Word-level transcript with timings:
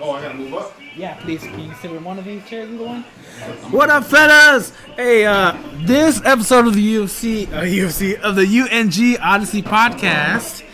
Oh, 0.00 0.10
I 0.10 0.22
gotta 0.22 0.34
move 0.34 0.54
up. 0.54 0.72
Yeah, 0.96 1.14
please. 1.20 1.42
Can 1.42 1.60
you 1.60 1.74
sit 1.74 1.92
in 1.92 2.02
one 2.02 2.18
of 2.18 2.24
these 2.24 2.44
chairs, 2.46 2.68
either 2.68 2.84
one? 2.84 3.02
What 3.70 3.88
up, 3.88 4.04
fellas? 4.04 4.72
Hey, 4.96 5.24
uh, 5.26 5.56
this 5.84 6.20
episode 6.24 6.66
of 6.66 6.74
the 6.74 6.96
UFC, 6.96 7.46
uh, 7.52 7.60
UFC 7.62 8.18
of 8.20 8.34
the 8.34 8.42
UNG 8.42 9.16
Odyssey 9.22 9.62
podcast, 9.62 10.64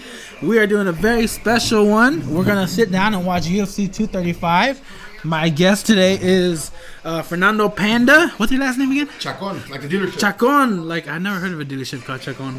we 0.42 0.58
are 0.58 0.66
doing 0.66 0.88
a 0.88 0.92
very 0.92 1.26
special 1.26 1.86
one. 1.88 2.26
We're 2.32 2.44
gonna 2.44 2.68
sit 2.68 2.90
down 2.90 3.12
and 3.12 3.26
watch 3.26 3.44
UFC 3.44 3.92
235. 3.92 4.80
My 5.24 5.50
guest 5.50 5.84
today 5.84 6.16
is 6.20 6.70
uh, 7.04 7.20
Fernando 7.22 7.68
Panda. 7.68 8.28
What's 8.38 8.52
your 8.52 8.62
last 8.62 8.78
name 8.78 8.92
again? 8.92 9.08
Chacon, 9.18 9.60
like 9.68 9.82
the 9.82 9.88
dealership. 9.88 10.18
Chacon. 10.18 10.88
Like 10.88 11.06
I 11.06 11.18
never 11.18 11.38
heard 11.38 11.52
of 11.52 11.60
a 11.60 11.64
dealership 11.66 12.04
called 12.04 12.22
Chacon. 12.22 12.54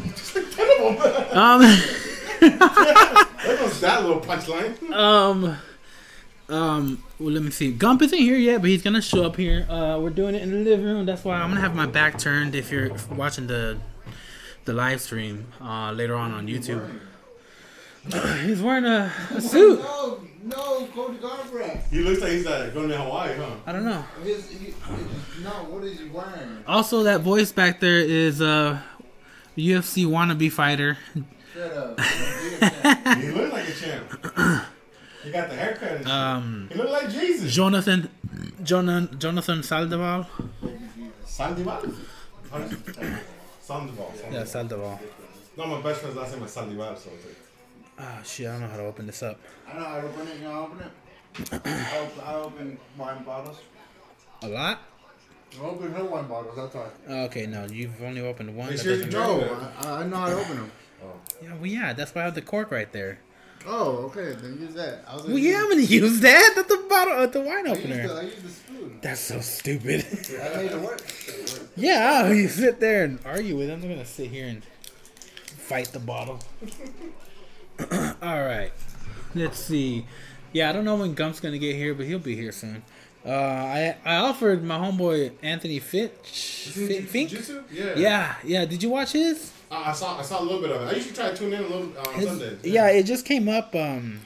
Um, 1.32 1.62
That 2.40 3.26
was 3.70 3.80
that 3.80 4.02
little 4.02 4.20
punchline. 4.20 4.92
um, 4.92 5.56
um. 6.48 7.02
Well, 7.18 7.30
let 7.32 7.42
me 7.42 7.50
see. 7.50 7.72
Gump 7.72 8.02
isn't 8.02 8.18
here 8.18 8.36
yet, 8.36 8.60
but 8.60 8.70
he's 8.70 8.82
gonna 8.82 9.02
show 9.02 9.24
up 9.24 9.36
here. 9.36 9.66
Uh, 9.68 9.98
we're 10.00 10.10
doing 10.10 10.34
it 10.34 10.42
in 10.42 10.50
the 10.50 10.58
living 10.70 10.84
room. 10.84 11.06
That's 11.06 11.24
why 11.24 11.36
I'm 11.40 11.48
gonna 11.50 11.60
have 11.60 11.74
my 11.74 11.86
back 11.86 12.18
turned 12.18 12.54
if 12.54 12.70
you're 12.70 12.90
watching 13.10 13.46
the 13.46 13.78
the 14.64 14.72
live 14.72 15.00
stream 15.00 15.46
uh, 15.60 15.92
later 15.92 16.14
on 16.14 16.32
on 16.32 16.46
YouTube. 16.46 16.82
he's 18.46 18.62
wearing 18.62 18.84
a, 18.86 19.12
a 19.34 19.40
suit. 19.40 19.78
No, 19.80 20.20
no, 20.42 20.86
Cody 20.94 21.18
Garbrandt. 21.18 21.86
He 21.90 21.98
looks 21.98 22.22
like 22.22 22.32
he's 22.32 22.46
uh, 22.46 22.70
going 22.72 22.88
to 22.88 22.96
Hawaii, 22.96 23.36
huh? 23.36 23.56
I 23.66 23.72
don't 23.72 23.84
know. 23.84 24.02
His, 24.24 24.48
he, 24.48 24.66
his, 24.66 24.74
no, 25.44 25.50
what 25.68 25.84
is 25.84 25.98
he 26.00 26.08
wearing? 26.08 26.64
Also, 26.66 27.02
that 27.02 27.20
voice 27.20 27.52
back 27.52 27.78
there 27.80 27.98
is 28.00 28.40
a 28.40 28.82
UFC 29.56 30.06
wannabe 30.06 30.50
fighter. 30.50 30.96
Shut 31.54 31.72
up. 31.72 31.98
Yeah. 31.98 33.14
He 33.20 33.28
looks 33.36 33.52
like 33.52 33.68
a 33.68 33.72
champ. 33.72 34.10
He 35.24 35.30
got 35.30 35.48
the 35.50 35.56
haircut. 35.56 35.90
And 35.92 35.98
shit. 36.04 36.08
Um, 36.12 36.68
he 36.72 36.78
looked 36.78 36.90
like 36.92 37.10
Jesus. 37.10 37.52
Jonathan, 37.52 38.08
Jonathan, 38.62 39.18
Jonathan 39.18 39.58
Saldivar. 39.60 40.26
Sandoval. 41.24 41.82
Sandoval. 43.60 44.12
Yeah, 44.32 44.42
Saldivar. 44.42 44.98
No, 45.56 45.66
my 45.66 45.80
best 45.80 46.00
friend's 46.00 46.16
last 46.16 46.34
name 46.34 46.42
is 46.44 46.50
Sandoval, 46.52 46.96
so 46.96 47.10
it's 47.14 47.26
like, 47.26 47.36
Ah, 47.98 48.20
shit, 48.24 48.46
I 48.46 48.52
don't 48.52 48.62
know 48.62 48.68
how 48.68 48.76
to 48.78 48.84
open 48.86 49.06
this 49.06 49.22
up. 49.22 49.38
I 49.68 49.74
know 49.78 49.84
how 49.84 50.00
to 50.00 50.06
open 50.06 50.26
it. 50.28 50.36
You 50.38 50.44
know, 50.44 50.60
open 50.64 50.80
it. 50.80 51.60
I 51.66 51.98
open, 51.98 52.20
I 52.24 52.34
open 52.34 52.78
wine 52.96 53.22
bottles. 53.24 53.58
A 54.42 54.48
lot? 54.48 54.78
I 55.60 55.64
open 55.64 55.92
her 55.92 56.04
wine 56.04 56.26
bottles. 56.26 56.56
That's 56.56 56.74
why. 56.74 57.14
Okay, 57.26 57.46
no, 57.46 57.66
you've 57.66 58.00
only 58.02 58.22
opened 58.22 58.56
one. 58.56 58.68
Make 58.70 58.78
that 58.78 58.82
sure 58.84 58.94
you 58.94 59.04
doesn't- 59.04 59.12
No, 59.12 59.70
I, 59.80 60.00
I 60.02 60.06
know 60.06 60.16
how 60.16 60.28
to 60.28 60.34
open 60.40 60.56
them. 60.56 60.72
Yeah, 61.42 61.54
well, 61.54 61.66
yeah, 61.66 61.92
that's 61.92 62.14
why 62.14 62.22
I 62.22 62.24
have 62.24 62.34
the 62.34 62.42
cork 62.42 62.70
right 62.70 62.90
there. 62.92 63.18
Oh, 63.66 63.96
okay. 64.06 64.32
Then 64.40 64.58
use 64.60 64.74
that. 64.74 65.04
I 65.06 65.16
was 65.16 65.26
Well, 65.26 65.38
yeah, 65.38 65.58
I'm 65.62 65.68
gonna 65.68 65.82
use 65.82 66.20
that. 66.20 66.52
That's 66.56 66.68
the 66.68 66.86
bottle, 66.88 67.14
uh, 67.14 67.26
the 67.26 67.40
wine 67.40 67.66
I 67.66 67.70
used, 67.74 67.82
the, 67.82 68.02
opener. 68.04 68.18
I 68.18 68.22
used 68.22 68.42
the 68.42 68.48
spoon. 68.48 68.98
That's 69.02 69.20
so 69.20 69.40
stupid. 69.40 70.06
yeah, 70.32 70.48
I 70.52 70.56
made 70.56 70.70
it 70.72 70.80
work. 70.80 71.02
yeah, 71.76 72.30
you 72.30 72.48
sit 72.62 72.80
there 72.80 73.04
and 73.04 73.18
argue 73.24 73.56
with 73.56 73.68
him. 73.68 73.82
I'm 73.82 73.88
gonna 73.88 74.04
sit 74.06 74.30
here 74.30 74.46
and 74.46 74.62
fight 75.44 75.88
the 75.88 75.98
bottle. 75.98 76.40
All 78.22 78.44
right, 78.44 78.72
let's 79.34 79.58
see. 79.58 80.06
Yeah, 80.52 80.70
I 80.70 80.72
don't 80.72 80.84
know 80.84 80.96
when 80.96 81.14
Gump's 81.14 81.40
gonna 81.40 81.58
get 81.58 81.76
here, 81.76 81.94
but 81.94 82.06
he'll 82.06 82.18
be 82.18 82.34
here 82.36 82.52
soon. 82.52 82.82
Uh, 83.24 83.30
I 83.30 83.96
I 84.04 84.16
offered 84.16 84.64
my 84.64 84.78
homeboy 84.78 85.32
Anthony 85.42 85.78
Fitch, 85.78 86.70
Fit, 86.72 87.08
Fink. 87.08 87.32
Yeah. 87.70 87.94
Yeah, 87.96 88.34
yeah. 88.42 88.64
Did 88.64 88.82
you 88.82 88.88
watch 88.88 89.12
his? 89.12 89.52
Uh, 89.70 89.84
I 89.86 89.92
saw 89.92 90.18
I 90.18 90.22
saw 90.22 90.40
a 90.40 90.44
little 90.44 90.60
bit 90.60 90.70
of 90.70 90.82
it. 90.82 90.86
I 90.92 90.96
usually 90.96 91.14
try 91.14 91.30
to 91.30 91.36
tune 91.36 91.52
in 91.52 91.60
a 91.62 91.66
little 91.68 91.92
uh, 91.96 92.10
on 92.10 92.22
Sundays. 92.22 92.58
yeah, 92.64 92.88
it 92.88 93.04
just 93.04 93.24
came 93.24 93.48
up. 93.48 93.74
Um, 93.74 94.20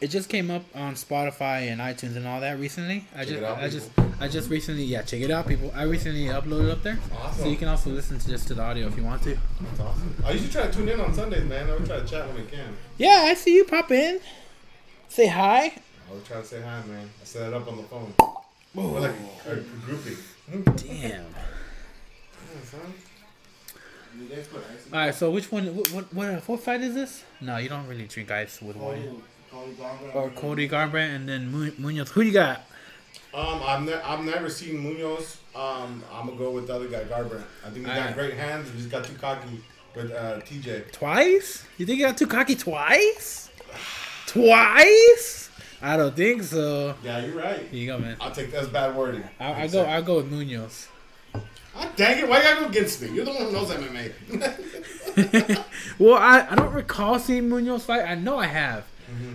it 0.00 0.08
just 0.08 0.28
came 0.28 0.50
up 0.50 0.62
on 0.74 0.94
Spotify 0.94 1.70
and 1.72 1.80
iTunes 1.80 2.16
and 2.16 2.26
all 2.26 2.40
that 2.40 2.58
recently. 2.58 3.06
I 3.14 3.20
Check 3.24 3.28
just, 3.28 3.38
it 3.38 3.44
out, 3.44 3.58
I 3.58 3.68
just, 3.68 3.90
I 4.20 4.28
just 4.28 4.50
recently, 4.50 4.84
yeah, 4.84 5.00
check 5.02 5.22
it 5.22 5.30
out, 5.30 5.46
people. 5.48 5.72
I 5.74 5.84
recently 5.84 6.24
uploaded 6.26 6.70
up 6.70 6.82
there, 6.82 6.98
Awesome. 7.14 7.44
so 7.44 7.48
you 7.48 7.56
can 7.56 7.68
also 7.68 7.88
listen 7.90 8.18
to 8.18 8.28
just 8.28 8.46
to 8.48 8.54
the 8.54 8.60
audio 8.62 8.88
if 8.88 8.96
you 8.98 9.04
want 9.04 9.22
to. 9.22 9.38
That's 9.60 9.80
awesome. 9.80 10.14
I 10.24 10.32
usually 10.32 10.50
try 10.50 10.66
to 10.66 10.72
tune 10.72 10.88
in 10.90 11.00
on 11.00 11.14
Sundays, 11.14 11.44
man. 11.44 11.70
I 11.70 11.74
would 11.76 11.86
try 11.86 12.00
to 12.00 12.06
chat 12.06 12.28
when 12.28 12.42
I 12.46 12.50
can. 12.50 12.76
Yeah, 12.98 13.22
I 13.24 13.32
see 13.34 13.54
you 13.56 13.64
pop 13.64 13.90
in. 13.90 14.20
Say 15.08 15.28
hi. 15.28 15.72
I 16.10 16.12
would 16.12 16.24
try 16.26 16.40
to 16.42 16.46
say 16.46 16.60
hi, 16.60 16.82
man. 16.86 17.08
I 17.22 17.24
set 17.24 17.48
it 17.48 17.54
up 17.54 17.66
on 17.66 17.78
the 17.78 17.82
phone. 17.84 18.12
We're 18.74 19.00
like 19.00 19.14
a, 19.46 19.52
a 19.52 19.56
groupie. 19.56 20.18
Damn. 20.76 21.10
Yeah, 21.10 21.24
son. 22.64 22.92
You 24.18 24.28
guys 24.28 24.46
put 24.46 24.62
ice 24.72 24.86
in 24.86 24.94
All 24.94 25.00
right, 25.00 25.14
so 25.14 25.30
which 25.30 25.52
one? 25.52 25.66
What, 25.76 25.92
what, 25.92 26.14
what, 26.14 26.48
what 26.48 26.60
fight 26.60 26.80
is 26.80 26.94
this? 26.94 27.24
No, 27.40 27.56
you 27.58 27.68
don't 27.68 27.86
really 27.86 28.06
drink 28.06 28.30
ice 28.30 28.62
with 28.62 28.76
wine. 28.76 29.20
Cody, 29.50 29.72
Cody 29.72 29.72
Garbrandt. 29.74 30.14
Or 30.14 30.30
Cody 30.30 30.68
Garbrandt 30.68 31.16
and 31.16 31.28
then 31.28 31.52
Munhoz. 31.52 32.08
Who 32.10 32.22
do 32.22 32.26
you 32.28 32.32
got? 32.32 32.62
Um, 33.34 33.60
I've, 33.62 33.82
ne- 33.82 33.92
I've 33.94 34.24
never 34.24 34.48
seen 34.48 34.76
Munhoz. 34.82 35.36
Um, 35.54 36.02
I'm 36.12 36.26
gonna 36.26 36.38
go 36.38 36.50
with 36.50 36.66
the 36.68 36.74
other 36.74 36.88
guy, 36.88 37.04
Garbrandt. 37.04 37.44
I 37.64 37.70
think 37.70 37.78
he 37.78 37.82
got 37.84 37.98
Alright. 37.98 38.14
great 38.14 38.34
hands. 38.34 38.70
He 38.70 38.78
just 38.78 38.90
got 38.90 39.04
too 39.04 39.14
cocky 39.14 39.60
with 39.94 40.12
uh, 40.12 40.40
TJ. 40.40 40.92
Twice? 40.92 41.64
You 41.76 41.86
think 41.86 41.98
you 41.98 42.06
got 42.06 42.16
too 42.16 42.26
cocky 42.26 42.54
twice? 42.54 43.50
Twice? 44.26 45.50
I 45.82 45.96
don't 45.96 46.16
think 46.16 46.42
so. 46.42 46.94
Yeah, 47.02 47.24
you're 47.24 47.36
right. 47.36 47.60
Here 47.60 47.80
you 47.80 47.86
go, 47.86 47.98
man. 47.98 48.16
I'll 48.20 48.30
take 48.30 48.50
that 48.52 48.62
as 48.62 48.68
bad 48.68 48.96
wording. 48.96 49.24
I, 49.38 49.64
I 49.64 49.66
go. 49.68 49.84
I 49.84 50.00
go 50.00 50.16
with 50.16 50.30
Munhoz. 50.32 50.88
Dang 51.96 52.18
it! 52.18 52.28
Why 52.28 52.38
you 52.38 52.42
gotta 52.42 52.60
go 52.60 52.66
against 52.68 53.02
me? 53.02 53.10
You're 53.10 53.24
the 53.24 53.32
one 53.32 53.44
who 53.44 53.52
knows 53.52 53.70
MMA. 53.70 55.64
well, 55.98 56.14
I, 56.14 56.46
I 56.50 56.54
don't 56.54 56.72
recall 56.72 57.18
seeing 57.18 57.48
Munhoz 57.48 57.82
fight. 57.82 58.02
I 58.02 58.14
know 58.14 58.38
I 58.38 58.46
have. 58.46 58.84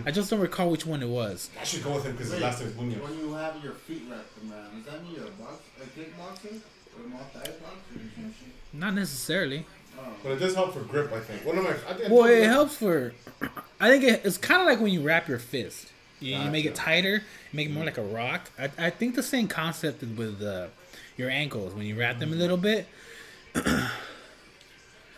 I 0.06 0.12
just 0.12 0.30
don't 0.30 0.40
recall 0.42 0.70
which 0.70 0.86
one 0.86 1.02
it 1.02 1.08
was. 1.08 1.50
I 1.60 1.64
should 1.64 1.84
go 1.84 1.96
with 1.96 2.06
him 2.06 2.12
because 2.12 2.32
his 2.32 2.42
last 2.42 2.60
name 2.60 2.70
is 2.70 2.76
Munhoz. 2.76 3.02
When 3.02 3.18
you 3.18 3.34
have 3.34 3.64
your 3.64 3.74
feet 3.74 4.04
wrapped 4.10 4.28
around, 4.38 4.84
does 4.84 4.94
that 4.94 5.04
mean 5.04 5.16
you're 5.16 5.28
a 5.28 5.32
box, 5.32 5.64
a 5.82 5.86
kickboxer, 6.00 6.60
or 6.98 7.06
a 7.06 7.10
multi 7.10 7.34
boxer, 7.34 7.96
or 7.96 8.00
some 8.16 8.34
shit? 8.38 8.54
Not 8.74 8.94
necessarily. 8.94 9.66
But 10.24 10.32
it 10.34 10.40
does 10.40 10.56
help 10.56 10.74
for 10.74 10.82
grip, 10.82 11.12
I 11.14 11.20
think. 11.20 11.46
What 11.46 11.56
am 11.58 11.68
I? 11.68 11.72
I 11.72 11.94
think 11.94 12.10
Well, 12.10 12.24
told 12.24 12.30
it 12.30 12.48
helps 12.48 12.76
for. 12.76 13.14
I 13.80 13.90
think 13.90 14.04
it, 14.04 14.22
it's 14.24 14.38
kind 14.38 14.62
of 14.62 14.68
like 14.68 14.80
when 14.80 14.92
you 14.92 15.02
wrap 15.02 15.28
your 15.28 15.40
fist. 15.40 15.88
You, 16.20 16.38
you 16.38 16.52
make 16.52 16.66
it 16.66 16.76
tighter, 16.76 17.24
make 17.52 17.68
it 17.68 17.72
more 17.72 17.84
like 17.86 17.98
a 17.98 18.04
rock. 18.04 18.50
I, 18.60 18.70
I 18.78 18.90
think 18.92 19.16
the 19.16 19.24
same 19.24 19.48
concept 19.48 20.04
is 20.04 20.10
with 20.16 20.42
uh, 20.42 20.68
your 21.22 21.30
ankles 21.30 21.74
when 21.74 21.86
you 21.86 21.96
wrap 21.96 22.20
them 22.20 22.34
a 22.34 22.36
little 22.36 22.58
bit. 22.58 22.88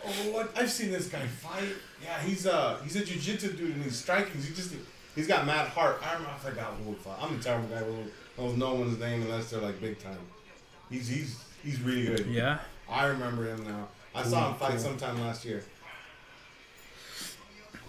Oh, 0.06 0.10
what? 0.32 0.52
I've 0.54 0.70
seen 0.70 0.92
this 0.92 1.08
guy 1.08 1.26
fight. 1.26 1.64
Yeah, 2.02 2.20
he's 2.20 2.44
a 2.44 2.78
he's 2.84 2.94
a 2.96 3.00
jujitsu 3.00 3.56
dude 3.56 3.74
and 3.74 3.82
he's 3.82 3.96
striking. 3.96 4.40
He 4.40 4.52
just 4.52 4.74
he's 5.14 5.26
got 5.26 5.46
mad 5.46 5.68
heart. 5.68 6.00
I 6.02 6.12
remember 6.12 6.30
I 6.34 6.38
forgot 6.38 6.74
who 6.74 6.90
was. 6.90 6.98
I'm 7.18 7.40
a 7.40 7.42
terrible 7.42 7.68
guy 7.68 7.78
who 7.78 7.96
knows 8.36 8.56
no 8.58 8.74
one's 8.74 8.98
name 8.98 9.22
unless 9.22 9.50
they're 9.50 9.62
like 9.62 9.80
big 9.80 9.98
time. 9.98 10.18
He's 10.90 11.08
he's 11.08 11.42
he's 11.62 11.80
really 11.80 12.04
good. 12.04 12.26
Yeah. 12.26 12.58
I 12.88 13.06
remember 13.06 13.46
him 13.46 13.64
now. 13.64 13.88
I 14.14 14.22
saw 14.22 14.50
him 14.50 14.58
fight 14.58 14.72
cool. 14.72 14.78
sometime 14.78 15.20
last 15.22 15.44
year. 15.44 15.64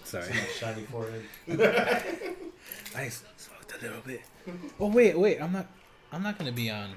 Sorry. 0.04 0.32
Shiny 0.58 0.82
forehead. 0.84 1.22
I 2.96 3.08
smoked 3.08 3.74
a 3.78 3.82
little 3.82 4.00
bit. 4.06 4.22
Oh 4.80 4.88
wait, 4.88 5.18
wait. 5.18 5.38
I'm 5.42 5.52
not. 5.52 5.66
I'm 6.12 6.22
not 6.22 6.38
gonna 6.38 6.52
be 6.52 6.70
on 6.70 6.92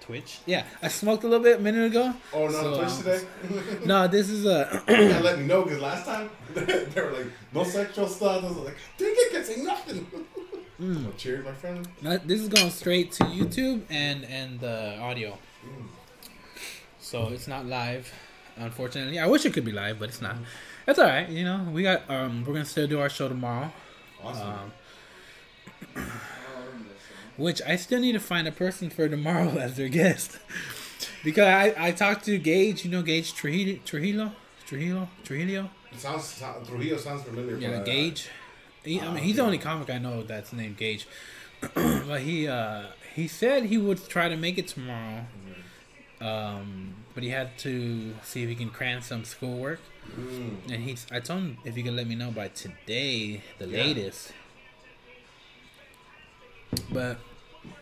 Twitch. 0.00 0.38
Yeah, 0.46 0.64
I 0.82 0.88
smoked 0.88 1.24
a 1.24 1.28
little 1.28 1.42
bit 1.42 1.58
a 1.58 1.62
minute 1.62 1.86
ago. 1.86 2.14
Oh 2.32 2.46
no, 2.46 2.52
So, 2.52 2.76
Twitch 2.78 2.90
um, 2.90 2.96
today. 2.98 3.84
No, 3.86 4.08
this 4.08 4.28
is 4.30 4.46
a. 4.46 4.82
You 4.88 5.08
gotta 5.08 5.24
let 5.24 5.38
me 5.38 5.46
know 5.46 5.62
because 5.62 5.80
last 5.80 6.06
time 6.06 6.30
they 6.54 6.90
were 6.96 7.12
like 7.12 7.26
no 7.52 7.64
sexual 7.64 8.08
stuff. 8.08 8.44
I 8.44 8.48
was 8.48 8.56
like, 8.56 8.76
dang 8.98 9.12
it, 9.12 9.32
can't 9.32 9.46
say 9.46 9.62
nothing. 9.62 10.06
Mm. 10.80 11.16
Cheers, 11.18 11.44
my 11.44 11.52
friend. 11.52 11.86
No, 12.00 12.16
this 12.16 12.40
is 12.40 12.48
going 12.48 12.70
straight 12.70 13.12
to 13.12 13.24
YouTube 13.24 13.82
and 13.90 14.24
and 14.24 14.58
the 14.60 14.98
audio. 14.98 15.36
So 16.98 17.28
it's 17.28 17.48
not 17.48 17.66
live, 17.66 18.12
unfortunately. 18.56 19.18
I 19.18 19.26
wish 19.26 19.44
it 19.44 19.52
could 19.52 19.64
be 19.64 19.72
live, 19.72 19.98
but 19.98 20.08
it's 20.08 20.22
not. 20.22 20.36
That's 20.86 20.98
all 20.98 21.06
right. 21.06 21.28
You 21.28 21.44
know, 21.44 21.68
we 21.72 21.82
got 21.82 22.08
um, 22.08 22.44
we're 22.46 22.54
gonna 22.54 22.64
still 22.64 22.86
do 22.86 23.00
our 23.00 23.10
show 23.10 23.28
tomorrow. 23.28 23.70
Awesome. 24.22 24.48
Um, 24.48 24.72
which 27.40 27.60
I 27.66 27.76
still 27.76 28.00
need 28.00 28.12
to 28.12 28.20
find 28.20 28.46
a 28.46 28.52
person 28.52 28.90
for 28.90 29.08
tomorrow 29.08 29.58
as 29.66 29.76
their 29.76 29.88
guest, 29.88 30.38
because 31.24 31.46
I 31.48 31.74
I 31.88 31.90
talked 31.92 32.24
to 32.26 32.38
Gage. 32.38 32.84
You 32.84 32.90
know 32.90 33.02
Gage 33.02 33.34
Trujillo 33.34 33.78
Trujillo 33.84 34.32
Trujillo 34.66 35.08
Trujillo. 35.24 35.70
it 35.92 35.98
sounds, 35.98 36.42
Trujillo 36.68 36.96
sounds 36.98 37.22
familiar. 37.22 37.56
Yeah, 37.58 37.78
uh, 37.80 37.84
Gage. 37.84 38.28
He, 38.84 39.00
I 39.00 39.06
Ah, 39.06 39.12
mean, 39.12 39.24
he's 39.24 39.36
the 39.36 39.42
only 39.42 39.58
comic 39.58 39.90
I 39.90 39.98
know 39.98 40.22
that's 40.22 40.52
named 40.52 40.76
Gage. 40.76 41.06
but 41.74 42.20
he 42.22 42.46
uh, 42.48 42.84
he 43.14 43.26
said 43.28 43.64
he 43.64 43.76
would 43.78 44.00
try 44.08 44.28
to 44.28 44.36
make 44.36 44.56
it 44.58 44.68
tomorrow. 44.68 45.24
Um, 46.20 46.94
but 47.14 47.22
he 47.22 47.30
had 47.30 47.56
to 47.58 48.14
see 48.22 48.42
if 48.42 48.48
he 48.48 48.54
can 48.54 48.68
cram 48.70 49.00
some 49.02 49.24
schoolwork. 49.24 49.80
Mm. 50.18 50.72
And 50.72 50.82
he, 50.82 50.96
I 51.10 51.20
told 51.20 51.40
him 51.40 51.58
if 51.64 51.74
he 51.76 51.82
could 51.82 51.94
let 51.94 52.06
me 52.06 52.14
know 52.14 52.30
by 52.30 52.48
today, 52.48 53.42
the 53.58 53.66
Yeah. 53.66 53.84
latest. 53.84 54.32
But 56.92 57.18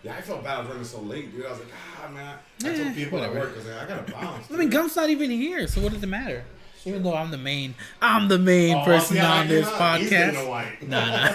Yeah, 0.03 0.15
I 0.17 0.21
felt 0.21 0.43
bad 0.45 0.57
I 0.57 0.61
was 0.61 0.69
running 0.69 0.85
so 0.85 1.01
late, 1.01 1.33
dude. 1.35 1.47
I 1.47 1.51
was 1.51 1.59
like, 1.61 1.69
ah, 2.05 2.09
man. 2.09 2.39
I 2.65 2.69
Eh, 2.69 2.83
told 2.85 2.95
people 2.95 3.23
at 3.23 3.33
work, 3.35 3.51
I 3.53 3.57
was 3.57 3.67
like, 3.67 3.77
I 3.83 3.87
gotta 3.87 4.13
bounce. 4.13 4.51
I 4.51 4.57
mean, 4.57 4.69
dude. 4.71 4.81
Gump's 4.81 4.97
not 4.97 5.09
even 5.11 5.31
here, 5.31 5.67
so 5.69 5.81
what 5.81 5.93
does 5.93 6.03
it 6.03 6.07
matter? 6.09 6.45
Even 6.85 7.03
though 7.03 7.15
I'm 7.15 7.31
the 7.31 7.37
main, 7.39 7.75
I'm 8.01 8.29
the 8.29 8.39
main 8.39 8.77
Oh, 8.77 8.85
person 8.85 9.17
yeah, 9.17 9.33
on 9.41 9.49
this 9.49 9.67
yeah, 9.69 9.99
He's 9.99 10.11
podcast. 10.11 10.33
Dana 10.33 10.49
White. 10.49 10.89
Nah, 10.89 11.07
nah. 11.07 11.33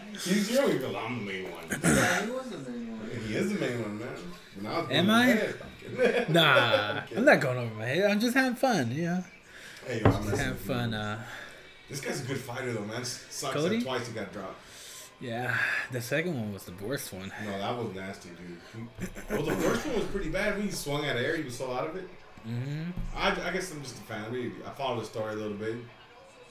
He's 0.12 0.50
you 0.50 0.56
don't 0.56 0.70
even 0.72 0.92
know 0.92 0.98
I'm 0.98 1.18
the 1.26 1.32
main 1.32 1.44
one. 1.52 1.64
Yeah, 1.70 2.24
he 2.24 2.30
was 2.30 2.48
the 2.50 2.58
main 2.70 2.98
one. 2.98 3.10
He 3.26 3.34
is 3.36 3.52
the 3.52 3.58
main 3.60 3.82
one, 3.82 3.98
man. 3.98 4.08
When 4.56 4.66
I 4.66 4.78
was 4.80 4.90
Am 4.90 5.10
I? 5.10 5.26
to 5.32 5.48
I'm. 5.48 5.52
Nah, 6.32 7.00
I'm 7.16 7.24
not 7.24 7.40
going 7.40 7.58
over 7.58 7.74
my 7.74 7.84
head. 7.84 8.10
I'm 8.10 8.18
just 8.20 8.34
having 8.34 8.56
fun. 8.56 8.90
Yeah, 8.92 9.22
Hey, 9.86 10.00
yo, 10.00 10.10
I'm 10.10 10.24
messing 10.24 10.38
having 10.38 10.54
fun. 10.58 10.94
Uh, 10.94 11.22
This 11.88 12.00
guy's 12.00 12.22
a 12.22 12.26
good 12.26 12.38
fighter 12.38 12.72
though, 12.72 12.80
man. 12.84 13.04
Sucks 13.04 13.54
Cody? 13.54 13.76
that 13.78 13.84
twice 13.84 14.08
he 14.08 14.12
got 14.14 14.32
dropped. 14.32 14.56
Yeah, 15.20 15.56
the 15.92 16.00
second 16.00 16.34
one 16.38 16.52
was 16.52 16.64
the 16.64 16.72
worst 16.84 17.12
one. 17.12 17.32
No, 17.44 17.58
that 17.58 17.76
was 17.76 17.94
nasty, 17.94 18.30
dude. 18.30 18.88
Well, 19.30 19.42
the 19.42 19.56
first 19.56 19.86
one 19.86 19.96
was 19.96 20.04
pretty 20.06 20.28
bad. 20.30 20.56
When 20.56 20.66
he 20.66 20.70
swung 20.72 21.06
out 21.06 21.16
of 21.16 21.22
air, 21.22 21.36
he 21.36 21.42
was 21.42 21.56
so 21.56 21.72
out 21.72 21.88
of 21.88 21.96
it. 21.96 22.08
hmm 22.44 22.90
I, 23.16 23.30
I 23.30 23.50
guess 23.52 23.72
I'm 23.72 23.82
just 23.82 23.96
a 23.96 24.02
fan. 24.02 24.30
We, 24.30 24.52
I 24.66 24.70
follow 24.70 25.00
the 25.00 25.06
story 25.06 25.32
a 25.34 25.36
little 25.36 25.56
bit. 25.56 25.70
It 25.70 25.84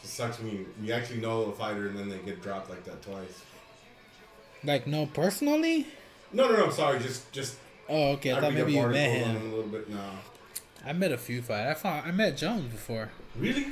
just 0.01 0.15
sucks 0.15 0.39
when 0.39 0.51
you, 0.51 0.65
you 0.81 0.93
actually 0.93 1.21
know 1.21 1.43
a 1.43 1.51
fighter 1.51 1.87
and 1.87 1.97
then 1.97 2.09
they 2.09 2.17
get 2.19 2.41
dropped 2.41 2.69
like 2.69 2.83
that 2.85 3.01
twice. 3.01 3.43
Like 4.63 4.87
no, 4.87 5.05
personally. 5.05 5.85
No, 6.33 6.49
no, 6.49 6.57
no. 6.57 6.65
I'm 6.65 6.71
sorry, 6.71 6.99
just 6.99 7.31
just. 7.31 7.57
Oh, 7.87 8.13
okay. 8.13 8.33
I, 8.33 8.41
thought 8.41 8.53
maybe 8.53 8.73
you 8.73 8.87
met 8.87 9.11
him 9.11 9.35
a 9.35 9.55
little 9.55 9.69
bit. 9.69 9.89
No, 9.89 9.99
I 10.85 10.93
met 10.93 11.11
a 11.11 11.17
few 11.17 11.41
fight. 11.41 11.67
I 11.67 11.73
thought 11.73 12.05
I 12.05 12.11
met 12.11 12.37
Jones 12.37 12.71
before. 12.71 13.09
really? 13.37 13.67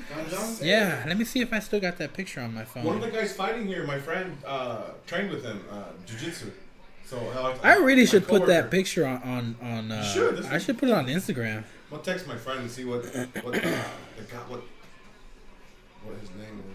Yeah, 0.62 1.04
let 1.08 1.18
me 1.18 1.26
see 1.26 1.42
if 1.42 1.54
I 1.54 1.60
still 1.60 1.80
got 1.80 1.98
that 1.98 2.14
picture 2.14 2.42
on 2.42 2.54
my 2.54 2.66
phone. 2.66 2.84
One 2.84 2.96
of 2.96 3.02
the 3.02 3.12
guys 3.12 3.36
fighting 3.36 3.68
here, 3.68 3.86
my 3.86 4.00
friend, 4.00 4.38
uh, 4.46 4.82
trained 5.06 5.30
with 5.30 5.44
him, 5.44 5.64
uh, 5.72 5.84
jiu-jitsu. 6.08 6.52
So 7.06 7.18
uh, 7.18 7.56
I 7.62 7.76
really 7.78 8.06
should 8.06 8.28
put 8.28 8.48
that 8.48 8.72
picture 8.72 9.06
on 9.06 9.22
on 9.24 9.56
on. 9.62 9.92
Uh, 9.92 10.32
that's 10.34 10.48
I 10.48 10.58
should 10.58 10.78
put 10.78 10.90
it 10.90 10.96
on 10.96 11.06
Instagram. 11.06 11.64
I'll 11.92 12.00
text 12.00 12.26
my 12.28 12.38
friend 12.38 12.62
and 12.62 12.72
see 12.72 12.86
what 12.86 13.04
what 13.44 13.56
uh, 13.56 13.60
the 14.18 14.24
guy 14.24 14.38
what 14.48 14.62
what 16.04 16.18
his 16.20 16.30
name 16.32 16.64
is. 16.72 16.73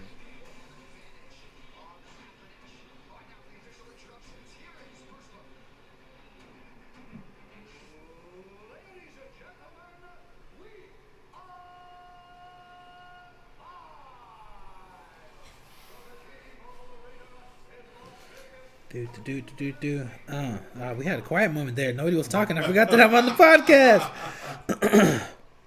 Do 18.91 19.07
do 19.23 19.41
do 19.43 19.53
do 19.57 19.73
do. 19.81 20.09
Uh, 20.31 20.57
uh, 20.81 20.95
we 20.97 21.05
had 21.05 21.19
a 21.19 21.23
quiet 21.23 21.53
moment 21.53 21.77
there. 21.77 21.93
Nobody 21.93 22.17
was 22.17 22.27
talking. 22.29 22.57
I 22.57 22.67
forgot 22.67 22.91
that 22.91 23.01
I'm 23.01 23.15
on 23.15 23.27
the 23.27 23.33
podcast. 23.33 24.11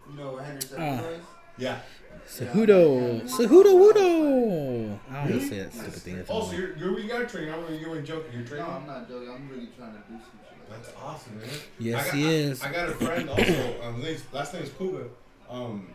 You 0.09 0.17
know 0.17 0.31
what 0.33 0.43
Henderson 0.45 0.81
was? 0.81 1.19
Yeah. 1.57 1.79
Cejudo, 2.27 3.21
Cejudo 3.29 3.73
Wudo. 3.75 4.99
I 5.11 5.27
don't 5.27 5.31
want 5.37 5.43
say 5.49 5.59
that 5.59 5.73
stupid 5.73 5.93
thing. 5.93 6.23
Oh, 6.29 6.45
so 6.47 6.53
you're 6.53 6.75
you're 6.77 6.97
you 6.99 7.09
got 7.09 7.27
training? 7.29 7.53
I'm 7.53 7.73
you 7.75 7.93
ain't 7.93 8.05
joking. 8.05 8.31
You're 8.31 8.41
No, 8.43 8.47
training. 8.47 8.65
I'm 8.67 8.87
not 8.87 9.07
joking. 9.09 9.29
I'm 9.29 9.49
really 9.49 9.67
trying 9.77 9.91
to 9.93 9.99
do 9.99 10.13
some 10.13 10.39
shit. 10.47 10.69
Like 10.69 10.83
That's 10.83 10.95
awesome, 11.03 11.37
man. 11.39 11.49
Yes, 11.77 12.05
got, 12.05 12.15
he 12.15 12.25
I- 12.25 12.29
is. 12.31 12.63
I, 12.63 12.71
got 12.71 12.89
a 12.89 12.91
friend 12.93 13.29
also. 13.29 13.81
Um, 13.83 14.03
last 14.31 14.53
name 14.53 14.63
is 14.63 14.69
Puga. 14.69 15.09
Um, 15.49 15.87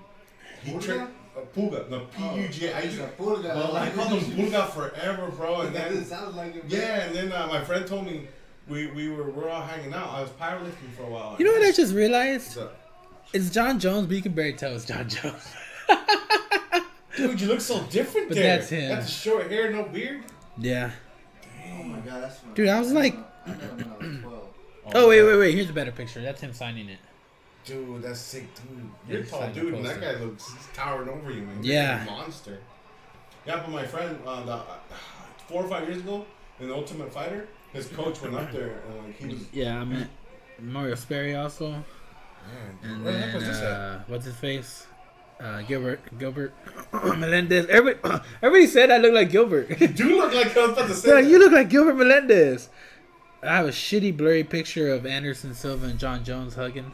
he 0.62 0.72
Puga? 0.72 1.08
Trained 1.54 1.74
uh, 1.74 1.78
Puga. 1.78 1.90
No, 1.90 2.00
P 2.06 2.40
U 2.42 2.48
G. 2.48 2.68
I 2.72 2.72
Oh, 2.72 2.76
used 2.78 2.86
he's 2.88 2.96
to. 2.98 3.04
a 3.04 3.08
poor 3.08 3.42
guy. 3.42 3.54
Well, 3.54 3.76
I 3.76 3.90
called 3.90 4.12
him 4.20 4.36
Puga 4.36 4.68
forever, 4.70 5.30
bro. 5.30 5.60
And 5.62 5.74
That 5.76 5.92
then 5.92 6.04
sounds 6.04 6.34
like 6.36 6.56
it. 6.56 6.64
yeah, 6.68 7.04
and 7.04 7.14
then 7.14 7.32
uh, 7.32 7.46
my 7.46 7.62
friend 7.64 7.86
told 7.86 8.06
me 8.06 8.28
we 8.68 8.86
we 8.88 9.08
were 9.10 9.30
we're 9.30 9.48
all 9.48 9.62
hanging 9.62 9.92
out. 9.94 10.08
I 10.10 10.20
was 10.22 10.30
powerlifting 10.30 10.92
for 10.96 11.04
a 11.04 11.10
while. 11.10 11.36
You 11.38 11.44
know 11.44 11.52
what 11.52 11.62
I 11.62 11.72
just 11.72 11.94
realized? 11.94 12.52
So- 12.52 12.70
It's 13.32 13.50
Jon 13.50 13.78
Jones, 13.78 14.06
but 14.06 14.16
you 14.16 14.22
can 14.22 14.32
barely 14.32 14.52
tell 14.54 14.74
it's 14.74 14.84
Jon 14.84 15.08
Jones. 15.08 15.46
Dude, 17.16 17.40
you 17.40 17.48
look 17.48 17.60
so 17.62 17.82
different 17.84 18.28
But 18.28 18.34
there. 18.36 18.56
that's 18.58 18.68
him. 18.68 18.88
That's 18.90 19.08
short 19.10 19.50
hair, 19.50 19.70
no 19.72 19.84
beard. 19.84 20.22
Yeah. 20.58 20.90
Oh 21.78 21.82
my 21.84 21.98
god, 22.00 22.22
that's 22.24 22.42
when 22.42 22.54
Dude, 22.54 22.68
I 22.68 22.78
was 22.78 22.92
like- 22.92 23.16
I 23.46 23.50
met 23.50 23.60
him 23.60 23.76
when 23.78 23.88
I 23.88 23.96
was 23.96 24.22
12. 24.22 24.48
Oh 24.94 25.08
wait, 25.08 25.22
wait, 25.22 25.36
wait. 25.36 25.54
Here's 25.54 25.70
a 25.70 25.72
better 25.72 25.92
picture. 25.92 26.20
That's 26.20 26.40
him 26.40 26.52
signing 26.52 26.88
it. 26.88 26.98
Dude, 27.66 28.02
that's 28.02 28.20
sick, 28.20 28.46
dude. 28.54 28.88
You're 29.08 29.18
a 29.18 29.22
he's 29.22 29.30
tall 29.30 29.50
dude, 29.50 29.74
and 29.74 29.84
that 29.84 30.00
guy 30.00 30.14
looks 30.20 30.50
he's 30.52 30.68
towering 30.72 31.08
over 31.08 31.30
you, 31.30 31.42
man. 31.42 31.58
Yeah. 31.62 32.04
You're 32.04 32.14
a 32.14 32.16
monster. 32.18 32.58
Yeah, 33.46 33.56
but 33.56 33.70
my 33.70 33.84
friend, 33.84 34.18
uh, 34.26 34.44
the, 34.44 34.52
uh, 34.52 34.62
four 35.48 35.64
or 35.64 35.68
five 35.68 35.86
years 35.88 35.98
ago, 35.98 36.24
in 36.60 36.68
the 36.68 36.74
Ultimate 36.74 37.12
Fighter, 37.12 37.48
his 37.72 37.86
coach 37.88 38.22
went 38.22 38.34
up 38.36 38.50
there 38.52 38.80
and 38.88 39.04
like 39.06 39.18
he 39.18 39.26
was. 39.26 39.44
Yeah, 39.52 39.80
I 39.80 39.84
met 39.84 40.08
Mario 40.60 40.94
Sperry 40.94 41.34
also, 41.34 41.70
Man, 41.70 41.84
and 42.84 43.06
the 43.06 43.12
heck 43.12 43.20
then 43.26 43.34
was 43.34 43.44
this 43.44 43.58
at? 43.58 43.64
uh, 43.64 43.98
what's 44.06 44.24
his 44.24 44.36
face? 44.36 44.86
Uh, 45.38 45.60
Gilbert, 45.62 46.00
Gilbert 46.18 46.54
Melendez. 46.92 47.66
Everybody, 47.66 48.20
everybody 48.42 48.66
said 48.68 48.90
I 48.90 48.98
look 48.98 49.12
like 49.12 49.30
Gilbert. 49.30 49.78
You 49.80 49.88
do 49.88 50.16
look 50.16 50.32
like 50.32 50.56
I 50.56 50.60
was 50.66 50.70
about 50.78 50.88
to 50.88 50.94
say. 50.94 51.08
They're 51.10 51.22
that. 51.22 51.28
you 51.28 51.38
look 51.38 51.52
like 51.52 51.68
Gilbert 51.68 51.94
Melendez. 51.96 52.68
I 53.42 53.56
have 53.56 53.66
a 53.66 53.70
shitty 53.70 54.16
blurry 54.16 54.44
picture 54.44 54.92
of 54.92 55.04
Anderson 55.04 55.52
Silva 55.52 55.86
and 55.86 55.98
Jon 55.98 56.24
Jones 56.24 56.54
hugging. 56.54 56.92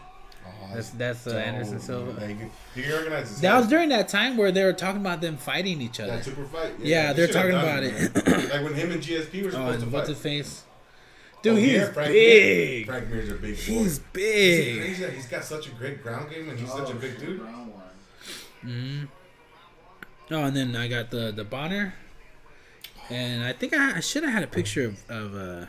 Oh, 0.73 0.75
That's 0.77 0.91
that's 0.91 1.27
uh, 1.27 1.31
Anderson. 1.37 1.81
Silva. 1.81 2.21
Like, 2.21 2.37
you 2.75 2.83
can 2.83 2.93
organize. 2.93 3.41
That 3.41 3.57
was 3.59 3.69
during 3.69 3.91
that 3.91 4.09
time 4.09 4.37
where 4.37 4.51
they 4.51 4.65
were 4.65 4.73
talking 4.73 5.01
about 5.01 5.21
them 5.21 5.37
fighting 5.37 5.81
each 5.83 6.01
other. 6.01 6.13
that 6.17 6.25
super 6.25 6.45
fight. 6.47 6.73
Yeah, 6.81 7.13
they 7.13 7.27
they're 7.27 7.33
talking 7.33 7.53
done 7.53 7.65
about 7.65 7.83
it. 7.83 8.15
like 8.51 8.63
when 8.65 8.75
him 8.75 8.91
and 8.93 9.03
GSP 9.03 9.43
were 9.43 9.49
Oh, 9.49 9.51
supposed 9.53 9.79
to 9.79 9.85
and 9.85 9.93
what's 9.93 10.09
fight. 10.09 10.15
his 10.15 10.23
face? 10.23 10.65
Dude, 11.43 11.53
Oh, 11.55 11.57
he's 11.57 11.73
yeah, 11.73 11.93
Frank 11.93 12.13
big. 12.13 12.87
Mir. 12.87 12.95
Frank 12.95 13.11
Mir's 13.11 13.29
a 13.31 13.33
big 13.35 13.41
boy. 13.41 13.47
He's 13.63 13.69
Is 13.69 13.99
it 13.99 14.13
big. 14.13 14.81
crazy 14.81 15.03
that 15.05 15.13
he's 15.13 15.27
got 15.27 15.45
such 15.45 15.67
a 15.67 15.71
great 15.73 16.03
ground 16.03 16.31
game 16.31 16.49
and 16.49 16.59
he's 16.59 16.71
such 16.71 16.89
a 16.91 16.93
Oh, 16.93 16.99
big 16.99 17.19
dude? 17.19 17.41
Brown 17.41 17.73
one. 17.73 17.83
hmm 18.63 19.05
Oh, 20.31 20.45
and 20.45 20.57
then 20.57 20.75
I 20.77 20.89
got 20.89 21.11
the 21.11 21.31
the 21.33 21.45
Bonnar, 21.45 21.95
and 23.11 23.43
I 23.45 23.53
think 23.53 23.75
I, 23.75 23.97
I 23.97 24.01
should 24.01 24.23
have 24.23 24.33
had 24.33 24.43
a 24.45 24.47
picture 24.47 24.87
of 24.87 25.11
of 25.11 25.35
uh. 25.35 25.67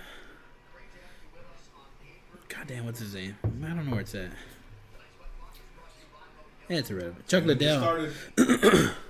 God 2.49 2.67
damn, 2.67 2.85
what's 2.85 2.99
his 2.99 3.15
name? 3.15 3.35
I 3.43 3.47
don't 3.69 3.85
know 3.85 3.91
where 3.93 4.01
it's 4.01 4.13
at. 4.15 4.29
Yeah, 6.69 6.77
it's 6.77 6.89
irrelevant. 6.89 7.27
Chuck 7.27 7.45
When 7.45 7.57
he 7.57 7.65
Liddell. 7.65 7.81
started- 7.81 8.91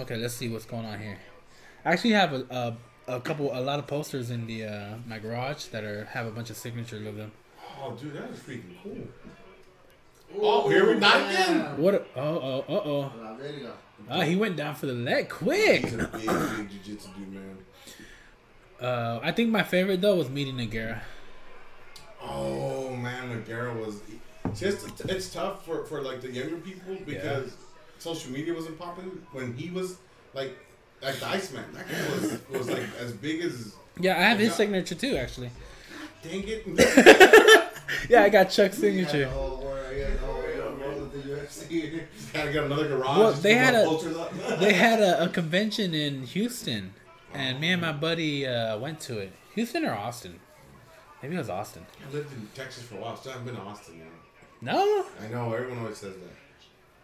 Okay, 0.00 0.16
let's 0.16 0.34
see 0.34 0.48
what's 0.48 0.66
going 0.66 0.84
on 0.84 0.98
here. 1.00 1.18
I 1.84 1.92
actually 1.92 2.10
have 2.12 2.32
a, 2.34 2.76
a, 3.08 3.14
a 3.16 3.20
couple, 3.20 3.50
a 3.52 3.60
lot 3.60 3.78
of 3.78 3.86
posters 3.86 4.30
in 4.30 4.46
the 4.46 4.64
uh, 4.64 4.94
my 5.06 5.18
garage 5.18 5.64
that 5.66 5.82
are 5.82 6.04
have 6.06 6.26
a 6.26 6.30
bunch 6.30 6.50
of 6.50 6.56
signatures 6.56 7.06
of 7.06 7.16
them. 7.16 7.32
Oh, 7.80 7.92
dude, 7.92 8.12
that 8.14 8.30
is 8.30 8.38
freaking 8.40 8.76
cool. 8.82 8.98
Oh, 10.40 10.68
here 10.68 10.86
we 10.92 11.00
not 11.00 11.16
again. 11.30 11.78
What? 11.80 11.94
A, 11.94 12.02
oh, 12.16 12.22
oh, 12.22 12.64
oh, 12.68 12.74
oh. 12.84 13.12
La 13.22 13.34
verga. 13.36 13.72
Oh, 14.10 14.20
he 14.20 14.36
went 14.36 14.56
down 14.56 14.74
for 14.74 14.86
the 14.86 14.92
leg 14.92 15.30
quick. 15.30 15.84
He's 15.84 15.94
a 15.94 16.06
big, 16.06 16.26
big 16.26 16.70
jiu-jitsu 16.70 17.08
dude, 17.16 17.32
man. 17.32 17.58
Uh, 18.80 19.20
I 19.22 19.32
think 19.32 19.48
my 19.50 19.62
favorite 19.62 20.00
though 20.02 20.16
was 20.16 20.28
meeting 20.28 20.56
Nagara. 20.56 21.00
Oh 22.22 22.90
man, 22.94 23.42
Nagara 23.42 23.74
was. 23.74 24.00
See, 24.58 24.66
it's, 24.66 25.00
it's 25.02 25.32
tough 25.32 25.64
for, 25.64 25.84
for 25.84 26.02
like 26.02 26.20
the 26.20 26.30
younger 26.30 26.56
people 26.56 26.96
because 27.06 27.52
social 27.98 28.30
media 28.32 28.54
wasn't 28.54 28.78
popping 28.78 29.04
when 29.32 29.54
he 29.54 29.70
was 29.70 29.96
like 30.34 30.52
like 31.02 31.18
the 31.20 31.26
Iceman. 31.28 31.64
That 31.74 31.86
guy 31.88 32.14
was 32.14 32.38
was 32.50 32.68
like 32.70 32.84
as 33.00 33.12
big 33.12 33.40
as. 33.42 33.74
Yeah, 34.00 34.16
I 34.16 34.22
have 34.22 34.38
his 34.38 34.48
Yeah. 34.50 34.54
signature 34.54 34.94
too, 34.94 35.16
actually. 35.16 35.50
Dang 36.22 36.44
it! 36.46 36.64
Yeah, 38.10 38.22
I 38.24 38.28
got 38.28 38.50
Chuck's 38.50 38.78
He 38.80 38.86
had 38.88 38.96
the 38.96 39.04
signature. 39.08 39.28
whole 39.30 39.56
war, 39.62 39.78
he 39.92 40.00
had 40.00 40.12
the 40.14 40.18
whole 40.18 40.34
world 40.42 41.02
of 41.02 41.12
the 41.12 41.18
UFC. 41.20 42.02
Gotta 42.34 42.64
another 42.66 42.88
garage. 42.88 43.18
Well, 43.18 43.32
they 43.32 43.54
had 43.54 43.74
a- 43.74 44.56
They 44.60 44.72
had 44.74 45.00
a, 45.00 45.24
a 45.24 45.28
convention 45.28 45.94
in 45.94 46.24
Houston, 46.24 46.92
and 47.32 47.58
me 47.60 47.70
and 47.70 47.80
my 47.80 47.92
buddy 47.92 48.46
uh, 48.46 48.76
went 48.78 49.00
to 49.02 49.18
it. 49.18 49.32
Houston 49.54 49.84
or 49.86 49.94
Austin? 49.94 50.38
Maybe 51.22 51.34
it 51.34 51.38
was 51.38 51.48
Austin. 51.50 51.84
I 52.08 52.12
lived 52.12 52.32
in 52.32 52.46
Texas 52.54 52.82
for 52.84 52.96
a 52.96 52.98
while, 53.00 53.16
so 53.16 53.30
I 53.30 53.32
haven't 53.32 53.46
been 53.46 53.56
to 53.56 53.62
Austin. 53.62 53.98
Man. 53.98 54.08
No, 54.60 55.06
I 55.22 55.28
know 55.28 55.52
everyone 55.52 55.78
always 55.78 55.98
says 55.98 56.14
that. 56.14 56.32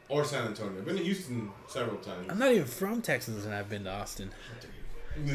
Or 0.09 0.25
San 0.25 0.47
Antonio. 0.47 0.79
I've 0.79 0.85
been 0.85 0.97
to 0.97 1.03
Houston 1.05 1.51
several 1.69 1.97
times. 1.99 2.27
I'm 2.29 2.39
not 2.39 2.53
even 2.53 2.67
from 2.67 3.01
Texas, 3.01 3.45
and 3.45 3.55
I've 3.55 3.71
been 3.71 3.85
to 3.85 3.91
Austin. 3.91 4.31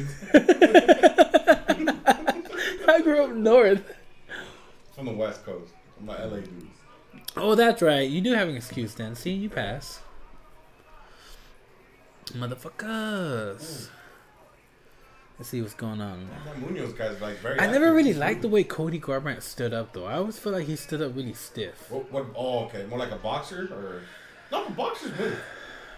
I 2.88 3.02
grew 3.02 3.24
up 3.24 3.32
north. 3.32 3.96
From 4.94 5.06
the 5.06 5.14
West 5.14 5.46
Coast. 5.46 5.74
I'm 6.00 6.06
my 6.06 6.24
LA 6.24 6.38
dude. 6.38 6.68
Oh, 7.38 7.56
that's 7.56 7.82
right. 7.82 8.10
You 8.10 8.22
do 8.22 8.34
have 8.34 8.50
an 8.50 8.56
excuse 8.56 8.94
then. 8.94 9.16
See, 9.16 9.32
you 9.32 9.50
pass. 9.50 10.02
Motherfuckers. 12.28 13.90
Oh. 13.90 13.99
Let's 15.40 15.50
see 15.50 15.62
what's 15.62 15.74
going 15.74 16.02
on. 16.02 16.30
That 16.46 16.58
Munhoz 16.58 16.98
guy's 16.98 17.20
like 17.22 17.38
very. 17.38 17.58
I 17.60 17.68
never 17.72 17.94
really 17.94 18.14
liked 18.14 18.42
the 18.42 18.50
way 18.50 18.64
Cody 18.66 19.00
Garbrandt 19.00 19.42
stood 19.42 19.74
up, 19.74 19.94
though. 19.94 20.06
I 20.06 20.16
always 20.16 20.38
felt 20.38 20.54
like 20.54 20.68
he 20.68 20.76
stood 20.76 21.02
up 21.02 21.16
really 21.16 21.34
stiff. 21.34 21.90
What, 21.90 22.12
what? 22.12 22.26
Oh, 22.36 22.66
okay. 22.66 22.86
More 22.88 23.00
like 23.00 23.12
a 23.12 23.16
boxer, 23.16 23.70
or 23.72 24.02
no? 24.52 24.66
But 24.66 24.76
boxers 24.76 25.18
move. 25.18 25.40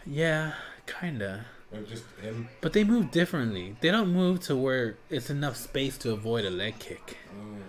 Yeah, 0.05 0.53
kinda. 0.85 1.45
Or 1.73 1.81
just 1.81 2.03
him. 2.21 2.49
But 2.61 2.73
they 2.73 2.83
move 2.83 3.09
differently. 3.09 3.75
They 3.81 3.89
don't 3.89 4.13
move 4.13 4.41
to 4.41 4.55
where 4.55 4.97
it's 5.09 5.29
enough 5.31 5.55
space 5.57 5.97
to 5.99 6.11
avoid 6.11 6.45
a 6.45 6.49
leg 6.51 6.77
kick. 6.77 7.17
Mm. 7.35 7.61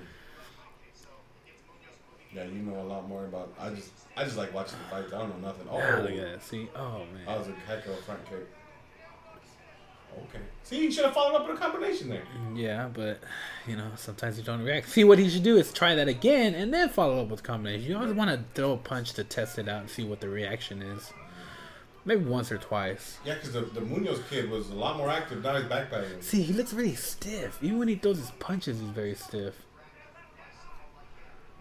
Yeah, 2.35 2.45
you 2.45 2.63
know 2.63 2.81
a 2.81 2.85
lot 2.85 3.09
more 3.09 3.25
about. 3.27 3.53
I 3.59 3.71
just 3.71 3.91
I 4.17 4.25
just 4.25 4.37
like 4.37 4.53
watching 4.53 4.79
the 4.79 4.91
fights. 4.97 5.13
I 5.13 5.19
don't 5.19 5.41
know 5.41 5.49
nothing. 5.49 5.67
Oh, 5.71 5.77
Oh, 5.77 6.01
look 6.03 6.11
at 6.11 6.33
that. 6.33 6.43
See? 6.43 6.69
Oh, 6.77 6.99
that 6.99 7.27
man. 7.27 7.39
was 7.39 7.49
a 7.49 7.53
heck 7.67 7.87
of 7.87 7.93
a 7.93 7.97
front 7.97 8.25
kick. 8.29 8.47
Okay. 10.17 10.39
See, 10.65 10.83
you 10.83 10.91
should 10.93 11.05
have 11.05 11.15
followed 11.15 11.37
up 11.37 11.49
with 11.49 11.57
a 11.57 11.61
combination 11.61 12.09
there. 12.09 12.23
Yeah, 12.55 12.89
but, 12.93 13.21
you 13.67 13.77
know, 13.77 13.91
sometimes 13.97 14.39
you 14.39 14.45
don't 14.45 14.63
react. 14.63 14.89
See, 14.89 15.05
what 15.05 15.19
he 15.19 15.29
should 15.29 15.43
do 15.43 15.57
is 15.57 15.73
try 15.73 15.95
that 15.95 16.09
again 16.09 16.55
and 16.55 16.73
then 16.73 16.89
follow 16.89 17.23
up 17.23 17.29
with 17.29 17.43
combination. 17.43 17.91
You 17.91 17.97
always 17.97 18.13
want 18.15 18.31
to 18.31 18.45
throw 18.55 18.73
a 18.73 18.77
punch 18.77 19.13
to 19.15 19.25
test 19.25 19.59
it 19.59 19.69
out 19.69 19.81
and 19.81 19.91
see 19.91 20.05
what 20.05 20.21
the 20.21 20.29
reaction 20.29 20.83
is. 20.83 21.13
Maybe 22.05 22.25
once 22.25 22.51
or 22.51 22.59
twice. 22.59 23.19
Yeah, 23.25 23.35
because 23.35 23.53
the, 23.53 23.61
the 23.61 23.81
Munhoz 23.81 24.29
kid 24.29 24.51
was 24.51 24.71
a 24.71 24.75
lot 24.75 24.97
more 24.97 25.09
active. 25.09 25.43
Now 25.45 25.55
he's 25.57 25.65
backpedaling. 25.71 26.23
See, 26.23 26.43
he 26.43 26.53
looks 26.53 26.73
really 26.73 26.95
stiff. 26.97 27.59
Even 27.63 27.79
when 27.79 27.89
he 27.89 27.95
throws 27.95 28.19
his 28.19 28.31
punches, 28.33 28.81
he's 28.81 28.89
very 28.91 29.15
stiff. 29.15 29.55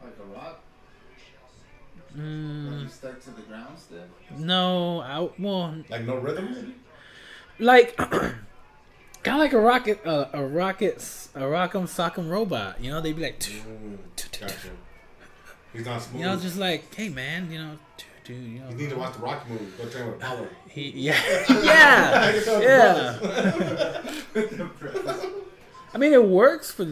Like 0.03 0.13
a 0.19 0.35
rock? 0.35 0.59
Mm, 2.17 2.71
Like 2.71 2.81
he's 2.81 2.93
stuck 2.93 3.21
to 3.23 3.29
the 3.31 3.41
ground 3.43 3.77
still? 3.77 4.03
no, 4.37 4.99
I, 5.01 5.29
well, 5.41 5.75
Like 5.89 6.05
no 6.05 6.15
rhythm. 6.17 6.75
Like 7.61 7.95
kind 7.97 8.33
of 9.27 9.37
like 9.37 9.53
a 9.53 9.59
rocket, 9.59 10.05
uh, 10.05 10.27
a 10.33 10.43
rocket, 10.43 10.95
a 11.35 11.41
rock'em 11.41 11.83
sock'em 11.83 12.29
robot. 12.29 12.81
You 12.83 12.91
know, 12.91 13.01
they'd 13.01 13.15
be 13.15 13.21
like, 13.23 13.39
Mm, 13.39 13.97
gotcha. 14.39 14.55
He's 15.73 15.85
not 15.85 16.01
smooth. 16.01 16.21
you 16.21 16.27
know, 16.27 16.35
just 16.37 16.57
like, 16.57 16.93
hey 16.93 17.07
man, 17.09 17.49
you 17.51 17.57
know, 17.57 17.77
dude, 18.25 18.43
you 18.43 18.59
know, 18.59 18.69
you 18.71 18.75
need 18.75 18.89
to 18.89 18.97
watch 18.97 19.13
the 19.15 19.19
Rocky 19.23 19.49
movie. 19.51 19.65
Go 19.77 19.87
train 19.89 20.07
with 20.07 20.15
Apollo. 20.17 20.47
he, 20.67 20.89
yeah, 20.91 21.17
yeah, 21.49 22.41
yeah. 22.59 24.01
I 25.93 25.97
mean, 25.97 26.13
it 26.13 26.23
works 26.25 26.71
for 26.71 26.85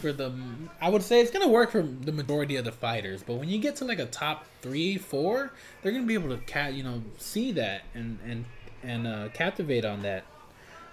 for 0.00 0.12
the. 0.12 0.32
I 0.80 0.88
would 0.90 1.02
say 1.02 1.20
it's 1.20 1.30
gonna 1.30 1.48
work 1.48 1.70
for 1.70 1.82
the 1.82 2.12
majority 2.12 2.56
of 2.56 2.64
the 2.64 2.72
fighters, 2.72 3.22
but 3.22 3.34
when 3.34 3.48
you 3.48 3.58
get 3.58 3.76
to 3.76 3.84
like 3.84 3.98
a 3.98 4.06
top 4.06 4.44
three, 4.62 4.98
four, 4.98 5.52
they're 5.82 5.92
gonna 5.92 6.04
be 6.06 6.14
able 6.14 6.30
to 6.30 6.38
cat, 6.44 6.74
you 6.74 6.82
know, 6.82 7.02
see 7.18 7.52
that 7.52 7.82
and 7.94 8.18
and 8.26 8.44
and 8.84 9.06
uh, 9.06 9.28
captivate 9.32 9.84
on 9.84 10.02
that 10.02 10.24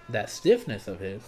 that 0.08 0.30
stiffness 0.30 0.88
of 0.88 1.00
his. 1.00 1.22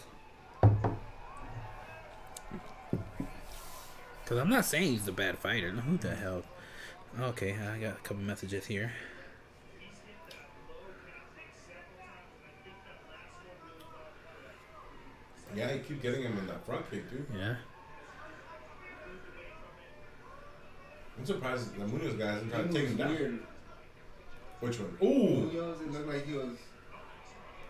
Because 4.23 4.39
I'm 4.39 4.49
not 4.49 4.65
saying 4.65 4.93
he's 4.93 5.07
a 5.07 5.13
bad 5.13 5.39
fighter. 5.39 5.73
No, 5.73 5.83
Who 5.83 5.97
the 5.99 6.15
hell? 6.15 6.43
Okay, 7.21 7.55
I 7.55 7.79
got 7.79 7.93
a 7.93 8.01
couple 8.01 8.23
messages 8.23 8.67
here. 8.67 8.93
Yeah, 15.55 15.73
you 15.73 15.81
keep 15.81 16.03
getting 16.03 16.23
him 16.23 16.37
in 16.39 16.47
that 16.49 16.65
front 16.67 16.91
kick, 16.91 17.09
dude. 17.11 17.27
Yeah. 17.37 17.55
I'm 21.17 21.25
surprised 21.25 21.77
the 21.79 21.85
Munhoz 21.85 22.19
guy 22.19 22.37
isn't 22.37 22.51
trying 22.51 22.69
to 22.69 22.75
take 22.75 22.89
him 22.89 22.97
down. 22.97 23.11
weird. 23.11 23.39
Which 24.61 24.79
one? 24.79 24.97
Ooh. 25.03 25.51
Munhoz, 25.51 25.81
it 25.83 25.93
looked 25.93 26.09
like 26.09 26.27
he 26.27 26.35
was. 26.35 26.57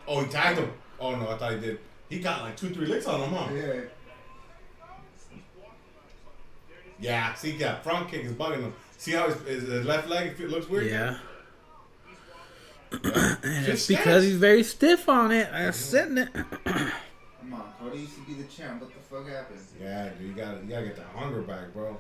Oh, 0.07 0.23
he 0.23 0.31
tagged 0.31 0.59
him. 0.59 0.71
Oh 1.01 1.15
no, 1.17 1.29
I 1.31 1.37
thought 1.37 1.53
he 1.53 1.61
did. 1.61 1.81
He 2.09 2.21
got 2.21 2.43
like 2.43 2.57
two, 2.57 2.71
three 2.71 2.87
licks 2.87 3.07
on 3.07 3.21
him, 3.21 3.31
huh? 3.31 3.53
Yeah. 3.55 3.81
Yeah. 7.01 7.35
See, 7.35 7.53
yeah, 7.53 7.81
front 7.81 8.09
kick 8.09 8.25
is 8.25 8.33
bugging 8.33 8.61
him. 8.61 8.75
See 8.97 9.13
how 9.13 9.27
his, 9.29 9.41
his, 9.43 9.69
his 9.69 9.85
left 9.85 10.09
leg 10.09 10.39
it 10.39 10.49
looks 10.49 10.69
weird? 10.69 10.87
Yeah. 10.87 11.19
and 13.03 13.67
Just 13.67 13.69
it's 13.69 13.87
because 13.89 14.25
he's 14.25 14.37
very 14.37 14.63
stiff 14.63 15.09
on 15.09 15.33
it. 15.33 15.49
I'm 15.53 15.73
sitting 15.73 16.19
it. 16.19 16.29
Come 16.65 17.53
on, 17.53 17.73
Cody 17.81 17.99
used 17.99 18.15
to 18.15 18.21
be 18.23 18.35
the 18.35 18.45
champ. 18.45 18.81
What 18.81 18.91
the 18.95 19.01
fuck 19.01 19.29
happened? 19.29 19.61
Yeah, 19.81 20.11
dude, 20.11 20.29
you 20.29 20.35
gotta, 20.35 20.59
you 20.59 20.69
gotta 20.69 20.87
get 20.87 20.97
that 20.97 21.07
hunger 21.15 21.43
back, 21.43 21.73
bro. 21.73 21.97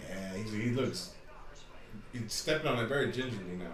Yeah, 0.00 0.36
he's, 0.36 0.52
he 0.52 0.70
looks. 0.70 1.13
He's 2.14 2.32
stepping 2.32 2.68
on 2.68 2.78
it 2.78 2.86
very 2.88 3.10
gingerly 3.12 3.56
now. 3.58 3.66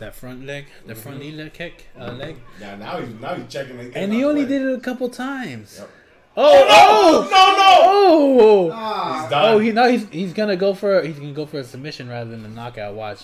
That 0.00 0.14
front 0.16 0.44
leg, 0.44 0.66
the 0.86 0.94
front 0.96 1.20
knee 1.20 1.30
leg 1.30 1.52
kick, 1.52 1.86
uh, 1.98 2.10
leg, 2.12 2.36
Yeah, 2.60 2.74
now 2.76 2.98
he's 3.00 3.14
now 3.20 3.34
he's 3.36 3.46
checking. 3.52 3.78
it, 3.78 3.92
and 3.94 4.12
he 4.12 4.24
only 4.24 4.44
the 4.44 4.54
way. 4.54 4.58
did 4.58 4.68
it 4.72 4.78
a 4.78 4.80
couple 4.80 5.08
times. 5.08 5.76
Yep. 5.78 5.90
Oh, 6.36 6.66
oh, 6.68 7.28
No, 7.30 7.36
no. 7.56 8.68
oh, 8.68 8.70
Ah, 8.74 9.20
He's 9.22 9.30
done. 9.30 9.44
oh! 9.54 9.58
He 9.60 9.70
now 9.70 9.86
he's 9.86 10.08
he's 10.08 10.32
gonna 10.32 10.56
go 10.56 10.74
for 10.74 11.00
he's 11.02 11.16
gonna 11.18 11.32
go 11.32 11.46
for 11.46 11.58
a 11.60 11.64
submission 11.64 12.08
rather 12.08 12.28
than 12.30 12.44
a 12.44 12.48
knockout. 12.48 12.94
Watch, 12.94 13.20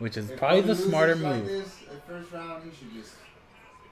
which 0.00 0.16
is 0.16 0.30
if 0.30 0.36
probably 0.38 0.62
the 0.62 0.68
loses 0.68 0.86
smarter 0.86 1.14
like 1.14 1.36
move. 1.36 1.46
This, 1.46 1.76
at 1.92 2.06
first 2.08 2.32
round, 2.32 2.64
he 2.64 2.76
should 2.76 2.92
just. 2.94 3.12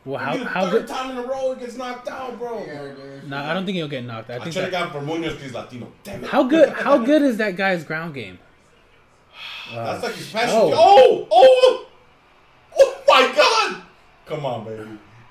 Well, 0.04 0.18
How, 0.18 0.36
how 0.38 0.44
how 0.44 0.62
third 0.70 0.72
good? 0.72 0.88
time 0.88 1.10
in 1.10 1.18
a 1.18 1.22
row 1.22 1.54
he 1.54 1.60
gets 1.60 1.76
knocked 1.76 2.08
out, 2.08 2.38
bro. 2.38 2.64
Yeah, 2.64 2.94
dude. 2.94 3.28
No, 3.28 3.36
I 3.36 3.52
don't 3.52 3.66
think 3.66 3.76
he'll 3.76 3.86
get 3.88 4.04
knocked. 4.04 4.30
I 4.30 4.36
I, 4.36 4.38
think 4.38 4.54
should 4.54 4.62
have 4.62 4.72
that, 4.72 4.92
gone 4.92 5.06
for 5.06 5.06
Munhoz 5.06 5.32
because 5.32 5.42
he's 5.42 5.52
Latino. 5.52 5.92
Damn 6.04 6.24
it. 6.24 6.30
how 6.30 6.42
good 6.42 6.70
how 6.70 6.96
good 6.98 7.20
is 7.20 7.36
that 7.36 7.56
guy's 7.56 7.84
ground 7.84 8.14
game? 8.14 8.38
That's 9.74 10.02
like 10.02 10.14
his 10.14 10.30
passion. 10.32 10.56
Oh. 10.56 10.72
Oh. 10.72 11.28
oh, 11.30 11.86
oh, 12.78 13.02
my 13.06 13.32
God! 13.36 13.82
Come 14.24 14.46
on, 14.46 14.64
baby. 14.64 14.88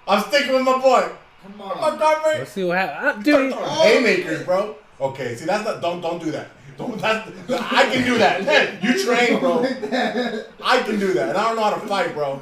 I'm 0.08 0.24
sticking 0.26 0.54
with 0.54 0.64
my 0.64 0.80
boy. 0.80 1.10
Come 1.42 1.62
on, 1.62 1.82
my 1.82 1.90
on. 1.90 1.98
God, 2.00 2.24
man. 2.24 2.38
Let's 2.38 2.52
see 2.52 2.64
what 2.64 2.78
happens, 2.78 3.26
dude. 3.26 3.52
Throwing 3.52 3.54
oh, 3.56 3.84
haymakers, 3.84 4.44
bro. 4.44 4.76
Okay, 5.02 5.36
see 5.36 5.46
that's 5.46 5.66
not. 5.66 5.82
Don't 5.82 6.00
don't 6.00 6.22
do 6.24 6.30
that. 6.30 6.50
Don't. 6.78 7.00
That's. 7.00 7.28
I 7.50 7.90
can 7.92 8.06
do 8.06 8.20
that. 8.20 8.84
You 8.84 9.04
train, 9.04 9.40
bro. 9.40 9.64
I 10.64 10.84
can 10.84 11.00
do 11.00 11.14
that, 11.14 11.30
and 11.30 11.38
I 11.38 11.48
don't 11.48 11.56
know 11.56 11.64
how 11.64 11.74
to 11.76 11.88
fight, 11.88 12.14
bro. 12.14 12.40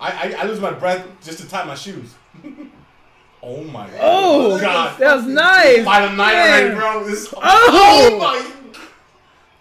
I 0.00 0.34
I, 0.34 0.42
I 0.42 0.44
lose 0.46 0.60
my 0.60 0.72
breath 0.72 1.06
just 1.22 1.38
to 1.40 1.48
tie 1.48 1.64
my 1.64 1.74
shoes. 1.74 2.14
oh 3.42 3.64
my. 3.64 3.86
God. 3.88 3.98
Oh, 4.00 4.60
God. 4.60 4.98
that 4.98 5.16
was 5.16 5.26
nice. 5.26 5.84
By 5.84 6.06
the 6.06 6.12
night 6.14 6.34
already, 6.34 6.74
bro. 6.74 7.04
This, 7.04 7.32
oh. 7.36 7.40
oh! 7.42 8.18
my. 8.18 8.52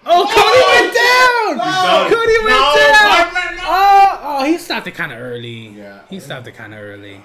Oh, 0.05 0.25
Cody 0.25 0.61
went 0.71 0.95
down. 0.95 1.57
Done. 1.57 2.11
Cody 2.11 2.37
went 2.39 2.49
No, 2.49 2.75
down. 2.75 3.55
No. 3.55 3.63
Oh, 3.71 4.19
oh, 4.23 4.45
he 4.45 4.57
stopped 4.57 4.87
it 4.87 4.95
kind 4.95 5.11
of 5.11 5.19
early. 5.19 5.67
Yeah. 5.69 6.01
he 6.09 6.19
stopped 6.19 6.47
it 6.47 6.53
kind 6.53 6.73
of 6.73 6.79
early. 6.79 7.21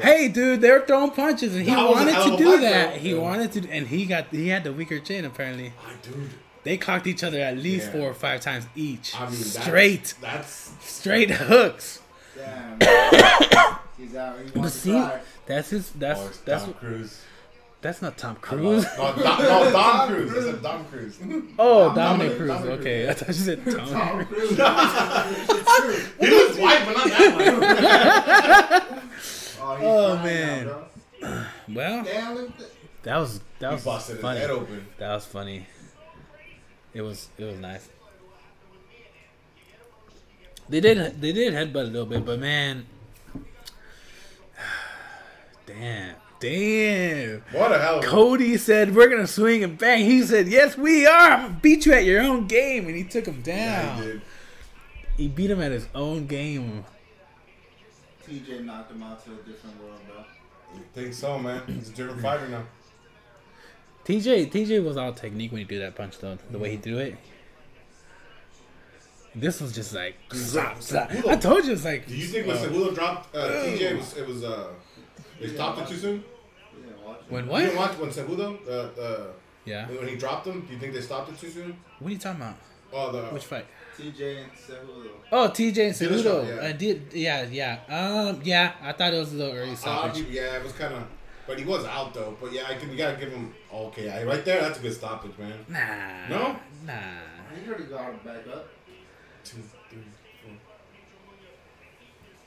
Hey, 0.00 0.28
dude, 0.28 0.60
they 0.62 0.70
were 0.70 0.80
throwing 0.86 1.10
punches, 1.10 1.54
and 1.54 1.64
he 1.64 1.70
That 1.70 1.78
was 1.88 2.00
a 2.00 2.04
wanted 2.06 2.30
to 2.30 2.36
do 2.42 2.60
that. 2.60 2.96
He 2.96 3.12
Yeah. 3.14 3.18
wanted 3.20 3.52
to, 3.52 3.70
and 3.70 3.86
he 3.86 4.06
got 4.06 4.26
he 4.30 4.48
had 4.48 4.64
the 4.64 4.72
weaker 4.72 4.98
chin. 5.00 5.24
Apparently, 5.24 5.72
My 5.84 5.92
dude. 6.02 6.30
they 6.62 6.76
cocked 6.78 7.06
each 7.06 7.22
other 7.24 7.40
at 7.40 7.58
least 7.58 7.86
Yeah. 7.86 7.92
four 7.92 8.10
or 8.10 8.14
five 8.14 8.40
times 8.40 8.66
each. 8.74 9.14
I 9.14 9.20
mean, 9.28 9.30
that's, 9.32 9.62
straight, 9.62 10.14
That's 10.20 10.70
straight 10.80 11.30
hooks. 11.30 12.00
Damn. 12.36 12.78
He's 13.98 14.14
out. 14.14 14.38
He 14.38 14.44
But 14.50 14.56
wants 14.56 14.74
to 14.74 14.78
see, 14.80 14.90
cry. 14.90 15.20
that's 15.46 15.70
his. 15.70 15.90
That's 15.92 16.20
oh, 16.20 16.30
that's 16.44 16.62
Tom 16.64 16.72
what, 16.72 16.80
Cruise. 16.80 17.22
that's 17.80 18.02
not 18.02 18.18
Tom 18.18 18.36
Cruise. 18.36 18.84
no, 18.98 19.14
Don, 19.14 19.18
no, 19.42 19.70
Don 19.72 20.08
Cruise. 20.14 20.32
I 20.32 20.40
said 20.52 20.62
Don 20.62 20.84
Cruise. 20.86 21.18
Oh, 21.58 21.94
Dominick- 21.94 21.96
Dominick 21.96 22.36
Cruz. 22.36 22.48
Dominick 22.48 22.80
Okay, 22.80 23.04
Cruz. 23.06 23.10
I 23.10 23.14
thought 23.14 23.28
you 23.28 23.34
said 23.34 23.64
Tom. 23.64 23.88
Tom 23.88 24.24
Cruise. 24.26 24.50
He 26.20 26.30
was 26.30 26.58
white, 26.58 26.82
but 26.84 26.94
not 26.96 27.08
that 27.08 28.90
white. 28.90 29.02
Oh, 29.58 29.74
he's 29.76 29.86
Oh, 29.86 30.14
crying 30.16 30.24
man. 30.24 30.66
Now. 30.66 31.46
Well, 31.74 32.04
Damn, 32.04 32.34
look 32.36 32.56
that. 32.58 32.70
that 33.02 33.16
was 33.16 33.40
that 33.58 33.72
was 33.72 33.82
funny. 34.20 34.38
head 34.38 34.50
open. 34.50 34.86
That 34.98 35.14
was 35.14 35.24
funny. 35.24 35.66
It 36.94 37.02
was 37.02 37.28
it 37.38 37.44
was 37.44 37.56
nice. 37.58 37.88
They 40.68 40.80
did 40.80 41.20
they 41.20 41.32
did 41.32 41.52
headbutt 41.54 41.82
a 41.82 41.84
little 41.84 42.06
bit, 42.06 42.24
but 42.24 42.40
man, 42.40 42.86
damn, 45.66 46.14
damn. 46.40 47.42
What 47.52 47.72
a 47.72 47.78
hell 47.78 48.02
Cody 48.02 48.56
said 48.56 48.94
we're 48.94 49.08
gonna 49.08 49.26
swing 49.26 49.64
and 49.64 49.78
bang. 49.78 50.04
He 50.04 50.22
said 50.22 50.48
yes, 50.48 50.76
we 50.76 51.06
are. 51.06 51.30
I'm 51.32 51.42
gonna 51.48 51.58
beat 51.62 51.86
you 51.86 51.92
at 51.92 52.04
your 52.04 52.20
own 52.22 52.46
game, 52.46 52.86
and 52.86 52.96
he 52.96 53.04
took 53.04 53.26
him 53.26 53.42
Yeah, 53.44 53.82
down. 53.94 54.02
he 54.02 54.08
did. 54.08 54.22
he 55.16 55.28
beat 55.28 55.50
him 55.50 55.60
at 55.60 55.72
his 55.72 55.88
own 55.94 56.26
game. 56.26 56.84
TJ 58.28 58.64
knocked 58.64 58.90
him 58.90 59.02
out 59.04 59.24
to 59.24 59.32
a 59.32 59.36
different 59.36 59.80
world, 59.80 60.00
bro. 60.06 60.16
You 60.74 60.82
think 60.92 61.14
so, 61.14 61.38
man? 61.38 61.62
He's 61.68 61.90
a 61.90 61.92
different 61.92 62.20
fighter 62.20 62.48
now. 62.48 62.64
TJ 64.04 64.50
TJ 64.50 64.84
was 64.84 64.96
all 64.96 65.12
technique 65.12 65.52
when 65.52 65.60
he 65.60 65.64
threw 65.64 65.78
that 65.78 65.94
punch 65.94 66.18
though. 66.18 66.36
The 66.50 66.58
way 66.58 66.72
he 66.72 66.76
threw 66.76 66.98
it. 66.98 67.16
This 69.38 69.60
was 69.60 69.72
just 69.74 69.92
like 69.94 70.14
slap, 70.32 70.82
slap. 70.82 71.10
I 71.26 71.36
told 71.36 71.64
you 71.66 71.72
it's 71.72 71.84
like. 71.84 72.06
Do 72.06 72.16
you 72.16 72.26
think 72.26 72.46
when 72.46 72.56
uh, 72.56 72.60
Cejudo 72.60 72.94
dropped 72.94 73.36
uh, 73.36 73.48
TJ, 73.64 73.80
it 73.92 73.96
was, 73.96 74.16
it 74.16 74.26
was 74.26 74.42
uh, 74.42 74.68
they 75.40 75.48
stopped 75.48 75.78
it 75.82 75.88
too 75.88 75.96
soon? 75.96 76.24
You 76.74 76.82
didn't 76.84 77.04
watch 77.06 77.18
it. 77.20 77.30
when 77.32 77.44
You 77.44 77.50
what? 77.50 77.60
didn't 77.60 77.76
watch 77.76 77.98
when 77.98 78.10
Cejudo, 78.10 78.58
uh, 78.66 79.00
uh, 79.00 79.26
Yeah. 79.66 79.86
when 79.88 80.08
he 80.08 80.16
dropped 80.16 80.46
him? 80.46 80.62
Do 80.66 80.72
you 80.72 80.78
think 80.78 80.94
they 80.94 81.02
stopped 81.02 81.30
it 81.30 81.38
too 81.38 81.50
soon? 81.50 81.76
What 81.98 82.08
are 82.08 82.12
you 82.12 82.18
talking 82.18 82.40
about? 82.40 82.56
Oh, 82.92 83.12
the 83.12 83.22
Which 83.34 83.44
fight? 83.44 83.66
TJ 83.98 84.42
and 84.44 84.52
Cejudo. 84.52 85.10
Oh, 85.30 85.48
TJ 85.48 85.78
and 85.86 85.94
Dillashaw, 85.94 86.22
Cejudo. 86.44 86.56
yeah. 86.56 86.68
I 86.68 86.72
did. 86.72 87.12
Yeah, 87.12 87.46
yeah. 87.50 87.78
Um, 88.28 88.40
yeah. 88.42 88.72
I 88.82 88.92
thought 88.92 89.12
it 89.12 89.18
was 89.18 89.32
a 89.34 89.36
little 89.36 89.54
early 89.54 89.72
Uh, 89.72 89.76
stoppage. 89.76 90.24
yeah, 90.30 90.56
it 90.56 90.62
was 90.62 90.72
kind 90.72 90.94
of, 90.94 91.02
but 91.46 91.58
he 91.58 91.64
was 91.66 91.84
out 91.84 92.14
though. 92.14 92.36
But 92.40 92.52
yeah, 92.54 92.62
I 92.68 92.74
can, 92.74 92.90
you 92.90 92.96
gotta 92.96 93.18
give 93.18 93.30
him 93.32 93.52
okay. 93.72 94.24
Right 94.24 94.44
there, 94.46 94.62
that's 94.62 94.78
a 94.78 94.82
good 94.82 94.94
stoppage, 94.94 95.36
man. 95.38 95.58
Nah. 95.68 96.28
No? 96.38 96.56
Nah. 96.86 96.92
He 97.62 97.68
already 97.68 97.84
got 97.84 98.10
him 98.12 98.18
back 98.24 98.46
up. 98.54 98.68
Two, 99.46 99.62
three, 99.90 99.98
four. 100.42 100.52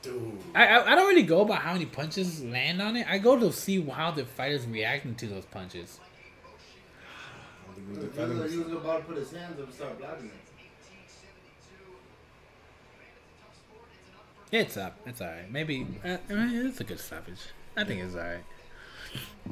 Dude, 0.02 0.38
I, 0.54 0.66
I 0.66 0.92
I 0.92 0.94
don't 0.94 1.08
really 1.08 1.22
go 1.22 1.40
about 1.42 1.58
how 1.58 1.72
many 1.72 1.86
punches 1.86 2.42
land 2.44 2.80
on 2.82 2.96
it. 2.96 3.06
I 3.08 3.18
go 3.18 3.38
to 3.38 3.52
see 3.52 3.82
how 3.82 4.10
the 4.10 4.24
fighters 4.24 4.66
reacting 4.66 5.14
to 5.16 5.26
those 5.26 5.44
punches. 5.46 6.00
I 7.66 7.94
don't 7.94 8.12
think 8.12 8.14
He 8.14 8.20
was 8.20 8.28
He 8.30 8.40
was, 8.40 8.52
he 8.52 8.58
was 8.58 8.66
himself. 8.66 8.84
about 8.84 8.98
to 8.98 9.04
put 9.04 9.16
his 9.16 9.30
hands 9.32 9.58
up 9.60 9.66
and 9.66 9.74
start 9.74 9.98
blocking 9.98 10.26
it. 10.26 10.32
It's 14.52 14.76
up. 14.76 14.96
It's 15.06 15.20
alright. 15.20 15.50
Maybe 15.50 15.86
uh, 16.04 16.16
it's 16.28 16.80
a 16.80 16.84
good 16.84 16.98
stoppage. 16.98 17.38
I 17.76 17.84
think 17.84 18.02
it's 18.02 18.14
alright. 18.16 18.44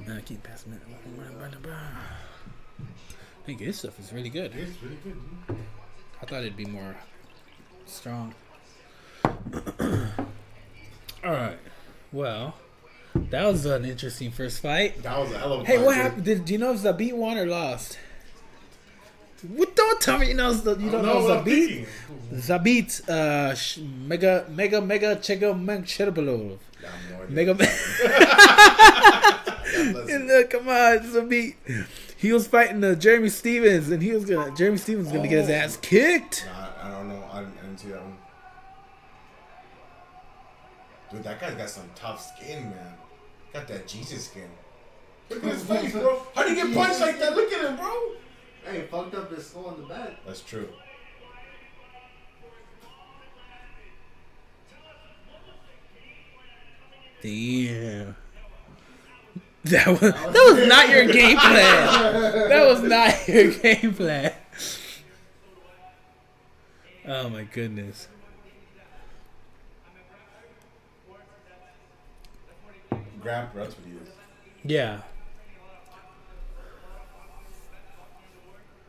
Uh, 0.08 0.18
keep 0.24 0.42
passing 0.42 0.72
it. 0.72 0.80
I 1.70 3.46
think 3.46 3.58
this 3.60 3.78
stuff 3.78 3.98
is 4.00 4.12
really 4.12 4.28
good. 4.28 4.52
It's 4.54 4.82
really 4.82 4.98
good. 5.04 5.16
dude. 5.48 5.56
I 6.20 6.26
thought 6.26 6.40
it'd 6.40 6.56
be 6.56 6.64
more 6.64 6.96
strong. 7.90 8.34
All 11.24 11.32
right. 11.32 11.58
Well, 12.12 12.54
that 13.14 13.44
was 13.46 13.64
an 13.66 13.84
interesting 13.84 14.30
first 14.30 14.60
fight. 14.62 15.02
That 15.02 15.18
was 15.18 15.32
a 15.32 15.38
hell 15.38 15.52
of 15.54 15.60
a 15.60 15.64
fight. 15.64 15.70
Hey, 15.72 15.76
fight, 15.78 15.86
what 15.86 15.94
dude. 15.94 16.02
happened? 16.02 16.24
Did 16.24 16.44
do 16.44 16.52
you 16.52 16.58
know 16.58 16.72
if 16.72 16.78
Zabit 16.80 17.12
won 17.14 17.38
or 17.38 17.46
lost? 17.46 17.98
What? 19.54 19.74
Don't 19.76 20.00
tell 20.00 20.18
me 20.18 20.28
you 20.28 20.34
know. 20.34 20.52
the- 20.52 20.76
You 20.76 20.90
don't 20.90 21.04
know 21.04 21.20
know 21.26 21.42
Zabit. 21.42 21.86
Zabit, 22.34 23.08
uh, 23.08 23.54
sh- 23.54 23.78
mega, 23.78 24.44
mega, 24.50 24.80
mega, 24.80 25.14
chega, 25.16 25.54
meg, 25.58 25.84
shedabalo. 25.84 26.58
Yeah, 26.82 26.88
I 26.88 26.90
have 26.90 27.10
no 27.10 27.22
idea. 27.22 27.36
Mega. 27.36 27.54
God 27.54 27.58
bless 29.92 30.08
And, 30.10 30.28
him. 30.30 30.44
uh, 30.44 30.46
come 30.48 30.68
on, 30.68 30.98
Zabit. 31.12 31.54
He 32.16 32.32
was 32.32 32.48
fighting 32.48 32.82
uh, 32.82 32.94
Jeremy 32.96 33.28
Stephens, 33.28 33.90
and 33.90 34.02
he 34.02 34.10
was 34.12 34.24
gonna. 34.24 34.50
Jeremy 34.56 34.78
Stephens 34.78 35.06
was 35.06 35.14
gonna 35.16 35.28
get 35.28 35.40
his 35.42 35.50
Oh. 35.50 35.52
ass 35.52 35.76
kicked. 35.76 36.44
Nah, 36.46 36.52
I 36.52 36.54
don't 36.54 36.57
know. 36.57 36.57
I 37.78 37.88
didn't, 37.88 37.96
I 37.96 38.00
um, 38.00 38.02
didn't 38.02 38.02
see 38.02 38.02
that 38.02 38.02
one. 38.02 38.16
Dude, 41.10 41.24
that 41.24 41.40
guy's 41.40 41.54
got 41.54 41.70
some 41.70 41.90
tough 41.94 42.36
skin, 42.36 42.70
man. 42.70 42.94
Got 43.52 43.68
that 43.68 43.86
Jesus 43.86 44.26
skin. 44.26 44.48
Look 45.30 45.44
at 45.44 45.52
his 45.52 45.64
face, 45.64 45.92
bro. 45.92 46.22
How 46.34 46.42
do 46.42 46.50
you 46.50 46.56
get 46.56 46.74
punched 46.74 47.00
like 47.00 47.18
that? 47.18 47.34
Look 47.34 47.52
at 47.52 47.64
him, 47.64 47.76
bro. 47.76 47.92
Hey, 48.64 48.86
fucked 48.90 49.14
up 49.14 49.32
his 49.34 49.46
skull 49.46 49.74
in 49.74 49.82
the 49.82 49.88
back. 49.88 50.24
That's 50.26 50.42
true. 50.42 50.68
Damn. 57.22 58.16
That 59.64 59.88
was 59.88 60.00
that 60.00 60.32
was 60.32 60.68
not 60.68 60.88
your 60.88 61.06
game 61.06 61.36
plan. 61.36 62.48
That 62.48 62.66
was 62.66 62.82
not 62.82 63.28
your 63.28 63.50
game 63.52 63.92
plan. 63.94 64.32
Oh 67.10 67.30
my 67.30 67.44
goodness. 67.44 68.06
Grab, 73.22 73.48
that's 73.54 73.74
what 73.74 73.86
he 73.86 73.92
is. 73.92 74.10
Yeah. 74.62 75.00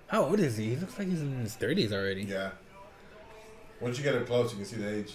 How 0.08 0.24
old 0.24 0.40
is 0.42 0.58
he? 0.58 0.72
He 0.72 0.76
looks 0.76 1.00
like 1.00 1.08
he's 1.08 1.22
in 1.22 1.40
his 1.40 1.56
thirties 1.56 1.94
already. 1.94 2.24
Yeah. 2.24 2.52
Once 3.80 3.98
you 3.98 4.04
get 4.04 4.16
it 4.16 4.28
close, 4.28 4.52
you 4.52 4.58
can 4.58 4.66
see 4.66 4.76
the 4.76 4.98
age. 4.98 5.14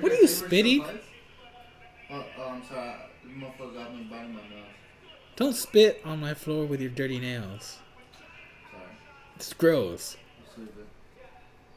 What 0.00 0.12
are 0.12 0.16
you 0.16 0.28
spitting? 0.28 0.84
Oh, 2.10 2.24
oh, 2.38 2.48
I'm 2.48 2.64
sorry. 2.68 2.94
This 3.24 3.32
motherfucker 3.36 3.74
got 3.74 3.94
me 3.94 4.06
biting 4.08 4.32
my 4.32 4.42
mouth. 4.42 4.68
Don't 5.34 5.56
spit 5.56 6.00
on 6.04 6.20
my 6.20 6.34
floor 6.34 6.66
with 6.66 6.80
your 6.80 6.90
dirty 6.90 7.18
nails. 7.18 7.78
It's 9.36 9.52
gross. 9.52 10.16
Let's 10.56 10.58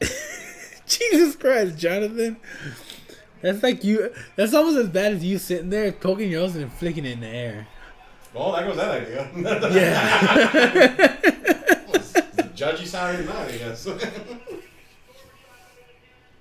leave 0.00 0.10
it. 0.70 0.82
Jesus 0.86 1.36
Christ, 1.36 1.76
Jonathan. 1.78 2.36
That's 3.42 3.62
like 3.62 3.84
you. 3.84 4.12
That's 4.36 4.54
almost 4.54 4.76
as 4.78 4.88
bad 4.88 5.12
as 5.12 5.24
you 5.24 5.38
sitting 5.38 5.70
there 5.70 5.92
poking 5.92 6.30
your 6.30 6.42
nose 6.42 6.56
and 6.56 6.72
flicking 6.72 7.04
it 7.04 7.12
in 7.12 7.20
the 7.20 7.28
air. 7.28 7.68
Well, 8.34 8.52
there 8.52 8.66
goes 8.66 8.76
that 8.76 9.02
idea. 9.02 9.30
Yeah. 9.72 11.16
It's 11.94 12.12
the 12.12 12.42
judgy 12.54 12.86
side 12.86 13.20
of 13.20 13.26
night, 13.26 13.54
I 13.54 13.56
guess. 13.56 13.86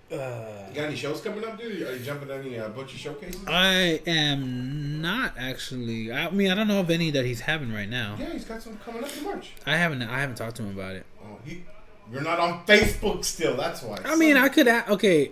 you 0.10 0.18
Uh, 0.18 0.70
got 0.74 0.86
any 0.86 0.96
shows 0.96 1.22
coming 1.22 1.44
up, 1.44 1.58
dude? 1.60 1.82
Are 1.88 1.96
you 1.96 2.04
jumping 2.04 2.32
on 2.32 2.40
any 2.40 2.58
uh, 2.58 2.70
Butcher 2.70 2.98
showcases? 2.98 3.42
I 3.48 4.02
am 4.08 5.02
not 5.02 5.34
actually. 5.38 6.12
I 6.12 6.30
mean, 6.30 6.50
I 6.52 6.56
don't 6.56 6.68
know 6.68 6.80
of 6.80 6.90
any 6.90 7.12
that 7.12 7.26
he's 7.26 7.42
having 7.42 7.74
right 7.74 7.90
now. 7.90 8.16
yeah, 8.20 8.32
he's 8.32 8.46
got 8.46 8.62
some 8.62 8.78
coming 8.78 9.04
up 9.04 9.16
in 9.18 9.24
March. 9.24 9.52
I 9.66 9.76
haven't. 9.78 10.02
I 10.04 10.20
haven't 10.20 10.36
talked 10.36 10.56
to 10.58 10.64
him 10.64 10.78
about 10.78 10.96
it. 10.96 11.06
Oh, 11.22 11.38
he, 11.46 11.64
you're 12.12 12.22
not 12.22 12.40
on 12.40 12.66
Facebook 12.66 13.26
still. 13.26 13.58
That's 13.58 13.82
why. 13.82 13.98
I 14.06 14.16
mean, 14.16 14.38
I 14.38 14.48
could. 14.50 14.68
A- 14.68 14.90
okay, 14.94 15.32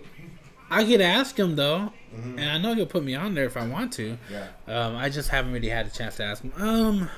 I 0.70 0.84
could 0.84 1.00
ask 1.00 1.38
him 1.38 1.56
though, 1.56 1.92
Mhm. 2.14 2.38
and 2.38 2.50
I 2.50 2.58
know 2.58 2.74
he'll 2.74 2.84
put 2.86 3.02
me 3.04 3.14
on 3.14 3.34
there 3.34 3.44
if 3.46 3.56
I 3.56 3.66
want 3.66 3.92
to. 3.94 4.18
Yeah, 4.30 4.46
Um, 4.68 4.96
I 4.96 5.08
just 5.08 5.30
haven't 5.30 5.52
really 5.52 5.70
had 5.70 5.86
a 5.86 5.90
chance 5.90 6.16
to 6.16 6.24
ask 6.24 6.42
him. 6.42 6.52
Um, 6.58 7.10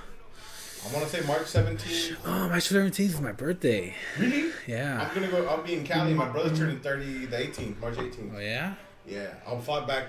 I 0.86 0.92
want 0.92 1.08
to 1.08 1.10
say 1.10 1.26
March 1.26 1.42
17th. 1.42 2.16
oh, 2.24 2.48
March 2.48 2.68
17th 2.68 3.00
is 3.00 3.20
my 3.20 3.32
birthday. 3.32 3.94
Really? 4.18 4.50
Yeah. 4.66 5.08
I'm 5.08 5.14
gonna 5.14 5.30
go. 5.30 5.46
I'll 5.46 5.62
be 5.62 5.74
in 5.74 5.84
Cali. 5.84 6.14
My 6.14 6.28
brother's 6.28 6.58
turning 6.58 6.80
30 6.80 7.26
the 7.26 7.36
18th, 7.36 7.80
March 7.80 7.94
18th. 7.94 8.34
Oh 8.36 8.38
yeah. 8.38 8.74
Yeah, 9.06 9.34
I'll 9.46 9.60
fly 9.60 9.84
back. 9.86 10.06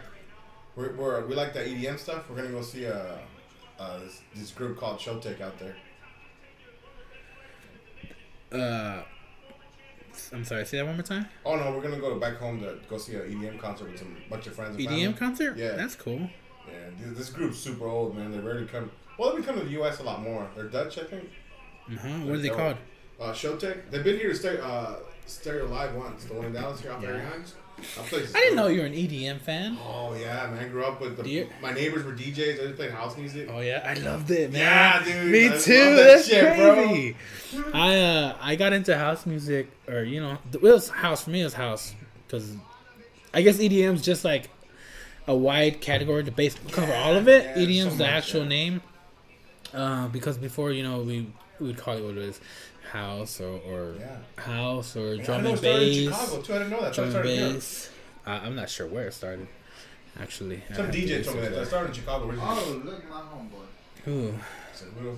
We're, 0.75 0.93
we're 0.93 1.25
we 1.25 1.36
like 1.36 1.53
that 1.53 1.65
EDM 1.65 1.97
stuff. 1.97 2.29
We're 2.29 2.36
gonna 2.38 2.49
go 2.49 2.62
see 2.62 2.86
uh, 2.88 3.15
uh 3.79 3.99
this, 3.99 4.21
this 4.36 4.51
group 4.51 4.77
called 4.77 4.99
Showtek 4.99 5.41
out 5.41 5.55
there. 5.60 5.75
Uh, 8.51 9.03
I'm 10.34 10.43
sorry. 10.43 10.65
Say 10.65 10.77
that 10.77 10.86
one 10.86 10.95
more 10.95 11.03
time. 11.03 11.25
Oh 11.45 11.55
no, 11.55 11.71
we're 11.71 11.82
gonna 11.82 11.99
go 11.99 12.19
back 12.19 12.38
home 12.38 12.60
to 12.62 12.77
go 12.89 12.97
see 12.97 13.15
an 13.15 13.21
EDM 13.21 13.60
concert 13.60 13.89
with 13.91 13.99
some 13.99 14.15
bunch 14.29 14.47
of 14.47 14.55
friends. 14.55 14.75
And 14.75 14.86
EDM 14.86 14.89
family. 14.89 15.13
Concert. 15.13 15.58
Yeah. 15.58 15.71
That's 15.71 15.95
cool. 15.95 16.29
Yeah, 16.67 16.89
this, 16.99 17.17
this 17.17 17.29
group's 17.29 17.58
super 17.58 17.88
old, 17.88 18.15
man. 18.15 18.32
They 18.32 18.39
rarely 18.39 18.65
come. 18.67 18.91
Well, 19.19 19.29
they've 19.29 19.38
been 19.38 19.45
coming 19.45 19.62
to 19.62 19.65
the 19.67 19.73
U.S. 19.82 19.99
a 19.99 20.03
lot 20.03 20.21
more. 20.21 20.47
They're 20.55 20.65
Dutch, 20.65 20.97
I 20.97 21.03
think. 21.03 21.29
Uh 21.91 21.97
huh. 21.99 22.08
What 22.25 22.36
are 22.36 22.38
they 22.39 22.49
called? 22.49 22.77
Uh, 23.19 23.34
Showtek. 23.34 23.89
They've 23.91 24.03
been 24.03 24.17
here 24.17 24.29
to 24.29 24.36
stay, 24.36 24.58
uh, 24.62 24.95
Stereo 25.25 25.67
Live 25.67 25.93
once. 25.95 26.23
The 26.25 26.34
one 26.36 26.45
in 26.45 26.53
Dallas 26.53 26.79
here 26.82 26.91
off 26.93 27.01
Yeah. 27.01 27.10
Harry 27.10 27.25
Hines. 27.25 27.53
That 27.95 28.05
place 28.08 28.23
is 28.29 28.36
I 28.36 28.39
didn't 28.39 28.55
cool. 28.58 28.65
know 28.65 28.71
you 28.71 28.82
were 28.82 28.88
an 28.88 28.93
EDM 28.93 29.39
fan. 29.39 29.77
Oh 29.82 30.13
yeah, 30.13 30.49
man. 30.51 30.65
I 30.65 30.67
grew 30.67 30.84
up 30.84 30.99
with 30.99 31.15
the. 31.15 31.47
My 31.62 31.71
neighbors 31.71 32.03
were 32.03 32.12
DJs. 32.12 32.36
They 32.36 32.55
just 32.58 32.75
played 32.75 32.91
house 32.91 33.15
music. 33.17 33.49
Oh 33.49 33.62
yeah, 33.62 33.82
I 33.86 33.93
loved 33.93 34.29
it, 34.32 34.51
man. 34.51 34.62
Yeah, 34.62 35.03
dude, 35.03 35.32
Me 35.32 35.45
I 35.47 35.58
too. 35.58 35.95
that 35.95 35.95
That's 35.95 36.27
shit, 36.27 36.58
bro. 36.58 36.73
crazy. 36.73 37.15
I 37.73 37.95
uh 38.01 38.38
I 38.41 38.55
got 38.58 38.73
into 38.73 38.97
house 38.97 39.25
music, 39.25 39.69
or 39.88 40.03
you 40.03 40.19
know, 40.19 40.38
it 40.51 40.62
was 40.62 40.89
house 40.89 41.23
for 41.23 41.29
me. 41.29 41.39
It 41.39 41.45
was 41.45 41.53
house 41.53 41.95
because 42.27 42.53
I 43.34 43.41
guess 43.43 43.58
EDM's 43.58 44.01
just 44.01 44.25
like 44.25 44.49
a 45.27 45.36
wide 45.36 45.79
category 45.79 46.23
to 46.25 46.32
base 46.32 46.55
cover 46.71 46.93
all 46.93 47.15
of 47.15 47.29
it. 47.29 47.45
yeah, 47.45 47.63
EDM's 47.65 47.91
so 47.93 47.97
the 47.99 48.08
actual 48.08 48.41
yeah. 48.41 48.47
name. 48.49 48.82
Uh, 49.73 50.08
because 50.08 50.38
before 50.38 50.71
you 50.71 50.84
know 50.84 51.01
we 51.01 51.27
we 51.60 51.67
would 51.67 51.77
call 51.77 51.95
it 51.97 52.03
what 52.03 52.12
it 52.17 52.23
is, 52.23 52.39
house 52.91 53.39
or 53.39 53.60
or 53.60 53.95
Yeah. 53.99 54.17
house 54.43 54.95
or 54.95 55.15
Man, 55.17 55.25
drum 55.25 55.39
I 55.39 55.43
know 55.43 55.49
and 55.51 55.58
started 55.60 55.82
in 55.82 56.10
bass, 56.10 56.19
Chicago 56.19 56.41
too. 56.41 56.53
I 56.53 56.58
didn't 56.58 56.69
know 56.71 56.82
that. 56.82 56.95
So 56.95 57.03
I 57.03 57.05
drum 57.05 57.05
and 57.05 57.12
started 57.13 57.29
here. 57.38 57.53
bass. 57.53 57.89
Uh, 58.25 58.29
I'm 58.43 58.55
not 58.55 58.69
sure 58.69 58.88
where 58.88 59.08
it 59.08 59.13
started. 59.13 59.47
Actually, 60.19 60.62
Some 60.73 60.86
have 60.88 60.95
DJ 60.95 61.23
told 61.23 61.38
me 61.38 61.43
that. 61.47 61.60
I 61.60 61.63
started 61.63 61.89
in 61.89 61.93
Chicago. 61.95 62.27
Where's 62.27 62.39
Oh, 62.41 62.82
look, 62.84 63.03
at 63.03 63.10
my 63.10 63.21
homeboy. 63.21 64.08
Ooh. 64.08 64.34
I 64.34 64.75
said, 64.75 64.88
"Well, 64.99 65.17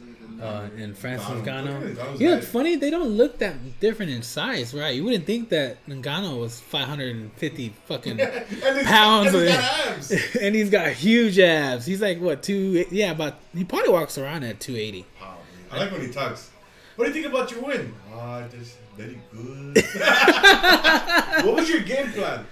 Look 0.00 0.08
at 0.16 0.19
the 0.19 0.19
Uh, 0.40 0.68
and 0.78 0.96
Francis 0.96 1.28
Ngannou. 1.28 1.94
Ngannou. 1.94 2.20
You 2.20 2.30
know, 2.30 2.40
funny. 2.40 2.76
They 2.76 2.90
don't 2.90 3.08
look 3.10 3.38
that 3.38 3.80
different 3.80 4.12
in 4.12 4.22
size, 4.22 4.72
right? 4.72 4.94
You 4.94 5.04
wouldn't 5.04 5.26
think 5.26 5.48
that 5.50 5.84
Ngannou 5.86 6.38
was 6.40 6.60
550 6.60 7.74
fucking, 7.86 8.20
and 8.20 8.86
Pounds 8.86 9.34
and 9.34 9.48
he's 9.48 9.54
of- 9.54 9.64
abs. 9.64 10.36
and 10.40 10.54
he's 10.54 10.70
got 10.70 10.88
huge 10.92 11.38
abs. 11.38 11.84
He's 11.86 12.00
like 12.00 12.20
what 12.20 12.42
two? 12.42 12.84
Yeah, 12.90 13.10
about 13.12 13.36
he 13.54 13.64
probably 13.64 13.90
walks 13.90 14.16
around 14.18 14.44
at 14.44 14.60
280. 14.60 15.04
Wow, 15.20 15.36
I 15.72 15.78
like 15.78 15.92
when 15.92 16.00
he 16.02 16.08
talks. 16.10 16.50
What 16.96 17.06
do 17.06 17.12
you 17.12 17.22
think 17.22 17.34
about 17.34 17.50
your 17.50 17.62
win? 17.62 17.94
Ah, 18.14 18.44
just 18.50 18.76
very 18.96 19.18
good. 19.32 19.76
what 21.44 21.54
was 21.56 21.68
your 21.70 21.80
game 21.80 22.12
plan? 22.12 22.46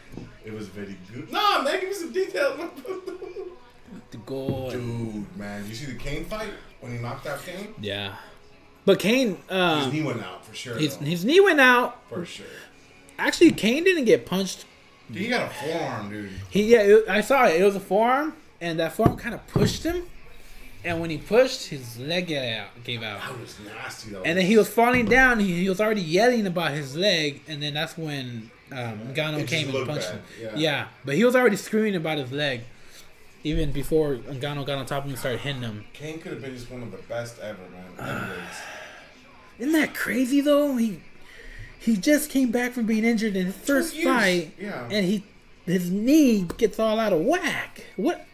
It 0.44 0.52
was 0.54 0.68
very 0.68 0.96
good. 1.12 1.30
Nah, 1.30 1.62
man, 1.62 1.80
give 1.80 1.90
me 1.90 1.94
some 1.94 2.12
details. 2.12 2.58
The 4.10 4.16
goal. 4.18 4.70
Dude, 4.70 5.36
man, 5.38 5.66
you 5.68 5.74
see 5.74 5.86
the 5.86 5.98
Cain 5.98 6.24
fight 6.24 6.48
when 6.80 6.92
he 6.92 6.98
knocked 6.98 7.26
out 7.26 7.42
Cain? 7.44 7.74
Yeah, 7.80 8.16
but 8.84 8.98
Cain, 8.98 9.36
His 9.36 9.40
uh, 9.50 9.90
knee 9.90 10.02
went 10.02 10.22
out 10.22 10.44
for 10.44 10.54
sure. 10.54 10.76
his 10.76 10.96
his 10.96 11.24
knee 11.24 11.40
went 11.40 11.60
out. 11.60 12.00
for 12.08 12.24
sure. 12.24 12.46
Actually, 13.18 13.50
Cain 13.52 13.84
didn't 13.84 14.04
get 14.04 14.26
punched. 14.26 14.64
Dude, 15.10 15.22
he 15.22 15.28
got 15.28 15.50
a 15.50 15.54
forearm, 15.54 16.10
dude. 16.10 16.30
He 16.50 16.72
yeah, 16.72 16.82
it, 16.82 17.08
I 17.08 17.20
saw 17.20 17.46
it. 17.46 17.60
It 17.60 17.64
was 17.64 17.74
a 17.76 17.80
forearm, 17.80 18.34
and 18.60 18.78
that 18.78 18.92
forearm 18.92 19.16
kind 19.16 19.34
of 19.34 19.46
pushed 19.48 19.82
him. 19.82 20.04
And 20.84 21.00
when 21.00 21.10
he 21.10 21.18
pushed, 21.18 21.66
his 21.68 21.98
leg 21.98 22.28
gave 22.28 22.56
out. 22.58 22.68
Gave 22.84 23.02
out. 23.02 23.20
That 23.20 23.40
was 23.40 23.56
nasty 23.64 24.10
though. 24.10 24.22
And 24.22 24.38
then 24.38 24.46
he 24.46 24.56
was 24.56 24.68
falling 24.68 25.06
down. 25.06 25.40
He, 25.40 25.60
he 25.62 25.68
was 25.68 25.80
already 25.80 26.00
yelling 26.02 26.46
about 26.46 26.70
his 26.70 26.94
leg, 26.96 27.42
and 27.48 27.60
then 27.62 27.74
that's 27.74 27.98
when 27.98 28.50
um, 28.70 29.00
It 29.14 29.46
came 29.48 29.74
and 29.74 29.86
punched 29.88 30.08
bad, 30.10 30.14
him. 30.14 30.22
yeah. 30.40 30.50
Yeah. 30.56 30.88
but 31.04 31.16
he 31.16 31.24
was 31.24 31.34
already 31.34 31.56
screaming 31.56 31.96
about 31.96 32.18
his 32.18 32.30
leg, 32.30 32.60
even 33.44 33.72
before 33.72 34.16
Ngannou 34.16 34.66
got 34.66 34.78
on 34.78 34.86
top 34.86 34.98
of 34.98 35.04
him 35.04 35.10
and 35.10 35.18
started 35.18 35.40
hitting 35.40 35.62
him. 35.62 35.84
Cain 35.92 36.18
could 36.20 36.32
have 36.32 36.42
been 36.42 36.54
just 36.54 36.70
one 36.70 36.82
of 36.82 36.90
the 36.90 36.98
best 36.98 37.38
ever, 37.40 37.58
man. 37.70 38.06
Heavyweights. 38.06 38.60
Isn't 39.58 39.72
that 39.72 39.94
crazy 39.94 40.40
though? 40.40 40.76
He 40.76 41.00
he 41.78 41.96
just 41.96 42.30
came 42.30 42.50
back 42.50 42.72
from 42.72 42.86
being 42.86 43.04
injured 43.04 43.36
in 43.36 43.46
his 43.46 43.56
first 43.56 43.96
fight, 43.96 44.52
yeah. 44.58 44.88
and 44.90 45.06
he 45.06 45.24
his 45.64 45.90
knee 45.90 46.46
gets 46.56 46.78
all 46.78 46.98
out 46.98 47.12
of 47.12 47.20
whack. 47.20 47.84
What 47.96 48.26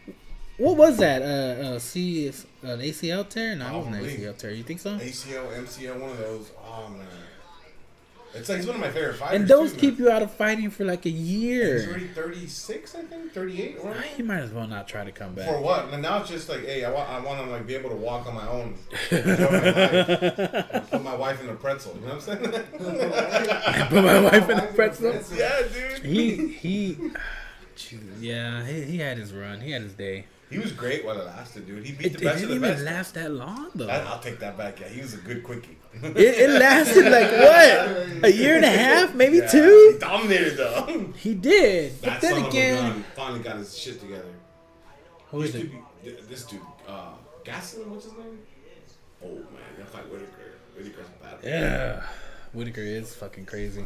what 0.57 0.77
was 0.77 0.97
that? 0.97 1.21
Uh, 1.21 1.75
uh 1.75 1.79
C 1.79 2.27
an 2.27 2.79
ACL 2.79 3.27
tear? 3.27 3.55
No, 3.55 3.67
it 3.67 3.77
wasn't 3.77 3.95
an 3.95 4.03
ACL 4.05 4.37
tear. 4.37 4.51
You 4.51 4.63
think 4.63 4.79
so? 4.79 4.97
ACL, 4.97 5.51
MCL, 5.63 5.99
one 5.99 6.11
of 6.11 6.17
those. 6.17 6.51
Oh 6.63 6.89
man, 6.89 7.07
it's 8.35 8.49
like 8.49 8.57
he's 8.57 8.67
one 8.67 8.75
of 8.75 8.81
my 8.81 8.89
favorite 8.91 9.15
fighters. 9.15 9.35
And 9.39 9.47
those 9.47 9.71
too, 9.73 9.79
keep 9.79 9.97
man. 9.99 10.07
you 10.07 10.11
out 10.13 10.21
of 10.21 10.31
fighting 10.31 10.69
for 10.69 10.83
like 10.85 11.05
a 11.05 11.09
He's 11.09 11.19
year. 11.31 11.87
already 11.89 12.07
36, 12.07 12.95
I 12.95 13.01
think, 13.03 13.31
38. 13.33 13.77
Or 13.81 13.95
ah, 13.97 14.01
He 14.15 14.23
might 14.23 14.39
as 14.39 14.51
well 14.51 14.67
not 14.67 14.87
try 14.87 15.03
to 15.03 15.11
come 15.11 15.33
back. 15.33 15.47
For 15.47 15.59
what? 15.61 15.89
And 15.93 16.01
now 16.01 16.19
it's 16.19 16.29
just 16.29 16.49
like, 16.49 16.65
hey, 16.65 16.83
I 16.85 16.91
want, 16.91 17.09
I 17.09 17.19
want 17.19 17.43
to 17.45 17.49
like 17.51 17.65
be 17.65 17.75
able 17.75 17.89
to 17.91 17.95
walk 17.95 18.27
on 18.27 18.35
my 18.35 18.47
own. 18.47 18.75
My 19.11 20.79
Put 20.89 21.03
my 21.03 21.15
wife 21.15 21.41
in 21.43 21.49
a 21.49 21.55
pretzel. 21.55 21.95
You 22.01 22.07
know 22.07 22.15
what 22.15 22.29
I'm 22.29 22.43
saying? 22.43 22.51
Put 23.89 24.03
my 24.03 24.19
wife 24.21 24.49
in 24.49 24.59
a 24.59 24.67
pretzel. 24.75 25.13
yeah, 25.35 25.61
dude. 25.73 26.03
He 26.05 26.47
he. 26.47 26.97
Jesus, 27.75 28.05
yeah, 28.21 28.65
he, 28.65 28.83
he 28.83 28.97
had 28.99 29.17
his 29.17 29.33
run. 29.33 29.59
He 29.61 29.71
had 29.71 29.81
his 29.81 29.93
day. 29.93 30.25
He 30.49 30.59
was 30.59 30.71
great 30.71 31.03
while 31.03 31.19
it 31.19 31.25
lasted, 31.25 31.65
dude. 31.65 31.83
He 31.85 31.93
beat 31.93 32.07
It, 32.07 32.17
the 32.19 32.25
best 32.25 32.37
it 32.43 32.47
didn't 32.47 32.57
of 32.57 32.61
the 32.61 32.67
even 32.67 32.69
best. 32.71 32.83
last 32.85 33.13
that 33.15 33.31
long 33.31 33.71
though. 33.73 33.87
I, 33.89 33.97
I'll 34.01 34.19
take 34.19 34.39
that 34.39 34.55
back. 34.57 34.79
Yeah, 34.79 34.87
he 34.89 35.01
was 35.01 35.13
a 35.15 35.17
good 35.17 35.43
quickie. 35.43 35.77
It, 36.03 36.15
it 36.17 36.49
lasted 36.59 37.05
like 37.05 37.31
what? 37.31 38.25
A 38.25 38.31
year 38.31 38.55
and 38.57 38.65
a 38.65 38.69
half, 38.83 39.15
maybe 39.15 39.37
Yeah, 39.37 39.47
two. 39.47 39.89
He 39.93 39.99
dominated 39.99 40.55
though. 40.57 41.11
He 41.17 41.33
did, 41.33 41.93
but 42.01 42.09
That 42.11 42.21
then 42.21 42.31
son 42.33 42.39
of 42.41 42.45
a 42.45 42.49
again, 42.49 43.05
finally 43.15 43.39
got 43.41 43.57
his 43.57 43.75
shit 43.77 43.99
together. 43.99 44.33
who 45.29 45.41
is 45.41 45.55
it? 45.55 45.71
be- 45.71 46.11
This 46.29 46.45
dude, 46.45 46.61
uh, 46.87 47.13
Gaston, 47.43 47.89
what's 47.89 48.05
his 48.05 48.13
name? 48.13 48.39
Oh 49.23 49.27
man, 49.29 49.45
that 49.79 49.87
fight 49.89 50.07
Whittaker. 50.11 50.53
Whittaker's 50.77 51.07
bad. 51.21 51.39
Yeah, 51.43 52.03
Whittaker 52.53 52.81
is 52.81 53.15
fucking 53.15 53.45
crazy. 53.47 53.85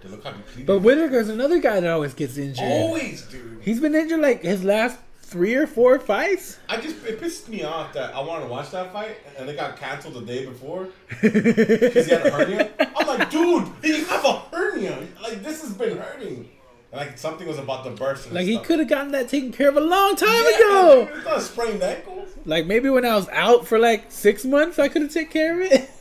Dude, 0.00 0.12
look 0.12 0.24
how 0.24 0.30
depleted. 0.30 0.66
But 0.66 0.78
Whittaker's 0.80 1.28
another 1.28 1.58
guy 1.58 1.80
that 1.80 1.90
always 1.90 2.14
gets 2.14 2.38
injured. 2.38 2.64
always, 2.64 3.22
dude. 3.26 3.58
He's 3.62 3.80
been 3.80 3.94
injured 3.94 4.20
like 4.20 4.42
his 4.42 4.64
last 4.64 4.98
three 5.30 5.54
or 5.54 5.66
four 5.66 5.98
fights. 6.00 6.58
I 6.68 6.80
just 6.80 7.04
it 7.04 7.20
pissed 7.20 7.48
me 7.48 7.62
off 7.62 7.92
that 7.92 8.12
I 8.14 8.20
wanted 8.20 8.46
to 8.46 8.50
watch 8.50 8.70
that 8.72 8.92
fight 8.92 9.16
and 9.38 9.48
it 9.48 9.56
got 9.56 9.76
canceled 9.76 10.14
the 10.14 10.22
day 10.22 10.44
before 10.44 10.88
because 11.22 12.06
he 12.06 12.12
had 12.12 12.26
a 12.26 12.30
hernia. 12.30 12.70
I'm 12.96 13.06
like, 13.06 13.30
dude, 13.30 13.68
you 13.82 14.04
have 14.06 14.24
a 14.24 14.32
hernia. 14.50 15.06
Like 15.22 15.42
this 15.42 15.62
has 15.62 15.72
been 15.72 15.96
hurting. 15.98 16.48
Like 16.92 17.16
something 17.16 17.46
was 17.46 17.58
about 17.58 17.84
to 17.84 17.90
burst. 17.92 18.32
Like 18.32 18.46
he 18.46 18.58
could 18.58 18.80
have 18.80 18.88
gotten 18.88 19.12
that 19.12 19.28
taken 19.28 19.52
care 19.52 19.68
of 19.68 19.76
a 19.76 19.80
long 19.80 20.16
time 20.16 20.28
Yeah, 20.28 20.56
ago. 20.56 21.08
It's 21.14 21.24
not 21.24 21.36
a 21.38 21.40
sprained 21.40 21.82
ankle. 21.82 22.26
Like 22.44 22.66
maybe 22.66 22.90
when 22.90 23.04
I 23.04 23.14
was 23.14 23.28
out 23.28 23.68
for 23.68 23.78
like 23.78 24.06
six 24.10 24.44
months, 24.44 24.80
I 24.80 24.88
could 24.88 25.02
have 25.02 25.12
taken 25.12 25.32
care 25.32 25.60
of 25.62 25.70
it. 25.72 25.90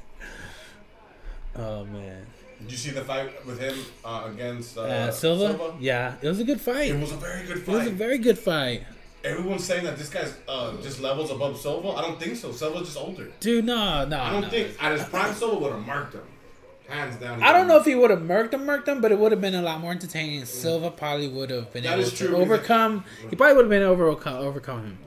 Oh 1.55 1.83
man, 1.85 2.25
Did 2.61 2.71
you 2.71 2.77
see 2.77 2.91
the 2.91 3.01
fight 3.03 3.45
with 3.45 3.59
him 3.59 3.75
uh, 4.05 4.29
against 4.33 4.77
uh, 4.77 4.81
uh, 4.81 5.11
Silva? 5.11 5.75
Yeah, 5.79 6.15
it 6.21 6.27
was 6.27 6.39
a 6.39 6.45
good 6.45 6.61
fight. 6.61 6.91
It 6.91 6.99
was 6.99 7.11
a 7.11 7.17
very 7.17 7.45
good 7.45 7.59
fight. 7.63 7.73
It 7.73 7.77
was 7.79 7.87
a 7.87 7.91
very 7.91 8.17
good 8.17 8.39
fight, 8.39 8.83
Everyone's 9.23 9.63
saying 9.65 9.83
that 9.83 9.97
this 9.97 10.09
guy's 10.09 10.33
uh, 10.47 10.75
just 10.81 11.01
levels 11.01 11.29
above 11.29 11.59
Silva. 11.59 11.89
I 11.89 12.01
don't 12.01 12.19
think 12.19 12.37
so. 12.37 12.51
Silva's 12.53 12.87
just 12.87 12.97
older. 12.97 13.27
dude. 13.39 13.65
No, 13.65 14.05
no, 14.05 14.19
I 14.19 14.31
don't 14.31 14.41
no. 14.43 14.49
think 14.49 14.81
at 14.81 14.93
his 14.97 15.03
prime 15.09 15.33
Silva 15.33 15.57
would 15.59 15.71
have 15.73 15.85
marked 15.85 16.13
him, 16.13 16.21
hands 16.87 17.17
down. 17.17 17.43
I 17.43 17.51
don't 17.51 17.67
know 17.67 17.77
if 17.77 17.85
he 17.85 17.95
would 17.95 18.11
have 18.11 18.21
murked 18.21 18.53
him, 18.53 18.61
murked 18.61 18.87
him, 18.87 19.01
but 19.01 19.11
it 19.11 19.19
would 19.19 19.31
have 19.33 19.41
been 19.41 19.55
a 19.55 19.61
lot 19.61 19.81
more 19.81 19.91
entertaining. 19.91 20.45
Silva 20.45 20.89
probably 20.89 21.27
would 21.27 21.49
have 21.49 21.73
been 21.73 21.83
That 21.83 21.99
able 21.99 22.09
to 22.09 22.35
overcome. 22.37 23.03
He 23.29 23.35
probably 23.35 23.55
would 23.57 23.63
have 23.65 23.69
been 23.69 23.83
overcome, 23.83 24.35
overcome 24.37 24.83
him. 24.83 24.97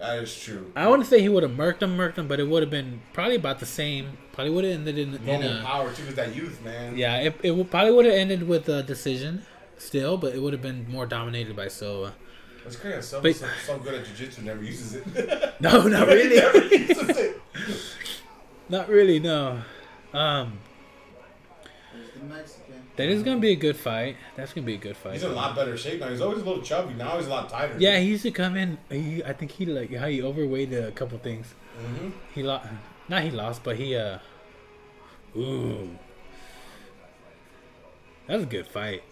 that 0.00 0.18
is 0.22 0.34
true. 0.40 0.72
I 0.74 0.88
wouldn't 0.88 1.06
say 1.08 1.20
he 1.20 1.28
would 1.28 1.42
have 1.42 1.52
murked 1.52 1.82
him, 1.82 1.98
murked 1.98 2.16
him, 2.16 2.26
but 2.26 2.40
it 2.40 2.48
would 2.48 2.62
have 2.62 2.70
been 2.70 3.02
probably 3.12 3.36
about 3.36 3.58
the 3.60 3.66
same. 3.66 4.16
Probably 4.32 4.50
would 4.52 4.64
have 4.64 4.72
ended 4.74 4.98
in, 4.98 5.14
in 5.28 5.42
a 5.42 5.62
power 5.62 5.92
too 5.92 6.06
with 6.06 6.16
that 6.16 6.34
youth, 6.34 6.64
man. 6.64 6.96
yeah. 6.96 7.16
It, 7.18 7.36
it 7.42 7.50
would, 7.50 7.70
probably 7.70 7.92
would 7.92 8.06
have 8.06 8.14
ended 8.14 8.48
with 8.48 8.66
a 8.68 8.82
decision 8.82 9.42
still, 9.76 10.16
but 10.16 10.34
it 10.34 10.40
would 10.40 10.54
have 10.54 10.62
been 10.62 10.90
more 10.90 11.04
dominated 11.06 11.54
by 11.54 11.68
Silva. 11.68 12.14
It's 12.66 12.76
crazy. 12.76 13.02
Silva's 13.02 13.40
But- 13.40 13.48
so, 13.66 13.74
so 13.74 13.78
good 13.78 13.94
at 13.94 14.04
jiu-jitsu, 14.06 14.42
never 14.42 14.62
uses 14.62 14.94
it. 14.94 15.54
No, 15.60 15.82
not 15.86 16.06
really. 16.16 16.36
never 16.36 16.64
uses 16.64 17.08
it. 17.16 17.40
Not 18.68 18.88
really. 18.88 19.20
No. 19.20 19.62
Um, 20.12 20.58
Who's 21.92 22.10
the 22.20 22.24
Mexican? 22.26 22.74
that 22.96 23.08
is 23.08 23.22
gonna 23.22 23.40
be 23.40 23.50
a 23.50 23.56
good 23.56 23.76
fight. 23.76 24.16
That's 24.36 24.52
gonna 24.52 24.66
be 24.66 24.74
a 24.74 24.78
good 24.78 24.96
fight. 24.96 25.14
He's 25.14 25.22
in 25.24 25.30
a 25.32 25.34
lot 25.34 25.54
better 25.56 25.76
shape 25.76 26.00
now. 26.00 26.08
He's 26.08 26.20
always 26.20 26.40
a 26.40 26.44
little 26.44 26.62
chubby. 26.62 26.94
Now 26.94 27.16
he's 27.18 27.26
a 27.26 27.30
lot 27.30 27.48
tighter. 27.50 27.76
Yeah, 27.78 27.98
he 27.98 28.06
used 28.06 28.22
to 28.22 28.30
come 28.30 28.56
in. 28.56 28.78
He, 28.90 29.22
I 29.24 29.32
think 29.32 29.50
he 29.50 29.66
like 29.66 29.92
how 29.94 30.06
he 30.08 30.22
overweighted 30.22 30.84
a 30.84 30.92
couple 30.92 31.18
things. 31.18 31.54
hmm 31.78 32.10
He 32.34 32.42
lost, 32.42 32.68
not 33.08 33.22
he 33.22 33.30
lost, 33.30 33.62
but 33.64 33.76
he 33.76 33.96
uh, 33.96 34.18
ooh, 35.36 35.90
that 38.26 38.34
was 38.36 38.44
a 38.44 38.46
good 38.46 38.66
fight. 38.66 39.02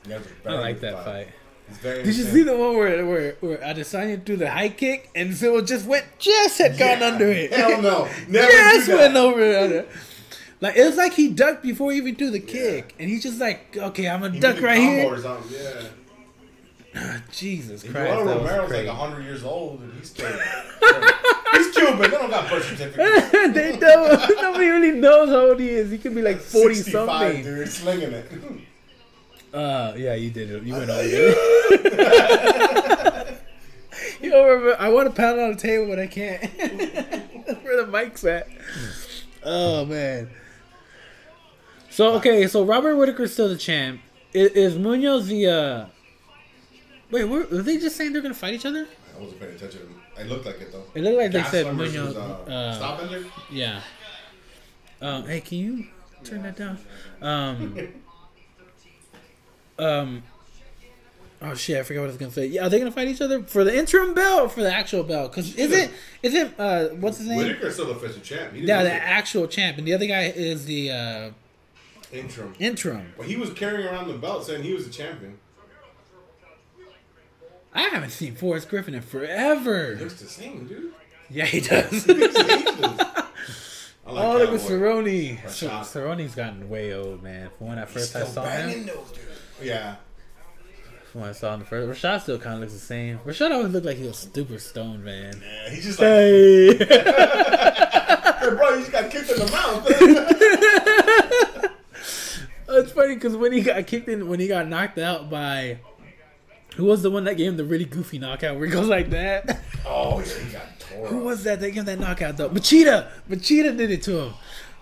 I 0.47 0.55
like 0.55 0.81
that 0.81 1.05
fight. 1.05 1.27
Very 1.29 1.33
Did 1.81 2.07
you 2.07 2.13
see 2.13 2.43
the 2.43 2.57
one 2.57 2.77
where 2.77 3.07
where 3.07 3.37
where 3.41 3.59
Adesanya 3.59 4.25
threw 4.25 4.37
the 4.37 4.51
high 4.51 4.69
kick 4.69 5.09
and 5.15 5.35
Silva 5.35 5.63
just 5.63 5.87
went 5.87 6.05
just 6.19 6.59
had 6.59 6.79
gone 6.79 7.01
Yeah. 7.01 7.07
under 7.07 7.29
it. 7.31 7.53
Hell 7.53 7.81
no. 7.81 8.09
Never 8.29 8.51
just 8.51 8.89
went 8.89 9.17
over 9.17 9.41
it. 9.41 9.89
Like 10.61 10.77
it 10.77 10.85
was 10.85 10.97
like 10.97 11.13
he 11.15 11.29
ducked 11.29 11.63
before 11.63 11.91
he 11.93 11.99
even 11.99 12.15
threw 12.15 12.31
the 12.31 12.39
kick, 12.39 12.95
and 13.01 13.09
he's 13.11 13.23
just 13.25 13.41
like, 13.41 13.77
okay, 13.77 14.09
I'm 14.09 14.21
gonna 14.21 14.35
He 14.35 14.41
duck 14.41 14.61
right 14.61 14.79
here. 14.79 15.17
Yeah. 15.51 15.83
Ah, 16.95 17.23
Jesus 17.33 17.83
Christ, 17.83 17.97
Eduardo 17.97 18.25
that 18.27 18.37
Romero's 18.37 18.43
was 18.45 18.51
like 18.61 18.69
crazy. 18.69 18.89
100 18.89 19.23
years 19.25 19.45
old 19.45 19.81
and 19.81 19.93
he's 19.95 20.11
still. 20.11 20.29
he's 21.53 21.75
Cuban. 21.75 21.99
They 22.03 22.09
don't 22.09 22.29
got 22.31 22.51
birth 22.51 22.65
certificates. 22.67 23.31
they 23.55 23.77
don't. 23.81 24.41
Nobody 24.43 24.67
really 24.67 24.91
knows 25.01 25.31
how 25.31 25.49
old 25.49 25.59
he 25.61 25.71
is. 25.71 25.91
He 25.91 25.97
could 25.99 26.15
be 26.15 26.21
like 26.23 26.39
forty 26.39 26.75
65, 26.75 27.09
something. 27.09 27.43
dude. 27.45 27.69
Slinging 27.69 28.13
it. 28.13 28.31
Uh, 29.53 29.93
yeah, 29.97 30.15
you 30.15 30.31
did 30.31 30.51
it. 30.51 30.63
You 30.63 30.73
went 30.75 30.89
over 30.91 31.01
it. 31.05 31.33
you 34.23 34.31
know, 34.31 34.45
remember, 34.47 34.77
I 34.81 34.89
want 34.89 35.09
to 35.09 35.15
pound 35.15 35.39
on 35.41 35.51
the 35.53 35.57
table, 35.59 35.87
but 35.89 35.99
I 35.99 36.07
can't. 36.07 36.43
Where 37.63 37.85
the 37.85 37.87
mic's 37.91 38.25
at. 38.25 38.49
Oh 39.45 39.85
man. 39.85 40.31
So 41.91 42.15
okay, 42.15 42.47
so 42.47 42.65
Robert 42.65 42.97
Whittaker's 42.97 43.33
still 43.33 43.49
the 43.49 43.57
champ. 43.59 44.01
Is, 44.33 44.51
is 44.53 44.79
Munoz 44.79 45.27
the? 45.29 45.47
uh 45.49 45.87
Wait, 47.11 47.25
were, 47.25 47.41
were 47.51 47.61
they 47.63 47.77
just 47.77 47.97
saying 47.97 48.13
they're 48.15 48.23
gonna 48.23 48.33
fight 48.35 48.55
each 48.55 48.65
other? 48.65 48.87
I 49.15 49.21
wasn't 49.21 49.41
paying 49.41 49.55
attention. 49.55 49.81
It 50.19 50.27
looked 50.29 50.47
like 50.47 50.61
it 50.61 50.73
though. 50.73 50.85
It 50.95 51.03
looked 51.03 51.19
like 51.19 51.33
they 51.33 51.43
said 51.43 51.67
Gastelum 51.67 51.77
versus, 51.77 51.95
Munoz. 51.95 52.17
Uh, 52.17 52.51
Uh, 52.51 52.79
Stylebender? 52.99 53.27
yeah. 53.51 53.81
Um, 55.03 55.27
hey, 55.27 55.41
can 55.43 55.59
you 55.59 55.87
turn 56.25 56.43
that 56.45 56.57
down? 56.57 56.79
Um. 57.21 57.77
Um. 59.79 60.23
Oh 61.41 61.55
shit! 61.55 61.79
I 61.79 61.83
forgot 61.83 62.03
what 62.03 62.05
I 62.05 62.09
was 62.09 62.17
gonna 62.19 62.33
say. 62.33 62.47
Yeah, 62.47 62.67
are 62.67 62.69
they 62.69 62.79
gonna 62.79 62.93
fight 62.93 63.09
each 63.09 63.21
other 63.21 63.43
for 63.43 63.65
the 63.65 63.77
interim 63.77 64.15
belt 64.15 64.43
or 64.43 64.49
for 64.49 64.63
the 64.63 64.73
actual 64.73 65.03
belt? 65.03 65.33
Because 65.33 65.55
isn't 65.57 65.93
isn't 66.23 66.59
uh 66.59 66.89
what's 66.91 67.19
his 67.19 67.27
name? 67.27 67.39
Whittaker's 67.39 67.75
still 67.75 67.87
the 67.87 67.93
official 67.93 68.21
champ. 68.21 68.53
Yeah, 68.55 68.85
the 68.85 68.95
it. 68.95 69.03
actual 69.03 69.49
champ, 69.49 69.77
and 69.79 69.87
the 69.87 69.93
other 69.93 70.07
guy 70.07 70.27
is 70.27 70.67
the 70.67 70.91
uh 70.91 71.31
interim. 72.13 72.55
interim. 72.61 73.13
But 73.17 73.27
he 73.27 73.37
was 73.37 73.51
carrying 73.51 73.89
around 73.89 74.07
the 74.07 74.15
belt 74.15 74.47
saying 74.47 74.63
he 74.63 74.73
was 74.73 74.87
the 74.87 74.93
champion. 74.93 75.39
I 77.75 77.83
haven't 77.83 78.11
seen 78.11 78.35
Forrest 78.35 78.69
Griffin 78.69 78.95
in 78.95 79.03
forever. 79.03 79.97
Looks 79.99 80.21
the 80.21 80.29
same, 80.29 80.67
dude. 80.67 80.93
Yeah, 81.31 81.47
he 81.47 81.61
does. 81.61 82.05
He 82.05 82.13
looks 82.13 82.39
ageless. 82.39 83.01
I 84.07 84.11
like 84.11 84.25
oh, 84.25 84.33
look 84.33 84.51
at 84.51 84.61
Cowboy. 84.61 85.39
Cerrone. 85.49 85.85
Cerrone's 85.85 86.35
gotten 86.35 86.69
way 86.69 86.93
old, 86.93 87.23
man. 87.23 87.51
From 87.57 87.69
when 87.69 87.79
I 87.79 87.85
first 87.85 88.15
I 88.17 88.25
saw 88.25 88.45
him. 88.45 88.69
banging 88.69 88.87
those, 88.87 89.13
Yeah. 89.65 89.97
When 91.13 91.25
I 91.29 91.33
saw 91.33 91.53
him 91.53 91.61
the 91.61 91.67
first, 91.67 92.01
Rashad 92.03 92.23
still 92.23 92.39
kind 92.39 92.55
of 92.55 92.61
looks 92.61 92.73
the 92.73 92.79
same. 92.79 93.19
Rashad 93.19 93.51
always 93.51 93.71
looked 93.73 93.85
like 93.85 93.99
he 93.99 94.07
was 94.07 94.17
super 94.33 94.59
stoned, 94.59 95.05
man. 95.05 95.43
Yeah, 95.45 95.71
he's 95.71 95.85
just 95.85 95.99
like, 95.99 96.09
Hey. 96.09 96.75
hey, 96.79 98.49
bro, 98.57 98.75
you 98.75 98.81
just 98.81 98.93
got 98.93 99.11
kicked 99.11 99.31
in 99.31 99.39
the 99.39 99.53
mouth. 99.53 99.87
it's 102.69 102.93
funny 102.93 103.15
because 103.15 103.37
when 103.37 103.53
he 103.53 103.61
got 103.61 103.87
kicked 103.87 104.09
in, 104.09 104.27
when 104.29 104.41
he 104.41 104.49
got 104.49 104.69
knocked 104.69 104.99
out 104.99 105.29
by, 105.29 105.79
who 106.77 106.85
was 106.87 107.03
the 107.03 107.11
one 107.11 107.25
that 107.25 107.37
gave 107.37 107.49
him 107.49 107.57
the 107.59 107.65
really 107.65 107.85
goofy 107.85 108.19
knockout 108.19 108.57
where 108.57 108.65
he 108.67 108.73
goes 108.73 108.89
like 108.89 109.11
that? 109.11 109.61
oh, 109.87 110.21
yeah, 110.21 110.39
he 110.39 110.53
got 110.53 110.81
tore 110.81 111.07
Who 111.09 111.19
was 111.19 111.45
that 111.45 111.61
that 111.61 111.69
gave 111.69 111.81
him 111.81 111.85
that 111.87 112.01
knockout 112.01 112.39
though? 112.39 112.49
Machida. 112.49 113.11
Machida 113.29 113.77
did 113.77 113.91
it 113.91 114.03
to 114.05 114.19
him. 114.19 114.35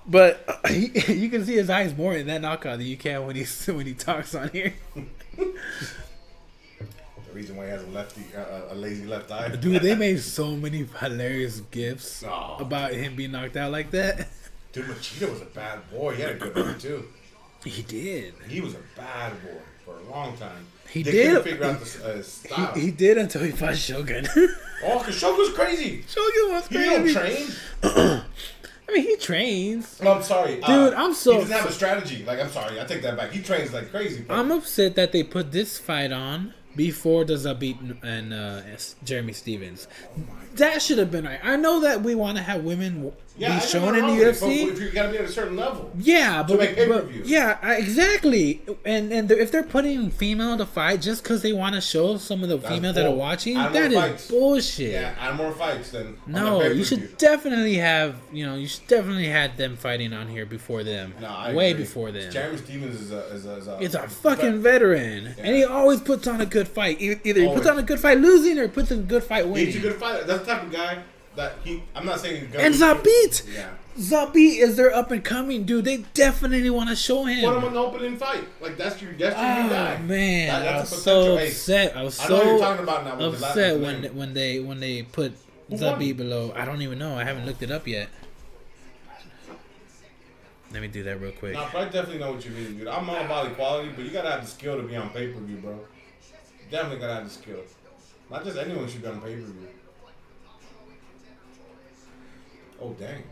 But 0.06 0.44
uh, 0.48 0.68
he, 0.68 1.12
you 1.12 1.28
can 1.30 1.44
see 1.44 1.54
his 1.54 1.70
eyes 1.70 1.96
more 1.96 2.14
in 2.14 2.26
that 2.28 2.40
knockout 2.40 2.78
than 2.78 2.86
you 2.86 2.96
can 2.96 3.26
when 3.26 3.36
he 3.36 3.44
when 3.72 3.86
he 3.86 3.94
talks 3.94 4.34
on 4.34 4.48
here. 4.50 4.74
The 7.26 7.36
reason 7.36 7.54
why 7.56 7.66
he 7.66 7.70
has 7.70 7.82
a 7.84 7.86
lefty, 7.86 8.22
uh, 8.36 8.72
a 8.72 8.74
lazy 8.74 9.06
left 9.06 9.30
eye. 9.30 9.54
Dude, 9.54 9.82
they 9.82 9.94
made 9.94 10.18
so 10.20 10.56
many 10.56 10.84
hilarious 10.98 11.60
gifs 11.70 12.24
Oh. 12.26 12.56
about 12.58 12.92
him 12.92 13.14
being 13.14 13.30
knocked 13.30 13.56
out 13.56 13.70
like 13.70 13.92
that. 13.92 14.26
Dude, 14.72 14.86
Machida 14.86 15.30
was 15.30 15.40
a 15.40 15.44
bad 15.44 15.88
boy. 15.92 16.16
He 16.16 16.22
had 16.22 16.32
a 16.32 16.34
good 16.38 16.56
run, 16.56 16.76
too. 16.80 17.04
He 17.64 17.82
did. 17.82 18.34
He 18.48 18.60
was 18.60 18.74
a 18.74 18.80
bad 18.96 19.32
boy 19.44 19.60
for 19.84 19.94
a 19.98 20.10
long 20.10 20.36
time. 20.38 20.66
He 20.90 21.04
they 21.04 21.12
did. 21.12 21.44
figure 21.44 21.64
out 21.66 21.80
the, 21.80 22.18
uh, 22.18 22.22
style. 22.22 22.72
He, 22.74 22.80
he 22.80 22.90
did 22.90 23.16
until 23.16 23.42
he 23.44 23.52
fought 23.52 23.76
Shogun. 23.76 24.26
oh, 24.84 24.98
because 24.98 25.14
Shogun's 25.16 25.54
crazy. 25.54 26.04
Shogun 26.08 26.52
was 26.52 26.66
crazy. 26.66 27.08
He 27.08 27.14
don't 27.14 27.52
train. 27.84 28.22
I 28.90 28.94
mean, 28.94 29.02
he 29.04 29.16
trains. 29.16 30.00
No, 30.02 30.14
I'm 30.14 30.22
sorry. 30.22 30.56
Dude, 30.56 30.64
uh, 30.64 30.94
I'm 30.96 31.14
so- 31.14 31.32
He 31.34 31.38
doesn't 31.38 31.56
have 31.56 31.66
a 31.68 31.72
strategy. 31.72 32.24
Like, 32.26 32.40
I'm 32.40 32.50
sorry. 32.50 32.80
I 32.80 32.84
take 32.84 33.02
that 33.02 33.16
back. 33.16 33.30
He 33.30 33.40
trains 33.40 33.72
like 33.72 33.90
crazy. 33.90 34.22
But 34.26 34.36
I'm 34.38 34.50
upset 34.50 34.96
that 34.96 35.12
they 35.12 35.22
put 35.22 35.52
this 35.52 35.78
fight 35.78 36.10
on 36.10 36.54
before 36.74 37.24
the 37.24 37.34
Zabit 37.34 38.02
and 38.02 38.32
uh, 38.34 38.62
Jeremy 39.04 39.32
Stephens. 39.32 39.86
That 40.54 40.82
should 40.82 40.98
have 40.98 41.10
been 41.10 41.24
right. 41.24 41.38
I 41.42 41.56
know 41.56 41.80
that 41.80 42.02
we 42.02 42.14
want 42.16 42.36
to 42.38 42.42
have 42.42 42.64
women 42.64 43.12
Yeah, 43.40 43.58
be 43.58 43.66
shown 43.66 43.94
in 43.96 44.06
the 44.06 44.12
UFC. 44.24 44.66
but 44.66 44.72
if 44.74 44.80
you 44.80 44.90
gotta 44.90 45.10
be 45.10 45.16
at 45.18 45.24
a 45.24 45.28
certain 45.32 45.56
level. 45.56 45.90
Yeah, 45.98 46.42
but, 46.42 46.58
make 46.58 46.76
but 46.88 47.10
yeah, 47.26 47.56
I- 47.62 47.76
exactly. 47.76 48.60
And 48.84 49.12
and 49.12 49.30
if 49.30 49.50
they're 49.50 49.62
putting 49.62 50.10
female 50.10 50.58
to 50.58 50.66
fight 50.66 51.00
just 51.00 51.22
because 51.22 51.40
they 51.42 51.52
want 51.54 51.74
to 51.74 51.80
show 51.80 52.18
some 52.18 52.42
of 52.42 52.48
the 52.50 52.58
That's 52.58 52.74
females 52.74 52.96
that 52.96 53.06
are 53.06 53.14
watching, 53.14 53.54
that 53.54 53.90
more 53.92 54.02
fights. 54.02 54.28
bullshit. 54.30 54.92
Yeah, 54.92 55.14
add 55.18 55.36
more 55.36 55.52
fights 55.52 55.90
than 55.92 56.18
No, 56.26 56.62
you 56.62 56.84
should 56.84 57.16
definitely 57.16 57.76
have 57.76 58.16
you 58.32 58.44
know 58.44 58.56
you 58.56 58.66
should 58.66 58.86
definitely 58.88 59.28
had 59.28 59.56
them 59.56 59.76
fighting 59.76 60.12
on 60.12 60.28
here 60.28 60.44
before 60.44 60.84
them, 60.84 61.14
No, 61.20 61.28
I 61.28 61.54
way 61.54 61.70
agree. 61.70 61.84
before 61.84 62.12
them. 62.12 62.30
Jeremy 62.30 62.58
Stephens 62.58 63.00
is 63.00 63.10
a 63.10 63.20
is 63.34 63.46
a, 63.46 63.56
is 63.56 63.68
a 63.68 63.78
It's 63.80 63.94
a 63.94 64.06
fucking 64.06 64.60
veteran, 64.62 65.34
and 65.38 65.56
he 65.56 65.64
always 65.64 66.00
puts 66.00 66.26
on 66.26 66.40
a 66.42 66.46
good 66.46 66.68
fight. 66.68 67.00
Either 67.00 67.40
he 67.40 67.48
puts 67.48 67.66
on 67.66 67.78
a 67.78 67.82
good 67.82 68.00
fight 68.00 68.18
losing, 68.18 68.58
or 68.58 68.68
puts 68.68 68.92
on 68.92 68.98
a 68.98 69.02
good 69.02 69.24
fight 69.24 69.48
winning. 69.48 69.66
He's 69.66 69.76
a 69.76 69.80
good 69.80 69.96
fighter. 69.96 70.24
That's 70.24 70.40
the 70.44 70.52
type 70.54 70.62
of 70.64 70.70
guy 70.72 71.02
that 71.36 71.54
he. 71.64 71.82
I'm 71.94 72.04
not 72.06 72.20
saying 72.20 72.40
he's 72.42 72.50
gonna 72.50 72.64
And 72.64 72.74
Zabit, 72.74 73.54
Yeah. 73.54 73.70
Zabit 73.98 74.58
is 74.60 74.76
their 74.76 74.94
up 74.94 75.10
and 75.10 75.22
coming 75.24 75.64
dude. 75.64 75.84
They 75.84 75.98
definitely 76.14 76.70
want 76.70 76.88
to 76.90 76.96
show 76.96 77.24
him. 77.24 77.44
Put 77.48 77.58
him 77.58 77.64
in 77.68 77.72
the 77.74 77.78
opening 77.80 78.16
fight. 78.16 78.44
Like 78.60 78.76
that's 78.76 79.00
your 79.02 79.12
that's 79.12 79.36
your 79.36 79.66
Oh 79.66 79.68
guy. 79.68 79.98
man, 79.98 80.48
That- 80.64 80.74
I 80.76 80.80
was 80.80 81.02
so 81.02 81.38
ace. 81.38 81.52
upset. 81.52 81.96
I 81.96 82.02
was 82.02 82.18
I 82.20 82.28
know 82.28 82.42
you're 82.42 82.58
so 82.58 82.64
talking 82.64 82.82
about 82.84 83.04
now. 83.04 83.10
With 83.16 83.36
the 83.36 83.42
last 83.42 83.50
upset 83.50 83.74
name. 83.80 83.82
when 84.02 84.16
when 84.16 84.34
they 84.34 84.60
when 84.60 84.80
they 84.80 85.02
put 85.02 85.32
Who 85.68 85.76
Zabit 85.76 86.16
below. 86.16 86.52
I 86.56 86.64
don't 86.64 86.82
even 86.82 86.98
know. 86.98 87.16
I 87.16 87.24
haven't 87.24 87.46
looked 87.46 87.62
it 87.62 87.70
up 87.70 87.86
yet. 87.86 88.08
Let 90.72 90.82
me 90.82 90.88
do 90.88 91.02
that 91.02 91.20
real 91.20 91.32
quick. 91.32 91.54
But 91.54 91.74
I 91.74 91.84
definitely 91.86 92.18
know 92.18 92.32
what 92.32 92.44
you 92.44 92.52
mean, 92.52 92.78
dude. 92.78 92.86
I'm 92.86 93.08
all 93.10 93.16
about 93.24 93.46
equality, 93.48 93.90
but 93.94 94.04
you 94.04 94.10
gotta 94.12 94.30
have 94.30 94.42
the 94.42 94.46
skill 94.46 94.76
to 94.76 94.84
be 94.84 94.94
on 94.94 95.10
pay 95.10 95.28
per 95.32 95.40
view, 95.40 95.56
bro. 95.56 95.80
Definitely 96.70 97.00
gotta 97.00 97.14
have 97.14 97.24
the 97.24 97.30
skill. 97.30 97.58
Not 98.30 98.44
just 98.44 98.56
anyone 98.56 98.88
should 98.88 99.02
be 99.02 99.08
on 99.08 99.20
pay 99.20 99.34
per 99.34 99.40
view. 99.40 99.68
Oh 102.80 102.90
dang. 102.98 103.22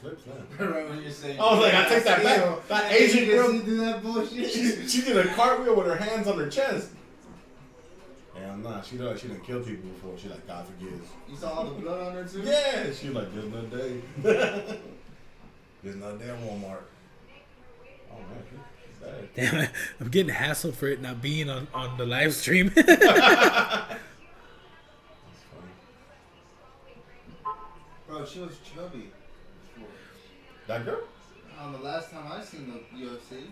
Flips 0.00 0.22
now. 0.58 0.66
right 0.66 0.88
when 0.88 1.02
you're 1.02 1.10
saying. 1.10 1.38
I 1.38 1.42
was 1.54 1.60
like, 1.60 1.74
I 1.74 1.88
take 1.88 2.04
that 2.04 2.22
back. 2.22 2.68
That 2.68 2.92
Asian 2.92 3.24
girl- 3.26 3.50
see 3.50 3.58
do 3.62 3.76
that 3.78 4.02
bullshit. 4.02 4.50
She, 4.50 4.88
she 4.88 5.02
did 5.02 5.16
a 5.16 5.28
cartwheel 5.34 5.76
with 5.76 5.86
her 5.86 5.94
hands 5.96 6.26
on 6.26 6.38
her 6.38 6.48
chest. 6.48 6.90
Hell 8.34 8.56
nah, 8.56 8.80
she 8.80 8.96
done 8.96 9.16
she 9.16 9.28
done 9.28 9.40
killed 9.40 9.66
people 9.66 9.90
before. 9.90 10.18
She 10.18 10.28
like 10.28 10.46
God 10.46 10.66
forgives. 10.66 11.08
You 11.28 11.36
saw 11.36 11.50
all 11.52 11.64
the 11.66 11.80
blood 11.80 12.06
on 12.08 12.14
her 12.14 12.24
too. 12.24 12.40
Yeah, 12.42 12.90
she 12.92 13.10
like 13.10 13.32
just 13.34 13.46
another 13.46 13.68
day. 13.68 14.00
just 15.84 15.96
another 15.96 16.18
day 16.18 16.30
at 16.30 16.40
Walmart. 16.40 16.78
Oh 18.10 18.16
man, 18.16 18.42
she- 18.50 18.56
she's 18.56 19.00
bad. 19.00 19.28
Damn 19.36 19.54
it, 19.64 19.70
I'm 20.00 20.08
getting 20.08 20.34
hassled 20.34 20.74
for 20.74 20.88
it 20.88 21.00
not 21.00 21.20
being 21.22 21.48
on, 21.50 21.68
on 21.74 21.96
the 21.98 22.06
live 22.06 22.34
stream. 22.34 22.72
Bro, 28.12 28.26
she 28.26 28.40
was 28.40 28.58
chubby. 28.58 29.10
Before. 29.74 29.88
That 30.66 30.84
girl? 30.84 31.00
On 31.58 31.72
the 31.72 31.78
last 31.78 32.10
time 32.10 32.30
I 32.30 32.44
seen 32.44 32.70
the 32.70 32.80
UFC. 33.02 33.46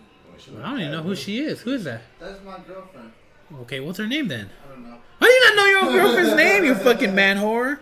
Well, 0.53 0.63
I 0.63 0.69
don't 0.69 0.79
even 0.81 0.91
know 0.91 1.01
who 1.01 1.15
she 1.15 1.39
is. 1.39 1.61
Who 1.61 1.71
is 1.71 1.83
that? 1.85 2.03
That's 2.19 2.43
my 2.43 2.59
girlfriend. 2.67 3.11
Okay, 3.61 3.79
what's 3.79 3.97
her 3.97 4.05
name 4.05 4.27
then? 4.27 4.51
I 4.63 4.69
don't 4.71 4.83
know. 4.83 4.97
How 5.19 5.25
do 5.25 5.31
you 5.31 5.41
not 5.47 5.55
know 5.55 5.65
your 5.65 5.81
girlfriend's 6.03 6.35
name, 6.35 6.63
you 6.63 6.75
fucking 6.75 7.15
man 7.15 7.37
whore? 7.37 7.79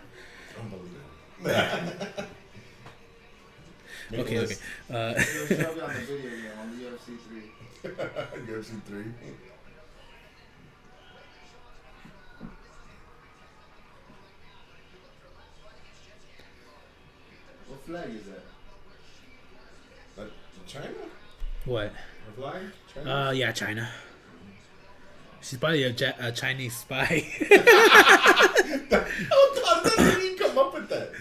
Unbelievable. 0.58 1.00
okay, 4.22 4.39
okay. 4.39 4.56
Uh, 4.89 5.15
UFC 8.48 8.82
3. 8.88 9.04
What 17.69 17.86
flag 17.86 18.10
is 18.10 18.23
that? 18.25 18.43
Like 20.17 20.32
China? 20.67 20.88
what? 21.65 21.91
Her 21.91 22.32
flag? 22.36 22.62
China? 22.93 23.13
Uh, 23.27 23.32
yeah, 23.32 23.51
China. 23.51 23.89
She's 25.41 25.58
probably 25.60 25.84
a, 25.84 25.89
ja- 25.91 26.13
a 26.19 26.32
Chinese 26.32 26.75
spy. 26.75 27.25
oh 27.41 27.62
God, 29.63 29.84
that 29.84 29.93
didn't 29.97 30.21
even 30.23 30.38
come 30.38 30.58
up 30.58 30.73
with 30.73 30.89
that. 30.89 31.12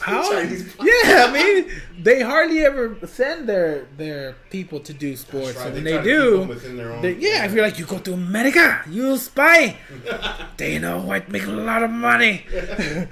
How? 0.00 0.32
Yeah, 0.80 1.26
I 1.28 1.32
mean, 1.32 1.70
they 2.00 2.22
hardly 2.22 2.60
ever 2.64 2.96
send 3.06 3.48
their 3.48 3.86
their 3.96 4.34
people 4.50 4.80
to 4.80 4.92
do 4.92 5.16
sports, 5.16 5.56
right, 5.56 5.66
and 5.66 5.74
when 5.74 5.84
they 5.84 5.92
they, 5.92 5.96
try 5.96 6.04
to 6.04 6.46
keep 6.46 6.60
them 6.62 6.70
do, 6.70 6.76
their 6.76 6.92
own- 6.92 7.02
they, 7.02 7.14
yeah, 7.14 7.44
if 7.44 7.52
you're 7.52 7.64
like 7.64 7.78
you 7.78 7.86
go 7.86 7.98
to 7.98 8.12
America, 8.12 8.82
you 8.88 9.16
spy. 9.16 9.76
they 10.56 10.78
know 10.78 11.00
white 11.00 11.28
make 11.28 11.46
a 11.46 11.50
lot 11.50 11.82
of 11.82 11.90
money. 11.90 12.44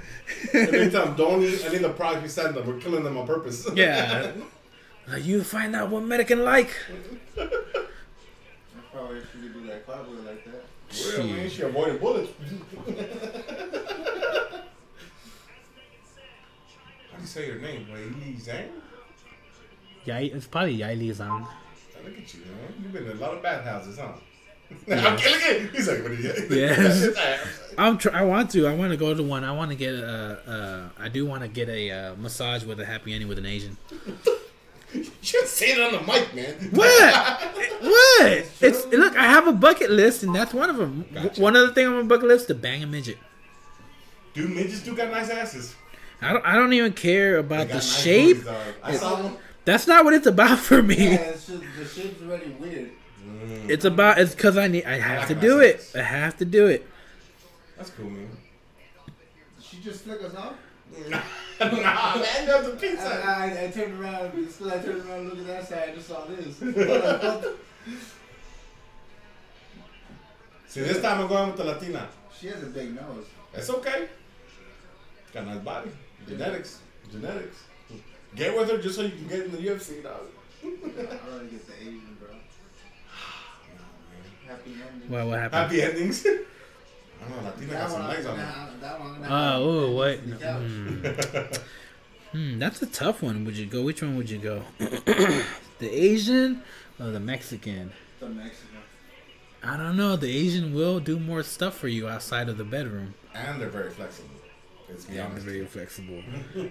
And 0.53 0.67
they 0.67 0.89
tell 0.89 1.05
them, 1.05 1.15
don't 1.15 1.41
eat 1.41 1.63
any 1.65 1.77
of 1.77 1.81
the 1.83 1.89
products 1.89 2.21
we 2.23 2.27
send 2.29 2.53
them. 2.55 2.67
We're 2.67 2.79
killing 2.79 3.03
them 3.03 3.17
on 3.17 3.25
purpose. 3.25 3.67
yeah, 3.75 4.31
Like, 5.07 5.23
you 5.25 5.41
find 5.43 5.73
out 5.75 5.89
what 5.89 6.03
American 6.03 6.43
like. 6.43 6.69
I 7.39 7.47
probably 8.91 9.21
should 9.31 9.53
do 9.53 9.65
that 9.67 9.85
cartwheel 9.87 10.21
like 10.23 10.43
that. 10.45 11.17
Real, 11.17 11.27
man. 11.27 11.49
She 11.49 11.61
avoided 11.61 11.99
bullets. 12.01 12.29
How 17.17 17.21
do 17.21 17.27
you 17.27 17.33
say 17.33 17.47
your 17.47 17.59
name? 17.59 17.87
Weili 17.91 18.39
Zhang? 18.39 18.69
Yeah, 20.05 20.19
it's 20.19 20.45
probably 20.45 20.77
Yaili 20.77 21.09
Zhang. 21.15 21.47
Look 22.05 22.15
at 22.15 22.31
you, 22.31 22.41
man. 22.41 22.73
You've 22.79 22.93
been 22.93 23.05
in 23.05 23.17
a 23.17 23.19
lot 23.19 23.33
of 23.33 23.41
bathhouses, 23.41 23.97
huh? 23.97 24.11
okay, 24.87 25.01
look 25.01 25.23
at 25.23 25.71
He's 25.73 25.87
like, 25.87 26.03
what 26.03 26.11
are 26.11 26.13
you? 26.13 26.47
Yes. 26.51 27.17
I'm 27.77 27.97
tr- 27.97 28.11
I 28.13 28.21
want 28.21 28.51
to. 28.51 28.67
I 28.67 28.75
want 28.75 28.91
to 28.91 28.97
go 28.97 29.15
to 29.15 29.23
one. 29.23 29.43
I 29.43 29.51
want 29.51 29.71
to 29.71 29.75
get 29.75 29.95
a. 29.95 30.91
Uh, 30.95 31.01
I 31.01 31.09
do 31.09 31.25
want 31.25 31.41
to 31.41 31.47
get 31.47 31.69
a 31.69 31.89
uh, 31.89 32.15
massage 32.17 32.63
with 32.63 32.79
a 32.79 32.85
happy 32.85 33.13
ending 33.13 33.27
with 33.27 33.39
an 33.39 33.47
Asian. 33.47 33.77
You 34.93 35.03
should 35.21 35.47
say 35.47 35.73
it 35.73 35.81
on 35.81 35.91
the 35.91 35.99
mic, 35.99 36.33
man. 36.33 36.53
What? 36.71 37.41
what? 37.81 38.45
It's 38.61 38.85
look. 38.85 39.17
I 39.17 39.25
have 39.25 39.45
a 39.45 39.51
bucket 39.51 39.89
list, 39.91 40.23
and 40.23 40.33
that's 40.33 40.53
one 40.53 40.69
of 40.69 40.77
them. 40.77 41.05
Gotcha. 41.13 41.41
One 41.41 41.57
other 41.57 41.73
thing 41.73 41.87
on 41.87 41.93
my 41.93 42.03
bucket 42.03 42.29
list: 42.29 42.47
to 42.47 42.55
bang 42.55 42.83
a 42.83 42.87
midget. 42.87 43.17
Dude, 44.33 44.49
midgets 44.49 44.83
do 44.83 44.95
got 44.95 45.11
nice 45.11 45.29
asses. 45.29 45.75
I 46.21 46.33
don't. 46.33 46.45
I 46.45 46.55
don't 46.55 46.73
even 46.73 46.93
care 46.93 47.37
about 47.37 47.67
the 47.67 47.75
nice 47.75 48.01
shape. 48.01 48.43
booties, 48.43 48.45
dog. 48.45 48.95
Saw. 48.95 49.31
That's 49.65 49.85
not 49.87 50.03
what 50.05 50.13
it's 50.13 50.25
about 50.27 50.57
for 50.59 50.75
Yeah, 50.77 50.81
me. 50.81 50.95
it's 51.13 51.47
just, 51.47 51.61
the 51.77 51.85
shape's 51.85 52.21
already 52.23 52.49
weird. 52.51 52.91
Mm, 53.25 53.69
It's 53.69 53.85
about. 53.85 54.17
It's 54.17 54.33
because 54.33 54.57
I 54.57 54.67
need. 54.67 54.85
I 54.85 54.97
have 54.97 55.19
like 55.19 55.27
to 55.29 55.33
nice 55.35 55.41
do 55.43 55.59
it. 55.59 55.91
I 55.95 56.01
have 56.01 56.37
to 56.37 56.45
do 56.45 56.67
it. 56.67 56.87
that's 57.77 57.89
cool, 57.91 58.09
man. 58.09 58.29
Did 59.57 59.65
she 59.65 59.77
just 59.81 60.03
flick 60.05 60.23
us 60.23 60.33
off? 60.35 60.53
nah, 61.59 61.67
man, 61.67 62.45
that's 62.47 62.67
a 62.67 62.71
I, 62.71 62.75
pizza. 62.77 63.23
I, 63.27 63.65
I 63.65 63.71
turned 63.71 63.99
around, 63.99 64.31
just 64.35 64.57
'cause 64.59 64.71
I 64.71 64.79
turned 64.79 65.01
around 65.07 65.19
and 65.19 65.25
looked 65.29 65.41
at 65.41 65.47
that 65.47 65.67
side, 65.67 65.89
I 65.89 65.95
just 65.95 66.07
saw 66.07 66.23
this. 66.25 66.57
See, 70.67 70.81
this 70.81 71.01
time 71.01 71.21
I'm 71.21 71.27
going 71.27 71.47
with 71.49 71.57
the 71.57 71.63
Latina. 71.65 72.07
she 72.39 72.47
has 72.47 72.61
a 72.63 72.67
big 72.67 72.95
nose. 72.95 73.25
It's 73.53 73.69
okay. 73.69 74.07
Got 75.33 75.43
a 75.43 75.45
nice 75.47 75.59
body. 75.59 75.91
Genetics. 76.27 76.79
Genetics. 77.11 77.57
Get 78.35 78.55
with 78.57 78.69
her 78.69 78.77
just 78.77 78.95
so 78.95 79.01
you 79.03 79.09
can 79.11 79.27
get 79.27 79.39
in 79.45 79.51
the 79.51 79.57
UFC, 79.57 80.03
dog. 80.03 80.21
I 80.63 80.67
already 80.67 81.49
get 81.49 81.67
the 81.67 81.73
Asian, 81.79 82.17
bro. 82.19 82.29
Happy 84.47 84.71
ending. 84.71 85.09
Well, 85.09 85.27
what 85.29 85.39
happened? 85.39 85.61
Happy 85.63 85.81
endings. 85.81 86.25
I 86.25 87.29
don't 87.29 87.43
know, 87.43 87.49
Latina 87.49 87.73
got 87.73 87.89
some 87.89 88.07
legs 88.07 88.25
on 88.25 88.37
her. 88.37 88.43
that, 88.45 88.81
that 88.81 88.99
one, 88.99 89.21
that 89.21 89.31
Oh, 89.31 89.65
one. 89.65 89.75
ooh, 89.75 89.95
what? 89.95 90.29
The 90.29 90.35
couch. 90.35 91.61
Hmm. 92.31 92.41
Hmm, 92.53 92.59
that's 92.59 92.81
a 92.81 92.85
tough 92.85 93.23
one. 93.23 93.45
Would 93.45 93.55
you 93.57 93.65
go? 93.65 93.81
Which 93.83 94.01
one 94.01 94.17
would 94.17 94.29
you 94.29 94.37
go? 94.37 94.61
the 94.77 95.45
Asian 95.81 96.61
or 96.99 97.07
the 97.07 97.19
Mexican? 97.19 97.91
The 98.19 98.27
Mexican. 98.29 98.77
I 99.63 99.77
don't 99.77 99.95
know. 99.97 100.15
The 100.17 100.29
Asian 100.29 100.73
will 100.73 100.99
do 100.99 101.17
more 101.19 101.41
stuff 101.41 101.75
for 101.77 101.87
you 101.87 102.07
outside 102.07 102.49
of 102.49 102.57
the 102.57 102.63
bedroom. 102.63 103.13
And 103.33 103.59
they're 103.59 103.69
very 103.69 103.89
flexible. 103.89 104.29
Let's 104.89 105.05
be 105.05 105.15
Yeah, 105.15 105.25
I'm 105.25 105.35
very 105.35 105.65
flexible. 105.65 106.21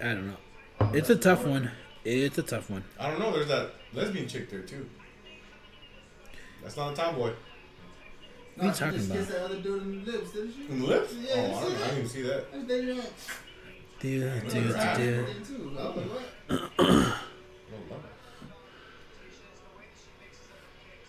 I 0.00 0.04
don't 0.04 0.26
know. 0.28 0.36
It's 0.92 1.10
a 1.10 1.16
tough 1.16 1.44
one. 1.44 1.70
It's 2.04 2.38
a 2.38 2.42
tough 2.42 2.70
one. 2.70 2.84
I 2.98 3.10
don't 3.10 3.18
know. 3.18 3.32
There's 3.32 3.48
that 3.48 3.72
lesbian 3.92 4.28
chick 4.28 4.48
there 4.50 4.60
too. 4.60 4.88
That's 6.62 6.76
not 6.76 6.92
a 6.92 6.96
tomboy. 6.96 7.32
What 8.56 8.64
are 8.64 8.66
you 8.66 8.72
talking 8.72 9.00
about? 9.00 9.16
kissed 9.18 9.30
that 9.30 9.42
other 9.44 9.60
dude 9.60 9.82
in 9.82 10.04
the 10.04 10.12
lips, 10.12 10.32
didn't 10.32 10.52
she? 10.52 10.66
In 10.68 10.80
the 10.80 10.86
lips? 10.86 11.14
Yeah, 11.14 11.34
oh, 11.36 11.38
I, 11.38 11.44
you 11.44 11.52
don't, 11.52 11.60
see 11.60 11.68
I 11.68 11.78
didn't 11.78 11.98
even 11.98 12.08
see 12.08 12.22
that. 12.22 12.52
That's 12.52 12.66
they 12.66 12.86
went. 12.86 13.12
Dude, 14.00 14.48
dude, 14.48 14.74
Right. 14.74 14.96
dude. 16.88 17.14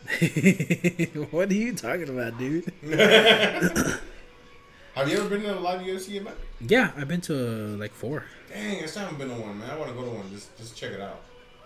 what? 1.30 1.50
Are 1.50 1.54
you 1.54 1.74
talking 1.76 2.10
about, 2.10 2.38
dude? 2.39 2.74
Have 4.95 5.08
you 5.08 5.19
ever 5.19 5.30
been 5.30 5.43
to 5.43 5.58
a 5.58 5.60
live 5.60 5.82
UFC 5.82 6.15
event? 6.15 6.36
Yeah, 6.60 6.91
I've 6.98 7.08
been 7.08 7.22
to 7.22 7.36
uh, 7.36 7.78
like 7.78 7.91
four. 7.91 8.26
Dang, 8.52 8.84
I 8.84 8.88
still 8.88 9.04
haven't 9.04 9.19
been 9.19 9.30
to 9.30 9.36
one, 9.36 9.60
man. 9.60 9.69
I 9.69 9.78
want 9.78 9.89
to 9.91 9.95
go 9.95 10.04
to 10.04 10.10
one. 10.10 10.30
Just, 10.32 10.58
just 10.58 10.76
check 10.76 10.93
it 10.93 11.00
out. 11.00 11.22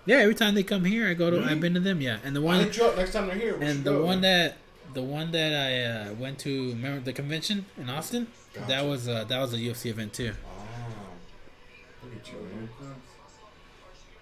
Yeah, 0.06 0.18
every 0.18 0.36
time 0.36 0.56
they 0.56 0.64
come 0.64 0.84
here, 0.84 1.08
I 1.08 1.14
go 1.14 1.30
to. 1.30 1.38
Really? 1.38 1.50
I've 1.50 1.62
been 1.62 1.74
to 1.76 1.80
them. 1.80 2.02
Yeah, 2.02 2.18
and 2.26 2.36
the 2.36 2.42
one 2.42 2.60
hit 2.60 2.76
you 2.76 2.86
up 2.86 2.98
next 2.98 3.14
time 3.14 3.28
they're 3.28 3.38
here? 3.38 3.58
And 3.62 3.86
the 3.86 3.92
go. 3.92 4.06
one 4.06 4.20
that 4.22 4.58
the 4.94 5.02
one 5.02 5.32
that 5.32 5.54
I 5.54 6.10
uh, 6.10 6.14
went 6.16 6.40
to. 6.40 6.70
Remember 6.72 7.00
the 7.00 7.14
convention 7.14 7.66
in 7.78 7.90
Austin? 7.90 8.28
That 8.68 8.86
was 8.86 9.08
uh, 9.08 9.24
that 9.24 9.40
was 9.40 9.54
a 9.54 9.58
UFC 9.58 9.86
event 9.86 10.14
too. 10.14 10.34
Oh, 10.46 12.04
look 12.04 12.14
at 12.20 12.28
you, 12.28 12.40
man. 12.40 12.70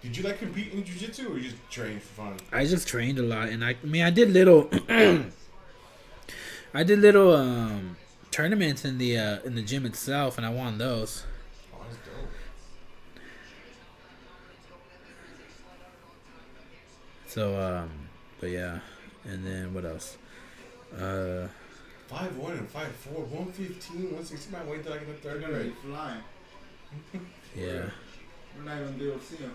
Did 0.02 0.18
you 0.18 0.24
like 0.24 0.40
compete 0.40 0.74
in 0.74 0.84
jiu-jitsu 0.84 1.32
or 1.32 1.38
you 1.38 1.50
just 1.52 1.70
train 1.70 2.00
for 2.00 2.14
fun? 2.24 2.38
I 2.52 2.66
just 2.66 2.88
trained 2.88 3.20
a 3.20 3.24
lot, 3.24 3.50
and 3.50 3.64
I, 3.64 3.76
I 3.82 3.86
mean, 3.86 4.02
I 4.02 4.10
did 4.10 4.32
little. 4.32 4.70
I 6.74 6.84
did 6.84 7.00
little 7.00 7.36
um, 7.36 7.98
tournaments 8.32 8.84
in 8.86 8.98
the 8.98 9.18
uh, 9.18 9.40
in 9.44 9.56
the 9.56 9.62
gym 9.62 9.86
itself, 9.86 10.38
and 10.38 10.46
I 10.46 10.50
won 10.50 10.78
those. 10.80 11.24
Oh, 11.74 11.78
that's 11.84 11.98
dope. 11.98 12.30
So, 17.28 17.60
um, 17.60 17.90
but 18.40 18.50
yeah, 18.50 18.80
and 19.26 19.46
then 19.46 19.74
what 19.74 19.86
else? 19.86 20.18
Uh, 20.98 21.48
Five 22.08 22.36
one 22.38 22.54
and 22.58 22.70
five 22.70 22.92
four, 22.94 23.24
one 23.24 23.52
fifteen, 23.54 24.14
one 24.14 24.26
sixty. 24.26 24.52
My 24.52 24.64
weight 24.66 24.84
that 24.84 24.94
I 24.94 24.98
get 24.98 25.10
a 25.10 25.14
third 25.14 25.42
Hey, 25.44 25.50
grade. 25.50 25.74
flying. 25.86 26.22
yeah. 27.56 27.90
We're 28.64 28.70
not 28.72 28.82
even 28.82 28.98
be 28.98 29.08
able 29.08 29.18
to 29.20 29.26
see 29.26 29.38
him. 29.38 29.52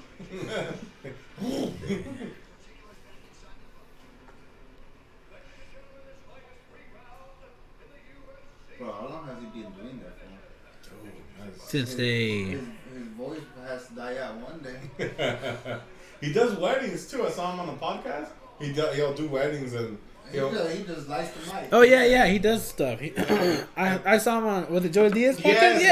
Bro, 8.78 8.92
how 8.92 9.08
long 9.08 9.26
has 9.26 9.38
he 9.40 9.46
been 9.62 9.72
doing 9.72 10.00
that 10.00 10.18
for? 10.18 10.26
Oh, 10.26 11.02
Dude, 11.02 11.12
that's- 11.38 11.70
Since 11.70 11.94
they, 11.94 12.42
His, 12.42 12.60
his 12.92 13.06
voice 13.16 13.40
has 13.66 13.88
to 13.88 13.94
die 13.94 14.18
out 14.18 14.34
one 14.36 14.60
day. 14.60 15.78
he 16.20 16.32
does 16.32 16.58
weddings 16.58 17.10
too. 17.10 17.26
I 17.26 17.30
saw 17.30 17.52
him 17.52 17.60
on 17.60 17.66
the 17.68 17.72
podcast. 17.74 18.28
He 18.60 18.72
do, 18.72 18.86
he'll 18.94 19.14
do 19.14 19.28
weddings 19.28 19.74
and 19.74 19.98
He 20.30 20.38
he'll. 20.38 20.50
just, 20.52 20.76
he 20.76 20.82
just 20.84 21.08
lights 21.08 21.30
the 21.30 21.54
mic. 21.54 21.68
oh 21.72 21.82
yeah, 21.82 22.04
yeah, 22.04 22.26
he 22.26 22.38
does 22.38 22.66
stuff. 22.66 22.98
He, 23.00 23.12
I 23.76 24.00
I 24.04 24.18
saw 24.18 24.38
him 24.38 24.46
on 24.46 24.72
with 24.72 24.82
the 24.82 24.88
Joey 24.88 25.10
Diaz 25.10 25.36
podcast. 25.38 25.44
Yes, 25.80 25.82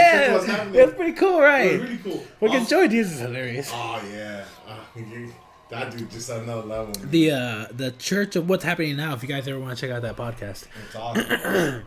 yeah, 0.49 0.71
it 0.73 0.87
was 0.87 0.95
pretty 0.95 1.13
cool, 1.13 1.39
It 1.39 1.43
right? 1.43 1.73
was 1.73 1.81
really 1.83 1.99
cool. 1.99 2.25
Because 2.41 2.67
Oh, 2.67 2.71
Joey 2.71 2.89
Diaz 2.89 3.13
is 3.13 3.21
hilarious. 3.21 3.71
oh 3.73 4.03
yeah, 4.13 4.45
Ah, 4.69 4.81
he- 4.95 5.29
that 5.71 5.97
dude 5.97 6.11
just 6.11 6.29
another 6.31 6.63
level. 6.63 6.87
man. 7.01 7.11
The 7.11 7.31
uh 7.31 7.67
the 7.73 7.91
Church 7.93 8.37
of 8.37 8.49
What's 8.49 8.65
Happening 8.65 8.97
Now. 8.97 9.15
If 9.15 9.23
you 9.23 9.29
guys 9.29 9.49
ever 9.49 9.59
want 9.59 9.77
to 9.79 9.81
check 9.87 9.95
out 9.95 10.03
that 10.03 10.17
podcast. 10.17 10.67
It's 10.87 10.95
awesome. 10.97 11.85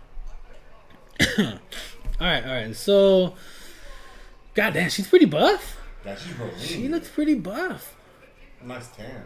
All 2.20 2.26
right, 2.26 2.44
all 2.44 2.52
right. 2.52 2.76
So, 2.76 3.36
goddamn, 4.56 4.90
she's 4.90 5.08
pretty 5.08 5.26
buff. 5.26 5.78
yeah, 6.06 6.16
she's. 6.16 6.68
She 6.68 6.88
looks 6.88 7.08
pretty 7.10 7.36
buff. 7.36 7.96
nice 8.64 8.88
tan. 8.88 9.24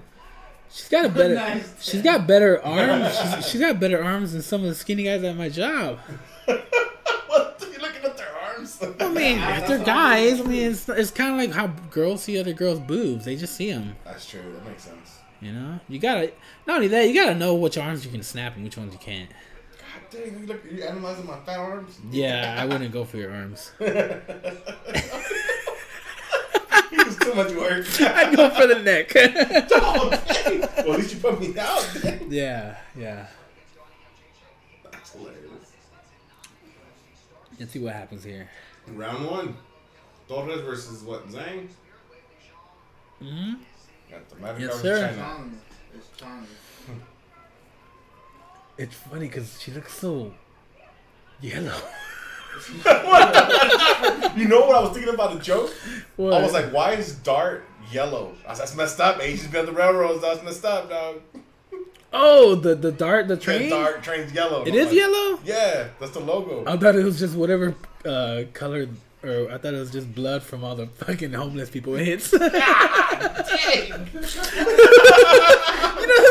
She's 0.73 0.89
got 0.89 1.05
a 1.05 1.09
better. 1.09 1.35
Nice. 1.41 1.83
She's 1.83 2.01
got 2.01 2.27
better 2.27 2.63
arms. 2.63 3.17
She's, 3.17 3.49
she's 3.49 3.61
got 3.61 3.79
better 3.79 4.01
arms 4.03 4.33
than 4.33 4.41
some 4.41 4.61
of 4.61 4.69
the 4.69 4.75
skinny 4.75 5.03
guys 5.03 5.23
at 5.23 5.35
my 5.35 5.49
job. 5.49 5.99
what? 6.45 7.61
Are 7.61 7.67
you 7.67 7.79
looking 7.79 8.03
at 8.03 8.17
their 8.17 8.33
arms? 8.37 8.81
I 8.81 9.09
mean, 9.09 9.37
if 9.39 9.67
they're 9.67 9.83
guys, 9.83 10.39
I 10.39 10.43
mean, 10.43 10.71
it's, 10.71 10.87
it's 10.87 11.11
kind 11.11 11.31
of 11.31 11.37
like 11.37 11.51
how 11.51 11.67
girls 11.89 12.23
see 12.23 12.39
other 12.39 12.53
girls' 12.53 12.79
boobs. 12.79 13.25
They 13.25 13.35
just 13.35 13.55
see 13.55 13.71
them. 13.71 13.95
That's 14.05 14.25
true. 14.29 14.41
That 14.41 14.65
makes 14.65 14.83
sense. 14.83 15.19
You 15.41 15.53
know, 15.53 15.79
you 15.89 15.99
gotta. 15.99 16.31
Not 16.67 16.75
only 16.77 16.87
that, 16.89 17.07
you 17.07 17.15
gotta 17.15 17.35
know 17.35 17.55
which 17.55 17.77
arms 17.77 18.05
you 18.05 18.11
can 18.11 18.23
snap 18.23 18.55
and 18.55 18.63
which 18.63 18.77
ones 18.77 18.93
you 18.93 18.99
can't. 18.99 19.29
God 19.29 20.01
dang, 20.11 20.39
you 20.39 20.45
look, 20.45 20.61
you 20.71 20.83
analyzing 20.83 21.25
my 21.25 21.39
fat 21.39 21.57
arms? 21.57 21.99
Yeah, 22.11 22.55
I 22.59 22.65
wouldn't 22.65 22.91
go 22.91 23.03
for 23.03 23.17
your 23.17 23.33
arms. 23.33 23.71
It's 26.91 27.15
too 27.17 27.33
much 27.33 27.51
work. 27.53 27.85
I'd 28.01 28.35
go 28.35 28.49
for 28.49 28.67
the 28.67 28.79
neck. 28.79 29.11
oh. 29.15 30.09
Well, 30.09 30.93
at 30.93 30.99
least 30.99 31.13
you 31.13 31.19
put 31.19 31.39
me 31.39 31.57
out. 31.57 31.87
Dang. 32.01 32.27
yeah, 32.31 32.77
yeah. 32.97 33.27
That's 34.91 35.13
hilarious. 35.13 35.71
Let's 37.59 37.71
see 37.71 37.79
what 37.79 37.93
happens 37.93 38.23
here. 38.23 38.49
Round 38.87 39.25
one. 39.25 39.57
Torres 40.27 40.61
versus 40.61 41.03
what? 41.03 41.27
Zhang? 41.29 41.67
hmm 43.19 43.53
Got 44.09 44.29
the 44.29 44.35
Maverick 44.37 44.61
Yes, 44.69 44.81
sir. 44.81 45.07
China. 45.09 45.49
It's 45.93 46.07
Chong. 46.17 46.47
It's 48.77 48.95
funny 48.95 49.27
because 49.27 49.61
she 49.61 49.71
looks 49.71 49.93
so 49.93 50.33
yellow. 51.39 51.75
You 54.37 54.47
know 54.47 54.61
what 54.61 54.75
I 54.75 54.79
was 54.81 54.91
thinking 54.93 55.13
about 55.13 55.33
the 55.33 55.39
joke? 55.39 55.73
What? 56.15 56.33
I 56.33 56.41
was 56.41 56.53
like, 56.53 56.71
why 56.71 56.93
is 56.93 57.15
Dart 57.15 57.65
yellow? 57.91 58.33
I 58.45 58.49
was, 58.51 58.59
that's 58.59 58.75
messed 58.75 58.99
up. 59.01 59.17
man. 59.17 59.27
He 59.29 59.35
just 59.35 59.51
been 59.51 59.61
on 59.61 59.65
the 59.67 59.71
railroads. 59.73 60.21
That's 60.21 60.41
messed 60.43 60.63
up, 60.65 60.89
dog. 60.89 61.21
oh, 62.13 62.55
the 62.55 62.73
the 62.75 62.91
dart, 62.91 63.27
the 63.27 63.35
Train? 63.37 63.59
train. 63.59 63.69
Dart 63.71 64.01
train's 64.03 64.31
yellow. 64.33 64.63
It 64.65 64.73
is 64.73 64.87
like, 64.87 64.95
yellow. 64.95 65.39
Yeah, 65.43 65.89
that's 65.99 66.13
the 66.13 66.19
logo. 66.21 66.63
I 66.65 66.77
thought 66.77 66.95
it 66.95 67.03
was 67.03 67.19
just 67.19 67.35
whatever 67.35 67.75
uh, 68.05 68.43
color, 68.53 68.87
or 69.23 69.51
I 69.51 69.57
thought 69.57 69.73
it 69.73 69.79
was 69.79 69.91
just 69.91 70.13
blood 70.15 70.41
from 70.43 70.63
all 70.63 70.75
the 70.75 70.87
fucking 70.87 71.33
homeless 71.33 71.69
people 71.69 71.95
it 71.95 72.05
hits. 72.05 72.31
you 72.31 72.39
know 72.39 72.49
how 72.49 72.59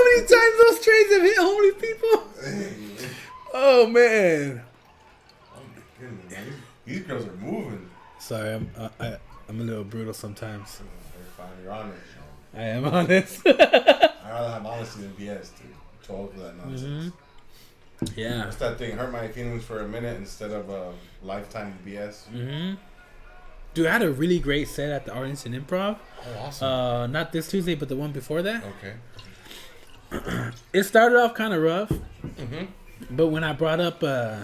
many 0.05 0.21
times 0.27 0.55
those 0.63 0.81
trains 0.81 1.13
have 1.13 1.23
hit 1.23 1.37
homeless 1.39 1.75
people? 1.81 2.25
Oh 3.53 3.87
man. 3.87 4.63
My 6.01 6.07
goodness, 6.07 6.33
man. 6.33 6.45
These, 6.87 6.99
these 6.99 7.07
girls 7.07 7.27
are 7.27 7.33
moving. 7.33 7.91
Sorry, 8.19 8.55
I'm 8.55 8.71
uh, 8.77 8.89
I, 8.99 9.17
I'm 9.49 9.61
a 9.61 9.65
little 9.65 9.85
brutal 9.85 10.15
sometimes. 10.15 10.81
You're 11.15 11.25
fine. 11.37 11.49
You're 11.63 11.73
honest. 11.73 11.99
man. 12.55 12.63
I 12.63 12.65
am 12.77 12.85
honest. 12.87 13.43
I'd 13.47 14.31
rather 14.33 14.51
have 14.53 14.67
honesty 14.67 15.03
than 15.03 15.13
BS, 15.13 15.51
dude. 15.59 15.75
Too 16.03 16.13
old 16.13 16.33
for 16.35 16.41
that 16.41 16.57
nonsense. 16.57 17.13
yeah. 18.17 18.45
What's 18.45 18.57
that 18.57 18.79
thing? 18.79 18.97
Hurt 18.97 19.13
my 19.13 19.29
feelings 19.29 19.65
for 19.65 19.81
a 19.81 19.89
minute 19.89 20.17
instead 20.17 20.51
of 20.51 20.69
a 20.71 20.93
lifetime 21.23 21.79
BS. 21.87 22.25
hmm 22.27 22.75
Dude, 23.73 23.87
I 23.87 23.93
had 23.93 24.03
a 24.03 24.11
really 24.11 24.41
great 24.41 24.67
set 24.67 24.91
at 24.91 25.05
the 25.07 25.13
Arlington 25.13 25.53
Improv. 25.53 25.97
Oh, 26.27 26.39
awesome. 26.41 26.67
Uh, 26.67 27.07
not 27.07 27.31
this 27.33 27.49
Tuesday, 27.49 27.77
but 27.77 27.89
the 27.89 27.95
one 27.97 28.11
before 28.11 28.43
that. 28.43 28.65
okay. 28.79 28.95
It 30.73 30.83
started 30.85 31.17
off 31.19 31.35
kind 31.35 31.55
of 31.55 31.63
rough, 31.63 31.91
Mm-hmm. 31.91 32.65
but 33.11 33.29
when 33.29 33.45
I 33.45 33.53
brought 33.53 33.79
up, 33.81 34.03
uh, 34.03 34.39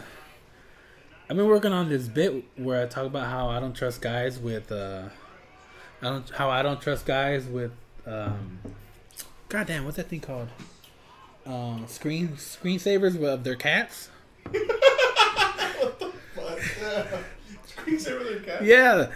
I've 1.28 1.36
been 1.36 1.46
working 1.48 1.72
on 1.72 1.88
this 1.88 2.06
bit 2.06 2.44
where 2.56 2.82
I 2.82 2.86
talk 2.86 3.06
about 3.06 3.26
how 3.26 3.48
I 3.48 3.58
don't 3.58 3.74
trust 3.74 4.00
guys 4.00 4.38
with, 4.38 4.70
uh, 4.70 5.02
I 6.00 6.04
don't 6.04 6.30
how 6.30 6.50
I 6.50 6.62
don't 6.62 6.80
trust 6.80 7.04
guys 7.04 7.46
with, 7.46 7.72
um, 8.06 8.58
goddamn, 9.48 9.84
what's 9.84 9.96
that 9.96 10.08
thing 10.08 10.20
called? 10.20 10.48
Um, 11.44 11.86
screen 11.88 12.28
screensavers 12.36 13.20
of 13.22 13.42
their 13.42 13.56
cats. 13.56 14.10
What 14.44 15.98
the 15.98 16.12
fuck? 16.34 16.58
Yeah. 16.80 17.18
Screensaver 17.66 18.24
their 18.24 18.40
cat. 18.40 18.64
Yeah, 18.64 19.08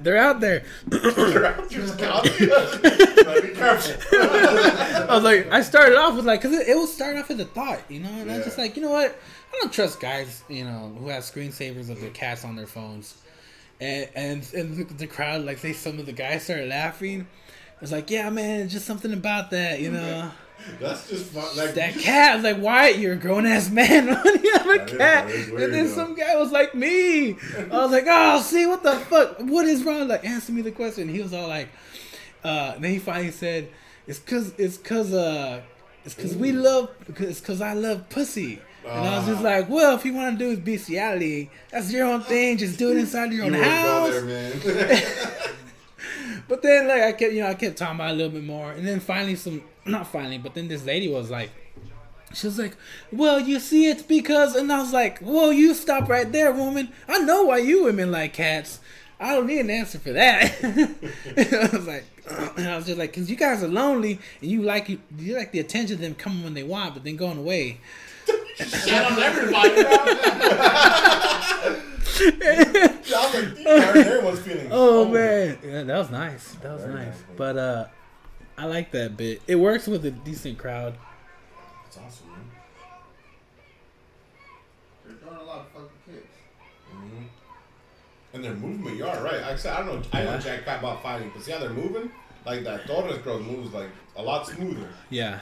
they're 0.00 0.18
out 0.18 0.40
there. 0.40 0.64
Like, 3.24 3.42
Be 3.42 3.48
careful. 3.54 3.94
I 4.12 5.06
was 5.10 5.24
like, 5.24 5.50
I 5.50 5.62
started 5.62 5.96
off 5.96 6.14
with 6.14 6.26
like, 6.26 6.42
cause 6.42 6.52
it, 6.52 6.68
it 6.68 6.76
was 6.76 6.92
starting 6.92 7.20
off 7.20 7.28
with 7.28 7.40
a 7.40 7.46
thought, 7.46 7.80
you 7.88 8.00
know, 8.00 8.10
and 8.10 8.30
I 8.30 8.36
was 8.36 8.44
just 8.44 8.58
like, 8.58 8.76
you 8.76 8.82
know 8.82 8.90
what, 8.90 9.18
I 9.54 9.60
don't 9.60 9.72
trust 9.72 10.00
guys, 10.00 10.42
you 10.48 10.64
know, 10.64 10.94
who 10.98 11.08
have 11.08 11.22
screensavers 11.22 11.90
of 11.90 12.00
their 12.00 12.10
cats 12.10 12.44
on 12.44 12.56
their 12.56 12.66
phones, 12.66 13.16
and 13.80 14.08
and 14.14 14.52
and 14.54 14.88
the, 14.98 15.06
crowd, 15.06 15.44
like, 15.44 15.58
say 15.58 15.72
some 15.72 15.98
of 15.98 16.06
the 16.06 16.12
guys 16.12 16.44
started 16.44 16.68
laughing. 16.68 17.26
It's 17.80 17.92
like, 17.92 18.10
yeah, 18.10 18.30
man, 18.30 18.68
just 18.68 18.86
something 18.86 19.12
about 19.12 19.50
that, 19.50 19.80
you 19.80 19.90
know. 19.90 20.30
That's 20.80 21.08
just 21.10 21.26
fun. 21.26 21.56
Like 21.56 21.74
That 21.74 21.94
cat, 21.94 22.42
like, 22.42 22.56
why 22.56 22.88
you're 22.88 23.14
a 23.14 23.16
grown 23.16 23.44
ass 23.46 23.70
man. 23.70 24.06
Do 24.06 24.40
you 24.42 24.52
have 24.56 24.66
a 24.68 24.78
cat? 24.78 24.88
that 24.98 25.30
is 25.30 25.50
weird, 25.50 25.62
and 25.64 25.74
then 25.74 25.88
some 25.88 26.14
guy 26.14 26.36
was 26.36 26.52
like, 26.52 26.74
me. 26.74 27.32
I 27.32 27.66
was 27.70 27.90
like, 27.90 28.04
oh, 28.08 28.40
see, 28.40 28.66
what 28.66 28.82
the 28.82 28.96
fuck? 28.96 29.40
What 29.40 29.66
is 29.66 29.84
wrong? 29.84 30.08
Like, 30.08 30.24
answer 30.24 30.52
me 30.52 30.62
the 30.62 30.72
question. 30.72 31.08
He 31.08 31.20
was 31.20 31.34
all 31.34 31.48
like, 31.48 31.68
uh, 32.42 32.78
then 32.78 32.90
he 32.90 32.98
finally 32.98 33.30
said, 33.30 33.68
it's 34.06 34.18
cause, 34.18 34.54
it's 34.58 34.78
cause, 34.78 35.12
uh, 35.12 35.60
it's 36.04 36.14
cause 36.14 36.34
we 36.36 36.52
love, 36.52 36.90
it's 37.16 37.40
cause 37.40 37.60
I 37.60 37.74
love 37.74 38.08
pussy. 38.08 38.60
And 38.86 39.08
I 39.08 39.18
was 39.18 39.26
just 39.26 39.40
Ah. 39.40 39.44
like, 39.44 39.68
well, 39.68 39.96
if 39.96 40.04
you 40.04 40.12
want 40.14 40.38
to 40.38 40.54
do 40.56 40.60
bestiality, 40.60 41.50
that's 41.70 41.90
your 41.92 42.06
own 42.06 42.20
thing. 42.22 42.58
Just 42.58 42.78
do 42.78 42.90
it 42.92 42.98
inside 42.98 43.32
your 43.32 43.46
own 43.46 43.52
go 43.52 43.62
house. 43.62 44.10
there, 44.10 44.24
man. 44.24 45.02
But 46.48 46.60
then 46.62 46.88
like 46.88 47.02
I 47.02 47.12
kept 47.12 47.32
you 47.32 47.40
know 47.40 47.48
I 47.48 47.54
kept 47.54 47.78
talking 47.78 47.94
about 47.94 48.10
it 48.10 48.12
a 48.12 48.16
little 48.16 48.32
bit 48.32 48.44
more, 48.44 48.72
and 48.72 48.86
then 48.86 49.00
finally 49.00 49.34
some 49.34 49.62
not 49.86 50.06
finally, 50.06 50.36
but 50.38 50.54
then 50.54 50.68
this 50.68 50.84
lady 50.84 51.08
was 51.08 51.30
like, 51.30 51.50
she 52.34 52.46
was 52.46 52.58
like, 52.58 52.76
well 53.10 53.40
you 53.40 53.58
see 53.58 53.88
it's 53.88 54.02
because, 54.02 54.54
and 54.54 54.70
I 54.70 54.78
was 54.80 54.92
like, 54.92 55.18
well 55.22 55.52
you 55.54 55.72
stop 55.72 56.08
right 56.08 56.30
there, 56.30 56.52
woman. 56.52 56.92
I 57.08 57.20
know 57.20 57.44
why 57.44 57.58
you 57.58 57.84
women 57.84 58.10
like 58.12 58.34
cats. 58.34 58.80
I 59.18 59.34
don't 59.34 59.46
need 59.46 59.60
an 59.60 59.70
answer 59.70 59.98
for 59.98 60.12
that. 60.12 60.52
I 61.72 61.76
was 61.76 61.86
like, 61.86 62.04
and 62.58 62.68
I 62.68 62.76
was 62.76 62.84
just 62.84 62.98
like, 62.98 63.14
cause 63.14 63.30
you 63.30 63.36
guys 63.36 63.62
are 63.62 63.68
lonely 63.68 64.18
and 64.42 64.50
you 64.50 64.62
like 64.62 64.90
you, 64.90 65.00
you 65.18 65.36
like 65.36 65.52
the 65.52 65.60
attention 65.60 65.94
of 65.94 66.00
them 66.02 66.14
coming 66.14 66.44
when 66.44 66.52
they 66.52 66.62
want, 66.64 66.92
but 66.92 67.04
then 67.04 67.16
going 67.16 67.38
away. 67.38 67.78
Shut 68.26 69.12
on 69.12 69.18
everybody. 69.18 69.70
I 72.16 73.00
was 73.10 73.34
like, 73.34 73.58
you 73.58 73.66
everyone's 73.66 74.40
feelings. 74.40 74.68
Oh 74.72 75.06
man, 75.08 75.58
yeah, 75.64 75.82
that 75.82 75.98
was 75.98 76.10
nice. 76.10 76.52
That 76.62 76.72
was 76.74 76.82
Very 76.82 76.94
nice. 76.94 77.06
nice. 77.08 77.22
But 77.36 77.56
uh, 77.56 77.86
I 78.56 78.66
like 78.66 78.90
that 78.92 79.16
bit. 79.16 79.42
It 79.46 79.56
works 79.56 79.86
with 79.86 80.04
a 80.06 80.10
decent 80.10 80.58
crowd. 80.58 80.96
It's 81.86 81.96
awesome, 81.98 82.28
man. 82.30 82.40
They're 85.06 85.16
throwing 85.16 85.38
a 85.38 85.42
lot 85.44 85.58
of 85.60 85.66
fucking 85.68 85.88
kicks. 86.06 86.36
hmm 86.92 87.24
And 88.32 88.44
their 88.44 88.54
movement, 88.54 88.96
you 88.96 89.04
are 89.06 89.16
right. 89.22 89.40
Like 89.40 89.44
I 89.52 89.56
said, 89.56 89.72
I 89.74 89.84
don't 89.84 90.00
know. 90.00 90.02
I 90.12 90.22
know 90.24 90.30
Yeah. 90.32 90.38
Jack 90.38 90.64
Pat 90.64 90.78
about 90.80 91.02
fighting, 91.02 91.30
but 91.34 91.42
see 91.42 91.52
how 91.52 91.58
they're 91.58 91.70
moving? 91.70 92.10
Like 92.46 92.62
that 92.64 92.86
Torres 92.86 93.18
girl 93.18 93.40
moves 93.40 93.72
like 93.72 93.88
a 94.16 94.22
lot 94.22 94.46
smoother. 94.46 94.88
Yeah. 95.10 95.40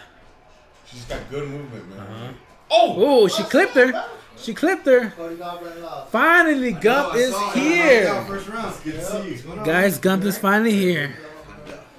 She's 0.87 1.05
got 1.05 1.28
good 1.30 1.49
movement, 1.49 1.89
man. 1.91 1.99
Uh-huh. 1.99 2.33
Oh, 2.74 2.94
Oh, 2.96 3.28
she 3.28 3.42
clipped 3.44 3.74
her. 3.74 4.04
She 4.36 4.54
clipped 4.54 4.86
her. 4.86 5.10
Cody 5.10 5.36
got 5.36 5.62
ran 5.64 5.84
off. 5.84 6.10
Finally, 6.10 6.72
Gump 6.72 7.14
is 7.14 7.36
here. 7.52 8.00
I 8.08 8.12
got 8.12 8.26
First 8.26 8.48
round. 8.48 8.74
good 8.82 8.94
to 8.94 9.04
see 9.04 9.16
you. 9.16 9.30
What's 9.30 9.42
going 9.42 9.58
on? 9.60 9.66
Guys, 9.66 9.98
Gump 9.98 10.24
is 10.24 10.38
finally 10.38 10.72
here. 10.72 11.14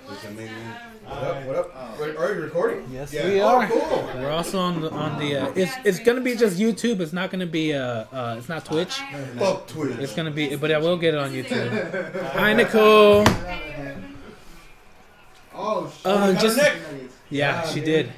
Listen. 0.09 0.35
What 1.05 1.23
up? 1.23 1.45
What 1.45 1.55
up? 2.09 2.19
Are 2.19 2.33
you 2.33 2.41
recording? 2.41 2.87
Yes, 2.91 3.13
Yeah. 3.13 3.27
we 3.27 3.39
Oh, 3.41 3.47
are. 3.59 3.67
cool. 3.67 4.09
We're 4.15 4.31
also 4.31 4.59
on 4.59 4.81
the 4.81 4.89
on 4.91 5.19
the. 5.19 5.37
Uh, 5.37 5.51
it's 5.55 5.71
it's 5.85 5.99
gonna 5.99 6.21
be 6.21 6.35
just 6.35 6.57
YouTube. 6.57 6.99
It's 7.01 7.13
not 7.13 7.29
gonna 7.31 7.45
be 7.45 7.73
uh 7.73 8.05
uh. 8.11 8.35
It's 8.39 8.49
not 8.49 8.65
Twitch. 8.65 8.95
Fuck 9.37 9.67
Twitch. 9.67 9.99
It's 9.99 10.13
gonna 10.15 10.31
be, 10.31 10.55
but 10.55 10.71
I 10.71 10.79
will 10.79 10.97
get 10.97 11.13
it 11.13 11.19
on 11.19 11.31
YouTube. 11.31 11.69
Hi, 12.33 12.53
Nicole. 12.53 13.25
Oh 15.55 15.87
shit. 15.95 16.05
Uh, 16.05 16.33
just 16.33 16.57
yeah, 16.57 16.73
Yeah, 17.29 17.67
she 17.67 17.79
did. 17.79 18.11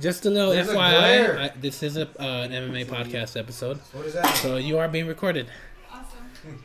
Just 0.00 0.26
a 0.26 0.30
little 0.30 0.52
There's 0.52 0.68
FYI, 0.68 0.74
glare. 0.74 1.38
I, 1.38 1.48
this 1.60 1.82
is 1.82 1.96
a 1.96 2.06
uh, 2.20 2.44
an 2.44 2.52
MMA 2.52 2.86
podcast 2.86 3.38
episode, 3.38 3.78
What 3.92 4.06
is 4.06 4.14
that? 4.14 4.26
so 4.36 4.56
you 4.56 4.78
are 4.78 4.88
being 4.88 5.06
recorded. 5.06 5.48
Awesome. 5.92 6.04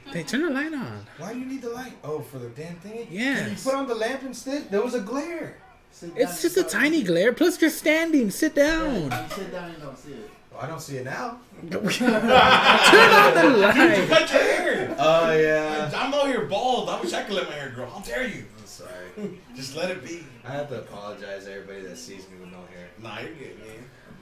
Hey, 0.14 0.22
turn 0.24 0.42
the 0.44 0.52
light 0.52 0.74
on. 0.74 1.06
Why 1.18 1.34
do 1.34 1.40
you 1.40 1.46
need 1.46 1.62
the 1.64 1.70
light? 1.70 1.94
Oh, 2.04 2.20
for 2.20 2.38
the 2.38 2.50
damn 2.50 2.76
thing? 2.76 3.08
Yeah. 3.10 3.40
Can 3.40 3.50
you 3.52 3.56
put 3.58 3.74
on 3.74 3.88
the 3.88 3.96
lamp 3.96 4.22
instead? 4.24 4.70
There 4.70 4.82
was 4.84 4.94
a 4.94 5.00
glare. 5.02 5.58
Sit 5.92 6.10
down, 6.16 6.24
It's 6.24 6.42
just 6.44 6.58
a 6.58 6.62
don't 6.62 6.72
tiny 6.72 7.00
see 7.00 7.04
glare. 7.06 7.34
Plus, 7.34 7.60
you're 7.60 7.70
standing. 7.72 8.30
Sit 8.30 8.54
down. 8.56 9.10
Yeah, 9.10 9.24
you 9.24 9.30
sit 9.34 9.52
down, 9.52 9.70
and 9.72 9.82
don't 9.82 9.98
see 9.98 10.12
it. 10.14 10.30
Well, 10.52 10.62
I 10.62 10.68
don't 10.68 10.80
see 10.82 10.98
it 10.98 11.06
now. 11.06 11.40
turn 11.72 11.80
on 11.80 13.34
the 13.34 13.58
light. 13.58 14.08
Cut 14.10 14.32
your 14.32 14.42
hair. 14.44 14.96
Oh, 15.00 15.32
yeah. 15.32 15.92
I'm 15.96 16.14
out 16.14 16.28
here 16.28 16.46
bald. 16.46 16.90
I 16.90 17.02
wish 17.02 17.12
I 17.14 17.24
could 17.24 17.34
let 17.34 17.50
my 17.50 17.56
hair 17.56 17.70
grow. 17.72 17.88
How 17.88 18.00
dare 18.00 18.28
you? 18.28 18.46
I'm 18.60 18.66
sorry. 18.68 19.40
Just 19.56 19.76
let 19.76 19.90
it 19.90 20.04
be. 20.06 20.24
I 20.46 20.52
have 20.52 20.70
to 20.70 20.80
apologize 20.80 21.46
to 21.46 21.52
everybody 21.54 21.82
that 21.82 21.98
sees 21.98 22.28
me 22.30 22.38
with 22.40 22.52
no 22.52 22.60
hair. 22.70 22.73
Nah, 23.04 23.20
you're 23.20 23.30
good, 23.34 23.60
man. 23.60 23.68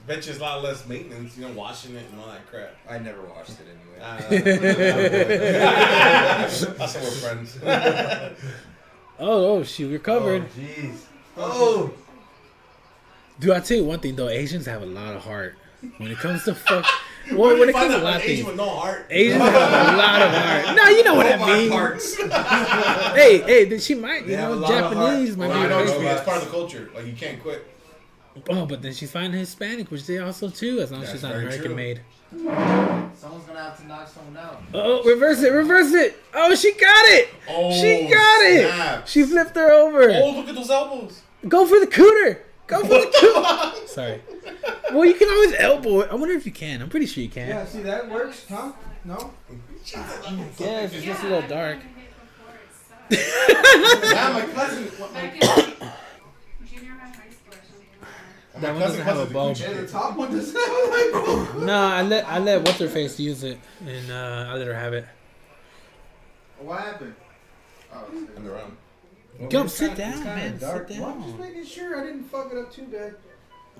Bet 0.06 0.26
you 0.26 0.32
it's 0.32 0.40
a 0.40 0.42
lot 0.42 0.62
less 0.62 0.86
maintenance, 0.88 1.36
you 1.38 1.46
know, 1.46 1.52
washing 1.52 1.94
it 1.94 2.04
and 2.10 2.20
all 2.20 2.26
that 2.26 2.44
crap. 2.50 2.74
I 2.90 2.98
never 2.98 3.22
washed 3.22 3.50
it 3.50 3.66
anyway. 3.70 4.00
Uh, 4.02 4.18
that's 6.76 6.94
how 6.94 7.00
we're 7.00 7.10
friends. 7.10 7.58
Oh, 9.24 9.58
oh, 9.58 9.62
she 9.62 9.84
recovered. 9.84 10.42
Oh, 10.42 10.58
jeez. 10.60 10.96
Oh! 11.36 11.92
Dude, 13.38 13.52
I 13.52 13.60
tell 13.60 13.76
you 13.76 13.84
one 13.84 14.00
thing 14.00 14.16
though, 14.16 14.28
Asians 14.28 14.66
have 14.66 14.82
a 14.82 14.86
lot 14.86 15.14
of 15.14 15.22
heart 15.22 15.54
when 15.98 16.10
it 16.10 16.18
comes 16.18 16.42
to 16.44 16.54
fuck. 16.56 16.84
Well, 17.30 17.56
when 17.56 17.68
it 17.68 17.72
comes 17.72 17.94
to 17.94 18.00
a 18.00 18.02
lot 18.02 18.16
of 18.16 18.22
Asian 18.22 18.36
things, 18.36 18.46
with 18.48 18.56
no 18.56 18.68
heart. 18.68 19.06
Asians 19.10 19.40
have 19.42 19.94
a 19.94 19.96
lot 19.96 20.22
of 20.22 20.30
heart. 20.32 20.76
No, 20.76 20.84
you 20.88 21.04
know 21.04 21.14
what 21.14 21.26
I 21.26 21.36
my 21.36 21.54
mean. 21.56 21.70
parts. 21.70 22.16
Hey, 23.14 23.42
hey, 23.42 23.64
then 23.66 23.78
she 23.78 23.94
might, 23.94 24.22
you 24.22 24.28
They 24.28 24.34
have 24.36 24.50
know, 24.50 24.56
lot 24.56 24.72
of 24.72 24.76
Japanese 24.92 25.36
might 25.36 25.48
Well, 25.48 25.58
be 25.60 25.66
I 25.66 25.68
know 25.68 25.78
it's, 25.82 25.92
favorite. 25.92 26.08
it's 26.10 26.22
part 26.24 26.38
of 26.38 26.44
the 26.46 26.50
culture. 26.50 26.90
Like 26.92 27.06
you 27.06 27.12
can't 27.12 27.40
quit. 27.40 27.64
Oh, 28.48 28.66
but 28.66 28.80
then 28.82 28.92
she's 28.94 29.10
finding 29.10 29.38
Hispanic, 29.38 29.90
which 29.90 30.06
they 30.06 30.18
also 30.18 30.48
too, 30.48 30.80
as 30.80 30.90
long 30.90 31.02
as 31.02 31.10
she's 31.12 31.22
not 31.22 31.32
very 31.32 31.44
American 31.44 31.66
true. 31.66 31.74
made. 31.74 32.00
Someone's 33.14 33.44
gonna 33.44 33.60
have 33.62 33.78
to 33.78 33.86
knock 33.86 34.08
someone 34.08 34.36
out. 34.38 34.62
Oh, 34.72 35.02
reverse 35.04 35.42
it, 35.42 35.50
reverse 35.52 35.92
it. 35.92 36.16
Oh, 36.32 36.54
she 36.54 36.72
got 36.72 37.04
it. 37.08 37.28
Oh, 37.48 37.72
she 37.72 38.08
got 38.08 38.40
it. 38.42 39.08
She 39.08 39.22
flipped 39.24 39.54
her 39.56 39.70
over. 39.70 40.10
Oh, 40.10 40.30
look 40.36 40.48
at 40.48 40.54
those 40.54 40.70
elbows. 40.70 41.20
Go 41.46 41.66
for 41.66 41.78
the 41.78 41.86
cooter. 41.86 42.38
Go 42.66 42.80
for 42.80 42.88
the 42.88 43.12
cooter. 43.20 43.86
Sorry. 43.88 44.22
Well, 44.92 45.04
you 45.04 45.14
can 45.14 45.28
always 45.28 45.54
elbow 45.58 46.00
it. 46.00 46.08
I 46.10 46.14
wonder 46.14 46.34
if 46.34 46.46
you 46.46 46.52
can. 46.52 46.80
I'm 46.80 46.88
pretty 46.88 47.06
sure 47.06 47.22
you 47.22 47.28
can. 47.30 47.48
Yeah, 47.48 47.66
see, 47.66 47.82
that 47.82 48.08
works, 48.10 48.46
huh? 48.48 48.72
No? 49.04 49.30
Yes, 49.84 50.94
it's 50.94 51.04
just 51.04 51.22
a 51.22 51.28
little 51.28 51.48
dark. 51.48 51.78
yeah, 53.10 54.30
my 54.32 54.46
cousin. 54.54 54.84
what- 54.98 55.12
Back 55.12 55.34
My, 55.40 55.74
in 56.60 56.66
junior 56.66 56.92
high, 56.92 57.08
high 57.08 57.30
school 57.30 57.52
or 57.52 57.62
something 57.68 57.86
like 58.00 58.10
that. 58.54 58.62
my 58.62 58.72
one 58.72 58.80
doesn't 58.80 59.04
have 59.04 59.16
a 59.18 59.22
it 59.22 59.28
the 59.28 59.34
bulb. 59.34 59.56
coochie. 59.56 59.60
Yeah, 59.60 59.80
the 59.80 59.86
top 59.88 60.16
one 60.16 60.30
doesn't 60.30 60.54
have 60.54 60.68
a 60.68 60.90
light 60.90 61.10
bulb. 61.12 61.62
No, 61.64 61.74
I 61.74 62.02
let 62.02 62.26
I 62.26 62.38
let 62.38 62.62
what's 62.62 62.78
her 62.78 62.88
face 62.88 63.18
use 63.18 63.42
it, 63.44 63.58
and 63.86 64.10
uh, 64.10 64.46
I 64.50 64.54
let 64.54 64.66
her 64.66 64.74
have 64.74 64.92
it. 64.94 65.06
What 66.58 66.80
happened? 66.80 67.14
Oh, 67.92 68.04
it's 68.12 68.36
And 68.36 68.46
around. 68.46 68.76
Gump, 69.50 69.66
it's 69.66 69.74
sit 69.74 69.96
down, 69.96 70.12
kinda 70.12 70.26
man, 70.36 70.52
sit 70.52 70.60
dark. 70.60 70.90
Well, 70.90 71.04
I'm 71.06 71.22
just 71.24 71.38
making 71.38 71.64
sure 71.64 72.00
I 72.00 72.06
didn't 72.06 72.24
fuck 72.24 72.52
it 72.52 72.58
up 72.58 72.72
too 72.72 72.84
bad. 72.84 73.14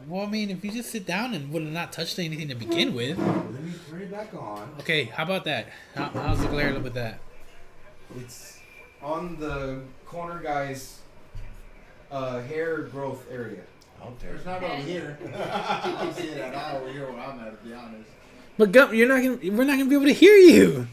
Well, 0.09 0.27
I 0.27 0.27
mean, 0.31 0.51
if 0.51 0.65
you 0.65 0.73
just 0.73 0.91
sit 0.91 1.07
down 1.07 1.35
and 1.35 1.53
would 1.53 1.63
have 1.63 1.73
not 1.73 1.93
touched 1.93 2.19
anything 2.19 2.49
to 2.49 2.55
begin 2.55 2.95
with. 2.95 3.19
Let 3.19 3.53
me 3.63 3.73
turn 3.89 4.03
it 4.03 4.11
back 4.11 4.35
on. 4.35 4.75
Okay, 4.81 5.05
how 5.05 5.23
about 5.25 5.45
that? 5.45 5.67
How, 5.95 6.07
how's 6.07 6.41
the 6.41 6.49
glare 6.49 6.73
look 6.73 6.83
with 6.83 6.95
that? 6.95 7.21
It's 8.19 8.59
on 9.03 9.39
the 9.39 9.83
corner 10.07 10.43
guy's 10.43 10.99
uh, 12.11 12.41
hair 12.41 12.79
growth 12.83 13.27
area. 13.31 13.61
Out 14.03 14.19
there. 14.21 14.35
It's 14.35 14.45
not 14.45 14.63
over 14.63 14.75
here. 14.77 15.19
You 15.25 15.29
can 15.31 16.15
see 16.15 16.29
it 16.29 16.39
at 16.39 16.55
all 16.55 16.83
over 16.83 16.93
here 16.93 17.11
where 17.11 17.21
I'm 17.21 17.39
at, 17.41 17.63
to 17.63 17.69
be 17.69 17.75
honest. 17.75 18.09
But 18.59 18.73
Gump, 18.73 18.93
you're 18.93 19.09
not 19.09 19.23
gonna. 19.23 19.57
We're 19.57 19.65
not 19.65 19.79
gonna 19.79 19.89
be 19.89 19.95
able 19.95 20.07
to 20.07 20.13
hear 20.13 20.35
you. 20.35 20.87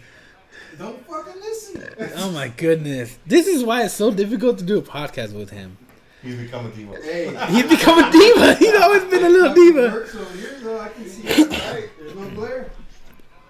Don't 0.77 1.05
fucking 1.07 1.41
listen. 1.41 1.83
Oh 2.15 2.31
my 2.31 2.47
goodness, 2.49 3.17
this 3.25 3.47
is 3.47 3.63
why 3.63 3.83
it's 3.83 3.93
so 3.93 4.11
difficult 4.11 4.59
to 4.59 4.63
do 4.63 4.77
a 4.77 4.81
podcast 4.81 5.33
with 5.33 5.49
him. 5.49 5.77
He's 6.21 6.35
become 6.35 6.65
a 6.65 6.69
diva. 6.69 6.95
Hey. 7.01 7.45
He's 7.49 7.65
become 7.67 7.99
a 7.99 8.11
diva. 8.11 8.55
He's 8.55 8.75
always 8.81 9.03
been 9.05 9.23
a 9.23 9.29
little 9.29 9.53
diva. 9.53 9.81
Works 9.93 10.15
over 10.15 10.37
here, 10.37 10.57
though. 10.61 10.79
I 10.79 10.89
can 10.89 11.07
see 11.07 11.23
it 11.27 11.49
right. 11.49 11.89
There's 11.97 12.15
no 12.15 12.29
glare. 12.31 12.71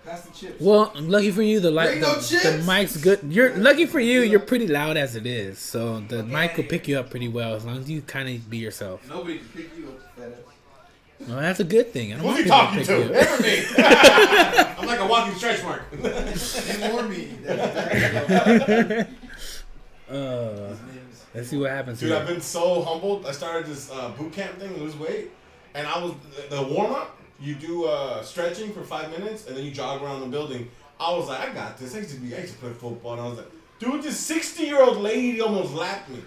Pass 0.10 0.22
the 0.22 0.32
chips. 0.34 0.60
Well, 0.62 0.92
lucky 0.96 1.30
for 1.32 1.42
you, 1.44 1.60
the 1.60 1.70
light, 1.72 1.96
the, 1.96 2.02
no 2.02 2.16
the 2.16 2.64
mic's 2.66 2.98
good. 2.98 3.20
You're 3.30 3.56
lucky 3.56 3.86
for 3.86 4.00
you. 4.00 4.22
You're 4.22 4.40
pretty 4.40 4.68
loud 4.68 4.98
as 4.98 5.16
it 5.16 5.26
is, 5.28 5.60
so 5.60 6.00
the 6.00 6.24
mic 6.24 6.58
will 6.58 6.64
pick 6.64 6.88
you 6.88 6.98
up 7.00 7.10
pretty 7.12 7.28
well 7.28 7.54
as 7.54 7.64
long 7.66 7.78
as 7.78 7.90
you 7.90 8.02
kind 8.02 8.28
of 8.30 8.50
be 8.50 8.58
yourself. 8.58 9.08
Nobody 9.08 9.38
can 9.38 9.48
pick 9.50 9.70
you 9.78 9.90
up, 9.90 10.16
fat 10.18 10.32
ass. 10.32 11.28
Well, 11.28 11.38
that's 11.42 11.60
a 11.60 11.64
good 11.66 11.92
thing. 11.92 12.14
I 12.14 12.18
don't 12.18 12.26
Who's 12.26 12.26
want 12.26 12.38
he 12.38 12.44
people 12.46 12.58
talking 12.58 12.80
to 12.80 12.86
to? 12.86 12.94
you 12.98 13.04
up. 13.04 13.12
Everything. 13.12 13.76
I'm 14.80 14.88
like 14.88 15.00
a 15.00 15.06
walking 15.06 15.36
stretch 15.36 15.62
mark. 15.64 15.84
Ignore 15.94 17.04
me. 17.04 17.26
His 17.46 19.06
Uh, 20.10 20.76
name's- 20.88 21.26
let's 21.36 21.50
see 21.50 21.58
what 21.58 21.70
happens 21.72 22.00
Dude, 22.00 22.14
I've 22.14 22.26
been 22.26 22.42
so 22.42 22.82
humbled. 22.82 23.26
I 23.28 23.32
started 23.32 23.68
this 23.68 23.92
uh, 23.92 24.10
boot 24.18 24.32
camp 24.34 24.58
thing, 24.60 24.76
lose 24.80 24.96
weight, 24.98 25.30
and 25.76 25.86
I 25.86 26.02
was 26.04 26.14
the, 26.50 26.56
the 26.56 26.64
warm 26.64 26.94
up. 26.94 27.16
You 27.42 27.56
do 27.56 27.86
uh, 27.86 28.22
stretching 28.22 28.74
for 28.74 28.84
five 28.84 29.10
minutes, 29.12 29.48
and 29.48 29.56
then 29.56 29.64
you 29.64 29.72
jog 29.72 30.02
around 30.04 30.22
the 30.22 30.28
building. 30.28 30.70
I 31.00 31.14
was 31.14 31.30
like, 31.30 31.40
I 31.40 31.54
got 31.54 31.78
this. 31.78 31.96
I 31.96 32.00
used 32.00 32.14
to 32.14 32.20
be, 32.20 32.36
I 32.36 32.40
used 32.40 32.54
to 32.54 32.60
play 32.60 32.74
football, 32.74 33.14
and 33.14 33.22
I 33.22 33.28
was 33.28 33.38
like, 33.38 33.52
dude, 33.80 34.04
this 34.04 34.20
sixty 34.20 34.64
year 34.64 34.84
old 34.84 34.98
lady 34.98 35.40
almost 35.40 35.74
lapped 35.74 36.10
me. 36.10 36.22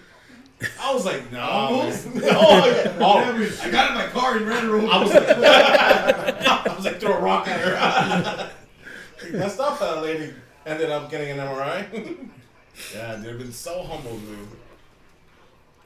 I 0.80 0.94
was 0.94 1.04
like, 1.04 1.30
no, 1.32 1.40
Almost? 1.40 2.06
man. 2.14 2.24
oh, 2.30 2.96
oh, 3.00 3.58
I 3.62 3.70
got 3.70 3.90
in 3.90 3.96
my 3.96 4.06
car 4.06 4.36
and 4.36 4.46
ran 4.46 4.66
over. 4.66 4.86
I 4.86 5.02
was 5.02 5.12
like, 5.12 5.28
I 5.28 6.74
was 6.74 6.84
like, 6.84 7.00
throw 7.00 7.16
a 7.16 7.20
rock 7.20 7.48
at 7.48 7.60
her. 7.60 8.50
Messed 9.32 9.60
up 9.60 9.78
that 9.80 10.02
lady. 10.02 10.32
Ended 10.64 10.90
up 10.90 11.10
getting 11.10 11.30
an 11.30 11.38
MRI. 11.38 12.28
yeah, 12.94 13.12
I've 13.14 13.22
been 13.22 13.52
so 13.52 13.82
humbled, 13.82 14.20
dude. 14.24 14.38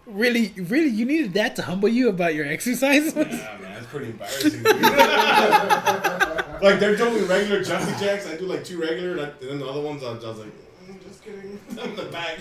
Really, 0.06 0.52
really, 0.56 0.88
you 0.88 1.04
needed 1.04 1.34
that 1.34 1.56
to 1.56 1.62
humble 1.62 1.88
you 1.88 2.08
about 2.08 2.34
your 2.34 2.46
exercises? 2.46 3.14
Yeah, 3.16 3.24
man, 3.60 3.78
it's 3.78 3.86
pretty 3.88 4.06
embarrassing. 4.10 4.62
like 6.62 6.78
they're 6.80 6.94
doing 6.96 7.26
regular 7.26 7.62
jumping 7.64 7.98
jacks. 7.98 8.26
I 8.28 8.36
do 8.36 8.46
like 8.46 8.64
two 8.64 8.80
regular, 8.80 9.16
and 9.24 9.32
then 9.40 9.58
the 9.58 9.66
other 9.66 9.80
ones 9.80 10.02
I 10.04 10.12
was, 10.12 10.24
I 10.24 10.28
was 10.28 10.38
like, 10.38 10.52
mm, 10.88 11.02
just 11.02 11.24
kidding. 11.24 11.58
I'm 11.72 11.78
in 11.90 11.96
the 11.96 12.04
back. 12.04 12.38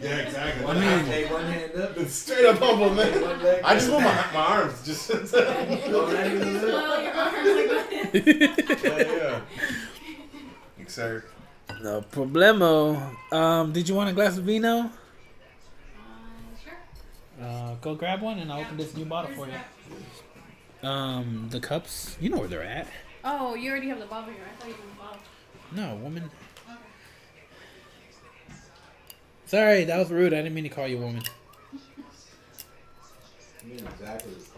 Yeah, 0.00 0.16
exactly. 0.18 0.64
One 0.64 0.76
hand, 0.76 1.06
hey, 1.08 1.24
one 1.32 1.44
hand 1.44 1.74
up. 1.76 1.96
It's 1.96 2.14
straight 2.24 2.44
up 2.46 2.58
humble, 2.58 2.90
man. 2.94 3.60
I 3.64 3.74
just 3.74 3.90
want 3.90 4.04
my, 4.04 4.14
my 4.32 4.40
arms, 4.40 4.86
just 4.86 5.10
yeah, 5.10 5.16
Oh, 5.16 6.06
that 6.06 6.26
is 6.26 6.42
a 6.42 6.44
little- 6.44 6.70
Well, 6.70 7.02
your 7.02 7.12
arms 7.14 8.14
like 8.14 8.92
that. 8.92 9.42
yeah. 10.78 10.84
Sir. 10.86 11.24
no 11.82 12.02
problemo. 12.02 13.16
Um, 13.32 13.72
did 13.72 13.88
you 13.88 13.94
want 13.96 14.10
a 14.10 14.12
glass 14.12 14.36
of 14.38 14.44
vino? 14.44 14.90
Uh. 17.40 17.74
Go 17.80 17.94
grab 17.94 18.22
one, 18.22 18.38
and 18.38 18.52
I'll 18.52 18.60
open 18.60 18.76
this 18.76 18.96
new 18.96 19.04
bottle 19.04 19.30
for 19.34 19.48
you. 19.48 20.88
Um, 20.88 21.48
the 21.50 21.60
cups, 21.60 22.16
you 22.20 22.28
know 22.28 22.38
where 22.38 22.48
they're 22.48 22.62
at. 22.62 22.86
Oh, 23.24 23.54
you 23.54 23.70
already 23.70 23.88
have 23.88 23.98
the 23.98 24.06
bottle 24.06 24.32
here. 24.32 24.42
I 24.44 24.60
thought 24.60 24.68
you 24.68 24.74
had 24.74 24.82
the 24.82 24.98
bottle. 24.98 25.20
No, 25.72 25.96
woman. 25.96 26.30
Okay. 26.68 26.78
Sorry, 29.46 29.84
that 29.84 29.98
was 29.98 30.10
rude. 30.10 30.32
I 30.34 30.36
didn't 30.36 30.54
mean 30.54 30.64
to 30.64 30.70
call 30.70 30.86
you 30.86 30.98
a 30.98 31.00
woman. 31.00 31.22
I 33.62 33.66
mean 33.66 33.78
exactly 33.78 34.32
what 34.32 34.53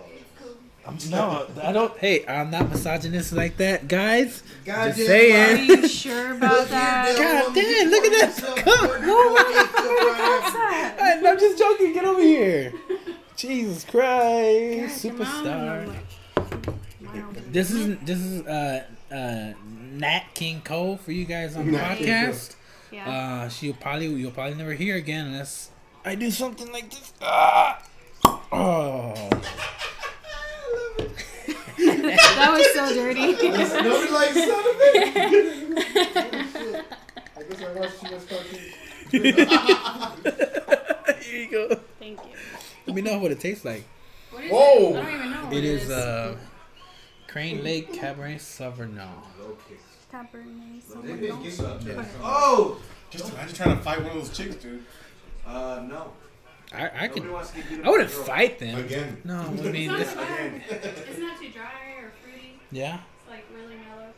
it's 0.95 1.09
called. 1.09 1.57
No, 1.57 1.63
I 1.63 1.73
don't. 1.73 1.97
Hey, 1.99 2.25
I'm 2.27 2.51
not 2.51 2.69
misogynist 2.71 3.33
like 3.33 3.57
that, 3.59 3.89
guys. 3.89 4.43
God 4.65 4.87
Just 4.95 4.99
damn 4.99 5.07
saying. 5.07 5.71
Are 5.71 5.75
you 5.83 5.89
sure 5.89 6.33
about 6.35 6.69
that? 6.69 7.17
God 7.17 7.55
damn, 7.55 7.91
look 7.91 8.05
at 8.05 8.13
that 8.13 8.57
cup. 8.65 8.91
Who 9.01 9.35
the 9.35 9.69
fuck? 9.73 11.03
I- 11.03 11.23
I'm 11.27 11.39
just 11.39 11.59
joking. 11.59 11.93
Get 11.93 12.05
over 12.05 12.21
here. 12.21 12.73
Jesus 13.37 13.85
Christ, 13.85 15.05
Yeah, 15.05 15.11
come 15.11 15.19
superstar. 15.21 15.95
This 17.53 17.71
is 17.71 17.99
this 18.01 18.19
is 18.19 18.47
uh 18.47 18.85
uh 19.11 19.53
Nat 19.93 20.23
King 20.35 20.61
Cole 20.63 20.97
for 20.97 21.13
you 21.13 21.25
guys 21.25 21.57
on 21.57 21.67
the 21.67 21.73
Nat 21.73 21.97
podcast. 21.99 22.55
Yeah. 22.91 23.11
Uh, 23.11 23.49
she'll 23.49 23.75
probably 23.75 24.07
you'll 24.07 24.31
probably 24.31 24.55
never 24.55 24.73
hear 24.75 24.97
again 24.97 25.27
unless 25.27 25.71
I 26.05 26.15
do 26.15 26.31
something 26.31 26.71
like 26.73 26.91
this. 26.91 27.13
Ah! 27.21 27.83
Oh, 28.53 29.15
that 32.37 32.51
was 32.53 32.67
so 32.75 32.95
dirty. 32.95 33.33
Nobody 33.33 34.11
likes 34.13 34.35
son 34.35 34.51
of 34.51 34.77
it. 34.81 36.85
I 37.37 37.39
guess 37.43 37.63
I 37.63 37.65
watched 37.73 38.01
too 38.01 38.11
much 38.11 38.29
cartoons. 38.29 38.75
here 41.25 41.41
you 41.41 41.51
go. 41.51 41.81
Thank 41.99 42.19
you. 42.25 42.31
Let 42.87 42.95
me 42.97 43.03
know 43.03 43.19
what 43.19 43.31
it 43.33 43.41
tastes 43.41 43.65
like. 43.65 43.85
What 44.31 44.45
is 44.45 44.51
Whoa. 44.53 44.95
it? 44.95 44.97
I 44.97 45.03
don't 45.03 45.15
even 45.15 45.31
know. 45.31 45.45
What 45.45 45.55
It 45.55 45.65
is 45.65 45.91
uh 45.91 46.37
Crane 47.29 47.63
Lake 47.65 47.93
Cabernet 47.93 48.41
Sauvignon. 48.41 49.09
Cabernet 50.13 51.03
They 51.03 51.17
did 51.17 51.43
get 51.43 51.53
Sauvignon. 51.53 52.07
Oh! 52.23 52.81
Just 53.11 53.33
imagine 53.33 53.55
trying 53.55 53.77
to 53.77 53.83
fight 53.83 53.99
one 54.03 54.11
of 54.17 54.25
those 54.27 54.31
chicks, 54.37 54.57
dude. 54.57 54.83
Uh, 55.47 55.81
no. 55.89 56.13
I 56.73 56.91
I 57.05 57.09
could 57.09 57.23
Nobody 57.23 57.33
wants 57.33 57.51
to 57.51 57.57
get 57.59 57.69
beat 57.69 57.81
up 57.81 57.87
I 57.87 57.91
wouldn't 57.91 58.09
by 58.09 58.15
a 58.15 58.17
girl. 58.17 58.25
fight 58.27 58.59
them. 58.59 58.79
Again. 58.85 59.17
No, 59.25 59.35
I 59.41 59.53
It's 59.53 59.63
mean 59.63 59.87
not 59.89 59.99
this, 60.01 60.13
too. 60.13 60.21
Again. 60.21 60.63
It's 60.69 61.19
not 61.19 61.39
too 61.41 61.51
dry 61.51 61.95
or 61.96 61.96
fruity. 61.96 61.96
Yeah. 62.71 62.99
It's 63.21 63.31
like 63.31 63.45
really 63.55 63.77
mellow. 63.89 64.13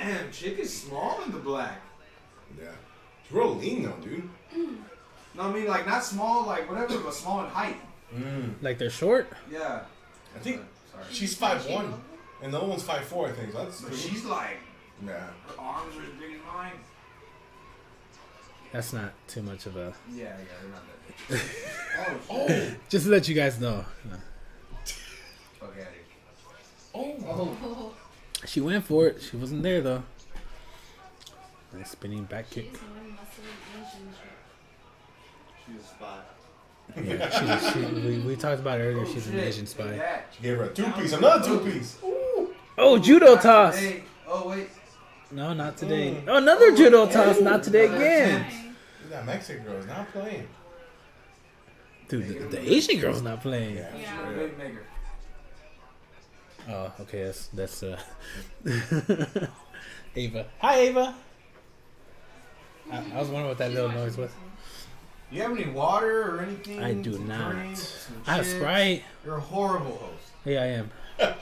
Damn, 0.00 0.30
chick 0.30 0.58
is 0.58 0.82
small 0.82 1.22
in 1.24 1.32
the 1.32 1.38
black. 1.38 1.80
Yeah. 2.58 2.68
It's 3.22 3.32
real 3.32 3.54
lean 3.54 3.82
though, 3.82 3.96
dude. 4.02 4.28
No, 5.34 5.44
I 5.44 5.52
mean 5.52 5.66
like 5.66 5.86
not 5.86 6.02
small, 6.04 6.46
like 6.46 6.68
whatever, 6.68 6.98
but 6.98 7.14
small 7.14 7.44
in 7.44 7.50
height. 7.50 7.76
Mm. 8.12 8.54
Like 8.60 8.76
they're 8.78 8.90
short. 8.90 9.28
Yeah. 9.48 9.82
I 10.34 10.38
think 10.40 10.62
Sorry. 10.90 11.04
she's 11.12 11.36
five 11.36 11.64
one, 11.70 11.94
and 12.42 12.52
the 12.52 12.58
other 12.58 12.66
one's 12.66 12.82
five 12.82 13.04
four. 13.04 13.28
I 13.28 13.32
think 13.32 13.52
so 13.52 13.58
that's. 13.58 13.80
But 13.82 13.94
she's 13.94 14.24
like, 14.24 14.56
yeah. 15.06 15.12
her 15.12 15.60
arms 15.60 15.96
are 15.96 16.02
as 16.02 16.08
big 16.18 16.32
as 16.34 16.40
mine. 16.52 16.72
That's 18.72 18.92
not 18.92 19.12
too 19.28 19.42
much 19.42 19.66
of 19.66 19.76
a. 19.76 19.94
Yeah, 20.12 20.24
yeah, 20.24 20.34
they're 20.60 20.70
not 20.70 20.82
that 20.88 21.28
big. 21.28 21.40
oh, 22.30 22.48
Oh. 22.48 22.74
Just 22.88 23.04
to 23.04 23.10
let 23.12 23.28
you 23.28 23.34
guys 23.36 23.60
know, 23.60 23.84
fuck 25.60 25.74
at 25.76 25.82
it. 25.82 26.04
Oh. 26.94 27.16
Oh, 27.62 27.94
she 28.46 28.60
went 28.60 28.84
for 28.84 29.06
it. 29.08 29.22
She 29.22 29.36
wasn't 29.36 29.62
there 29.62 29.80
though. 29.80 30.02
Nice 31.74 31.90
spinning 31.90 32.24
back 32.24 32.48
kick. 32.50 32.70
she's 32.70 32.80
one 32.80 33.10
muscle 33.12 33.44
She's 35.66 35.80
a 35.80 35.84
spy. 35.84 36.20
Yeah, 36.96 37.60
she, 37.60 37.72
she, 37.72 37.86
we, 38.00 38.18
we 38.20 38.36
talked 38.36 38.60
about 38.60 38.80
it 38.80 38.84
earlier. 38.84 39.04
Oh, 39.06 39.12
She's 39.12 39.26
an 39.26 39.34
shit, 39.34 39.44
Asian 39.44 39.66
take 39.66 39.74
spy. 39.74 39.96
that. 39.98 40.28
She 40.34 40.42
gave 40.42 40.56
her 40.56 40.64
a 40.64 40.68
two 40.72 40.90
piece. 40.92 41.12
Another 41.12 41.46
two 41.46 41.70
piece. 41.70 41.98
Oh, 42.78 42.98
judo 42.98 43.36
toss. 43.36 43.76
today. 43.78 44.04
Oh 44.26 44.48
wait. 44.48 44.68
No, 45.30 45.52
not 45.52 45.76
today. 45.76 46.22
Oh, 46.26 46.36
another 46.38 46.74
judo 46.74 47.02
oh, 47.02 47.10
toss. 47.10 47.40
Not 47.40 47.62
today 47.62 47.84
again. 47.86 48.42
Nice. 48.42 48.54
Look, 49.02 49.10
That 49.10 49.26
Mexican 49.26 49.64
girl 49.64 49.76
is 49.76 49.86
not 49.86 50.10
playing. 50.12 50.48
Dude, 52.08 52.50
the, 52.50 52.56
the 52.56 52.72
Asian 52.72 52.98
girl's 52.98 53.20
not 53.20 53.42
playing. 53.42 53.76
Yeah. 53.76 53.90
Yeah. 53.94 54.16
straight 54.16 54.44
up. 54.44 54.58
Big 54.58 54.58
nigger. 54.58 54.78
Oh, 56.68 56.92
okay. 57.00 57.24
That's 57.24 57.46
that's 57.48 57.82
uh. 57.82 57.98
Ava. 60.16 60.46
Hi, 60.60 60.78
Ava. 60.80 61.14
I, 62.90 62.96
I 62.96 63.18
was 63.18 63.28
wondering 63.28 63.48
what 63.48 63.58
that 63.58 63.72
little 63.72 63.90
noise 63.90 64.16
was. 64.16 64.30
You 65.30 65.42
have 65.42 65.52
any 65.52 65.66
water 65.70 66.36
or 66.36 66.40
anything? 66.40 66.82
I 66.82 66.94
do 66.94 67.18
not. 67.18 67.52
drink? 67.52 67.78
I 68.26 68.36
have 68.36 68.44
chips? 68.44 68.56
Sprite. 68.56 69.02
You're 69.24 69.36
a 69.36 69.40
horrible 69.40 69.96
host. 69.96 70.32
Yeah, 70.44 70.62
I 70.62 70.66
am. 70.66 70.90
A 71.20 71.34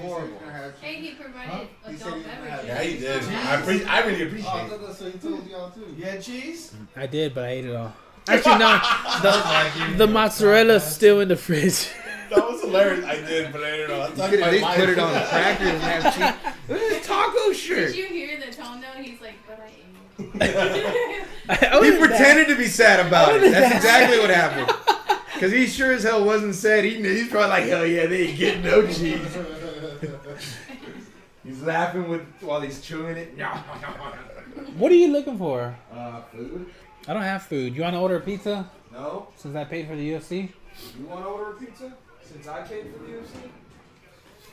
horrible. 0.00 0.38
Hey, 0.80 0.94
he 0.96 1.10
provided 1.12 1.68
He 1.86 1.96
said 1.96 2.06
adult 2.08 2.22
he 2.22 2.22
beverages. 2.30 2.66
Yeah, 2.66 2.82
he 2.82 2.98
did. 2.98 3.22
I, 3.24 3.56
appre- 3.60 3.86
I 3.86 4.00
really 4.06 4.22
appreciate 4.22 4.50
Oh, 4.50 4.56
I 4.56 4.62
it. 4.64 4.68
thought 4.70 4.86
that's 4.86 5.00
what 5.00 5.12
he 5.12 5.18
told 5.18 5.46
y'all 5.48 5.70
too. 5.70 5.94
You 5.96 6.04
had 6.04 6.22
cheese? 6.22 6.72
I 6.96 7.06
did, 7.06 7.34
but 7.34 7.44
I 7.44 7.48
ate 7.48 7.64
it 7.66 7.74
all. 7.76 7.92
Actually, 8.28 8.58
no. 8.58 8.80
The, 9.22 10.06
the 10.06 10.12
mozzarella's 10.12 10.84
still 10.84 11.20
in 11.20 11.28
the 11.28 11.36
fridge. 11.36 11.88
That 12.72 12.96
was 12.96 12.98
hilarious. 13.04 13.06
I 13.06 13.28
did, 13.28 13.52
but 13.52 13.62
I 13.64 13.76
don't 13.76 13.88
know. 13.88 14.00
I 14.00 14.08
You 14.08 14.14
thought 14.14 14.30
could 14.30 14.40
at 14.40 14.52
least 14.52 14.66
put 14.66 14.88
it 14.88 14.98
on 14.98 15.12
crackers 15.28 15.68
and 15.68 15.82
have 15.82 16.14
cheese. 16.14 16.54
Look 16.68 16.80
at 16.82 16.88
this 16.90 17.06
taco 17.06 17.52
shirt. 17.52 17.88
Did 17.92 17.96
you 17.96 18.06
hear 18.06 18.40
the 18.40 18.52
tone 18.52 18.80
though? 18.80 19.02
He's 19.02 19.20
like, 19.20 19.34
but 19.46 19.60
I 19.60 19.66
ate. 19.66 19.78
He 21.84 21.98
pretended 21.98 22.48
to 22.48 22.56
be 22.56 22.66
sad 22.66 23.04
about 23.06 23.34
it. 23.36 23.50
That's 23.50 23.74
exactly 23.76 24.18
what 24.18 24.30
happened. 24.30 24.70
Cause 25.40 25.50
he 25.50 25.66
sure 25.66 25.92
as 25.92 26.04
hell 26.04 26.24
wasn't 26.24 26.54
sad. 26.54 26.84
He 26.84 26.94
he's 27.02 27.28
probably 27.28 27.48
like, 27.48 27.64
hell 27.64 27.84
yeah, 27.84 28.06
they 28.06 28.28
ain't 28.28 28.38
getting 28.38 28.62
no 28.62 28.86
cheese. 28.86 29.18
he's 31.44 31.62
laughing 31.62 32.08
with 32.08 32.22
while 32.40 32.60
he's 32.60 32.80
chewing 32.80 33.16
it. 33.16 33.36
What 34.76 34.92
are 34.92 34.96
you 34.96 35.08
looking 35.12 35.36
for? 35.38 35.74
Uh, 35.92 36.20
food? 36.30 36.66
I 37.08 37.12
don't 37.14 37.22
have 37.22 37.42
food. 37.42 37.74
You 37.74 37.82
want 37.82 37.94
to 37.94 38.00
order 38.00 38.16
a 38.16 38.20
pizza 38.20 38.70
No? 38.92 39.28
since 39.36 39.56
I 39.56 39.64
paid 39.64 39.88
for 39.88 39.96
the 39.96 40.10
UFC? 40.12 40.50
You 40.98 41.06
want 41.06 41.22
to 41.22 41.26
order 41.28 41.50
a 41.50 41.54
pizza? 41.54 41.92
Since 42.32 42.48
I 42.48 42.66
came 42.66 42.92
for 42.92 42.98
the 43.04 43.12
UFC? 43.12 43.50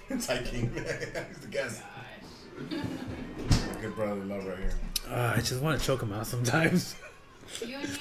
It's 0.09 0.27
like 0.29 0.45
King. 0.45 0.71
He's 0.73 1.37
the 1.39 1.47
guest. 1.49 1.81
Good 3.81 3.95
brother 3.95 4.15
love 4.25 4.45
right 4.45 4.57
here. 4.57 4.73
Uh, 5.09 5.33
I 5.35 5.39
just 5.41 5.61
want 5.61 5.79
to 5.79 5.85
choke 5.85 6.01
him 6.03 6.11
out 6.11 6.27
sometimes. 6.27 6.95
You 7.65 7.77
and 7.77 7.89
me 7.89 7.99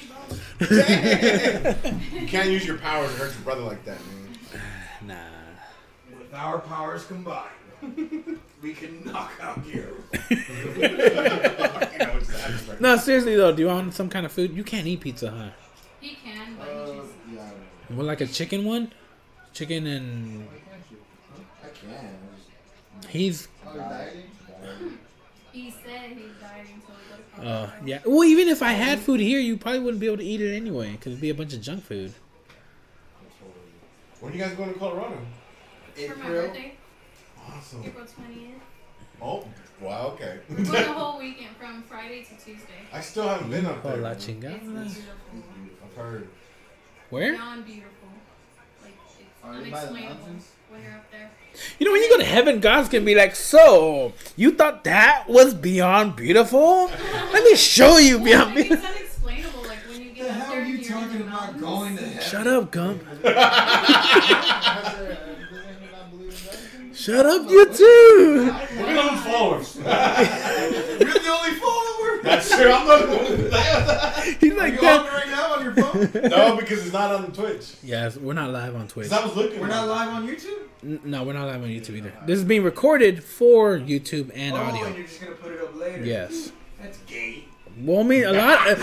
both. 0.59 0.63
You 2.13 2.27
can't 2.27 2.49
use 2.49 2.65
your 2.65 2.77
power 2.77 3.05
to 3.07 3.13
hurt 3.13 3.31
your 3.33 3.41
brother 3.43 3.61
like 3.61 3.83
that, 3.85 3.97
man. 4.05 4.37
Nah. 5.07 6.17
With 6.19 6.33
our 6.33 6.59
powers 6.59 7.05
combined, 7.05 7.47
we 8.61 8.73
can 8.73 9.03
knock 9.05 9.31
out 9.41 9.65
you. 9.65 10.03
You 10.29 10.35
know, 10.35 10.43
it's 12.17 12.27
that 12.27 12.51
respect. 12.51 12.81
No, 12.81 12.97
seriously 12.97 13.35
though, 13.35 13.53
do 13.55 13.61
you 13.61 13.67
want 13.69 13.93
some 13.93 14.09
kind 14.09 14.25
of 14.25 14.31
food? 14.31 14.53
You 14.55 14.63
can't 14.63 14.85
eat 14.85 14.99
pizza, 15.01 15.31
huh? 15.31 15.49
He 16.01 16.15
can, 16.15 16.55
but 16.57 16.67
Uh, 16.67 16.85
he 16.91 16.99
just. 16.99 17.11
yeah, 17.33 17.49
What, 17.95 18.05
like 18.05 18.21
a 18.21 18.27
chicken 18.27 18.65
one? 18.65 18.91
Chicken 19.59 19.87
and 19.87 20.47
I 21.61 21.67
can. 21.67 22.17
he's 23.09 23.49
Oh. 23.67 23.73
He 25.51 25.69
said 25.83 26.11
he's 26.11 26.31
dieting, 26.39 26.81
so 26.87 26.93
he 27.35 27.41
goes. 27.41 27.45
uh 27.45 27.69
yeah. 27.83 27.99
Well, 28.05 28.23
even 28.23 28.47
if 28.47 28.63
I 28.63 28.71
had 28.71 28.99
food 28.99 29.19
here, 29.19 29.41
you 29.41 29.57
probably 29.57 29.81
wouldn't 29.81 29.99
be 29.99 30.07
able 30.07 30.15
to 30.19 30.23
eat 30.23 30.39
it 30.39 30.55
anyway 30.55 30.91
because 30.93 31.07
it'd 31.07 31.19
be 31.21 31.29
a 31.29 31.33
bunch 31.35 31.53
of 31.53 31.59
junk 31.61 31.83
food. 31.83 32.13
When 34.21 34.31
are 34.31 34.35
you 34.37 34.41
guys 34.41 34.53
going 34.55 34.71
to 34.71 34.79
Colorado? 34.79 35.17
For 35.93 36.15
my 36.15 36.25
birthday, 36.29 36.75
Awesome. 37.45 37.83
April 37.85 38.05
20th. 38.05 38.53
Oh, 39.21 39.43
wow, 39.81 40.11
okay. 40.13 40.39
We're 40.49 40.55
going 40.55 40.67
the 40.71 40.83
whole 40.93 41.19
weekend 41.19 41.57
from 41.57 41.83
Friday 41.83 42.23
to 42.23 42.35
Tuesday. 42.35 42.79
I 42.93 43.01
still 43.01 43.27
haven't 43.27 43.49
been 43.51 43.65
up 43.65 43.83
Oh, 43.83 43.89
there. 43.89 44.11
It's 44.13 44.25
la 44.29 44.33
man. 44.33 44.41
chingada. 44.41 44.61
beautiful. 44.63 45.03
I've 45.83 45.95
heard. 45.97 46.29
Where? 47.09 47.33
Beyond 47.33 47.65
beautiful. 47.65 47.98
Unexplainable 49.43 49.93
mountains? 49.93 50.47
when 50.69 50.83
you're 50.83 50.91
up 50.93 51.11
there. 51.11 51.31
You 51.79 51.85
know, 51.87 51.91
when 51.91 52.01
you 52.03 52.09
go 52.09 52.17
to 52.17 52.23
heaven, 52.25 52.59
God's 52.59 52.89
gonna 52.89 53.03
be 53.03 53.15
like, 53.15 53.35
"So 53.35 54.13
you 54.35 54.51
thought 54.51 54.83
that 54.83 55.27
was 55.27 55.53
beyond 55.53 56.15
beautiful? 56.15 56.91
Let 57.33 57.43
me 57.43 57.55
show 57.55 57.97
you 57.97 58.19
beyond 58.19 58.55
like, 58.55 58.59
it's 58.59 58.67
beautiful." 58.69 58.95
unexplainable. 58.95 59.61
Like, 59.63 59.79
when 59.89 60.01
you 60.01 60.11
get 60.11 60.25
The 60.27 60.31
up 60.31 60.37
hell 60.37 60.51
there 60.51 60.61
are 60.61 60.65
you 60.65 60.75
and 60.75 60.85
you're 60.85 60.97
in 60.97 61.01
talking 61.01 61.21
about 61.21 61.59
going 61.59 61.97
to 61.97 62.03
heaven? 62.03 62.21
Shut 62.21 62.47
up, 62.47 62.71
Gump. 62.71 63.03
Shut 66.99 67.15
Shut 67.15 67.25
up, 67.25 67.49
you 67.49 67.65
too. 67.73 68.43
Look 68.45 68.53
at 68.53 69.09
those 69.09 69.23
followers. 69.23 69.75
You're 69.77 69.85
the 71.13 71.29
only 71.29 71.51
follower. 71.57 72.19
That's 72.23 72.49
true. 72.53 72.69
I'm 72.69 72.85
not. 72.87 72.99
He's 74.41 74.51
Are 74.51 74.57
like 74.57 74.73
you 74.73 74.79
on 74.79 74.83
that. 75.05 75.13
right 75.13 75.27
now 75.29 75.53
on 75.53 75.63
your 75.63 75.73
phone? 75.75 76.09
no, 76.29 76.57
because 76.57 76.83
it's 76.83 76.91
not 76.91 77.15
on 77.15 77.31
Twitch. 77.31 77.73
Yes, 77.83 78.17
we're 78.17 78.33
not 78.33 78.49
live 78.51 78.75
on 78.75 78.89
Twitch. 78.89 79.05
Because 79.05 79.17
I 79.17 79.23
was 79.25 79.33
looking. 79.37 79.61
We're 79.61 79.67
not 79.67 79.87
live 79.87 80.09
on 80.09 80.27
YouTube. 80.27 80.59
N- 80.83 80.99
No, 81.05 81.23
we're 81.23 81.31
not 81.31 81.47
live 81.47 81.63
on 81.63 81.69
YouTube 81.69 81.95
either. 81.95 82.11
This 82.25 82.37
is 82.39 82.43
being 82.43 82.63
recorded 82.63 83.23
for 83.23 83.77
YouTube 83.79 84.31
and 84.35 84.55
oh, 84.55 84.57
audio. 84.57 84.83
and 84.87 84.97
you're 84.97 85.07
just 85.07 85.21
gonna 85.21 85.35
put 85.35 85.53
it 85.53 85.61
up 85.61 85.73
later. 85.79 86.03
Yes. 86.03 86.51
That's 86.81 86.97
gay. 87.07 87.45
Well, 87.79 88.01
I 88.01 88.03
mean, 88.03 88.25
a 88.25 88.33
lot. 88.33 88.67
the 88.67 88.75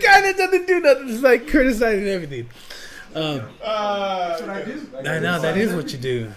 guy 0.00 0.20
that 0.20 0.36
doesn't 0.36 0.66
do 0.68 0.78
nothing 0.78 1.08
is 1.08 1.22
like 1.22 1.48
criticizing 1.48 2.06
everything. 2.06 2.48
Um, 3.14 3.42
Uh, 3.62 4.28
That's 4.28 4.40
what 4.40 4.50
I 4.50 4.64
do. 4.64 4.88
I 4.98 5.18
know 5.18 5.40
that 5.40 5.56
is 5.56 5.74
what 5.74 5.92
you 5.92 5.98
do. 5.98 6.32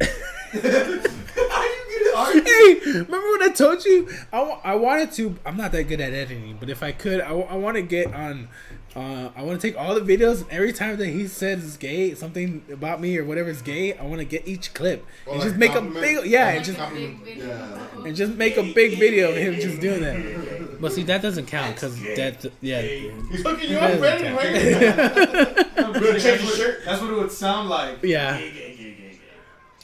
He 0.00 0.60
does. 0.60 1.06
How 1.50 1.62
you 1.64 2.04
get 2.04 2.14
argue? 2.14 2.42
Hey, 2.52 2.74
remember 2.84 3.30
when 3.30 3.42
I 3.42 3.52
told 3.54 3.84
you 3.84 4.08
I, 4.32 4.38
I 4.64 4.74
wanted 4.76 5.12
to? 5.12 5.36
I'm 5.44 5.56
not 5.56 5.72
that 5.72 5.84
good 5.84 6.00
at 6.00 6.12
editing, 6.12 6.56
but 6.60 6.68
if 6.70 6.82
I 6.82 6.92
could, 6.92 7.20
I, 7.20 7.32
want 7.32 7.76
to 7.76 7.82
get 7.82 8.12
on. 8.14 8.48
Uh, 8.94 9.30
I 9.34 9.42
want 9.42 9.58
to 9.58 9.66
take 9.66 9.80
all 9.80 9.94
the 9.94 10.02
videos 10.02 10.42
and 10.42 10.50
every 10.50 10.72
time 10.72 10.98
that 10.98 11.06
he 11.06 11.26
says 11.26 11.78
gay, 11.78 12.14
something 12.14 12.62
about 12.70 13.00
me 13.00 13.16
or 13.16 13.24
whatever 13.24 13.48
is 13.48 13.62
gay, 13.62 13.96
I 13.96 14.02
want 14.04 14.18
to 14.18 14.26
get 14.26 14.46
each 14.46 14.74
clip 14.74 15.06
Well, 15.24 15.36
and 15.36 15.40
like 15.40 15.48
just 15.48 15.58
make 15.58 15.74
a 15.74 15.80
big 15.80 16.26
yeah, 16.26 16.48
and 16.50 16.64
just 16.64 16.78
video. 16.78 17.18
Yeah. 17.24 18.04
and 18.04 18.14
just 18.14 18.34
make 18.34 18.58
a 18.58 18.72
big 18.74 18.98
video 18.98 19.30
of 19.30 19.36
him 19.36 19.54
just 19.54 19.80
doing 19.80 20.02
that. 20.02 20.78
But 20.78 20.92
see, 20.92 21.04
that 21.04 21.22
doesn't 21.22 21.46
count 21.46 21.76
because 21.76 21.98
that, 22.02 22.44
yeah. 22.60 22.82
He's 22.82 23.42
hooking 23.42 23.70
you 23.70 23.78
up, 23.78 23.98
doesn't 23.98 24.34
Brandon, 24.34 24.36
right? 24.36 26.20
Change 26.20 26.42
your 26.42 26.52
shirt. 26.52 26.84
That's 26.84 27.00
what 27.00 27.10
it 27.12 27.16
would 27.16 27.32
sound 27.32 27.70
like. 27.70 28.02
Yeah. 28.02 28.38
Gay, 28.38 28.50
gay, 28.50 28.58
gay, 28.58 28.76
gay, 28.76 28.90
gay. 28.92 29.18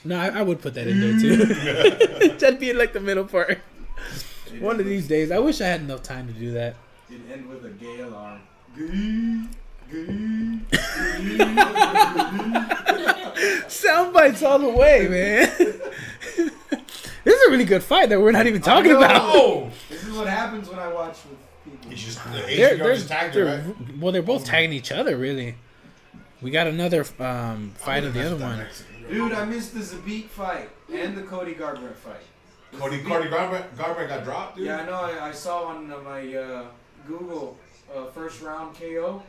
No, 0.04 0.18
I, 0.18 0.28
I 0.28 0.42
would 0.42 0.61
put 0.61 0.74
that 0.74 0.86
in 0.86 1.00
there 1.00 1.18
too. 1.18 2.34
That'd 2.38 2.61
be 2.61 2.74
like 2.74 2.92
the 2.92 3.00
middle 3.00 3.24
part. 3.24 3.59
One 4.61 4.78
of 4.80 4.86
these 4.86 5.09
days, 5.09 5.30
I 5.30 5.38
wish 5.38 5.62
I 5.62 5.66
had 5.66 5.80
enough 5.80 6.02
time 6.02 6.26
to 6.26 6.32
do 6.34 6.52
that. 6.52 6.76
It'd 7.11 7.30
end 7.30 7.48
with 7.48 7.64
a 7.64 7.70
gay 7.70 8.00
alarm. 8.00 8.40
Gay, 8.79 9.43
gay, 9.91 10.61
Sound 13.68 14.12
bites 14.14 14.43
all 14.43 14.59
the 14.61 14.68
way, 14.68 15.09
man. 15.09 15.51
this 15.57 17.35
is 17.35 17.49
a 17.49 17.51
really 17.51 17.64
good 17.64 17.83
fight 17.83 18.09
that 18.11 18.20
we're 18.20 18.31
not 18.31 18.47
even 18.47 18.62
talking 18.62 18.93
about. 18.93 19.20
Oh! 19.24 19.70
This 19.89 20.05
is 20.05 20.16
what 20.16 20.29
happens 20.29 20.68
when 20.68 20.79
I 20.79 20.87
watch 20.93 21.16
with 21.29 21.39
people. 21.64 21.91
He's 21.91 22.05
just, 22.05 22.22
the 22.24 22.31
They're, 22.31 22.76
they're, 22.76 22.95
just 22.95 23.09
tagged 23.09 23.35
they're- 23.35 23.64
right? 23.66 23.99
well, 23.99 24.12
they're 24.12 24.22
both 24.22 24.45
tagging 24.45 24.72
each 24.72 24.93
other, 24.93 25.16
really. 25.16 25.57
We 26.41 26.53
got 26.53 26.68
another 26.68 27.05
um, 27.18 27.72
fight 27.76 28.05
of 28.05 28.14
the 28.14 28.24
other 28.24 28.37
one. 28.37 28.64
Dude, 29.11 29.33
I 29.33 29.45
missed 29.45 29.74
the 29.74 29.81
Zabit 29.81 30.29
fight 30.29 30.70
and 30.93 31.16
the 31.16 31.22
Cody 31.22 31.55
Garbrandt 31.55 31.97
fight. 31.97 32.20
Cody, 32.79 32.99
Cody 33.03 33.29
Garbrandt, 33.29 33.74
Garbrandt 33.74 34.09
got 34.09 34.22
dropped, 34.22 34.57
dude. 34.57 34.66
Yeah, 34.66 34.83
I 34.83 34.87
know. 34.87 34.93
I, 34.95 35.29
I 35.31 35.33
saw 35.33 35.64
on 35.64 35.91
uh, 35.91 35.99
my 35.99 36.33
uh, 36.35 36.66
Google 37.09 37.57
uh, 37.95 38.07
first 38.07 38.41
round 38.43 38.76
KO. 38.78 39.22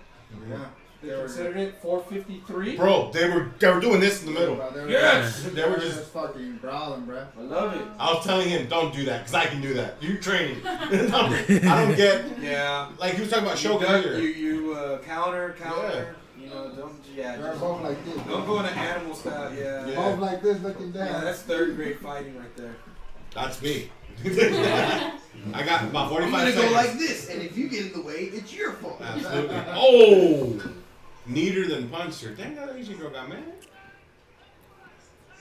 Yeah. 0.49 0.65
They 1.01 1.09
considered 1.15 1.55
it 1.55 1.75
453. 1.81 2.75
Bro, 2.75 3.11
they 3.13 3.29
were 3.29 3.51
they 3.57 3.71
were 3.71 3.79
doing 3.79 4.01
this 4.01 4.21
in 4.21 4.33
the 4.33 4.37
middle. 4.39 4.55
Bro, 4.55 4.71
they 4.71 4.81
were 4.81 4.89
Yes! 4.89 5.43
just, 5.43 5.55
They 5.55 5.63
were 5.69 5.77
just. 5.77 6.11
fucking 6.11 6.57
brawling, 6.57 7.05
bro. 7.05 7.25
I 7.37 7.41
love 7.41 7.73
it. 7.73 7.81
I 7.97 8.13
was 8.13 8.25
telling 8.25 8.49
him, 8.49 8.67
don't 8.67 8.93
do 8.93 9.05
that, 9.05 9.19
because 9.19 9.33
I 9.33 9.45
can 9.45 9.61
do 9.61 9.73
that. 9.75 9.95
You 10.03 10.17
training. 10.17 10.57
I 10.67 11.85
don't 11.85 11.95
get. 11.95 12.25
Yeah. 12.41 12.89
Like, 12.99 13.13
he 13.13 13.21
was 13.21 13.29
talking 13.29 13.45
about 13.45 13.63
You, 13.63 13.69
Shogun 13.69 13.87
duck, 13.87 14.05
you, 14.05 14.27
you 14.27 14.73
uh, 14.73 14.97
counter, 14.99 15.55
counter. 15.57 16.15
You 16.37 16.49
know, 16.49 16.69
don't, 16.75 16.93
yeah. 17.15 17.37
Just, 17.37 17.61
both 17.61 17.81
like 17.81 18.03
this. 18.03 18.15
don't 18.15 18.45
go 18.45 18.59
into 18.59 18.71
animal 18.71 19.15
style. 19.15 19.53
Yeah. 19.53 19.87
Yeah. 19.87 19.95
Both 19.95 20.19
like 20.19 20.41
this, 20.41 20.61
looking 20.61 20.91
down. 20.91 21.05
Yeah, 21.07 21.21
that's 21.21 21.41
third 21.43 21.77
grade 21.77 21.99
fighting 21.99 22.37
right 22.37 22.57
there. 22.57 22.75
That's 23.33 23.61
me. 23.61 23.89
Mm-hmm. 25.37 25.55
I 25.55 25.63
got 25.63 25.83
about 25.85 26.09
45 26.09 26.53
seconds. 26.53 26.65
Go 26.65 26.71
like 26.75 26.93
this, 26.93 27.29
and 27.29 27.41
if 27.41 27.57
you 27.57 27.69
get 27.69 27.87
in 27.87 27.93
the 27.93 28.01
way, 28.01 28.29
it's 28.33 28.53
your 28.53 28.73
fault. 28.73 29.01
Absolutely. 29.01 29.55
Oh! 29.69 30.73
Neater 31.25 31.67
than 31.67 31.89
punched 31.89 32.23
her. 32.23 32.31
Dang, 32.31 32.55
that 32.55 32.75
Asian 32.75 32.97
girl 32.97 33.11
got 33.11 33.29
mad. 33.29 33.43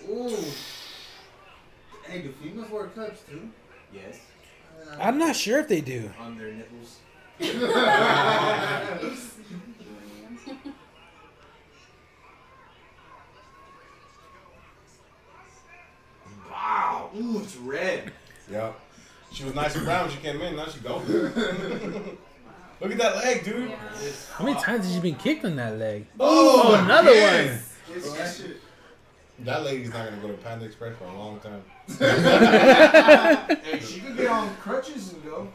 Ooh. 0.09 0.37
Hey, 2.07 2.23
do 2.23 2.33
females 2.43 2.71
wear 2.71 2.87
cups 2.89 3.23
too? 3.29 3.49
Yes. 3.93 4.21
Uh, 4.87 4.97
I'm 5.01 5.19
not 5.19 5.35
sure 5.35 5.59
if 5.59 5.69
they 5.69 5.81
do. 5.81 6.11
On 6.19 6.37
their 6.37 6.53
nipples. 6.53 6.99
Wow. 16.51 17.11
Ooh, 17.17 17.41
it's 17.41 17.57
red. 17.57 18.13
Yep. 18.51 18.79
She 19.39 19.45
was 19.45 19.55
nice 19.55 19.77
and 19.77 19.85
brown 19.85 20.09
when 20.09 20.17
she 20.17 20.21
came 20.21 20.41
in. 20.41 20.57
Now 20.57 20.67
she 20.67 20.81
go. 20.81 20.97
Look 22.81 22.91
at 22.91 22.99
that 22.99 23.17
leg, 23.19 23.45
dude. 23.45 23.71
Yeah. 23.71 23.77
How 24.33 24.45
many 24.45 24.61
times 24.61 24.85
has 24.85 24.93
she 24.93 25.01
been 25.01 25.15
kicked 25.15 25.45
on 25.45 25.55
that 25.55 25.79
leg? 25.79 26.07
Oh, 26.19 26.73
oh 26.75 26.85
another 26.85 27.13
yes. 27.13 27.77
It's, 27.95 28.19
it's, 28.19 28.43
That 29.39 29.63
lady's 29.63 29.91
not 29.91 30.07
gonna 30.07 30.21
go 30.21 30.27
to 30.27 30.35
Panda 30.39 30.65
Express 30.65 30.97
for 30.99 31.05
a 31.05 31.17
long 31.17 31.39
time. 31.39 31.63
hey, 31.87 33.79
she 33.79 34.01
could 34.01 34.17
get 34.17 34.27
on 34.27 34.53
crutches 34.57 35.13
and 35.13 35.25
go. 35.25 35.47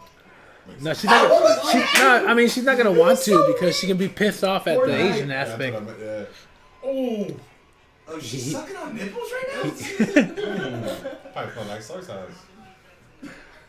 No, 0.80 0.94
she's 0.94 1.04
not. 1.04 1.28
Gonna, 1.30 1.72
she, 1.74 2.00
no, 2.00 2.26
I 2.26 2.34
mean 2.34 2.48
she's 2.48 2.64
not 2.64 2.78
gonna 2.78 2.90
want 2.94 3.20
to 3.20 3.54
because 3.54 3.78
she 3.78 3.86
can 3.86 3.98
be 3.98 4.08
pissed 4.08 4.46
off 4.46 4.66
at 4.66 4.80
the 4.80 4.88
Fortnite. 4.88 5.14
Asian 5.14 5.30
aspect. 5.30 5.76
I 5.76 5.80
meant, 5.82 5.98
yeah. 6.00 6.24
Oh, 6.86 7.28
Oh, 8.08 8.20
she's 8.20 8.52
sucking 8.52 8.76
on 8.76 8.96
nipples 8.96 9.32
right 9.32 9.48
now? 9.56 9.62
probably 11.34 11.52
felt 11.52 11.68
like 11.68 11.82
soy 11.82 12.02
sauce. 12.02 12.32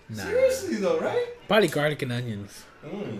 Nah. 0.08 0.22
Seriously 0.22 0.76
though, 0.76 0.98
right? 1.00 1.26
Probably 1.48 1.68
garlic 1.68 2.02
and 2.02 2.12
onions. 2.12 2.64
Mm. 2.84 3.18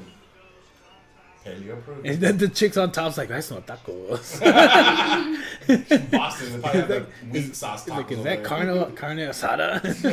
Paleo 1.45 1.73
approved. 1.75 2.07
And 2.07 2.21
then 2.21 2.39
the 2.39 2.49
chicks 2.49 2.77
on 2.77 2.93
top's 2.93 3.19
like, 3.19 3.29
that's 3.29 3.51
not 3.51 3.67
tacos. 3.67 4.41
Boston, 6.11 6.53
they 6.53 6.59
probably 6.61 6.81
have 6.81 6.91
like 6.91 7.07
wheat 7.31 7.55
sauce 7.57 7.85
tacos. 7.85 7.97
like, 7.97 8.13
is 8.13 8.23
that 8.25 8.45
carne, 8.45 8.95
carne 8.97 9.19
asada? 9.19 9.83
Dude, 10.03 10.13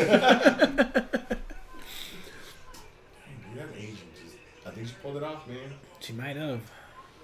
that 3.55 3.67
Asian 3.77 3.97
I 4.65 4.69
think 4.71 4.87
she 4.87 4.93
pulled 5.01 5.17
it 5.17 5.23
off, 5.23 5.47
man. 5.47 5.57
she 5.99 6.13
might 6.13 6.35
have. 6.35 6.59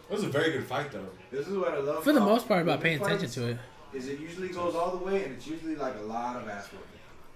It 0.09 0.13
was 0.13 0.23
a 0.23 0.29
very 0.29 0.51
good 0.51 0.63
fight, 0.65 0.91
though. 0.91 1.09
This 1.31 1.47
is 1.47 1.57
what 1.57 1.73
I 1.73 1.79
love. 1.79 2.03
For 2.03 2.13
the 2.13 2.21
most 2.21 2.47
part, 2.47 2.61
about 2.61 2.81
paying 2.81 3.01
attention 3.01 3.29
to 3.29 3.47
it. 3.49 3.57
Is 3.93 4.07
it 4.07 4.19
usually 4.19 4.49
goes 4.49 4.73
all 4.75 4.95
the 4.95 5.03
way, 5.03 5.23
and 5.23 5.33
it's 5.33 5.47
usually 5.47 5.75
like 5.75 5.95
a 5.97 6.03
lot 6.03 6.37
of 6.37 6.47
ass 6.47 6.71
work. 6.71 6.83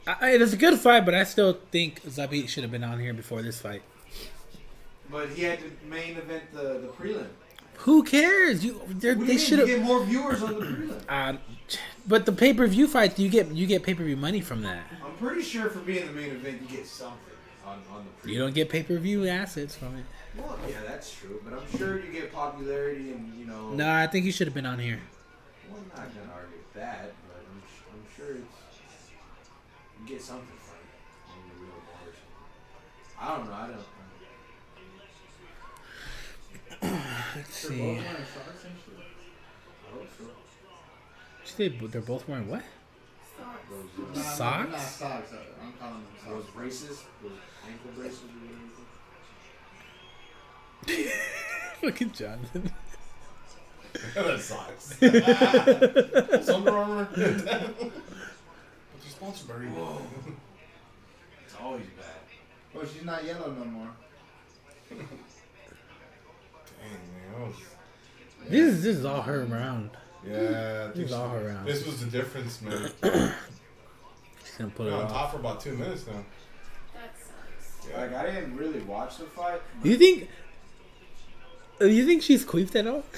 I, 0.07 0.15
I- 0.21 0.31
it's 0.35 0.53
a 0.53 0.57
good 0.57 0.79
fight, 0.79 1.05
but 1.05 1.13
I 1.15 1.23
still 1.23 1.57
think 1.71 2.01
Zabit 2.03 2.49
should 2.49 2.63
have 2.63 2.71
been 2.71 2.83
on 2.83 2.99
here 2.99 3.13
before 3.13 3.41
this 3.41 3.59
fight. 3.61 3.81
But 5.09 5.29
he 5.29 5.43
had 5.43 5.59
to 5.59 5.65
main 5.89 6.15
event 6.17 6.43
the 6.53 6.79
the 6.79 6.87
prelim. 6.97 7.27
Who 7.79 8.03
cares? 8.03 8.63
You, 8.63 8.79
they're- 8.87 9.15
What 9.17 9.25
do 9.27 9.33
they 9.33 9.37
should 9.37 9.59
have. 9.59 9.67
get 9.67 9.81
more 9.81 10.03
viewers 10.05 10.41
on 10.43 10.53
the 10.59 10.65
prelim. 10.65 11.01
Uh, 11.09 11.37
but 12.07 12.25
the 12.25 12.31
pay 12.31 12.53
per 12.53 12.65
view 12.67 12.87
fight, 12.87 13.17
you 13.19 13.29
get 13.29 13.51
you 13.51 13.67
get 13.67 13.83
pay 13.83 13.93
per 13.93 14.03
view 14.03 14.15
money 14.17 14.41
from 14.41 14.61
that. 14.63 14.83
I'm 15.03 15.13
pretty 15.17 15.41
sure 15.43 15.69
for 15.69 15.79
being 15.79 16.05
the 16.05 16.13
main 16.13 16.31
event, 16.31 16.61
you 16.61 16.77
get 16.77 16.87
something 16.87 17.17
on 17.65 17.79
on 17.91 18.05
the 18.05 18.27
prelim. 18.29 18.33
You 18.33 18.39
don't 18.39 18.53
get 18.55 18.69
pay 18.69 18.83
per 18.83 18.97
view 18.97 19.27
assets 19.27 19.75
from 19.75 19.97
it. 19.97 20.05
Well, 20.37 20.57
yeah, 20.69 20.77
that's 20.87 21.13
true. 21.13 21.41
But 21.43 21.59
I'm 21.59 21.77
sure 21.77 21.99
you 21.99 22.09
get 22.11 22.31
popularity 22.33 23.11
and 23.11 23.33
you 23.37 23.45
know. 23.45 23.71
No, 23.71 23.91
I 23.91 24.07
think 24.07 24.23
he 24.25 24.31
should 24.31 24.47
have 24.47 24.53
been 24.53 24.65
on 24.65 24.79
here. 24.79 24.99
Well, 25.69 25.81
I'm 25.81 26.03
not 26.03 26.15
gonna 26.15 26.31
argue 26.33 26.57
with 26.57 26.73
that, 26.75 27.11
but 27.27 27.43
I'm, 27.51 27.61
I'm 27.93 28.03
sure 28.15 28.35
it's 28.37 29.09
you 29.99 30.00
get 30.11 30.21
something 30.21 30.47
from 30.59 30.77
it 30.77 31.31
on 31.31 31.37
the 31.49 31.55
real 31.63 31.79
bars. 31.87 32.17
I 33.19 33.21
don't 33.37 33.45
know. 33.47 33.53
I 33.53 33.67
don't. 33.67 33.77
Know. 33.77 33.85
Let's 37.35 37.61
They're 37.61 37.71
see. 37.71 37.77
both 37.77 37.97
wearing 37.97 38.25
socks 38.25 38.63
and 38.65 38.75
shit. 38.85 38.99
I 39.87 39.93
hope. 39.93 40.09
They, 41.57 41.67
they're 41.69 42.01
both 42.01 42.27
wearing 42.27 42.47
what? 42.49 42.63
Socks. 43.37 43.59
Those, 43.69 43.89
Nah, 44.15 44.21
Not 44.23 44.25
Socks? 44.79 44.81
socks. 44.97 45.31
I'm 45.61 45.73
calling 45.79 45.93
them 45.95 46.05
those 46.27 46.43
socks. 46.43 46.55
braces, 46.55 46.97
those 47.21 47.31
ankle 47.67 47.91
braces. 47.95 48.19
or. 50.87 51.85
Look 51.85 52.01
at 52.01 52.11
Jonathan. 52.19 52.71
that 54.15 54.39
sucks. 54.39 55.01
Under 56.49 56.71
Armour. 56.71 57.07
What's 59.21 59.45
your 59.47 59.47
sponsor, 59.47 59.53
buddy? 59.53 59.67
Whoa. 59.67 60.01
It's 61.45 61.55
always 61.61 61.83
bad. 61.97 62.05
Oh, 62.75 62.85
she's 62.85 63.03
not 63.05 63.23
yellow 63.25 63.51
no 63.51 63.65
more. 63.65 63.89
Dang, 64.89 64.99
man. 64.99 65.07
that 67.33 67.39
was- 67.47 67.55
This 68.49 68.61
is 68.73 68.83
this 68.83 68.97
is 68.97 69.05
all 69.05 69.21
her 69.21 69.43
around. 69.43 69.89
Yeah, 70.25 70.91
This 70.95 71.07
is 71.07 71.11
all 71.11 71.29
her 71.29 71.47
around. 71.47 71.65
This 71.65 71.85
was 71.85 71.99
the 71.99 72.05
difference, 72.09 72.61
man. 72.61 72.89
She's 74.43 74.55
gonna 74.57 74.69
put 74.71 74.87
it 74.87 74.91
We're 74.91 74.97
on 74.97 75.03
off. 75.05 75.11
top 75.11 75.31
for 75.31 75.37
about 75.39 75.59
two 75.61 75.75
minutes 75.75 76.07
now. 76.07 76.23
That 76.93 77.13
sucks. 77.17 77.93
Like 77.97 78.13
I 78.13 78.25
didn't 78.31 78.55
really 78.55 78.79
watch 78.81 79.17
the 79.17 79.25
fight. 79.25 79.61
Do 79.83 79.89
you 79.89 79.97
think? 79.97 80.29
Do 81.79 81.87
You 81.89 82.05
think 82.05 82.21
she's 82.23 82.45
queefed 82.45 82.75
at 82.75 82.87
all? 82.87 83.03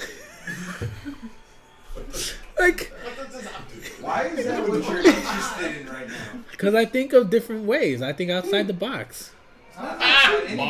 like, 2.58 2.92
What 3.02 3.16
does 3.16 3.28
this 3.34 3.46
have 3.50 3.68
to 3.68 3.74
do? 3.76 4.04
Why 4.04 4.22
is 4.26 4.46
that 4.46 4.68
what 4.68 4.88
you're 4.88 4.98
interested 4.98 5.76
in 5.80 5.86
right 5.88 6.08
now? 6.08 6.40
because 6.50 6.74
I 6.74 6.84
think 6.84 7.12
of 7.12 7.30
different 7.30 7.64
ways. 7.64 8.00
I 8.02 8.12
think 8.12 8.30
outside 8.30 8.66
the 8.66 8.72
box. 8.74 9.32
It's 9.76 9.78
not 9.78 10.00
outside 10.00 10.46
any 10.46 10.68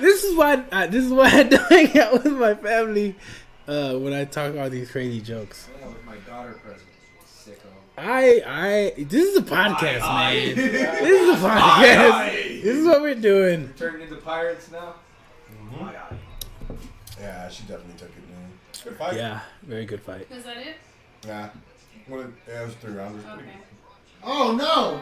This 0.00 0.24
is 0.24 0.36
why. 0.36 0.64
I, 0.72 0.86
this 0.86 1.04
is 1.04 1.12
why 1.12 1.26
I 1.30 1.42
don't 1.44 1.68
hang 1.70 1.98
out 1.98 2.12
with 2.24 2.32
my 2.32 2.54
family 2.54 3.14
uh, 3.68 3.94
when 3.94 4.12
I 4.12 4.24
talk 4.24 4.56
all 4.56 4.68
these 4.70 4.90
crazy 4.90 5.20
jokes. 5.20 5.68
Yeah, 5.80 5.88
with 5.88 6.04
my 6.04 6.16
daughter 6.16 6.52
present. 6.54 6.82
Sicko. 7.26 7.68
I, 7.96 8.42
I. 8.96 9.04
This 9.04 9.24
is 9.30 9.36
a 9.36 9.42
podcast, 9.42 10.00
man. 10.00 10.02
Aye, 10.02 10.52
This 10.54 11.22
is 11.22 11.28
a 11.42 11.46
podcast. 11.46 12.10
aye. 12.10 12.60
This 12.62 12.76
is 12.76 12.86
what 12.86 13.02
we're 13.02 13.14
doing. 13.14 13.72
Turned 13.76 14.02
into 14.02 14.16
pirates 14.16 14.70
now. 14.70 14.94
Mhm. 15.72 16.18
Aye, 17.24 17.28
aye. 17.28 17.32
Yeah, 17.32 17.48
she 17.48 17.62
definitely 17.62 17.94
took 17.98 18.08
it, 18.10 18.28
man. 18.30 18.50
Good 18.84 18.96
fight. 18.96 19.16
Yeah, 19.16 19.40
very 19.62 19.84
good 19.86 20.00
fight. 20.02 20.30
Was 20.30 20.44
that 20.44 20.56
it? 20.58 20.76
Nah. 21.26 21.48
What 22.08 22.20
it, 22.20 22.26
yeah, 22.48 22.62
it 22.62 22.66
was 22.66 22.74
three 22.76 22.92
rounds. 22.92 23.14
It 23.22 23.26
was 23.26 23.34
pretty 23.36 23.48
Okay. 23.48 23.58
Oh 24.22 24.52
no! 24.56 25.00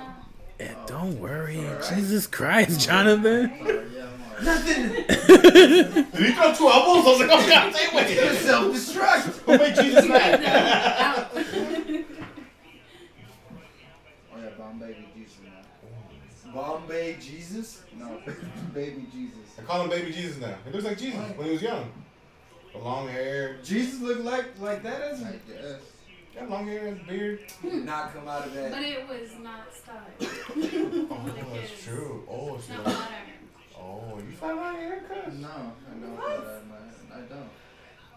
Eh, 0.60 0.72
don't 0.86 1.18
worry, 1.20 1.64
Jesus 1.88 2.26
Christ, 2.26 2.80
Jonathan. 2.80 3.52
Sorry, 3.58 3.86
yeah, 3.96 4.06
I'm. 4.38 4.44
Nothing. 4.44 4.88
Did 4.92 6.26
he 6.26 6.32
throw 6.32 6.52
two 6.54 6.68
elbows? 6.68 7.06
I 7.06 7.10
was 7.10 7.20
like, 7.20 7.30
oh 7.30 7.48
god, 7.48 7.74
say 7.74 7.88
wait. 7.94 8.38
Self 8.38 8.74
destruct. 8.74 9.22
Who 9.44 9.58
made 9.58 9.74
Jesus 9.76 10.08
mad? 10.08 11.28
Oh 14.34 14.38
yeah, 14.40 14.48
bomb 14.58 14.78
baby. 14.78 15.06
Jesus 15.14 15.38
in. 16.44 16.52
Bombay 16.52 17.16
Jesus. 17.20 17.82
No, 17.98 18.18
baby 18.74 19.06
Jesus. 19.12 19.38
I 19.58 19.62
call 19.62 19.82
him 19.82 19.90
baby 19.90 20.12
Jesus 20.12 20.38
now. 20.40 20.54
He 20.64 20.70
looks 20.70 20.84
like 20.84 20.98
Jesus 20.98 21.20
when 21.36 21.46
he 21.46 21.52
was 21.52 21.62
young. 21.62 21.90
The 22.72 22.78
long 22.78 23.08
hair, 23.08 23.56
Jesus 23.62 24.00
looked 24.00 24.22
like 24.24 24.46
like 24.60 24.82
that 24.82 25.02
as 25.02 25.22
I 25.22 25.28
a 25.30 25.32
guess. 25.32 25.80
got 26.34 26.48
long 26.50 26.66
hair 26.66 26.86
and 26.88 27.06
beard. 27.06 27.40
did 27.62 27.84
not 27.84 28.14
come 28.14 28.26
out 28.26 28.46
of 28.46 28.54
that. 28.54 28.70
But 28.72 28.82
it 28.82 29.06
was 29.08 29.30
not 29.42 29.74
style. 29.74 30.00
Oh, 31.10 31.54
that's 31.54 31.84
true. 31.84 32.24
Oh, 32.30 32.54
It's 32.56 32.66
she 32.66 32.72
not 32.72 32.84
like, 32.86 32.94
modern. 32.94 33.78
oh, 33.78 34.18
you 34.18 34.32
find 34.36 34.56
my 34.56 34.72
haircut? 34.72 35.34
No, 35.34 35.48
I 35.48 35.98
know, 36.00 36.16
but 36.16 36.54
I, 37.14 37.18
I 37.18 37.20
don't. 37.22 37.48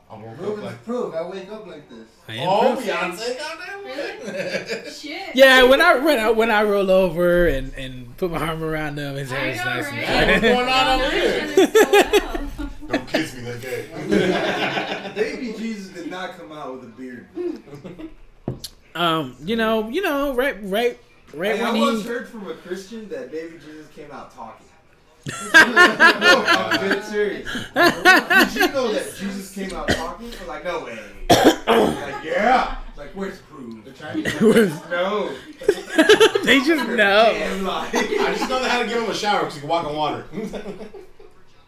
I 0.09 0.15
woke 0.17 0.37
Prove 0.37 0.51
up 0.51 0.57
it 0.59 0.61
like. 0.65 0.77
to 0.77 0.83
prove. 0.85 1.15
I 1.15 1.27
wake 1.29 1.51
up 1.51 1.67
like 1.67 1.89
this. 1.89 2.07
Oh, 2.29 2.75
proof. 2.75 2.85
Beyonce 2.87 3.37
got 3.37 3.57
that 3.59 4.83
one. 4.85 4.93
Shit. 4.93 5.35
Yeah, 5.35 5.63
when 5.63 5.81
I 5.81 5.95
when 5.97 6.19
I 6.19 6.29
when 6.29 6.51
I 6.51 6.63
roll 6.63 6.89
over 6.91 7.47
and, 7.47 7.73
and 7.73 8.15
put 8.17 8.31
my 8.31 8.37
arm 8.37 8.63
around 8.63 8.97
him, 8.99 9.15
his 9.15 9.31
hair 9.31 9.49
is 9.49 9.57
nice 9.57 9.85
right? 9.85 9.93
Hey, 9.95 10.33
what's 10.33 10.45
and 10.45 10.55
going 10.55 10.69
on 10.69 11.01
over 11.01 12.51
here? 12.51 12.64
Know 12.97 13.03
each 13.03 13.15
other 13.15 13.27
so 13.27 13.35
well. 13.35 13.35
Don't 13.35 13.35
kiss 13.35 13.35
me 13.35 13.41
that 13.41 13.61
day. 13.61 15.11
Baby 15.15 15.53
Jesus 15.57 15.87
did 15.93 16.09
not 16.11 16.37
come 16.37 16.51
out 16.51 16.73
with 16.75 16.83
a 16.83 16.87
beard. 16.87 17.27
um, 18.95 19.35
you 19.43 19.55
know, 19.55 19.89
you 19.89 20.01
know, 20.01 20.33
right, 20.33 20.57
right, 20.63 20.97
right 21.33 21.55
Hey, 21.57 21.61
I 21.63 21.71
when 21.71 21.81
once 21.81 22.03
he. 22.03 22.07
heard 22.09 22.27
from 22.27 22.47
a 22.49 22.53
Christian 22.55 23.07
that 23.09 23.31
baby 23.31 23.57
Jesus 23.65 23.87
came 23.95 24.11
out 24.11 24.33
talking. 24.35 24.65
no, 25.27 25.33
I'm 26.47 26.79
dead 26.87 27.03
serious. 27.03 27.51
Did 27.51 28.55
you 28.55 28.67
know 28.73 28.91
that 28.93 29.15
Jesus 29.17 29.51
came 29.53 29.73
out 29.73 29.87
talking? 29.89 30.27
I 30.27 30.29
was 30.39 30.47
like, 30.47 30.63
no 30.63 30.83
way. 30.85 30.99
like, 31.29 32.23
yeah. 32.23 32.77
Like, 32.95 33.09
where's 33.13 33.37
the 33.39 33.43
proof? 33.45 33.83
The 33.85 33.91
Chinese. 33.91 34.81
No. 34.89 35.33
they 36.43 36.59
just 36.59 36.87
know. 36.87 36.95
Damn 37.33 37.63
lie. 37.65 37.89
I 37.91 38.35
just 38.37 38.49
know 38.49 38.63
how 38.63 38.83
to 38.83 38.87
give 38.87 39.01
him 39.03 39.09
a 39.09 39.13
shower 39.15 39.39
because 39.39 39.55
he 39.55 39.59
can 39.61 39.69
walk 39.69 39.85
on 39.85 39.95
water. 39.95 40.25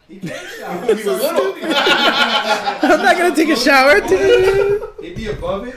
He 0.08 0.14
He 0.18 0.20
takes 0.28 0.56
shower. 0.58 0.86
was 0.86 1.04
little. 1.04 1.54
I'm 1.62 3.02
not 3.02 3.16
gonna 3.16 3.36
take 3.36 3.48
a 3.50 3.56
shower, 3.56 4.00
dude. 4.00 4.82
He'd 5.00 5.16
be 5.16 5.28
above 5.28 5.68
it. 5.68 5.76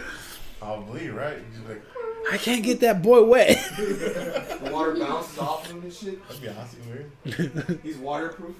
Probably 0.59 1.09
right. 1.09 1.37
He's 1.51 1.67
like, 1.67 1.81
I 2.31 2.37
can't 2.37 2.63
get 2.63 2.79
that 2.81 3.01
boy 3.01 3.23
wet. 3.25 3.57
The 3.77 4.69
water 4.71 4.95
bounces 4.95 5.37
off 5.39 5.69
him 5.69 5.81
and 5.81 5.91
shit. 5.93 6.25
that'd 6.27 6.41
be 6.41 6.49
awesome, 6.49 6.81
weird. 6.89 7.79
He's 7.83 7.97
waterproof. 7.97 8.55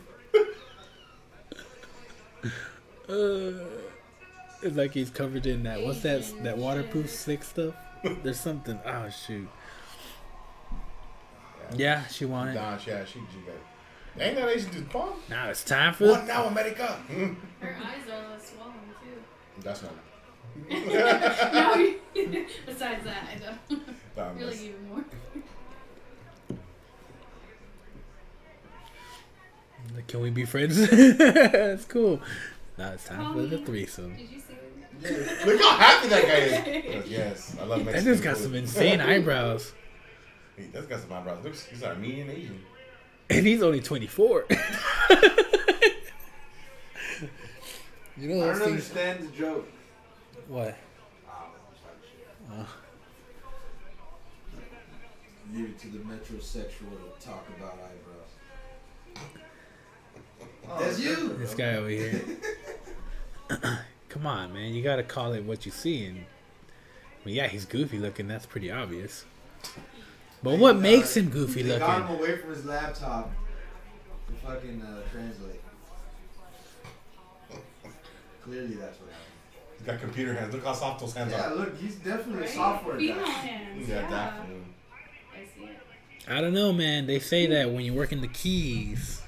Uh, 3.07 3.65
it's 4.63 4.76
like 4.76 4.93
he's 4.93 5.09
covered 5.09 5.45
in 5.45 5.63
that. 5.63 5.82
What's 5.82 6.01
that? 6.01 6.24
That 6.43 6.57
waterproof 6.57 7.09
slick 7.09 7.43
stuff. 7.43 7.74
There's 8.24 8.39
something. 8.39 8.80
Oh 8.86 9.09
shoot. 9.09 9.47
Yeah, 11.76 12.05
she 12.07 12.26
wanted. 12.26 12.55
Nah, 12.55 12.78
yeah, 12.88 13.05
she, 13.05 13.19
she 13.19 13.39
got. 13.45 13.55
Ain't 14.20 14.36
that 14.36 14.49
Asian 14.49 14.72
dude 14.72 14.89
bomb? 14.91 15.14
Now 15.30 15.49
it's 15.49 15.64
time 15.64 15.93
for. 15.93 16.09
One 16.12 16.28
now, 16.28 16.45
America? 16.45 16.86
Her 16.86 17.36
eyes 17.84 18.09
are 18.12 18.30
less 18.32 18.51
swollen 18.51 18.74
too. 19.01 19.62
That's 19.62 19.82
not. 19.84 19.93
no, 21.53 21.76
you- 21.76 21.99
besides 22.66 23.03
that, 23.05 23.28
I 23.34 23.36
don't. 23.39 23.82
Nah, 24.18 24.24
Really 24.34 24.39
that's- 24.43 24.62
even 24.64 24.89
more. 24.89 25.05
Can 30.07 30.20
we 30.22 30.30
be 30.30 30.45
friends? 30.45 30.78
That's 30.89 31.86
cool. 31.86 32.20
Now 32.78 32.91
it's 32.91 33.05
time 33.07 33.34
for 33.34 33.41
the 33.43 33.59
threesome. 33.59 34.16
Did 34.16 34.30
you 34.30 34.39
see 34.39 34.53
it? 35.03 35.47
Look 35.47 35.62
how 35.62 35.78
happy 35.78 36.07
that 36.09 36.24
guy 36.24 36.36
is. 36.99 37.07
yes, 37.09 37.55
I 37.59 37.64
love 37.66 37.80
That 37.80 37.86
Mexican 37.86 38.05
dude's 38.05 38.22
got 38.22 38.38
food. 38.38 38.43
some 38.43 38.55
insane 38.55 39.01
eyebrows, 39.01 39.74
He, 40.57 40.66
that's 40.66 40.86
got 40.86 40.99
some 41.01 41.12
eyebrows. 41.14 41.43
Looks, 41.43 41.66
he's 41.66 41.84
Armenian 41.84 42.30
Asian. 42.30 42.62
And 43.32 43.47
he's 43.47 43.63
only 43.63 43.79
24. 43.79 44.45
you 44.49 44.55
know 48.27 48.43
I 48.43 48.47
don't 48.47 48.55
things. 48.55 48.61
understand 48.67 49.27
the 49.27 49.38
joke. 49.38 49.69
What? 50.47 50.75
Oh, 52.51 52.67
Leave 55.53 55.65
it 55.65 55.79
to 55.79 55.88
the 55.88 55.99
metrosexual 55.99 56.91
to 57.19 57.25
talk 57.25 57.45
about 57.57 57.73
eyebrows. 57.73 59.21
Oh, 60.69 60.79
That's 60.79 60.99
you. 60.99 61.34
This 61.38 61.53
guy 61.53 61.75
over 61.75 61.89
here. 61.89 62.21
Come 64.09 64.27
on, 64.27 64.53
man. 64.53 64.73
You 64.73 64.84
gotta 64.84 65.03
call 65.03 65.34
it 65.34 65.43
what 65.43 65.65
you 65.65 65.71
see. 65.71 66.05
And 66.05 66.17
I 66.19 67.25
mean, 67.25 67.36
yeah, 67.36 67.47
he's 67.47 67.65
goofy 67.65 67.97
looking. 67.97 68.27
That's 68.27 68.45
pretty 68.45 68.71
obvious. 68.71 69.25
But 70.43 70.57
what 70.59 70.77
makes 70.79 71.15
him 71.15 71.29
goofy 71.29 71.61
They 71.61 71.77
got 71.77 71.99
looking? 72.01 72.15
him 72.15 72.19
away 72.21 72.37
from 72.37 72.49
his 72.51 72.65
laptop 72.65 73.31
to 74.27 74.33
fucking 74.47 74.81
uh, 74.81 75.01
translate. 75.11 75.61
Clearly, 78.43 78.73
that's 78.75 78.99
what 78.99 79.09
happened. 79.11 79.27
He's 79.77 79.85
got 79.87 79.99
computer 80.01 80.33
hands. 80.33 80.53
Look 80.53 80.63
how 80.65 80.73
soft 80.73 80.99
those 80.99 81.13
hands 81.13 81.31
Yeah, 81.31 81.45
are. 81.45 81.49
Yeah, 81.49 81.55
look, 81.55 81.79
he's 81.79 81.95
definitely 81.95 82.45
a 82.45 82.49
software 82.49 82.97
guy. 82.97 83.03
hands. 83.29 83.87
Yeah, 83.87 84.01
Yeah, 84.01 84.09
definitely. 84.09 84.63
I 85.33 85.45
see 85.57 85.63
it. 85.65 85.77
I 86.27 86.41
don't 86.41 86.53
know, 86.53 86.71
man. 86.73 87.07
They 87.07 87.19
say 87.19 87.47
that 87.47 87.71
when 87.71 87.83
you 87.85 87.93
work 87.93 88.11
in 88.11 88.21
the 88.21 88.27
keys, 88.27 89.21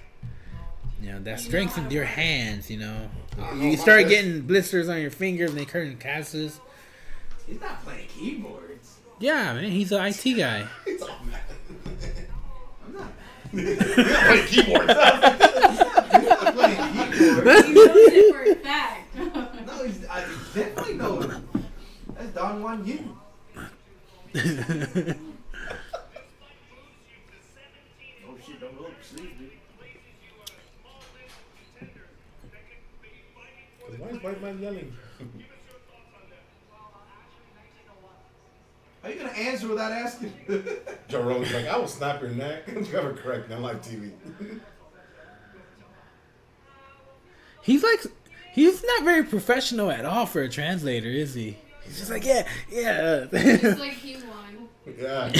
you 1.01 1.11
know, 1.11 1.19
that 1.21 1.39
You 1.39 1.45
strengthens 1.45 1.93
your 1.93 2.05
hands. 2.05 2.69
You 2.71 2.77
know, 2.77 3.09
know 3.37 3.53
you 3.55 3.77
start 3.77 4.07
getting 4.07 4.41
blisters 4.41 4.89
on 4.89 4.99
your 5.01 5.11
fingers 5.11 5.51
and 5.51 5.59
they 5.59 5.65
turn 5.65 5.95
castes. 5.97 6.59
He's 7.47 7.59
not 7.61 7.83
playing 7.83 8.07
keyboards. 8.07 8.72
Yeah, 9.23 9.53
man. 9.53 9.71
He's 9.71 9.89
an 9.93 10.03
IT 10.05 10.21
guy. 10.35 10.67
He's 10.85 11.01
all 11.01 11.15
mad. 11.31 11.39
I'm 12.85 12.93
not 12.93 13.07
We 13.53 13.63
don't 13.63 13.79
play 13.79 14.45
keyboards. 14.47 14.93
I'm. 14.99 16.59
He 17.13 17.73
knows 17.73 17.95
it 17.95 18.35
for 18.35 18.43
a 18.43 18.55
fact. 18.55 19.15
No, 19.15 19.83
he's, 19.85 20.05
I 20.09 20.19
definitely 20.53 20.95
know 20.95 21.21
him. 21.21 21.47
That's 22.15 22.33
Don 22.33 22.63
Juan 22.63 22.85
Yin. 22.85 23.15
Oh 23.15 24.39
shit, 28.45 28.59
don't 28.59 28.77
go 28.77 28.87
to 28.87 29.07
sleep, 29.07 29.39
dude. 29.39 29.51
Why 33.99 34.07
is 34.09 34.21
white 34.21 34.41
man 34.41 34.59
yelling? 34.59 34.93
How 39.03 39.09
you 39.09 39.15
gonna 39.15 39.31
answer 39.31 39.67
without 39.67 39.91
asking? 39.91 40.33
Joe 41.09 41.21
Rogan's 41.23 41.53
like, 41.53 41.67
I 41.67 41.77
will 41.77 41.87
snap 41.87 42.21
your 42.21 42.31
neck. 42.31 42.63
you 42.67 42.83
have 42.85 43.05
it 43.05 43.17
correct 43.17 43.51
on 43.51 43.61
live 43.61 43.81
TV. 43.81 44.11
He's 47.61 47.83
like, 47.83 48.01
he's 48.51 48.83
not 48.83 49.03
very 49.05 49.23
professional 49.23 49.89
at 49.89 50.03
all 50.03 50.25
for 50.25 50.41
a 50.41 50.49
translator, 50.49 51.07
is 51.07 51.33
he? 51.33 51.55
He's 51.85 51.97
just 51.97 52.11
like, 52.11 52.25
yeah, 52.25 52.45
yeah. 52.69 53.25
It's 53.31 53.79
like 53.79 53.93
he 53.93 54.15
won. 54.15 54.67
Yeah. 54.99 55.31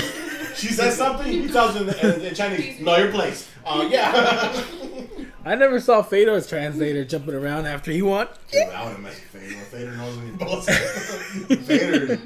She 0.55 0.67
says 0.67 0.95
something, 0.95 1.29
he 1.29 1.49
tells 1.49 1.75
her 1.75 1.81
in, 1.81 1.89
in, 1.89 2.21
in 2.27 2.33
Chinese, 2.33 2.79
know 2.79 2.95
your 2.95 3.11
place. 3.11 3.49
Uh, 3.65 3.85
yeah. 3.91 4.63
I 5.43 5.55
never 5.55 5.81
saw 5.81 6.01
Fedor's 6.01 6.47
translator 6.47 7.03
jumping 7.03 7.35
around 7.35 7.65
after 7.65 7.91
he 7.91 8.01
won. 8.01 8.29
Dude, 8.49 8.69
I 8.69 8.85
want 8.85 8.95
to 8.95 9.01
mess 9.01 9.19
with 9.33 9.43
Fader. 9.43 9.55
Fader 9.55 9.91
knows 9.97 10.15
when 10.15 10.25
he 10.27 10.37
bullets. 10.37 11.67
Fader. 11.67 12.21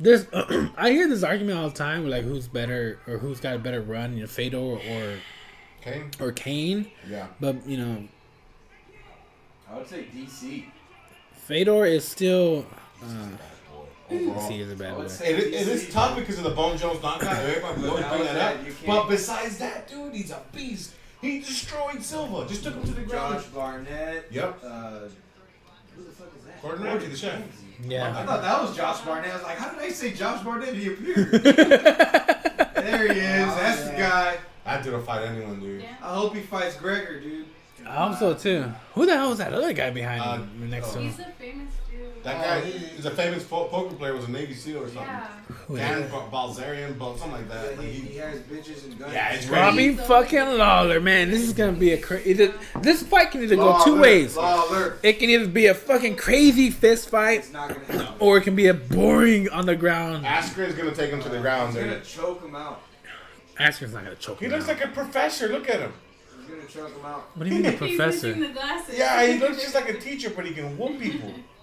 There's, 0.00 0.26
I 0.32 0.90
hear 0.90 1.08
this 1.08 1.22
argument 1.22 1.58
all 1.58 1.68
the 1.68 1.74
time, 1.76 2.08
like 2.08 2.24
who's 2.24 2.48
better 2.48 2.98
or 3.06 3.18
who's 3.18 3.38
got 3.38 3.54
a 3.56 3.58
better 3.58 3.82
run, 3.82 4.14
you 4.14 4.20
know, 4.22 4.26
Fedor 4.26 4.56
or 4.58 5.18
Okay. 5.82 6.02
or 6.18 6.32
Cain. 6.32 6.90
Yeah. 7.08 7.26
But 7.38 7.66
you 7.66 7.76
know, 7.76 8.04
I 9.70 9.76
would 9.76 9.88
say 9.88 10.04
DC. 10.14 10.64
Fedor 11.34 11.84
is 11.86 12.06
still. 12.06 12.66
Uh, 13.02 13.28
Overall. 14.10 14.48
see, 14.48 14.60
is 14.60 14.72
a 14.72 14.74
bad 14.74 14.94
I 14.94 14.96
would 14.96 15.02
boy. 15.04 15.08
say 15.08 15.32
It, 15.34 15.38
is- 15.38 15.68
it 15.68 15.72
is 15.72 15.92
tough 15.92 16.16
because 16.16 16.36
of 16.38 16.44
the 16.44 16.50
Bone 16.50 16.76
Jones 16.76 17.00
knockout. 17.00 17.32
Everybody 17.32 17.86
always 17.86 18.04
bring 18.06 18.24
that 18.24 18.58
up. 18.58 18.66
But 18.84 19.08
besides 19.08 19.58
that, 19.58 19.86
dude, 19.88 20.12
he's 20.14 20.32
a 20.32 20.40
beast. 20.52 20.94
He 21.20 21.38
destroyed 21.38 22.02
Silva. 22.02 22.48
Just 22.48 22.64
took 22.64 22.74
him 22.74 22.82
to 22.82 22.90
the 22.92 23.02
ground. 23.02 23.36
Josh 23.36 23.44
Barnett. 23.48 24.26
Yep. 24.32 24.58
Uh, 24.64 24.90
who 25.94 26.02
the 26.04 26.10
fuck 26.10 26.28
is 26.36 26.44
that? 26.44 26.60
Gordon 26.62 26.84
Ramsay, 26.84 27.06
the 27.06 27.16
chef. 27.16 27.40
Ramsay. 27.88 27.96
I 28.20 28.26
thought 28.26 28.42
that 28.42 28.62
was 28.62 28.76
Josh 28.76 29.00
Barnett. 29.02 29.30
I 29.30 29.34
was 29.34 29.42
like, 29.42 29.56
how 29.58 29.70
did 29.70 29.80
I 29.80 29.88
say 29.90 30.12
Josh 30.12 30.42
Barnett? 30.44 30.74
He 30.74 30.88
appeared. 30.88 31.30
there 31.42 33.12
he 33.12 33.20
is. 33.20 33.54
That's 33.56 33.84
the 33.88 33.96
guy. 33.96 34.38
I 34.66 34.80
didn't 34.82 35.02
fight 35.04 35.24
anyone, 35.26 35.60
dude. 35.60 35.82
Yeah. 35.82 35.88
I 36.02 36.14
hope 36.14 36.34
he 36.34 36.40
fights 36.42 36.76
Gregor, 36.76 37.20
dude. 37.20 37.46
I 37.86 38.08
hope 38.08 38.18
so 38.18 38.34
too. 38.34 38.70
Who 38.94 39.06
the 39.06 39.16
hell 39.16 39.30
was 39.30 39.38
that 39.38 39.52
other 39.54 39.72
guy 39.72 39.90
behind 39.90 40.20
Uh, 40.20 40.36
him 40.36 40.68
next 40.70 40.92
to 40.92 40.98
him? 40.98 41.04
He's 41.06 41.16
him? 41.16 41.30
a 41.30 41.32
famous 41.42 41.74
dude. 41.74 41.79
That 42.22 42.44
guy 42.44 42.58
is 42.98 43.06
a 43.06 43.10
famous 43.10 43.44
po- 43.44 43.64
poker 43.68 43.94
player. 43.94 44.14
Was 44.14 44.26
a 44.26 44.30
Navy 44.30 44.52
SEAL 44.54 44.78
or 44.82 44.88
something. 44.88 45.02
Yeah. 45.70 45.76
Dan 45.76 46.02
is 46.02 46.10
Ba- 46.10 46.28
Bilzerian, 46.30 46.98
but 46.98 47.16
something 47.16 47.32
like 47.32 47.48
that. 47.48 47.70
Yeah, 47.72 47.78
Like, 47.78 47.86
he, 47.88 47.92
he- 47.92 48.08
he 48.08 48.16
has 48.18 48.40
bitches 48.40 48.84
and 48.84 48.98
guns. 48.98 49.12
Yeah, 49.14 49.32
it's 49.32 49.46
it? 49.46 49.50
ready. 49.50 49.62
Robbie 49.64 49.94
fucking 50.06 50.58
Lawler, 50.58 51.00
man. 51.00 51.30
This 51.30 51.40
is 51.40 51.54
gonna 51.54 51.72
be 51.72 51.92
a 51.92 51.98
crazy. 51.98 52.52
This 52.82 53.02
fight 53.04 53.30
can 53.30 53.42
either 53.42 53.56
go 53.56 53.82
two 53.84 53.92
alert, 53.94 54.00
ways. 54.02 54.36
Law 54.36 54.68
alert. 54.70 55.00
It 55.02 55.14
can 55.18 55.30
either 55.30 55.46
be 55.48 55.66
a 55.66 55.74
fucking 55.74 56.16
crazy 56.16 56.70
fist 56.70 57.08
fight, 57.08 57.38
It's 57.40 57.52
not 57.52 57.68
gonna 57.70 58.02
happen. 58.02 58.16
or 58.18 58.36
it 58.36 58.42
can 58.42 58.54
be 58.54 58.66
a 58.66 58.74
boring 58.74 59.48
on 59.48 59.64
the 59.64 59.76
ground. 59.76 60.26
Askren's 60.26 60.74
gonna 60.74 60.94
take 60.94 61.10
him 61.10 61.22
to 61.22 61.28
the 61.30 61.40
ground. 61.40 61.72
He's 61.74 61.82
Dude. 61.82 61.90
gonna 61.92 62.04
choke 62.04 62.42
him 62.44 62.54
out. 62.54 62.82
Asker's 63.58 63.92
not 63.94 64.04
gonna 64.04 64.16
choke 64.16 64.40
He 64.40 64.44
him 64.46 64.52
looks 64.52 64.64
out. 64.68 64.76
like 64.78 64.84
a 64.84 64.88
professor. 64.88 65.48
Look 65.48 65.70
at 65.70 65.80
him. 65.80 65.92
He's 66.50 66.74
gonna 66.74 66.88
choke 66.88 66.98
him 66.98 67.04
out. 67.06 67.30
What 67.34 67.48
do 67.48 67.54
you 67.54 67.62
mean, 67.62 67.74
a 67.74 67.76
professor? 67.76 68.34
missing 68.34 68.54
the. 68.54 68.96
Yeah, 68.96 69.26
he 69.26 69.38
looks 69.38 69.62
just 69.62 69.74
like 69.74 69.88
a 69.88 69.98
teacher, 69.98 70.30
but 70.30 70.46
he 70.46 70.52
can 70.54 70.76
whoop 70.76 70.98
people. 71.00 71.32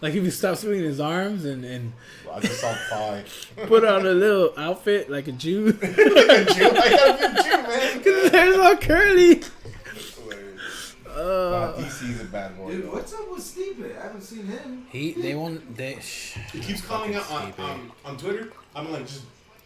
like 0.00 0.14
if 0.14 0.24
he 0.24 0.30
stops 0.30 0.60
swinging 0.60 0.84
his 0.84 1.00
arms 1.00 1.44
and, 1.44 1.64
and 1.64 1.92
I 2.32 2.40
just 2.40 2.60
saw 2.60 2.72
pie. 2.90 3.24
put 3.66 3.84
on 3.84 4.06
a 4.06 4.10
little 4.12 4.52
outfit 4.56 5.10
like 5.10 5.26
a 5.28 5.32
Jew. 5.32 5.72
Jew, 5.74 5.78
I 5.82 6.90
gotta 6.90 7.18
be 7.18 7.40
a 7.40 7.42
Jew, 7.42 7.50
man. 7.62 8.02
Cause 8.02 8.22
his 8.22 8.30
hair's 8.30 8.56
all 8.56 8.76
curly. 8.76 9.34
That's 9.34 10.18
hilarious. 10.18 10.94
Nah, 11.06 11.10
Uh, 11.12 11.76
DC's 11.76 12.20
a 12.20 12.24
bad 12.24 12.56
boy. 12.56 12.70
Dude, 12.70 12.84
though. 12.84 12.92
what's 12.92 13.12
up 13.12 13.30
with 13.30 13.40
Stipe? 13.42 13.98
I 13.98 14.02
haven't 14.02 14.22
seen 14.22 14.46
him. 14.46 14.86
he 14.90 15.12
they 15.12 15.34
won't 15.34 15.76
they. 15.76 15.98
Shh. 16.00 16.36
He 16.52 16.60
keeps 16.60 16.80
calling 16.82 17.14
out 17.16 17.30
on, 17.32 17.52
Fucking 17.52 17.64
on, 17.64 17.92
on 18.04 18.16
Twitter. 18.16 18.52
I'm 18.74 18.90
like 18.92 19.06
just 19.06 19.22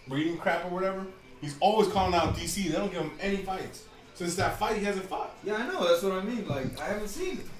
reading 0.08 0.38
crap 0.38 0.64
or 0.64 0.68
whatever. 0.68 1.06
He's 1.42 1.56
always 1.60 1.88
calling 1.88 2.14
out 2.14 2.34
DC. 2.34 2.64
They 2.64 2.72
don't 2.72 2.90
give 2.90 3.02
him 3.02 3.10
any 3.20 3.36
fights. 3.38 3.84
Since 4.14 4.36
that 4.36 4.58
fight, 4.58 4.76
he 4.78 4.84
hasn't 4.84 5.06
fought. 5.06 5.34
Yeah, 5.44 5.56
I 5.56 5.66
know. 5.66 5.86
That's 5.88 6.02
what 6.02 6.12
I 6.12 6.20
mean. 6.22 6.46
Like, 6.46 6.80
I 6.80 6.84
haven't 6.86 7.08
seen 7.08 7.36
him. 7.38 7.50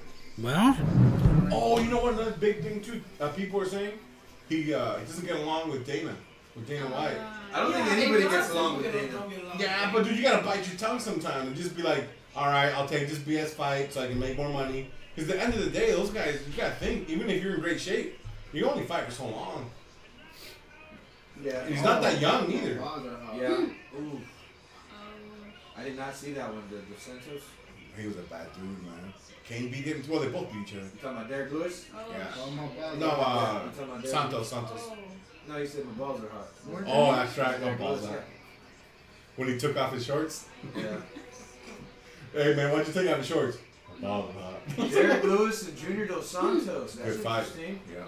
Well, 0.41 0.77
Oh, 1.51 1.79
you 1.79 1.89
know 1.91 1.99
what? 2.01 2.13
Another 2.13 2.31
big 2.31 2.61
thing 2.63 2.81
too. 2.81 3.01
Uh, 3.19 3.29
people 3.29 3.61
are 3.61 3.65
saying 3.67 3.93
he 4.49 4.73
uh, 4.73 4.97
he 4.97 5.05
doesn't 5.05 5.25
get 5.25 5.35
along 5.37 5.69
with 5.69 5.85
Dana, 5.85 6.13
with 6.55 6.67
Dana 6.67 6.85
White. 6.87 7.17
I 7.53 7.59
don't 7.61 7.71
think 7.73 7.91
anybody 7.91 8.23
gets 8.23 8.33
lost 8.33 8.51
along 8.51 8.77
with 8.77 8.91
Dana. 8.91 9.23
Yeah, 9.59 9.91
but 9.93 10.03
dude, 10.05 10.17
you 10.17 10.23
gotta 10.23 10.43
bite 10.43 10.67
your 10.67 10.75
tongue 10.77 10.99
sometime 10.99 11.47
and 11.47 11.55
just 11.55 11.75
be 11.75 11.83
like, 11.83 12.05
all 12.35 12.47
right, 12.47 12.73
I'll 12.73 12.87
take 12.87 13.07
this 13.07 13.19
BS 13.19 13.49
fight 13.49 13.93
so 13.93 14.01
I 14.01 14.07
can 14.07 14.19
make 14.19 14.35
more 14.37 14.49
money. 14.49 14.89
Because 15.15 15.29
at 15.29 15.37
the 15.37 15.43
end 15.43 15.53
of 15.53 15.63
the 15.63 15.69
day, 15.69 15.91
those 15.91 16.09
guys, 16.09 16.39
you 16.49 16.57
gotta 16.57 16.75
think, 16.75 17.09
even 17.09 17.29
if 17.29 17.43
you're 17.43 17.55
in 17.55 17.61
great 17.61 17.79
shape, 17.79 18.19
you 18.51 18.67
only 18.67 18.85
fight 18.85 19.05
for 19.05 19.11
so 19.11 19.27
long. 19.27 19.69
Yeah. 21.43 21.65
He's 21.67 21.81
not 21.83 22.01
that 22.01 22.19
young 22.19 22.51
either. 22.51 22.81
Yeah. 23.37 23.67
Ooh. 23.99 24.19
I 25.77 25.83
did 25.83 25.97
not 25.97 26.15
see 26.15 26.33
that 26.33 26.51
one. 26.53 26.63
The, 26.69 26.77
the 26.77 26.99
Santos. 26.99 27.41
He 27.97 28.07
was 28.07 28.17
a 28.17 28.21
bad 28.23 28.47
dude, 28.53 28.63
man. 28.83 29.13
Cain 29.47 29.69
beat 29.71 29.85
him. 29.85 30.03
Well, 30.09 30.19
they 30.21 30.27
both 30.29 30.51
beat 30.51 30.63
each 30.67 30.73
other. 30.73 30.83
You 30.83 30.89
talking 31.01 31.17
about 31.17 31.29
Derrick 31.29 31.51
Lewis? 31.51 31.85
oh, 31.95 32.11
Yeah. 32.11 32.95
No, 32.97 33.07
uh, 33.09 33.11
I'm 33.11 33.67
about 33.69 33.75
Derek 33.75 34.05
Santos, 34.07 34.49
Santos. 34.49 34.81
oh. 34.83 34.97
No, 35.47 35.57
you 35.57 35.67
said 35.67 35.85
my 35.85 35.91
balls 35.93 36.21
are 36.23 36.29
hot. 36.29 36.47
Oh, 36.87 37.11
that's 37.11 37.37
right. 37.37 37.59
No 37.59 37.65
Derek 37.67 37.79
balls 37.79 38.01
Lewis, 38.01 38.13
out. 38.13 38.23
When 39.35 39.47
he 39.49 39.57
took 39.57 39.77
off 39.77 39.93
his 39.93 40.05
shorts. 40.05 40.47
Yeah. 40.75 40.97
Hey 42.33 42.53
man, 42.53 42.69
why'd 42.73 42.85
you 42.85 42.91
take 42.91 43.09
off 43.09 43.19
his 43.19 43.27
shorts? 43.27 43.57
My 44.01 44.07
Balls 44.09 44.35
out. 44.35 44.61
yeah. 44.77 44.89
Derrick 44.89 45.23
Lewis 45.23 45.69
and 45.69 45.77
Junior 45.77 46.05
Dos 46.05 46.29
Santos. 46.29 46.95
That's 46.95 47.15
Good 47.15 47.23
fight. 47.23 47.39
interesting. 47.45 47.79
Yeah. 47.93 48.03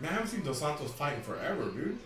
Man, 0.00 0.10
I 0.10 0.14
haven't 0.14 0.28
seen 0.28 0.42
Dos 0.42 0.58
Santos 0.58 0.92
fight 0.92 1.14
in 1.14 1.22
forever, 1.22 1.64
dude. 1.70 1.98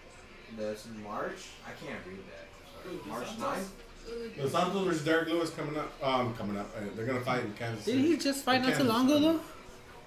That's 0.58 0.86
in 0.86 1.02
March. 1.02 1.48
I 1.66 1.70
can't 1.84 1.98
read 2.06 2.18
that. 2.30 3.06
March 3.06 3.26
Santos? 3.26 3.68
9th? 4.08 4.12
Ooh, 4.12 4.42
Dos 4.42 4.52
Santos 4.52 4.84
versus 4.84 5.04
Derrick 5.04 5.28
Lewis 5.28 5.50
coming 5.50 5.76
up. 5.76 5.92
Um, 6.02 6.34
coming 6.34 6.56
up. 6.56 6.70
Uh, 6.76 6.80
they're 6.94 7.06
gonna 7.06 7.20
fight 7.20 7.44
in 7.44 7.52
Kansas 7.54 7.84
did 7.84 7.96
he 7.96 8.16
just 8.16 8.44
fight 8.44 8.62
not 8.62 8.68
too 8.68 8.84
Kansas 8.84 8.88
long 8.88 9.06
ago 9.06 9.14
City. 9.14 9.26
though? 9.26 9.40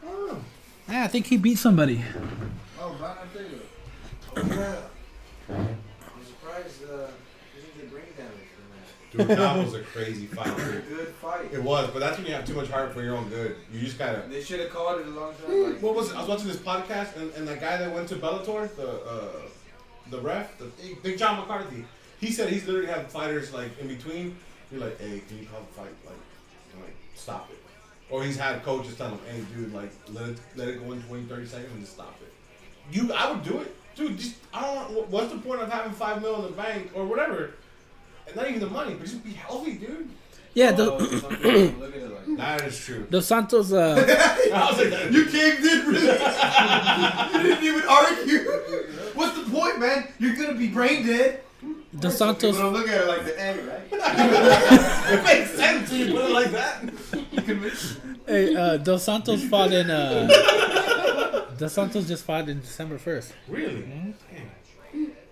Oh. 0.09 0.37
Yeah, 0.89 1.03
I 1.03 1.07
think 1.07 1.27
he 1.27 1.37
beat 1.37 1.57
somebody. 1.57 2.03
Oh, 2.79 2.95
Brian 2.99 3.17
Ortega. 3.19 3.55
Oh, 4.35 4.41
yeah. 5.49 5.55
I'm 5.55 6.25
surprised 6.25 6.83
uh, 6.83 7.07
he 7.55 7.61
didn't 7.61 7.77
get 7.77 7.91
brain 7.91 8.05
damage 8.17 8.49
from 8.55 8.67
that. 8.75 8.87
Dude, 9.13 9.27
that 9.27 9.57
was 9.63 9.73
a 9.75 9.81
crazy 9.81 10.25
fight. 10.25 10.55
dude. 10.57 10.87
Good 10.89 11.07
fight. 11.21 11.53
It 11.53 11.61
was, 11.61 11.89
but 11.91 11.99
that's 11.99 12.17
when 12.17 12.25
you 12.27 12.33
have 12.33 12.45
too 12.45 12.55
much 12.55 12.69
heart 12.69 12.93
for 12.93 13.01
your 13.03 13.15
own 13.15 13.29
good. 13.29 13.55
You 13.71 13.79
just 13.79 13.97
gotta. 13.99 14.23
They 14.27 14.41
should 14.41 14.59
have 14.59 14.71
called 14.71 15.01
it 15.01 15.07
a 15.07 15.09
long 15.11 15.33
time. 15.35 15.73
Like, 15.73 15.81
What 15.81 15.95
was 15.95 16.09
it? 16.11 16.15
I 16.15 16.19
was 16.21 16.29
watching 16.29 16.47
this 16.47 16.57
podcast, 16.57 17.15
and, 17.17 17.31
and 17.33 17.47
that 17.47 17.61
guy 17.61 17.77
that 17.77 17.93
went 17.93 18.09
to 18.09 18.15
Bellator, 18.15 18.73
the 18.75 18.89
uh, 19.03 19.27
the 20.09 20.19
ref, 20.19 20.57
the 20.57 20.65
Big 21.03 21.17
John 21.17 21.39
McCarthy, 21.39 21.85
he 22.19 22.31
said 22.31 22.49
he's 22.49 22.65
literally 22.65 22.87
had 22.87 23.07
fighters 23.11 23.53
like 23.53 23.77
in 23.79 23.87
between. 23.87 24.35
You're 24.71 24.81
like, 24.81 24.99
hey, 24.99 25.21
can 25.27 25.37
you 25.39 25.45
call 25.45 25.61
the 25.61 25.73
fight? 25.73 25.93
Like, 26.05 26.81
like 26.81 26.95
stop 27.15 27.49
it. 27.51 27.57
Or 28.09 28.23
he's 28.23 28.37
had 28.37 28.63
coaches 28.63 28.95
tell 28.95 29.09
him, 29.09 29.19
hey, 29.29 29.41
dude, 29.55 29.73
like 29.73 29.91
let 30.11 30.29
it 30.29 30.37
let 30.55 30.67
it 30.69 30.83
go 30.85 30.91
in 30.91 31.01
20, 31.03 31.23
30 31.25 31.45
seconds 31.45 31.71
and 31.71 31.81
just 31.81 31.93
stop 31.93 32.15
it. 32.21 32.31
You, 32.91 33.13
I 33.13 33.31
would 33.31 33.43
do 33.43 33.59
it, 33.59 33.75
dude. 33.95 34.17
Just 34.17 34.35
I 34.53 34.61
don't. 34.61 35.07
What's 35.09 35.31
the 35.31 35.37
point 35.37 35.61
of 35.61 35.71
having 35.71 35.93
five 35.93 36.21
mil 36.21 36.35
in 36.37 36.41
the 36.51 36.57
bank 36.57 36.91
or 36.95 37.05
whatever? 37.05 37.51
And 38.27 38.35
not 38.35 38.47
even 38.49 38.59
the 38.61 38.69
money, 38.69 38.93
but 38.93 39.03
just 39.05 39.23
be 39.23 39.31
healthy, 39.31 39.73
dude. 39.73 40.09
Yeah, 40.53 40.71
oh, 40.77 40.97
the, 40.99 41.19
some 41.19 41.29
people 41.35 41.79
look 41.79 41.95
at 41.95 42.01
it 42.01 42.11
like 42.11 42.37
That 42.37 42.61
is 42.67 42.77
true. 42.77 43.07
Dos 43.09 43.25
Santos. 43.25 43.71
Uh, 43.73 43.95
I 44.53 44.69
was 44.69 44.77
like, 44.77 44.89
that- 44.91 45.11
You 45.11 45.25
caved 45.25 45.65
in, 45.65 45.85
really? 45.87 46.05
you 47.43 47.55
didn't 47.55 47.63
even 47.63 47.89
argue. 47.89 48.39
What's 49.15 49.35
the 49.43 49.49
point, 49.49 49.79
man? 49.79 50.07
You're 50.19 50.35
gonna 50.35 50.53
be 50.53 50.67
brain 50.67 51.05
dead. 51.07 51.41
Dos 51.99 52.17
Santos. 52.17 52.55
People 52.55 52.71
don't 52.71 52.73
look 52.73 52.87
at 52.89 53.01
it 53.01 53.07
like 53.07 53.25
the 53.25 53.39
end, 53.39 53.67
right? 53.67 53.81
it 55.11 55.23
makes 55.23 55.51
sense 55.51 55.91
when 55.91 55.99
you 56.01 56.11
put 56.13 56.25
it 56.25 56.31
like 56.31 56.51
that. 56.51 56.83
You 57.31 57.41
convinced? 57.41 57.97
Hey, 58.27 58.55
uh, 58.55 58.77
Dos 58.77 59.03
Santos 59.03 59.43
fought 59.45 59.71
in. 59.73 59.89
Uh, 59.89 60.27
Dos 61.57 61.73
Santos 61.73 62.07
just 62.07 62.23
fought 62.25 62.49
in 62.49 62.59
December 62.61 62.97
first 62.97 63.33
Really? 63.47 63.81
Damn. 63.81 64.15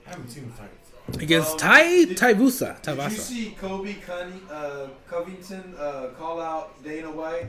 I 0.08 0.10
haven't 0.10 0.30
seen 0.30 0.44
him 0.44 0.52
fight. 0.52 0.70
Against 1.20 1.52
Um, 1.54 1.58
Tai 1.58 1.84
did- 2.06 2.18
Tuivasa. 2.18 2.82
Did 2.82 3.12
you 3.12 3.18
see 3.18 3.56
Colby 3.60 3.98
Cunny, 4.06 4.40
uh, 4.52 4.88
Covington 5.10 5.76
uh, 5.80 6.08
call 6.18 6.40
out 6.42 6.84
Dana 6.84 7.12
White 7.12 7.48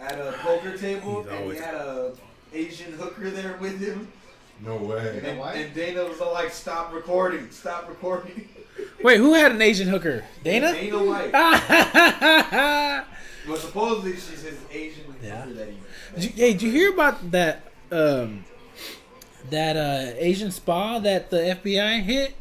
at 0.00 0.18
a 0.18 0.32
poker 0.40 0.76
table, 0.76 1.22
He's 1.22 1.30
and 1.32 1.40
always- 1.40 1.58
he 1.58 1.64
had 1.64 1.74
a 1.74 2.12
Asian 2.52 2.92
hooker 2.92 3.30
there 3.30 3.56
with 3.60 3.80
him, 3.80 4.08
No 4.64 4.76
way. 4.76 5.20
and, 5.24 5.40
and 5.40 5.74
Dana 5.74 6.04
was 6.04 6.20
all 6.20 6.32
like, 6.32 6.52
"Stop 6.52 6.92
recording! 6.92 7.50
Stop 7.50 7.88
recording!" 7.88 8.48
Wait, 9.02 9.16
who 9.18 9.34
had 9.34 9.52
an 9.52 9.62
Asian 9.62 9.88
hooker? 9.88 10.24
Dana. 10.42 10.72
Dana 10.72 10.98
White. 11.02 11.32
did 11.32 13.04
Well, 13.48 13.56
supposedly 13.58 14.12
she's 14.12 14.42
his 14.42 14.58
Asian 14.72 15.04
Yeah. 15.22 15.42
hooker 15.42 15.54
that 15.54 15.68
he. 15.68 16.26
you, 16.26 16.28
hey, 16.30 16.52
did 16.52 16.62
you 16.62 16.70
hear 16.70 16.92
about 16.92 17.30
that? 17.32 17.70
Um, 17.90 18.44
that 19.50 19.76
uh, 19.76 20.14
Asian 20.18 20.50
spa 20.50 20.98
that 21.00 21.30
the 21.30 21.36
FBI 21.36 22.02
hit, 22.02 22.34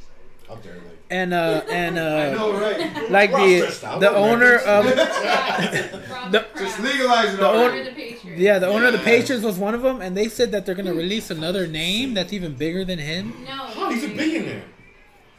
How 0.55 0.61
dare 0.61 0.73
they? 0.73 0.79
and 1.15 1.33
uh, 1.33 1.61
and 1.69 1.99
I 1.99 2.31
uh, 2.31 2.33
know, 2.35 2.53
right? 2.59 3.11
like 3.11 3.31
the 3.31 3.97
the 3.99 4.15
owner 4.15 4.55
of 4.57 4.85
The- 4.85 5.99
the 6.31 6.45
Just 6.57 6.79
legalize 6.79 7.33
it 7.33 7.37
The 7.37 7.45
already. 7.45 7.81
own- 7.81 7.87
Or 7.87 7.93
the 7.93 8.17
yeah 8.41 8.59
the 8.59 8.67
owner 8.67 8.87
of 8.87 8.93
the 8.93 8.99
Patriots 8.99 9.43
was 9.43 9.57
one 9.57 9.75
of 9.75 9.81
them, 9.81 10.01
and 10.01 10.15
they 10.17 10.27
said 10.29 10.51
that 10.53 10.65
they're 10.65 10.75
gonna 10.75 10.93
release 10.93 11.29
another 11.29 11.67
name 11.67 12.13
that's 12.13 12.33
even 12.33 12.53
bigger 12.55 12.83
than 12.85 12.99
him. 12.99 13.33
No. 13.45 13.69
Oh, 13.75 13.91
he's 13.91 14.03
a 14.05 14.07
billionaire. 14.07 14.63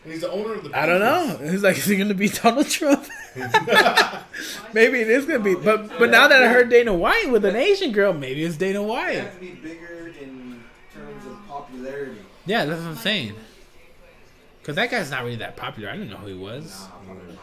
And 0.05 0.13
he's 0.13 0.21
the 0.21 0.31
owner 0.31 0.55
of 0.55 0.65
the. 0.65 0.79
I 0.79 0.85
don't 0.87 1.01
know. 1.01 1.39
He's 1.51 1.63
like 1.63 1.79
is 1.79 1.87
he 1.87 1.97
gonna 1.97 2.15
be 2.15 2.29
Donald 2.43 2.69
Trump? 2.69 3.07
maybe 4.75 5.01
it 5.01 5.09
is 5.09 5.25
gonna 5.27 5.39
be. 5.41 5.55
But 5.55 5.99
but 5.99 6.11
now 6.11 6.29
that 6.29 6.43
I 6.43 6.49
heard 6.49 6.69
Dana 6.69 6.95
White 6.95 7.31
with 7.31 7.45
an 7.45 7.57
Asian 7.57 7.91
girl, 7.93 8.13
maybe 8.13 8.45
it's 8.45 8.57
Dana 8.57 8.81
They 8.81 8.85
White. 8.85 9.15
have 9.17 9.35
to 9.35 9.41
be 9.41 9.51
bigger 9.53 10.09
in 10.21 10.61
terms 10.95 11.27
of 11.27 11.47
popularity. 11.49 12.19
Yeah, 12.47 12.67
that's 12.67 12.81
what 12.83 12.91
I'm 12.91 12.97
saying. 12.97 13.35
Cause 14.65 14.77
that 14.77 14.91
guy's 14.91 15.11
not 15.11 15.23
really 15.25 15.37
that 15.37 15.57
popular. 15.57 15.91
I 15.91 15.93
didn't 15.93 16.09
know 16.11 16.17
who 16.17 16.27
he 16.29 16.35
was. 16.35 16.87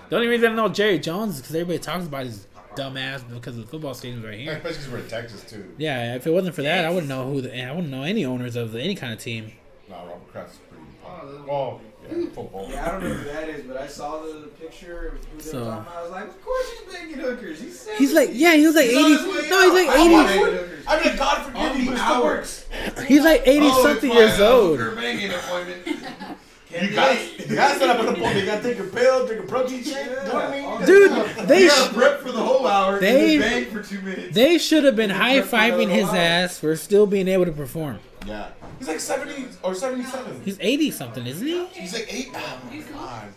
The 0.09 0.15
only 0.15 0.27
reason 0.27 0.51
I 0.51 0.55
know 0.55 0.67
Jerry 0.69 0.97
Jones 0.99 1.35
is 1.35 1.41
because 1.41 1.55
everybody 1.55 1.77
talks 1.79 2.05
about 2.05 2.25
his 2.25 2.47
dumb 2.75 2.97
ass 2.97 3.21
because 3.23 3.57
of 3.57 3.65
the 3.65 3.69
football 3.69 3.93
stadiums 3.93 4.25
right 4.25 4.39
here. 4.39 4.53
especially 4.53 4.71
because 4.77 4.89
we're 4.91 4.97
in 4.99 5.07
Texas 5.07 5.43
too. 5.49 5.71
Yeah, 5.77 6.15
if 6.15 6.25
it 6.25 6.31
wasn't 6.31 6.55
for 6.55 6.63
that, 6.63 6.83
I 6.83 6.89
wouldn't 6.89 7.07
know 7.09 7.31
who. 7.31 7.41
The, 7.41 7.61
I 7.63 7.71
wouldn't 7.71 7.91
know 7.91 8.01
any 8.03 8.25
owners 8.25 8.55
of 8.55 8.75
any 8.75 8.95
kind 8.95 9.13
of 9.13 9.19
team. 9.19 9.51
No, 9.89 9.97
Robert 9.97 10.31
Kraft's 10.31 10.57
pretty 10.69 10.83
oh, 11.05 11.07
popular. 11.09 11.43
Well, 11.45 11.81
yeah, 12.09 12.25
football. 12.33 12.67
Yeah, 12.71 12.87
I 12.87 12.91
don't 12.91 13.03
know 13.03 13.09
who 13.13 13.23
that 13.25 13.49
is, 13.49 13.63
but 13.65 13.77
I 13.77 13.85
saw 13.87 14.23
the 14.23 14.47
picture 14.59 15.09
of 15.09 15.25
who 15.25 15.37
they 15.37 15.43
So- 15.43 15.59
were 15.59 15.65
talking 15.65 15.81
about. 15.83 15.95
I 15.97 16.01
was 16.01 16.11
like, 16.11 16.23
of 16.27 16.41
course 16.43 16.71
he's 16.71 16.93
banging 16.93 17.17
hookers. 17.19 17.59
He's 17.61 17.79
70. 17.79 18.03
He's 18.03 18.13
like, 18.13 18.29
yeah, 18.33 18.55
he 18.55 18.65
was 18.65 18.75
like 18.75 18.85
He's 18.85 18.97
eighty. 19.21 19.49
No, 19.49 19.75
he's 19.75 19.87
like 19.87 19.99
eighty. 19.99 20.15
hookers. 20.39 20.85
I 20.87 21.03
mean, 21.05 21.15
God 21.17 21.45
forgive 21.45 21.61
On 21.61 21.77
me, 21.77 21.85
the 21.85 21.91
but 21.91 21.99
it 21.99 22.03
still 22.03 22.23
works. 22.23 22.65
He's 23.07 23.23
like 23.23 23.41
eighty 23.45 23.67
Oh, 23.69 23.83
something 23.83 24.09
it's 24.11 24.17
my, 24.17 24.25
years 24.25 24.39
old. 24.39 24.79
hooker 26.71 26.95
banging 26.95 26.95
appointment. 26.95 27.37
Can 27.37 27.47
You 27.47 27.47
got, 27.47 27.49
you 27.49 27.55
got 27.55 27.77
set 27.77 27.89
up 27.89 27.99
an 27.99 28.07
appointment. 28.07 28.35
You 28.37 28.45
got 28.45 28.63
to 28.63 28.69
take 28.69 28.79
a 28.79 28.83
pill, 28.83 29.27
drink 29.27 29.43
a 29.43 29.47
protein 29.47 29.83
shake. 29.83 29.95
Oh, 29.97 30.01
you 30.01 30.15
know 30.27 30.33
what 30.33 30.45
I 30.45 30.77
mean? 30.77 30.85
Dude, 30.85 31.47
they 31.47 31.67
gotta 31.67 31.89
sh- 31.91 31.93
prep 31.93 32.19
for 32.21 32.31
the 32.31 32.41
whole 32.43 32.65
hour 32.67 32.99
they- 32.99 33.33
and 33.35 33.41
bang 33.43 33.65
for 33.65 33.83
two 33.83 34.01
minutes. 34.01 34.33
they 34.35 34.57
should 34.57 34.83
have 34.83 34.95
been 34.95 35.09
high 35.09 35.39
prepped 35.39 35.43
for 35.45 35.55
another 35.57 35.83
fiving 35.85 35.89
his 35.89 36.05
while. 36.05 36.15
ass 36.15 36.57
for 36.59 36.75
still 36.75 37.05
being 37.05 37.27
able 37.27 37.45
to 37.45 37.51
perform. 37.51 37.99
Yeah. 38.25 38.49
He's 38.79 38.87
like 38.87 38.99
70 38.99 39.47
or 39.63 39.75
77. 39.75 40.41
He's 40.43 40.57
eighty 40.59 40.91
something, 40.91 41.25
isn't 41.27 41.45
he? 41.45 41.65
He's 41.67 41.93
like 41.93 42.07
8. 42.11 42.29
Oh 42.33 42.59
my 42.69 42.77
God. 42.77 43.27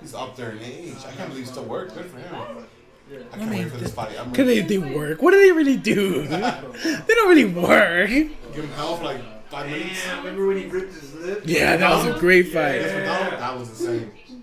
He's 0.00 0.14
up 0.14 0.36
there 0.36 0.50
in 0.52 0.60
age. 0.62 0.94
I 1.06 1.10
can't 1.12 1.28
believe 1.30 1.46
he 1.46 1.50
still 1.50 1.64
works. 1.64 1.92
Good 1.94 2.06
for 2.06 2.18
him. 2.18 2.34
I 3.32 3.36
can't 3.38 3.50
mean, 3.50 3.62
wait 3.64 3.70
for 3.72 3.76
this 3.78 3.92
fight. 3.92 4.18
I'm 4.18 4.30
Cause 4.32 4.46
ready. 4.46 4.60
they, 4.60 4.76
they 4.76 4.94
work. 4.94 5.22
What 5.22 5.30
do 5.32 5.40
they 5.40 5.52
really 5.52 5.76
do? 5.76 6.26
they 6.28 7.14
don't 7.14 7.28
really 7.28 7.44
work. 7.44 8.08
Give 8.08 8.30
him 8.54 8.68
hell 8.70 8.96
for 8.96 9.04
like 9.04 9.20
five 9.50 9.70
minutes. 9.70 10.04
Damn, 10.04 10.18
remember 10.18 10.46
when 10.48 10.56
he 10.58 10.66
ripped 10.66 10.94
his 10.94 11.14
lip? 11.14 11.42
Yeah, 11.44 11.76
that 11.76 11.90
was 12.06 12.16
a 12.16 12.18
great 12.18 12.46
Against 12.48 12.54
fight. 12.54 12.82
MacDonald, 12.96 13.40
that 13.40 13.58
was 13.58 13.68
insane. 13.68 14.10
He 14.26 14.34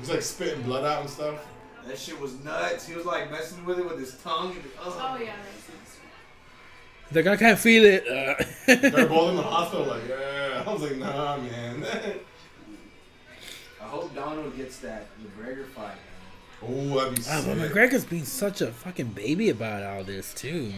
was 0.00 0.10
like 0.10 0.22
spitting 0.22 0.62
blood 0.62 0.84
out 0.84 1.02
and 1.02 1.10
stuff. 1.10 1.46
That 1.86 1.98
shit 1.98 2.20
was 2.20 2.42
nuts. 2.44 2.86
He 2.86 2.94
was 2.94 3.04
like 3.04 3.30
messing 3.30 3.64
with 3.64 3.78
it 3.78 3.84
with 3.88 3.98
his 3.98 4.14
tongue. 4.22 4.56
Oh 4.80 4.98
Oh, 5.00 5.18
yeah, 5.22 5.34
that's 5.36 5.68
nice. 5.68 7.14
Like 7.14 7.26
I 7.26 7.36
can't 7.36 7.58
feel 7.58 7.84
it. 7.84 8.06
Uh, 8.08 8.34
They're 8.66 9.06
both 9.06 9.30
in 9.30 9.36
the 9.36 9.42
hospital. 9.42 9.86
Like, 9.86 10.08
yeah. 10.08 10.64
I 10.66 10.72
was 10.72 10.82
like, 10.82 10.96
nah, 10.96 11.36
man. 11.38 11.84
I 13.80 13.84
hope 13.84 14.14
Donald 14.14 14.56
gets 14.56 14.78
that 14.78 15.06
McGregor 15.20 15.66
fight. 15.66 15.96
oh, 16.62 17.00
that'd 17.00 17.16
be 17.16 17.22
Ah, 17.28 17.42
but 17.44 17.58
sick. 17.58 17.72
McGregor's 17.72 18.04
being 18.04 18.24
such 18.24 18.60
a 18.60 18.68
fucking 18.68 19.08
baby 19.08 19.50
about 19.50 19.82
all 19.82 20.04
this 20.04 20.32
too. 20.32 20.72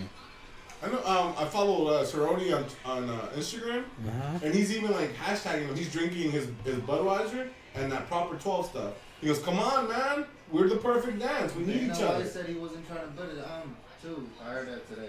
I 0.84 0.88
know. 0.90 0.98
Um, 1.04 1.34
I 1.38 1.44
followed 1.46 1.88
uh, 1.88 2.04
Cerrone 2.04 2.54
on 2.54 2.64
on 2.84 3.08
uh, 3.10 3.28
Instagram, 3.36 3.84
Uh-huh. 4.06 4.38
and 4.42 4.54
he's 4.54 4.76
even 4.76 4.90
like 4.92 5.14
hashtagging 5.16 5.66
him. 5.68 5.76
He's 5.76 5.90
drinking 5.92 6.30
his 6.32 6.48
his 6.64 6.76
Budweiser 6.76 7.48
and 7.74 7.90
that 7.92 8.06
Proper 8.08 8.36
Twelve 8.36 8.66
stuff. 8.66 8.92
He 9.20 9.26
goes, 9.28 9.38
"Come 9.40 9.58
on, 9.58 9.88
man, 9.88 10.26
we're 10.50 10.68
the 10.68 10.76
perfect 10.76 11.18
dance. 11.20 11.54
We 11.54 11.64
need 11.64 11.82
You 11.82 11.88
know 11.88 11.94
each 11.94 12.02
other." 12.02 12.22
he 12.24 12.28
said 12.28 12.46
he 12.46 12.54
wasn't 12.54 12.86
trying 12.86 13.00
to 13.06 13.12
put 13.16 13.30
it 13.30 13.44
on 13.44 13.74
too. 14.02 14.28
I 14.44 14.50
heard 14.50 14.68
that 14.68 14.88
today. 14.88 15.08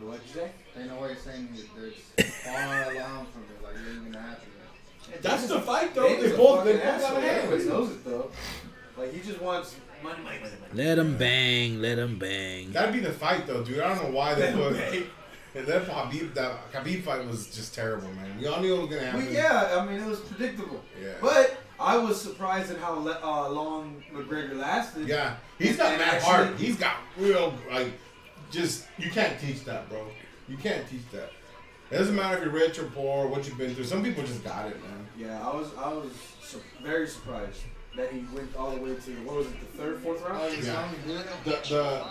What'd 0.00 0.22
you 0.28 0.32
say? 0.34 0.50
They 0.76 0.84
know 0.86 0.94
why 1.00 1.08
he's 1.08 1.18
saying 1.22 1.48
he- 1.52 1.68
there's 1.76 1.94
far 2.44 2.82
along 2.92 3.26
from 3.32 3.42
it, 3.42 3.62
like 3.62 3.74
it 3.74 3.96
ain't 3.96 4.12
gonna 4.12 4.24
happen. 4.24 4.44
That's 5.22 5.46
the 5.48 5.60
fight, 5.60 5.94
though. 5.94 6.08
They 6.08 6.36
both 6.36 6.64
they 6.64 6.74
fucking 6.78 6.86
both 6.86 7.00
got 7.00 7.00
asshole. 7.02 7.16
Everybody 7.18 7.50
hands. 7.56 7.66
knows 7.66 7.90
it 7.90 8.04
though. 8.04 8.30
Like 8.96 9.12
he 9.12 9.20
just 9.20 9.40
wants 9.42 9.74
money, 10.02 10.22
money, 10.22 10.38
money, 10.38 10.52
money. 10.60 10.72
Let 10.84 10.98
him 10.98 11.16
bang. 11.16 11.80
Let 11.80 11.98
him 11.98 12.18
bang. 12.18 12.72
That'd 12.72 12.92
be 12.94 13.00
the 13.00 13.12
fight, 13.12 13.46
though, 13.46 13.62
dude. 13.64 13.80
I 13.80 13.88
don't 13.94 14.04
know 14.04 14.16
why 14.16 14.34
they 14.34 14.52
put. 14.52 14.76
him 14.76 15.04
And 15.54 15.66
that 15.66 15.86
Khabib, 15.86 16.34
that 16.34 16.72
Khabib 16.72 17.02
fight 17.02 17.26
was 17.26 17.48
just 17.54 17.74
terrible, 17.74 18.08
man. 18.12 18.38
We 18.38 18.46
all 18.46 18.60
knew 18.60 18.74
it 18.76 18.80
was 18.82 18.90
gonna 18.90 19.06
happen. 19.06 19.24
Well, 19.24 19.32
yeah, 19.34 19.78
I 19.80 19.84
mean 19.86 20.00
it 20.00 20.06
was 20.06 20.20
predictable. 20.20 20.84
Yeah. 21.02 21.12
But 21.20 21.58
I 21.80 21.96
was 21.96 22.20
surprised 22.20 22.70
at 22.70 22.78
how 22.78 22.92
le- 22.94 23.18
uh, 23.22 23.48
long 23.48 24.02
McGregor 24.12 24.56
lasted. 24.56 25.08
Yeah, 25.08 25.36
he's 25.58 25.76
got 25.76 25.92
And 25.92 25.98
mad 26.00 26.14
actually- 26.14 26.30
heart. 26.30 26.56
He's 26.58 26.76
got 26.76 26.96
real 27.16 27.54
like, 27.72 27.92
just 28.50 28.86
you 28.98 29.10
can't 29.10 29.40
teach 29.40 29.64
that, 29.64 29.88
bro. 29.88 30.06
You 30.48 30.56
can't 30.58 30.86
teach 30.88 31.02
that. 31.12 31.30
It 31.90 31.96
doesn't 31.96 32.14
matter 32.14 32.36
if 32.36 32.44
you're 32.44 32.52
rich 32.52 32.78
or 32.78 32.84
poor, 32.84 33.26
what 33.26 33.46
you've 33.46 33.56
been 33.58 33.74
through. 33.74 33.84
Some 33.84 34.04
people 34.04 34.22
just 34.24 34.44
got 34.44 34.66
it, 34.66 34.76
man. 34.82 35.06
Yeah, 35.16 35.40
I 35.48 35.54
was 35.56 35.68
I 35.78 35.88
was 35.88 36.12
su- 36.42 36.60
very 36.82 37.08
surprised 37.08 37.62
that 37.98 38.10
he 38.12 38.24
went 38.34 38.54
all 38.56 38.70
the 38.70 38.80
way 38.80 38.94
to 38.94 39.10
what 39.26 39.36
was 39.36 39.46
it, 39.48 39.60
the 39.60 39.78
third, 39.78 40.00
fourth 40.00 40.22
round? 40.22 40.38
Oh, 40.42 40.48
Yeah. 40.48 40.62
saw 40.72 40.90
me 40.90 40.98
doing 41.06 41.18
it? 41.20 41.44
The 41.44 42.04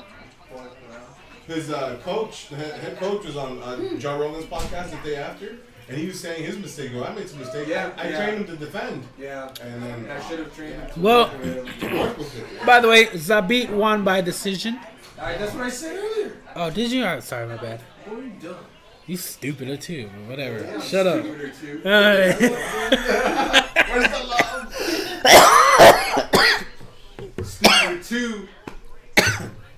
the 1.47 1.53
his 1.53 1.71
uh, 1.71 1.97
coach, 2.03 2.49
the 2.49 2.57
head, 2.57 2.73
head 2.81 2.97
coach, 2.97 3.25
was 3.25 3.37
on 3.37 3.61
uh, 3.63 3.97
Joe 3.97 4.19
Rogan's 4.19 4.45
podcast 4.45 4.91
the 4.91 4.97
day 5.09 5.15
after, 5.15 5.55
and 5.87 5.97
he 5.97 6.05
was 6.07 6.19
saying 6.19 6.43
his 6.43 6.57
mistake. 6.57 6.91
Well, 6.93 7.05
I 7.05 7.13
made 7.15 7.29
some 7.29 7.39
mistakes. 7.39 7.69
Yeah, 7.69 7.91
I 7.97 8.09
yeah. 8.09 8.17
trained 8.25 8.37
him 8.41 8.57
to 8.57 8.65
defend, 8.65 9.03
Yeah, 9.17 9.49
and 9.63 9.83
and 9.83 10.11
I 10.11 10.19
should 10.27 10.39
have 10.39 10.53
trained 10.53 10.73
him. 10.75 11.01
Well- 11.01 11.29
work 11.29 11.41
him. 11.41 11.97
work 11.99 12.17
with 12.17 12.37
it. 12.37 12.65
By 12.65 12.81
the 12.81 12.89
way, 12.89 13.05
Zabit 13.07 13.69
won 13.69 14.03
by 14.03 14.19
decision. 14.21 14.77
Alright, 15.17 15.39
that's 15.39 15.53
what 15.53 15.63
I 15.63 15.69
said 15.69 15.95
earlier. 15.97 16.31
Oh, 16.55 16.69
did 16.69 16.91
you? 16.91 17.03
Oh, 17.05 17.19
sorry, 17.21 17.47
my 17.47 17.55
bad. 17.57 17.79
What 18.05 18.19
are 18.19 18.23
you 18.23 18.29
doing? 18.41 18.55
You 19.07 19.15
stupider 19.15 19.77
too. 19.77 20.09
but 20.13 20.37
Whatever. 20.37 20.81
Shut 20.81 21.07
up. 21.07 21.23
Stupider 21.23 21.49
too. 21.49 21.81
Alright. 21.85 22.39
Where's 23.87 24.09
the 24.11 24.19
love? 24.27 24.73
Stupider 27.47 28.03
two. 28.03 28.47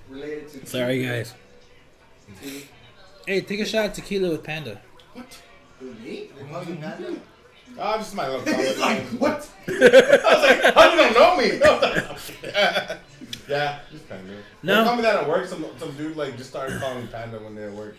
Related 0.08 0.48
to 0.50 0.66
Sorry, 0.66 1.04
guys. 1.06 1.34
Two. 2.42 2.62
Hey, 3.26 3.40
take 3.42 3.60
a 3.60 3.64
shot 3.64 3.86
of 3.86 3.92
tequila 3.92 4.30
with 4.30 4.42
Panda. 4.42 4.80
Who, 5.14 5.86
me? 5.94 6.30
They 6.36 6.44
call 6.50 6.64
you 6.64 6.74
Panda? 6.74 7.16
Oh, 7.78 7.96
just 7.98 8.14
my 8.16 8.28
little 8.28 8.44
comment. 8.44 8.78
Like 8.78 9.02
what? 9.20 9.48
I 9.68 9.72
was 9.72 10.42
like, 10.42 10.74
how 10.74 10.90
you 10.90 10.96
don't 10.96 11.14
know 11.14 11.36
me? 11.36 11.58
yeah, 13.48 13.78
just 13.92 14.08
Panda. 14.08 14.34
No. 14.64 14.78
They 14.78 14.84
call 14.88 14.96
me 14.96 15.02
that 15.02 15.22
at 15.22 15.28
work. 15.28 15.46
Some 15.46 15.64
some 15.78 15.92
dude 15.96 16.16
like 16.16 16.36
just 16.36 16.50
started 16.50 16.80
calling 16.80 17.02
me 17.04 17.08
Panda 17.12 17.38
when 17.38 17.54
they're 17.54 17.68
at 17.68 17.74
work. 17.74 17.96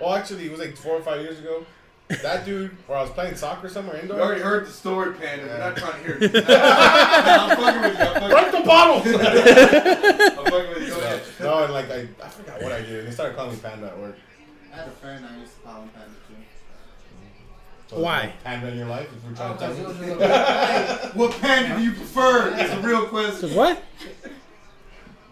Well, 0.00 0.14
actually, 0.14 0.46
it 0.46 0.50
was 0.50 0.60
like 0.60 0.76
four 0.76 0.96
or 0.96 1.02
five 1.02 1.20
years 1.20 1.38
ago. 1.38 1.64
That 2.22 2.46
dude, 2.46 2.70
where 2.86 2.96
I 2.96 3.02
was 3.02 3.10
playing 3.10 3.36
soccer 3.36 3.68
somewhere 3.68 3.96
We 3.96 4.02
indoor. 4.02 4.20
already 4.20 4.40
heard 4.40 4.66
the 4.66 4.70
story, 4.70 5.12
Panda. 5.14 5.44
We're 5.44 5.52
Yeah. 5.52 5.58
not 5.58 5.76
trying 5.76 5.92
to 5.92 5.98
hear 5.98 6.18
it. 6.22 6.44
I'm 6.48 7.56
fucking 7.56 7.82
with 7.82 7.98
you. 7.98 8.04
I'm 8.06 8.30
Break 8.30 8.52
the 8.52 8.66
bottle. 8.66 8.96
I'm 8.96 10.44
fucking 10.46 10.68
with 10.70 10.82
you. 10.84 10.88
Go 10.88 10.98
ahead. 11.00 11.22
no, 11.40 11.64
and 11.64 11.72
like 11.74 11.90
I, 11.90 12.08
I 12.24 12.28
forgot 12.28 12.62
what 12.62 12.72
I 12.72 12.80
did. 12.80 13.06
They 13.06 13.10
started 13.10 13.36
calling 13.36 13.52
me 13.54 13.60
Panda 13.62 13.88
at 13.88 13.98
work. 13.98 14.16
I 14.72 14.76
had 14.76 14.88
a 14.88 14.90
friend 14.92 15.26
I 15.26 15.38
used 15.38 15.54
to 15.56 15.60
call 15.62 15.82
him 15.82 15.88
Panda 15.90 16.08
too. 16.28 16.34
So 17.88 18.00
Why? 18.00 18.32
Panda 18.44 18.68
in 18.68 18.78
your 18.78 18.86
life? 18.86 19.08
If 19.14 19.24
we're 19.24 19.30
Oh, 19.32 19.34
trying 19.34 19.58
to 19.58 19.64
oh, 19.64 19.66
tell 19.66 19.68
'cause 19.68 19.76
he 19.76 19.82
you. 19.82 19.88
was 19.88 19.96
a 19.96 20.00
little 20.00 20.18
bit- 21.04 21.14
What 21.16 21.40
panda 21.42 21.76
do 21.76 21.82
you 21.84 21.92
prefer? 21.92 22.54
Is 22.58 22.70
a 22.70 22.80
real 22.80 23.06
question. 23.06 23.40
Cause 23.40 23.54
what? 23.54 23.82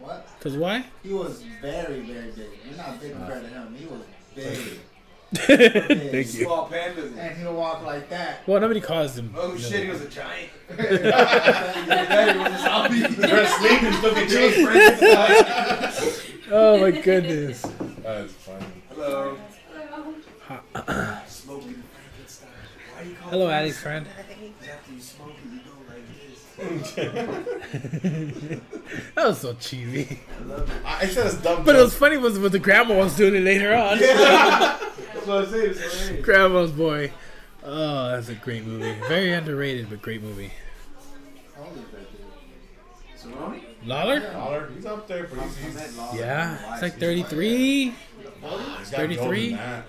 What? 0.00 0.28
Cause 0.40 0.56
why? 0.58 0.84
He 1.02 1.12
was 1.12 1.42
very, 1.62 2.00
very 2.00 2.30
big. 2.32 2.48
You're 2.66 2.76
not 2.76 3.00
big 3.00 3.12
compared 3.12 3.42
to 3.44 3.48
him. 3.48 3.74
He 3.78 3.86
was 3.86 4.00
big. 4.36 4.78
Thank 5.34 6.12
you. 6.12 6.44
Small 6.44 6.68
pandas. 6.68 7.18
And 7.18 7.36
he'll 7.38 7.54
walk 7.54 7.82
like 7.84 8.08
that. 8.10 8.46
Well, 8.46 8.60
nobody 8.60 8.80
caused 8.80 9.18
him. 9.18 9.34
Oh 9.36 9.56
shit, 9.56 9.84
he 9.84 9.90
was 9.90 10.02
a 10.02 10.08
giant. 10.08 10.50
yeah, 10.78 12.32
he 12.32 12.38
was 12.38 12.52
a 12.52 12.58
zombie. 12.62 12.98
You're 12.98 13.40
asleep 13.40 13.82
and 13.82 13.94
still 13.96 14.14
get 14.14 14.28
He 14.28 14.36
chased. 14.36 16.22
Oh 16.52 16.78
my 16.80 16.92
goodness. 16.92 17.62
That's 18.02 18.32
funny. 18.34 18.66
Hello. 18.90 19.36
Hello. 20.46 21.18
Smoking 21.26 21.82
Frankenstein. 21.92 22.48
Why 22.96 23.02
you 23.02 23.14
call 23.14 23.30
Hello, 23.30 23.48
it 23.48 23.52
Ali's 23.52 23.78
friend. 23.78 24.06
After 24.08 24.92
you 24.92 25.00
smoke 25.00 25.32
it, 25.44 25.52
you 25.52 25.60
go 25.60 25.72
like 25.92 26.06
this. 28.48 28.60
That 29.14 29.26
was 29.26 29.40
so 29.40 29.52
cheesy. 29.54 30.20
I 30.40 30.44
love 30.44 30.70
it. 30.70 30.76
I 30.86 31.00
I 31.00 31.06
said 31.06 31.26
it's 31.26 31.36
dumb. 31.42 31.64
But 31.64 31.76
it 31.76 31.80
was 31.80 31.94
funny 31.94 32.16
was 32.16 32.38
when 32.38 32.52
the 32.52 32.58
grandma 32.58 32.96
was 32.96 33.14
doing 33.14 33.34
it 33.34 33.40
later 33.42 33.74
on. 33.74 33.98
That's 33.98 35.26
what 35.26 35.44
I 35.46 35.50
say. 35.50 35.58
It's 35.66 35.80
hilarious. 35.80 36.24
Grandma's 36.24 36.70
boy. 36.72 37.12
Oh, 37.64 38.10
that's 38.10 38.28
a 38.28 38.34
great 38.34 38.64
movie. 38.64 38.94
Very 39.08 39.32
underrated, 39.32 39.90
but 39.90 40.00
great 40.00 40.22
movie. 40.22 40.52
How 41.56 41.64
old 41.64 41.76
is 41.76 41.82
that 41.90 42.06
dude? 42.12 43.34
Cerrone? 43.34 43.60
Lawler? 43.84 44.70
He's 44.72 44.86
up 44.86 45.08
there, 45.08 45.24
but 45.24 45.40
he's, 45.40 45.76
I 45.76 45.80
he's. 45.80 46.20
Yeah, 46.20 46.72
it's 46.74 46.82
like 46.82 46.92
He's 46.92 47.00
33. 47.00 47.84
he's 47.86 47.94
got 48.42 48.86
33? 48.86 49.16
gold 49.16 49.32
in 49.32 49.56
that. 49.56 49.84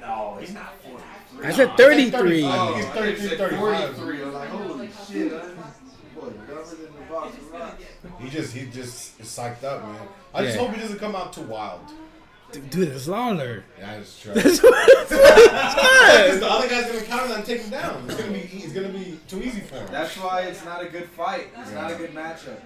No, 0.00 0.36
he's 0.40 0.54
not 0.54 0.72
43. 0.82 1.07
I 1.42 1.52
said 1.52 1.76
33. 1.76 2.44
Oh, 2.44 2.48
oh 2.50 2.74
He's 2.76 2.84
I 2.86 2.88
33, 2.90 3.28
said 3.28 3.38
35. 3.38 3.96
43. 3.96 4.22
I 4.22 4.24
was 4.26 4.34
like, 4.34 4.48
holy 4.48 4.88
shit. 5.08 5.30
Boy, 6.14 6.30
dumber 6.30 6.64
than 6.64 6.92
the 6.94 7.12
box. 7.12 7.36
He 8.20 8.28
just 8.30 8.54
he 8.56 8.66
just 8.66 9.18
psyched 9.20 9.64
up, 9.64 9.82
man. 9.84 9.96
I 10.34 10.42
just 10.44 10.56
Yeah. 10.56 10.62
hope 10.66 10.74
he 10.74 10.80
doesn't 10.80 10.98
come 10.98 11.14
out 11.14 11.32
too 11.32 11.42
wild. 11.42 11.80
Dude, 12.70 12.88
it's 12.88 13.06
Lawler. 13.06 13.62
Yeah, 13.78 13.96
that's 13.98 14.20
true. 14.20 14.32
That's 14.32 14.62
what 14.62 14.88
it's 14.88 15.10
Because 15.10 16.40
the 16.40 16.50
other 16.50 16.66
guy's 16.68 16.86
gonna 16.86 17.02
counter 17.02 17.34
and 17.34 17.44
take 17.44 17.60
him 17.60 17.70
down. 17.70 18.04
It's 18.06 18.14
gonna 18.18 18.32
be 18.32 18.38
it's 18.38 18.72
gonna 18.72 18.88
be 18.88 19.20
too 19.28 19.42
easy 19.42 19.60
for 19.60 19.74
him. 19.76 19.86
That's 19.92 20.16
why 20.16 20.42
it's 20.42 20.64
not 20.64 20.82
a 20.82 20.88
good 20.88 21.08
fight. 21.10 21.48
It's 21.58 21.72
not 21.72 21.92
a 21.92 21.94
good 21.96 22.14
matchup. 22.14 22.58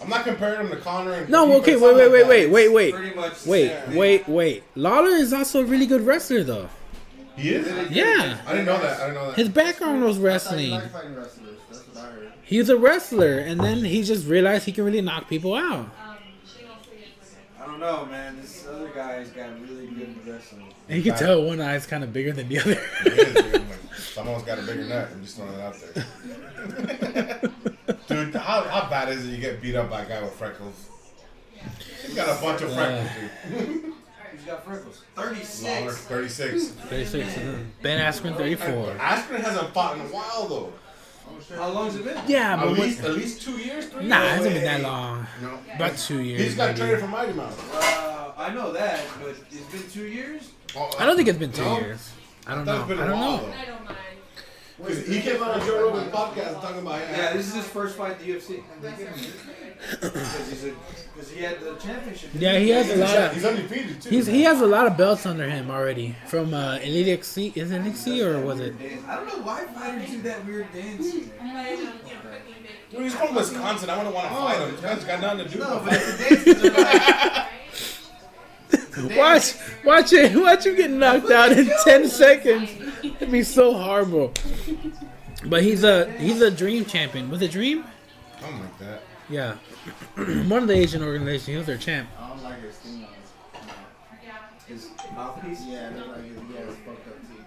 I'm 0.00 0.08
not 0.08 0.22
comparing 0.24 0.60
him 0.60 0.70
to 0.70 0.76
Conor 0.76 1.12
and 1.14 1.28
No, 1.28 1.52
okay, 1.58 1.74
but 1.74 1.96
wait, 1.96 2.08
wait, 2.12 2.26
wait, 2.26 2.28
wait, 2.28 2.46
wait, 2.50 2.68
wait. 2.72 2.94
Pretty 2.94 3.16
much. 3.16 3.42
the 3.42 3.50
Wait, 3.50 3.72
wait, 3.88 4.28
wait. 4.28 4.62
Lawler 4.76 5.10
is 5.10 5.32
also 5.32 5.62
a 5.62 5.64
really 5.64 5.86
good 5.86 6.02
wrestler, 6.02 6.44
though. 6.44 6.68
He 7.38 7.50
is. 7.50 7.90
Yeah. 7.90 8.38
I 8.46 8.50
didn't 8.52 8.66
know 8.66 8.80
that. 8.80 9.00
I 9.00 9.06
didn't 9.06 9.14
know 9.14 9.26
that. 9.28 9.36
His 9.36 9.48
background 9.48 10.02
was 10.02 10.16
I 10.16 10.18
thought 10.18 10.22
you 10.22 10.26
wrestling. 10.26 10.70
like 10.72 10.92
fighting 10.92 11.14
wrestlers. 11.14 11.56
That's 11.70 11.86
what 11.86 12.04
I 12.04 12.10
heard. 12.10 12.32
He 12.42 12.58
was 12.58 12.68
a 12.68 12.76
wrestler, 12.76 13.38
and 13.38 13.60
then 13.60 13.84
he 13.84 14.02
just 14.02 14.26
realized 14.26 14.64
he 14.64 14.72
can 14.72 14.84
really 14.84 15.00
knock 15.02 15.28
people 15.28 15.54
out. 15.54 15.80
Um, 15.80 15.88
she 16.44 16.64
also 16.64 16.90
gets 16.90 17.34
like 17.34 17.62
I 17.62 17.70
don't 17.70 17.80
know, 17.80 18.06
man. 18.06 18.40
This 18.40 18.66
other 18.66 18.88
guy's 18.88 19.30
got 19.30 19.50
really 19.62 19.86
good 19.88 20.26
wrestling. 20.26 20.72
And 20.88 20.96
you 20.96 21.10
can 21.10 21.18
tell 21.18 21.42
one 21.44 21.60
eye's 21.60 21.86
kind 21.86 22.02
of 22.02 22.12
bigger 22.12 22.32
than 22.32 22.48
the 22.48 22.58
other. 22.60 22.80
Is, 23.04 23.62
Someone's 23.98 24.42
got 24.44 24.58
a 24.58 24.62
bigger 24.62 24.84
nut. 24.84 25.08
I'm 25.12 25.22
just 25.22 25.36
throwing 25.36 25.52
it 25.52 25.60
out 25.60 25.76
there. 25.94 27.40
dude, 28.08 28.34
how, 28.34 28.62
how 28.62 28.88
bad 28.88 29.10
is 29.10 29.26
it 29.26 29.30
you 29.30 29.38
get 29.38 29.60
beat 29.60 29.76
up 29.76 29.90
by 29.90 30.02
a 30.02 30.08
guy 30.08 30.22
with 30.22 30.32
freckles? 30.32 30.88
He's 32.04 32.14
got 32.14 32.36
a 32.36 32.40
bunch 32.42 32.62
of 32.62 32.72
freckles, 32.72 33.10
dude. 33.50 33.92
He's 34.48 34.54
got 34.56 34.64
freckles. 34.64 35.02
Lawler, 35.14 35.92
36. 35.92 36.68
36. 36.68 36.68
36. 36.68 37.38
Ben 37.82 38.00
Askren, 38.00 38.34
34. 38.34 38.66
Askren 38.94 39.40
hasn't 39.40 39.74
fought 39.74 39.96
in 39.96 40.00
a 40.00 40.04
while, 40.08 40.46
though. 40.48 40.72
How 41.54 41.68
long's 41.68 41.96
it 41.96 42.04
been? 42.04 42.16
Yeah, 42.26 42.54
At 42.54 42.60
but 42.60 42.70
what, 42.70 42.78
least, 42.78 43.04
at 43.04 43.10
least 43.14 43.42
two 43.42 43.58
years, 43.58 43.86
three 43.88 44.06
nah, 44.06 44.22
it 44.24 44.28
hasn't 44.30 44.54
been 44.54 44.64
that 44.64 44.80
long. 44.80 45.26
No. 45.42 45.58
About 45.76 45.98
two 45.98 46.22
years. 46.22 46.40
He's 46.40 46.54
got 46.54 46.68
maybe. 46.68 46.78
traded 46.80 47.00
from 47.00 47.10
Mighty 47.10 47.34
Mouse. 47.34 47.58
Uh, 47.74 48.32
I 48.38 48.54
know 48.54 48.72
that, 48.72 49.04
but 49.20 49.36
it's 49.50 49.66
been 49.70 49.90
two 49.90 50.06
years. 50.08 50.50
I 50.98 51.04
don't 51.04 51.16
think 51.16 51.28
it's 51.28 51.38
been 51.38 51.52
two 51.52 51.62
No? 51.62 51.78
years. 51.80 52.10
I 52.46 52.54
don't 52.54 52.66
I 52.66 52.72
know. 52.72 52.78
it's 52.80 52.88
been 52.88 52.98
a 52.98 53.02
I 53.02 53.06
don't 53.08 53.18
while, 53.20 53.36
know. 53.36 53.42
though. 53.44 53.52
I 53.52 53.64
don't 53.66 53.84
mind. 53.84 53.96
Because 54.78 55.06
he 55.06 55.20
came 55.20 55.42
on 55.42 55.60
a 55.60 55.64
Joe 55.66 55.90
Rogan 55.90 56.10
podcast 56.10 56.62
talking 56.62 56.78
about 56.80 57.00
Yeah, 57.00 57.32
this 57.34 57.48
is 57.48 57.54
his 57.56 57.66
first 57.66 57.96
fight 57.96 58.18
in 58.22 58.26
the 58.26 58.34
UFC. 58.34 58.62
They 58.80 58.90
Because 60.00 60.48
he's 60.50 60.64
a, 60.64 60.72
because 61.18 61.32
he 61.32 61.42
had 61.42 61.58
the 61.58 61.74
championship. 61.76 62.30
Yeah, 62.34 62.58
he 62.58 62.68
has 62.70 62.88
a 62.90 62.96
lot 62.96 63.16
of. 63.16 63.34
He's 63.34 63.44
undefeated 63.44 64.00
too. 64.00 64.10
He's, 64.10 64.26
he 64.26 64.42
has 64.44 64.60
a 64.60 64.66
lot 64.66 64.86
of 64.86 64.96
belts 64.96 65.26
under 65.26 65.48
him 65.50 65.68
already 65.68 66.14
from 66.28 66.54
uh, 66.54 66.76
Elite 66.76 67.08
XC. 67.08 67.54
Is 67.56 67.72
it 67.72 67.84
XC 67.84 68.22
or 68.22 68.40
was 68.40 68.60
it? 68.60 68.74
I 69.08 69.16
don't 69.16 69.26
know 69.26 69.42
why 69.42 69.64
fighters 69.64 70.08
do 70.10 70.22
that 70.22 70.46
weird 70.46 70.72
dance. 70.72 71.06
I 71.40 71.74
don't 71.74 72.06
get 72.06 72.22
fucking 72.22 72.54
big. 72.62 72.70
Dude, 72.92 73.02
he's 73.02 73.14
from 73.16 73.34
Wisconsin. 73.34 73.90
I 73.90 73.96
wouldn't 73.96 74.14
want 74.14 74.28
to 74.28 74.34
fight 74.34 74.60
him. 74.60 74.70
This 74.70 74.80
guy's 74.80 75.04
got 75.04 75.20
nothing 75.20 75.46
to 75.46 75.52
do 75.52 75.58
No, 75.58 75.74
with 75.78 75.84
but 75.84 75.94
it. 75.94 76.54
the 76.56 76.70
dances 76.70 76.78
are 76.78 76.82
like, 76.82 77.48
Right? 79.10 79.16
Watch, 79.16 79.54
Watch 79.84 80.12
it. 80.12 80.36
Watch 80.36 80.66
him 80.66 80.76
get 80.76 80.90
knocked 80.90 81.30
out 81.30 81.50
in 81.52 81.68
ten 81.84 82.08
seconds. 82.08 82.70
It'd 83.02 83.30
be 83.32 83.42
so 83.42 83.74
horrible. 83.74 84.32
But 85.46 85.62
he's 85.64 85.82
a 85.84 86.10
he's 86.12 86.40
a 86.42 86.50
dream 86.50 86.84
champion. 86.84 87.28
Was 87.30 87.42
it 87.42 87.50
Dream? 87.52 87.84
Something 88.40 88.60
like 88.60 88.78
that. 88.78 89.02
Yeah. 89.30 89.56
One 90.48 90.62
of 90.62 90.68
the 90.68 90.74
Asian 90.74 91.02
organizations. 91.02 91.46
He 91.46 91.56
was 91.56 91.66
their 91.66 91.76
champ. 91.78 92.08
I 92.18 92.28
don't 92.28 92.42
like 92.42 92.62
his 92.62 92.76
thing 92.76 93.04
on 93.04 93.10
his. 94.68 94.84
His 94.84 94.90
mouthpiece? 95.14 95.62
Yeah, 95.66 95.88
it 95.90 96.06
like 96.08 96.24
his, 96.24 96.36
yeah, 96.36 96.60
it's 96.60 96.76
fucked 96.84 97.08
up 97.08 97.20
teeth. 97.22 97.44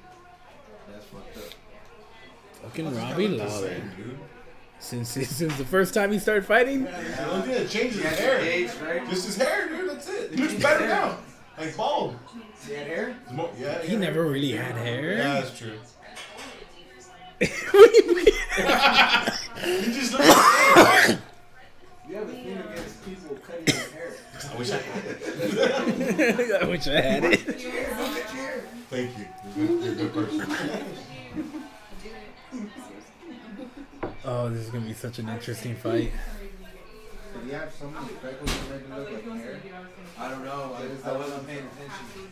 That's 0.92 1.06
fucked 1.06 1.38
up. 1.38 1.44
Fucking 2.64 2.96
Robbie 2.96 3.28
Look 3.28 3.50
Lawler. 3.50 3.76
dude. 3.98 4.18
Since 4.80 5.10
since 5.10 5.38
the 5.58 5.66
first 5.66 5.94
time 5.94 6.12
he 6.12 6.18
started 6.20 6.46
fighting. 6.46 6.86
The 6.86 7.30
only 7.32 7.42
thing 7.48 7.52
that 7.64 7.70
changes 7.70 7.98
He 8.02 8.08
his 8.08 8.18
hair. 8.20 8.40
age, 8.40 8.70
right? 8.84 9.08
Just 9.10 9.26
his 9.28 9.36
hair, 9.38 9.68
dude. 9.70 9.90
That's 9.92 10.10
it. 10.10 10.32
He 10.32 10.38
looks 10.38 10.56
better 10.56 10.88
now. 10.88 11.18
Like 11.60 11.78
bald. 11.78 12.16
He 12.68 12.74
had 12.74 12.88
hair? 12.88 13.16
More- 13.32 13.52
Yeah, 13.60 13.82
He 13.84 13.94
yeah. 13.94 14.00
never 14.00 14.26
really 14.26 14.54
had 14.54 14.76
hair. 14.76 15.14
Yeah, 15.18 15.24
hair. 15.34 15.42
that's 15.44 15.58
true. 15.60 15.78
What 17.72 17.94
do 17.94 18.04
you 18.04 18.16
mean? 18.16 18.26
He 19.86 19.94
just 19.94 20.14
looks 20.14 20.26
the 20.26 21.04
same. 21.08 21.20
You 22.12 22.18
have 22.18 22.28
a 22.28 22.32
thing 22.34 22.58
against 22.58 23.06
people 23.06 23.38
cutting 23.38 23.64
their 23.64 23.76
hair. 23.76 24.12
I 24.52 24.56
wish 24.58 24.72
I 24.72 24.78
had 24.80 25.06
it. 25.06 26.62
I 26.62 26.66
wish 26.66 26.88
I 26.88 27.00
had 27.00 27.24
it. 27.24 27.40
Thank 28.90 29.18
you. 29.18 29.26
You're 29.56 29.66
a 29.66 29.80
good, 29.80 29.98
you're 29.98 30.08
a 30.08 30.10
good 30.10 30.28
person. 30.28 30.56
Oh, 34.26 34.50
this 34.50 34.66
is 34.66 34.70
gonna 34.72 34.86
be 34.86 34.94
such 34.94 35.20
an 35.20 35.30
interesting 35.30 35.74
fight. 35.74 36.12
Did 37.34 37.44
he 37.46 37.52
have 37.52 37.74
so 37.74 37.90
many 37.90 38.08
freckles 38.08 38.52
that 38.68 38.70
made 38.70 38.82
it 38.82 39.14
look 39.16 39.28
like 39.30 39.42
hair? 39.42 39.60
I 40.20 40.30
don't 40.32 40.44
know. 40.44 40.76
I, 40.76 41.10
I 41.10 41.18
wasn't 41.18 41.48
paying 41.48 41.60
attention. 41.60 42.32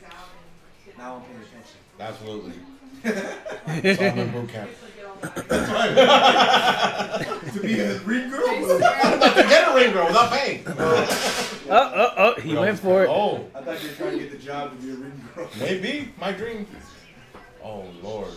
Now 0.98 1.16
I'm 1.16 1.22
paying 1.22 1.40
attention. 1.40 1.80
Absolutely. 2.02 2.54
So 3.96 4.06
I'm 4.06 4.18
in 4.18 4.32
boot 4.32 4.50
camp. 4.50 4.70
To 7.54 7.60
be 7.62 7.80
a 7.80 7.98
ring 8.00 8.30
girl? 8.30 8.44
I'm 8.48 9.14
about 9.14 9.36
to 9.36 9.44
get 9.44 9.72
a 9.72 9.76
ring 9.76 9.92
girl 9.92 10.08
without 10.08 10.32
paying. 10.32 10.64
Oh, 10.68 11.68
oh, 11.72 12.14
oh, 12.18 12.42
he 12.42 12.56
went 12.56 12.80
for 12.80 13.04
it. 13.04 13.10
Oh, 13.10 13.46
I 13.56 13.62
thought 13.62 13.82
you 13.82 13.90
were 13.90 13.96
trying 13.96 14.12
to 14.14 14.20
get 14.20 14.32
the 14.32 14.38
job 14.38 14.72
to 14.72 14.78
be 14.86 14.92
a 14.92 14.96
ring 14.96 15.30
girl. 15.36 15.50
maybe 15.60 16.10
my 16.20 16.32
dream. 16.32 16.68
Oh 17.64 17.86
Lord. 18.04 18.30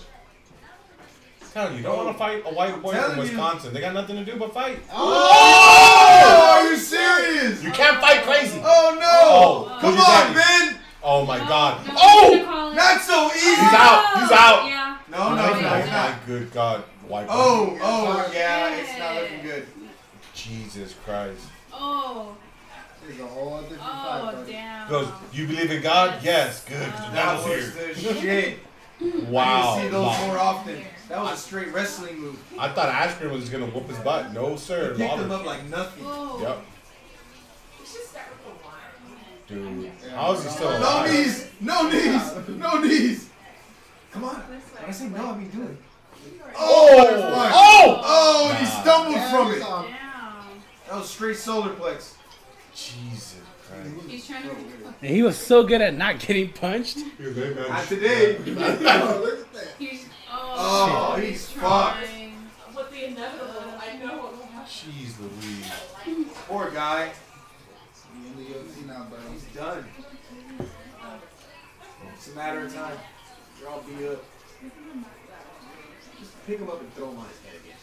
Tell 1.52 1.70
you, 1.70 1.78
you 1.78 1.82
don't 1.82 1.96
want 1.98 2.08
to 2.08 2.14
fight 2.18 2.42
a 2.46 2.54
white 2.54 2.80
boy 2.80 2.92
from 2.92 3.00
telling 3.00 3.16
you. 3.16 3.22
Wisconsin. 3.24 3.74
They 3.74 3.80
got 3.80 3.92
nothing 3.92 4.16
to 4.16 4.24
do 4.24 4.36
but 4.38 4.54
fight. 4.54 4.78
Oh! 4.90 4.96
oh, 4.96 6.62
are 6.62 6.70
you 6.70 6.76
serious? 6.78 7.62
You 7.62 7.70
can't 7.72 8.00
fight 8.00 8.22
crazy. 8.22 8.58
Oh 8.64 8.96
no! 8.98 9.74
Oh, 9.74 9.78
Come 9.80 9.94
who's 9.94 10.06
your 10.06 10.16
on, 10.16 10.32
daddy? 10.34 10.72
Ben! 10.72 10.80
Oh 11.04 11.26
my 11.26 11.38
God. 11.38 11.86
No, 11.86 11.92
Oh, 11.96 12.24
I'm 12.32 12.38
gonna 12.38 12.44
call 12.52 12.70
it- 12.72 12.74
Not 12.76 13.00
so 13.02 13.12
oh, 13.14 13.30
easy! 13.34 13.48
he's 13.48 13.74
out. 13.74 14.20
He's 14.20 14.30
out. 14.32 14.66
Yeah. 14.66 14.98
No, 15.10 15.28
no, 15.30 15.34
no, 15.36 15.42
Oh 15.42 15.54
he's 15.54 15.62
my 15.62 15.86
not. 15.86 16.26
good 16.26 16.52
God. 16.52 16.84
White 17.08 17.26
boy. 17.26 17.32
Oh, 17.34 17.78
oh, 17.82 18.30
yeah, 18.32 18.74
it's 18.76 18.98
not 18.98 19.14
looking 19.16 19.42
good. 19.42 19.66
Jesus 20.34 20.94
Christ. 21.04 21.40
Oh. 21.72 22.36
It's 23.08 23.18
a 23.20 23.26
whole 23.26 23.60
different 23.62 23.82
Oh, 23.82 23.86
fight, 24.24 24.32
buddy. 24.36 24.52
damn. 24.52 24.88
Goes, 24.88 25.08
you 25.32 25.46
believe 25.48 25.70
in 25.72 25.82
God? 25.82 26.20
Yes, 26.22 26.64
Good. 26.64 26.76
Uh, 26.76 27.06
the 27.08 27.14
That 27.14 27.34
was 27.48 27.74
the 27.74 27.80
here. 27.94 28.14
shit. 28.20 28.58
Wow. 29.28 29.74
I 29.78 29.82
see 29.82 29.88
those 29.88 30.06
Wow. 30.06 30.26
more 30.28 30.38
often. 30.38 30.84
That 31.08 31.18
was 31.20 31.32
a 31.32 31.36
straight 31.36 31.72
wrestling 31.72 32.18
move. 32.20 32.38
I 32.56 32.68
thought 32.68 32.88
Askren 32.88 33.32
was 33.32 33.48
gonna 33.48 33.66
whoop 33.66 33.88
his 33.88 33.98
butt. 33.98 34.32
No, 34.32 34.54
sir. 34.54 34.94
He 34.94 35.02
picked 35.02 35.14
him 35.18 35.32
up 35.32 35.44
like 35.44 35.64
nothing. 35.68 36.04
Whoa. 36.04 36.40
Yep. 36.40 36.58
Dude, 39.52 39.90
how 40.14 40.32
is 40.32 40.44
he 40.44 40.50
still 40.50 40.80
No 40.80 41.04
knees! 41.06 41.50
No 41.60 41.88
knees! 41.90 42.48
No 42.58 42.80
knees! 42.80 43.28
Come 44.12 44.24
on. 44.24 44.36
When 44.36 44.60
I 44.86 44.90
say 44.90 45.08
no, 45.08 45.26
I 45.32 45.36
mean 45.38 45.48
do 45.50 45.62
it. 45.62 45.76
Oh! 46.56 47.50
Oh! 47.54 48.00
Oh, 48.04 48.48
and 48.50 48.58
he 48.58 48.66
stumbled 48.66 49.14
Yeah, 49.16 49.30
from 49.30 49.52
it. 49.52 49.62
all- 49.62 49.82
Damn. 49.82 50.62
That 50.88 50.96
was 50.98 51.10
straight 51.10 51.36
solar 51.36 51.70
plex. 51.74 52.14
Jesus 52.74 53.36
Christ. 53.68 54.08
He's 54.08 54.26
trying 54.26 54.42
to. 54.42 54.48
And 55.02 55.10
he 55.10 55.22
was 55.22 55.36
so 55.38 55.62
good 55.64 55.80
at 55.80 55.94
not 55.96 56.18
getting 56.18 56.50
punched. 56.52 56.98
Not 57.18 57.86
today. 57.88 58.36
Oh, 58.46 59.20
look 59.24 59.40
at 59.40 59.52
that. 59.54 59.68
He's. 59.78 60.06
Oh, 60.30 60.54
oh 60.56 61.16
shit, 61.20 61.28
he's 61.30 61.48
fucked. 61.50 62.04
trying. 62.06 62.34
With 62.74 62.90
the 62.90 63.04
inevitable, 63.06 63.74
I 63.78 63.96
know 63.98 64.16
what 64.18 64.36
will 64.38 64.46
happen. 64.46 64.66
Jeez 64.70 65.14
Louise. 65.20 66.26
Poor 66.48 66.70
guy. 66.70 67.12
You 68.42 68.48
in 68.48 68.66
the 68.66 68.72
UFC 68.72 68.86
now, 68.86 69.04
buddy. 69.04 69.22
He's 69.32 69.44
done. 69.54 69.84
It's 72.14 72.32
a 72.32 72.34
matter 72.34 72.60
of 72.60 72.74
time. 72.74 72.98
They're 73.60 73.68
all 73.68 73.82
beat 73.82 74.08
up. 74.08 74.24
Just 76.18 76.46
pick 76.46 76.58
him 76.58 76.68
up 76.68 76.80
and 76.80 76.92
throw 76.94 77.10
him 77.10 77.18
on 77.18 77.26
his 77.26 77.38
head 77.40 77.54
again. 77.62 77.78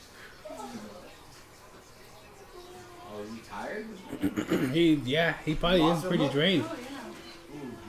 Oh, 3.11 3.21
is 3.21 3.29
he 3.31 3.39
tired? 3.49 3.87
He, 4.73 4.95
yeah, 5.05 5.35
he 5.45 5.55
probably 5.55 5.83
is 5.83 6.03
pretty 6.03 6.27
drained. 6.29 6.63
Ooh, 6.63 6.67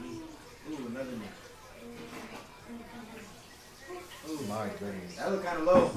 ooh, 0.06 0.22
ooh, 0.72 0.86
another 0.86 1.10
knee. 1.10 1.26
My 4.48 4.68
goodness. 4.78 5.16
That 5.16 5.32
looked 5.32 5.44
kind 5.44 5.58
of 5.58 5.64
low. 5.64 5.90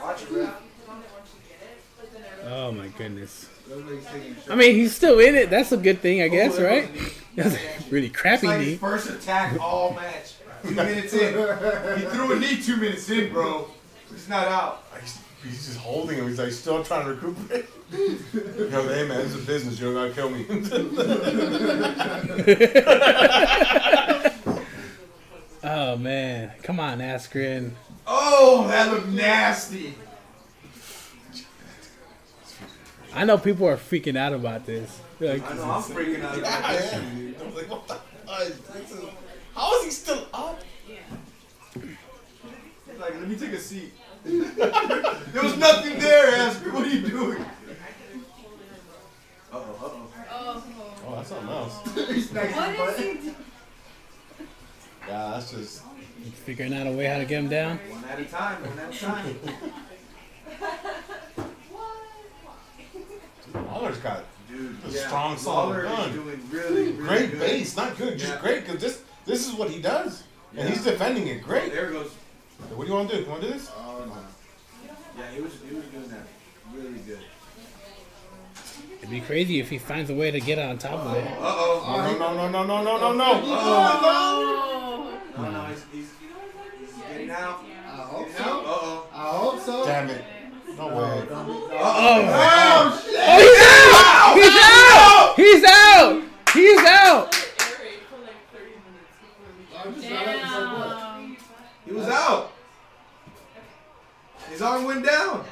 Watch 0.00 0.22
it, 0.22 0.28
do 0.28 0.38
ref. 0.38 0.46
that 0.46 0.88
one 0.88 1.00
that 1.00 1.12
once 1.12 1.30
you 1.34 1.40
get 1.48 1.60
it, 1.62 1.78
but 1.98 2.12
then 2.12 2.22
everyone 2.22 2.33
Oh 2.46 2.72
my 2.72 2.88
goodness. 2.88 3.48
Looks 3.68 3.86
like 3.88 3.98
he's 3.98 4.06
taking 4.06 4.32
a 4.32 4.40
shot. 4.42 4.50
I 4.50 4.54
mean, 4.56 4.74
he's 4.74 4.94
still 4.94 5.18
in 5.20 5.34
it. 5.34 5.50
That's 5.50 5.72
a 5.72 5.76
good 5.76 6.00
thing, 6.00 6.20
I 6.22 6.28
guess, 6.28 6.58
right? 6.60 6.86
goes 6.86 6.96
the 6.96 7.02
knee. 7.02 7.12
That's 7.36 7.54
a 7.54 7.58
really 7.90 8.10
crappy 8.10 8.46
like 8.46 8.60
knee. 8.60 8.76
first 8.76 9.08
attack 9.10 9.58
all 9.60 9.94
match. 9.94 10.34
Two 10.62 10.70
minutes 10.74 11.12
in. 11.14 11.34
He 11.98 12.04
threw 12.06 12.32
a 12.32 12.38
knee 12.38 12.60
two 12.62 12.76
minutes 12.76 13.08
in, 13.10 13.32
bro. 13.32 13.68
He's 14.10 14.28
not 14.28 14.46
out. 14.48 14.84
He's, 15.00 15.18
he's 15.42 15.66
just 15.66 15.78
holding 15.78 16.18
him. 16.18 16.28
He's 16.28 16.38
like 16.38 16.52
still 16.52 16.82
trying 16.84 17.06
to 17.06 17.12
recuperate. 17.14 17.66
Yo, 17.92 18.88
hey 18.88 19.06
man, 19.06 19.18
this 19.18 19.34
is 19.34 19.42
a 19.42 19.46
business. 19.46 19.78
You 19.80 19.92
don't 19.92 19.94
gotta 19.94 20.14
kill 20.14 20.30
me. 20.30 20.44
Oh 25.66 25.96
man, 25.96 26.52
come 26.62 26.78
on, 26.78 26.98
Askren. 26.98 27.70
Oh, 28.06 28.66
that 28.68 28.92
looked 28.92 29.08
nasty. 29.08 29.94
I 33.14 33.24
know 33.24 33.38
people 33.38 33.66
are 33.68 33.76
freaking 33.76 34.16
out 34.16 34.32
about 34.32 34.66
this. 34.66 35.00
They're 35.18 35.34
like, 35.34 35.50
I 35.50 35.54
know 35.54 35.62
I'm 35.70 35.82
freaking 35.82 36.22
out 36.24 36.38
about 36.38 36.64
I 36.64 36.72
this. 36.76 36.92
am. 36.94 37.34
I 37.40 37.44
was 37.46 37.54
like, 37.54 37.70
what 37.70 37.86
the 37.88 37.94
fuck? 37.94 39.10
How 39.54 39.78
is 39.78 39.84
he 39.84 39.90
still 39.90 40.26
up? 40.34 40.60
Like, 42.98 43.14
let 43.14 43.28
me 43.28 43.36
take 43.36 43.52
a 43.52 43.58
seat. 43.58 43.92
there 44.24 45.42
was 45.42 45.56
nothing 45.58 45.98
there, 45.98 46.34
Asper. 46.36 46.72
What 46.72 46.86
are 46.86 46.90
you 46.90 47.06
doing? 47.06 47.42
Uh 47.42 47.44
oh, 49.52 49.58
uh 49.58 49.60
oh. 49.82 50.10
Oh. 50.30 50.64
Oh, 51.06 51.14
that's 51.16 51.28
something 51.28 51.48
else. 51.48 51.74
He's 52.08 52.30
smacking 52.30 52.50
his 52.50 52.56
What 52.56 52.76
butt. 52.78 52.88
is 52.90 52.98
he 52.98 53.04
doing? 53.20 53.36
Yeah, 55.06 55.30
that's 55.34 55.50
just. 55.52 55.82
figuring 56.46 56.72
out 56.74 56.86
a 56.86 56.92
way 56.92 57.04
how 57.06 57.18
to 57.18 57.24
get 57.26 57.38
him 57.40 57.48
down. 57.48 57.76
One 57.78 58.04
at 58.04 58.18
a 58.20 58.24
time, 58.24 58.62
one 58.64 58.78
at 58.78 58.94
a 58.94 58.98
time. 58.98 59.36
which 68.14 68.22
yeah. 68.22 68.34
is 68.34 68.40
great 68.40 68.64
because 68.64 68.80
this 68.80 69.02
this 69.26 69.48
is 69.48 69.54
what 69.54 69.68
he 69.68 69.82
does, 69.82 70.22
yeah. 70.52 70.60
and 70.60 70.70
he's 70.70 70.84
defending 70.84 71.26
it 71.26 71.42
great. 71.42 71.72
There 71.72 71.90
it 71.90 71.92
goes. 71.92 72.12
What 72.74 72.84
do 72.84 72.88
you 72.88 72.94
want 72.96 73.10
to 73.10 73.16
do? 73.16 73.22
You 73.22 73.28
want 73.28 73.42
to 73.42 73.48
do 73.48 73.52
this? 73.54 73.70
Oh 73.76 74.04
no. 74.06 74.14
Yeah, 75.18 75.30
he 75.34 75.40
was 75.40 75.52
he 75.68 75.74
was 75.74 75.84
doing 75.86 76.08
that 76.10 76.26
really 76.72 77.00
good. 77.00 77.18
It'd 78.98 79.10
be 79.10 79.20
crazy 79.20 79.58
if 79.58 79.68
he 79.68 79.78
finds 79.78 80.10
a 80.10 80.14
way 80.14 80.30
to 80.30 80.38
get 80.40 80.60
on 80.60 80.78
top 80.78 81.00
of 81.00 81.16
it. 81.16 81.26
Uh 81.26 81.38
oh. 81.40 82.16
No, 82.18 82.34
no, 82.34 82.48
no, 82.48 82.64
no, 82.64 82.82
no, 82.82 82.98
no, 82.98 82.98
no, 82.98 83.02
oh, 83.02 83.02
oh 83.02 83.12
no. 83.12 83.24
Oh, 84.46 85.20
no. 85.36 85.42
No, 85.42 85.50
no, 85.50 85.64
he's, 85.66 85.84
he's, 85.92 86.10
he's 86.78 87.02
getting 87.02 87.30
out. 87.30 87.64
I 87.86 87.96
hope 87.96 88.28
so. 88.30 88.44
Uh 88.44 88.62
oh. 88.64 89.06
I 89.12 89.28
hope 89.28 89.60
so. 89.60 89.84
Damn 89.84 90.08
it. 90.08 90.24
No 90.78 90.86
way. 90.86 90.94
Uh 90.94 91.34
oh. 91.34 92.30
Oh, 92.32 93.02
shit. 93.04 93.16
Oh, 93.18 94.36
he's 94.36 94.56
out. 94.56 95.34
He's 95.36 95.64
out. 95.64 95.64
He's 95.64 95.64
out. 95.64 96.24
He's 96.54 96.78
out. 96.84 96.84
He's 96.84 96.84
out. 96.86 97.43
Damn. 100.14 101.36
He 101.86 101.92
was 101.92 102.08
out. 102.08 102.52
His 104.50 104.62
arm 104.62 104.84
went 104.84 105.04
down. 105.04 105.44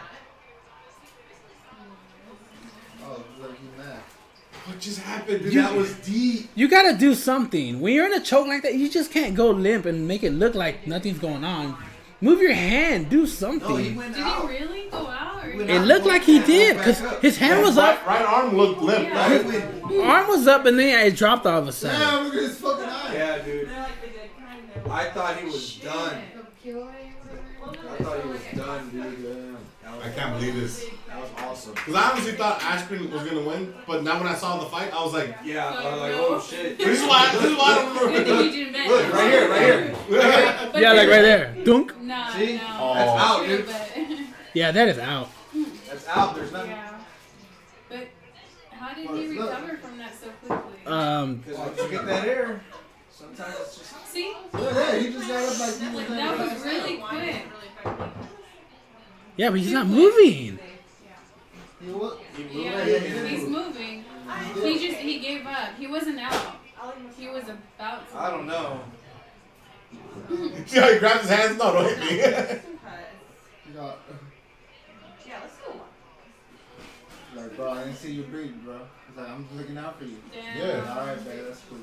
Oh, 3.04 3.22
it's 3.34 3.42
like 3.42 3.76
mad. 3.78 3.98
What 4.66 4.78
just 4.80 5.00
happened? 5.00 5.42
Dude, 5.42 5.54
that 5.54 5.74
was 5.74 5.92
deep. 5.94 6.48
You 6.54 6.68
gotta 6.68 6.96
do 6.96 7.14
something. 7.14 7.80
When 7.80 7.92
you're 7.94 8.06
in 8.06 8.12
a 8.14 8.20
choke 8.20 8.46
like 8.46 8.62
that, 8.62 8.74
you 8.76 8.88
just 8.88 9.10
can't 9.10 9.34
go 9.34 9.50
limp 9.50 9.86
and 9.86 10.06
make 10.06 10.22
it 10.22 10.30
look 10.32 10.54
like 10.54 10.86
nothing's 10.86 11.18
going 11.18 11.42
on. 11.44 11.76
Move 12.20 12.40
your 12.40 12.52
hand. 12.52 13.10
Do 13.10 13.16
No, 13.18 13.22
he 13.24 13.28
something. 13.30 13.96
went 13.96 14.14
Did 14.14 14.22
out. 14.22 14.48
he 14.48 14.58
really 14.58 14.88
go 14.90 14.98
out? 15.08 15.44
Or 15.44 15.50
He 15.50 15.58
went 15.58 15.70
It 15.70 15.78
out. 15.80 15.86
looked 15.88 16.06
like 16.06 16.22
he 16.22 16.38
did 16.38 16.76
because 16.76 17.00
his 17.20 17.36
hand 17.36 17.62
was 17.62 17.76
up, 17.76 18.06
Right, 18.06 18.20
right 18.20 18.24
arm 18.24 18.56
looked 18.56 18.80
limp. 18.80 19.08
Yeah. 19.08 19.28
Right, 19.32 19.44
went- 19.44 20.04
arm 20.08 20.28
was 20.28 20.46
up, 20.46 20.64
and 20.66 20.78
then 20.78 21.04
it 21.06 21.16
dropped 21.16 21.44
all 21.46 21.58
of 21.58 21.66
a 21.66 21.72
sudden. 21.72 21.98
Damn, 21.98 22.24
look 22.26 22.34
at 22.34 22.42
his 22.42 22.56
fucking 22.58 22.84
eye. 22.84 23.10
Yeah, 23.14 23.38
dude. 23.38 23.68
They're 24.92 25.04
like, 25.04 25.10
I 25.10 25.14
thought 25.14 25.36
he 25.38 25.44
was 25.46 25.76
done. 25.76 26.22
I 26.64 28.02
thought 28.02 28.22
he 28.22 28.28
was 28.28 28.40
done, 28.54 28.90
dude. 28.90 29.02
Damn. 29.22 29.56
That 29.82 30.06
I 30.06 30.10
can't 30.10 30.38
believe 30.38 30.54
this. 30.54 30.84
that 31.08 31.20
was 31.20 31.30
awesome. 31.38 31.74
Because 31.74 31.94
I 31.94 32.10
honestly 32.10 32.32
thought 32.32 32.62
Ashton 32.62 33.10
was 33.10 33.22
gonna 33.24 33.42
win, 33.42 33.74
but 33.86 34.02
now 34.04 34.18
when 34.18 34.28
I 34.28 34.34
saw 34.34 34.58
the 34.60 34.66
fight, 34.66 34.92
I 34.92 35.02
was 35.04 35.12
like, 35.12 35.36
Yeah, 35.44 35.66
I 35.68 35.92
was 35.92 36.00
like, 36.00 36.12
oh 36.14 36.40
shit. 36.40 36.78
this 36.78 37.00
is 37.02 37.08
why. 37.08 37.30
This 37.32 37.44
is 37.44 37.56
why 37.56 37.64
I 37.64 37.74
don't 37.94 38.06
remember. 38.06 38.42
thing 38.42 38.52
you 38.54 38.64
didn't. 38.72 38.88
Look, 38.88 39.12
right 39.12 39.30
here, 39.32 39.50
right 39.50 39.60
here. 39.62 39.96
Yeah, 40.82 40.92
like 40.92 41.08
right 41.08 41.22
there. 41.22 41.56
Dunk. 41.64 42.00
Nah, 42.00 42.32
See? 42.32 42.56
no. 42.56 42.62
Oh. 42.80 42.94
That's 42.94 43.20
out, 43.20 43.46
dude. 44.06 44.26
Yeah, 44.54 44.70
that 44.70 44.88
is 44.88 44.98
out. 44.98 45.30
That's 45.88 46.06
out. 46.08 46.34
There's 46.36 46.52
nothing. 46.52 46.70
yeah. 46.70 46.98
But 47.88 48.08
how 48.70 48.92
did 48.94 49.08
he 49.10 49.38
recover 49.38 49.78
from 49.78 49.98
that 49.98 50.12
so 50.14 50.28
quickly? 50.46 50.86
Um, 50.86 51.36
Because 51.36 51.58
once 51.58 51.78
you 51.82 51.88
get 51.88 52.04
that 52.06 52.26
air, 52.28 52.60
sometimes 53.34 53.60
it's 53.60 53.78
just. 53.78 54.06
See? 54.08 54.32
Yeah, 54.54 54.96
he 54.98 55.10
just 55.12 55.28
got 55.28 55.42
up 55.42 55.58
like 55.58 55.78
he 55.78 55.96
was 55.96 56.06
That 56.08 56.38
like, 56.38 56.52
was 56.54 56.64
really 56.64 56.96
quick. 56.98 57.42
yeah, 59.36 59.50
but 59.50 59.58
he's 59.60 59.72
not 59.72 59.86
moving. 59.86 60.32
he 60.32 60.50
was- 60.52 60.58
He 61.80 61.86
moved. 61.86 62.20
Yeah, 62.54 62.84
yeah, 62.84 62.98
he 62.98 63.36
he's 63.36 63.48
moving. 63.48 64.04
He 64.62 64.86
just 64.86 64.98
he 65.00 65.18
gave 65.20 65.46
up. 65.46 65.74
He 65.78 65.86
wasn't 65.86 66.20
out. 66.20 66.56
He 67.18 67.28
was 67.28 67.44
about 67.44 68.10
to. 68.10 68.18
I 68.18 68.30
don't 68.30 68.46
know. 68.46 68.80
See 70.66 70.78
how 70.78 70.92
he 70.92 70.98
grabbed 70.98 71.20
his 71.22 71.30
hands? 71.30 71.58
No, 71.58 71.72
don't 71.72 71.88
hit 71.88 71.98
me. 71.98 72.06
he 72.06 72.16
Yeah, 73.74 75.38
let's 75.40 75.56
go. 75.58 75.80
like, 77.34 77.56
bro, 77.56 77.70
I 77.72 77.84
didn't 77.84 77.96
see 77.96 78.12
you 78.12 78.22
breathe, 78.24 78.54
bro. 78.64 78.78
He's 79.08 79.16
like, 79.16 79.28
I'm 79.30 79.44
just 79.44 79.56
looking 79.56 79.78
out 79.78 79.98
for 79.98 80.04
you. 80.04 80.16
Damn. 80.32 80.58
Yeah. 80.58 80.94
All 80.98 81.06
right, 81.06 81.24
babe, 81.24 81.44
that's 81.46 81.60
cool. 81.68 81.78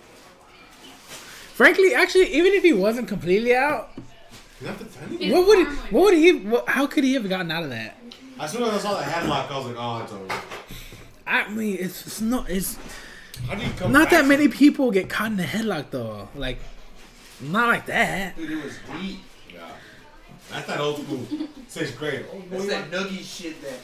Frankly, 1.60 1.94
actually, 1.94 2.34
even 2.36 2.54
if 2.54 2.64
he 2.64 2.72
wasn't 2.72 3.10
completely 3.10 3.54
out, 3.54 3.90
Is 4.62 4.68
that 4.68 4.80
the 4.80 4.86
tenny? 4.86 5.26
His 5.26 5.34
what 5.34 5.46
would 5.46 5.58
he? 5.58 5.64
What 5.94 6.04
would 6.06 6.14
he? 6.14 6.32
What, 6.32 6.70
how 6.70 6.88
could 6.88 7.04
he 7.04 7.16
have 7.16 7.28
gotten 7.28 7.52
out 7.52 7.64
of 7.64 7.70
that? 7.72 7.98
As 8.40 8.54
soon 8.54 8.64
as 8.64 8.76
I 8.76 8.78
saw 8.78 8.98
the 8.98 9.04
headlock, 9.04 9.52
I 9.52 9.58
was 9.58 9.66
like, 9.66 9.76
oh, 9.78 10.02
it's 10.02 10.14
over. 10.14 10.42
I 11.28 11.50
mean, 11.50 11.76
it's, 11.78 12.08
it's 12.08 12.22
not. 12.22 12.50
It's 12.50 12.78
How 13.46 13.56
do 13.56 13.66
you 13.66 13.74
come 13.74 13.92
not 13.92 14.10
that 14.12 14.26
many 14.26 14.48
people 14.48 14.90
get 14.90 15.10
caught 15.10 15.32
in 15.32 15.36
the 15.36 15.44
headlock 15.44 15.90
though. 15.90 16.30
Like, 16.34 16.60
not 17.42 17.68
like 17.68 17.88
that. 17.88 18.38
Dude, 18.38 18.52
it 18.52 18.64
was 18.64 18.80
deep. 18.98 19.20
Yeah. 19.54 19.68
That's 20.52 20.66
that 20.66 20.80
old 20.80 21.04
school 21.04 21.28
sixth 21.68 21.98
grade. 21.98 22.26
Oh, 22.34 22.42
That's 22.52 22.68
that 22.68 22.90
nuggy 22.90 23.20
shit 23.22 23.62
that. 23.64 23.80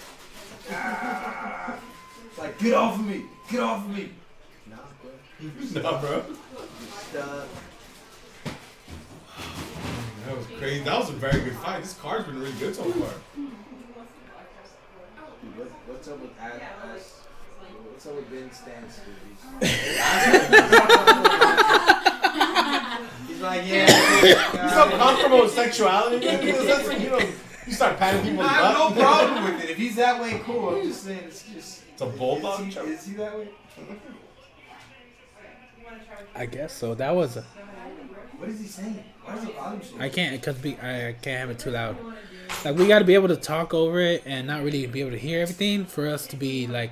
Ah, 0.71 1.77
it's 2.29 2.37
like, 2.37 2.57
get 2.57 2.73
off 2.73 2.97
of 2.97 3.05
me. 3.05 3.25
Get 3.51 3.59
off 3.59 3.83
of 3.83 3.93
me. 3.93 4.11
Nah, 5.75 5.99
bro. 6.01 6.17
Nah. 6.17 6.23
Stop. 7.09 7.47
That 10.25 10.37
was 10.37 10.45
crazy. 10.57 10.83
That 10.83 10.97
was 10.99 11.09
a 11.09 11.13
very 11.13 11.41
good 11.43 11.55
fight. 11.57 11.81
This 11.81 11.93
card's 11.93 12.25
been 12.25 12.39
really 12.39 12.51
good 12.53 12.75
so 12.75 12.83
far. 12.83 13.09
Dude, 13.35 13.49
what, 15.57 15.67
what's 15.87 16.07
up 16.07 16.19
with 16.21 16.31
Ad- 16.39 16.61
As- 16.95 17.11
What's 17.91 18.05
up 18.07 18.15
with 18.15 18.29
Ben 18.29 18.51
Stance, 18.51 18.99
dude? 18.99 19.15
He's, 19.61 19.71
he's 23.27 23.41
like, 23.41 23.67
yeah. 23.67 24.21
He's 24.21 24.73
so 24.73 24.89
comfortable 24.97 25.41
with 25.43 25.51
sexuality? 25.51 26.25
That's 26.25 26.87
when 26.87 27.01
you 27.01 27.09
know, 27.09 27.19
you 27.67 27.73
start 27.73 27.97
patting 27.97 28.23
people. 28.23 28.43
I 28.45 28.73
people's 28.73 28.93
butt. 28.93 28.95
no 28.95 29.01
problem 29.03 29.43
with 29.45 29.63
it. 29.63 29.69
If 29.71 29.77
he's 29.77 29.95
that 29.97 30.21
way, 30.21 30.39
cool. 30.43 30.75
I'm 30.75 30.83
just 30.83 31.03
saying, 31.03 31.23
it's 31.25 31.43
just. 31.43 31.81
It's 31.93 32.01
a 32.01 32.05
bulldog 32.07 32.67
Is 32.67 32.73
choke. 32.73 32.87
he, 32.87 32.93
is 32.93 33.05
he 33.05 33.13
that 33.13 33.37
way? 33.37 33.47
I 36.35 36.45
guess 36.45 36.73
so. 36.73 36.93
That 36.95 37.15
was. 37.15 37.37
A, 37.37 37.43
What 38.37 38.49
is 38.49 38.59
he 38.59 38.67
saying? 38.67 39.03
Why 39.23 39.35
is 39.35 39.45
the 39.45 39.51
volume 39.53 39.81
so 39.83 39.95
I 39.99 40.09
can't 40.09 40.39
because 40.39 40.57
be 40.57 40.73
I 40.81 41.15
can't 41.21 41.39
have 41.39 41.49
it 41.49 41.59
too 41.59 41.71
loud. 41.71 41.97
Like 42.63 42.75
we 42.77 42.87
got 42.87 42.99
to 42.99 43.05
be 43.05 43.15
able 43.15 43.29
to 43.29 43.35
talk 43.37 43.73
over 43.73 43.99
it 43.99 44.23
and 44.25 44.45
not 44.47 44.63
really 44.63 44.85
be 44.85 45.01
able 45.01 45.11
to 45.11 45.17
hear 45.17 45.41
everything 45.41 45.85
for 45.85 46.07
us 46.07 46.27
to 46.27 46.35
be 46.35 46.67
like 46.67 46.91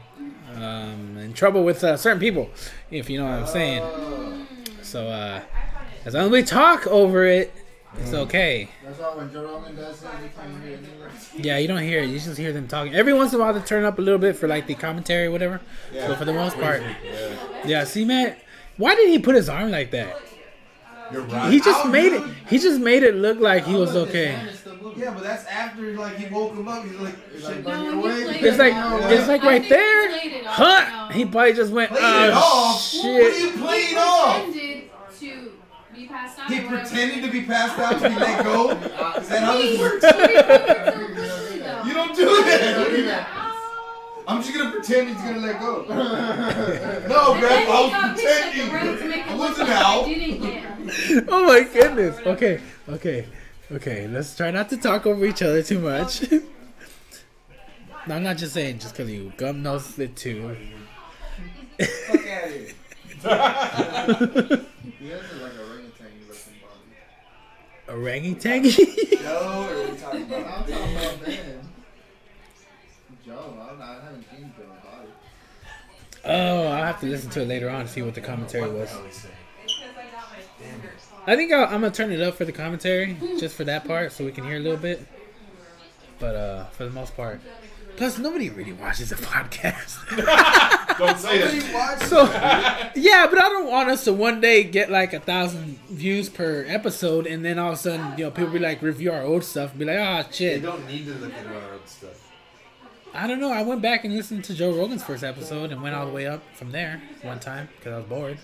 um, 0.56 1.18
in 1.18 1.34
trouble 1.34 1.64
with 1.64 1.84
uh, 1.84 1.96
certain 1.98 2.20
people, 2.20 2.50
if 2.92 3.10
you 3.10 3.18
know 3.20 3.26
what 3.26 3.40
I'm 3.40 3.48
saying. 3.48 4.46
So 4.82 5.08
uh, 5.08 5.42
as 6.06 6.14
long 6.14 6.26
as 6.26 6.32
we 6.32 6.44
talk 6.44 6.88
over 6.88 7.26
it, 7.26 7.54
it's 8.00 8.14
okay. 8.14 8.70
That's 8.84 8.98
why 9.00 9.16
when 9.16 9.32
Joe 9.32 9.44
Rogan 9.44 9.76
does 9.76 10.02
it, 10.02 10.08
you 10.24 10.30
can't 10.36 10.64
hear 10.64 10.78
anything. 10.78 11.44
Yeah, 11.44 11.58
you 11.60 11.68
don't 11.68 11.84
hear 11.84 12.00
it. 12.02 12.10
You 12.10 12.20
just 12.20 12.38
hear 12.38 12.52
them 12.52 12.68
talking. 12.68 12.96
Every 12.96 13.14
once 13.14 13.34
in 13.34 13.40
a 13.40 13.44
while, 13.44 13.54
they 13.54 13.62
turn 13.62 13.84
up 13.84 14.00
a 14.00 14.02
little 14.02 14.20
bit 14.20 14.36
for 14.36 14.48
like 14.48 14.66
the 14.66 14.74
commentary 14.74 15.28
or 15.28 15.32
whatever. 15.32 15.62
But 15.94 16.18
for 16.18 16.26
the 16.26 16.34
most 16.34 16.56
part, 16.58 16.82
Yeah. 16.82 17.36
yeah. 17.66 17.84
See, 17.84 18.04
man, 18.06 18.36
why 18.78 18.95
did 18.95 19.10
he 19.10 19.20
put 19.20 19.36
his 19.36 19.50
arm 19.50 19.72
like 19.72 19.91
that? 19.91 20.18
You're 21.12 21.22
right. 21.24 21.52
He 21.52 21.60
just 21.60 21.86
made 21.88 22.14
it. 22.14 22.24
He 22.50 22.58
just 22.58 22.80
made 22.80 23.04
it 23.04 23.14
look 23.16 23.40
like 23.40 23.66
he 23.66 23.76
was 23.76 23.95
okay. 23.95 24.28
hand 24.28 24.50
is 24.50 24.60
still 24.60 24.76
moving. 24.78 25.04
Yeah, 25.04 25.14
but 25.14 25.22
that's 25.24 25.45
after 25.45 25.82
like 25.95 26.16
he 26.16 26.26
woke 26.34 26.54
him 26.56 26.68
up. 26.68 26.84
He's 26.84 26.94
like, 26.95 27.14
It's 27.36 27.44
like, 27.44 27.64
No, 27.64 27.72
he 27.78 27.84
you're 27.86 27.94
awake. 27.94 28.26
played 28.26 28.44
It's 28.44 28.58
like 28.58 28.74
No, 28.74 29.08
it's 29.10 29.28
like 29.28 29.44
right 29.44 29.62
think 29.62 29.64
he 29.66 29.70
there. 29.70 30.10
played 30.10 30.32
it 30.34 30.48
off, 30.48 30.54
Huh? 30.56 31.08
no. 31.10 31.14
He 31.16 31.26
probably 31.26 31.54
just 31.54 31.72
went. 31.72 31.91
Played 31.91 32.02
Oh 32.04 32.34
off. 32.34 32.94
What 32.94 33.06
are 33.06 33.32
shit! 33.32 33.41
you 33.44 33.52
playing 33.62 33.88
He 33.90 33.95
off? 33.95 34.44
pretended 34.45 34.90
to 35.20 35.52
be 35.94 36.08
passed 36.08 36.40
out. 36.40 36.50
He 36.50 36.60
pretended 36.62 37.24
to 37.24 37.32
be 37.32 37.41
passed 37.44 37.80
out 37.80 38.02
to 38.02 38.10
be 38.10 38.16
let 38.16 38.44
go. 38.44 38.70
Is 38.72 39.30
that 39.30 39.44
how 39.44 39.58
this 39.58 39.80
works? 39.80 40.04
You 41.86 41.90
You 41.90 41.94
don't 41.94 42.16
do 42.16 42.26
that. 42.44 43.43
Do 44.24 44.28
that. 44.28 44.32
I'm 44.32 44.41
just 44.41 44.54
gonna 44.58 44.72
pretend 44.72 45.08
he's 45.10 45.18
gonna 45.18 45.40
let 45.40 45.60
go. 45.60 45.84
no, 47.08 47.34
And 47.34 47.40
Grandpa, 47.41 47.72
I 47.72 48.12
was 48.12 48.22
pissed 48.22 48.45
at 48.45 48.54
the 48.56 48.62
room 48.72 48.86
to 48.86 48.98
pretending. 48.98 49.24
I 49.24 49.36
wasn't 49.36 49.70
out. 49.70 50.04
I 50.04 50.08
didn't 50.08 50.41
get 50.41 50.54
him. 50.64 51.26
Oh 51.30 51.45
my 51.48 51.64
goodness. 51.64 52.20
Okay, 52.26 52.60
okay, 52.90 53.26
okay. 53.72 54.08
Let's 54.08 54.36
try 54.36 54.52
not 54.52 54.70
to 54.70 54.78
talk 54.78 55.06
over 55.06 55.26
each 55.26 55.41
other 55.41 55.62
too 55.64 55.80
much. 55.80 56.30
no, 56.32 56.41
I'm 58.16 58.24
not 58.24 58.38
just 58.38 58.54
saying 58.54 58.80
just 58.80 58.94
because 58.95 59.12
you 59.12 59.32
gum 59.38 59.64
knows 59.64 59.98
it 60.00 60.16
too. 60.16 60.56
Fuck 61.80 62.28
out 62.28 62.44
of 62.45 62.52
here. 62.52 62.68
He 65.00 65.10
has 65.10 65.22
like 65.41 65.54
a 65.54 65.64
orangutan 65.64 66.12
looking 66.28 66.60
body. 67.88 68.02
Orangutangy. 68.34 69.24
No, 69.24 69.62
what 69.62 69.72
are 69.72 69.91
we 69.91 69.98
talking 69.98 70.24
I'm 70.34 70.66
talking 70.66 70.98
about 70.98 71.26
Ben. 71.26 71.60
Joe, 73.26 73.58
I'm 73.70 73.80
not, 73.80 74.03
oh, 76.26 76.68
I'll 76.68 76.86
have 76.86 77.00
to 77.02 77.06
listen 77.08 77.30
to 77.32 77.41
it 77.41 77.48
later 77.48 77.70
on 77.70 77.86
to 77.86 77.91
see 77.91 78.02
what 78.02 78.16
the 78.16 78.22
commentary 78.22 78.70
was. 78.70 78.90
I 81.26 81.36
think 81.36 81.52
I'll, 81.54 81.66
I'm 81.66 81.82
gonna 81.82 81.91
turn 81.91 82.12
it 82.12 82.22
up 82.22 82.36
for 82.36 82.45
the 82.45 82.52
commentary, 82.52 83.16
just 83.40 83.56
for 83.56 83.64
that 83.64 83.86
part, 83.86 84.12
so 84.12 84.26
we 84.26 84.32
can 84.32 84.44
hear 84.44 84.58
a 84.58 84.60
little 84.60 84.78
bit. 84.78 85.06
But 86.20 86.36
uh, 86.36 86.66
for 86.72 86.86
the 86.86 86.91
most 86.91 87.16
part, 87.16 87.40
plus 87.95 88.18
nobody 88.18 88.50
really 88.50 88.74
watches 88.74 89.10
the 89.10 89.16
podcast. 89.16 90.00
Don't 90.98 91.18
say 91.18 91.40
that. 91.40 92.02
So 92.02 92.24
yeah, 92.95 93.28
but 93.30 93.40
I 93.41 93.50
don't 93.50 93.68
want 93.68 93.90
us 93.90 94.04
to 94.04 94.14
one 94.14 94.41
day 94.41 94.64
get 94.64 94.91
like 94.91 95.14
a 95.14 95.20
thousand 95.20 95.80
views 95.90 96.30
per 96.30 96.66
episode, 96.68 97.26
and 97.26 97.44
then 97.44 97.58
all 97.58 97.70
of 97.72 97.76
a 97.76 97.82
sudden, 97.82 98.18
you 98.18 98.26
know, 98.26 98.32
people 98.32 98.52
be 98.52 98.60
like 98.60 98.82
review 98.82 99.12
our 99.12 99.24
old 99.24 99.44
stuff, 99.44 99.72
and 99.72 99.80
be 99.80 99.86
like, 99.86 99.98
ah, 100.00 100.20
You 100.20 100.34
shit. 100.34 100.62
They 100.62 100.68
don't 100.68 100.88
need 100.88 101.06
to 101.08 101.14
look 101.16 101.34
at 101.34 101.48
our 101.48 101.74
old 101.74 101.88
stuff. 101.88 102.23
I 103.15 103.27
don't 103.27 103.40
know. 103.40 103.52
I 103.52 103.61
went 103.61 103.81
back 103.81 104.06
and 104.06 104.15
listened 104.15 104.44
to 104.45 104.56
Joe 104.56 104.72
Rogan's 104.72 105.03
first 105.03 105.23
episode 105.23 105.72
and 105.72 105.84
went 105.84 105.95
all 105.95 106.07
the 106.07 106.11
way 106.11 106.26
up 106.26 106.41
from 106.56 106.72
there 106.72 107.02
one 107.22 107.40
time 107.40 107.69
because 107.77 107.94
I 107.94 107.98
was 107.98 108.06
bored. 108.06 108.40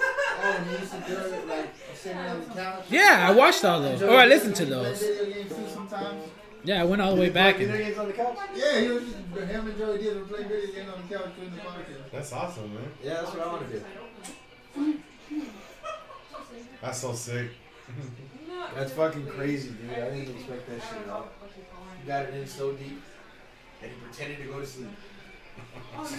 Oh, 0.00 0.56
and 0.58 0.66
he 0.66 0.78
used 0.78 0.92
to 0.92 0.98
do 0.98 1.16
it 1.16 1.46
like 1.46 1.70
sitting 1.94 2.18
on 2.18 2.40
the 2.40 2.46
couch. 2.46 2.84
Yeah, 2.90 3.26
I 3.28 3.32
watched 3.32 3.64
all 3.64 3.80
those, 3.80 4.02
or 4.02 4.16
I 4.16 4.26
listened 4.26 4.56
to 4.56 4.64
those. 4.64 4.98
Play 4.98 5.16
video 5.16 5.34
games 5.34 5.54
too 5.54 5.68
sometimes. 5.72 6.24
Yeah, 6.64 6.82
I 6.82 6.84
went 6.84 7.02
all 7.02 7.14
the 7.14 7.20
way 7.20 7.30
back 7.30 7.58
Video 7.58 7.74
and 7.74 7.84
games 7.84 7.98
on 7.98 8.06
the 8.08 8.12
couch? 8.14 8.38
Yeah, 8.56 8.80
he 8.80 8.88
was 8.88 9.04
just 9.04 9.16
him 9.16 9.68
and 9.68 9.78
Joey 9.78 9.98
did 9.98 10.28
play 10.28 10.42
video 10.42 10.74
games 10.74 10.90
on 10.92 11.02
the 11.06 11.14
couch 11.16 11.28
during 11.36 11.50
the 11.54 11.60
podcast. 11.60 12.10
That's 12.10 12.32
awesome, 12.32 12.74
man. 12.74 12.84
Yeah, 13.02 13.14
that's 13.14 13.30
what 13.32 13.46
I 13.46 13.52
want 13.52 13.70
to 13.70 13.78
do. 13.78 14.98
That's 16.82 16.98
so 16.98 17.12
sick. 17.12 17.50
That's 18.74 18.92
fucking 18.92 19.26
crazy, 19.26 19.70
dude. 19.70 19.90
I 19.90 20.10
didn't 20.10 20.34
expect 20.34 20.68
that 20.68 20.80
shit 20.80 21.02
at 21.06 21.08
all. 21.10 21.28
You 22.02 22.08
got 22.08 22.24
it 22.24 22.34
in 22.34 22.46
so 22.46 22.72
deep 22.72 23.00
that 23.84 23.92
he 23.92 23.96
pretended 24.00 24.38
to 24.38 24.44
go 24.52 24.60
to 24.60 24.66
sleep. 24.66 24.88
Who's 25.96 26.10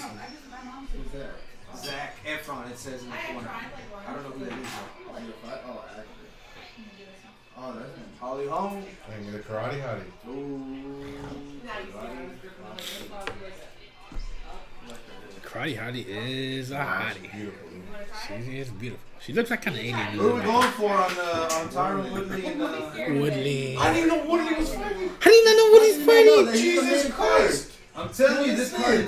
that? 1.12 1.36
Zac 1.78 2.16
Efron, 2.26 2.72
it 2.72 2.78
says 2.78 3.04
in 3.04 3.10
the 3.10 3.16
corner. 3.34 3.50
I 3.50 4.14
don't 4.14 4.24
know 4.24 4.30
who 4.30 4.46
that 4.46 4.54
is. 4.54 4.60
though. 4.60 5.12
Oh, 5.12 5.20
you're 5.20 5.34
fi- 5.44 5.62
oh, 5.68 5.84
actually. 5.90 6.30
Oh, 7.58 7.74
that's 7.74 7.96
him. 7.98 8.06
Holly 8.20 8.48
Holm. 8.48 8.84
And 9.14 9.34
the 9.34 9.40
karate 9.40 9.82
hottie. 9.82 10.30
Ooh. 10.30 10.64
Karate 15.44 15.78
Hottie 15.78 16.06
is 16.08 16.72
a 16.72 16.76
hottie. 16.78 17.32
Beautiful. 17.34 17.70
Man. 18.30 18.46
She 18.46 18.60
is 18.60 18.70
beautiful. 18.70 19.04
She 19.20 19.34
looks 19.34 19.50
like 19.50 19.62
kind 19.62 19.78
of 19.78 19.84
alien. 19.84 19.98
Who 19.98 20.30
are 20.30 20.36
we 20.36 20.42
going 20.42 20.72
for 20.74 20.92
on 20.92 21.12
uh, 21.18 21.50
on 21.52 21.70
Tyron 21.70 22.12
Woodley 22.12 22.46
and 22.46 22.62
uh, 22.62 23.22
Woodley. 23.22 23.78
I 23.78 23.94
didn't 23.94 24.10
know 24.10 24.24
what 24.30 24.48
he 24.48 24.54
was 24.56 24.74
fighting. 24.74 25.10
How 25.20 25.30
do 25.30 25.36
you 25.36 25.46
not 25.46 25.56
know 25.58 25.72
what 25.72 25.82
he's 25.88 26.06
fighting? 26.06 26.54
Jesus 26.54 27.14
Christ. 27.14 27.72
I'm 27.96 28.10
telling 28.10 28.50
you, 28.50 28.56
this 28.56 28.74
card. 28.74 29.08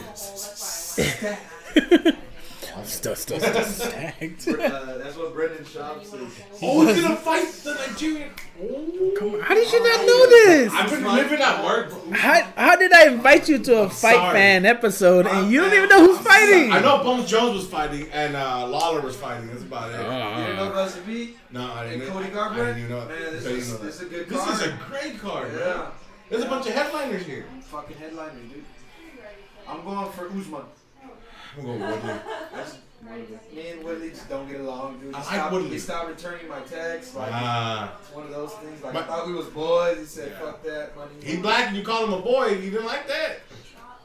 Still, 2.85 3.15
still, 3.15 3.39
still 3.39 3.63
stacked. 3.63 4.47
Uh, 4.47 4.97
that's 4.97 5.17
what 5.17 5.33
Brendan 5.33 5.65
Schaub 5.65 6.05
says. 6.05 6.21
Oh, 6.61 6.87
he's 6.87 7.01
gonna 7.01 7.15
fight 7.17 7.47
the 7.63 7.73
Nigerian. 7.73 8.31
Come 8.57 9.35
on, 9.35 9.39
how 9.41 9.53
did 9.53 9.71
you 9.71 9.83
not 9.83 9.99
know 10.07 10.27
this? 10.29 10.73
I've 10.73 10.89
been 10.89 11.03
living 11.03 11.39
at 11.41 11.63
work. 11.63 11.91
How, 12.11 12.41
how 12.55 12.75
did 12.75 12.91
I 12.91 13.07
invite 13.09 13.47
you 13.47 13.59
to 13.59 13.81
a 13.83 13.89
fight 13.89 14.15
sorry. 14.15 14.33
fan 14.35 14.65
episode 14.65 15.27
and 15.27 15.51
you 15.51 15.61
don't 15.61 15.73
even 15.73 15.89
know 15.89 16.05
who's 16.07 16.17
fighting? 16.25 16.71
I 16.71 16.79
know 16.79 17.03
Bones 17.03 17.29
Jones 17.29 17.55
was 17.55 17.67
fighting 17.67 18.09
and 18.11 18.35
uh, 18.35 18.67
Lawler 18.67 19.01
was 19.01 19.15
fighting. 19.15 19.47
That's 19.49 19.61
about 19.61 19.91
it. 19.91 19.97
You 19.97 20.43
didn't 20.43 20.55
know 20.57 20.71
about 20.71 20.89
Zabit 20.89 21.33
no, 21.51 21.71
I 21.71 21.83
and 21.85 21.99
didn't. 22.01 22.13
Cody 22.13 22.25
I 22.27 22.29
Garbrandt? 22.31 22.55
didn't 22.55 22.77
even 22.79 22.89
know. 22.91 23.05
Man, 23.05 23.09
this 23.33 23.45
I 23.45 23.49
is, 23.49 23.71
know 23.71 23.77
this 23.77 23.95
is 23.95 24.01
a 24.01 24.05
good 24.05 24.27
This 24.29 24.39
card. 24.43 24.53
is 24.55 24.61
a 24.67 24.79
great 24.89 25.19
card, 25.19 25.51
man. 25.53 25.59
yeah. 25.59 25.87
There's 26.29 26.43
a 26.43 26.49
bunch 26.49 26.67
of 26.67 26.73
headliners 26.73 27.25
here. 27.25 27.45
Fucking 27.61 27.97
headliner, 27.97 28.31
dude. 28.39 28.65
I'm 29.67 29.83
going 29.83 30.11
for 30.13 30.25
Usman. 30.29 30.61
I'm 31.57 31.63
going 31.63 31.79
Woodley. 31.79 32.13
That's 33.09 33.53
me 33.53 33.69
and 33.69 33.83
Woodley 33.83 34.09
just 34.09 34.29
don't 34.29 34.47
get 34.49 34.59
along, 34.61 34.99
dude. 34.99 35.15
He 35.15 35.19
I 35.19 35.23
stopped, 35.23 35.53
Woodley. 35.53 35.69
he 35.69 35.79
stopped 35.79 36.09
returning 36.09 36.47
my 36.49 36.59
texts. 36.61 37.15
Like, 37.15 37.31
Ah, 37.31 37.97
it's 38.01 38.11
one 38.13 38.25
of 38.25 38.31
those 38.31 38.53
things. 38.53 38.83
Like, 38.83 38.93
My- 38.93 38.99
I 39.01 39.03
thought 39.03 39.27
we 39.27 39.33
was 39.33 39.47
boys. 39.47 39.97
He 39.99 40.05
said, 40.05 40.31
Yeah. 40.31 40.39
fuck 40.45 40.63
that. 40.63 40.95
Money. 40.95 41.11
he 41.23 41.37
black 41.37 41.67
and 41.67 41.77
you 41.77 41.83
call 41.83 42.03
him 42.05 42.13
a 42.13 42.21
boy. 42.21 42.47
You 42.49 42.71
didn't 42.71 42.85
like 42.85 43.07
that. 43.07 43.39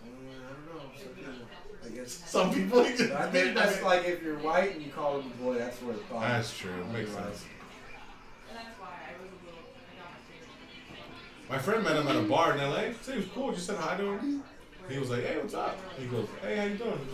Mm, 0.05 0.39
I 0.49 0.51
don't 0.55 0.77
know. 0.77 0.91
Some 0.97 1.15
people, 1.15 1.35
I 1.85 1.89
guess. 1.89 2.13
Some 2.27 2.55
people. 2.55 2.85
Just 2.85 3.13
I 3.13 3.31
think 3.31 3.55
that's 3.57 3.83
like 3.83 4.05
if 4.05 4.23
you're 4.23 4.39
white 4.39 4.75
and 4.77 4.83
you 4.83 4.91
call 4.93 5.21
him 5.21 5.31
a 5.39 5.43
boy, 5.43 5.55
that's 5.59 5.81
where 5.83 5.95
the 5.95 6.01
thought. 6.05 6.21
That's 6.29 6.57
true. 6.57 6.85
Makes 6.93 7.11
sense. 7.13 7.45
My 11.51 11.59
friend 11.59 11.85
met 11.85 11.97
him 11.97 12.09
at 12.09 12.17
a 12.17 12.23
bar 12.23 12.55
in 12.55 12.61
LA. 12.61 12.93
Said 13.03 13.15
he 13.15 13.21
was 13.21 13.27
cool. 13.35 13.53
Just 13.53 13.67
said 13.67 13.77
hi 13.77 13.97
to 13.99 14.05
him. 14.17 14.43
He 14.89 14.99
was 14.99 15.11
like, 15.11 15.23
"Hey, 15.25 15.37
what's 15.39 15.53
up?" 15.55 15.77
He 15.99 16.07
goes, 16.07 16.27
"Hey, 16.41 16.57
how 16.57 16.65
you 16.65 16.77
doing?" 16.77 17.09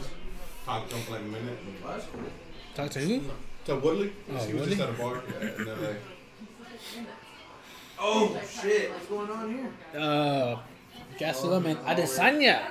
We 0.68 0.74
Just 0.74 0.90
talked 0.90 0.90
to 0.90 0.96
him 0.96 1.12
like 1.12 1.20
a 1.20 1.24
minute. 1.24 1.58
Oh, 1.84 1.88
that's 1.90 2.06
cool. 2.06 2.20
Talk 2.74 2.90
to 2.90 3.00
who? 3.00 3.22
To 3.66 3.76
Woodley. 3.76 4.12
Oh, 4.30 4.36
he 4.44 4.52
was 4.52 4.68
Woodley? 4.68 4.76
just 4.76 4.80
at 4.80 4.88
a 4.90 4.92
bar 4.92 5.22
in 5.40 5.66
LA. 5.66 5.88
Oh 8.00 8.40
shit! 8.48 8.90
What's 8.92 9.06
going 9.06 9.30
on 9.30 9.50
here? 9.54 10.00
Uh, 10.00 10.56
Gastelum 11.18 11.64
and 11.66 11.78
Adesanya. 11.80 12.62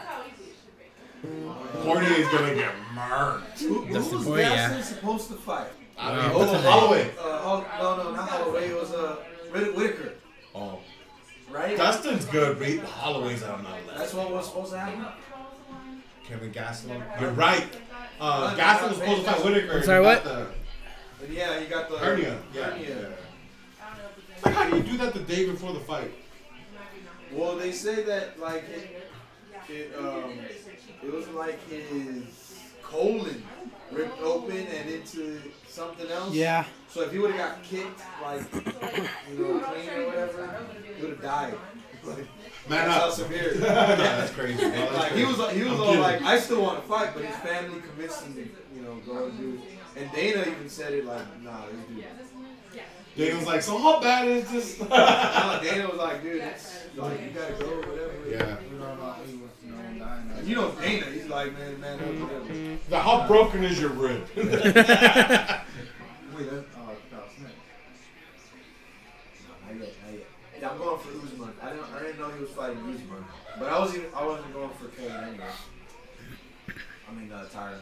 Poirier's 1.84 2.28
gonna 2.30 2.56
get 2.56 2.72
murdered. 2.94 3.42
Who, 3.60 3.82
who 3.86 4.16
was 4.16 4.26
boy, 4.26 4.40
yeah. 4.40 4.80
Supposed 4.82 5.28
to 5.30 5.34
fight? 5.36 5.68
I 5.98 6.14
Uh, 6.14 6.22
mean, 6.28 6.38
what's 6.38 6.52
oh, 6.52 6.56
his? 6.56 6.66
Holloway. 6.66 7.12
Uh, 7.20 7.38
Hol- 7.40 7.66
no, 7.80 8.04
no, 8.04 8.12
not 8.16 8.30
Holloway. 8.30 8.68
It 8.70 8.80
was 8.80 8.92
uh, 8.94 9.16
Whit- 9.52 9.76
Whittaker, 9.76 10.14
Oh, 10.56 10.80
right? 11.52 11.76
Dustin's 11.76 12.26
good, 12.26 12.60
but 12.60 12.68
he- 12.68 12.78
Holloway's 12.78 13.44
out 13.44 13.64
now. 13.64 13.76
That's 13.98 14.14
what 14.14 14.32
was 14.32 14.46
supposed 14.48 14.72
to 14.74 14.80
happen. 14.80 15.06
Kevin 16.26 16.52
Gastelum. 16.52 17.02
You're 17.20 17.32
right. 17.32 17.66
Uh, 18.20 18.56
Gastelum 18.56 18.90
was 18.90 18.98
supposed 18.98 19.26
to 19.26 19.32
fight 19.32 19.46
Whittaker. 19.46 19.72
and 19.74 19.86
sorry, 19.86 20.02
what? 20.04 20.24
The 20.24 20.48
And 21.24 21.34
yeah, 21.34 21.60
you 21.60 21.68
got 21.68 21.90
the 21.90 21.98
hernia. 21.98 22.40
Yeah. 22.54 22.72
hernia. 22.72 23.14
Like, 24.44 24.54
how 24.54 24.70
do 24.70 24.78
you 24.78 24.84
do 24.84 24.98
that 24.98 25.14
the 25.14 25.20
day 25.20 25.46
before 25.50 25.74
the 25.74 25.80
fight? 25.80 26.12
Well, 27.32 27.56
they 27.58 27.72
say 27.72 28.04
that 28.04 28.40
like 28.40 28.64
it, 28.70 29.10
it 29.70 29.94
um, 30.00 30.34
it 31.04 31.14
was 31.14 31.28
like 31.30 31.60
his 31.70 32.24
colon 32.82 33.44
ripped 33.92 34.20
open 34.22 34.56
and 34.58 34.90
into 34.90 35.42
something 35.68 36.10
else. 36.10 36.34
Yeah. 36.34 36.66
So 36.90 37.02
if 37.02 37.12
he 37.12 37.20
would 37.20 37.32
have 37.32 37.40
got 37.40 37.64
kicked 37.64 38.02
like 38.24 38.42
you 39.32 39.38
know 39.38 39.60
clean 39.60 39.90
or 39.90 40.06
whatever, 40.08 40.66
he 40.96 41.02
would 41.02 41.12
have 41.12 41.22
died. 41.22 41.56
Like, 42.08 42.18
Man 42.70 42.88
that's 42.88 42.94
how 43.00 43.08
up. 43.08 43.14
severe. 43.14 43.56
yeah, 43.60 43.96
that's 43.96 44.32
crazy. 44.34 44.58
That's 44.70 44.94
like 44.98 45.12
he 45.14 45.24
was, 45.24 45.38
he 45.52 45.64
was 45.64 45.72
I'm 45.74 45.80
all 45.80 45.86
kidding. 45.88 46.02
like, 46.02 46.22
I 46.24 46.38
still 46.40 46.62
want 46.64 46.82
to 46.82 46.88
fight, 46.88 47.12
but 47.14 47.24
his 47.24 47.36
family 47.38 47.80
convinced 47.82 48.24
him 48.24 48.34
to, 48.36 48.42
you 48.76 48.82
know, 48.82 48.96
go 49.06 49.26
and 49.28 49.38
do. 49.38 49.62
it. 49.64 50.02
And 50.02 50.12
Dana 50.12 50.42
even 50.42 50.70
said 50.70 50.94
it 50.94 51.06
like, 51.06 51.42
nah, 51.44 51.62
let's 51.66 51.88
do 51.90 52.00
it. 52.02 52.84
Dana 53.16 53.36
was 53.38 53.48
like, 53.48 53.62
so 53.62 53.78
how 53.78 54.00
bad 54.02 54.28
is 54.28 54.50
this? 54.52 54.80
Nah, 54.90 55.60
Dana 55.60 55.88
was 55.88 55.98
like, 55.98 56.22
dude, 56.22 56.42
it's 56.42 56.76
like 56.96 57.22
you 57.22 57.30
gotta 57.32 57.54
go, 57.54 57.66
whatever. 57.66 58.14
yeah. 58.30 58.58
You 58.70 58.78
know 58.80 59.16
you 59.66 59.72
know, 59.72 60.06
dying. 60.06 60.32
You 60.48 60.56
know 60.56 60.72
Dana, 60.72 61.06
he's 61.08 61.28
like, 61.28 61.54
man, 61.58 61.80
man. 61.82 62.00
Mm-hmm. 62.00 62.92
Now, 62.92 63.00
how 63.00 63.28
broken 63.28 63.64
is 63.64 63.80
your 63.80 63.90
rib? 63.90 64.28
Wait, 64.36 64.46
going 71.04 71.20
for 71.20 71.26
Usman. 71.28 71.54
I 71.62 71.70
didn't, 71.72 71.86
I 71.94 72.00
didn't 72.04 72.20
know 72.20 72.30
he 72.30 72.42
was 72.42 72.50
fighting 72.52 72.78
Usman, 72.80 73.26
but 73.60 73.70
I 73.70 73.80
wasn't, 73.80 74.00
even, 74.00 74.10
I 74.16 74.26
wasn't 74.26 74.54
going 74.54 74.70
for 74.72 74.88
Kevin 74.90 75.12
anyway. 75.30 75.46
I 77.10 77.14
mean, 77.14 77.32
uh, 77.32 77.46
Tyron. 77.54 77.80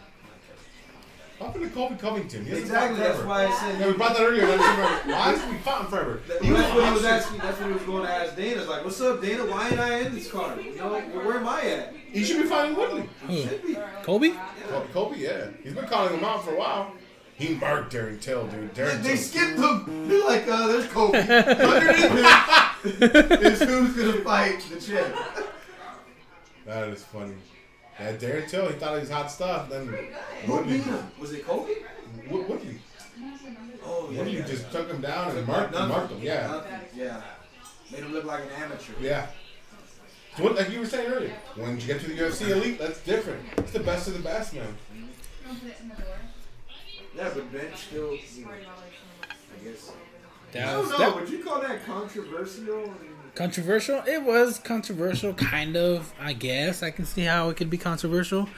How 1.39 1.49
can 1.49 1.69
Colby 1.71 1.95
Covington? 1.95 2.45
He 2.45 2.51
hasn't 2.51 2.69
fought 2.69 2.75
Exactly, 2.91 2.99
that's 2.99 3.15
forever. 3.15 3.27
why 3.27 3.45
I 3.47 3.51
said. 3.59 3.79
Yeah, 3.81 3.87
we 3.87 3.93
brought 3.93 4.13
that 4.15 4.23
earlier. 4.23 4.47
Why 4.47 4.55
why 4.57 5.13
hasn't 5.31 5.51
he 5.51 5.57
fought 5.59 5.81
in 5.81 5.87
forever? 5.87 6.21
That- 6.29 6.41
He 6.41 6.49
that's 6.49 6.73
what 6.73 6.85
he 6.87 6.91
was 6.93 7.03
asking. 7.05 7.37
That's 7.39 7.59
what 7.59 7.67
he 7.67 7.73
was 7.73 7.83
going 7.83 8.05
to 8.05 8.09
ask 8.09 8.35
Dana. 8.37 8.59
It's 8.61 8.69
like, 8.69 8.85
what's 8.85 9.01
up, 9.01 9.21
Dana? 9.21 9.43
Why 9.45 9.67
ain't 9.69 9.79
I 9.79 9.99
in 9.99 10.15
this 10.15 10.31
card? 10.31 10.63
You 10.63 10.75
know, 10.77 10.91
where, 10.93 11.01
where 11.25 11.35
am 11.37 11.47
I 11.49 11.61
at? 11.63 11.93
He 12.13 12.23
should 12.23 12.41
be 12.41 12.47
fighting 12.47 12.77
Woodley. 12.77 13.09
Who? 13.27 13.41
Should 13.41 13.63
be. 13.67 13.77
Colby? 14.03 14.33
Colby, 14.69 14.87
Colby, 14.93 15.19
yeah. 15.19 15.47
He's 15.61 15.73
been 15.73 15.85
calling 15.87 16.17
him 16.17 16.23
out 16.23 16.45
for 16.45 16.53
a 16.53 16.57
while. 16.57 16.93
He 17.38 17.56
marked 17.56 17.94
Darren 17.94 18.20
Till, 18.22 18.48
dude. 18.48 18.74
Darren 18.74 19.02
They 19.03 19.10
Till. 19.16 19.18
skipped 19.18 19.60
him. 19.60 20.07
They're 20.07 20.24
like, 20.26 20.48
uh, 20.48 20.68
there's 20.68 20.88
Colby. 20.88 21.18
Underneath 21.20 22.12
him 22.84 23.44
is 23.44 23.60
who's 23.62 23.95
gonna 23.95 24.24
fight 24.24 24.62
the 24.72 24.80
champ. 24.80 25.16
That 26.66 26.88
is 26.90 27.03
funny. 27.03 27.34
Yeah, 27.99 28.14
Darren 28.16 28.48
Till, 28.48 28.68
he 28.68 28.74
thought 28.76 28.94
he 28.95 28.99
was 29.02 29.10
hot 29.10 29.30
stuff. 29.30 29.70
Then 29.70 29.88
Who 30.45 30.53
Woodley, 30.53 30.78
beat 30.78 30.84
him? 30.86 31.07
Was 31.20 31.34
it 31.34 31.45
Colby? 31.45 31.74
Wo- 32.30 32.41
Woodley, 32.41 32.78
Oh 33.86 34.10
yeah. 34.12 34.18
Woodley 34.20 34.38
yeah. 34.38 34.45
just 34.48 34.72
took 34.72 34.90
him 34.90 35.02
down 35.02 35.28
and 35.30 35.38
Took 35.40 35.48
marked, 35.48 35.74
nothing. 35.74 35.90
marked 35.90 36.12
him. 36.14 36.22
Yeah, 36.22 36.48
Nothing. 36.48 36.80
Yeah. 36.95 37.22
Made 37.91 38.03
him 38.03 38.14
look 38.14 38.24
like 38.26 38.41
an 38.44 38.49
amateur. 38.64 38.94
yeah. 39.02 39.28
So 40.38 40.44
what, 40.44 40.56
like 40.56 40.70
you 40.72 40.80
were 40.80 40.86
saying 40.86 41.12
earlier, 41.12 41.34
when 41.56 41.80
you 41.80 41.86
get 41.88 42.02
to 42.02 42.07
the 42.10 42.16
UFC 42.16 42.49
elite, 42.49 42.80
that's 42.80 42.99
different. 43.02 43.41
It's 43.57 43.72
the 43.72 43.80
best 43.80 44.07
of 44.07 44.14
the 44.14 44.20
best, 44.20 44.53
man. 44.53 44.76
Yeah, 47.15 47.29
but 47.33 47.51
Ben 47.51 47.75
still, 47.75 48.11
you 48.13 48.45
know, 48.45 48.49
I 48.51 49.63
guess. 49.63 49.91
I 49.91 50.51
That 50.51 50.71
don't 50.71 50.81
was 50.81 50.89
know. 50.91 50.97
that 50.97 51.15
Would 51.15 51.29
you 51.29 51.43
call 51.43 51.61
that 51.61 51.85
controversial? 51.85 52.93
controversial. 53.35 54.03
It 54.07 54.23
was 54.23 54.59
controversial, 54.59 55.33
kind 55.33 55.75
of. 55.77 56.13
I 56.19 56.33
guess 56.33 56.83
I 56.83 56.91
can 56.91 57.05
see 57.05 57.23
how 57.23 57.49
it 57.49 57.57
could 57.57 57.69
be 57.69 57.77
controversial, 57.77 58.49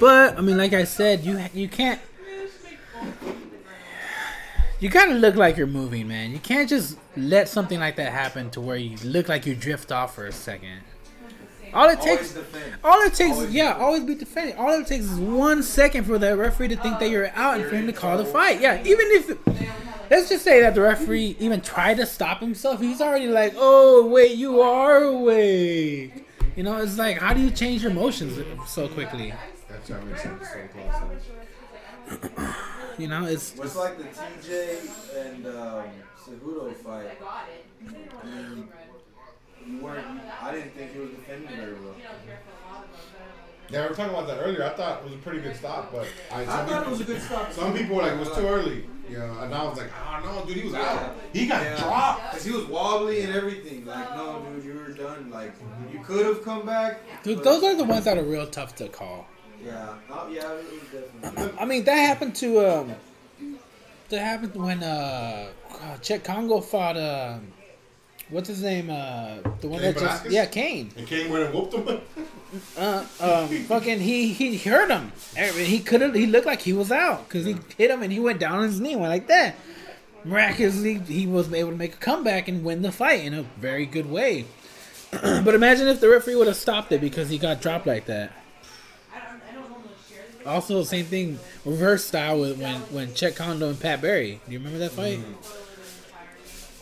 but 0.00 0.36
I 0.38 0.40
mean, 0.40 0.56
like 0.58 0.72
I 0.72 0.84
said, 0.84 1.24
you 1.24 1.42
you 1.54 1.68
can't. 1.68 2.00
You 4.78 4.90
gotta 4.90 5.14
look 5.14 5.36
like 5.36 5.56
you're 5.56 5.66
moving, 5.66 6.06
man. 6.08 6.32
You 6.32 6.38
can't 6.38 6.68
just 6.68 6.98
let 7.16 7.48
something 7.48 7.80
like 7.80 7.96
that 7.96 8.12
happen 8.12 8.50
to 8.50 8.60
where 8.60 8.76
you 8.76 8.96
look 9.04 9.26
like 9.28 9.46
you 9.46 9.54
drift 9.54 9.90
off 9.90 10.14
for 10.14 10.26
a 10.26 10.32
second. 10.32 10.80
All 11.76 11.88
it 11.88 12.00
takes, 12.00 12.32
defend. 12.32 12.74
all 12.82 13.00
it 13.02 13.14
takes, 13.14 13.36
Always 13.36 13.52
yeah, 13.54 13.64
defend. 13.68 13.82
always 13.84 14.02
be 14.04 14.14
defending. 14.14 14.56
All 14.56 14.70
it 14.70 14.86
takes 14.86 15.04
is 15.04 15.18
one 15.18 15.62
second 15.62 16.04
for 16.04 16.18
the 16.18 16.36
referee 16.36 16.68
to 16.68 16.76
think 16.76 16.98
that 17.00 17.10
you're 17.10 17.30
out 17.34 17.60
and 17.60 17.68
for 17.68 17.76
him 17.76 17.86
to 17.86 17.92
call 17.92 18.16
the 18.18 18.24
fight. 18.24 18.60
Yeah, 18.60 18.80
even 18.84 19.06
if, 19.10 20.10
let's 20.10 20.28
just 20.28 20.42
say 20.42 20.60
that 20.62 20.74
the 20.74 20.80
referee 20.80 21.36
even 21.38 21.60
tried 21.60 21.98
to 21.98 22.06
stop 22.06 22.40
himself, 22.40 22.80
he's 22.80 23.00
already 23.00 23.28
like, 23.28 23.54
oh 23.56 24.06
wait, 24.06 24.36
you 24.36 24.60
are 24.62 25.02
awake. 25.04 26.24
You 26.56 26.62
know, 26.62 26.78
it's 26.78 26.96
like, 26.96 27.18
how 27.18 27.34
do 27.34 27.40
you 27.40 27.50
change 27.50 27.82
your 27.82 27.90
emotions 27.90 28.38
so 28.66 28.88
quickly? 28.88 29.34
That's 29.68 29.88
how 29.90 30.00
makes 30.00 30.22
sense. 30.22 30.48
So 30.48 30.58
close. 30.72 32.32
You 32.98 33.08
know, 33.08 33.26
it's 33.26 33.54
it's 33.58 33.76
like 33.76 33.98
the 33.98 34.04
TJ 34.04 35.26
and 35.34 35.46
um, 35.46 35.84
Cejudo 36.24 36.74
fight. 36.76 37.18
I 38.22 38.26
mean, 38.26 38.68
you 39.68 39.78
weren't. 39.78 40.06
I 40.42 40.52
didn't 40.52 40.72
think 40.72 40.92
he 40.92 40.98
was 41.00 41.10
defending 41.10 41.56
very 41.56 41.74
well. 41.74 41.94
Yeah, 43.68 43.82
we 43.82 43.88
were 43.88 43.94
talking 43.96 44.14
about 44.14 44.28
that 44.28 44.38
earlier. 44.38 44.62
I 44.64 44.68
thought 44.70 44.98
it 45.00 45.04
was 45.04 45.14
a 45.14 45.18
pretty 45.18 45.40
good 45.40 45.56
stop, 45.56 45.90
but 45.90 46.06
I, 46.32 46.42
I 46.42 46.44
some, 46.44 46.66
thought 46.68 46.86
it 46.86 46.90
was 46.90 47.00
a 47.00 47.04
good 47.04 47.20
stop. 47.20 47.52
some 47.52 47.74
people 47.74 47.96
were 47.96 48.02
like, 48.02 48.12
it 48.12 48.20
was 48.20 48.28
too 48.30 48.46
early. 48.46 48.84
Yeah, 49.10 49.42
and 49.44 49.52
I 49.52 49.64
was 49.64 49.76
like, 49.78 49.90
oh 49.92 50.20
no, 50.24 50.46
dude, 50.46 50.56
he 50.56 50.64
was 50.64 50.74
out. 50.74 51.16
He 51.32 51.46
got 51.46 51.62
Yeah. 51.62 51.76
dropped. 51.80 52.32
Cause 52.32 52.44
he 52.44 52.52
was 52.52 52.64
wobbly 52.66 53.22
and 53.22 53.32
everything. 53.34 53.84
Like, 53.84 54.14
no, 54.16 54.40
dude, 54.54 54.64
you 54.64 54.74
were 54.74 54.90
done. 54.92 55.30
Like, 55.30 55.54
you 55.92 55.98
could 56.00 56.26
have 56.26 56.44
come 56.44 56.64
back. 56.64 57.00
dude, 57.24 57.42
those 57.42 57.62
are 57.64 57.74
the 57.74 57.84
ones 57.84 58.04
that 58.04 58.18
are 58.18 58.22
real 58.24 58.46
tough 58.46 58.76
to 58.76 58.88
call. 58.88 59.26
Yeah. 59.64 59.94
Oh, 60.10 60.28
yeah. 60.28 60.52
It 60.52 60.64
was 60.92 61.04
definitely. 61.24 61.58
I 61.58 61.64
mean, 61.64 61.84
that 61.84 61.94
happened 61.96 62.36
to 62.36 62.60
um, 62.60 62.94
that 64.10 64.18
happened 64.20 64.54
when 64.54 64.82
uh, 64.82 65.48
God, 65.72 66.02
Cheick 66.02 66.22
Kongo 66.22 66.60
fought 66.60 66.96
um, 66.96 67.48
what's 68.30 68.48
his 68.48 68.62
name? 68.62 68.90
Uh, 68.90 69.38
the 69.60 69.68
one 69.68 69.80
Cain 69.80 69.94
that 69.94 70.00
just 70.00 70.04
Velasquez? 70.04 70.32
yeah, 70.32 70.46
Cain. 70.46 70.90
And 70.96 71.06
came 71.06 71.34
in 71.34 71.42
and 71.42 71.54
whooped 71.54 71.74
him. 71.74 72.00
Uh, 72.78 73.04
um, 73.20 73.48
fucking 73.64 73.98
he 74.00 74.32
he 74.32 74.56
hurt 74.56 74.88
him. 74.88 75.12
He 75.34 75.80
could 75.80 76.00
have. 76.00 76.14
He 76.14 76.26
looked 76.26 76.46
like 76.46 76.62
he 76.62 76.72
was 76.72 76.92
out 76.92 77.28
because 77.28 77.44
he 77.44 77.56
hit 77.76 77.90
him 77.90 78.02
and 78.02 78.12
he 78.12 78.20
went 78.20 78.38
down 78.38 78.58
on 78.58 78.64
his 78.64 78.80
knee, 78.80 78.94
went 78.94 79.10
like 79.10 79.26
that. 79.26 79.56
Miraculously, 80.24 80.98
he 81.00 81.26
was 81.26 81.52
able 81.52 81.72
to 81.72 81.76
make 81.76 81.94
a 81.94 81.98
comeback 81.98 82.48
and 82.48 82.64
win 82.64 82.82
the 82.82 82.92
fight 82.92 83.24
in 83.24 83.34
a 83.34 83.42
very 83.42 83.84
good 83.84 84.08
way. 84.10 84.46
but 85.10 85.54
imagine 85.54 85.88
if 85.88 86.00
the 86.00 86.08
referee 86.08 86.36
would 86.36 86.46
have 86.46 86.56
stopped 86.56 86.92
it 86.92 87.00
because 87.00 87.28
he 87.28 87.36
got 87.36 87.60
dropped 87.60 87.86
like 87.86 88.06
that. 88.06 88.32
also 90.46 90.82
same 90.84 91.04
thing, 91.04 91.38
reverse 91.64 92.04
style 92.04 92.40
with 92.40 92.58
when 92.58 92.76
when 92.92 93.08
Cheick 93.08 93.36
Kongo 93.36 93.68
and 93.68 93.78
Pat 93.78 94.00
Barry. 94.00 94.40
Do 94.46 94.52
you 94.52 94.58
remember 94.58 94.78
that 94.78 94.92
fight? 94.92 95.20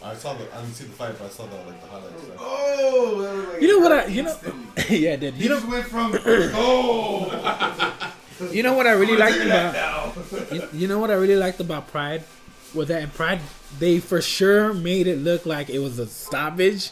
I 0.05 0.15
saw 0.15 0.35
the. 0.35 0.45
I 0.55 0.61
didn't 0.61 0.75
see 0.75 0.85
the 0.85 0.93
fight, 0.93 1.15
but 1.19 1.25
I 1.27 1.29
saw 1.31 1.47
the 1.47 1.57
like 1.57 1.81
the 1.81 1.87
highlights. 1.87 2.23
Stuff. 2.23 2.37
Oh, 2.39 3.23
that 3.23 3.35
was 3.35 3.49
like 3.49 3.63
You 3.63 3.69
know 3.69 3.79
what 3.79 3.93
I 3.93 4.07
you 4.07 4.23
know? 4.23 4.37
yeah, 4.91 5.13
I 5.13 5.17
did. 5.17 5.35
You 5.37 5.49
know 5.49 5.55
just 5.57 5.69
went 5.69 5.87
from 5.87 6.19
oh. 6.23 8.13
you 8.51 8.63
know 8.63 8.75
what 8.75 8.87
I 8.87 8.93
really 8.93 9.17
liked 9.25 9.41
about 9.41 10.15
you, 10.53 10.69
you 10.75 10.89
know 10.89 10.99
what 10.99 11.11
I 11.11 11.15
really 11.15 11.37
liked 11.37 11.61
about 11.61 11.89
Pride 11.89 12.23
was 12.75 12.89
that 12.89 13.03
in 13.03 13.11
Pride 13.11 13.41
they 13.79 13.99
for 13.99 14.21
sure 14.21 14.75
made 14.75 15.07
it 15.07 15.21
look 15.21 15.47
like 15.47 15.71
it 15.71 15.79
was 15.79 15.99
a 15.99 16.07
stoppage. 16.07 16.91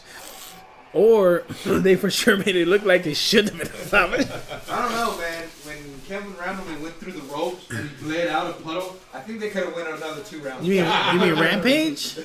Or 0.91 1.43
they 1.65 1.95
for 1.95 2.11
sure 2.11 2.37
made 2.37 2.55
it 2.55 2.67
look 2.67 2.83
like 2.83 3.07
it 3.07 3.15
should 3.15 3.49
have 3.49 3.57
been 3.57 3.67
a 3.67 3.73
stoppage. 3.73 4.27
I 4.69 4.81
don't 4.81 4.91
know, 4.91 5.17
man. 5.17 5.47
When 5.65 5.77
Kevin 6.07 6.33
Randleman 6.33 6.81
went 6.81 6.95
through 6.97 7.13
the 7.13 7.21
ropes 7.23 7.67
and 7.71 7.89
he 7.89 8.03
bled 8.03 8.27
out 8.27 8.51
a 8.51 8.53
puddle, 8.61 8.97
I 9.11 9.19
think 9.21 9.39
they 9.39 9.49
could 9.49 9.65
have 9.65 9.75
went 9.75 9.87
another 9.87 10.21
two 10.21 10.39
rounds. 10.41 10.67
You 10.67 10.81
mean 10.81 11.13
you 11.13 11.19
mean 11.19 11.41
Rampage? 11.41 12.19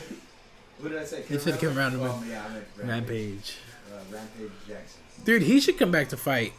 What 0.80 0.90
did 0.90 0.98
I 0.98 1.04
say? 1.04 1.24
You 1.28 1.38
said 1.38 1.58
Kevin 1.58 1.76
Randleman. 1.76 2.10
Oh, 2.10 2.24
yeah, 2.28 2.44
I 2.48 2.52
meant 2.52 2.64
Rampage. 2.76 2.88
Rampage. 2.88 3.56
Uh, 3.90 4.14
Rampage 4.14 4.52
Jackson. 4.68 5.00
Dude, 5.24 5.42
he 5.42 5.60
should 5.60 5.78
come 5.78 5.90
back 5.90 6.08
to 6.10 6.16
fight. 6.16 6.52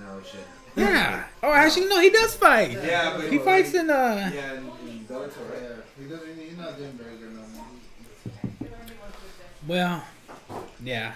No 0.00 0.20
shit. 0.22 0.40
Yeah. 0.74 1.24
Oh, 1.42 1.52
actually, 1.52 1.86
no, 1.86 2.00
he 2.00 2.10
does 2.10 2.34
fight. 2.34 2.72
Yeah, 2.72 3.16
but 3.16 3.30
He 3.30 3.38
fights 3.38 3.74
in 3.74 3.88
uh. 3.90 4.30
Yeah, 4.34 4.54
in, 4.54 4.58
in 4.88 5.04
Bellator, 5.04 5.48
right? 5.50 5.62
Yeah, 5.62 6.02
he 6.02 6.08
doesn't. 6.08 6.38
He's 6.38 6.56
not 6.58 6.76
doing 6.78 6.92
very 6.92 7.16
good 7.16 7.34
no 7.34 7.42
more. 7.54 7.66
Well, 9.66 10.04
yeah. 10.82 11.12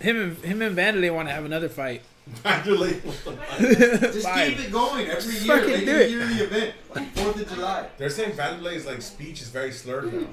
Him 0.00 0.16
and 0.20 0.36
him 0.44 0.62
and 0.62 0.76
Vanderlei 0.76 1.14
want 1.14 1.28
to 1.28 1.34
have 1.34 1.44
another 1.44 1.68
fight. 1.68 2.02
Actually, 2.44 3.00
Just 3.60 4.24
Fine. 4.26 4.50
keep 4.50 4.60
it 4.66 4.72
going 4.72 5.06
every 5.06 5.34
year. 5.36 5.56
Fucking 5.58 5.70
Make 5.70 5.84
do 5.84 5.90
it 5.92 5.96
a 5.96 6.04
it. 6.06 6.10
yearly 6.10 6.34
event, 6.34 6.74
like 6.94 7.16
Fourth 7.16 7.40
of 7.40 7.48
July. 7.54 7.86
they're 7.98 8.10
saying 8.10 8.32
Vanderlei's 8.32 8.84
like 8.84 9.00
speech 9.00 9.40
is 9.42 9.48
very 9.48 9.70
slurred 9.70 10.12
now. 10.12 10.26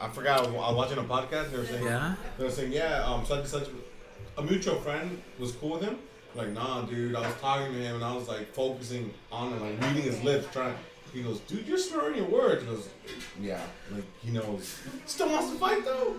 I 0.00 0.08
forgot. 0.08 0.46
I 0.46 0.50
was 0.50 0.76
watching 0.76 0.98
a 0.98 1.02
podcast. 1.02 1.50
They 1.50 1.58
were 1.58 1.66
saying. 1.66 1.84
Yeah. 1.84 2.14
They 2.38 2.44
were 2.44 2.50
saying, 2.50 2.72
yeah, 2.72 3.04
um, 3.04 3.24
such 3.26 3.40
and 3.40 3.48
such. 3.48 3.68
A 4.38 4.42
mutual 4.42 4.76
friend 4.80 5.20
was 5.38 5.52
cool 5.52 5.72
with 5.72 5.82
him. 5.82 5.98
Like, 6.34 6.50
nah, 6.52 6.82
dude. 6.82 7.14
I 7.14 7.20
was 7.20 7.34
talking 7.40 7.72
to 7.72 7.78
him 7.78 7.96
and 7.96 8.04
I 8.04 8.14
was 8.14 8.28
like 8.28 8.52
focusing 8.54 9.12
on 9.30 9.52
it, 9.52 9.60
like 9.60 9.80
reading 9.82 10.02
his 10.10 10.22
lips, 10.22 10.46
trying. 10.52 10.74
He 11.12 11.22
goes, 11.22 11.40
dude, 11.40 11.66
you're 11.66 11.76
slurring 11.76 12.16
your 12.16 12.26
words. 12.26 12.62
He 12.62 12.68
goes, 12.68 12.88
yeah, 13.40 13.60
like 13.90 14.04
he 14.22 14.30
knows. 14.30 14.78
Still 15.06 15.28
wants 15.28 15.50
to 15.50 15.58
fight 15.58 15.84
though. 15.84 16.14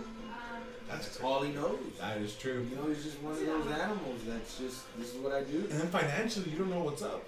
That's 0.89 1.05
That's 1.07 1.21
all 1.21 1.41
he 1.41 1.53
knows. 1.53 1.79
that 1.99 2.17
is 2.17 2.35
true. 2.35 2.67
You 2.69 2.75
know, 2.75 2.87
he's 2.89 3.03
just 3.05 3.21
one 3.21 3.31
of 3.31 3.39
those 3.39 3.71
animals 3.71 4.19
that's 4.27 4.57
just, 4.59 4.97
this 4.97 5.13
is 5.13 5.21
what 5.21 5.31
I 5.31 5.43
do. 5.43 5.59
And 5.59 5.79
then 5.79 5.87
financially, 5.87 6.49
you 6.51 6.57
don't 6.57 6.69
know 6.69 6.83
what's 6.83 7.01
up. 7.01 7.23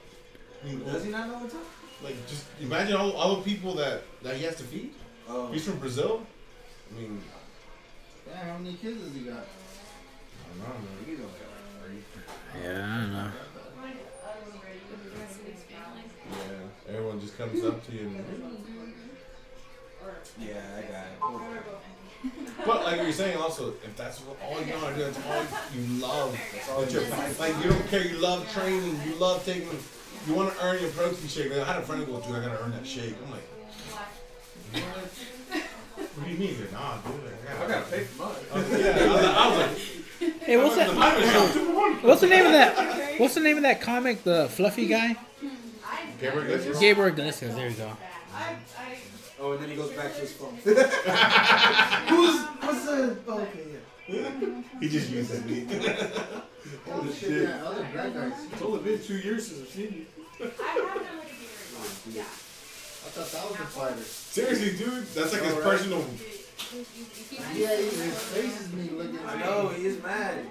I 0.61 0.67
mean, 0.67 0.83
Does 0.83 1.05
he 1.05 1.09
not 1.11 1.29
know 1.29 1.35
what's 1.35 1.55
up? 1.55 1.63
Like, 2.03 2.15
just 2.27 2.45
imagine 2.61 2.97
all, 2.97 3.13
all 3.13 3.37
the 3.37 3.41
people 3.43 3.73
that, 3.75 4.01
that 4.21 4.35
he 4.35 4.43
has 4.43 4.57
to 4.57 4.63
feed. 4.63 4.93
Oh, 5.29 5.49
He's 5.53 5.63
from 5.63 5.77
Brazil. 5.79 6.25
I 6.91 6.99
mean, 6.99 7.21
Yeah, 8.29 8.51
how 8.51 8.57
many 8.57 8.75
kids 8.75 9.03
has 9.03 9.13
he 9.13 9.21
got? 9.21 9.37
I 9.43 9.43
don't 10.49 10.59
know, 10.59 10.73
man. 10.73 11.05
he's 11.05 11.19
okay. 11.19 11.53
Yeah, 12.63 12.95
I 12.95 12.97
don't 13.01 13.13
know. 13.13 13.31
Yeah, 16.31 16.93
everyone 16.95 17.19
just 17.19 17.37
comes 17.37 17.63
up 17.63 17.85
to 17.87 17.91
you. 17.91 18.07
And, 18.07 18.25
Yeah, 20.39 20.61
I 20.77 20.81
got 20.81 21.05
it. 21.07 22.65
but 22.65 22.83
like 22.85 23.01
you're 23.01 23.11
saying, 23.11 23.37
also, 23.37 23.69
if 23.83 23.95
that's 23.97 24.19
what, 24.19 24.37
all 24.43 24.61
you 24.61 24.73
want 24.73 24.95
to 24.95 25.05
do, 25.05 25.11
that's 25.11 25.19
all 25.27 25.43
you 25.75 26.01
love. 26.01 26.39
That 26.77 26.91
you're, 26.91 27.03
like 27.39 27.63
you 27.63 27.69
don't 27.71 27.87
care. 27.89 28.05
You 28.07 28.17
love 28.19 28.51
training. 28.53 28.99
You 29.05 29.15
love 29.15 29.45
taking. 29.45 29.67
You 30.27 30.33
want 30.33 30.53
to 30.55 30.63
earn 30.65 30.81
your 30.81 30.91
protein 30.91 31.27
shake. 31.27 31.51
Like, 31.51 31.67
I 31.67 31.73
had 31.73 31.81
a 31.81 31.85
friend 31.85 32.03
who 32.05 32.13
goes, 32.13 32.25
"Dude, 32.25 32.35
I 32.37 32.45
gotta 32.45 32.63
earn 32.63 32.71
that 32.71 32.87
shake." 32.87 33.15
I'm 33.25 33.31
like, 33.31 33.43
"What 34.71 35.11
do 36.23 36.31
you 36.31 36.37
mean?" 36.37 36.59
Like, 36.59 36.71
"Nah, 36.71 36.97
dude. 36.97 37.23
Like, 37.23 37.33
I 37.49 37.53
I 37.53 37.67
gotta 37.67 37.73
gotta." 37.73 37.91
pay 37.91 38.03
for 38.03 38.23
mine. 38.23 38.35
I 38.51 38.57
was 38.57 38.71
like, 38.71 38.81
yeah, 38.81 38.87
I 38.87 39.07
was 39.07 39.23
like, 39.23 39.35
I 39.35 39.49
was 39.49 39.57
like 39.57 40.41
Hey, 40.43 40.57
what's 40.57 40.75
the 40.75 40.83
that? 40.85 40.95
Bible 40.95 41.21
shop, 41.27 41.49
super 41.51 41.73
one. 41.75 41.93
What's 41.95 42.21
the 42.21 42.27
name 42.27 42.45
of 42.45 42.51
that? 42.53 43.19
What's 43.19 43.33
the 43.35 43.41
name 43.41 43.57
of 43.57 43.63
that 43.63 43.81
comic? 43.81 44.23
The 44.23 44.47
fluffy 44.49 44.87
guy? 44.87 45.15
Gabriel 46.19 46.45
Iglesias? 46.45 46.79
Gabriel 46.79 47.09
Iglesias. 47.09 47.55
There 47.55 47.69
you 47.69 47.75
go. 47.75 47.91
Oh, 49.39 49.51
and 49.51 49.61
then 49.61 49.69
he 49.69 49.75
goes 49.75 49.91
back 49.91 50.13
to 50.13 50.21
his 50.21 50.31
phone. 50.31 50.55
Who's, 50.63 50.75
what's 52.61 52.85
the, 52.85 53.17
oh, 53.27 53.39
okay, 53.41 53.65
yeah. 54.07 54.61
He 54.79 54.87
just 54.87 55.09
used 55.09 55.31
that 55.31 55.45
beat. 55.45 55.69
Holy 56.89 57.13
shit! 57.13 57.43
Yeah, 57.49 57.63
other 57.65 57.85
black 57.93 58.13
guys. 58.13 58.33
It's 58.51 58.61
only 58.61 58.79
been 58.83 59.01
two 59.03 59.17
years 59.17 59.47
since 59.47 59.61
I've 59.61 59.69
seen 59.69 60.05
you. 60.39 60.51
I 60.59 61.01
oh, 61.77 62.23
thought 63.09 63.31
that 63.31 63.49
was 63.49 63.57
the 63.57 63.65
fighter. 63.65 64.01
Seriously, 64.01 64.77
dude, 64.77 65.05
that's 65.07 65.33
like 65.33 65.43
his 65.43 65.53
Alright. 65.53 65.69
personal. 65.69 66.05
Yeah, 67.53 67.77
he- 67.77 67.83
his 67.83 68.19
face 68.33 68.61
is 68.61 68.73
me 68.73 68.89
looking. 68.95 69.19
I 69.27 69.37
know, 69.39 69.69
he 69.69 69.85
is 69.85 70.01
mad. 70.01 70.45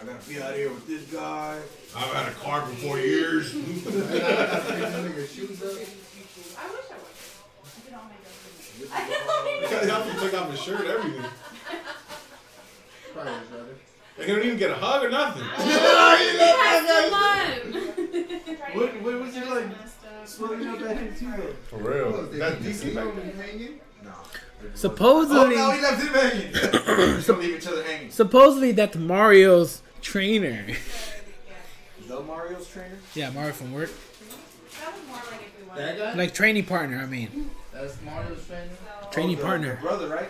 I 0.00 0.04
gotta 0.04 0.28
be 0.28 0.40
out 0.40 0.54
here 0.54 0.70
with 0.70 0.86
this 0.86 1.02
guy. 1.12 1.58
I've 1.96 2.12
had 2.14 2.28
a 2.28 2.34
car 2.36 2.62
for 2.66 2.74
four 2.76 2.98
years. 2.98 3.54
I 3.54 3.58
got 3.58 4.92
nigga 5.04 5.28
shoes 5.28 5.62
up. 5.62 5.76
He 8.80 9.88
helped 9.88 10.08
him 10.10 10.20
take 10.20 10.40
off 10.40 10.50
his 10.50 10.60
shirt, 10.60 10.86
everything. 10.86 11.22
Probably, 13.12 13.32
brother. 13.50 13.74
They 14.16 14.26
don't 14.26 14.44
even 14.44 14.58
get 14.58 14.70
a 14.70 14.74
hug 14.74 15.04
or 15.04 15.10
nothing. 15.10 15.44
What, 18.72 19.02
what 19.02 19.20
was 19.20 19.36
it 19.36 19.46
like? 19.48 19.66
Swelling 20.24 20.66
up 20.68 20.80
at 20.82 20.96
him 20.96 21.14
too. 21.16 21.54
For 21.68 21.76
real. 21.78 22.12
was 22.12 22.34
it? 22.34 22.38
That's 22.38 22.56
Did 22.56 22.64
you 22.64 22.72
decent 22.72 22.90
see 22.90 22.94
back 22.94 23.14
then. 23.16 23.32
hanging? 23.36 23.80
No. 24.04 24.10
Supposedly, 24.74 25.56
Oh, 25.56 25.68
no, 25.68 25.70
he 25.72 25.80
left 25.80 26.02
him 26.02 26.12
hanging. 26.14 26.52
Just 27.16 27.26
don't 27.26 27.40
leave 27.40 27.56
each 27.56 27.66
other 27.66 27.82
hanging. 27.82 28.10
supposedly 28.10 28.72
that's 28.72 28.96
Mario's 28.96 29.82
trainer. 30.02 30.66
The 32.06 32.20
Mario's 32.20 32.68
trainer? 32.68 32.96
yeah, 33.14 33.30
Mario 33.30 33.52
from 33.52 33.72
work. 33.72 33.90
That 35.76 35.98
guy? 35.98 36.14
Like 36.14 36.34
training 36.34 36.64
partner. 36.66 36.98
I 36.98 37.06
mean, 37.06 37.50
That's 37.72 37.96
Mario's 38.02 38.44
trainer? 38.46 38.68
training 39.12 39.36
Oh, 39.36 39.38
the- 39.40 39.44
partner. 39.46 39.74
The 39.76 39.80
brother, 39.82 40.08
right? 40.08 40.28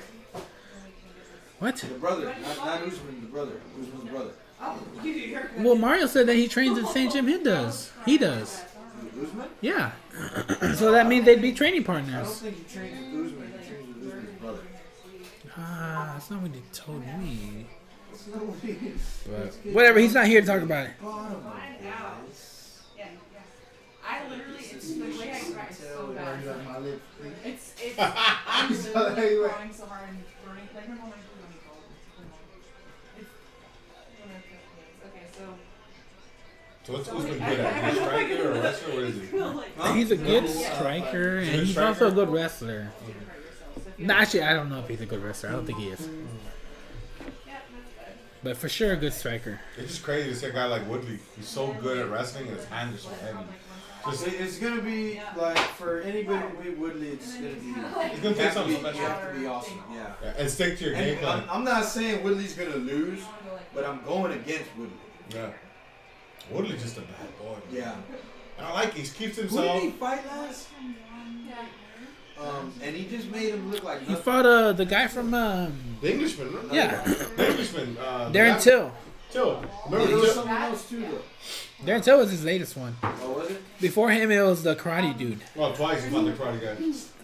What? 1.58 1.76
The 1.76 1.86
brother. 1.94 2.24
Not, 2.42 2.56
not 2.58 2.82
Usman, 2.82 3.20
the 3.22 3.26
brother. 3.28 3.52
Usman's 3.80 4.10
brother. 4.10 4.30
Well, 5.58 5.74
Mario 5.76 6.06
said 6.06 6.26
that 6.26 6.36
he 6.36 6.46
trains 6.48 6.76
at 6.78 6.84
the 6.84 6.90
same 6.92 7.10
gym 7.10 7.26
he 7.26 7.42
does. 7.42 7.90
He 8.04 8.18
does. 8.18 8.62
Usman? 9.22 9.48
Yeah. 9.60 9.92
so 10.74 10.92
that 10.92 11.06
means 11.06 11.24
they'd 11.24 11.40
be 11.42 11.52
training 11.52 11.82
I 11.82 11.84
don't 11.84 12.04
partners. 12.06 12.38
think 12.40 12.56
he 12.68 12.74
trains 12.74 13.14
with 13.14 13.26
Usman. 13.26 13.52
He 13.60 13.68
trains 13.68 13.96
with 13.96 14.06
Usman's 14.14 14.40
brother. 14.40 14.62
Ah, 15.56 16.10
that's 16.14 16.30
not 16.30 16.42
what 16.42 16.50
he 16.52 16.62
told 16.72 17.04
me. 17.18 17.66
It's 18.12 18.26
no 18.28 18.42
way. 18.44 18.78
But 19.28 19.72
whatever, 19.74 19.98
he's 19.98 20.14
not 20.14 20.26
here 20.26 20.40
to 20.40 20.46
talk 20.46 20.62
about 20.62 20.86
it. 20.86 20.92
Bottom 21.02 21.34
of 21.34 21.42
this. 22.28 22.82
I 24.02 24.28
literally, 24.28 24.58
it's 24.58 24.94
the 24.94 25.04
way 25.18 25.30
I 25.32 25.52
cry 25.52 25.68
so 25.70 26.12
bad. 26.16 26.40
you 26.40 26.46
got 26.50 26.64
my 26.64 26.78
lips, 26.78 27.02
please? 27.20 27.32
It's, 27.44 27.74
it's, 27.80 27.96
I'm 28.46 28.68
literally 28.70 29.48
crying 29.48 29.72
so 29.72 29.86
hard 29.86 30.08
and 30.08 30.18
burning, 30.44 30.68
like 30.74 30.88
my 30.88 30.94
mom 30.96 31.12
actually 31.14 31.29
So 36.84 36.94
what's 36.94 37.08
Usman 37.08 37.38
good 37.38 37.42
at? 37.60 37.92
Is 37.92 37.94
he 37.94 38.00
a 38.00 38.04
striker 38.04 38.48
or 38.48 38.52
a 38.52 38.60
wrestler? 38.62 38.94
What 38.94 39.04
is 39.04 39.92
he? 39.92 39.98
He's 39.98 40.10
a 40.10 40.16
good 40.16 40.48
striker 40.48 41.38
and 41.38 41.48
he's 41.66 41.76
also 41.78 42.08
a 42.08 42.12
good 42.12 42.30
wrestler. 42.30 42.90
No, 43.98 44.14
actually, 44.14 44.42
I 44.42 44.54
don't 44.54 44.70
know 44.70 44.78
if 44.80 44.88
he's 44.88 45.00
a 45.02 45.06
good 45.06 45.22
wrestler. 45.22 45.50
I 45.50 45.52
don't 45.52 45.66
think 45.66 45.78
he 45.78 45.88
is. 45.88 46.08
But 48.42 48.56
for 48.56 48.70
sure, 48.70 48.92
a 48.94 48.96
good 48.96 49.12
striker. 49.12 49.60
It's 49.76 49.88
just 49.92 50.02
crazy 50.02 50.30
to 50.30 50.34
see 50.36 50.46
a 50.46 50.52
guy 50.52 50.64
like 50.64 50.88
Woodley. 50.88 51.18
He's 51.36 51.46
so 51.46 51.74
good 51.74 51.98
at 51.98 52.08
wrestling 52.10 52.46
and 52.48 52.56
his 52.56 52.64
hands 52.66 52.94
are 52.94 52.98
so 52.98 53.10
heavy. 53.22 53.38
Just, 54.06 54.26
It- 54.26 54.40
It's 54.40 54.56
gonna 54.58 54.80
be 54.80 55.20
like 55.36 55.58
for 55.58 56.00
anybody 56.00 56.40
to 56.48 56.62
beat 56.62 56.78
Woodley, 56.78 57.08
it's 57.08 57.34
gonna 57.34 57.48
be. 57.50 57.74
it's 57.76 58.20
gonna 58.20 58.34
take 58.34 58.52
something 58.52 58.76
special. 58.78 58.98
you 59.00 59.06
have 59.06 59.34
to 59.34 59.38
be 59.38 59.46
awesome. 59.46 59.82
Yeah. 59.92 60.12
Yeah, 60.22 60.32
and 60.38 60.50
stick 60.50 60.78
to 60.78 60.84
your 60.86 60.94
game 60.94 61.18
plan. 61.18 61.42
I'm, 61.42 61.50
I'm 61.58 61.64
not 61.64 61.84
saying 61.84 62.24
Woodley's 62.24 62.54
gonna 62.54 62.76
lose, 62.76 63.20
but 63.74 63.84
I'm 63.84 64.02
going 64.04 64.32
against 64.32 64.70
Woodley. 64.78 64.96
Yeah. 65.34 65.50
Woodley's 66.50 66.82
just 66.82 66.96
a 66.98 67.02
bad 67.02 67.38
boy. 67.38 67.54
man. 67.54 67.60
Yeah. 67.72 67.94
And 68.58 68.66
I 68.66 68.72
like 68.72 68.94
he 68.94 69.02
keeps 69.02 69.36
himself. 69.36 69.50
Who 69.50 69.56
did 69.56 69.66
himself. 69.66 69.82
he 69.82 69.90
fight 69.90 70.26
last? 70.26 70.68
Um, 72.38 72.72
and 72.82 72.96
he 72.96 73.04
just 73.14 73.30
made 73.30 73.50
him 73.52 73.70
look 73.70 73.82
like 73.84 74.00
He 74.06 74.14
fought 74.14 74.46
uh, 74.46 74.72
the 74.72 74.86
guy 74.86 75.06
from 75.08 75.34
um, 75.34 75.78
The 76.00 76.12
Englishman, 76.14 76.52
no? 76.54 76.60
Yeah. 76.72 77.02
The 77.36 77.50
Englishman. 77.50 77.98
Uh, 77.98 78.30
Darren 78.32 78.56
the- 78.56 78.62
Till. 78.70 78.92
Till. 79.30 79.60
There 79.60 79.68
Remember 80.00 80.14
was 80.16 80.24
Till? 80.24 80.34
someone 80.42 80.62
else 80.62 80.88
too, 80.88 81.00
though. 81.02 81.84
Darren 81.92 82.02
Till 82.02 82.16
was 82.18 82.30
his 82.30 82.42
latest 82.44 82.76
one. 82.78 82.96
Oh, 83.02 83.32
was 83.32 83.50
it? 83.50 83.60
Before 83.80 84.10
him, 84.10 84.30
it 84.30 84.40
was 84.40 84.62
the 84.62 84.74
karate 84.74 85.16
dude. 85.18 85.40
Well, 85.54 85.74
twice 85.74 86.02
he 86.02 86.10
fought 86.10 86.24
the 86.24 86.32
karate 86.32 86.60
guy. 86.62 86.74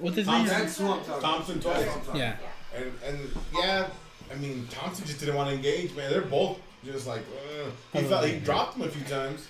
What's 0.00 0.16
his 0.16 0.26
Thompson. 0.26 0.54
name? 0.56 0.64
That's 0.66 0.78
who 0.78 0.86
I'm 0.86 1.04
talking. 1.04 1.22
Thompson 1.22 1.60
twice. 1.60 1.76
That's 1.78 1.88
who 1.94 1.98
I'm 1.98 2.04
talking 2.06 2.20
Yeah. 2.20 2.36
And 2.76 2.92
and 3.06 3.18
yeah, 3.54 3.88
I 4.30 4.34
mean 4.36 4.68
Thompson 4.70 5.06
just 5.06 5.18
didn't 5.20 5.34
want 5.34 5.48
to 5.48 5.56
engage, 5.56 5.96
man. 5.96 6.10
They're 6.10 6.20
both 6.20 6.58
just 6.84 7.06
like 7.06 7.20
uh, 7.20 7.70
he 7.98 8.04
felt 8.04 8.24
he 8.26 8.38
dropped 8.38 8.76
him 8.76 8.82
a 8.82 8.88
few 8.88 9.04
times. 9.04 9.46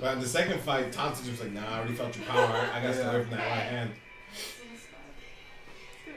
But 0.00 0.14
in 0.14 0.20
the 0.20 0.28
second 0.28 0.60
fight, 0.60 0.92
Thompson 0.92 1.30
was 1.30 1.40
like, 1.40 1.52
"Nah, 1.52 1.66
I 1.68 1.78
already 1.78 1.94
felt 1.94 2.16
your 2.16 2.26
power. 2.26 2.46
I, 2.72 2.80
got 2.80 2.88
to 2.88 2.94
stay 2.94 3.04
away 3.04 3.22
from 3.22 3.30
that 3.30 3.38
right 3.38 3.62
hand." 3.62 3.90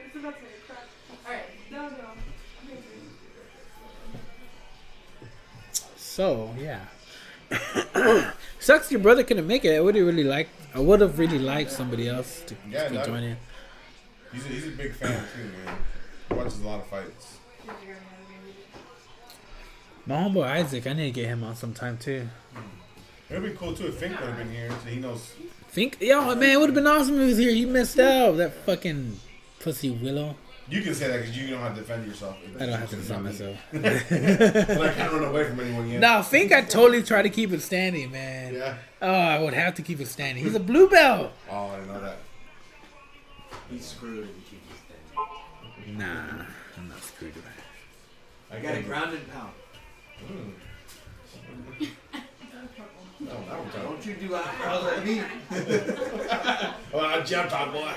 It's 0.06 0.16
about 0.16 0.36
to 0.36 0.42
make 0.42 0.52
a 0.52 0.66
crack. 0.70 0.86
Alright, 1.26 1.44
no, 1.70 1.78
no. 1.78 1.88
I'm 1.88 2.68
gonna 2.68 2.80
do 5.20 5.36
So 5.96 6.54
yeah. 6.58 6.80
Sucks 8.58 8.90
your 8.90 9.00
brother 9.00 9.24
couldn't 9.24 9.46
make 9.46 9.64
it. 9.64 9.76
I 9.76 9.80
would 9.80 9.94
have 9.94 10.06
really 10.06 10.24
liked. 10.24 10.50
I 10.74 10.80
would 10.80 11.00
have 11.00 11.18
really 11.18 11.38
liked 11.38 11.70
somebody 11.70 12.08
else 12.08 12.42
to, 12.46 12.54
Yeah, 12.70 12.88
to 12.88 13.04
join 13.04 13.22
in. 13.22 13.36
He's 14.32 14.44
a, 14.46 14.48
he's 14.48 14.66
a 14.68 14.70
big 14.70 14.94
fan 14.94 15.24
too, 15.34 15.64
man. 15.64 15.76
He 16.28 16.34
watches 16.34 16.60
a 16.60 16.66
lot 16.66 16.80
of 16.80 16.86
fights. 16.86 17.31
My 20.06 20.16
homeboy 20.16 20.44
Isaac, 20.44 20.86
I 20.86 20.94
need 20.94 21.14
to 21.14 21.20
get 21.20 21.26
him 21.26 21.44
on 21.44 21.54
sometime 21.54 21.96
too. 21.96 22.28
It 23.30 23.40
would 23.40 23.52
be 23.52 23.56
cool 23.56 23.72
too 23.72 23.86
if 23.86 23.94
Fink 23.94 24.18
would 24.18 24.28
have 24.28 24.38
been 24.38 24.50
here, 24.50 24.68
so 24.70 24.90
he 24.90 24.98
knows. 24.98 25.32
Fink, 25.68 25.98
yo, 26.00 26.34
man, 26.34 26.50
it 26.50 26.58
would 26.58 26.68
have 26.68 26.74
been 26.74 26.86
awesome 26.86 27.14
if 27.14 27.20
he 27.20 27.26
was 27.28 27.38
here. 27.38 27.52
He 27.52 27.64
missed 27.64 27.98
out. 27.98 28.36
That 28.36 28.52
fucking 28.66 29.18
pussy 29.60 29.90
willow. 29.90 30.36
You 30.68 30.82
can 30.82 30.94
say 30.94 31.08
that 31.08 31.20
because 31.20 31.36
you 31.36 31.50
don't 31.50 31.60
have 31.60 31.74
to 31.74 31.80
defend 31.80 32.06
yourself. 32.06 32.36
I 32.58 32.66
don't 32.66 32.78
have 32.78 32.90
to 32.90 32.96
defend 32.96 33.24
myself. 33.24 33.56
but 33.72 33.84
I 33.84 34.92
can't 34.92 35.12
run 35.12 35.24
away 35.24 35.44
from 35.44 35.60
anyone 35.60 35.88
yet. 35.88 36.00
No, 36.00 36.22
Fink, 36.22 36.52
I 36.52 36.62
totally 36.62 37.02
try 37.02 37.22
to 37.22 37.30
keep 37.30 37.52
it 37.52 37.62
standing, 37.62 38.10
man. 38.10 38.54
Yeah. 38.54 38.76
Oh, 39.00 39.08
I 39.08 39.38
would 39.38 39.54
have 39.54 39.74
to 39.76 39.82
keep 39.82 40.00
it 40.00 40.08
standing. 40.08 40.42
He's 40.42 40.54
a 40.54 40.60
blue 40.60 40.88
belt. 40.88 41.32
Oh, 41.50 41.68
I 41.68 41.84
know 41.86 42.00
that. 42.00 42.18
He's 43.70 43.86
screwed 43.86 44.24
if 44.24 44.34
he 44.34 44.56
keeps 44.56 44.66
it 44.72 45.16
standing. 45.86 45.98
Nah, 45.98 46.44
I'm 46.76 46.88
not 46.88 47.02
screwed. 47.02 47.34
I 48.50 48.56
I 48.56 48.60
got 48.60 48.74
a 48.76 48.82
ground 48.82 49.14
and 49.14 49.32
pound. 49.32 49.52
Mm. 50.28 50.52
No, 53.20 53.28
that 53.48 53.58
one's. 53.58 53.74
Don't 53.74 54.06
you 54.06 54.14
do 54.14 54.34
eyebrows 54.34 54.84
like 54.84 55.04
me. 55.04 55.22
well, 56.92 57.04
I 57.06 57.20
jumped 57.22 57.50
top 57.52 57.72
boy. 57.72 57.92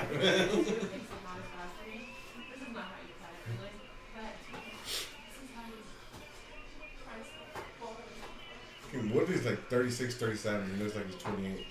Fucking 8.96 9.14
Woodley's 9.14 9.44
like 9.44 9.68
36, 9.68 10.16
37. 10.16 10.76
He 10.76 10.82
looks 10.82 10.96
like 10.96 11.06
he's 11.06 11.22
28. 11.22 11.66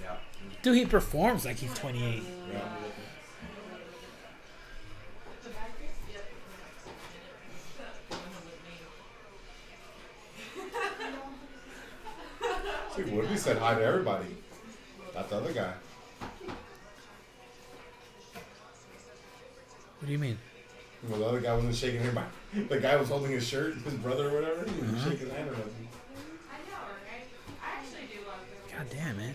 Yeah. 0.00 0.16
Dude, 0.62 0.76
he 0.76 0.86
performs 0.86 1.44
like 1.44 1.56
he's 1.56 1.74
28. 1.74 2.22
Yeah. 2.52 2.60
See, 12.94 13.02
Woodley 13.04 13.36
said 13.36 13.56
hi 13.58 13.74
to 13.74 13.82
everybody. 13.84 14.26
Not 15.14 15.28
the 15.30 15.36
other 15.36 15.52
guy. 15.52 15.72
What 19.98 20.06
do 20.06 20.12
you 20.12 20.18
mean? 20.18 20.38
Well, 21.08 21.18
the 21.20 21.26
other 21.26 21.40
guy 21.40 21.54
wasn't 21.54 21.74
shaking 21.74 22.00
anybody. 22.00 22.26
The 22.68 22.80
guy 22.80 22.96
was 22.96 23.08
holding 23.08 23.32
his 23.32 23.46
shirt, 23.46 23.74
his 23.76 23.94
brother 23.94 24.28
or 24.30 24.34
whatever. 24.40 24.64
He 24.70 24.80
was 24.80 24.90
Uh-huh. 24.90 25.10
shaking 25.10 25.26
his 25.26 25.34
hand 25.36 25.48
or 25.48 25.52
nothing. 25.52 25.88
I 26.50 26.58
know. 26.70 26.76
I 27.62 27.78
actually 27.80 28.06
do 28.12 28.20
love 28.28 28.40
them. 28.40 28.78
God 28.78 28.90
damn, 28.90 29.16
man. 29.16 29.34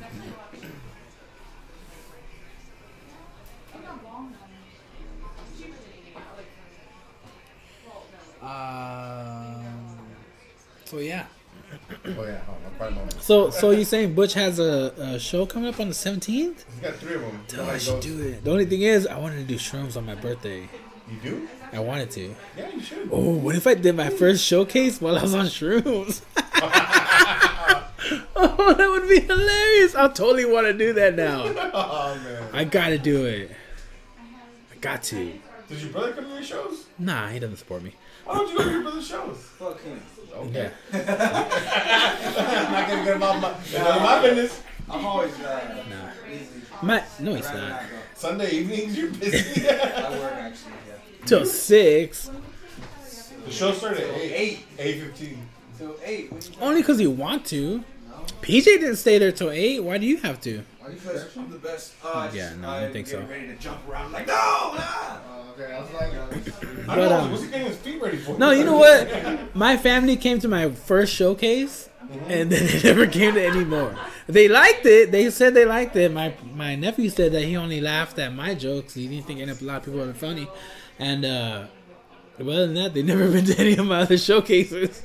It's 0.00 0.47
Um. 8.48 9.98
So 10.86 10.98
yeah. 10.98 11.26
Oh 12.06 12.08
yeah, 12.24 12.40
oh, 12.48 12.54
my 12.64 12.70
pride 12.78 12.94
moment. 12.94 13.20
So 13.20 13.50
so 13.50 13.70
you 13.72 13.84
saying 13.84 14.14
Butch 14.14 14.32
has 14.34 14.58
a, 14.58 14.94
a 14.96 15.18
show 15.18 15.44
coming 15.44 15.68
up 15.68 15.78
on 15.80 15.88
the 15.88 15.94
17th? 15.94 16.24
He's 16.30 16.64
got 16.80 16.94
three 16.94 17.16
of 17.16 17.20
them. 17.20 17.68
I 17.68 17.76
should 17.76 18.00
do 18.00 18.22
it. 18.22 18.42
The 18.42 18.50
only 18.50 18.64
thing 18.64 18.82
is, 18.82 19.06
I 19.06 19.18
wanted 19.18 19.36
to 19.36 19.44
do 19.44 19.56
shrooms 19.56 19.96
on 19.96 20.06
my 20.06 20.14
birthday. 20.14 20.68
You 21.10 21.18
do? 21.22 21.48
I 21.72 21.80
wanted 21.80 22.10
to. 22.12 22.34
Yeah, 22.56 22.70
you 22.74 22.80
should. 22.80 23.10
Oh, 23.12 23.32
what 23.32 23.54
if 23.54 23.66
I 23.66 23.74
did 23.74 23.96
my 23.96 24.08
first 24.08 24.42
showcase 24.44 24.98
while 25.00 25.18
I 25.18 25.22
was 25.22 25.34
on 25.34 25.46
shrooms? 25.46 26.22
oh, 28.36 28.74
that 28.76 28.88
would 28.88 29.08
be 29.08 29.20
hilarious. 29.20 29.94
I 29.94 30.08
totally 30.08 30.46
want 30.46 30.66
to 30.68 30.72
do 30.72 30.94
that 30.94 31.14
now. 31.16 31.44
Oh 31.74 32.18
man. 32.24 32.48
I 32.54 32.64
gotta 32.64 32.98
do 32.98 33.26
it. 33.26 33.50
I 34.72 34.76
got 34.80 35.02
to. 35.04 35.38
Did 35.68 35.82
your 35.82 35.90
brother 35.90 36.12
come 36.12 36.24
to 36.24 36.30
your 36.30 36.42
shows? 36.42 36.86
Nah, 36.98 37.28
he 37.28 37.38
doesn't 37.38 37.56
support 37.56 37.82
me. 37.82 37.92
Why 38.28 38.34
don't 38.34 38.50
you 38.50 38.58
go 38.58 38.64
to 38.64 38.70
your 38.70 38.82
brother's 38.82 39.06
shows? 39.06 39.36
Fuck 39.58 39.80
him. 39.82 40.00
Okay. 40.36 40.70
Yeah. 40.92 40.92
I'm 42.66 42.72
not 42.72 42.88
gonna 42.88 43.04
get 43.04 43.16
about 43.16 43.40
my, 43.40 43.54
it's 43.58 43.72
none 43.72 43.96
of 43.96 44.02
my 44.02 44.20
business. 44.22 44.62
I'm 44.90 45.06
always 45.06 45.32
uh, 45.40 45.84
Nah. 45.88 46.10
busy. 46.30 46.46
My, 46.82 47.02
no, 47.20 47.34
he's 47.34 47.44
Rather 47.46 47.60
not. 47.60 47.70
not 47.70 47.82
Sunday 48.14 48.50
evenings, 48.50 48.98
you're 48.98 49.10
busy. 49.10 49.60
go. 49.62 49.68
I 49.70 50.10
work 50.18 50.32
actually, 50.34 50.72
yeah. 50.88 51.26
Till 51.26 51.46
six. 51.46 52.30
the 53.46 53.50
show 53.50 53.72
started 53.72 54.00
at 54.04 54.14
eight. 54.20 54.32
Eight. 54.34 54.64
Eight 54.78 55.00
fifteen. 55.02 55.48
Till 55.78 55.96
eight. 56.04 56.50
Only 56.60 56.82
because 56.82 57.00
you 57.00 57.10
want 57.10 57.46
to. 57.46 57.82
PJ 58.42 58.64
didn't 58.64 58.96
stay 58.96 59.18
there 59.18 59.32
till 59.32 59.50
eight. 59.50 59.80
Why 59.82 59.96
do 59.98 60.06
you 60.06 60.18
have 60.18 60.38
to? 60.42 60.62
Because 60.90 61.36
I'm 61.36 61.50
the 61.50 61.58
best. 61.58 61.92
Uh, 62.04 62.30
Yeah, 62.32 62.54
no, 62.60 62.68
I 62.68 62.76
I'm 62.78 62.82
don't 62.84 62.92
think 62.92 63.06
so. 63.06 63.20
Ready 63.20 63.46
to 63.48 63.54
jump 63.56 63.80
around 63.88 64.12
like 64.12 64.26
no, 64.26 64.32
nah. 64.34 65.18
Oh, 65.30 65.54
okay, 65.58 65.72
I 65.72 65.80
was 65.80 65.90
like, 65.92 66.12
I 66.14 66.86
But, 66.86 66.94
don't 66.96 67.08
know. 67.10 67.18
um, 67.20 67.30
What's 67.30 67.42
he 67.44 67.50
getting 67.50 67.66
his 67.66 67.76
feet 67.76 68.00
ready 68.00 68.16
for? 68.18 68.38
No, 68.38 68.50
you 68.50 68.64
know 68.64 68.76
what? 68.84 69.54
My 69.56 69.76
family 69.76 70.16
came 70.16 70.38
to 70.40 70.48
my 70.48 70.70
first 70.70 71.12
showcase, 71.14 71.88
and 72.28 72.50
then 72.50 72.66
they 72.66 72.82
never 72.82 73.06
came 73.06 73.34
to 73.34 73.44
any 73.44 73.64
more. 73.64 73.94
They 74.26 74.48
liked 74.48 74.84
it. 74.86 75.10
They 75.12 75.30
said 75.30 75.54
they 75.54 75.64
liked 75.64 75.96
it. 75.96 76.12
My 76.12 76.34
my 76.54 76.74
nephew 76.76 77.08
said 77.10 77.32
that 77.32 77.42
he 77.42 77.56
only 77.56 77.80
laughed 77.80 78.18
at 78.18 78.32
my 78.34 78.54
jokes. 78.54 78.94
He 78.94 79.06
didn't 79.08 79.26
think 79.26 79.40
any 79.40 79.52
a 79.52 79.54
lot 79.64 79.78
of 79.78 79.84
people 79.84 80.00
were 80.00 80.12
funny, 80.14 80.48
and 80.98 81.24
uh, 81.24 81.64
other 82.38 82.66
than 82.66 82.74
that, 82.74 82.94
they 82.94 83.02
never 83.02 83.30
been 83.30 83.44
to 83.46 83.58
any 83.58 83.76
of 83.76 83.86
my 83.86 84.00
other 84.02 84.18
showcases. 84.18 85.02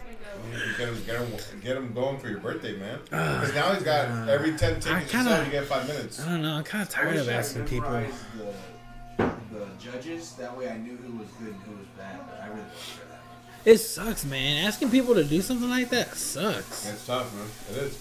Get 0.77 0.87
him, 0.89 1.03
get, 1.05 1.15
him, 1.17 1.61
get 1.61 1.77
him 1.77 1.93
going 1.93 2.19
for 2.19 2.29
your 2.29 2.39
birthday, 2.39 2.75
man. 2.77 2.99
Ah. 3.11 3.39
Because 3.39 3.55
now 3.55 3.73
he's 3.73 3.83
got 3.83 4.07
ah. 4.09 4.27
every 4.27 4.51
10 4.51 4.79
tickets 4.79 4.87
you 4.87 4.95
kinda- 4.95 5.29
sell, 5.29 5.45
you 5.45 5.51
get 5.51 5.65
five 5.65 5.87
minutes. 5.87 6.19
I 6.19 6.29
don't 6.29 6.41
know. 6.41 6.53
I'm 6.53 6.63
kind 6.63 6.81
of 6.81 6.89
tired 6.89 7.15
of 7.15 7.29
asking 7.29 7.65
people. 7.65 7.89
memorized 7.89 8.15
The, 8.37 9.23
the 9.51 9.67
judges. 9.79 10.33
That 10.33 10.55
way, 10.57 10.69
I 10.69 10.77
knew 10.77 10.95
who 10.95 11.17
was 11.17 11.27
good 11.39 11.53
and 11.53 11.61
who 11.63 11.77
was 11.77 11.87
bad. 11.97 12.19
But 12.27 12.41
I 12.41 12.47
really 12.47 12.61
don't 12.61 12.69
care 12.69 13.05
that 13.09 13.21
much. 13.25 13.65
It 13.65 13.77
sucks, 13.79 14.25
man. 14.25 14.65
Asking 14.65 14.91
people 14.91 15.15
to 15.15 15.23
do 15.23 15.41
something 15.41 15.69
like 15.69 15.89
that 15.89 16.15
sucks. 16.15 16.89
It's 16.89 17.05
tough, 17.05 17.33
man. 17.33 17.47
It 17.71 17.83
is. 17.83 17.97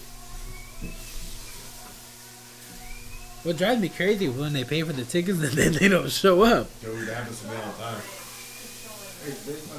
What 3.45 3.57
drives 3.57 3.81
me 3.81 3.89
crazy 3.89 4.27
is 4.27 4.37
when 4.37 4.53
they 4.53 4.63
pay 4.63 4.83
for 4.83 4.93
the 4.93 5.05
tickets 5.05 5.41
and 5.41 5.53
then 5.53 5.73
they 5.73 5.89
don't 5.89 6.11
show 6.11 6.43
up. 6.43 6.69
Dude, 6.81 7.09
that 7.09 7.17
happens 7.17 7.41
to 7.41 7.49
me 7.49 7.57
all 7.57 7.73
the 7.73 7.79
time. 7.83 8.03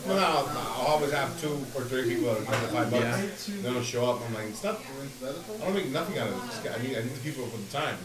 Well, 0.08 0.16
no, 0.18 0.24
I'll, 0.24 0.48
I'll 0.58 0.88
always 0.94 1.12
have 1.12 1.40
two 1.42 1.52
or 1.76 1.84
three 1.84 2.04
people 2.04 2.34
that 2.34 2.48
are 2.48 2.54
under 2.56 2.68
five 2.68 2.92
bucks. 2.92 3.50
Yeah. 3.50 3.62
They 3.62 3.74
don't 3.74 3.84
show 3.84 4.10
up. 4.10 4.22
I'm 4.26 4.34
like, 4.34 4.46
it's 4.48 4.64
not. 4.64 4.80
I 5.62 5.66
don't 5.66 5.74
make 5.74 5.90
nothing 5.90 6.18
out 6.18 6.30
of 6.30 6.38
it. 6.38 6.48
Just- 6.48 6.80
I 6.80 6.82
need, 6.82 6.98
I 6.98 7.04
need 7.04 7.22
people 7.24 7.46
for 7.48 7.58
the 7.58 7.72
time. 7.72 7.98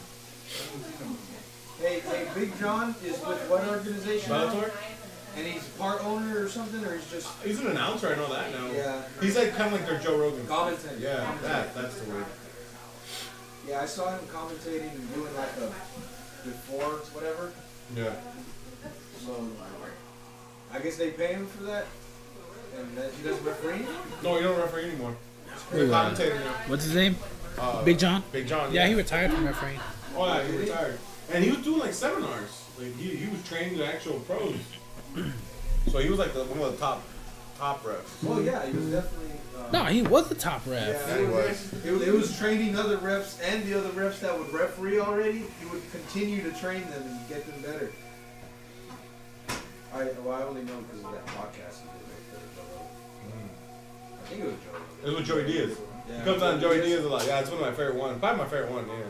Hey, 1.81 2.01
hey, 2.01 2.27
Big 2.35 2.59
John 2.59 2.95
is 3.05 3.21
with 3.25 3.39
what 3.49 3.67
organization? 3.69 4.33
Bellator? 4.33 4.71
And 5.37 5.47
he's 5.47 5.63
part 5.79 6.05
owner 6.05 6.43
or 6.43 6.49
something, 6.49 6.85
or 6.85 6.97
he's 6.97 7.09
just 7.11 7.29
He's 7.45 7.61
an 7.61 7.69
announcer. 7.69 8.09
I 8.09 8.17
know 8.17 8.33
that 8.33 8.51
now. 8.51 8.67
Yeah. 8.73 9.03
He's 9.21 9.37
like 9.37 9.55
kind 9.55 9.73
of 9.73 9.81
like 9.81 9.89
their 9.89 10.01
Joe 10.01 10.19
Rogan. 10.19 10.45
commentator. 10.49 10.97
Yeah, 10.99 11.33
that 11.43 11.73
that's 11.75 12.01
the 12.01 12.11
word. 12.11 12.25
Yeah, 13.69 13.83
I 13.83 13.87
saw 13.87 14.11
him 14.11 14.27
commentating 14.27 14.91
and 14.93 15.15
doing 15.15 15.33
like 15.37 15.55
a 15.61 15.67
uh, 15.69 15.73
before 16.45 16.91
whatever. 17.15 17.53
Yeah. 17.95 18.15
So 19.25 19.47
I 20.79 20.81
guess 20.81 20.97
they 20.97 21.11
pay 21.11 21.33
him 21.33 21.47
for 21.47 21.65
that, 21.65 21.87
and 22.79 22.97
that 22.97 23.11
he 23.13 23.29
doesn't 23.29 23.45
referee. 23.45 23.85
No, 24.23 24.37
you 24.37 24.45
don't 24.45 24.59
referee 24.61 24.85
anymore. 24.85 25.17
Who, 25.71 25.79
You're 25.79 25.93
uh, 25.93 26.13
now. 26.13 26.35
What's 26.69 26.85
his 26.85 26.95
name? 26.95 27.17
Uh, 27.59 27.83
Big 27.83 27.99
John? 27.99 28.23
Big 28.31 28.47
John. 28.47 28.73
Yeah, 28.73 28.87
he 28.87 28.95
retired 28.95 29.33
from 29.33 29.45
refereeing. 29.45 29.81
Oh, 30.15 30.27
yeah, 30.27 30.47
he 30.47 30.57
retired. 30.57 30.99
And 31.33 31.43
he 31.43 31.51
was 31.51 31.65
doing 31.65 31.81
like 31.81 31.93
seminars. 31.93 32.65
Like 32.79 32.95
he, 32.95 33.17
he 33.17 33.29
was 33.29 33.43
training 33.43 33.77
the 33.77 33.87
actual 33.87 34.21
pros. 34.21 34.55
so 35.89 35.99
he 35.99 36.09
was 36.09 36.21
like 36.21 36.33
the, 36.33 36.45
one 36.45 36.61
of 36.61 36.73
the 36.73 36.79
top 36.79 37.03
top 37.59 37.83
refs. 37.83 38.23
Well, 38.23 38.41
yeah, 38.41 38.65
he 38.65 38.73
was 38.73 38.87
definitely. 38.87 39.33
Uh, 39.59 39.71
No, 39.73 39.85
he 39.87 40.03
was 40.03 40.29
the 40.29 40.37
top 40.37 40.65
ref. 40.65 40.87
Yeah, 41.09 41.17
he 41.17 41.25
it 41.25 41.29
was. 41.29 41.73
was, 41.73 41.85
it, 41.85 41.91
was, 41.91 42.03
it 42.03 42.15
was 42.15 42.39
training 42.39 42.77
other 42.77 42.99
refs 42.99 43.41
and 43.43 43.65
the 43.65 43.77
other 43.77 43.91
refs 43.91 44.21
that 44.21 44.39
would 44.39 44.53
referee 44.53 45.01
already. 45.01 45.43
He 45.61 45.67
would 45.73 45.83
continue 45.91 46.49
to 46.49 46.57
train 46.57 46.83
them 46.91 47.03
and 47.03 47.29
get 47.29 47.45
them 47.47 47.61
better. 47.63 47.91
I, 49.95 50.05
well, 50.25 50.33
I 50.41 50.43
only 50.45 50.63
know 50.63 50.77
because 50.83 51.05
of 51.05 51.13
that 51.13 51.27
podcast 51.27 51.81
he 51.83 51.89
did 51.89 52.05
with 52.09 52.55
Joe 52.57 52.63
Rogan. 52.75 52.89
Hmm. 53.25 53.49
I 54.23 54.29
think 54.29 54.41
it 54.43 54.47
was 54.47 54.55
Joe 54.55 54.73
Rogan. 54.73 54.87
It 55.03 55.07
was 55.07 55.15
with 55.17 55.27
Joey 55.27 55.45
Diaz. 55.47 55.79
Yeah. 56.09 56.19
He 56.19 56.25
comes 56.25 56.43
on 56.43 56.61
Joey 56.61 56.81
Diaz 56.81 57.05
a 57.05 57.09
lot. 57.09 57.27
Yeah, 57.27 57.41
it's 57.41 57.51
one 57.51 57.61
of 57.61 57.67
my 57.67 57.73
favorite 57.73 57.97
ones. 57.97 58.19
Probably 58.21 58.39
my 58.45 58.49
favorite 58.51 58.71
one. 58.73 58.87
Yeah. 58.89 59.05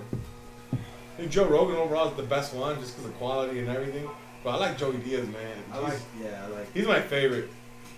I 0.72 1.16
think 1.22 1.30
Joe 1.32 1.46
Rogan 1.46 1.76
overall 1.76 2.08
is 2.10 2.16
the 2.16 2.22
best 2.22 2.54
one 2.54 2.78
just 2.80 2.94
because 2.96 3.10
of 3.10 3.16
quality 3.18 3.58
and 3.58 3.68
everything. 3.68 4.08
But 4.44 4.50
I 4.50 4.56
like 4.58 4.78
Joey 4.78 4.98
Diaz, 4.98 5.26
man. 5.28 5.56
I 5.72 5.78
like, 5.78 5.98
yeah, 6.22 6.44
I 6.44 6.48
like. 6.48 6.72
He's 6.72 6.86
my 6.86 7.00
favorite. 7.00 7.50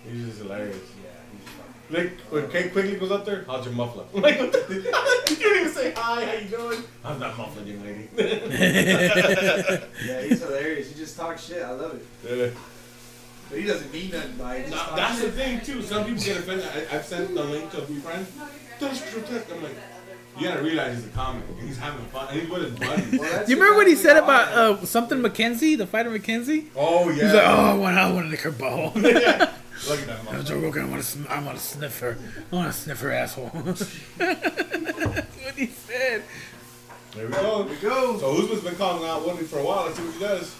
He's 0.09 0.25
just 0.25 0.39
hilarious. 0.41 0.75
Yeah, 1.03 1.09
he's. 1.31 1.95
Like 1.97 2.19
when 2.31 2.49
Kate 2.49 2.71
quickly 2.71 2.95
goes 2.95 3.11
up 3.11 3.25
there, 3.25 3.43
how's 3.45 3.65
your 3.65 3.75
muffler? 3.75 4.05
I'm 4.15 4.21
like, 4.23 4.39
what 4.39 4.51
the? 4.51 4.59
you 5.29 5.35
can't 5.35 5.55
even 5.57 5.71
say 5.71 5.91
hi. 5.95 6.25
How 6.25 6.33
you 6.33 6.47
doing? 6.47 6.83
I'm 7.05 7.19
not 7.19 7.37
muffling, 7.37 7.67
young 7.67 7.83
lady? 7.83 8.07
Yeah, 10.03 10.21
he's 10.23 10.39
hilarious. 10.41 10.89
He 10.91 10.95
just 10.99 11.15
talks 11.17 11.45
shit. 11.45 11.61
I 11.61 11.71
love 11.71 11.93
it. 11.95 12.05
Yeah. 12.53 12.59
But 13.51 13.59
he 13.59 13.65
doesn't 13.67 13.91
mean 13.93 14.09
nothing 14.11 14.37
by 14.37 14.55
it. 14.55 14.65
He 14.69 14.71
Now, 14.71 14.95
that's 14.95 15.21
the 15.21 15.31
thing 15.31 15.59
too. 15.61 15.81
Some 15.83 16.05
people 16.05 16.23
get 16.23 16.37
offended. 16.37 16.65
I, 16.65 16.95
I've 16.95 17.05
sent 17.05 17.35
the 17.35 17.43
link 17.43 17.69
to 17.71 17.81
a 17.83 17.85
few 17.85 17.99
friends. 17.99 18.29
That's 18.79 19.13
grotesque. 19.13 19.47
I'm 19.53 19.61
like, 19.61 19.75
you 20.39 20.47
gotta 20.47 20.63
realize 20.63 20.95
he's 20.95 21.05
a 21.07 21.09
comic. 21.09 21.43
He's 21.61 21.77
having 21.77 22.05
fun. 22.05 22.29
And 22.31 22.39
he's 22.41 22.49
with 22.49 22.63
his 22.63 22.79
buddies. 22.79 23.19
Well, 23.19 23.45
Do 23.45 23.51
you 23.51 23.57
remember 23.59 23.77
what 23.77 23.87
he 23.87 23.95
said 23.95 24.15
about 24.17 24.47
how 24.47 24.61
I 24.61 24.67
am. 24.69 24.73
uh, 24.81 24.85
something 24.85 25.19
McKenzie, 25.19 25.77
the 25.77 25.85
fighter 25.85 26.09
McKenzie? 26.09 26.67
oh 26.77 27.09
yeah. 27.09 27.15
He's 27.25 27.33
like, 27.33 27.43
oh, 27.45 27.47
I 27.47 27.73
want, 27.75 27.97
I 27.97 28.11
want 28.11 28.25
to 28.27 28.29
lick 28.31 28.39
her 28.41 28.51
ball. 28.51 28.93
Look 28.95 29.05
at 29.99 30.07
that 30.07 30.19
I'm. 30.29 30.45
Joe 30.45 30.59
Rogan. 30.59 30.85
I 30.85 30.89
want 30.89 31.01
to, 31.01 31.07
sn- 31.07 31.27
I 31.27 31.43
want 31.43 31.57
to 31.57 31.63
sniff 31.63 31.99
her. 31.99 32.17
I 32.51 32.55
want 32.55 32.71
to 32.73 32.79
sniff 32.79 32.99
her 33.01 33.11
asshole. 33.11 33.49
That's 33.53 33.81
what 34.17 35.55
he 35.55 35.65
said. 35.67 36.23
There 37.15 37.25
we 37.27 37.33
go. 37.33 37.63
Here 37.63 37.73
we 37.75 37.81
go. 37.81 38.17
So 38.19 38.37
Usman's 38.41 38.61
been 38.63 38.75
calling 38.75 39.07
out 39.09 39.25
Woodley 39.25 39.43
for 39.43 39.59
a 39.59 39.63
while. 39.65 39.85
Let's 39.85 39.97
see 39.97 40.05
what 40.05 40.13
he 40.13 40.19
does. 40.19 40.55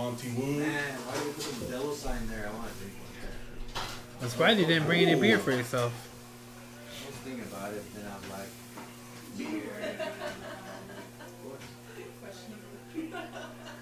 Monty 0.00 0.30
Wood. 0.30 0.56
Man, 0.56 0.94
why 1.04 1.12
did 1.12 1.26
you 1.26 1.32
put 1.34 1.60
the 1.60 1.72
devil 1.72 1.92
sign 1.92 2.26
there? 2.28 2.48
I 2.48 2.56
want 2.56 2.72
to 2.72 2.78
drink 2.78 2.94
one. 2.96 3.82
I'm 4.22 4.28
surprised 4.30 4.58
you 4.58 4.64
didn't 4.64 4.86
bring 4.86 5.06
any 5.06 5.20
beer 5.20 5.38
for 5.38 5.50
yourself. 5.50 5.92
I 5.92 7.06
was 7.06 7.16
thinking 7.16 7.42
about 7.42 7.74
it, 7.74 7.84
then 7.94 8.06
I'm 8.08 8.30
like, 8.30 8.48
beer. 9.36 10.08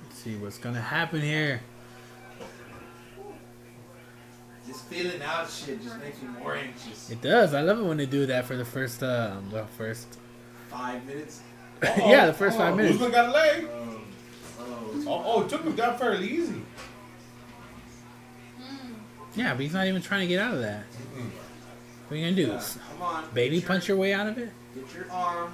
Let's 0.02 0.18
see 0.18 0.34
what's 0.34 0.58
gonna 0.58 0.80
happen 0.80 1.20
here. 1.20 1.60
Just 4.66 4.86
feeling 4.86 5.22
out 5.22 5.48
shit 5.48 5.80
just 5.80 6.00
makes 6.00 6.20
me 6.20 6.30
more 6.42 6.56
anxious. 6.56 7.10
It 7.10 7.22
does. 7.22 7.54
I 7.54 7.60
love 7.60 7.78
it 7.78 7.84
when 7.84 7.96
they 7.96 8.06
do 8.06 8.26
that 8.26 8.44
for 8.44 8.56
the 8.56 8.64
first, 8.64 9.04
uh, 9.04 9.36
the 9.52 9.66
first. 9.78 10.18
Five 10.68 11.06
minutes. 11.06 11.42
yeah, 11.82 12.26
the 12.26 12.34
first 12.34 12.58
five 12.58 12.74
minutes. 12.74 12.96
Usman 12.96 13.12
got 13.12 13.28
a 13.28 13.30
leg. 13.30 13.68
Oh, 15.06 15.22
Oh, 15.26 15.42
it 15.42 15.48
took 15.48 15.62
him 15.64 15.74
down 15.74 15.98
fairly 15.98 16.28
easy. 16.28 16.62
Yeah, 19.34 19.54
but 19.54 19.60
he's 19.62 19.72
not 19.74 19.86
even 19.86 20.02
trying 20.02 20.22
to 20.22 20.26
get 20.26 20.40
out 20.40 20.54
of 20.54 20.60
that. 20.62 20.84
What 22.08 22.14
are 22.14 22.16
you 22.16 22.24
gonna 22.24 22.36
do? 22.36 22.46
yeah. 22.52 22.62
Come 22.92 23.02
on. 23.02 23.24
Baby 23.34 23.56
get 23.56 23.62
your- 23.62 23.68
punch 23.68 23.88
your 23.88 23.96
way 23.96 24.12
out 24.14 24.26
of 24.26 24.38
it? 24.38 24.50
Get 24.74 24.94
your 24.94 25.10
arm 25.12 25.52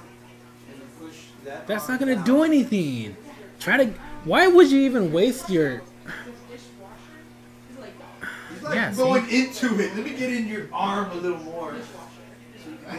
and 0.71 0.81
push 0.99 1.15
that. 1.43 1.67
That's 1.67 1.83
arm 1.83 1.93
not 1.93 1.99
gonna 1.99 2.15
down. 2.15 2.23
do 2.23 2.43
anything. 2.43 3.15
Try 3.59 3.77
to. 3.85 3.93
Why 4.23 4.47
would 4.47 4.71
you 4.71 4.79
even 4.81 5.11
waste 5.11 5.49
your? 5.49 5.81
He's 8.49 8.63
like 8.63 8.75
Yeah, 8.75 8.91
see? 8.91 8.97
going 8.97 9.29
into 9.29 9.79
it. 9.79 9.95
Let 9.95 10.05
me 10.05 10.11
get 10.11 10.31
in 10.33 10.47
your 10.47 10.67
arm 10.73 11.11
a 11.11 11.15
little 11.15 11.37
more. 11.39 11.73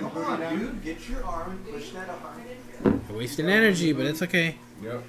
Come 0.00 0.16
on, 0.24 0.58
dude. 0.58 0.82
Get 0.84 1.08
your 1.08 1.24
arm 1.24 1.50
and 1.52 1.66
push 1.72 1.90
that 1.90 2.08
arm. 2.08 3.00
You're 3.08 3.18
wasting 3.18 3.48
energy, 3.48 3.92
but 3.92 4.06
it's 4.06 4.22
okay. 4.22 4.56
Yep. 4.82 5.02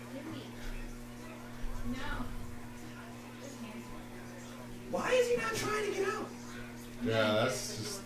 Why 4.91 5.09
is 5.11 5.29
he 5.29 5.37
not 5.37 5.55
trying 5.55 5.85
to 5.85 5.97
get 5.97 6.07
out? 6.09 6.27
Yeah, 7.03 7.33
that's 7.43 7.77
just. 7.77 8.01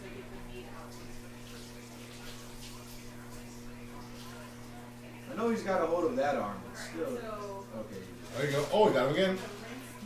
I 5.31 5.35
know 5.35 5.49
he's 5.49 5.63
got 5.63 5.81
a 5.81 5.85
hold 5.87 6.05
of 6.05 6.15
that 6.15 6.35
arm, 6.35 6.55
but 6.69 6.79
still. 6.79 7.07
Okay. 7.07 8.01
There 8.37 8.45
you 8.45 8.51
go. 8.51 8.65
Oh, 8.71 8.87
he 8.87 8.93
got 8.93 9.07
him 9.07 9.13
again. 9.13 9.37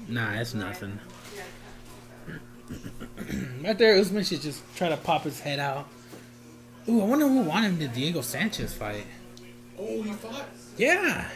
Nah, 0.07 0.33
it's 0.39 0.53
nothing. 0.53 0.99
right 3.63 3.77
there, 3.77 3.97
Usman 3.97 4.23
should 4.23 4.41
just 4.41 4.63
try 4.75 4.89
to 4.89 4.97
pop 4.97 5.23
his 5.23 5.39
head 5.39 5.59
out. 5.59 5.87
Ooh, 6.87 7.01
I 7.01 7.05
wonder 7.05 7.27
who 7.27 7.41
won 7.41 7.63
him 7.63 7.77
the 7.77 7.89
Diego 7.89 8.21
Sanchez 8.21 8.73
fight. 8.73 9.05
Oh, 9.77 10.01
he 10.01 10.13
fought. 10.13 10.45
Yeah. 10.77 11.29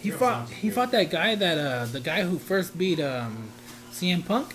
He 0.00 0.10
fought. 0.10 0.48
He 0.48 0.70
fought 0.70 0.90
that 0.92 1.10
guy 1.10 1.34
that 1.34 1.58
uh 1.58 1.84
the 1.86 2.00
guy 2.00 2.22
who 2.22 2.38
first 2.38 2.76
beat 2.78 3.00
um 3.00 3.48
CM 3.92 4.24
Punk. 4.26 4.54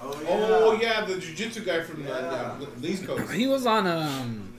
Oh 0.00 0.20
yeah. 0.22 0.28
Oh 0.30 0.78
yeah, 0.80 1.04
the 1.04 1.18
jiu-jitsu 1.18 1.64
guy 1.64 1.80
from 1.82 2.02
the, 2.02 2.08
Yeah. 2.10 2.56
the, 2.58 2.66
the 2.80 2.88
East 2.88 3.06
Coast. 3.06 3.32
He 3.32 3.46
was 3.46 3.66
on 3.66 3.86
um 3.86 4.52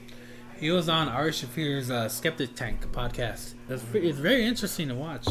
he 0.58 0.70
was 0.70 0.88
on 0.88 1.08
Ari 1.08 1.32
Shaffir's 1.32 1.90
uh, 1.90 2.08
Skeptic 2.08 2.54
Tank 2.54 2.80
podcast. 2.92 3.54
It's, 3.68 3.82
pre- 3.84 4.08
it's 4.08 4.18
very 4.18 4.44
interesting 4.46 4.88
to 4.88 4.94
watch. 4.94 5.26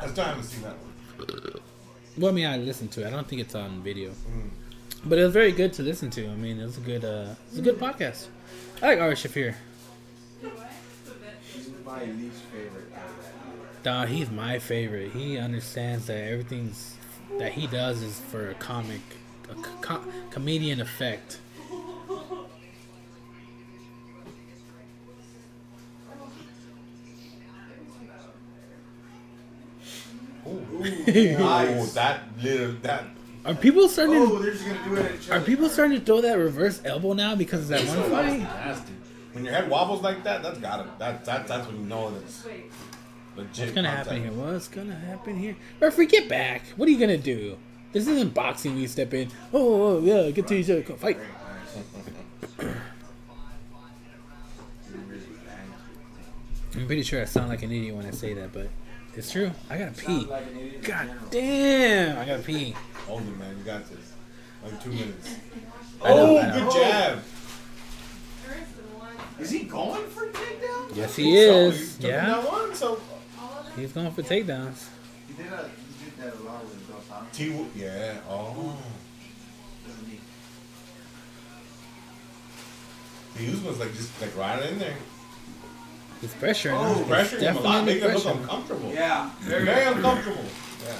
I 0.00 0.08
still 0.08 0.24
haven't 0.24 0.44
seen 0.44 0.62
that 0.62 0.74
one. 0.76 1.60
Well, 2.18 2.30
I 2.30 2.34
mean, 2.34 2.46
I 2.46 2.56
listened 2.56 2.90
to 2.92 3.02
it. 3.02 3.06
I 3.06 3.10
don't 3.10 3.28
think 3.28 3.40
it's 3.42 3.54
on 3.54 3.82
video, 3.82 4.10
but 5.04 5.18
it 5.18 5.24
was 5.24 5.32
very 5.32 5.52
good 5.52 5.72
to 5.74 5.82
listen 5.82 6.10
to. 6.10 6.26
I 6.26 6.34
mean, 6.34 6.58
it 6.58 6.64
was 6.64 6.78
a 6.78 6.80
good, 6.80 7.04
uh, 7.04 7.34
it's 7.48 7.58
a 7.58 7.62
good 7.62 7.78
podcast. 7.78 8.26
I 8.82 8.86
like 8.88 9.00
Ari 9.00 9.14
Shaffir. 9.14 9.54
He's 11.54 11.70
my 11.84 12.04
least 12.04 12.40
favorite 12.52 12.66
out 12.66 12.66
of 12.68 12.74
that. 12.74 12.81
Dog, 13.82 14.08
he's 14.08 14.30
my 14.30 14.58
favorite. 14.58 15.12
He 15.12 15.38
understands 15.38 16.06
that 16.06 16.16
everything's 16.30 16.96
that 17.38 17.52
he 17.52 17.66
does 17.66 18.02
is 18.02 18.20
for 18.20 18.50
a 18.50 18.54
comic, 18.54 19.00
a 19.50 19.54
co- 19.54 20.04
comedian 20.30 20.80
effect. 20.80 21.38
Oh, 30.46 30.56
Nice. 30.80 31.92
that 31.94 32.20
little 32.42 32.72
that. 32.82 33.04
Are 33.44 33.54
people 33.54 33.88
starting? 33.88 34.16
Oh, 34.16 34.38
they're 34.38 34.52
just 34.52 34.64
gonna 34.66 34.84
do 34.84 34.94
it. 34.96 35.30
At 35.30 35.36
Are 35.36 35.44
people 35.44 35.68
starting 35.68 35.98
to 35.98 36.04
throw 36.04 36.20
that 36.20 36.34
reverse 36.34 36.80
elbow 36.84 37.12
now 37.12 37.34
because 37.34 37.62
of 37.62 37.68
that 37.68 37.84
one 37.86 38.10
fight? 38.10 38.38
Nasty. 38.40 38.92
When 39.32 39.44
your 39.44 39.54
head 39.54 39.68
wobbles 39.70 40.02
like 40.02 40.22
that, 40.24 40.42
that's 40.42 40.58
gotta. 40.58 40.88
That, 40.98 41.24
that 41.24 41.46
that's 41.48 41.66
when 41.66 41.80
you 41.80 41.86
know 41.86 42.10
that's 42.10 42.46
legit. 43.36 43.58
What's 43.58 43.72
gonna 43.72 43.90
happen 43.90 44.22
here? 44.22 44.32
What's 44.32 44.68
gonna 44.68 44.94
happen 44.94 45.36
here? 45.36 45.56
Referee, 45.80 46.06
get 46.06 46.28
back! 46.28 46.62
What 46.76 46.88
are 46.88 46.92
you 46.92 46.98
gonna 46.98 47.18
do? 47.18 47.56
This 47.92 48.06
isn't 48.06 48.32
boxing. 48.32 48.76
We 48.76 48.86
step 48.86 49.12
in. 49.14 49.28
Oh, 49.52 49.58
oh, 49.58 49.82
oh 49.82 50.00
yeah, 50.00 50.30
get 50.30 50.46
to 50.48 50.54
each 50.54 50.70
other. 50.70 50.82
Go 50.82 50.96
Fight. 50.96 51.18
I'm 56.74 56.86
pretty 56.86 57.02
sure 57.02 57.20
I 57.20 57.26
sound 57.26 57.50
like 57.50 57.62
an 57.62 57.70
idiot 57.70 57.94
when 57.94 58.06
I 58.06 58.12
say 58.12 58.32
that, 58.32 58.52
but 58.52 58.68
it's 59.14 59.30
true. 59.30 59.50
I 59.68 59.76
gotta 59.76 59.92
pee. 59.92 60.24
Like 60.24 60.46
an 60.46 60.56
idiot 60.56 60.74
in 60.76 60.80
God 60.80 61.10
damn! 61.30 62.18
I 62.18 62.24
gotta 62.24 62.42
pee. 62.42 62.74
Hold 63.06 63.22
it, 63.22 63.38
man. 63.38 63.58
You 63.58 63.64
got 63.64 63.88
this. 63.90 64.12
Like 64.64 64.82
two 64.82 64.90
minutes. 64.90 65.36
Oh, 66.00 66.40
know. 66.40 66.52
good 66.52 66.72
jab. 66.72 67.22
Is 69.38 69.50
he 69.50 69.64
going 69.64 70.06
for 70.08 70.24
a 70.24 70.28
takedown? 70.28 70.96
Yes, 70.96 71.16
he 71.16 71.36
is. 71.36 71.96
he 71.96 72.02
took 72.02 72.10
Yeah, 72.10 72.26
down 72.26 72.44
one, 72.44 72.74
so 72.74 73.00
he's 73.76 73.92
going 73.92 74.10
for 74.12 74.22
takedowns. 74.22 74.86
He 75.28 75.34
did, 75.42 75.52
uh, 75.52 75.56
a, 75.56 75.68
he 75.68 76.04
did 76.10 76.18
that 76.18 76.34
a 76.40 76.42
lot 76.44 76.62
with 76.64 76.88
Dos 76.88 77.04
Santos. 77.08 77.36
T. 77.36 77.50
Wo- 77.50 77.66
Yeah. 77.74 78.18
Oh. 78.28 78.76
doesn't 79.86 80.06
he? 80.08 80.18
The 83.46 83.52
Usman's 83.52 83.78
like 83.80 83.94
just 83.94 84.20
like 84.20 84.36
right 84.36 84.62
in 84.70 84.78
there. 84.78 84.94
He's 86.20 86.34
pressuring. 86.34 86.74
Oh, 86.78 86.94
him. 86.94 87.08
Pressure 87.08 87.38
him 87.38 87.56
a 87.56 87.60
lot, 87.60 87.84
Definitely 87.84 87.94
make 87.94 88.02
him 88.02 88.14
look 88.14 88.36
uncomfortable. 88.42 88.92
Yeah. 88.92 89.30
Very, 89.40 89.64
very 89.64 89.84
uncomfortable. 89.92 90.44
Yeah. 90.84 90.98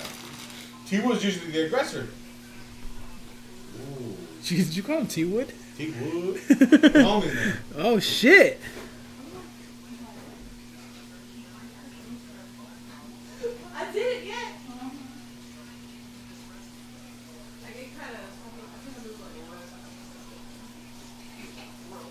T 0.86 1.01
was 1.01 1.24
usually 1.24 1.51
the 1.53 1.66
aggressor. 1.66 2.09
Ooh. 3.81 4.16
Jeez, 4.43 4.66
did 4.66 4.77
you 4.77 4.82
call 4.82 4.99
him 4.99 5.07
T 5.07 5.24
Wood? 5.24 5.53
T 5.77 5.86
Wood. 6.01 6.36
Homie, 6.49 7.35
man. 7.35 7.57
Oh 7.77 7.99
shit! 8.01 8.61
I 13.83 13.91
did 13.93 14.01
it 14.03 14.25
yet. 14.27 14.37
I 17.67 17.71
get 17.73 17.99
kind 17.99 18.15
of. 18.15 18.21
I 18.23 18.79
think 18.79 18.95
I 18.97 19.03
moved 19.03 19.21
like 19.21 19.35
a 19.35 19.43
little. 21.91 22.07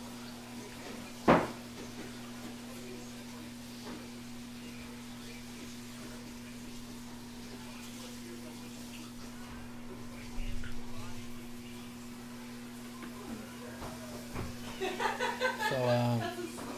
So 15.69 15.77
um. 15.89 16.19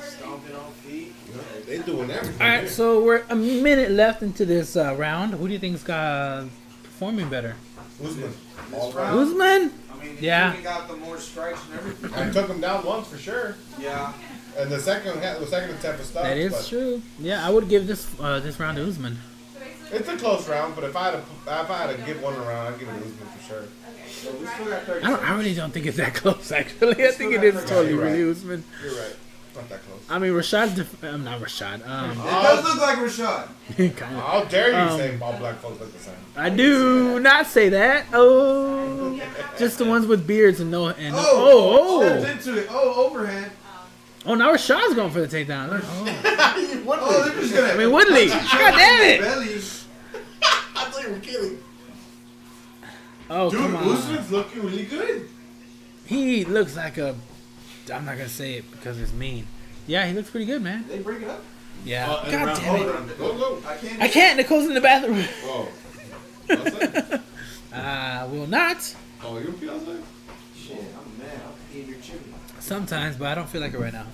Stomping 0.03 0.55
on 0.55 0.71
feet. 0.73 1.11
They 1.65 1.77
doing 1.79 2.11
everything. 2.11 2.41
All 2.41 2.47
right, 2.47 2.51
here. 2.51 2.61
So 2.73 3.03
we're 3.03 3.23
a 3.29 3.35
minute 3.35 3.91
left 3.91 4.21
into 4.21 4.45
this 4.45 4.75
uh, 4.75 4.95
round. 4.97 5.33
Who 5.33 5.47
do 5.47 5.53
you 5.53 5.59
think's 5.59 5.83
got 5.83 6.47
performing 6.83 7.29
better? 7.29 7.55
Usman. 8.03 8.33
This 8.71 8.79
All. 8.79 8.97
Usman. 8.97 9.71
I 9.91 10.03
mean, 10.03 10.17
Yeah. 10.19 10.53
he 10.53 10.61
got 10.63 10.87
the 10.87 10.95
more 10.97 11.17
strikes 11.19 11.59
and 11.69 11.79
everything. 11.79 12.13
I 12.13 12.29
took 12.31 12.47
him 12.47 12.59
down 12.61 12.85
once 12.85 13.07
for 13.07 13.17
sure, 13.17 13.55
Yeah. 13.79 14.13
and 14.57 14.69
the 14.71 14.79
second 14.79 15.21
the 15.21 15.45
second 15.47 15.71
attempt 15.75 15.99
was 15.99 16.07
stopped. 16.09 16.25
That 16.25 16.37
is 16.37 16.53
but 16.53 16.67
true. 16.67 17.01
Yeah, 17.19 17.45
I 17.45 17.49
would 17.49 17.69
give 17.69 17.87
this 17.87 18.07
uh, 18.19 18.39
this 18.39 18.59
round 18.59 18.77
to 18.77 18.87
Usman. 18.87 19.17
It's 19.91 20.09
a 20.09 20.17
close 20.17 20.49
round, 20.49 20.73
but 20.75 20.83
if 20.85 20.95
I 20.95 21.03
had 21.05 21.11
to, 21.11 21.17
if 21.63 21.69
I 21.69 21.77
had 21.87 21.95
to 21.95 22.01
give 22.03 22.21
one 22.21 22.33
around, 22.35 22.73
I'd 22.73 22.79
give 22.79 22.89
it 22.89 22.93
to 22.93 22.97
Usman 22.97 23.27
for 23.37 23.43
sure. 23.47 23.63
So 24.09 24.31
we 24.39 24.47
still 24.47 24.65
got 24.65 24.83
30 24.83 25.05
I, 25.05 25.09
don't, 25.09 25.23
I 25.23 25.37
really 25.37 25.53
don't 25.53 25.71
think 25.71 25.85
it's 25.85 25.97
that 25.97 26.13
close. 26.21 26.51
Actually, 26.51 27.05
I 27.05 27.11
think 27.11 27.33
it 27.33 27.43
is 27.43 27.53
totally 27.65 27.89
you're 27.91 28.01
right. 28.03 28.11
really 28.11 28.31
Usman. 28.31 28.63
You're 28.83 28.95
right. 28.95 29.15
Not 29.55 29.69
that 29.69 29.81
close. 29.85 29.99
I 30.09 30.17
mean, 30.19 30.31
Rashad's. 30.33 30.75
Def- 30.75 31.03
I'm 31.03 31.23
not 31.23 31.39
Rashad. 31.39 31.87
Um, 31.87 32.11
It 32.11 32.15
does 32.23 32.63
look 32.63 32.81
like 32.81 32.97
Rashad. 32.97 33.47
kind 33.97 34.15
of. 34.15 34.23
How 34.23 34.43
dare 34.45 34.69
you 34.71 34.75
Um, 34.75 34.97
say 34.99 35.17
all 35.21 35.33
black 35.33 35.59
folks 35.59 35.79
look 35.79 35.93
the 35.93 35.99
same? 35.99 36.15
I 36.35 36.49
do 36.49 37.19
not 37.19 37.45
say 37.45 37.69
that. 37.69 38.05
Oh, 38.13 39.21
just 39.57 39.77
the 39.77 39.85
ones 39.85 40.07
with 40.07 40.25
beards 40.25 40.59
and 40.59 40.71
no 40.71 40.87
and 40.87 41.13
no, 41.15 41.21
Oh, 41.23 42.01
oh 42.03 42.19
stepped 42.19 42.47
into 42.47 42.59
it. 42.61 42.67
Oh, 42.71 43.05
overhand. 43.05 43.51
oh 44.25 44.31
oh. 44.31 44.35
Now 44.35 44.51
Rashad's 44.53 44.95
going 44.95 45.11
for 45.11 45.21
the 45.25 45.27
takedown. 45.27 45.69
Look, 45.69 45.83
Oh. 45.85 46.99
Oh, 46.99 47.23
they're 47.29 47.39
just 47.41 47.53
gonna. 47.53 47.73
I 47.73 47.77
mean 47.77 47.91
Woodley. 47.91 48.27
God 48.29 48.49
damn 48.51 49.01
it. 49.03 49.21
Belly. 49.21 49.53
I 49.55 50.89
thought 50.89 51.03
you 51.03 51.11
were 51.13 51.19
kidding. 51.19 51.59
Oh 53.29 53.49
Dude, 53.49 53.59
come 53.61 53.75
on. 53.75 53.87
Usman's 53.95 54.31
looking 54.31 54.63
really 54.63 54.83
good. 54.85 55.29
He 56.05 56.43
looks 56.45 56.75
like 56.75 56.97
a. 56.97 57.15
I'm 57.91 58.05
not 58.05 58.17
gonna 58.17 58.29
say 58.29 58.55
it 58.55 58.69
because 58.71 58.99
it's 58.99 59.13
mean. 59.13 59.47
Yeah, 59.87 60.05
he 60.07 60.13
looks 60.13 60.29
pretty 60.29 60.45
good, 60.45 60.61
man. 60.61 60.85
They 60.87 60.99
break 60.99 61.21
it 61.23 61.27
up. 61.29 61.43
Yeah. 61.83 62.09
Uh, 62.11 62.31
God 62.31 62.45
round- 62.45 62.59
damn 62.59 62.75
it. 62.75 62.81
hold 62.81 62.95
on. 62.95 63.07
Go, 63.17 63.37
go. 63.37 63.63
I 63.67 63.75
can't. 63.75 64.01
I 64.01 64.07
can't. 64.07 64.37
Nicole's 64.37 64.65
in 64.67 64.73
the 64.73 64.81
bathroom. 64.81 65.23
Oh. 65.43 65.69
Outside? 66.49 67.21
I 67.73 68.25
will 68.25 68.47
not. 68.47 68.95
Oh, 69.23 69.37
you 69.39 69.51
pee 69.53 69.69
outside? 69.69 70.03
Shit, 70.55 70.77
I'm 70.77 71.17
mad. 71.17 71.29
I'm 71.45 71.77
eating 71.77 71.89
your 71.89 71.99
chicken. 71.99 72.33
Sometimes, 72.59 73.15
but 73.15 73.27
I 73.29 73.35
don't 73.35 73.49
feel 73.49 73.61
like 73.61 73.73
it 73.73 73.79
right 73.79 73.93
now. 73.93 74.05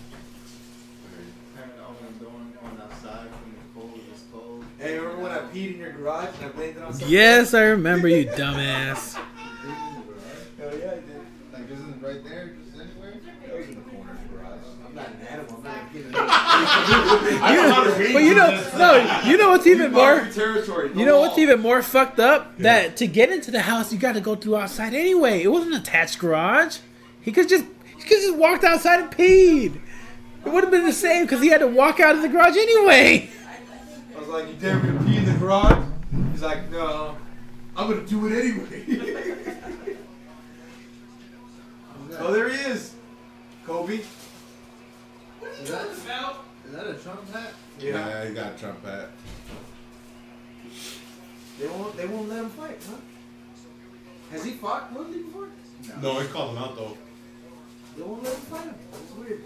Having 1.56 1.72
to 1.76 1.84
open 1.86 2.06
the 2.20 2.26
door 2.26 2.34
and 2.40 2.54
going 2.56 2.82
outside 2.82 3.28
from 3.30 3.52
the 3.52 3.80
cold, 3.80 4.00
it's 4.12 4.24
cold. 4.32 4.64
Hey, 4.80 4.98
remember 4.98 5.24
when 5.24 5.32
I 5.32 5.38
peed 5.40 5.74
in 5.74 5.80
your 5.80 5.92
garage 5.92 6.30
and 6.38 6.46
I 6.46 6.50
blamed 6.50 6.78
it 6.78 6.84
on 6.84 6.94
something? 6.94 7.10
Yes, 7.10 7.54
I 7.54 7.62
remember 7.64 8.08
you, 8.08 8.26
dumbass. 8.28 9.16
Hell 9.16 9.24
Hell 10.60 10.78
yeah, 10.80 10.92
I 10.92 10.96
did. 10.96 11.04
Like, 11.52 11.68
this 11.68 11.80
isn't 11.80 12.02
right 12.02 12.24
there, 12.24 12.54
just 12.64 12.80
anywhere? 12.80 13.14
That 13.48 13.58
was 13.58 13.68
in 13.68 13.76
the 13.76 13.82
corner 13.82 14.12
of 14.12 14.22
the 14.22 14.38
garage. 14.38 14.60
I'm 14.88 14.96
not 14.96 15.08
an 15.08 15.19
animal. 15.30 15.56
I'm 15.58 15.64
not 15.64 15.78
a 15.78 15.94
kid. 15.94 16.16
I 16.16 17.56
know 17.56 17.74
how 17.74 17.84
to 17.84 17.92
read. 17.92 18.14
But 18.14 18.24
you 18.24 18.36
know, 18.36 18.72
no, 18.78 19.22
you 19.26 19.38
know 19.38 19.50
what's 19.50 19.68
even 19.68 19.92
more. 19.92 20.28
territory. 20.34 20.92
You 20.96 21.06
know 21.06 21.20
what's 21.20 21.38
even 21.38 21.62
more 21.62 21.82
fucked 21.82 22.20
up? 22.20 22.58
That 22.58 22.98
to 22.98 23.08
get 23.08 23.32
into 23.32 23.52
the 23.52 23.62
house, 23.62 23.94
you 23.94 24.00
got 24.00 24.14
to 24.14 24.22
go 24.22 24.36
through 24.36 24.58
outside 24.58 24.94
anyway. 24.94 25.44
It 25.44 25.50
wasn't 25.50 25.76
an 25.76 25.82
attached 25.82 26.20
garage. 26.20 26.80
He 27.22 27.32
could 27.32 27.48
just 27.50 27.66
he 27.86 28.02
could 28.02 28.22
just 28.22 28.36
walked 28.36 28.64
outside 28.64 29.02
and 29.02 29.12
peed. 29.12 29.80
It 30.46 30.50
would 30.50 30.64
have 30.64 30.72
been 30.72 30.86
the 30.86 30.94
same 30.94 31.26
because 31.26 31.42
he 31.42 31.50
had 31.50 31.60
to 31.60 31.68
walk 31.68 32.00
out 32.00 32.16
of 32.16 32.22
the 32.22 32.30
garage 32.30 32.56
anyway. 32.58 33.30
I 34.16 34.20
was 34.20 34.30
like, 34.30 34.48
you 34.48 34.54
dare 34.56 34.80
me 34.80 34.98
to 34.98 35.06
pee 35.06 35.18
in 35.18 35.26
the 35.26 35.34
garage? 35.34 35.86
He's 36.32 36.42
like, 36.42 36.70
no, 36.72 37.18
I'm 37.76 37.90
gonna 37.90 38.06
do 38.06 38.28
it 38.28 38.40
anyway. 38.40 38.86
oh, 42.20 42.34
there 42.34 42.50
he 42.50 42.58
is, 42.70 42.96
Colby. 43.66 44.02
Is 45.62 45.70
that, 45.70 45.88
is 45.90 46.72
that 46.72 46.88
a 46.88 46.94
Trump 46.94 47.34
hat? 47.34 47.54
Yeah, 47.80 48.26
he 48.26 48.34
got 48.34 48.56
a 48.56 48.58
Trump 48.58 48.86
hat. 48.86 49.10
They 51.60 51.68
won't. 51.68 51.98
They 51.98 52.08
won't 52.08 52.30
let 52.30 52.40
him 52.40 52.50
fight, 52.52 52.78
huh? 52.90 52.96
Has 54.32 54.46
he 54.46 54.52
fought 54.52 54.94
Woodley 54.94 55.24
before? 55.24 55.50
No, 56.02 56.20
he 56.20 56.28
called 56.28 56.52
him 56.52 56.64
out 56.64 56.76
though. 56.76 56.98
They 57.98 58.04
won't 58.04 58.24
let 58.24 58.34
him 58.34 58.42
fight 58.42 58.66
him. 58.66 58.76
It's 58.94 59.14
weird. 59.16 59.44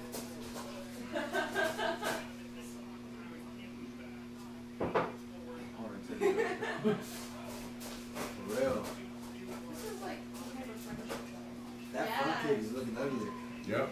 For 6.84 8.62
real. 8.62 8.86
That 11.94 12.08
front 12.22 12.42
kick 12.42 12.60
is 12.60 12.72
looking 12.74 12.98
ugly. 13.00 13.30
Yep. 13.68 13.90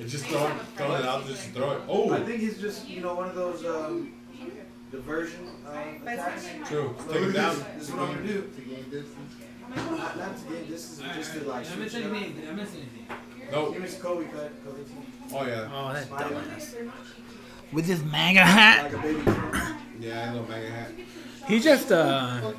It's 0.00 0.12
just 0.12 0.26
throwing, 0.26 0.58
throwing 0.76 1.02
it 1.02 1.06
out 1.08 1.26
just 1.26 1.48
throw 1.50 1.72
it. 1.72 1.82
Oh, 1.88 2.12
I 2.12 2.20
think 2.22 2.40
he's 2.40 2.60
just, 2.60 2.88
you 2.88 3.00
know, 3.00 3.14
one 3.14 3.28
of 3.28 3.34
those 3.34 3.64
um, 3.66 4.12
diversion 4.92 5.48
um, 5.66 6.06
attacks. 6.06 6.46
true. 6.66 6.94
So 7.06 7.12
Take 7.12 7.20
look 7.20 7.30
it 7.30 7.32
down. 7.32 7.56
this. 7.56 7.64
This 7.76 7.88
is 7.88 7.94
what 7.94 8.02
I'm 8.08 8.14
gonna 8.14 8.26
do. 8.26 8.42
To 8.42 8.60
gain 8.62 8.84
distance? 8.90 9.34
Not, 9.74 10.16
not 10.16 10.38
to 10.38 10.44
get 10.48 10.68
this 10.68 10.92
is 10.92 10.98
just 11.14 11.32
to 11.34 11.40
like. 11.44 11.66
switch 11.66 11.94
it 11.94 12.06
up. 12.06 12.12
Did 12.12 12.48
I 12.48 12.52
miss 12.52 12.70
anything? 12.74 13.06
Nope. 13.50 13.72
Give 13.74 13.82
me 13.82 13.88
some 13.88 14.00
Colby 14.02 14.24
cut. 14.26 14.64
Colby 14.64 14.84
team. 14.84 15.06
Oh 15.34 15.46
yeah. 15.46 15.68
Oh, 15.72 15.92
that 15.92 16.08
dumbass. 16.08 16.90
With 17.72 17.84
his 17.86 18.02
MAGA 18.04 18.40
hat. 18.40 18.84
Like 18.84 18.92
a 18.92 18.98
baby 18.98 19.22
Trump. 19.22 19.80
Yeah, 20.00 20.30
I 20.30 20.34
know 20.34 20.42
MAGA 20.44 20.70
hat. 20.70 20.90
He 21.48 21.60
just 21.60 21.90
uh 21.92 22.52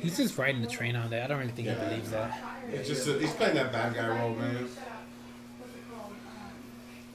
he's 0.00 0.16
just 0.16 0.36
riding 0.36 0.60
the 0.62 0.66
train 0.68 0.96
on 0.96 1.08
that. 1.10 1.22
I 1.24 1.26
don't 1.28 1.38
really 1.38 1.52
think 1.52 1.68
he 1.68 1.74
Yeah. 1.74 1.84
believes 1.88 2.10
that. 2.10 2.38
It's 2.70 2.88
just 2.88 3.06
a, 3.08 3.18
he's 3.18 3.32
playing 3.32 3.54
that 3.54 3.72
bad 3.72 3.94
guy 3.94 4.08
role, 4.08 4.34
man. 4.34 4.68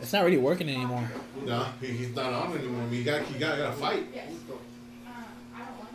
It's 0.01 0.13
not 0.13 0.23
really 0.23 0.37
working 0.37 0.69
anymore. 0.69 1.09
No, 1.45 1.65
he, 1.81 1.87
he's 1.87 2.15
not 2.15 2.33
on 2.33 2.57
anymore. 2.57 2.87
He 2.89 3.03
got 3.03 3.23
he 3.23 3.39
got, 3.39 3.57
got 3.57 3.71
to 3.71 3.77
fight. 3.77 4.07
Uh, 4.15 4.21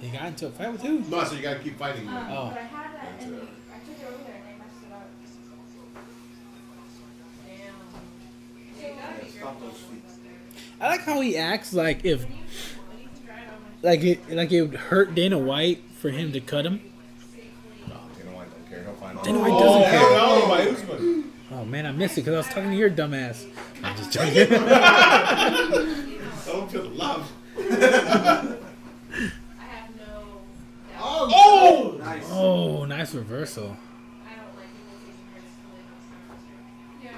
he 0.01 0.09
got 0.09 0.27
into 0.27 0.47
a 0.47 0.51
fight 0.51 0.73
with 0.73 0.83
who? 0.83 1.01
No, 1.01 1.25
so 1.25 1.35
you 1.35 1.43
got 1.43 1.59
to 1.59 1.63
keep 1.63 1.79
fighting. 1.79 2.07
Man. 2.07 2.31
Oh. 2.31 2.49
But 2.49 2.59
I 2.59 2.63
had 2.63 2.95
that 2.95 3.23
and 3.23 3.33
they, 3.33 3.37
I 3.37 3.41
took 3.41 3.99
it 3.99 4.07
over 4.09 4.25
there 4.25 4.37
and 4.37 4.45
they 4.47 4.57
messed 4.59 4.83
it 4.87 4.93
up. 4.93 5.09
Damn. 9.21 9.31
Stop 9.31 9.61
those. 9.61 9.85
I 10.81 10.89
like 10.89 11.03
how 11.03 11.21
he 11.21 11.37
acts 11.37 11.75
like 11.75 12.07
if 12.07 12.25
like 13.83 14.03
it 14.03 14.31
like 14.31 14.51
it 14.51 14.63
would 14.63 14.75
hurt 14.75 15.15
Dana 15.15 15.39
White 15.39 15.83
for 15.99 16.09
him 16.09 16.33
to 16.33 16.41
cut 16.41 16.65
him. 16.65 16.81
No, 17.87 18.01
Dana 18.17 18.35
White 18.35 18.51
don't 18.51 18.69
care. 18.71 18.83
He'll 18.85 18.95
find 18.95 19.23
Dana 19.23 19.39
out. 19.39 19.43
White 19.43 19.59
doesn't 19.61 19.83
oh, 19.83 19.85
care. 19.85 19.99
hell 19.99 20.41
no, 20.41 20.49
by 20.49 20.69
Usman. 20.69 21.30
Oh 21.53 21.65
man, 21.65 21.85
I 21.85 21.91
missed 21.93 22.17
it 22.17 22.21
because 22.23 22.35
I 22.35 22.39
was 22.39 22.47
talking 22.47 22.71
to 22.71 22.77
your 22.77 22.91
dumbass. 22.91 23.45
I'm 23.83 23.97
just 23.97 24.13
joking. 24.13 24.47
I 24.53 25.51
don't 26.47 26.71
feel 26.71 26.83
the 26.83 26.89
love. 26.91 27.33
I 27.59 27.63
have 29.59 29.91
no 29.97 30.41
doubt. 30.89 31.01
Oh! 31.01 31.29
oh! 31.35 31.97
Nice. 31.99 32.27
oh, 32.31 32.85
nice 32.85 33.15
reversal. 33.15 33.77
I 34.25 34.37
don't 34.37 34.57
like 34.57 34.69
people 34.77 34.95
taking 35.03 35.27
risks 35.35 35.59
with 35.75 37.03
Yeah, 37.03 37.11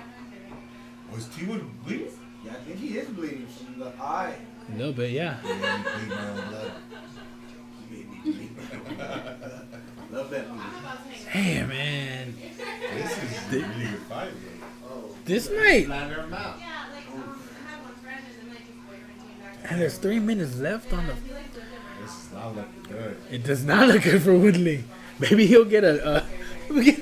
I 1.11 1.15
Was 1.15 1.27
T 1.27 1.45
Wood 1.45 1.85
bleeding? 1.85 2.09
Yeah, 2.45 2.53
I 2.53 2.55
think 2.55 2.79
he 2.79 2.99
is 2.99 3.09
bleeding 3.09 3.47
from 3.47 3.81
the 3.81 3.93
eye. 4.03 4.37
A 4.73 4.77
little 4.79 4.93
bit, 4.95 5.11
yeah. 5.11 5.37
Yeah, 10.13 10.23
he 10.23 10.29
bleed 10.29 10.29
my 10.29 10.29
own 10.29 10.29
blood. 10.29 10.29
He 10.29 10.29
made 10.29 10.29
me 10.29 10.29
bleed. 10.29 10.29
Love 10.29 10.31
that 10.31 10.49
movie. 10.51 11.17
Hey 11.29 11.63
man, 11.65 12.35
This 12.95 13.11
is 13.13 13.53
a 13.53 13.57
really 13.57 13.87
good 13.87 13.99
fight, 14.03 14.25
man. 14.25 14.69
Oh. 14.85 15.17
this 15.25 15.51
might. 15.51 15.87
Flatter 15.87 16.23
him 16.23 16.35
out. 16.35 16.57
Yeah, 16.61 16.67
like 16.95 17.09
um, 17.15 17.39
I 17.67 17.71
had 17.71 17.83
one 17.83 17.95
friend 17.95 18.25
and 18.27 18.35
then 18.41 18.55
like 18.55 18.67
his 18.67 18.77
boyfriend 18.87 19.19
came 19.21 19.63
back. 19.63 19.71
And 19.71 19.81
there's 19.81 19.97
three 19.99 20.19
minutes 20.21 20.57
left 20.59 20.93
on 20.93 21.07
the. 21.07 21.15
He 21.15 21.21
like 21.33 21.43
lived 21.45 21.57
in 21.57 21.63
my 21.63 22.03
This 22.03 22.25
is 22.25 22.33
not 22.33 22.57
looking 22.57 22.83
good. 22.89 23.17
It 23.31 23.45
does 23.45 23.65
not 23.65 23.89
look 23.89 24.03
good 24.03 24.23
for 24.23 24.37
Woodley. 24.37 24.85
Maybe 25.19 25.47
he'll 25.47 25.65
get 25.65 25.85
a. 25.85 26.05
Uh, 26.05 26.25
he'll 26.69 26.83
get, 26.83 26.99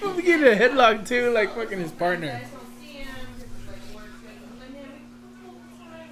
he'll 0.00 0.20
get 0.20 0.40
a 0.40 0.56
headlock 0.56 1.06
too, 1.06 1.30
like 1.32 1.54
fucking 1.54 1.78
his 1.80 1.90
partner. 1.92 2.28
I 2.28 2.40
just 2.40 2.52
don't 2.52 2.80
see 2.80 2.86
him 2.98 3.08
because 3.36 3.50
he's 3.58 3.66
like 3.68 3.94
work 3.94 4.10
schedule. 4.20 4.48
And 4.66 4.74
then 4.74 4.88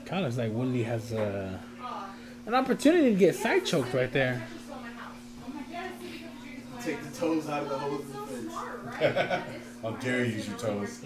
we 0.03 0.07
Kind 0.07 0.27
of 0.27 0.37
looks 0.37 0.37
like 0.39 0.53
Woodley 0.53 0.83
has 0.83 1.13
uh, 1.13 1.59
oh, 1.83 2.07
an 2.47 2.55
opportunity 2.55 3.11
to 3.11 3.17
get 3.17 3.35
side 3.37 3.65
choked 3.65 3.95
right 3.95 4.13
there. 4.13 4.43
just 4.53 4.69
sold 4.69 4.83
my 4.83 4.89
house. 4.89 5.15
I'm 5.47 5.57
like, 5.57 5.65
yeah, 5.71 5.89
see, 6.01 6.07
because 6.07 6.45
you're 6.45 6.61
just 6.61 6.71
like, 6.72 6.72
Take 6.85 7.03
the 7.03 7.17
toes 7.17 7.49
out 7.49 7.63
of 7.63 7.69
the 7.69 7.79
holes 7.79 8.01
in 8.01 8.47
the 8.47 8.93
face. 8.93 9.43
How 9.83 9.91
dare 9.93 10.25
you 10.25 10.33
use 10.33 10.49
your 10.49 10.59
toes? 10.59 11.01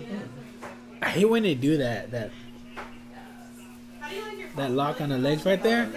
I 1.03 1.09
hate 1.11 1.27
when 1.27 1.43
they 1.43 1.55
do 1.55 1.77
that. 1.77 2.11
That 2.11 2.31
how 4.01 4.09
do 4.09 4.17
you 4.17 4.23
like 4.25 4.39
your 4.39 4.49
that 4.57 4.71
lock 4.71 5.01
on 5.03 5.11
the 5.11 5.19
legs 5.19 5.45
right 5.45 5.63
there. 5.63 5.91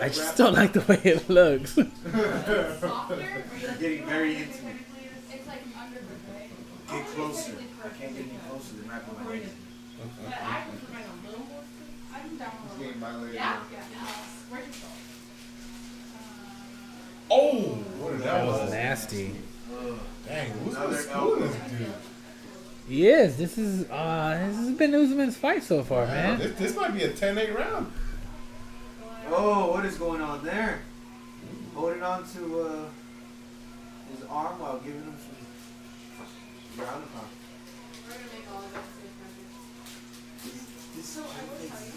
I 0.00 0.08
just 0.10 0.36
don't 0.36 0.54
like 0.54 0.74
the 0.74 0.80
way 0.82 1.00
it 1.02 1.28
looks. 1.28 1.76
you 1.76 1.84
like 1.84 3.80
Getting 3.80 4.06
very 4.06 4.36
intimate. 4.36 4.76
It's 5.32 5.46
like 5.48 5.62
under 5.76 5.98
the 5.98 6.32
leg. 6.32 6.50
Get 6.88 7.06
closer. 7.06 7.52
I 7.84 7.88
can't 7.88 8.14
get 8.14 8.26
any 8.28 8.38
closer 8.48 8.76
than 8.76 8.88
wrapping 8.88 9.24
my 9.24 9.36
hands. 9.36 9.52
But 10.24 10.34
I 10.34 10.60
prefer 10.68 10.92
mine 10.92 11.02
a 11.02 11.26
little 11.30 11.46
more. 11.46 11.62
I'm 12.14 12.36
down 12.36 12.50
He's 12.62 12.78
with 12.78 12.86
getting 12.86 13.00
violated. 13.00 13.34
Yeah? 13.34 13.60
Yeah. 13.72 14.06
Where'd 14.50 14.66
you 14.66 14.72
go? 14.72 14.88
Oh! 17.30 17.60
What 18.00 18.14
is 18.14 18.22
That 18.22 18.38
that? 18.38 18.46
was 18.46 18.60
Was? 18.62 18.70
nasty. 18.72 19.34
Dang, 20.26 20.50
who's 20.50 20.74
Another 20.74 20.92
the 20.92 20.98
school 21.02 21.36
this 21.36 21.54
dude? 21.70 21.92
Yes, 22.88 23.36
this 23.36 23.58
is 23.58 23.88
uh, 23.90 24.44
this 24.48 24.56
has 24.56 24.70
been 24.76 24.94
Usman's 24.94 25.36
fight 25.36 25.62
so 25.62 25.82
far, 25.82 26.06
man. 26.06 26.38
This, 26.38 26.52
this 26.58 26.76
might 26.76 26.94
be 26.94 27.02
a 27.02 27.10
10-8 27.10 27.54
round. 27.56 27.92
Oh, 29.28 29.72
what 29.72 29.84
is 29.84 29.98
going 29.98 30.20
on 30.20 30.44
there? 30.44 30.80
Holding 31.74 32.02
on 32.02 32.24
to 32.28 32.60
uh, 32.60 32.84
his 34.14 34.24
arm 34.30 34.58
while 34.60 34.78
giving 34.78 35.02
him 35.02 35.14
some 35.18 35.36
ground 36.76 37.02
and 37.02 37.12
pound. 37.12 37.26
We're 38.06 38.14
gonna 38.14 38.30
make 38.32 38.46
all 38.54 38.62
of 38.62 38.74
us 38.76 38.86
This 40.94 41.06
So 41.06 41.20
I 41.22 41.24
will 41.26 41.58
tell 41.66 41.86
you. 41.86 41.92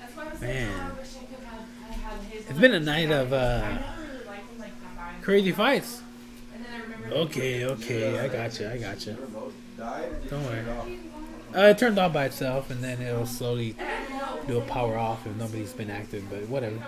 That's 0.00 0.16
why 0.16 0.22
I 0.24 0.30
was 0.30 0.40
Man. 0.40 0.72
like, 0.72 0.80
oh, 0.80 0.84
I 0.86 0.98
wish 0.98 1.10
I 1.16 1.24
could 1.26 1.44
have, 1.44 1.64
I 1.90 1.92
It's 2.48 2.58
been 2.58 2.74
a 2.74 2.80
night 2.80 3.10
of 3.10 3.32
uh, 3.32 3.78
crazy 5.22 5.52
fights. 5.52 6.02
Okay, 7.10 7.64
okay, 7.64 8.18
I 8.18 8.28
got 8.28 8.58
you, 8.58 8.68
I 8.68 8.78
got 8.78 9.06
you. 9.06 9.16
Don't 10.28 10.44
worry. 10.44 10.64
Uh, 11.54 11.60
it 11.70 11.78
turned 11.78 11.98
off 11.98 12.12
by 12.12 12.26
itself, 12.26 12.70
and 12.70 12.82
then 12.82 13.00
it'll 13.00 13.26
slowly 13.26 13.76
do 14.46 14.58
a 14.58 14.62
power 14.62 14.98
off 14.98 15.26
if 15.26 15.34
nobody's 15.36 15.72
been 15.72 15.90
active. 15.90 16.24
But 16.28 16.48
whatever. 16.48 16.78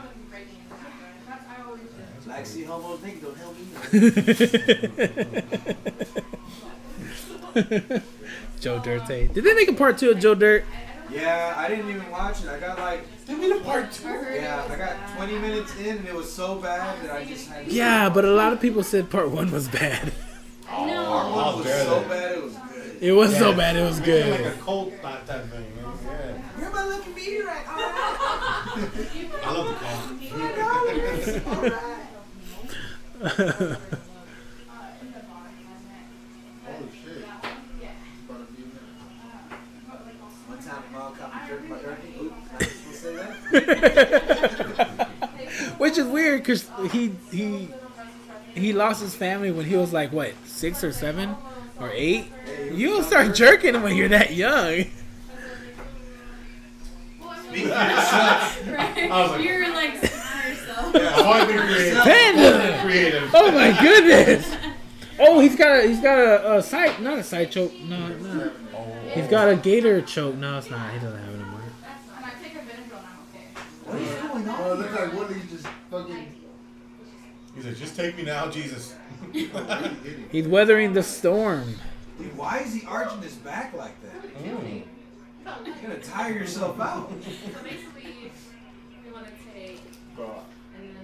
Joe 8.61 8.79
Dirt. 8.81 9.07
Did 9.07 9.35
they 9.35 9.55
make 9.55 9.69
a 9.69 9.73
part 9.73 9.99
two 9.99 10.11
of 10.11 10.19
Joe 10.19 10.35
Dirt? 10.35 10.65
Yeah, 11.11 11.55
I 11.57 11.69
didn't 11.69 11.89
even 11.91 12.11
watch 12.11 12.43
it. 12.43 12.49
I 12.51 12.59
got 12.61 12.79
like, 12.79 13.03
They 13.27 13.35
made 13.35 13.53
a 13.53 13.61
part 13.61 13.91
two. 13.93 14.07
yeah, 14.09 14.65
I 14.69 14.77
got 14.77 15.17
20 15.17 15.39
minutes 15.39 15.75
in 15.79 15.97
and 15.99 16.07
it 16.09 16.15
was 16.15 16.31
so 16.33 16.57
bad 16.57 17.03
that 17.05 17.13
I 17.15 17.25
just 17.25 17.49
had 17.49 17.67
to. 17.67 17.73
Yeah, 17.73 18.09
but 18.11 18.25
a 18.25 18.31
lot 18.33 18.53
of 18.53 18.61
people 18.61 18.83
said 18.83 19.09
part 19.11 19.31
one 19.31 19.51
was 19.51 19.69
bad. 19.69 20.13
Oh, 20.71 20.75
part 20.77 20.87
No. 20.91 21.11
one 21.11 21.57
was 21.57 21.65
dare 21.65 21.85
so 21.87 22.03
bad 22.09 22.33
it 22.37 22.43
was 22.45 22.53
good. 22.55 22.99
It 23.01 23.13
was 23.13 23.37
so 23.39 23.55
bad, 23.57 23.77
it 23.77 23.83
was 23.85 23.97
Make 24.01 24.05
good. 24.07 24.31
Like 24.45 24.55
a 24.55 24.59
cult 24.59 24.93
type 25.03 25.25
type 25.27 25.45
thing, 25.51 25.65
man. 25.77 25.99
Yeah. 26.05 26.61
You're 26.61 26.71
my 26.71 26.85
lucky 26.85 27.11
meteorite. 27.15 27.69
All 27.71 27.77
right. 27.77 27.95
I 29.45 29.51
love 29.51 29.69
the 29.69 29.75
cult. 29.81 31.79
Holy 36.67 36.89
shit. 37.03 37.25
About 38.29 38.47
to 38.47 38.53
be 38.55 38.63
in 38.63 38.69
One 40.47 40.59
time, 40.59 40.83
mom 40.93 41.15
caught 41.17 41.35
me 41.35 41.41
jerking 41.49 41.69
my 41.71 41.79
turkey. 41.79 42.15
Oops, 42.21 42.53
not 42.53 42.63
supposed 42.63 42.85
to 42.87 42.93
say 42.95 43.17
that. 43.17 43.37
Which 45.79 45.97
is 45.99 46.07
weird 46.07 46.43
because 46.43 46.69
he 46.93 47.13
he 47.31 47.69
he 48.55 48.73
lost 48.73 49.01
his 49.01 49.15
family 49.15 49.51
when 49.51 49.65
he 49.67 49.77
was 49.77 49.93
like 49.93 50.13
what 50.13 50.33
six 50.45 50.83
or 50.85 50.93
seven 50.93 51.35
or 51.81 51.91
eight. 51.93 52.27
You 52.73 52.89
don't 52.89 53.05
start 53.05 53.35
jerking 53.35 53.81
when 53.83 53.97
you're 53.97 54.09
that 54.09 54.35
young. 54.35 54.85
Speak 57.49 57.63
for 57.63 57.69
yourself. 57.69 58.67
Right? 58.69 59.11
I 59.11 59.23
was 59.23 59.31
like- 59.33 59.45
You're 59.45 59.73
like 59.73 59.95
yourself. 59.95 60.95
I've 60.95 61.27
always 61.27 61.47
been 61.47 61.59
creative. 61.67 62.03
Panda! 62.03 62.79
creative. 62.83 63.31
Oh 63.35 63.51
my 63.53 63.77
goodness! 63.81 64.55
Oh, 65.21 65.41
he's 65.41 65.57
got 65.57 65.85
a 65.85 65.89
he's 65.89 66.01
got 66.01 66.19
a, 66.19 66.57
a 66.59 66.63
side 66.63 67.01
not 67.01 67.19
a 67.19 67.25
side 67.25 67.51
choke. 67.51 67.73
No, 67.81 68.09
no. 68.09 68.51
He's 69.13 69.27
got 69.29 69.49
a 69.49 69.57
gator 69.57 70.01
choke. 70.03 70.35
No, 70.37 70.59
it's 70.59 70.71
not. 70.71 70.93
He 70.93 70.99
doesn't 71.01 71.19
have 71.19 71.29
it 71.29 71.33
anymore. 71.35 71.61
And 72.17 72.25
I 72.25 72.31
take 72.43 72.55
a 72.55 72.59
Benadryl 72.59 73.01
and 73.01 73.09
I'm 73.89 73.97
okay. 73.97 74.29
What 74.29 74.45
is 74.59 74.65
it. 74.65 74.65
on? 74.65 74.71
Oh, 74.71 74.73
it 74.73 74.79
looks 74.79 74.95
like 74.95 75.13
Woodley 75.13 75.41
just 75.51 75.67
fucking. 75.91 76.35
He 77.55 77.63
said, 77.63 77.77
just 77.77 77.97
take 77.97 78.17
me 78.17 78.23
now, 78.23 78.49
Jesus. 78.49 78.95
He's 80.31 80.47
weathering 80.47 80.93
the 80.93 81.03
storm. 81.03 81.75
Dude, 82.19 82.37
why 82.37 82.59
is 82.59 82.75
he 82.75 82.87
arching 82.87 83.21
his 83.23 83.35
back 83.35 83.75
like 83.75 84.01
that? 84.03 84.45
Mm. 84.45 84.83
You're 85.65 85.75
gonna 85.83 85.99
tire 85.99 86.35
yourself 86.35 86.79
out. 86.81 87.11
So 87.11 87.63
basically, 87.63 88.31
we 89.05 89.13
want 89.13 89.27
to 89.27 89.33
take 89.53 89.81
Bro, 90.15 90.43
and. 90.77 90.97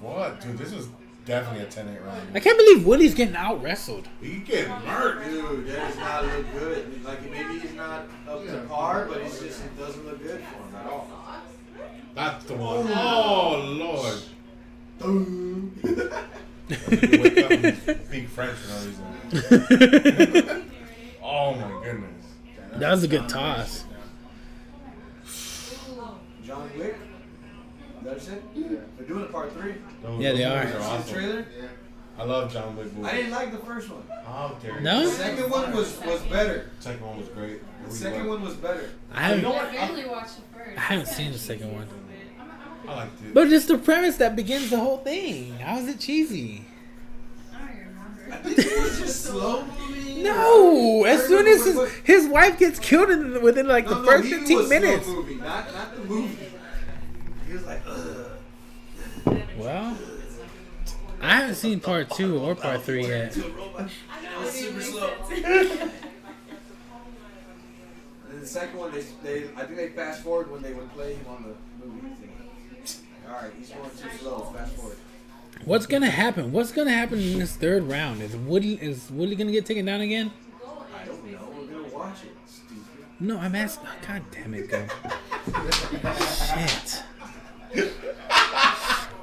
What? 0.00 0.40
Dude, 0.40 0.56
this 0.58 0.72
was 0.72 0.88
definitely 1.26 1.64
a 1.64 1.68
10 1.68 1.88
8 1.88 2.02
round. 2.02 2.20
I 2.34 2.40
can't 2.40 2.56
believe 2.56 2.86
Woody's 2.86 3.14
getting 3.14 3.36
out 3.36 3.62
wrestled. 3.62 4.08
He 4.20 4.38
getting 4.38 4.72
murked. 4.72 5.24
Dude, 5.24 5.66
that 5.66 5.88
does 5.88 5.96
not 5.96 6.24
look 6.24 6.52
good. 6.52 7.04
Like 7.04 7.30
maybe 7.30 7.58
he's 7.58 7.74
not 7.74 8.06
up 8.28 8.46
to 8.46 8.64
par, 8.68 9.06
but 9.08 9.18
it's 9.18 9.40
just 9.40 9.64
it 9.64 9.78
doesn't 9.78 10.04
look 10.06 10.22
good 10.22 10.40
for 10.40 10.56
him 10.56 10.74
at 10.76 10.86
all. 10.86 11.08
That's 12.14 12.44
the 12.46 12.54
one. 12.54 12.86
Oh, 12.88 13.54
oh 13.54 13.58
Lord. 13.68 14.22
Wake 16.70 17.76
speak 18.06 18.28
French 18.28 18.56
for 18.58 18.68
no 18.68 18.76
reason. 18.86 19.04
Oh, 21.22 21.54
my 21.54 21.84
goodness. 21.84 22.24
That 22.74 22.90
was 22.90 23.04
a 23.04 23.08
good 23.08 23.28
toss. 23.28 23.84
John 26.44 26.70
Wick. 26.78 26.96
That's 28.02 28.28
it. 28.28 28.42
They're 28.96 29.06
doing 29.06 29.24
a 29.24 29.26
part 29.26 29.52
three. 29.52 29.74
Those- 30.02 30.20
Yeah, 30.20 30.32
they 30.32 30.38
those 30.38 30.46
are. 30.46 30.64
movies 30.64 30.72
See 30.72 30.78
the 30.78 30.84
awesome. 30.84 31.14
trailer? 31.14 31.46
yeah. 31.60 31.66
I 32.18 32.24
love 32.24 32.52
John 32.52 32.76
Wick 32.76 32.92
movies. 32.94 33.12
I 33.12 33.16
didn't 33.16 33.30
like 33.30 33.52
the 33.52 33.58
first 33.58 33.88
one. 33.90 34.02
How 34.26 34.56
dare 34.60 34.74
you. 34.74 34.80
No? 34.80 35.04
The 35.06 35.12
second 35.12 35.50
one 35.50 35.72
was 35.72 35.98
was 36.04 36.20
better. 36.22 36.70
Second 36.80 37.06
one 37.06 37.18
was 37.18 37.28
great. 37.28 37.60
The 37.86 37.94
second 37.94 38.26
one 38.26 38.42
was 38.42 38.54
better. 38.54 38.90
I 39.14 39.34
You 39.34 39.42
know 39.42 39.52
haven't 39.52 39.74
what? 39.74 39.82
I 39.82 39.86
barely 39.94 40.08
watched 40.10 40.36
the 40.36 40.58
first. 40.58 40.76
I 40.76 40.80
haven't 40.80 41.06
seen 41.06 41.32
the 41.32 41.38
second 41.38 41.72
one. 41.72 41.86
I 42.88 42.94
liked 42.96 43.22
it. 43.24 43.34
But 43.34 43.52
it's 43.52 43.66
the 43.66 43.78
premise 43.78 44.16
that 44.16 44.34
begins 44.34 44.70
the 44.70 44.78
whole 44.78 44.98
thing. 44.98 45.58
How 45.58 45.78
is 45.78 45.88
it 45.88 46.00
cheesy? 46.00 46.64
I 47.54 47.58
don't 47.58 47.68
remember. 47.76 48.32
I 48.32 48.36
think 48.54 48.58
it 48.58 48.82
was 48.82 48.98
just 48.98 49.24
slow 49.26 49.64
moving. 49.64 50.22
No, 50.24 51.04
as 51.04 51.24
soon 51.26 51.46
as 51.46 51.64
his, 51.64 51.92
his 52.02 52.26
wife 52.28 52.58
gets 52.58 52.78
killed 52.80 53.10
in, 53.10 53.40
within 53.42 53.68
like 53.68 53.86
the 53.86 53.94
No, 53.94 54.00
no, 54.02 54.06
first 54.10 54.24
he 54.26 54.34
15 54.34 54.56
was 54.56 54.68
minutes. 54.68 55.06
Slow 55.06 55.14
moving, 55.16 55.38
not 55.38 55.72
not 55.72 55.94
the 55.96 56.02
movie. 56.04 56.38
He 57.46 57.52
was 57.54 57.64
like, 57.64 57.80
ugh. 57.86 58.30
Well, 59.56 59.96
I 61.20 61.36
haven't 61.36 61.56
seen 61.56 61.80
part 61.80 62.10
two 62.10 62.38
or 62.38 62.54
part 62.54 62.82
three 62.82 63.06
yet. 63.06 63.32
To 63.32 63.46
a 63.46 63.50
robot. 63.50 63.90
It 64.22 64.38
was 64.40 64.50
super 64.50 64.80
slow. 64.80 65.10
The 68.30 68.46
second 68.46 68.78
one, 68.78 68.92
they, 68.92 69.02
they 69.22 69.48
I 69.56 69.64
think 69.64 69.76
they 69.76 69.88
fast 69.88 70.22
forward 70.22 70.50
when 70.50 70.62
they 70.62 70.72
would 70.72 70.90
play 70.92 71.14
him 71.14 71.26
on 71.28 71.42
the 71.80 71.86
movie. 71.86 72.08
All 73.26 73.34
right, 73.34 73.52
he's 73.58 73.70
going 73.70 73.90
too 73.90 74.18
slow. 74.18 74.40
Fast 74.54 74.74
forward. 74.74 74.96
What's 75.64 75.86
gonna 75.86 76.10
happen? 76.10 76.52
What's 76.52 76.72
gonna 76.72 76.92
happen 76.92 77.18
in 77.18 77.38
this 77.38 77.56
third 77.56 77.82
round? 77.84 78.22
Is 78.22 78.36
Woody 78.36 78.74
is 78.74 79.10
Woody 79.10 79.34
gonna 79.34 79.52
get 79.52 79.66
taken 79.66 79.84
down 79.84 80.00
again? 80.00 80.30
I 80.94 81.04
don't 81.04 81.32
know. 81.32 81.38
We're 81.56 81.66
gonna 81.66 81.94
watch 81.94 82.18
it. 82.24 82.30
Stupid. 82.46 82.84
No, 83.20 83.38
I'm 83.38 83.54
asking. 83.54 83.88
oh, 83.88 84.06
God 84.06 84.22
damn 84.30 84.54
it, 84.54 84.68
go. 84.68 84.86
Shit. 86.54 87.02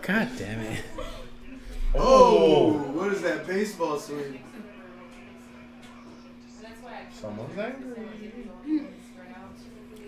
God 0.02 0.30
damn 0.38 0.60
it. 0.62 0.84
Oh. 1.98 1.98
oh, 1.98 2.72
what 2.92 3.12
is 3.14 3.22
that 3.22 3.48
baseball 3.48 4.00
swing? 4.00 4.40
Someone's 7.14 7.58
angry. 7.58 8.90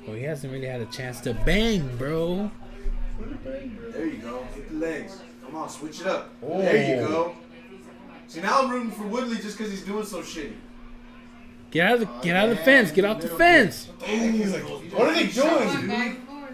Well, 0.06 0.16
he 0.16 0.24
hasn't 0.24 0.54
really 0.54 0.68
had 0.68 0.82
a 0.82 0.86
chance 0.86 1.20
to 1.22 1.34
bang, 1.34 1.96
bro. 1.98 2.52
There 3.44 4.06
you 4.06 4.18
go. 4.18 4.46
Hit 4.56 4.70
the 4.70 4.76
legs. 4.76 5.20
Come 5.44 5.56
on, 5.56 5.70
switch 5.70 6.02
it 6.02 6.08
up. 6.08 6.30
Oh. 6.44 6.60
There 6.60 7.02
you 7.02 7.08
go. 7.08 7.36
Oh. 7.36 7.36
See, 8.28 8.42
now 8.42 8.62
I'm 8.62 8.70
rooting 8.70 8.92
for 8.92 9.04
Woodley 9.04 9.38
just 9.38 9.58
because 9.58 9.72
he's 9.72 9.84
doing 9.84 10.06
so 10.06 10.22
shitty. 10.22 10.54
Get 11.72 11.88
out 11.88 11.94
of 11.96 12.00
the 12.02 12.10
oh, 12.10 12.22
get 12.22 12.36
out 12.36 12.50
of 12.50 12.58
the 12.58 12.64
fence. 12.64 12.92
Get 12.92 13.06
off 13.06 13.22
the 13.22 13.28
fence. 13.28 13.90
Dang, 14.00 14.34
he's 14.34 14.54
like, 14.54 14.64
what 14.64 15.08
are 15.10 15.14
they 15.14 15.28
doing? 15.28 15.88
back 15.88 16.08
and 16.08 16.28
forth. 16.28 16.52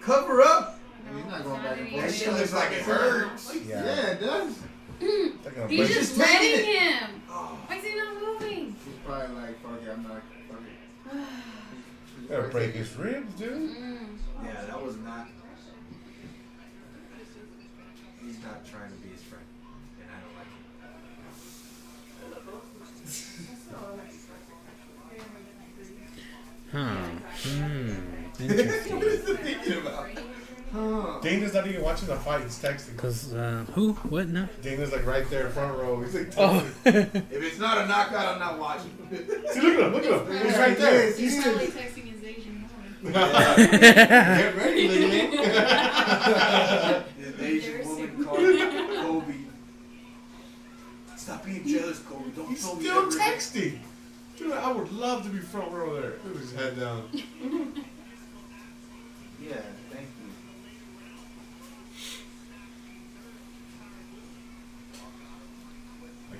Cover 0.00 0.42
up. 0.42 0.78
He's 1.14 1.24
not 1.26 1.44
going 1.44 1.62
back 1.62 1.78
and 1.78 1.86
That 1.88 2.00
forth. 2.00 2.14
shit 2.14 2.32
looks 2.32 2.52
like 2.52 2.72
it 2.72 2.82
hurts. 2.82 3.56
Yeah. 3.66 3.84
Yeah, 3.84 4.06
it 4.12 4.20
does. 4.20 4.58
Taking 5.00 5.68
He's 5.68 5.78
break. 5.86 5.90
just 5.98 6.16
letting 6.18 6.58
it. 6.60 6.64
him. 6.64 7.22
Why 7.28 7.76
is 7.76 7.84
he 7.84 7.96
not 7.96 8.14
moving? 8.22 8.76
He's 8.84 8.94
probably 9.04 9.36
like, 9.36 9.62
fuck 9.62 9.82
it, 9.82 9.88
I'm 9.90 10.02
not. 10.02 10.22
Fuck 10.48 10.60
it. 10.60 10.66
He's- 11.12 12.28
Gotta 12.30 12.48
break 12.48 12.74
his 12.74 12.96
ribs, 12.96 13.34
dude. 13.34 13.50
Mm. 13.52 14.18
Yeah, 14.44 14.64
that 14.66 14.82
was 14.84 14.96
not. 14.96 15.28
He's 18.24 18.42
not 18.42 18.66
trying 18.66 18.90
to 18.90 18.96
be 18.96 19.08
his 19.10 19.22
friend, 19.22 19.44
and 20.00 20.10
I 20.10 20.18
don't 20.20 20.34
like 20.36 20.50
it. 22.36 23.42
Huh. 26.72 26.96
Hmm. 27.44 27.88
what 28.36 28.40
Interesting. 28.40 30.25
Is 30.68 30.72
he 30.72 30.78
thinking 30.78 30.98
about? 31.00 31.12
Huh. 31.14 31.20
Dana's 31.22 31.54
not 31.54 31.66
even 31.66 31.82
watching 31.82 32.08
the 32.08 32.16
fight. 32.16 32.42
He's 32.42 32.58
texting. 32.62 32.96
Cause 32.96 33.32
uh, 33.34 33.64
who? 33.74 33.92
What? 33.94 34.28
No. 34.28 34.48
Dana's 34.62 34.92
like 34.92 35.04
right 35.06 35.28
there, 35.30 35.46
in 35.46 35.52
front 35.52 35.76
row. 35.78 36.00
He's 36.02 36.14
like, 36.14 36.32
Oh. 36.36 36.64
texting. 36.84 37.22
If 37.32 37.42
it's 37.42 37.58
not 37.58 37.78
a 37.78 37.86
knockout, 37.86 38.34
I'm 38.34 38.38
not 38.38 38.58
watching. 38.58 38.90
See, 39.10 39.60
look 39.60 39.74
at 39.78 39.80
him. 39.80 39.92
Look 39.92 40.04
at 40.04 40.10
him. 40.26 40.46
He's 40.46 40.56
right 40.58 40.76
there. 40.78 41.06
He's 41.12 41.18
He's 41.18 41.42
probably 41.42 41.66
texting 41.68 42.04
his 42.12 42.22
Asian 42.24 42.68
mom. 43.02 43.12
Get 43.12 44.56
ready, 44.56 44.88
Lily. 44.88 45.20
An 45.38 47.34
Asian 47.40 47.88
woman 47.88 48.24
called 48.24 48.38
Kobe. 48.40 49.34
Stop 51.16 51.44
being 51.44 51.66
jealous, 51.66 51.98
Kobe. 52.00 52.30
Don't 52.36 52.48
He's 52.48 52.62
tell 52.62 52.74
me 52.76 52.82
still 52.82 53.10
texting. 53.10 53.78
Dude, 54.38 54.52
I 54.52 54.70
would 54.72 54.92
love 54.92 55.22
to 55.24 55.28
be 55.30 55.38
front 55.38 55.72
row 55.72 56.00
there. 56.00 56.12
With 56.24 56.40
his 56.40 56.52
head 56.52 56.78
down. 56.78 57.08
Yeah, 59.42 59.56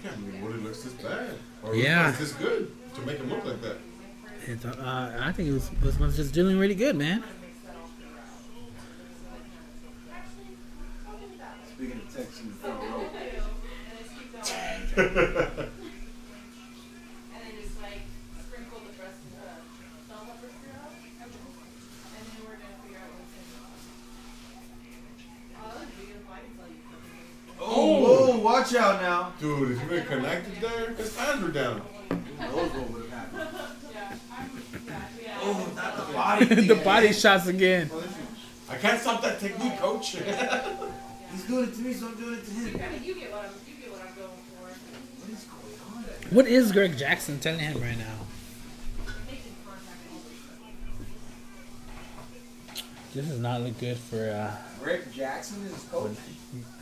thank 0.09 0.19
you. 0.19 0.23
I 0.27 0.27
can't 0.27 0.27
believe 0.27 0.43
Woody 0.43 0.59
looks 0.63 0.83
this 0.83 0.93
bad. 0.95 1.35
Or 1.63 1.75
Yeah. 1.75 2.07
looks 2.07 2.19
this 2.19 2.33
good 2.33 2.73
to 2.95 3.01
make 3.03 3.19
him 3.19 3.31
look 3.31 3.45
like 3.45 3.61
that. 3.63 3.77
It's, 4.47 4.65
uh, 4.65 5.19
I 5.21 5.33
think 5.33 5.49
it 5.49 5.53
was 5.53 5.71
this 5.83 5.99
one's 5.99 6.17
just 6.17 6.33
doing 6.33 6.59
really 6.59 6.75
good, 6.75 6.97
man. 6.97 7.23
text 12.17 12.41
in 12.41 12.49
the 12.49 12.55
front 12.55 12.81
row. 12.81 13.05
And 13.05 13.13
just 14.01 14.17
keep 14.17 14.33
going. 14.33 14.49
And 14.97 15.05
then 17.45 17.53
just 17.61 17.77
like 17.83 18.01
sprinkle 18.41 18.81
the 18.89 18.93
rest 18.97 19.21
of 19.21 19.37
the 19.37 19.53
bell 20.09 20.25
pepper 20.25 20.49
syrup. 20.49 20.97
And 21.21 22.25
then 22.25 22.41
we're 22.41 22.57
gonna 22.57 22.81
figure 22.81 23.05
out 23.05 23.13
what's 23.21 23.37
in 23.37 23.45
it. 23.45 23.53
Oh, 25.61 25.69
that 25.69 25.77
was 25.77 25.93
beautiful. 25.93 26.33
I 26.33 26.41
can 26.41 26.57
tell 26.57 26.73
you 26.73 26.81
cooking. 26.89 27.21
Oh, 27.69 28.01
whoa, 28.31 28.39
watch 28.39 28.75
out 28.75 29.01
now. 29.03 29.33
Dude, 29.41 29.73
if 29.73 29.83
you 29.83 29.89
been 29.89 30.07
connected 30.07 30.61
there, 30.61 30.91
his 30.95 31.17
hands 31.17 31.43
were 31.43 31.49
down. 31.49 31.83
Who 32.09 32.17
knows 32.47 32.71
what 32.73 32.91
would 32.91 33.11
have 33.11 33.33
happened? 33.33 33.49
Yeah, 33.93 34.13
I'm, 34.33 34.51
yeah, 34.87 35.03
yeah. 35.23 35.39
Oh, 35.43 35.73
not 35.75 35.97
the 36.07 36.13
body. 36.55 36.67
the 36.69 36.75
body 36.77 37.13
shots 37.13 37.47
again. 37.49 37.89
This 37.89 38.05
is- 38.05 38.13
I 38.69 38.77
can't 38.77 39.01
stop 39.01 39.23
that 39.23 39.39
technique, 39.41 39.79
coach. 39.79 40.11
He's 41.33 41.43
doing 41.45 41.65
it 41.69 41.75
to 41.75 41.81
me, 41.81 41.93
so 41.93 42.07
I'm 42.09 42.15
doing 42.17 42.35
it 42.39 42.45
to 42.45 42.51
him. 42.51 43.05
you 43.05 43.15
get 43.15 43.31
what 43.33 43.45
I'm, 43.45 43.51
you 43.67 43.75
get 43.81 43.91
what 43.93 44.01
I'm 44.01 44.15
going 44.17 44.29
for. 44.29 44.67
What 45.21 45.31
is 45.33 45.45
going 45.45 45.97
on? 46.31 46.35
What 46.37 46.47
is 46.47 46.73
Greg 46.73 46.97
Jackson 46.97 47.39
telling 47.41 47.61
him 47.61 47.81
right 47.81 47.97
now? 47.99 48.05
Making 49.29 49.55
contact 49.65 50.01
all 50.13 50.19
this. 52.71 53.15
This 53.15 53.27
does 53.27 53.39
not 53.41 53.61
look 53.61 53.79
good 53.79 53.97
for. 53.99 54.31
uh 54.31 54.57
Greg 54.83 55.03
Jackson 55.13 55.65
is 55.67 55.73
his 55.75 55.85
coach. 55.85 56.11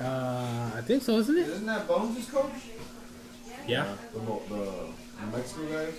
Uh 0.01 0.70
I 0.76 0.80
think 0.82 1.02
so, 1.02 1.18
isn't 1.18 1.36
it? 1.36 1.48
Isn't 1.48 1.66
that 1.66 1.86
Bones' 1.88 2.28
coach? 2.30 2.51
Yeah. 3.66 3.94
The, 4.12 4.18
Mo- 4.20 4.42
the, 4.48 4.55
the 5.20 5.36
Mexico 5.36 5.66
guys? 5.72 5.94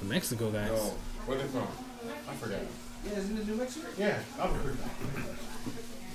The 0.00 0.04
Mexico 0.06 0.50
guys. 0.50 0.68
No. 0.70 0.94
Where 1.26 1.38
they 1.38 1.44
from? 1.44 1.68
I 2.28 2.34
forgot. 2.34 2.60
Yeah, 3.06 3.18
isn't 3.18 3.36
it 3.38 3.46
New 3.46 3.54
Mexico? 3.54 3.86
Yeah, 3.96 4.18
I've 4.40 4.50
heard. 4.50 4.76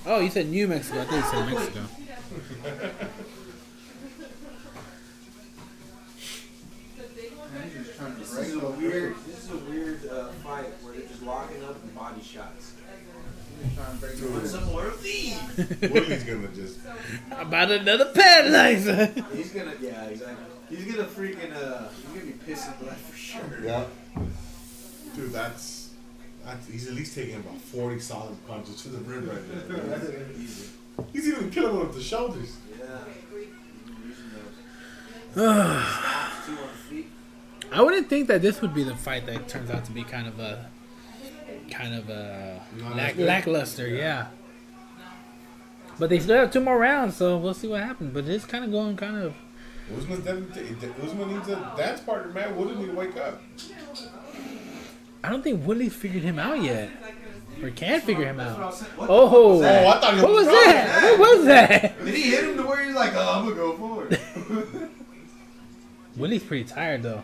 Oh, 0.06 0.20
you 0.20 0.28
said 0.30 0.48
New 0.48 0.68
Mexico. 0.68 1.00
I 1.00 1.04
think 1.04 1.24
you 1.24 1.30
said 1.30 1.46
Mexico. 1.54 1.80
This 8.18 8.32
is 8.38 8.54
a 8.62 8.70
weird. 8.70 9.14
This 9.26 9.44
is 9.44 9.50
a 9.50 9.56
weird 9.56 10.06
uh, 10.08 10.28
fight 10.44 10.66
where 10.82 10.94
they're 10.94 11.06
just 11.06 11.22
locking 11.22 11.62
up 11.64 11.80
and 11.82 11.94
body 11.94 12.22
shots. 12.22 12.74
Dude, 14.16 14.46
Some 14.46 14.64
more 14.66 14.86
of 14.86 15.02
these. 15.02 15.38
Willie's 15.80 16.22
gonna 16.28 16.48
just. 16.48 16.78
About 17.30 17.70
another 17.70 18.06
paralyzer. 18.14 19.06
He's 19.34 19.50
gonna, 19.52 19.74
yeah, 19.80 20.04
exactly. 20.04 20.44
He's 20.68 20.84
gonna 20.94 21.08
freaking, 21.08 21.54
uh, 21.54 21.88
he's 21.88 22.20
gonna 22.20 22.26
be 22.26 22.52
pissing 22.52 22.78
blood 22.80 22.96
for 22.96 23.16
sure. 23.16 23.42
Yeah. 23.62 23.84
Dude, 25.16 25.32
that's. 25.32 25.90
that's 26.44 26.66
he's 26.68 26.88
at 26.88 26.94
least 26.94 27.14
taking 27.14 27.36
about 27.36 27.58
40 27.58 28.00
solid 28.00 28.36
punches 28.46 28.82
to 28.82 28.88
the 28.88 28.98
rib 28.98 29.28
right 29.28 29.68
there. 29.68 30.26
Easy. 30.38 30.68
He's 31.12 31.28
even 31.28 31.50
killing 31.50 31.74
him 31.74 31.86
with 31.86 31.94
the 31.96 32.02
shoulders. 32.02 32.56
Yeah. 32.78 32.86
Using 34.06 34.24
those. 35.34 35.44
Stomps, 35.44 36.46
two 36.46 36.52
on 36.52 36.58
the 36.58 36.78
feet. 36.88 37.06
I 37.72 37.82
wouldn't 37.82 38.08
think 38.08 38.28
that 38.28 38.42
this 38.42 38.60
would 38.62 38.72
be 38.74 38.84
the 38.84 38.94
fight 38.96 39.26
that 39.26 39.48
turns 39.48 39.70
out 39.70 39.84
to 39.86 39.92
be 39.92 40.04
kind 40.04 40.28
of 40.28 40.38
a, 40.38 40.70
kind 41.70 41.94
of 41.94 42.08
uh, 42.10 42.58
a 42.86 42.94
lack, 42.94 43.16
lackluster. 43.16 43.88
Yeah. 43.88 44.28
But 45.98 46.10
they 46.10 46.18
still 46.18 46.36
have 46.36 46.50
two 46.50 46.60
more 46.60 46.78
rounds, 46.78 47.16
so 47.16 47.36
we'll 47.38 47.54
see 47.54 47.68
what 47.68 47.82
happens. 47.82 48.12
But 48.12 48.26
it's 48.26 48.44
kind 48.44 48.64
of 48.64 48.70
going 48.72 48.96
kind 48.96 49.16
of. 49.16 49.34
Usman's 49.96 50.24
definitely. 50.24 50.76
Usman 51.02 51.34
needs 51.34 51.48
a 51.48 51.74
dance 51.76 52.00
partner, 52.00 52.32
man. 52.32 52.56
Woodley 52.56 52.76
need 52.76 52.86
to 52.90 52.96
wake 52.96 53.16
up. 53.16 53.40
I 55.22 55.28
don't 55.30 55.42
think 55.42 55.64
Woodley's 55.66 55.94
figured 55.94 56.22
him 56.22 56.38
out 56.38 56.60
yet, 56.62 56.90
or 57.62 57.70
can't 57.70 58.02
figure 58.02 58.26
him 58.26 58.38
That's 58.38 58.58
what 58.58 58.62
I 58.62 58.66
out. 58.66 58.98
What 58.98 59.10
Oh, 59.10 59.48
was 59.52 59.60
that? 59.62 59.84
Oh, 59.84 59.88
I 59.88 60.00
thought 60.00 60.14
he 60.14 60.20
what 60.22 60.32
was 60.32 60.46
was 60.46 60.54
that? 60.54 61.18
What 61.18 61.36
was 61.38 61.46
that? 61.46 62.04
Did 62.04 62.14
he 62.14 62.22
hit 62.30 62.44
him 62.44 62.56
to 62.56 62.62
where 62.64 62.84
he's 62.84 62.94
like, 62.94 63.12
oh, 63.14 63.32
I'm 63.38 63.44
gonna 63.44 63.54
go 63.56 63.76
for 63.76 64.06
it? 64.10 64.90
Willie's 66.16 66.42
pretty 66.42 66.64
tired 66.64 67.02
though, 67.02 67.22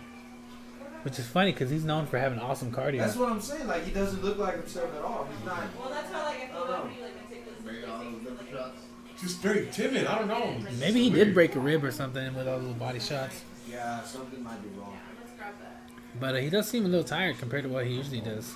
which 1.02 1.18
is 1.18 1.26
funny 1.26 1.52
because 1.52 1.70
he's 1.70 1.84
known 1.84 2.06
for 2.06 2.18
having 2.18 2.38
awesome 2.38 2.70
cardio. 2.72 2.98
That's 2.98 3.16
what 3.16 3.30
I'm 3.30 3.40
saying. 3.40 3.66
Like, 3.66 3.84
he 3.84 3.92
doesn't 3.92 4.22
look 4.22 4.38
like 4.38 4.56
himself 4.56 4.94
at 4.96 5.02
all. 5.02 5.26
He's 5.34 5.46
not. 5.46 5.64
Well, 5.78 5.90
that's 5.90 6.12
how 6.12 6.24
like 6.24 6.42
I 6.42 6.46
feel 6.48 6.64
no. 6.66 6.70
like 6.70 6.84
we 6.84 7.02
like 7.02 7.30
take 7.30 7.44
this. 7.44 7.64
Maybe 7.64 7.84
all 7.84 8.04
those 8.04 8.22
different. 8.22 8.74
Just 9.20 9.40
very 9.40 9.68
timid. 9.70 10.06
I 10.06 10.18
don't 10.18 10.28
know. 10.28 10.56
Maybe 10.78 11.02
he 11.02 11.10
did 11.10 11.34
break 11.34 11.54
a 11.54 11.60
rib 11.60 11.84
or 11.84 11.90
something 11.90 12.34
with 12.34 12.48
all 12.48 12.58
those 12.58 12.74
body 12.74 13.00
shots. 13.00 13.42
Yeah, 13.70 14.02
something 14.02 14.42
might 14.42 14.62
be 14.62 14.80
wrong. 14.80 14.96
Let's 15.20 15.36
grab 15.36 15.52
that. 15.60 15.82
But 16.18 16.36
uh, 16.36 16.38
he 16.38 16.48
does 16.48 16.68
seem 16.68 16.86
a 16.86 16.88
little 16.88 17.04
tired 17.04 17.38
compared 17.38 17.64
to 17.64 17.68
what 17.68 17.86
he 17.86 17.94
usually 17.94 18.20
does. 18.20 18.54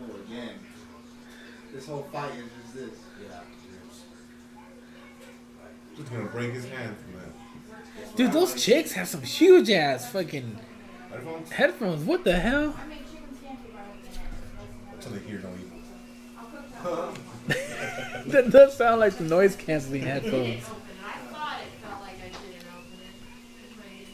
Oh, 0.00 0.16
again. 0.26 0.54
This 1.72 1.86
whole 1.86 2.08
fight 2.12 2.32
is 2.32 2.50
just 2.62 2.74
this. 2.74 3.00
Yeah. 3.22 3.40
He's 5.96 6.08
gonna 6.08 6.24
break 6.24 6.52
his 6.52 6.68
hand 6.68 6.96
from 6.98 7.20
that. 7.20 8.16
Dude, 8.16 8.32
those 8.32 8.62
chicks 8.62 8.92
have 8.92 9.08
some 9.08 9.22
huge 9.22 9.70
ass 9.70 10.10
fucking 10.10 10.58
Headphones? 11.16 11.50
headphones. 11.50 12.04
What 12.04 12.24
the 12.24 12.38
hell? 12.38 12.74
Until 14.92 15.12
they 15.12 15.18
hear 15.20 15.38
no 15.38 15.48
evil. 15.54 17.14
That 18.26 18.50
does 18.50 18.76
sound 18.76 18.98
like 19.00 19.16
the 19.18 19.24
noise 19.24 19.54
canceling 19.54 20.02
headphones. 20.02 20.64
Open. 20.64 20.74
I 21.04 21.12
thought 21.32 21.58
it 21.60 21.68
felt 21.86 22.00
like 22.02 22.14
I 22.14 22.26
didn't 22.26 22.66
open 22.76 22.98
it. 22.98 23.14
It 23.62 23.70
might 23.78 24.08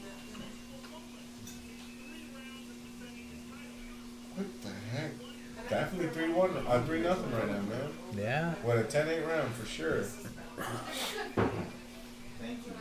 be 4.36 4.36
What 4.36 4.48
the 4.62 4.68
heck? 4.94 5.12
Definitely 5.70 6.08
3 6.08 6.28
1. 6.32 6.50
Uh, 6.66 6.82
3 6.84 7.00
nothing 7.00 7.30
right 7.32 7.46
now, 7.46 7.60
man. 7.62 7.90
Yeah. 8.16 8.54
What 8.62 8.76
a 8.76 8.84
10 8.84 9.08
8 9.08 9.24
round 9.26 9.54
for 9.54 9.64
sure. 9.66 10.02
Thank 10.02 10.28
you. 12.66 12.72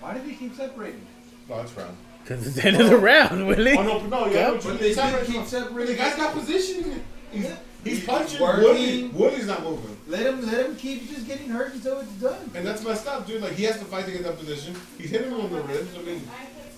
Why 0.00 0.14
did 0.14 0.22
he 0.22 0.34
keep 0.36 0.54
separating? 0.54 1.04
No, 1.48 1.56
that's 1.56 1.72
round. 1.76 1.96
Because 2.30 2.46
it's 2.46 2.56
the 2.56 2.68
end 2.68 2.80
of 2.80 2.90
the 2.90 2.94
oh. 2.94 3.00
round, 3.00 3.48
Willie. 3.48 3.76
Oh, 3.76 3.82
no, 3.82 4.06
no, 4.06 4.26
yeah. 4.26 4.56
But 4.62 4.78
they 4.78 4.94
did 4.94 5.26
keep 5.26 5.44
The 5.46 5.94
guy's 5.98 6.14
got 6.14 6.32
position. 6.32 7.02
He's, 7.32 7.44
he's 7.44 7.56
He's 7.82 8.06
punching. 8.06 8.40
working. 8.40 8.62
Woodley, 8.62 9.08
Woodley's 9.08 9.46
not 9.48 9.64
moving. 9.64 9.96
Let 10.06 10.26
him, 10.26 10.46
let 10.46 10.66
him 10.66 10.76
keep 10.76 11.08
just 11.08 11.26
getting 11.26 11.48
hurt 11.48 11.74
until 11.74 11.98
it's 11.98 12.12
done. 12.12 12.48
And 12.54 12.64
that's 12.64 12.84
messed 12.84 13.08
up, 13.08 13.26
dude. 13.26 13.42
Like, 13.42 13.54
he 13.54 13.64
has 13.64 13.80
to 13.80 13.84
fight 13.84 14.04
to 14.04 14.12
get 14.12 14.22
that 14.22 14.38
position. 14.38 14.76
He's 14.96 15.10
hitting 15.10 15.32
him 15.32 15.40
on 15.40 15.50
the 15.50 15.60
ribs. 15.62 15.92
I 15.98 16.02
mean, 16.02 16.22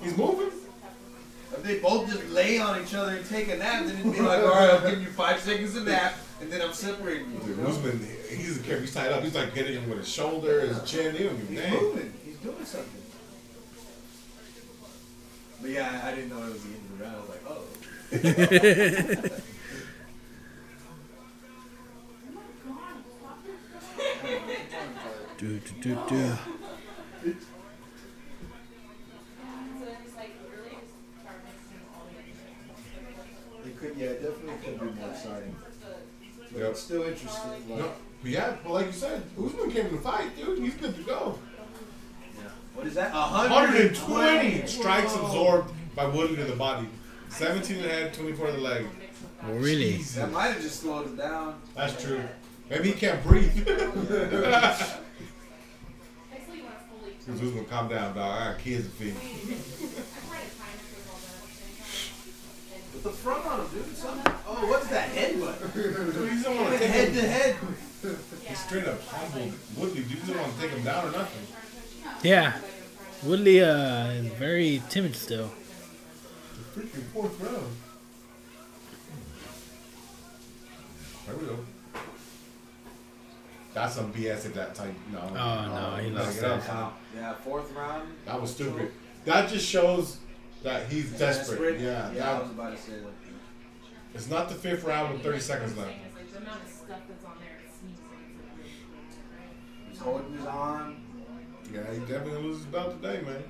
he's 0.02 0.16
moving. 0.16 0.48
If 1.52 1.62
they 1.62 1.80
both 1.80 2.08
just 2.08 2.26
lay 2.30 2.58
on 2.58 2.80
each 2.80 2.94
other 2.94 3.14
and 3.14 3.28
take 3.28 3.48
a 3.48 3.56
nap, 3.58 3.84
then 3.84 3.98
it'd 3.98 4.10
be 4.10 4.20
like, 4.20 4.38
all 4.38 4.54
right, 4.54 4.70
I'm 4.70 4.88
giving 4.88 5.04
you 5.04 5.10
five 5.10 5.38
seconds 5.38 5.76
of 5.76 5.84
nap, 5.84 6.14
and 6.40 6.50
then 6.50 6.62
I'm 6.62 6.72
separating 6.72 7.30
you. 7.30 7.40
Dude, 7.40 7.66
Usman, 7.66 8.08
he's 8.30 8.58
a 8.58 8.80
He's 8.80 8.94
tied 8.94 9.12
up. 9.12 9.22
He's 9.22 9.34
like 9.34 9.54
getting 9.54 9.74
him 9.74 9.90
with 9.90 9.98
his 9.98 10.08
shoulder, 10.08 10.62
his 10.62 10.82
chin. 10.90 11.14
He 11.14 11.24
don't 11.24 11.36
give 11.36 11.50
a 11.50 11.52
He's 11.52 11.60
damn. 11.60 11.82
moving. 11.82 12.14
He's 12.24 12.36
doing 12.36 12.64
something. 12.64 13.01
But 15.62 15.70
yeah, 15.70 16.01
I, 16.02 16.09
I 16.09 16.14
didn't 16.16 16.30
know 16.30 16.43
it 16.43 16.52
was 16.52 16.62
the 16.64 16.70
end 16.70 16.82
of 16.90 16.98
the 16.98 17.05
round. 17.05 17.16
I 17.16 17.20
was 17.20 17.28
like, 17.30 17.44
oh. 17.48 19.39
do, 25.39 25.59
do, 25.60 25.72
do, 25.80 25.94
do. 26.09 26.18
So 26.18 26.34
then 29.84 29.97
it's 30.05 30.16
like 30.16 30.34
really 30.51 30.76
just 30.80 30.94
start 31.20 31.39
mixing 31.47 31.82
all 31.94 32.05
the 33.62 33.68
It 33.68 33.74
could, 33.78 33.94
yeah, 33.97 34.06
it 34.06 34.22
definitely 34.22 34.59
could 34.64 34.80
be 34.80 35.01
more 35.01 35.10
exciting. 35.10 35.56
But 36.52 36.59
Yep. 36.59 36.70
it's 36.70 36.80
still 36.80 37.02
interesting. 37.05 37.51
Like, 37.51 37.78
No, 37.78 37.93
yeah, 38.24 38.56
but 38.62 38.72
like 38.72 38.86
you 38.86 38.93
said, 38.93 39.22
Usman 39.39 39.70
came 39.70 39.86
in 39.86 39.93
the 39.97 40.01
fight, 40.02 40.36
dude. 40.36 40.59
He's 40.59 40.74
good 40.74 40.94
to 40.97 41.02
go. 41.02 41.39
Yeah. 42.72 42.78
What 42.78 42.86
is 42.86 42.94
that? 42.94 43.12
120 43.12 44.66
strikes 44.66 45.14
absorbed 45.14 45.72
by 45.94 46.06
Woodley 46.06 46.36
to 46.36 46.44
the 46.44 46.56
body. 46.56 46.88
17 47.28 47.76
in 47.76 47.82
the 47.82 47.88
head, 47.88 48.14
24 48.14 48.48
in 48.48 48.54
the 48.56 48.60
leg. 48.60 48.86
Oh, 49.44 49.52
really? 49.54 49.96
Jesus. 49.96 50.16
That 50.16 50.30
might 50.30 50.48
have 50.48 50.60
just 50.62 50.80
slowed 50.80 51.06
it 51.06 51.16
down. 51.16 51.60
That's 51.74 52.02
true. 52.02 52.22
Maybe 52.70 52.92
he 52.92 52.94
can't 52.94 53.22
breathe. 53.24 53.54
Basically, 53.54 53.78
you 56.58 56.64
want 56.64 56.78
to 56.78 56.84
fully. 57.00 57.12
Because 57.18 57.42
Usman, 57.42 57.64
calm 57.66 57.88
down, 57.88 58.14
dog. 58.14 58.40
I 58.40 58.52
got 58.52 58.58
kids 58.60 58.84
to 58.86 58.90
feed. 58.92 59.14
I'm 59.14 59.18
trying 59.18 59.56
to 59.56 60.56
time 60.56 60.76
it 60.78 60.88
with 60.94 61.08
all 61.10 61.18
that 61.20 61.34
at 61.34 61.42
the 61.42 61.52
same 61.58 61.74
time. 61.82 62.92
With 62.92 63.02
the 63.02 63.10
front 63.10 63.46
on 63.46 63.60
him, 63.60 63.66
dude. 63.72 63.96
Something. 63.96 64.32
Oh, 64.46 64.66
what's 64.70 64.86
that 64.88 65.08
headbutt? 65.10 65.56
Dude, 65.74 66.30
he 66.30 66.36
doesn't 66.36 66.56
want 66.56 66.72
to 66.72 66.78
take 66.78 66.90
head 66.90 67.08
him. 67.08 67.14
to 67.14 67.28
head. 67.28 67.56
He 68.46 68.54
straight 68.54 68.86
up 68.86 69.00
humbled 69.06 69.52
Woodley. 69.76 70.02
Dude, 70.02 70.10
he 70.10 70.14
doesn't 70.20 70.38
want 70.38 70.54
to 70.54 70.60
take 70.60 70.70
him 70.70 70.84
down 70.84 71.06
or 71.08 71.12
nothing. 71.12 71.46
Yeah. 72.22 72.52
Woodley 73.24 73.62
uh, 73.62 74.06
is 74.10 74.26
very 74.34 74.82
timid 74.88 75.16
still. 75.16 75.50
Freaking 76.74 77.02
fourth 77.12 77.40
round. 77.40 77.76
There 81.26 81.36
we 81.36 81.46
go. 81.46 81.58
That's 83.74 83.94
some 83.94 84.12
BS 84.12 84.46
at 84.46 84.54
that 84.54 84.74
time. 84.74 84.94
No. 85.12 85.20
Oh, 85.20 85.34
no, 85.34 85.96
he 85.96 86.10
gotta 86.10 86.24
lost 86.24 86.40
get 86.40 86.50
up, 86.50 86.66
that. 86.66 86.92
Yeah, 87.16 87.34
fourth 87.34 87.72
round. 87.72 88.08
That 88.26 88.40
was 88.40 88.50
stupid. 88.54 88.92
That 89.24 89.48
just 89.48 89.66
shows 89.68 90.18
that 90.62 90.88
he's 90.88 91.10
desperate. 91.12 91.80
Yeah. 91.80 92.12
Yeah, 92.12 92.32
I 92.32 92.40
was 92.40 92.50
about 92.50 92.76
to 92.76 92.82
say 92.82 92.92
that. 92.92 93.12
it's 94.14 94.28
not 94.28 94.48
the 94.48 94.54
fifth 94.54 94.84
round 94.84 95.12
with 95.12 95.22
30 95.22 95.40
seconds 95.40 95.76
left. 95.76 95.90
It's 95.90 96.16
like 96.16 96.30
the 96.32 96.38
amount 96.38 96.62
of 96.62 96.68
stuff 96.68 97.00
that's 97.08 97.24
on 97.24 97.36
there 97.40 97.60
is 97.66 97.72
sneezing. 99.88 100.04
holding 100.04 100.32
his 100.36 100.46
arm. 100.46 100.96
Yeah, 101.72 101.80
he 101.92 102.00
definitely 102.00 102.32
gonna 102.32 102.46
lose 102.46 102.58
his 102.58 102.66
belt 102.66 103.00
today, 103.00 103.22
man. 103.22 103.42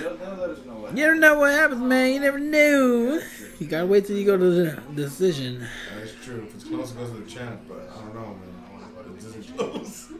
They'll, 0.00 0.16
they'll 0.16 0.34
let 0.34 0.50
us 0.50 0.64
know 0.64 0.74
what. 0.74 0.90
You 0.96 1.04
never 1.04 1.14
know 1.14 1.38
what 1.40 1.52
happens, 1.52 1.80
man. 1.82 2.12
You 2.12 2.20
never 2.20 2.38
knew. 2.38 3.20
You 3.58 3.66
gotta 3.66 3.86
wait 3.86 4.06
till 4.06 4.16
you 4.16 4.24
go 4.24 4.36
to 4.38 4.50
the 4.50 4.82
decision. 4.94 5.66
That's 5.98 6.14
true. 6.24 6.44
If 6.48 6.54
it's 6.54 6.64
close, 6.64 6.92
it 6.92 6.96
goes 6.98 7.10
to 7.10 7.16
the 7.18 7.30
champ, 7.30 7.60
but 7.68 7.90
I 7.94 8.00
don't 8.00 8.14
know, 8.14 8.36
man. 8.36 9.16
It 9.16 9.24
isn't 9.24 9.56
close. 9.56 10.12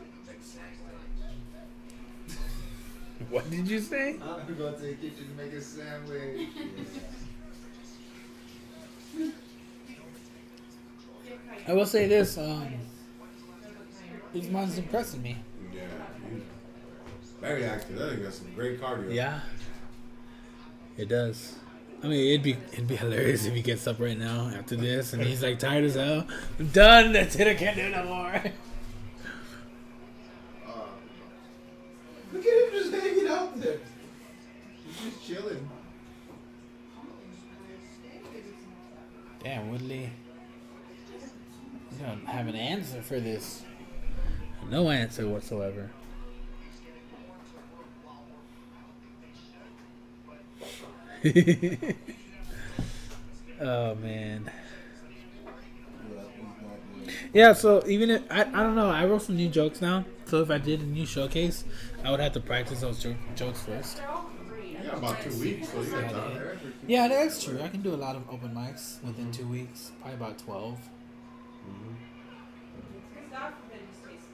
What 3.31 3.51
did 3.51 3.69
you 3.69 3.81
say? 3.81 4.17
I'm 4.23 4.41
gonna 4.41 4.53
go 4.53 4.73
to 4.73 4.81
the 4.81 4.95
kitchen 4.95 5.29
to 5.29 5.43
make 5.43 5.53
a 5.53 5.61
sandwich. 5.63 6.49
I 11.69 11.73
will 11.73 11.87
say 11.87 12.07
this. 12.07 12.37
Um, 12.37 12.69
this 14.35 14.49
man's 14.49 14.77
impressing 14.79 15.23
me. 15.23 15.37
Yeah, 17.43 17.49
he's 17.49 17.59
very 17.59 17.65
active. 17.65 17.99
That 17.99 18.11
thing 18.15 18.23
got 18.23 18.33
some 18.35 18.53
great 18.55 18.81
cardio. 18.81 19.13
Yeah, 19.15 19.41
it 20.97 21.09
does. 21.09 21.55
I 22.03 22.09
mean, 22.09 22.33
it'd 22.33 22.43
be 22.43 22.57
it'd 22.73 22.89
be 22.89 22.97
hilarious 22.97 23.47
if 23.47 23.55
he 23.55 23.63
gets 23.63 23.87
up 23.87 24.01
right 24.01 24.19
now 24.19 24.49
after 24.57 24.75
this 24.75 25.13
and 25.13 25.23
he's 25.23 25.43
like 25.43 25.59
tired 25.61 25.85
as 25.85 25.95
hell. 25.95 26.27
I'm 26.59 26.67
done. 26.69 27.13
That's 27.13 27.37
it. 27.37 27.47
I 27.47 27.55
can't 27.55 27.77
do 27.77 27.89
no 27.91 28.05
more. 28.05 28.35
Uh, 28.35 28.49
Look 32.33 32.45
at 32.45 32.53
him 32.53 32.71
just 32.73 32.93
hanging 32.93 33.29
out 33.29 33.61
there. 33.61 33.77
he's 34.87 35.13
just 35.13 35.27
chilling. 35.27 35.69
Damn, 39.45 39.71
Woodley. 39.71 40.11
You 41.93 42.07
don't 42.07 42.27
have 42.27 42.47
an 42.47 42.55
answer 42.57 43.03
for 43.03 43.21
this. 43.21 43.63
No 44.71 44.91
answer 44.91 45.29
whatsoever. 45.29 45.91
oh 53.61 53.95
man. 53.97 54.51
Yeah, 57.33 57.53
so 57.53 57.83
even 57.87 58.11
if 58.11 58.23
I, 58.31 58.41
I 58.43 58.45
don't 58.45 58.75
know, 58.75 58.91
I 58.91 59.05
wrote 59.07 59.23
some 59.23 59.37
new 59.37 59.49
jokes 59.49 59.81
now. 59.81 60.05
So 60.27 60.41
if 60.43 60.51
I 60.51 60.59
did 60.59 60.81
a 60.81 60.85
new 60.85 61.07
showcase, 61.07 61.65
I 62.05 62.11
would 62.11 62.21
have 62.21 62.33
to 62.33 62.41
practice 62.41 62.81
those 62.81 63.03
jo- 63.03 63.15
jokes 63.37 63.63
first. 63.63 64.01
Yeah, 64.73 64.97
about 64.97 65.21
two 65.23 65.39
weeks, 65.41 65.69
so 65.69 65.81
you 65.83 65.91
got 65.91 66.11
time. 66.11 66.59
Yeah, 66.87 67.09
that's 67.09 67.43
true. 67.45 67.61
I 67.63 67.69
can 67.69 67.83
do 67.83 67.95
a 67.95 67.97
lot 67.97 68.17
of 68.17 68.29
open 68.31 68.51
mics 68.55 69.03
within 69.05 69.31
two 69.31 69.47
weeks, 69.47 69.93
probably 70.01 70.17
about 70.17 70.39
twelve. 70.39 70.79
God 73.31 73.53
forbid 73.63 73.81
you 73.81 74.11
taste 74.11 74.27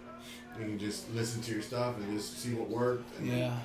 it. 0.57 0.61
You 0.61 0.67
can 0.67 0.79
just 0.79 1.11
listen 1.15 1.41
to 1.43 1.53
your 1.53 1.63
stuff 1.63 1.97
and 1.99 2.13
just 2.17 2.39
see 2.41 2.55
what 2.55 2.69
worked. 2.69 3.19
And 3.19 3.29
Yeah. 3.29 3.57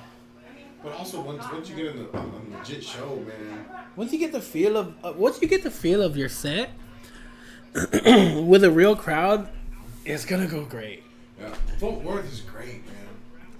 But 0.84 0.92
also, 0.92 1.22
once 1.22 1.42
once 1.50 1.68
you 1.70 1.74
get 1.76 1.86
in 1.86 1.96
the, 1.96 2.16
a 2.18 2.22
legit 2.58 2.84
show, 2.84 3.16
man, 3.26 3.64
Once 3.96 4.12
you 4.12 4.18
get 4.18 4.32
the 4.32 4.40
feel 4.42 4.76
of 4.76 4.94
uh, 5.02 5.12
once 5.16 5.40
you 5.40 5.48
get 5.48 5.62
the 5.62 5.70
feel 5.70 6.02
of 6.02 6.14
your 6.16 6.28
set 6.28 6.70
with 7.74 8.62
a 8.64 8.70
real 8.70 8.94
crowd, 8.94 9.48
it's 10.04 10.24
gonna 10.26 10.46
go 10.46 10.64
great. 10.64 11.02
yeah, 11.40 11.54
Fort 11.80 12.02
Worth 12.02 12.30
is 12.30 12.40
great, 12.42 12.86
man. 12.86 12.94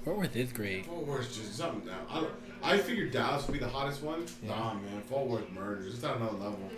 Fort 0.05 0.19
Worth 0.19 0.37
is 0.37 0.53
great. 0.53 0.85
Fort 0.87 1.07
Worth's 1.07 1.35
just 1.37 1.57
something 1.57 1.87
now. 1.87 1.99
I, 2.11 2.21
don't- 2.21 2.33
I 2.63 2.79
figured 2.79 3.11
Dallas 3.13 3.47
would 3.47 3.53
be 3.55 3.59
the 3.59 3.69
hottest 3.69 4.03
one. 4.03 4.25
Nah, 4.43 4.75
man, 4.75 5.03
Fort 5.09 5.27
Worth 5.27 5.51
murders. 5.51 5.95
It's 5.95 6.05
on 6.05 6.17
another 6.17 6.37
level. 6.37 6.71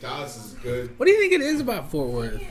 Dallas 0.00 0.36
is 0.36 0.52
good. 0.54 0.98
What 0.98 1.06
do 1.06 1.12
you 1.12 1.20
think 1.20 1.32
it 1.34 1.40
is 1.42 1.60
about 1.60 1.90
Fort 1.90 2.08
Worth? 2.10 2.42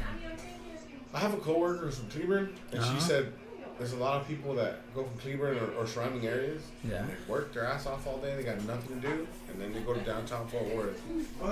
I 1.14 1.20
have 1.20 1.34
a 1.34 1.38
coworker 1.38 1.92
from 1.92 2.08
Cleveland, 2.10 2.54
and 2.72 2.80
Uh-huh. 2.82 2.96
she 2.96 3.02
said 3.02 3.34
there's 3.82 3.94
a 3.94 3.98
lot 3.98 4.22
of 4.22 4.28
people 4.28 4.54
that 4.54 4.80
go 4.94 5.04
from 5.04 5.18
Cleveland 5.18 5.58
or, 5.58 5.72
or 5.74 5.88
surrounding 5.88 6.28
areas. 6.28 6.62
Yeah. 6.88 6.98
And 6.98 7.10
they 7.10 7.14
work 7.28 7.52
their 7.54 7.66
ass 7.66 7.88
off 7.88 8.06
all 8.06 8.18
day. 8.20 8.36
They 8.36 8.44
got 8.44 8.62
nothing 8.66 9.02
to 9.02 9.08
do, 9.08 9.28
and 9.50 9.60
then 9.60 9.74
they 9.74 9.80
go 9.80 9.94
to 9.96 10.00
downtown 10.02 10.48
Fort 10.50 10.66
Worth. 10.76 11.02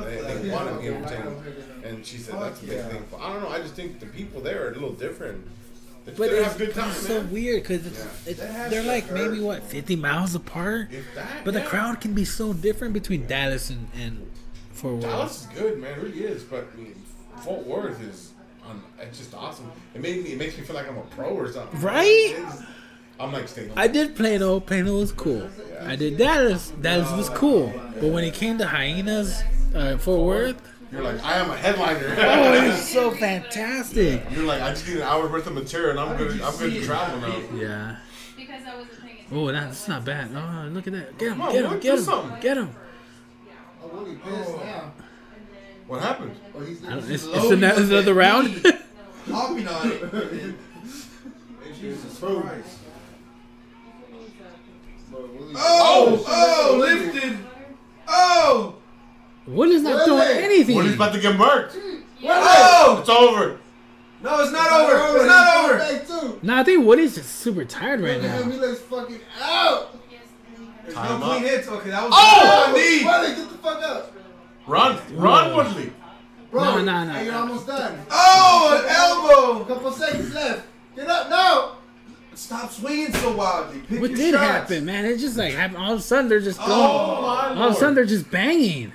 They, 0.06 0.22
they 0.22 0.48
Yeah. 0.48 0.54
want 0.54 0.70
to 0.70 0.80
be 0.80 0.88
entertained, 0.90 1.36
and 1.84 2.06
she 2.06 2.18
said 2.18 2.36
that's 2.40 2.62
a 2.62 2.66
big 2.66 2.78
Yeah. 2.78 2.88
thing. 2.90 3.04
But 3.10 3.22
I 3.22 3.34
don't 3.34 3.42
know. 3.42 3.50
I 3.50 3.60
just 3.60 3.74
think 3.74 4.00
the 4.00 4.06
people 4.06 4.42
there 4.42 4.66
are 4.66 4.70
a 4.70 4.74
little 4.74 4.94
different. 4.94 5.46
They 6.06 6.14
But 6.14 6.32
it's, 6.32 6.48
have 6.48 6.58
good 6.58 6.74
time, 6.76 6.92
it's 6.92 7.08
so 7.08 7.22
man. 7.24 7.32
weird 7.32 7.64
because 7.64 7.86
it's, 7.88 8.00
Yeah. 8.00 8.32
it's, 8.32 8.40
they're 8.70 8.84
like 8.84 9.06
hurt. 9.08 9.18
maybe 9.32 9.42
what 9.42 9.64
fifty 9.64 9.96
miles 9.96 10.36
apart, 10.36 10.90
If 10.92 11.06
that, 11.16 11.44
but 11.44 11.54
the 11.56 11.62
crowd 11.62 12.00
can 12.00 12.14
be 12.14 12.26
so 12.26 12.54
different 12.54 12.94
between 12.94 13.26
Dallas 13.28 13.70
and, 13.72 13.88
and 13.96 14.30
Fort 14.74 14.94
Worth. 14.96 15.04
Dallas 15.04 15.42
is 15.42 15.48
good, 15.60 15.80
man. 15.80 15.98
It 16.00 16.04
really 16.04 16.24
is. 16.24 16.44
But 16.44 16.68
I 16.74 16.78
mean, 16.78 16.96
Fort 17.44 17.66
Worth 17.66 18.02
is, 18.02 18.32
it's 19.02 19.18
just 19.18 19.34
awesome. 19.34 19.72
It 19.94 20.02
made 20.02 20.24
me. 20.24 20.32
It 20.34 20.38
makes 20.38 20.58
me 20.58 20.64
feel 20.64 20.76
like 20.76 20.88
I'm 20.90 20.98
a 20.98 21.02
pro 21.02 21.30
or 21.30 21.52
something. 21.52 21.80
Right? 21.82 22.32
It's- 22.32 22.64
I'm 23.20 23.34
like 23.34 23.50
staying. 23.50 23.72
I 23.76 23.88
did 23.88 24.16
Plano. 24.16 24.62
Plano 24.62 24.98
was 24.98 25.12
cool. 25.12 25.50
I 25.82 25.98
did 25.98 26.18
Dallas. 26.18 26.72
Dallas 26.82 27.12
was 27.12 27.30
cool. 27.30 27.74
But 28.00 28.12
when 28.12 28.24
it 28.24 28.34
came 28.34 28.58
to 28.60 28.66
Hyena's, 28.66 29.42
uh, 29.76 29.98
Fort 29.98 30.22
Worth, 30.26 30.62
You're 30.90 31.02
like, 31.04 31.22
I 31.24 31.36
am 31.38 31.52
a 31.52 31.58
headliner. 31.58 32.16
oh, 32.18 32.54
it's 32.70 32.88
so 32.88 33.12
fantastic. 33.28 34.24
You're 34.32 34.46
like, 34.46 34.62
I 34.62 34.70
just 34.70 34.88
need 34.88 34.98
an 34.98 35.04
hour 35.04 35.28
worth 35.28 35.48
of 35.48 35.54
material, 35.54 35.92
and 35.92 36.00
I'm 36.00 36.16
good. 36.18 36.42
I'm 36.42 36.56
good 36.58 36.74
to 36.76 36.82
travel 36.86 37.20
now. 37.20 37.36
Yeah. 37.56 37.96
Because 38.38 38.64
I 38.66 38.76
wasn't 38.78 39.02
paying 39.02 39.16
attention. 39.18 39.38
Oh, 39.38 39.52
that's 39.52 39.88
not 39.90 40.06
bad. 40.06 40.30
Oh, 40.34 40.70
look 40.70 40.88
at 40.88 40.94
that. 40.94 41.18
Get 41.18 41.28
him, 41.34 41.38
Come 41.40 41.42
on, 41.42 41.52
get 41.52 41.66
him, 41.66 41.80
get 41.82 41.98
him, 41.98 42.04
something. 42.06 42.40
get 42.42 42.58
him. 42.58 42.70
Oh, 43.84 44.18
pissed 44.24 44.56
now. 44.64 44.94
What 45.90 46.02
happened? 46.04 46.36
Oh, 46.56 46.60
he's, 46.64 46.86
I 46.86 46.94
he's 47.02 47.10
it's, 47.10 47.24
it's 47.26 47.34
loading 47.36 47.64
another, 47.64 47.82
up 47.82 47.88
another 47.90 48.14
that 48.14 48.14
round. 48.14 48.64
meat, 48.64 48.76
Hopping 49.32 49.68
on 49.68 49.92
it. 49.92 50.56
Jesus 51.82 52.20
Christ. 52.20 52.78
Oh, 55.12 55.30
Oh, 55.56 56.26
oh 56.28 56.78
lifted. 56.80 57.38
Oh, 58.08 58.76
Woody's 59.48 59.82
not 59.82 60.06
doing 60.06 60.20
Willie. 60.20 60.44
anything. 60.44 60.76
Woody's 60.76 60.94
about 60.94 61.14
to 61.14 61.20
get 61.20 61.36
murked. 61.36 61.76
oh. 62.24 62.98
It's 63.00 63.10
over. 63.10 63.60
No, 64.22 64.42
it's 64.42 64.52
not 64.52 64.72
over. 64.72 65.18
It's 65.18 65.26
not 65.26 65.72
over. 65.72 66.06
too. 66.36 66.40
No, 66.44 66.56
I 66.58 66.64
think 66.64 66.86
Woody's 66.86 67.16
just 67.16 67.32
super 67.38 67.66
tired 67.66 68.02
right 68.02 68.18
Look 68.22 68.26
at 68.30 68.42
him, 68.42 68.50
now. 68.50 68.54
he 68.56 68.60
looks 68.62 68.82
fucking 68.82 69.20
out. 69.42 69.98
There's 70.84 70.94
Time 70.94 71.20
no 71.20 71.26
up. 71.26 71.32
clean 71.40 71.44
hits. 71.52 71.68
Okay, 71.68 71.90
that 71.90 72.04
was 72.04 72.14
Oh! 72.16 72.66
on 72.68 72.74
knee. 72.74 73.04
Willie, 73.06 73.36
get 73.36 73.50
the 73.50 73.58
fuck 73.58 73.82
up. 73.82 74.14
Run, 74.70 75.00
run, 75.16 75.56
Woodley. 75.56 75.92
Bro, 76.52 76.64
No, 76.64 76.82
no, 76.84 77.04
no. 77.06 77.12
Hey, 77.14 77.26
you're 77.26 77.34
almost 77.36 77.66
done. 77.66 78.00
Oh, 78.12 78.82
an 78.84 78.86
elbow. 78.88 79.66
couple 79.66 79.92
seconds 79.92 80.32
left. 80.34 80.68
Get 80.96 81.08
up 81.08 81.30
now. 81.30 81.76
Stop 82.36 82.72
swinging 82.72 83.12
so 83.14 83.36
wildly. 83.36 83.82
Pick 83.82 84.00
What 84.00 84.12
your 84.12 84.18
did 84.18 84.34
shots. 84.36 84.44
happen, 84.46 84.86
man? 84.86 85.06
It 85.06 85.18
just 85.18 85.38
like 85.38 85.54
happened. 85.56 85.78
All 85.78 85.94
of 85.94 86.00
a 86.00 86.02
sudden, 86.04 86.30
they're 86.30 86.40
just 86.40 86.60
going. 86.60 86.72
Oh 86.72 87.22
my 87.22 87.62
all 87.62 87.70
of 87.70 87.76
a 87.76 87.76
sudden, 87.80 87.96
they're 87.96 88.06
just 88.06 88.30
banging. 88.30 88.94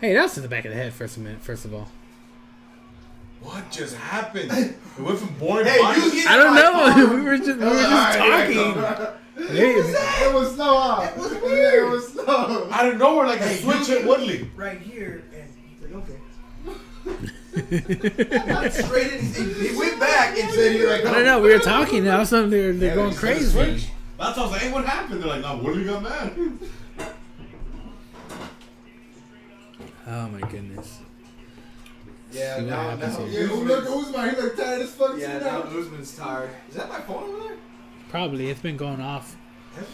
Hey, 0.00 0.14
that 0.14 0.22
was 0.22 0.34
to 0.34 0.40
the 0.40 0.48
back 0.48 0.64
of 0.64 0.70
the 0.70 0.76
head. 0.76 0.92
First 0.92 1.16
of 1.16 1.24
minute, 1.24 1.42
first 1.42 1.64
of 1.64 1.74
all. 1.74 1.88
What 3.42 3.70
just 3.70 3.96
happened? 3.96 4.50
It 4.52 4.76
went 4.98 5.18
from 5.18 5.34
boring 5.34 5.66
Hey, 5.66 5.76
you 5.78 6.12
get 6.12 6.28
I 6.28 6.36
don't 6.36 6.54
know. 6.54 7.14
we 7.16 7.22
were 7.22 7.36
just 7.38 7.58
we 7.58 7.64
were 7.64 7.70
just 7.70 7.90
right, 7.90 8.48
here 8.54 8.74
I 8.74 8.94
talking. 8.94 9.06
Go. 9.40 9.54
Hey, 9.54 9.70
It 9.72 10.34
was 10.34 10.56
so 10.56 10.64
hot. 10.78 11.12
It 11.12 11.18
was 11.18 11.32
weird. 11.42 11.84
It 11.84 11.90
was 11.90 12.12
so. 12.12 12.68
out 12.70 12.86
of 12.88 12.96
nowhere, 12.98 13.26
like 13.26 13.40
a 13.40 13.48
Hey, 13.48 13.56
switch 13.62 13.88
you 13.88 13.98
at 13.98 14.06
Woodley. 14.06 14.50
Right 14.56 14.78
here, 14.80 15.22
and 15.32 15.48
he's 15.68 15.80
like, 15.82 15.94
okay. 16.02 16.18
Straight 18.70 19.12
in, 19.14 19.20
he, 19.32 19.68
he 19.68 19.76
went 19.76 19.98
back 19.98 20.38
and 20.38 20.50
said, 20.52 20.72
"Here 20.72 20.90
I 20.92 21.00
go." 21.02 21.08
I 21.08 21.10
oh. 21.10 21.14
don't 21.14 21.24
know. 21.24 21.40
We 21.40 21.52
were 21.52 21.58
talking. 21.58 22.04
Now 22.04 22.14
All 22.16 22.20
of 22.20 22.22
a 22.22 22.26
sudden, 22.26 22.50
they're 22.50 22.72
they're 22.72 22.90
Yeah, 22.90 22.94
going 22.94 23.08
they 23.10 23.14
just 23.14 23.24
hit 23.24 23.34
the 23.54 23.62
crazy. 23.62 23.80
switch. 23.80 23.90
That's 24.18 24.36
why 24.36 24.42
I 24.42 24.46
was 24.46 24.52
like, 24.52 24.60
hey, 24.62 24.72
what 24.72 24.84
happened? 24.84 25.22
They're 25.22 25.28
like, 25.30 25.40
no, 25.42 25.56
Woodley 25.56 25.84
got 25.84 26.02
mad. 26.02 26.32
Oh 30.06 30.28
my 30.28 30.40
goodness. 30.40 31.00
Yeah, 32.32 32.56
See 32.56 32.62
what 32.62 32.70
now, 32.70 32.90
happens 32.90 33.18
now 33.18 33.24
here. 33.26 33.46
Yeah, 33.46 33.52
look, 33.54 33.84
Usman, 33.86 34.30
he 34.34 34.40
look 34.40 34.56
tired 34.56 34.82
as 34.82 34.90
fuck 34.90 35.16
Yeah, 35.18 35.38
too 35.38 35.44
now 35.44 35.62
now. 35.62 35.78
Usman's 35.78 36.16
tired. 36.16 36.50
Is 36.68 36.74
that 36.76 36.88
my 36.88 37.00
phone 37.00 37.24
over 37.24 37.48
there? 37.48 37.49
Probably 38.10 38.50
it's 38.50 38.60
been 38.60 38.76
going 38.76 39.00
off. 39.00 39.36
Man, 39.76 39.84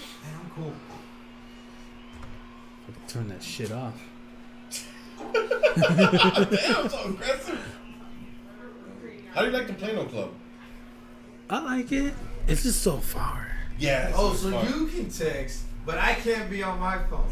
I'm 0.42 0.50
cool. 0.54 0.72
I 2.88 2.92
could 2.92 3.08
turn 3.08 3.28
that 3.28 3.42
shit 3.42 3.70
off. 3.70 4.02
Damn, 5.34 6.88
so 6.88 7.04
aggressive. 7.04 7.78
How 9.34 9.42
do 9.42 9.48
you 9.48 9.52
like 9.52 9.66
the 9.66 9.74
Plano 9.74 10.04
Club? 10.06 10.30
I 11.50 11.60
like 11.62 11.92
it. 11.92 12.14
It's 12.48 12.62
just 12.62 12.82
so 12.82 12.96
far. 12.96 13.48
Yeah. 13.78 14.12
Oh, 14.14 14.32
so 14.32 14.48
you 14.62 14.86
can 14.86 15.10
text, 15.10 15.64
but 15.84 15.98
I 15.98 16.14
can't 16.14 16.48
be 16.48 16.62
on 16.62 16.80
my 16.80 16.98
phone. 17.10 17.28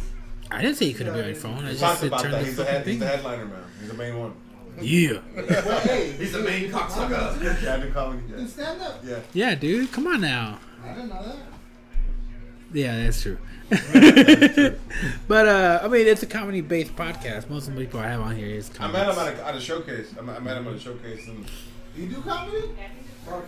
I 0.50 0.60
didn't 0.60 0.76
say 0.76 0.86
you 0.86 0.94
couldn't 0.94 1.14
be 1.14 1.20
on 1.20 1.26
your 1.26 1.34
phone. 1.34 1.64
I 1.64 1.70
just 1.70 1.80
talked 1.80 2.00
said 2.00 2.08
about 2.08 2.20
turn 2.20 2.32
that. 2.32 2.40
the 2.40 2.46
He's 2.46 2.56
the, 2.56 2.64
fucking 2.64 2.78
head, 2.78 2.86
he's 2.86 2.98
the 3.00 3.06
headliner, 3.06 3.44
man. 3.46 3.64
He's 3.80 3.88
the 3.88 3.94
main 3.94 4.18
one. 4.18 4.34
Yeah. 4.80 5.18
Well, 5.36 5.80
hey, 5.80 6.12
He's 6.12 6.32
the 6.32 6.40
main 6.40 6.70
cocksucker. 6.70 7.62
Yeah, 7.62 7.74
I 7.74 7.80
do 7.80 7.90
comedy. 7.92 8.22
You 8.28 8.34
can 8.34 8.48
stand 8.48 8.82
up. 8.82 9.00
Yeah. 9.04 9.20
Yeah, 9.32 9.54
dude. 9.54 9.90
Come 9.92 10.06
on 10.08 10.20
now. 10.20 10.58
I 10.84 10.94
didn't 10.94 11.08
know 11.08 11.22
that. 11.22 11.36
Yeah, 12.72 13.04
that's 13.04 13.22
true. 13.22 13.38
but 15.28 15.48
uh, 15.48 15.80
I 15.82 15.88
mean, 15.88 16.06
it's 16.06 16.22
a 16.22 16.26
comedy-based 16.26 16.94
podcast. 16.96 17.48
Most 17.48 17.68
of 17.68 17.74
the 17.74 17.80
people 17.84 18.00
I 18.00 18.08
have 18.08 18.20
on 18.20 18.36
here 18.36 18.48
is 18.48 18.70
I 18.70 18.74
comedy. 18.74 18.98
met 19.06 19.12
him 19.14 19.18
at 19.20 19.34
a, 19.38 19.46
at 19.48 19.54
a 19.56 19.60
showcase. 19.60 20.14
I 20.18 20.22
met, 20.22 20.36
I 20.36 20.38
met 20.40 20.56
him 20.58 20.68
at 20.68 20.74
a 20.74 20.78
showcase. 20.80 21.26
And 21.28 21.46
You 21.96 22.06
do 22.08 22.20
comedy? 22.22 22.62
Fuck 23.24 23.44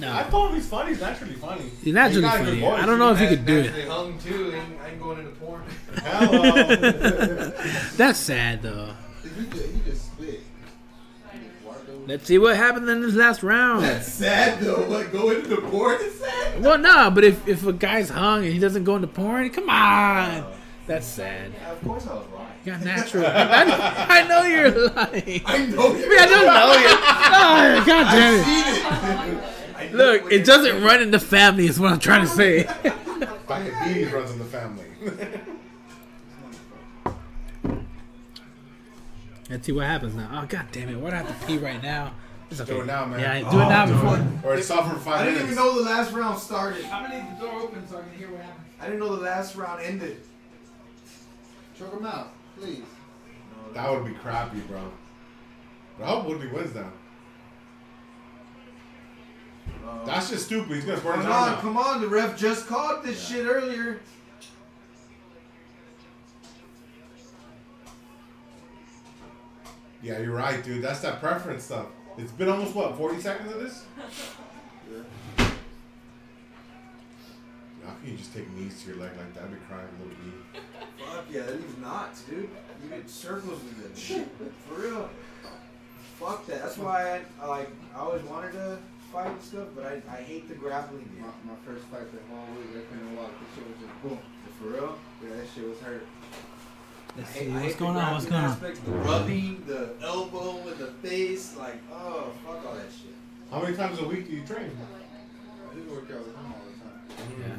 no. 0.00 0.08
I 0.08 0.22
No, 0.24 0.30
told 0.30 0.50
him 0.50 0.56
he's 0.56 0.68
funny. 0.68 0.90
He's 0.90 1.00
naturally 1.00 1.34
funny. 1.34 1.70
he's 1.82 1.94
naturally 1.94 2.22
got 2.22 2.40
a 2.40 2.44
good 2.44 2.60
funny. 2.60 2.82
I 2.82 2.86
don't 2.86 2.98
know 2.98 3.12
if 3.12 3.18
he 3.20 3.28
could 3.28 3.46
do 3.46 3.58
it. 3.60 3.88
hung 3.88 4.18
too. 4.18 4.52
Ain't, 4.54 4.80
I 4.82 4.88
ain't 4.90 5.00
going 5.00 5.18
into 5.20 5.30
porn. 5.32 5.62
Hello. 6.02 7.50
That's 7.96 8.18
sad 8.18 8.62
though. 8.62 8.90
He 9.22 9.28
just, 9.46 9.66
he 9.66 9.80
just 9.90 10.02
spit. 10.05 10.05
Let's 12.06 12.26
see 12.26 12.38
what 12.38 12.56
happened 12.56 12.88
in 12.88 13.02
this 13.02 13.14
last 13.14 13.42
round. 13.42 13.82
That's 13.82 14.12
sad 14.12 14.60
though. 14.60 14.88
What 14.88 15.10
going 15.12 15.38
into 15.38 15.60
porn 15.62 16.00
is 16.00 16.20
sad. 16.20 16.62
Well, 16.62 16.78
no, 16.78 17.10
but 17.10 17.24
if, 17.24 17.48
if 17.48 17.66
a 17.66 17.72
guy's 17.72 18.10
hung 18.10 18.44
and 18.44 18.52
he 18.52 18.60
doesn't 18.60 18.84
go 18.84 18.94
into 18.94 19.08
porn, 19.08 19.50
come 19.50 19.68
on. 19.68 20.46
That's 20.86 21.04
sad. 21.04 21.52
Yeah, 21.52 21.72
of 21.72 21.82
course 21.82 22.06
I 22.06 22.14
was 22.14 22.26
wrong. 22.28 22.46
You 22.64 22.72
got 22.72 22.84
natural. 22.84 23.26
I, 23.26 23.64
know, 23.64 23.78
I 23.80 24.28
know 24.28 24.42
you're 24.44 24.70
lying. 24.70 25.42
I 25.46 25.66
know 25.66 25.88
I 25.88 25.92
mean, 25.94 26.18
I 26.18 26.26
don't 26.26 26.46
know 26.46 26.72
you. 26.78 26.96
Oh, 27.38 27.84
God 27.86 28.12
damn 28.12 29.38
it. 29.38 29.56
It. 29.82 29.94
Look, 29.94 30.32
it 30.32 30.44
doesn't 30.44 30.82
run 30.84 31.02
in 31.02 31.10
the 31.10 31.18
family, 31.18 31.66
is 31.66 31.80
what 31.80 31.92
I'm 31.92 31.98
trying 31.98 32.22
to 32.22 32.28
say. 32.28 32.64
Diabetes 33.48 34.12
runs 34.12 34.30
in 34.30 34.38
the 34.38 34.44
family. 34.44 34.84
Let's 39.48 39.66
see 39.66 39.72
what 39.72 39.86
happens 39.86 40.14
now. 40.14 40.28
Oh, 40.42 40.46
God 40.46 40.66
damn 40.72 40.88
it. 40.88 40.96
Why 40.96 41.10
do 41.10 41.16
I 41.16 41.18
have 41.20 41.40
to 41.40 41.46
pee 41.46 41.58
right 41.58 41.82
now? 41.82 42.12
It's 42.50 42.60
okay. 42.60 42.72
Do 42.74 42.80
it 42.80 42.86
now, 42.86 43.04
man. 43.06 43.20
Yeah, 43.20 43.50
do 43.50 43.56
it 43.60 43.68
now 43.68 43.86
before. 43.86 44.50
or 44.50 44.56
it's 44.56 44.70
off 44.70 44.92
for 44.92 44.98
five 44.98 45.20
I 45.20 45.24
didn't 45.24 45.34
minutes. 45.46 45.52
even 45.52 45.64
know 45.64 45.74
the 45.82 45.88
last 45.88 46.12
round 46.12 46.38
started. 46.38 46.84
I'm 46.86 47.08
going 47.10 47.22
to 47.22 47.28
leave 47.28 47.38
the 47.40 47.46
door 47.46 47.60
open 47.60 47.88
so 47.88 47.98
I 47.98 48.02
can 48.02 48.12
hear 48.18 48.30
what 48.30 48.40
happens. 48.40 48.66
I 48.80 48.84
didn't 48.86 49.00
know 49.00 49.16
the 49.16 49.22
last 49.22 49.56
round 49.56 49.82
ended. 49.82 50.20
Choke 51.78 51.92
him 51.92 52.06
out, 52.06 52.32
please. 52.58 52.84
That 53.74 53.90
would 53.90 54.04
be 54.04 54.12
crappy, 54.12 54.60
bro. 54.60 54.80
But 55.98 56.04
I 56.04 56.08
hope 56.08 56.26
Woodley 56.26 56.46
wins 56.48 56.74
now. 56.74 56.90
Uh, 59.86 60.04
That's 60.04 60.30
just 60.30 60.46
stupid. 60.46 60.74
He's 60.74 60.84
gonna 60.84 61.00
burn 61.00 61.18
his 61.18 61.26
come 61.26 61.32
arm 61.32 61.42
on, 61.44 61.48
out. 61.54 61.60
come 61.60 61.76
on. 61.76 62.00
The 62.00 62.08
ref 62.08 62.36
just 62.38 62.66
called 62.66 63.04
this 63.04 63.24
shit 63.28 63.46
earlier. 63.46 64.00
Yeah, 70.06 70.20
you're 70.20 70.36
right, 70.36 70.62
dude. 70.62 70.82
That's 70.82 71.00
that 71.00 71.18
preference 71.18 71.64
stuff. 71.64 71.86
It's 72.16 72.30
been 72.30 72.48
almost 72.48 72.76
what, 72.76 72.96
40 72.96 73.20
seconds 73.20 73.52
of 73.52 73.58
this? 73.58 73.84
Yeah. 74.88 75.02
How 77.84 77.92
can 77.94 78.12
you 78.12 78.16
just 78.16 78.32
take 78.32 78.48
knees 78.52 78.84
to 78.84 78.90
your 78.90 78.98
leg 78.98 79.10
like 79.16 79.34
that? 79.34 79.42
I'd 79.42 79.50
be 79.50 79.56
crying 79.68 79.88
a 79.88 80.02
little 80.04 80.16
bit. 80.22 80.62
Fuck 81.04 81.24
yeah, 81.28 81.42
that 81.42 81.60
leaves 81.60 81.78
knots, 81.78 82.22
dude. 82.22 82.48
You 82.84 82.88
get 82.88 83.10
circles 83.10 83.60
with 83.64 83.82
that 83.82 83.98
shit. 83.98 84.28
For 84.68 84.80
real. 84.80 85.10
Fuck 86.20 86.46
that. 86.46 86.62
That's 86.62 86.78
why 86.78 87.18
I, 87.18 87.44
I 87.44 87.46
like. 87.48 87.70
I 87.92 87.98
always 87.98 88.22
wanted 88.22 88.52
to 88.52 88.78
fight 89.12 89.32
and 89.32 89.42
stuff, 89.42 89.66
but 89.74 89.86
I, 89.86 90.02
I 90.08 90.22
hate 90.22 90.48
the 90.48 90.54
grappling. 90.54 91.10
My, 91.18 91.26
Game. 91.26 91.34
my 91.46 91.54
first 91.66 91.84
fight 91.86 92.06
the 92.12 92.20
whole 92.32 92.46
week, 92.54 92.78
I 92.78 92.94
couldn't 92.94 93.16
walk. 93.16 93.32
The 93.40 93.60
shit 93.60 93.68
was 93.68 93.78
just 93.80 94.02
boom. 94.04 94.18
For 94.60 94.68
real? 94.68 94.98
Yeah, 95.22 95.36
that 95.36 95.46
shit 95.52 95.68
was 95.68 95.80
hurt. 95.80 96.06
Let's 97.16 97.30
I 97.30 97.32
see. 97.32 97.38
hate, 97.44 97.50
What's 97.52 97.64
hate 97.66 97.78
going 97.78 97.96
on? 97.96 98.12
What's 98.14 98.26
grappling 98.26 98.74
going 98.74 98.76
on? 98.76 98.84
The 98.84 98.90
rubbing, 99.08 99.62
the 99.66 99.90
elbow 100.02 100.58
in 100.68 100.78
the 100.78 100.86
face, 101.08 101.56
like, 101.56 101.76
oh, 101.92 102.30
fuck 102.44 102.66
all 102.66 102.74
that 102.74 102.90
shit. 102.90 103.14
How 103.50 103.60
many 103.62 103.76
times 103.76 103.98
a 104.00 104.04
week 104.04 104.26
do 104.28 104.34
you 104.36 104.44
train? 104.44 104.70
He 105.74 105.80
work 105.92 106.10
out 106.10 106.18
with 106.18 106.34
him 106.34 106.46
all 106.46 106.60
the 106.66 106.72
time. 106.82 107.00
Yeah. 107.40 107.58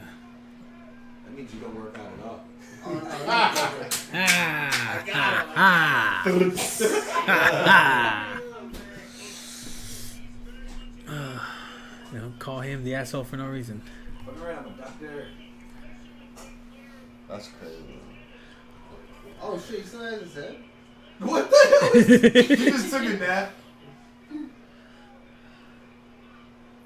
That 1.26 1.34
means 1.38 1.50
you 1.54 1.60
don't 1.60 1.76
work 1.76 1.98
out 1.98 2.12
at 2.20 2.26
all. 2.26 2.42
No, 2.86 3.02
Ah, 4.10 4.14
ah, 11.10 11.56
you 12.14 12.20
know, 12.20 12.32
call 12.40 12.60
him 12.62 12.84
the 12.84 12.96
asshole 12.96 13.24
for 13.24 13.38
no 13.38 13.48
reason. 13.48 13.82
Fuck 14.26 14.44
around, 14.46 14.66
I'm 14.68 14.74
a 14.74 14.78
doctor. 14.78 15.26
That's 17.30 17.50
crazy. 17.60 17.97
Oh 19.42 19.60
shit, 19.60 19.82
he 19.82 19.86
still 19.88 20.04
has 20.04 20.22
his 20.22 20.34
head. 20.34 20.56
What 21.20 21.50
the 21.50 21.80
hell? 21.82 21.92
is- 21.94 22.50
he 22.60 22.66
just 22.70 22.92
took 22.92 23.04
a 23.04 23.14
nap. 23.18 23.52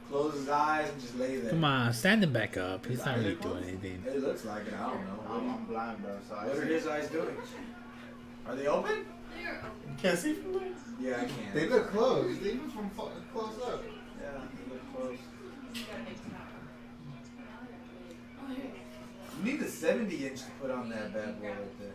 Close 0.09 0.33
his 0.33 0.49
eyes 0.49 0.89
and 0.89 1.01
just 1.01 1.17
lay 1.17 1.37
there. 1.37 1.51
Come 1.51 1.63
on, 1.63 1.93
stand 1.93 2.23
him 2.23 2.33
back 2.33 2.57
up. 2.57 2.85
He's 2.85 3.05
not 3.05 3.17
really 3.17 3.35
doing 3.35 3.63
anything. 3.63 4.03
It 4.05 4.21
looks 4.21 4.43
like 4.45 4.67
it. 4.67 4.73
I 4.73 4.89
don't 4.89 4.97
I'm, 5.29 5.47
know. 5.47 5.53
I'm 5.53 5.65
blind, 5.65 6.01
bro. 6.01 6.11
So 6.27 6.35
I 6.35 6.47
What 6.47 6.57
are 6.57 6.61
see- 6.67 6.73
his 6.73 6.87
eyes 6.87 7.07
doing? 7.09 7.35
Are 8.47 8.55
they 8.55 8.67
open? 8.67 9.05
You 9.39 9.47
can't 10.01 10.17
see 10.19 10.33
from 10.33 10.53
there? 10.53 10.61
Yeah, 10.99 11.17
I 11.21 11.25
can. 11.25 11.33
They 11.53 11.67
look 11.69 11.91
closed. 11.91 12.41
They 12.43 12.53
look 12.53 12.71
from 12.73 12.89
fu- 12.91 13.09
close 13.33 13.55
up. 13.65 13.83
Yeah, 14.21 14.31
they 14.33 14.73
look 14.73 14.95
close. 14.95 15.17
You 19.43 19.51
need 19.53 19.61
a 19.61 19.67
70 19.67 20.27
inch 20.27 20.39
to 20.41 20.51
put 20.61 20.71
on 20.71 20.89
that 20.89 21.13
bad 21.13 21.41
boy 21.41 21.47
right 21.47 21.79
there. 21.79 21.90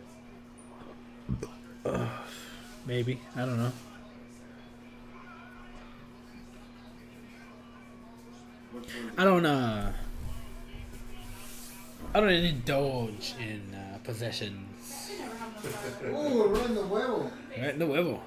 Maybe. 2.85 3.19
I 3.35 3.39
don't 3.39 3.57
know. 3.57 3.71
I 9.17 9.23
don't 9.23 9.45
uh 9.45 9.91
I 12.13 12.19
don't 12.19 12.29
indulge 12.29 13.33
in 13.39 13.75
uh, 13.75 13.97
possessions. 14.03 15.11
Ooh, 16.05 16.47
run 16.47 16.75
the 16.75 16.81
huevo. 16.81 17.31
Right? 17.59 17.77
No 17.77 17.87
huevo. 17.87 18.19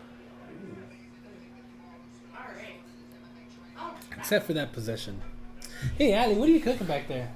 Except 4.16 4.46
for 4.46 4.52
that 4.52 4.72
possession. 4.72 5.20
Hey 5.96 6.14
Ali, 6.16 6.34
what 6.34 6.48
are 6.48 6.52
you 6.52 6.60
cooking 6.60 6.86
back 6.86 7.08
there? 7.08 7.32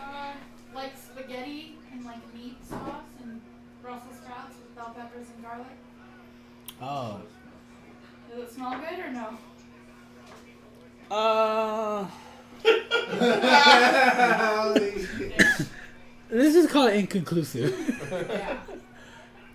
Uh, 0.00 0.32
like 0.74 0.96
spaghetti 0.96 1.76
and 1.92 2.04
like 2.04 2.34
meat 2.34 2.56
sauce 2.66 3.02
and 3.22 3.40
Brussels 3.82 4.16
sprouts 4.16 4.56
with 4.56 4.77
bell 4.94 5.04
peppers 5.04 5.26
and 5.34 5.44
garlic. 5.44 5.66
Oh. 6.80 7.20
Does 8.30 8.40
it 8.44 8.52
smell 8.54 8.78
good 8.78 8.98
or 8.98 9.10
no? 9.12 9.28
Uh 11.10 12.06
This 16.30 16.54
is 16.54 16.70
called 16.70 16.92
inconclusive. 16.92 17.74
Yeah. 18.10 18.56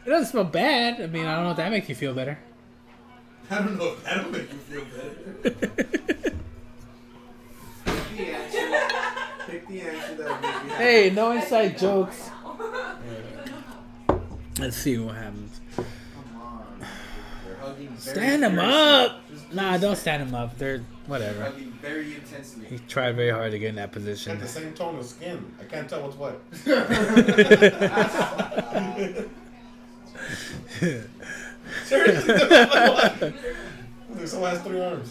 It 0.06 0.10
doesn't 0.10 0.32
smell 0.32 0.44
bad. 0.44 1.00
I 1.00 1.08
mean, 1.08 1.26
I 1.26 1.36
don't 1.36 1.46
know 1.46 1.52
if 1.52 1.58
that 1.58 1.72
makes 1.72 1.88
you 1.88 1.96
feel 1.96 2.14
better. 2.14 2.38
I 3.50 3.60
don't 3.60 3.78
know 3.78 3.94
if 3.94 4.04
that'll 4.04 4.30
make 4.34 4.52
you 4.52 4.60
feel 4.60 4.84
better. 4.84 5.44
Pick 7.86 8.18
the 8.18 8.26
answer. 8.26 8.82
Pick 9.48 9.66
the 9.70 9.80
answer 9.82 10.16
that'll 10.16 10.42
make 10.42 10.44
you 10.44 10.50
happy. 10.72 10.84
hey, 10.84 11.10
no 11.10 11.32
inside 11.32 11.78
jokes. 11.78 12.30
Let's 14.64 14.78
see 14.78 14.98
what 14.98 15.16
happens. 15.16 15.60
Come 15.76 15.86
on. 16.42 16.80
They're 17.46 17.56
hugging 17.58 17.90
very 17.90 18.00
Stand 18.16 18.44
him 18.46 18.52
fiercely. 18.56 18.70
up. 18.72 19.30
Just 19.30 19.54
Nah, 19.54 19.78
don't 19.78 19.98
stand 19.98 20.24
him 20.24 20.34
up. 20.34 20.58
They're 20.58 20.80
whatever. 21.06 21.50
very 21.82 22.16
intensely. 22.16 22.68
He 22.68 22.80
tried 22.88 23.18
very 23.18 23.32
hard 23.32 23.52
to 23.52 23.60
get 23.60 23.68
in 23.70 23.76
that 23.76 23.88
Got 23.92 23.94
position. 23.94 24.40
the 24.40 24.48
same 24.48 24.72
tone 24.74 24.98
of 25.00 25.06
skin. 25.06 25.54
I 25.60 25.66
can't 25.66 25.90
tell 25.90 26.02
what's 26.04 26.16
what. 26.16 26.40
Seriously, 31.86 32.34
what? 32.34 33.34
Someone 34.26 34.52
has 34.52 34.62
three 34.62 34.82
arms. 34.82 35.10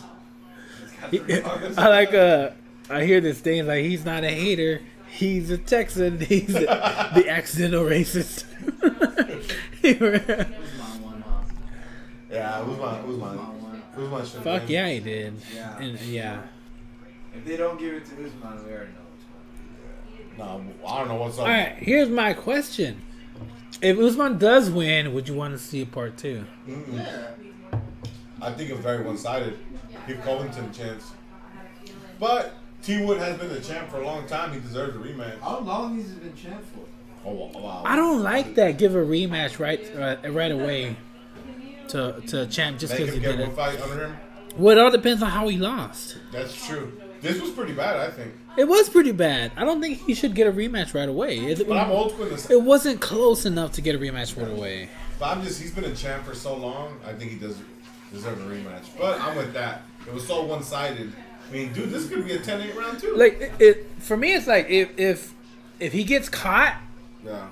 I 1.77 1.89
like 1.89 2.15
uh 2.15 2.51
I 2.89 3.05
hear 3.05 3.21
this 3.21 3.41
thing 3.41 3.67
like 3.67 3.85
he's 3.85 4.05
not 4.05 4.25
a 4.25 4.29
hater, 4.31 4.81
he's 5.13 5.51
a 5.51 5.59
Texan, 5.59 6.19
he's 6.21 6.55
a, 6.55 7.11
the 7.15 7.27
accidental 7.29 7.85
racist. 7.85 8.43
Who's 9.83 10.01
my 10.01 10.85
one 11.01 11.25
off? 11.29 11.51
Yeah, 12.31 12.63
who's 12.63 12.79
my 12.79 12.95
who's 12.99 13.19
my 13.19 13.35
My 13.35 13.43
one. 13.43 13.83
who's 13.95 14.09
my 14.11 14.21
shit? 14.25 14.43
Fuck 14.43 14.63
man? 14.63 14.69
yeah, 14.71 14.89
he 14.89 15.01
did. 15.01 15.35
Yeah. 15.55 15.79
And, 15.79 16.01
yeah. 16.01 16.43
If 17.35 17.45
they 17.45 17.57
don't 17.57 17.79
give 17.79 17.95
it 17.95 18.05
to 18.07 18.13
Usman, 18.13 18.65
we 18.65 18.73
already 18.73 18.91
know 18.93 19.07
it's 20.29 20.39
No, 20.39 20.65
I 20.87 20.99
don't 20.99 21.09
know 21.09 21.17
what's 21.17 21.39
up. 21.39 21.45
All 21.45 21.51
right, 21.51 21.75
here's 21.79 22.09
my 22.09 22.33
question: 22.33 23.01
If 23.81 23.99
Usman 23.99 24.39
does 24.39 24.71
win, 24.71 25.13
would 25.15 25.29
you 25.29 25.35
want 25.35 25.53
to 25.55 25.59
see 25.59 25.83
a 25.83 25.87
part 25.87 26.17
two? 26.17 26.45
Mm-mm. 26.69 26.95
Yeah. 26.95 27.79
I 28.41 28.53
think 28.53 28.71
it's 28.71 28.81
very 28.81 29.03
one-sided. 29.05 29.57
Give 30.07 30.21
Covington 30.23 30.65
a 30.67 30.73
chance. 30.73 31.13
But 32.19 32.55
T 32.83 33.05
Wood 33.05 33.19
has 33.19 33.39
been 33.39 33.49
the 33.49 33.61
champ 33.61 33.89
for 33.91 34.01
a 34.01 34.07
long 34.07 34.27
time. 34.27 34.53
He 34.53 34.61
deserves 34.61 34.97
a 34.97 34.99
rematch. 34.99 35.39
How 35.41 35.61
long 35.61 35.97
has 36.01 36.09
he 36.11 36.17
been 36.17 36.35
champ 36.37 36.63
for? 36.75 36.81
Oh 37.25 37.51
wow! 37.55 37.83
I 37.87 37.95
don't 37.95 38.23
like 38.23 38.57
that. 38.57 38.79
Give 38.79 38.95
a 38.97 38.99
rematch 38.99 39.59
right 39.61 39.81
uh, 39.97 40.31
right 40.33 40.51
away 40.51 40.97
to 41.89 42.21
to 42.27 42.47
champ 42.47 42.79
just 42.79 42.97
because 42.97 43.15
he 43.15 43.21
get 43.21 43.33
did 43.37 43.41
one 43.41 43.51
it. 43.51 43.55
fight 43.57 43.81
under 43.81 44.07
him. 44.09 44.17
Well, 44.57 44.77
it 44.77 44.81
all 44.81 44.91
depends 44.91 45.23
on 45.23 45.31
how 45.31 45.49
he 45.49 45.57
lost. 45.57 46.19
That's 46.33 46.67
true. 46.67 46.93
This 47.23 47.41
was 47.41 47.51
pretty 47.53 47.73
bad, 47.73 47.97
I 47.97 48.11
think. 48.11 48.33
It 48.59 48.65
was 48.69 48.89
pretty 48.91 49.13
bad. 49.13 49.53
I 49.57 49.65
don't 49.65 49.81
think 49.81 49.99
he 50.05 50.13
should 50.15 50.35
get 50.35 50.47
a 50.49 50.53
rematch 50.53 50.93
right 50.93 51.09
away. 51.09 51.39
It, 51.39 51.67
But 51.69 51.79
I'm 51.79 51.91
old 51.91 52.13
school 52.13 52.27
this. 52.27 52.51
it 52.51 52.61
wasn't 52.61 53.01
close 53.01 53.47
enough 53.47 53.73
to 53.75 53.81
get 53.81 53.95
a 53.95 53.99
rematch 53.99 54.37
right 54.37 54.51
away. 54.51 54.89
But 55.21 55.37
I'm 55.37 55.43
just, 55.45 55.63
he's 55.63 55.71
been 55.71 55.85
a 55.85 55.95
champ 55.95 56.25
for 56.27 56.35
so 56.35 56.55
long. 56.57 56.99
I 57.07 57.13
think 57.15 57.31
he 57.31 57.39
does 57.39 57.57
deserve 58.13 58.41
a 58.41 58.53
rematch. 58.55 58.83
But 58.99 59.21
I'm 59.21 59.37
with 59.37 59.53
that. 59.55 59.83
It 60.07 60.13
was 60.13 60.27
so 60.27 60.43
one 60.43 60.65
sided 60.65 61.13
I 61.49 61.53
mean, 61.53 61.73
dude, 61.73 61.91
this 61.91 62.09
could 62.09 62.25
be 62.25 62.33
a 62.33 62.39
10-8 62.39 62.75
round 62.77 62.99
too. 62.99 63.15
Like 63.15 63.41
it, 63.41 63.53
it 63.61 63.87
for 63.99 64.17
me, 64.17 64.35
it's 64.35 64.47
like 64.47 64.69
if 64.71 64.99
if 64.99 65.35
if 65.81 65.93
he 65.93 66.05
gets 66.05 66.29
caught 66.29 66.77
yeah. 67.25 67.49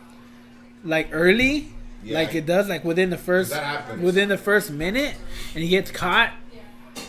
like 0.84 1.08
early, 1.12 1.68
Yeah. 2.02 2.18
like 2.18 2.34
it 2.34 2.46
does, 2.46 2.68
like 2.68 2.84
within 2.84 3.10
the 3.10 3.18
first 3.18 3.54
within 4.00 4.28
the 4.28 4.38
first 4.38 4.70
minute, 4.70 5.16
and 5.54 5.62
he 5.62 5.68
gets 5.68 5.90
caught 5.90 6.32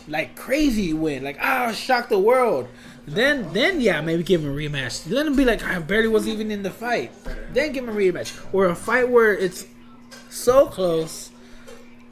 like 0.07 0.35
crazy 0.35 0.93
win, 0.93 1.23
like 1.23 1.37
ah, 1.41 1.71
shock 1.71 2.09
the 2.09 2.19
world. 2.19 2.67
Then 3.07 3.51
then 3.53 3.81
yeah, 3.81 4.01
maybe 4.01 4.23
give 4.23 4.43
him 4.43 4.51
a 4.51 4.55
rematch. 4.55 5.09
Let 5.09 5.25
him 5.25 5.35
be 5.35 5.45
like 5.45 5.63
I 5.63 5.79
barely 5.79 6.07
was 6.07 6.27
even 6.27 6.51
in 6.51 6.61
the 6.63 6.71
fight. 6.71 7.11
Then 7.53 7.71
give 7.71 7.87
him 7.87 7.95
a 7.95 7.97
rematch 7.97 8.37
or 8.53 8.65
a 8.65 8.75
fight 8.75 9.09
where 9.09 9.35
it's 9.35 9.65
so 10.29 10.67
close. 10.67 11.30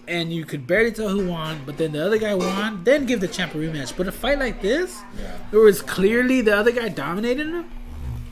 And 0.09 0.33
you 0.33 0.43
could 0.43 0.65
barely 0.65 0.91
tell 0.91 1.07
who 1.09 1.27
won, 1.27 1.61
but 1.67 1.77
then 1.77 1.91
the 1.91 2.03
other 2.03 2.17
guy 2.17 2.33
won. 2.33 2.83
Then 2.83 3.05
give 3.05 3.19
the 3.21 3.27
champ 3.27 3.53
a 3.53 3.57
rematch. 3.59 3.95
But 3.95 4.07
a 4.07 4.11
fight 4.11 4.39
like 4.39 4.59
this, 4.61 4.99
Yeah. 5.17 5.37
where 5.51 5.67
it's 5.67 5.81
clearly 5.81 6.41
the 6.41 6.57
other 6.57 6.71
guy 6.71 6.89
dominated 6.89 7.45
him, 7.47 7.65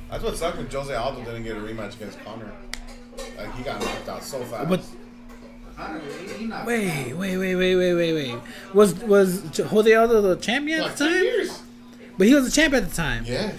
That's 0.10 0.24
what 0.24 0.36
sucked 0.38 0.58
when 0.58 0.68
Jose 0.70 0.94
Aldo 0.94 1.24
didn't 1.24 1.44
get 1.44 1.56
a 1.56 1.60
rematch 1.60 1.96
against 1.96 2.24
Conor. 2.26 2.52
Like 3.38 3.54
he 3.56 3.64
got 3.64 3.80
knocked 3.82 4.10
out 4.10 4.24
so 4.24 4.40
fast. 4.46 4.70
but 4.70 4.82
I 5.78 5.88
don't 5.94 6.04
know. 6.06 6.12
He, 6.34 6.34
he 6.40 6.46
not 6.48 6.66
Wait, 6.66 7.14
wait, 7.14 7.38
wait, 7.38 7.56
wait, 7.56 7.76
wait, 7.76 7.94
wait, 7.94 8.14
wait. 8.14 8.36
Was 8.74 8.96
was 9.04 9.44
Jose 9.58 9.94
Aldo 9.94 10.22
the 10.22 10.36
champion 10.38 10.82
like 10.82 10.92
at 10.92 10.98
the 10.98 11.06
time? 11.06 11.24
years. 11.24 11.62
But 12.18 12.26
he 12.28 12.34
was 12.34 12.46
the 12.46 12.52
champ 12.52 12.74
at 12.74 12.90
the 12.90 12.96
time. 12.96 13.24
Yes. 13.28 13.54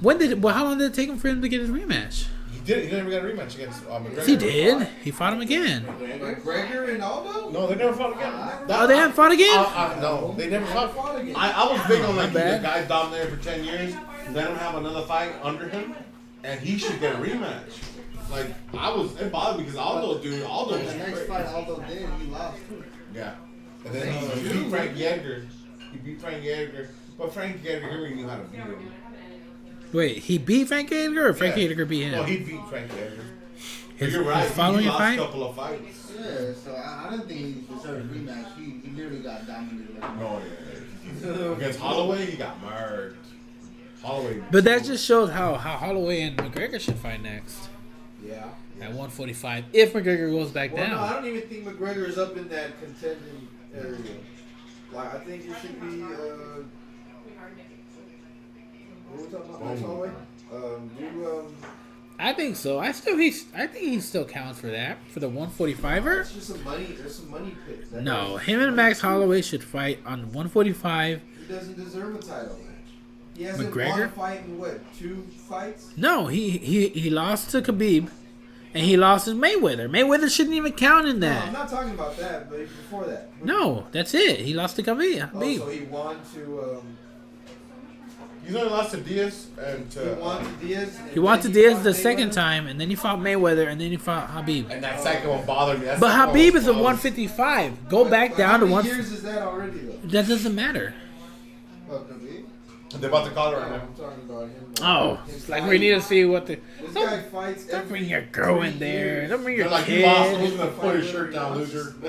When 0.00 0.18
did? 0.18 0.40
Well, 0.40 0.54
how 0.54 0.64
long 0.64 0.78
did 0.78 0.92
it 0.92 0.94
take 0.94 1.08
him 1.08 1.18
for 1.18 1.26
him 1.28 1.42
to 1.42 1.48
get 1.48 1.60
his 1.60 1.70
rematch? 1.70 2.26
He 2.68 2.74
did. 2.74 2.84
He 2.90 2.96
never 2.96 3.10
got 3.10 3.22
a 3.24 3.26
rematch 3.32 3.54
against 3.54 3.82
uh, 3.86 3.98
McGregor. 3.98 4.16
Yes, 4.16 4.26
he 4.26 4.36
did. 4.36 4.88
He 5.02 5.10
fought 5.10 5.32
him 5.32 5.40
again. 5.40 5.86
McGregor 5.86 6.92
and 6.92 7.02
Aldo? 7.02 7.48
No, 7.50 7.66
they 7.66 7.76
never 7.76 7.94
fought 7.94 8.12
again. 8.14 8.32
Oh, 8.68 8.86
they 8.86 8.96
haven't 8.96 9.14
fought 9.16 9.32
again. 9.32 9.56
I, 9.58 9.94
I, 9.96 10.00
no, 10.02 10.34
they 10.36 10.50
never 10.50 10.66
fought. 10.66 10.94
Fought 10.94 11.20
again. 11.22 11.34
I, 11.34 11.50
I 11.50 11.72
was 11.72 11.86
big 11.86 12.02
on 12.04 12.14
like 12.16 12.26
My 12.26 12.32
the 12.34 12.38
bad. 12.40 12.62
guy 12.62 12.84
dominated 12.84 13.30
for 13.38 13.42
ten 13.42 13.64
years, 13.64 13.94
let 14.32 14.50
him 14.50 14.56
have 14.56 14.74
another 14.74 15.02
fight 15.06 15.32
under 15.42 15.66
him, 15.68 15.94
and 16.44 16.60
he 16.60 16.76
should 16.78 17.00
get 17.00 17.14
a 17.14 17.18
rematch. 17.18 17.82
Like 18.30 18.48
I 18.76 18.94
was, 18.94 19.18
it 19.18 19.32
bothered 19.32 19.56
me 19.60 19.64
because 19.64 19.78
Aldo, 19.78 20.20
dude, 20.22 20.42
Aldo 20.44 20.72
But 20.76 20.84
was 20.84 20.92
the 20.92 20.98
next 20.98 21.12
great. 21.14 21.26
fight 21.28 21.46
Aldo 21.46 21.80
did, 21.88 22.06
he 22.20 22.26
lost. 22.30 22.58
Yeah, 23.14 23.34
and 23.86 23.94
then 23.94 24.12
he, 24.12 24.40
he 24.40 24.52
beat 24.62 24.68
Frank 24.70 25.00
Edgar. 25.00 25.46
He 25.92 25.98
beat 25.98 26.20
Frank 26.20 26.44
Edgar, 26.44 26.90
but 27.16 27.32
Frank 27.32 27.62
Edgar 27.66 27.88
really 27.88 28.14
knew 28.14 28.28
how 28.28 28.36
to 28.36 28.42
beat 28.44 28.60
him. 28.60 28.92
Wait, 29.92 30.18
he 30.18 30.38
beat 30.38 30.68
Frank 30.68 30.92
Edgar 30.92 31.28
or 31.28 31.34
Frank 31.34 31.56
Yeah. 31.56 31.64
Edgar 31.64 31.84
beat 31.86 32.10
No, 32.10 32.22
him? 32.22 32.26
he 32.28 32.36
beat 32.38 32.60
Frank 32.68 32.90
Edgar. 32.92 33.24
His, 33.96 34.12
You're 34.12 34.22
right. 34.22 34.42
his 34.42 34.50
he- 34.50 34.54
following 34.56 34.82
he 34.82 34.88
lost 34.88 34.98
fight. 35.00 35.18
a 35.18 35.22
couple 35.22 35.48
of 35.48 35.56
fights. 35.56 36.12
Yeah, 36.18 36.24
so 36.64 36.74
I, 36.74 37.06
I 37.06 37.10
don't 37.10 37.26
think 37.28 37.38
he 37.40 37.74
deserved 37.74 38.10
a 38.10 38.14
rematch. 38.18 38.56
He, 38.56 38.62
he 38.88 38.90
literally 38.96 39.20
got 39.20 39.46
dominated. 39.46 39.98
Like, 40.00 40.16
No, 40.18 40.40
yeah. 41.24 41.52
Against 41.52 41.78
Holloway, 41.80 42.26
he 42.26 42.36
got 42.36 42.60
murdered. 42.62 43.16
Holloway. 44.02 44.42
But 44.50 44.64
that 44.64 44.84
just 44.84 45.04
shows 45.04 45.30
how 45.30 45.54
how 45.54 45.76
Holloway 45.76 46.20
and 46.22 46.36
McGregor 46.36 46.80
should 46.80 46.96
fight 46.96 47.22
next 47.22 47.68
Yeah. 48.24 48.44
at 48.80 48.88
145 48.90 49.64
if 49.72 49.92
McGregor 49.94 50.30
goes 50.30 50.50
back 50.50 50.72
Well, 50.72 50.86
no, 50.88 50.98
I 51.00 51.12
don't 51.14 51.26
even 51.26 51.42
think 51.48 51.64
McGregor 51.66 52.06
is 52.08 52.18
up 52.18 52.36
in 52.36 52.48
that 52.50 52.80
contending 52.80 53.48
area. 53.74 53.98
Like, 54.92 55.14
I 55.14 55.18
think 55.18 55.44
it 55.46 55.54
should 55.60 55.80
be. 55.80 56.02
Uh, 56.02 56.62
what 59.10 59.20
we 59.26 59.32
talking 59.32 59.54
about? 59.54 59.64
Max 59.64 59.80
Holloway? 59.80 60.10
Um, 60.52 60.90
um, 61.26 61.54
I 62.18 62.32
think 62.32 62.56
so. 62.56 62.78
I 62.78 62.92
still 62.92 63.16
he 63.16 63.28
I 63.54 63.66
think 63.66 63.84
he 63.84 64.00
still 64.00 64.24
counts 64.24 64.60
for 64.60 64.68
that 64.68 64.98
for 65.10 65.20
the 65.20 65.28
145er. 65.30 66.20
it's 66.20 66.32
just 66.32 66.48
some 66.48 66.64
money. 66.64 66.86
There's 66.98 67.14
some 67.16 67.30
money 67.30 67.54
picks. 67.66 67.90
That 67.90 68.02
No, 68.02 68.36
him 68.38 68.60
and 68.60 68.74
Max 68.74 69.00
Holloway 69.00 69.42
should 69.42 69.62
fight 69.62 70.00
on 70.04 70.32
145. 70.32 71.20
He 71.46 71.52
doesn't 71.52 71.76
deserve 71.76 72.16
a 72.16 72.18
title 72.18 72.56
match. 72.56 72.64
He 73.36 73.44
hasn't 73.44 73.68
won 73.74 73.86
McGregor? 73.86 74.06
a 74.06 74.08
fight 74.08 74.40
in 74.40 74.58
what 74.58 74.80
two 74.98 75.22
fights? 75.48 75.92
No, 75.96 76.26
he 76.26 76.50
he 76.50 76.88
he 76.88 77.08
lost 77.08 77.50
to 77.50 77.62
Khabib, 77.62 78.10
and 78.74 78.84
he 78.84 78.96
lost 78.96 79.26
to 79.26 79.32
Mayweather. 79.32 79.88
Mayweather 79.88 80.28
shouldn't 80.28 80.56
even 80.56 80.72
count 80.72 81.06
in 81.06 81.20
that. 81.20 81.42
No, 81.42 81.46
I'm 81.46 81.52
not 81.52 81.68
talking 81.70 81.92
about 81.92 82.16
that, 82.16 82.50
but 82.50 82.58
before 82.60 83.04
that. 83.04 83.30
No, 83.44 83.86
that's 83.92 84.12
it. 84.14 84.40
He 84.40 84.54
lost 84.54 84.74
to 84.76 84.82
Khabib. 84.82 85.30
Oh, 85.34 85.40
so 85.56 85.68
he 85.68 85.84
won 85.84 86.16
to 86.34 86.62
um, 86.62 86.98
He's 88.48 88.56
only 88.56 88.70
lost 88.70 88.92
to 88.92 88.96
Diaz 88.96 89.48
and 89.62 89.84
he 89.92 90.00
to. 90.00 90.14
won 90.18 90.42
to 90.42 90.66
Diaz. 90.66 90.98
He 91.12 91.18
won 91.20 91.38
to 91.40 91.48
Diaz 91.50 91.74
fought 91.74 91.84
the 91.84 91.92
second 91.92 92.30
time, 92.32 92.66
and 92.66 92.80
then 92.80 92.88
he 92.88 92.94
fought 92.94 93.18
Mayweather, 93.18 93.68
and 93.68 93.78
then 93.78 93.90
he 93.90 93.98
fought 93.98 94.26
Khabib. 94.30 94.70
and 94.70 94.82
that 94.82 95.00
second 95.02 95.28
one 95.28 95.44
bothered 95.44 95.80
me. 95.80 95.84
That 95.84 96.00
But 96.00 96.12
Khabib 96.12 96.54
is 96.54 96.66
a 96.66 96.72
155. 96.72 97.90
Go 97.90 98.04
But- 98.04 98.10
back 98.10 98.30
but 98.30 98.38
down 98.38 98.48
how 98.50 98.56
to 98.56 98.62
many 98.64 98.72
one. 98.72 98.84
years 98.86 99.12
is 99.12 99.22
that 99.24 99.42
already 99.42 99.78
though? 99.80 99.98
That 100.08 100.28
doesn't 100.28 100.54
matter. 100.54 100.94
Fuck 101.90 102.08
Khabib. 102.08 102.44
They're 102.98 103.10
about 103.10 103.26
to 103.26 103.32
call 103.32 103.50
her 103.50 103.56
No, 103.58 103.62
right 103.64 103.70
now. 103.70 103.82
I'm 103.82 103.94
talking 103.94 104.30
about 104.30 104.42
him. 104.48 104.64
Oh, 104.82 105.20
it's 105.28 105.48
like 105.50 105.64
we 105.68 105.76
need 105.76 105.90
to 105.90 106.00
see 106.00 106.24
what 106.24 106.46
the. 106.46 106.58
This 106.80 106.94
Don't, 106.94 107.04
guy 107.06 107.20
fights. 107.20 107.64
don't 107.64 107.80
every 107.80 107.98
bring 107.98 108.08
your 108.08 108.22
girl 108.32 108.62
in 108.62 108.78
there. 108.78 108.88
years. 109.04 109.28
Don't 109.30 109.42
bring 109.42 109.56
They're 109.58 109.66
your 109.66 109.74
like, 109.74 109.88
you 109.90 110.06
lost. 110.06 110.30
kid. 110.30 110.40
Who's 110.40 110.52
gonna 110.54 110.70
put 110.70 110.94
your 110.94 111.04
shirt 111.04 111.34
down, 111.34 111.58
loser? 111.58 111.94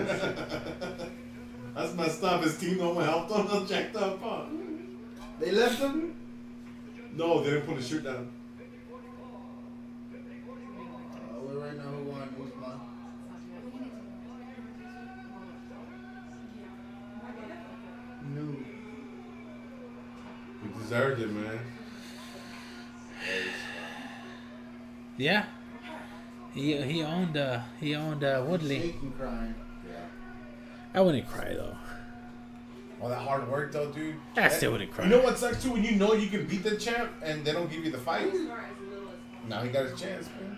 That's 1.75 1.93
messed 1.95 2.23
up. 2.23 2.43
His 2.43 2.57
team 2.57 2.77
don't 2.77 2.95
want 2.95 3.07
help 3.07 3.29
him. 3.29 3.47
They're 3.67 3.81
jacked 3.81 3.95
up, 3.97 4.21
huh? 4.23 4.43
They 5.41 5.51
left 5.51 5.79
him. 5.79 6.13
No, 7.19 7.43
they 7.43 7.49
didn't 7.49 7.65
put 7.65 7.75
the 7.75 7.83
shirt 7.83 8.05
down. 8.05 8.29
Uh, 10.13 11.41
we 11.41 11.57
right 11.57 11.75
now 11.75 11.83
who 11.83 12.03
won, 12.05 12.29
who's 12.37 12.51
won. 12.61 12.79
No. 18.33 18.55
He 20.63 20.79
deserved 20.81 21.21
it, 21.21 21.29
man. 21.29 21.59
Yeah. 25.17 25.45
He 26.53 26.81
he 26.81 27.03
owned 27.03 27.35
uh 27.35 27.59
he 27.81 27.95
owned 27.95 28.23
uh 28.23 28.45
Woodley. 28.47 28.79
Shaking 28.79 29.11
crying. 29.11 29.55
I 30.93 31.01
wouldn't 31.01 31.27
cry 31.27 31.53
though. 31.53 31.75
All 33.01 33.07
that 33.09 33.19
hard 33.19 33.49
work, 33.49 33.71
though, 33.71 33.89
dude. 33.91 34.15
I 34.35 34.49
still 34.49 34.71
wouldn't 34.73 34.91
cry. 34.91 35.05
You 35.05 35.11
know 35.11 35.21
what 35.21 35.37
sucks 35.37 35.63
too? 35.63 35.71
When 35.71 35.83
you 35.83 35.93
know 35.93 36.13
you 36.13 36.27
can 36.27 36.45
beat 36.45 36.63
the 36.63 36.75
champ 36.75 37.11
and 37.23 37.45
they 37.45 37.53
don't 37.53 37.69
give 37.71 37.85
you 37.85 37.91
the 37.91 37.97
fight. 37.97 38.33
Now 39.47 39.61
he 39.63 39.69
got 39.69 39.85
his 39.85 39.99
chance, 39.99 40.27
man. 40.39 40.57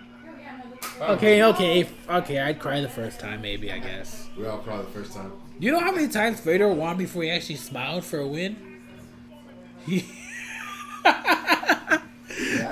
Okay, 0.99 1.43
okay, 1.43 1.79
if- 1.81 2.09
okay. 2.09 2.39
I'd 2.39 2.59
cry 2.59 2.81
the 2.81 2.89
first 2.89 3.19
time, 3.19 3.41
maybe. 3.41 3.71
I 3.71 3.77
guess. 3.79 4.27
We 4.37 4.45
all 4.47 4.57
cried 4.59 4.79
the 4.81 4.91
first 4.91 5.13
time. 5.13 5.31
You 5.59 5.71
know 5.71 5.79
how 5.79 5.91
many 5.91 6.07
times 6.07 6.39
Fedor 6.39 6.69
won 6.69 6.97
before 6.97 7.21
he 7.23 7.29
actually 7.29 7.55
smiled 7.57 8.03
for 8.03 8.17
a 8.19 8.27
win? 8.27 8.55
He 9.85 9.99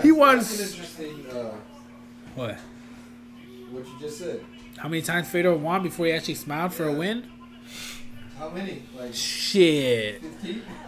he 0.02 0.12
won. 0.12 0.38
Interesting. 0.40 1.26
Uh, 1.32 1.52
What? 2.36 2.58
what 3.72 3.86
you 3.86 3.94
just 4.00 4.18
said. 4.18 4.44
How 4.78 4.90
many 4.90 5.02
times 5.02 5.28
Fedor 5.30 5.54
won 5.56 5.84
before 5.84 6.06
he 6.08 6.12
actually 6.12 6.36
smiled 6.36 6.74
for 6.74 6.86
a 6.88 6.94
win? 6.94 7.30
How 8.40 8.50
many? 8.50 8.84
Like 8.98 9.14
Shit. 9.14 10.22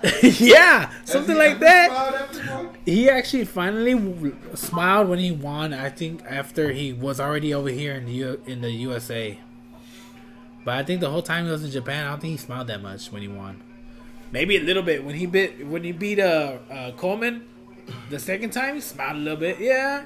yeah, 0.40 0.90
something 1.04 1.38
like 1.38 1.60
that. 1.60 1.90
smiled 1.90 2.16
after 2.16 2.40
one? 2.56 2.70
He 2.86 3.10
actually 3.10 3.44
finally 3.46 3.94
w- 3.94 4.36
smiled 4.56 5.10
when 5.10 5.20
he 5.20 5.32
won. 5.32 5.74
I 5.74 5.90
think 5.90 6.24
after 6.26 6.72
he 6.72 6.94
was 6.94 7.20
already 7.20 7.54
over 7.54 7.70
here 7.70 7.94
in 7.94 8.06
the 8.06 8.14
U- 8.14 8.42
in 8.46 8.62
the 8.62 8.72
USA. 8.72 9.38
But 10.64 10.76
I 10.78 10.84
think 10.84 11.02
the 11.02 11.10
whole 11.10 11.22
time 11.22 11.46
he 11.46 11.52
was 11.52 11.64
in 11.66 11.72
Japan, 11.72 12.06
I 12.08 12.12
don't 12.12 12.22
think 12.22 12.32
he 12.32 12.38
smiled 12.38 12.68
that 12.68 12.82
much 12.82 13.12
when 13.12 13.22
he 13.22 13.28
won. 13.28 13.62
Maybe 14.32 14.56
a 14.56 14.62
little 14.64 14.84
bit 14.84 15.04
when 15.04 15.16
he 15.16 15.26
bit 15.26 15.68
when 15.68 15.84
he 15.84 15.92
beat 15.92 16.20
uh, 16.20 16.58
uh 16.72 16.92
Coleman 16.94 17.44
the 18.10 18.18
second 18.20 18.52
time. 18.52 18.76
He 18.76 18.82
smiled 18.82 19.18
a 19.18 19.20
little 19.20 19.40
bit. 19.40 19.60
Yeah. 19.60 20.06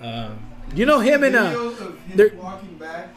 Um, 0.00 0.38
you 0.74 0.86
know 0.86 1.00
him 1.00 1.24
and 1.24 1.34
uh. 1.34 1.72
They're- 2.14 2.34
walking 2.36 2.76
back. 2.78 3.08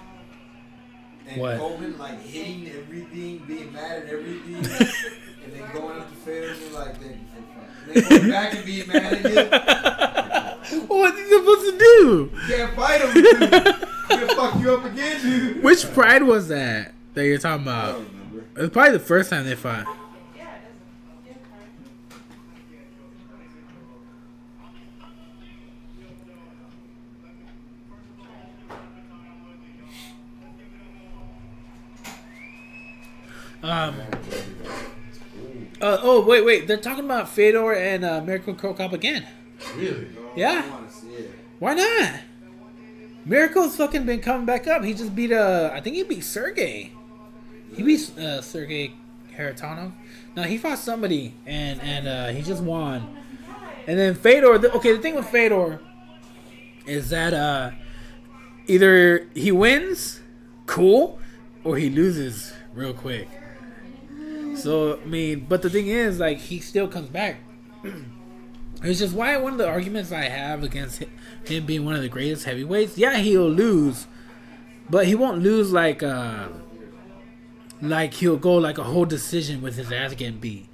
And 1.27 1.41
What? 1.41 1.57
Coleman 1.57 1.97
like 1.97 2.21
hitting 2.21 2.69
everything, 2.69 3.43
being 3.47 3.71
mad 3.73 4.03
at 4.03 4.09
everything, 4.09 4.55
and 5.43 5.53
then 5.53 5.71
going 5.73 5.99
up 5.99 6.09
to 6.09 6.15
Fedor 6.17 6.51
and 6.51 6.73
like, 6.73 6.99
thank 7.01 7.15
you 7.15 7.27
for 7.33 7.41
fighting. 7.53 7.95
And 7.95 7.95
then 7.95 8.09
going 8.19 8.31
back 8.31 8.53
and 8.55 8.65
being 8.65 8.87
mad 8.87 9.13
again. 9.25 10.87
What's 10.87 11.17
he 11.19 11.25
supposed 11.29 11.71
to 11.71 11.77
do? 11.77 12.31
You 12.47 12.55
can't 12.55 12.75
fight 12.75 13.01
him. 13.01 13.13
Dude. 13.13 13.75
He'll 14.19 14.35
fuck 14.35 14.61
you 14.61 14.73
up 14.73 14.85
again, 14.85 15.21
dude. 15.21 15.63
Which 15.63 15.91
pride 15.93 16.23
was 16.23 16.47
that 16.49 16.93
that 17.13 17.25
you're 17.25 17.37
talking 17.37 17.67
I 17.67 17.71
about? 17.83 17.93
don't 17.95 18.07
remember. 18.07 18.39
It 18.55 18.61
was 18.61 18.69
probably 18.69 18.91
the 18.93 18.99
first 18.99 19.29
time 19.29 19.45
they 19.45 19.55
fought. 19.55 19.87
Um. 33.63 33.95
Uh, 35.81 35.97
oh 36.01 36.25
wait, 36.25 36.43
wait! 36.43 36.67
They're 36.67 36.77
talking 36.77 37.05
about 37.05 37.29
Fedor 37.29 37.73
and 37.73 38.03
uh, 38.03 38.21
Mirko 38.21 38.53
Cro 38.53 38.73
Cop 38.73 38.91
again. 38.91 39.25
Really? 39.77 40.09
Yeah. 40.35 40.63
I 40.65 40.69
want 40.69 40.89
to 40.89 40.95
see 40.95 41.07
it. 41.07 41.31
Why 41.59 41.73
not? 41.73 42.19
Mirko's 43.25 43.77
fucking 43.77 44.05
been 44.05 44.19
coming 44.19 44.45
back 44.45 44.67
up. 44.67 44.83
He 44.83 44.93
just 44.93 45.15
beat 45.15 45.31
uh, 45.31 45.71
I 45.73 45.79
think 45.79 45.95
he 45.95 46.03
beat 46.03 46.25
Sergey. 46.25 46.91
He 47.73 47.83
beat 47.83 48.17
uh, 48.17 48.41
Sergey 48.41 48.95
Kharitonov. 49.33 49.93
No, 50.35 50.43
he 50.43 50.57
fought 50.57 50.79
somebody 50.79 51.33
and 51.45 51.79
and 51.81 52.07
uh, 52.07 52.27
he 52.27 52.41
just 52.41 52.61
won. 52.61 53.15
And 53.87 53.97
then 53.97 54.15
Fedor. 54.15 54.57
The, 54.57 54.73
okay, 54.73 54.91
the 54.91 54.99
thing 54.99 55.15
with 55.15 55.29
Fedor 55.29 55.79
is 56.85 57.11
that 57.11 57.33
uh, 57.33 57.71
either 58.67 59.29
he 59.33 59.53
wins, 59.53 60.19
cool, 60.65 61.19
or 61.63 61.77
he 61.77 61.89
loses 61.89 62.53
real 62.73 62.93
quick. 62.93 63.29
So 64.55 64.99
I 65.01 65.05
mean, 65.05 65.45
but 65.47 65.61
the 65.61 65.69
thing 65.69 65.87
is, 65.87 66.19
like, 66.19 66.37
he 66.37 66.59
still 66.59 66.87
comes 66.87 67.09
back. 67.09 67.37
It's 68.83 68.99
just 68.99 69.15
why 69.15 69.37
one 69.37 69.53
of 69.53 69.57
the 69.57 69.67
arguments 69.67 70.11
I 70.11 70.23
have 70.23 70.61
against 70.61 71.03
him 71.45 71.65
being 71.65 71.85
one 71.85 71.95
of 71.95 72.01
the 72.01 72.09
greatest 72.09 72.43
heavyweights. 72.43 72.97
Yeah, 72.97 73.15
he'll 73.17 73.49
lose, 73.49 74.07
but 74.89 75.07
he 75.07 75.15
won't 75.15 75.41
lose 75.41 75.71
like 75.71 76.03
uh, 76.03 76.49
like 77.81 78.13
he'll 78.15 78.35
go 78.35 78.55
like 78.55 78.77
a 78.77 78.83
whole 78.83 79.05
decision 79.05 79.61
with 79.61 79.77
his 79.77 79.89
ass 79.89 80.13
getting 80.15 80.39
beat. 80.39 80.67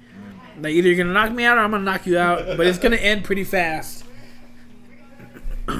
Like 0.60 0.72
either 0.72 0.88
you're 0.88 0.96
gonna 0.96 1.12
knock 1.12 1.30
me 1.30 1.44
out 1.44 1.56
or 1.56 1.60
I'm 1.60 1.70
gonna 1.70 1.84
knock 1.84 2.04
you 2.04 2.18
out, 2.18 2.56
but 2.56 2.66
it's 2.66 2.78
gonna 2.78 2.96
end 2.96 3.22
pretty 3.24 3.44
fast. 3.44 4.04
Do 5.68 5.74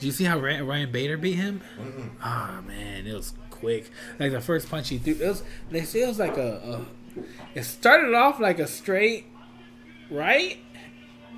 you 0.00 0.10
see 0.12 0.24
how 0.24 0.40
Ryan, 0.40 0.66
Ryan 0.66 0.90
Bader 0.90 1.18
beat 1.18 1.34
him? 1.36 1.60
Ah 2.20 2.60
man, 2.66 3.06
it 3.06 3.14
was 3.14 3.32
quick. 3.58 3.90
Like 4.18 4.32
the 4.32 4.40
first 4.40 4.68
punch 4.70 4.88
he 4.88 4.98
threw, 4.98 5.14
it 5.14 5.20
was. 5.20 5.42
They 5.70 5.82
say 5.82 6.02
it 6.02 6.08
was 6.08 6.18
like 6.18 6.36
a. 6.36 6.84
a 7.16 7.20
it 7.54 7.64
started 7.64 8.14
off 8.14 8.40
like 8.40 8.58
a 8.58 8.66
straight 8.66 9.26
right. 10.10 10.58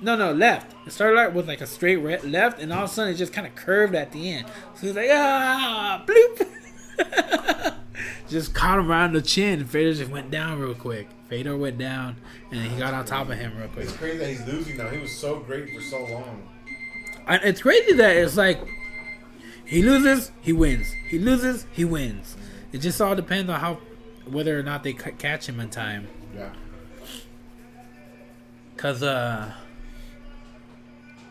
No, 0.01 0.15
no, 0.15 0.33
left. 0.33 0.75
It 0.87 0.91
started 0.91 1.17
out 1.19 1.33
with 1.33 1.47
like 1.47 1.61
a 1.61 1.67
straight 1.67 1.97
re- 1.97 2.19
left, 2.21 2.59
and 2.59 2.73
all 2.73 2.85
of 2.85 2.89
a 2.89 2.93
sudden 2.93 3.13
it 3.13 3.17
just 3.17 3.33
kind 3.33 3.45
of 3.45 3.53
curved 3.55 3.93
at 3.93 4.11
the 4.11 4.31
end. 4.31 4.47
So 4.75 4.87
he's 4.87 4.95
like, 4.95 5.09
ah, 5.11 6.03
bloop. 6.07 6.47
just 8.27 8.53
caught 8.53 8.79
him 8.79 8.89
around 8.89 9.13
the 9.13 9.21
chin, 9.21 9.59
and 9.59 9.69
Fedor 9.69 9.93
just 9.93 10.09
went 10.11 10.31
down 10.31 10.59
real 10.59 10.73
quick. 10.73 11.07
Fedor 11.29 11.55
went 11.55 11.77
down, 11.77 12.15
and 12.51 12.61
he 12.61 12.77
got 12.79 12.93
on 12.93 13.05
top 13.05 13.29
of 13.29 13.37
him 13.37 13.55
real 13.57 13.67
quick. 13.67 13.85
It's 13.85 13.95
crazy 13.95 14.17
that 14.17 14.29
he's 14.29 14.45
losing 14.47 14.77
now. 14.77 14.89
He 14.89 14.97
was 14.97 15.15
so 15.15 15.39
great 15.39 15.73
for 15.73 15.81
so 15.81 16.03
long. 16.05 16.47
And 17.27 17.41
it's 17.43 17.61
crazy 17.61 17.93
that 17.93 18.15
it's 18.15 18.35
like 18.35 18.59
he 19.71 19.81
loses, 19.81 20.31
he 20.41 20.53
wins. 20.53 20.91
He 21.09 21.17
loses, 21.17 21.65
he 21.73 21.85
wins. 21.85 22.35
It 22.71 22.79
just 22.79 23.01
all 23.01 23.15
depends 23.15 23.49
on 23.49 23.59
how 23.59 23.79
whether 24.25 24.57
or 24.57 24.63
not 24.63 24.83
they 24.83 24.93
c- 24.93 25.11
catch 25.17 25.47
him 25.49 25.59
in 25.59 25.69
time. 25.69 26.07
Yeah. 26.35 26.51
Cause 28.77 29.03
uh, 29.03 29.51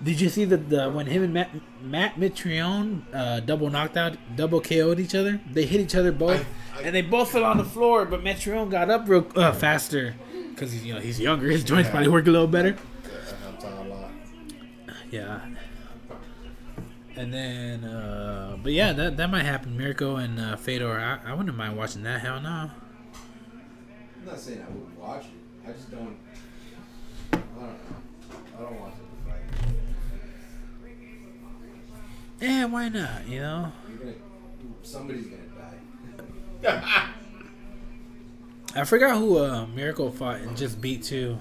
did 0.03 0.21
you 0.21 0.29
see 0.29 0.45
the, 0.45 0.57
the 0.57 0.91
when 0.91 1.07
him 1.07 1.23
and 1.25 1.35
Matt 1.35 1.51
Matt 1.83 2.15
Mitrione 2.17 3.03
uh, 3.13 3.41
double 3.41 3.71
knocked 3.71 3.97
out, 3.97 4.17
double 4.37 4.61
KO'd 4.61 5.01
each 5.01 5.15
other? 5.15 5.41
They 5.51 5.65
hit 5.67 5.81
each 5.81 5.95
other 5.95 6.13
both, 6.13 6.45
I- 6.77 6.79
I- 6.81 6.83
and 6.83 6.95
they 6.95 7.03
both 7.03 7.33
fell 7.33 7.45
on 7.45 7.59
the 7.59 7.65
floor. 7.65 8.05
But 8.05 8.23
Mitrione 8.23 8.71
got 8.71 8.91
up 8.91 9.09
real 9.09 9.27
uh, 9.37 9.53
faster 9.53 10.15
because 10.51 10.73
he's 10.73 10.85
you 10.85 10.95
know 10.95 11.01
he's 11.01 11.19
younger. 11.21 11.49
His 11.51 11.65
joints 11.65 11.89
Yeah. 11.89 11.93
probably 11.93 12.09
work 12.09 12.27
a 12.27 12.31
little 12.31 12.47
better. 12.47 12.73
That 13.03 13.37
helps 13.43 13.65
out 13.65 13.87
a 13.87 13.89
lot. 13.89 14.11
Yeah. 15.11 15.41
And 17.21 17.35
then, 17.35 17.85
uh, 17.85 18.57
but 18.63 18.73
yeah, 18.73 18.95
that 18.95 19.19
that 19.19 19.29
might 19.31 19.45
happen. 19.45 19.77
Mirko 19.77 20.17
and 20.17 20.41
uh, 20.41 20.57
Fedor, 20.57 20.99
I, 20.99 21.31
I 21.31 21.35
wouldn't 21.35 21.55
mind 21.55 21.77
watching 21.77 22.03
that. 22.05 22.23
Hell 22.23 22.41
no. 22.41 22.49
I'm 22.49 22.71
not 24.25 24.41
saying 24.41 24.65
I 24.67 24.71
wouldn't 24.73 24.99
watch 24.99 25.27
it. 25.27 25.69
I 25.69 25.73
just 25.73 25.91
don't. 25.91 26.17
I 27.35 27.37
don't 27.37 27.61
know. 27.61 27.75
I 28.57 28.63
don't 28.63 28.81
want 28.81 28.97
them 28.97 29.05
to 29.05 29.31
fight. 29.31 29.43
Yeah, 32.41 32.65
why 32.65 32.89
not? 32.89 33.29
You 33.29 33.41
know. 33.41 33.73
Gonna. 33.99 34.15
Somebody's 34.83 35.27
gonna 35.27 35.43
die. 36.63 37.05
I 38.75 38.85
forgot 38.85 39.19
who 39.19 39.41
uh, 39.41 39.67
Mirko 39.67 40.11
fought 40.11 40.41
and 40.41 40.57
just 40.57 40.81
beat 40.81 41.03
too. 41.03 41.39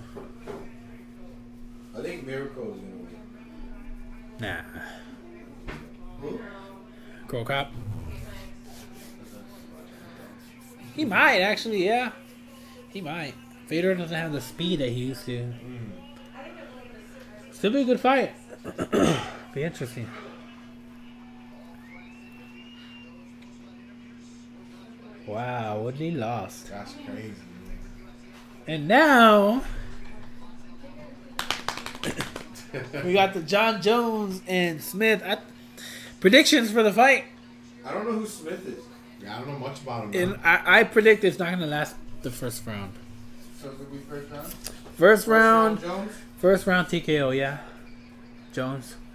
I 1.97 2.01
think 2.01 2.25
Mirko 2.25 2.73
is 2.73 2.79
gonna 2.81 2.95
win. 2.97 3.07
Nah? 4.41 4.61
Cro 7.27 7.45
Cop. 7.45 7.71
He 10.95 11.05
might 11.05 11.39
actually, 11.39 11.85
yeah. 11.85 12.11
He 12.89 13.01
might. 13.01 13.33
Fedor 13.67 13.95
doesn't 13.95 14.15
have 14.15 14.31
the 14.31 14.41
speed 14.41 14.79
that 14.79 14.89
he 14.89 15.01
used 15.01 15.25
to. 15.25 15.37
Mm. 15.37 15.91
Still 17.51 17.71
be 17.71 17.81
a 17.81 17.85
good 17.85 17.99
fight. 17.99 18.33
be 19.53 19.63
interesting. 19.63 20.07
Wow, 25.27 25.81
Woodley 25.83 26.11
lost. 26.11 26.69
That's 26.69 26.95
crazy. 27.05 27.33
And 28.65 28.87
now 28.87 29.61
we 33.03 33.13
got 33.13 33.33
the 33.33 33.41
Jon 33.41 33.81
Jones 33.81 34.41
and 34.47 34.81
Smith 34.81 35.21
I, 35.23 35.37
predictions 36.19 36.71
for 36.71 36.83
the 36.83 36.93
fight. 36.93 37.25
I 37.85 37.93
don't 37.93 38.05
know 38.05 38.13
who 38.13 38.25
Smith 38.25 38.67
is. 38.67 38.83
Yeah, 39.21 39.35
I 39.35 39.39
don't 39.39 39.49
know 39.49 39.59
much 39.59 39.81
about 39.81 40.05
him. 40.05 40.21
And 40.21 40.31
man. 40.31 40.39
I, 40.43 40.79
I 40.79 40.83
predict 40.83 41.23
it's 41.23 41.39
not 41.39 41.51
gonna 41.51 41.67
last 41.67 41.95
the 42.21 42.31
first 42.31 42.65
round. 42.65 42.93
So 43.61 43.67
it'll 43.69 43.85
be 43.85 43.97
first 43.97 44.31
round. 44.31 44.53
First 44.95 45.27
round, 45.27 45.81
Jones. 45.81 46.11
first 46.37 46.67
round 46.67 46.87
TKO, 46.87 47.35
yeah. 47.35 47.59
Jones. 48.53 48.95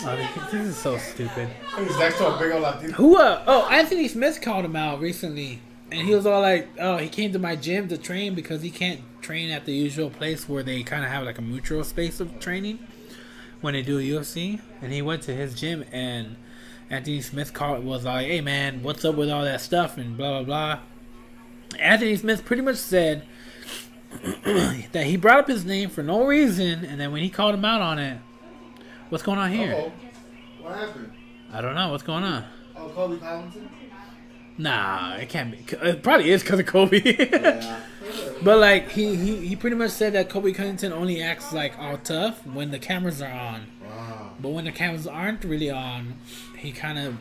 Oh, 0.00 0.46
this 0.52 0.60
is 0.64 0.76
so 0.76 0.96
stupid. 0.96 1.48
He's 1.76 1.98
next 1.98 2.18
to 2.18 2.28
a 2.32 2.38
big 2.38 2.52
old 2.52 2.62
Latino. 2.62 2.92
Who? 2.92 3.16
Uh, 3.16 3.42
oh, 3.48 3.68
Anthony 3.68 4.06
Smith 4.06 4.40
called 4.40 4.64
him 4.64 4.76
out 4.76 5.00
recently, 5.00 5.58
and 5.90 6.06
he 6.06 6.14
was 6.14 6.24
all 6.24 6.40
like, 6.40 6.68
"Oh, 6.78 6.98
he 6.98 7.08
came 7.08 7.32
to 7.32 7.38
my 7.40 7.56
gym 7.56 7.88
to 7.88 7.98
train 7.98 8.36
because 8.36 8.62
he 8.62 8.70
can't 8.70 9.00
train 9.22 9.50
at 9.50 9.64
the 9.64 9.72
usual 9.72 10.08
place 10.08 10.48
where 10.48 10.62
they 10.62 10.84
kind 10.84 11.02
of 11.04 11.10
have 11.10 11.24
like 11.24 11.38
a 11.38 11.42
mutual 11.42 11.82
space 11.82 12.20
of 12.20 12.38
training 12.38 12.78
when 13.60 13.74
they 13.74 13.82
do 13.82 13.98
UFC." 13.98 14.60
And 14.80 14.92
he 14.92 15.02
went 15.02 15.22
to 15.22 15.34
his 15.34 15.54
gym, 15.54 15.84
and 15.92 16.36
Anthony 16.90 17.20
Smith 17.20 17.52
called 17.52 17.84
was 17.84 18.04
like, 18.04 18.26
"Hey 18.26 18.40
man, 18.40 18.82
what's 18.82 19.04
up 19.04 19.14
with 19.14 19.30
all 19.30 19.44
that 19.44 19.60
stuff?" 19.60 19.96
and 19.96 20.16
blah 20.16 20.42
blah 20.42 20.44
blah. 20.44 20.78
Anthony 21.78 22.16
Smith 22.16 22.44
pretty 22.44 22.62
much 22.62 22.76
said 22.76 23.26
that 24.92 25.04
he 25.04 25.16
brought 25.16 25.40
up 25.40 25.48
his 25.48 25.64
name 25.64 25.90
for 25.90 26.02
no 26.02 26.24
reason, 26.24 26.84
and 26.84 27.00
then 27.00 27.12
when 27.12 27.22
he 27.22 27.28
called 27.28 27.54
him 27.54 27.64
out 27.64 27.80
on 27.82 27.98
it, 27.98 28.18
what's 29.10 29.22
going 29.22 29.38
on 29.38 29.50
here? 29.52 29.74
Uh-oh. 29.74 29.92
What 30.62 30.76
happened? 30.76 31.12
I 31.52 31.60
don't 31.60 31.74
know 31.74 31.90
what's 31.90 32.02
going 32.02 32.24
on. 32.24 32.44
Oh, 32.76 32.88
Colby 32.90 33.18
Covington. 33.18 33.68
Nah, 34.58 35.14
it 35.16 35.28
can't 35.28 35.50
be. 35.52 35.64
It 35.88 36.02
probably 36.02 36.30
is 36.30 36.42
because 36.42 36.58
of 36.60 36.66
Colby. 36.66 37.00
Yeah. 37.30 37.80
but 38.42 38.58
like 38.58 38.90
he, 38.90 39.14
he 39.16 39.46
he 39.48 39.54
pretty 39.56 39.76
much 39.76 39.90
said 39.90 40.14
that 40.14 40.30
Colby 40.30 40.52
Covington 40.54 40.92
only 40.94 41.22
acts 41.22 41.52
like 41.52 41.78
all 41.78 41.98
tough 41.98 42.44
when 42.46 42.70
the 42.70 42.78
cameras 42.78 43.20
are 43.20 43.30
on, 43.30 43.66
Wow. 43.84 44.30
but 44.40 44.48
when 44.50 44.64
the 44.64 44.72
cameras 44.72 45.06
aren't 45.06 45.44
really 45.44 45.70
on, 45.70 46.14
he 46.56 46.72
kind 46.72 46.98
of 46.98 47.16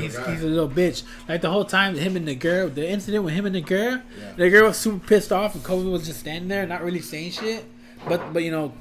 he's, 0.00 0.16
he's 0.26 0.42
a 0.42 0.46
little 0.46 0.68
bitch. 0.68 1.02
Like 1.28 1.42
the 1.42 1.50
whole 1.50 1.64
time, 1.66 1.94
him 1.96 2.16
and 2.16 2.26
the 2.26 2.34
girl, 2.34 2.68
the 2.70 2.88
incident 2.88 3.22
with 3.24 3.34
him 3.34 3.44
and 3.44 3.54
the 3.54 3.60
girl, 3.60 4.00
Yeah. 4.18 4.32
the 4.36 4.48
girl 4.50 4.68
was 4.68 4.78
super 4.78 5.06
pissed 5.06 5.30
off, 5.30 5.54
and 5.54 5.62
Colby 5.62 5.90
was 5.90 6.06
just 6.06 6.20
standing 6.20 6.48
there, 6.48 6.66
not 6.66 6.82
really 6.82 7.00
saying 7.00 7.32
shit. 7.32 7.64
But 8.08 8.32
but 8.32 8.42
you 8.42 8.50
know, 8.50 8.72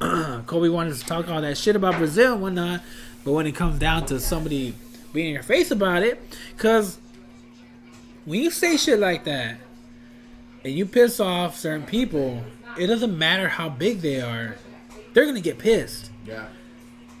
Colby 0.46 0.68
wanted 0.68 0.94
to 0.94 1.04
talk 1.04 1.28
all 1.28 1.40
that 1.40 1.58
shit 1.58 1.74
about 1.76 1.96
Brazil 1.98 2.34
and 2.34 2.42
whatnot. 2.42 2.82
But 3.24 3.32
when 3.32 3.46
it 3.46 3.52
comes 3.56 3.78
down 3.80 4.06
to 4.06 4.20
somebody 4.20 4.74
being 5.12 5.28
in 5.28 5.34
your 5.34 5.42
face 5.42 5.70
about 5.72 6.02
it, 6.04 6.20
because 6.56 6.98
when 8.24 8.40
you 8.40 8.50
say 8.50 8.76
shit 8.76 8.98
like 8.98 9.24
that 9.24 9.58
and 10.64 10.72
you 10.72 10.86
piss 10.86 11.20
off 11.20 11.56
certain 11.56 11.86
people, 11.86 12.42
it 12.78 12.86
doesn't 12.86 13.16
matter 13.16 13.48
how 13.48 13.68
big 13.68 14.00
they 14.00 14.20
are, 14.20 14.56
they're 15.12 15.26
gonna 15.26 15.40
get 15.40 15.58
pissed. 15.58 16.10
Yeah. 16.26 16.46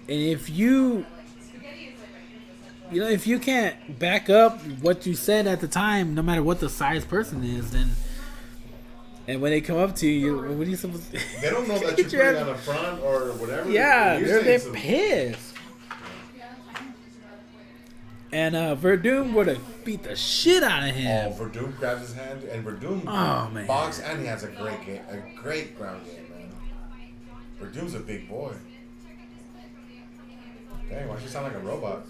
And 0.08 0.20
if 0.20 0.50
you, 0.50 1.06
you 2.90 3.00
know, 3.00 3.08
if 3.08 3.26
you 3.26 3.38
can't 3.38 3.98
back 3.98 4.28
up 4.28 4.60
what 4.80 5.06
you 5.06 5.14
said 5.14 5.46
at 5.46 5.60
the 5.60 5.68
time, 5.68 6.14
no 6.14 6.22
matter 6.22 6.42
what 6.42 6.60
the 6.60 6.68
size 6.68 7.04
person 7.04 7.42
is, 7.42 7.70
then, 7.70 7.90
and 9.26 9.40
when 9.40 9.52
they 9.52 9.60
come 9.60 9.78
up 9.78 9.96
to 9.96 10.06
you, 10.06 10.36
what 10.36 10.66
are 10.66 10.70
you 10.70 10.76
supposed? 10.76 11.10
to 11.12 11.40
They 11.40 11.50
don't 11.50 11.66
know 11.66 11.78
that 11.90 11.98
you're 11.98 12.22
your 12.22 12.32
putting 12.32 12.48
on 12.48 12.48
the 12.48 12.62
front 12.62 13.02
or 13.02 13.32
whatever. 13.32 13.70
Yeah, 13.70 14.18
they're, 14.18 14.42
they're 14.42 14.72
pissed. 14.72 15.53
Yeah, 18.34 18.46
I 18.46 18.48
know. 18.50 18.56
And 18.56 18.56
uh, 18.56 18.76
Werdum 18.76 19.32
would 19.34 19.46
have 19.46 19.84
beat 19.84 20.02
the 20.02 20.16
shit 20.16 20.62
out 20.62 20.88
of 20.88 20.94
him. 20.94 21.32
Oh. 21.32 21.44
Werdum 21.44 21.76
grabs 21.78 22.00
his 22.02 22.14
hand, 22.14 22.42
and 22.44 22.64
Werdum 22.64 23.02
Oh, 23.06 23.50
man. 23.50 23.66
box, 23.66 24.00
and 24.00 24.20
he 24.20 24.26
has 24.26 24.42
a 24.44 24.48
great 24.48 24.84
game, 24.84 25.00
a 25.08 25.40
great 25.40 25.76
ground 25.78 26.04
game, 26.06 26.24
man. 26.30 26.50
Werdum's 27.60 27.94
a 27.94 28.00
big 28.00 28.28
boy. 28.28 28.52
Dang, 30.90 31.08
why 31.08 31.18
she 31.20 31.28
sound 31.28 31.46
like 31.46 31.54
a 31.54 31.60
robot? 31.66 32.04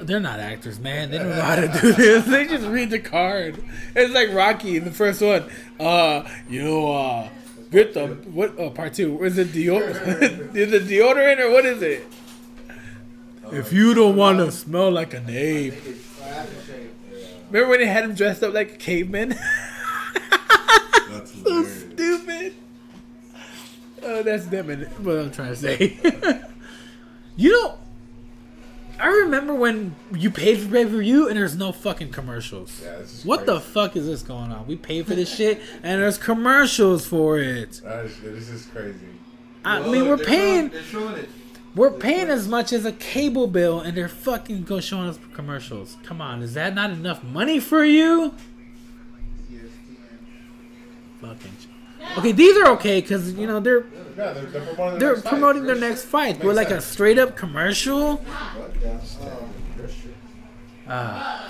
They're 0.06 0.18
not 0.20 0.40
actors, 0.40 0.80
man. 0.80 1.10
They 1.10 1.18
don't 1.18 1.28
know 1.28 1.40
how 1.40 1.54
to 1.56 1.68
do 1.80 1.92
this. 1.96 2.24
They 2.26 2.46
just 2.46 2.66
read 2.66 2.90
the 2.90 2.98
card. 2.98 3.62
It's 3.94 4.12
like 4.12 4.32
Rocky 4.32 4.76
in 4.76 4.84
the 4.84 4.90
first 4.90 5.20
one. 5.22 5.44
Uh, 5.78 6.28
you 6.48 6.64
know, 6.64 6.92
uh, 6.92 7.28
get 7.70 7.94
the 7.94 8.08
what? 8.08 8.54
Oh, 8.58 8.70
part 8.70 8.94
two. 8.94 9.22
Is 9.22 9.38
it 9.38 9.48
deodorant? 9.48 10.56
is 10.56 10.72
it 10.72 10.84
deodorant 10.88 11.38
or 11.38 11.50
what 11.52 11.64
is 11.64 11.82
it? 11.82 12.04
If 13.52 13.72
you 13.72 13.94
don't 13.94 14.16
want 14.16 14.38
to 14.38 14.50
smell 14.50 14.90
like 14.90 15.14
an 15.14 15.26
ape, 15.28 15.74
Remember 17.50 17.68
when 17.70 17.80
they 17.80 17.86
had 17.86 18.04
him 18.04 18.14
dressed 18.14 18.42
up 18.42 18.54
like 18.54 18.72
a 18.72 18.76
caveman? 18.76 19.30
That's 21.10 21.42
so 21.42 21.62
stupid. 21.64 22.54
Oh, 24.02 24.22
that's 24.22 24.46
them 24.46 24.68
and 24.70 24.86
what 25.04 25.16
I'm 25.16 25.30
trying 25.30 25.50
to 25.50 25.56
say. 25.56 25.96
you 27.36 27.52
know, 27.52 27.78
I 28.98 29.06
remember 29.08 29.54
when 29.54 29.94
you 30.12 30.30
paid 30.30 30.58
for 30.60 30.68
pay 30.70 30.84
per 30.84 30.96
view 30.98 31.28
and 31.28 31.36
there's 31.36 31.54
no 31.56 31.70
fucking 31.70 32.10
commercials. 32.10 32.80
Yeah, 32.82 32.96
this 32.98 33.18
is 33.20 33.24
What 33.24 33.46
the 33.46 33.60
fuck 33.60 33.94
is 33.96 34.06
this 34.06 34.22
going 34.22 34.50
on? 34.50 34.66
We 34.66 34.74
paid 34.76 35.06
for 35.06 35.14
this 35.14 35.32
shit 35.32 35.60
and 35.82 36.02
there's 36.02 36.18
commercials 36.18 37.06
for 37.06 37.38
it. 37.38 37.80
That 37.84 38.06
is, 38.06 38.18
this 38.20 38.48
is 38.48 38.66
crazy. 38.66 38.98
I 39.64 39.80
Well, 39.80 39.92
mean, 39.92 40.08
we're 40.08 40.16
they're 40.16 40.26
paying, 40.26 40.70
Showing, 40.70 40.72
they're 40.72 40.82
showing 40.82 41.14
it. 41.16 41.28
We're 41.74 41.90
paying 41.90 42.28
as 42.28 42.46
much 42.48 42.72
as 42.72 42.84
a 42.84 42.92
cable 42.92 43.46
bill, 43.46 43.80
and 43.80 43.96
they're 43.96 44.08
fucking 44.08 44.64
go 44.64 44.80
showing 44.80 45.08
us 45.08 45.18
commercials. 45.34 45.96
Come 46.02 46.20
on, 46.20 46.42
is 46.42 46.54
that 46.54 46.74
not 46.74 46.90
enough 46.90 47.22
money 47.22 47.60
for 47.60 47.84
you? 47.84 48.34
Fucking. 51.20 51.52
Okay, 52.18 52.32
these 52.32 52.56
are 52.58 52.66
okay 52.72 53.00
because 53.00 53.32
you 53.34 53.46
know 53.46 53.60
they're 53.60 53.84
Yeah, 54.16 54.32
they're, 54.32 54.44
they're 54.46 54.74
promoting. 54.74 54.98
they're 54.98 55.14
their 55.14 55.14
next 55.14 55.22
fight. 55.22 55.30
promoting 55.30 55.64
their 55.64 55.76
next 55.76 56.04
fight, 56.04 56.38
but 56.42 56.54
like 56.56 56.70
a 56.70 56.80
straight 56.80 57.18
up 57.18 57.36
commercial. 57.36 58.16
What 58.16 58.74
the 58.80 58.88
hell? 58.88 59.48
Uh, 60.88 61.48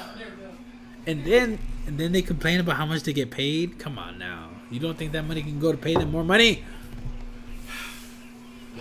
and 1.07 1.25
then 1.25 1.59
and 1.87 1.99
then 1.99 2.13
they 2.13 2.21
complain 2.23 2.61
about 2.61 2.77
how 2.77 2.85
much 2.87 3.03
they 3.03 3.13
get 3.15 3.31
paid. 3.31 3.79
Come 3.79 3.99
on 3.99 4.19
now, 4.19 4.51
you 4.71 4.79
don't 4.79 4.97
think 4.97 5.13
that 5.13 5.23
money 5.25 5.43
can 5.43 5.59
go 5.59 5.73
to 5.73 5.79
pay 5.79 5.95
them 5.95 6.11
more 6.11 6.23
money? 6.23 6.63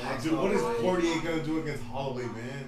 Yeah, 0.01 0.19
dude, 0.21 0.33
what 0.39 0.51
is 0.51 0.61
Portier 0.81 1.21
gonna 1.23 1.43
do 1.43 1.59
against 1.59 1.83
Holloway, 1.83 2.23
man? 2.23 2.65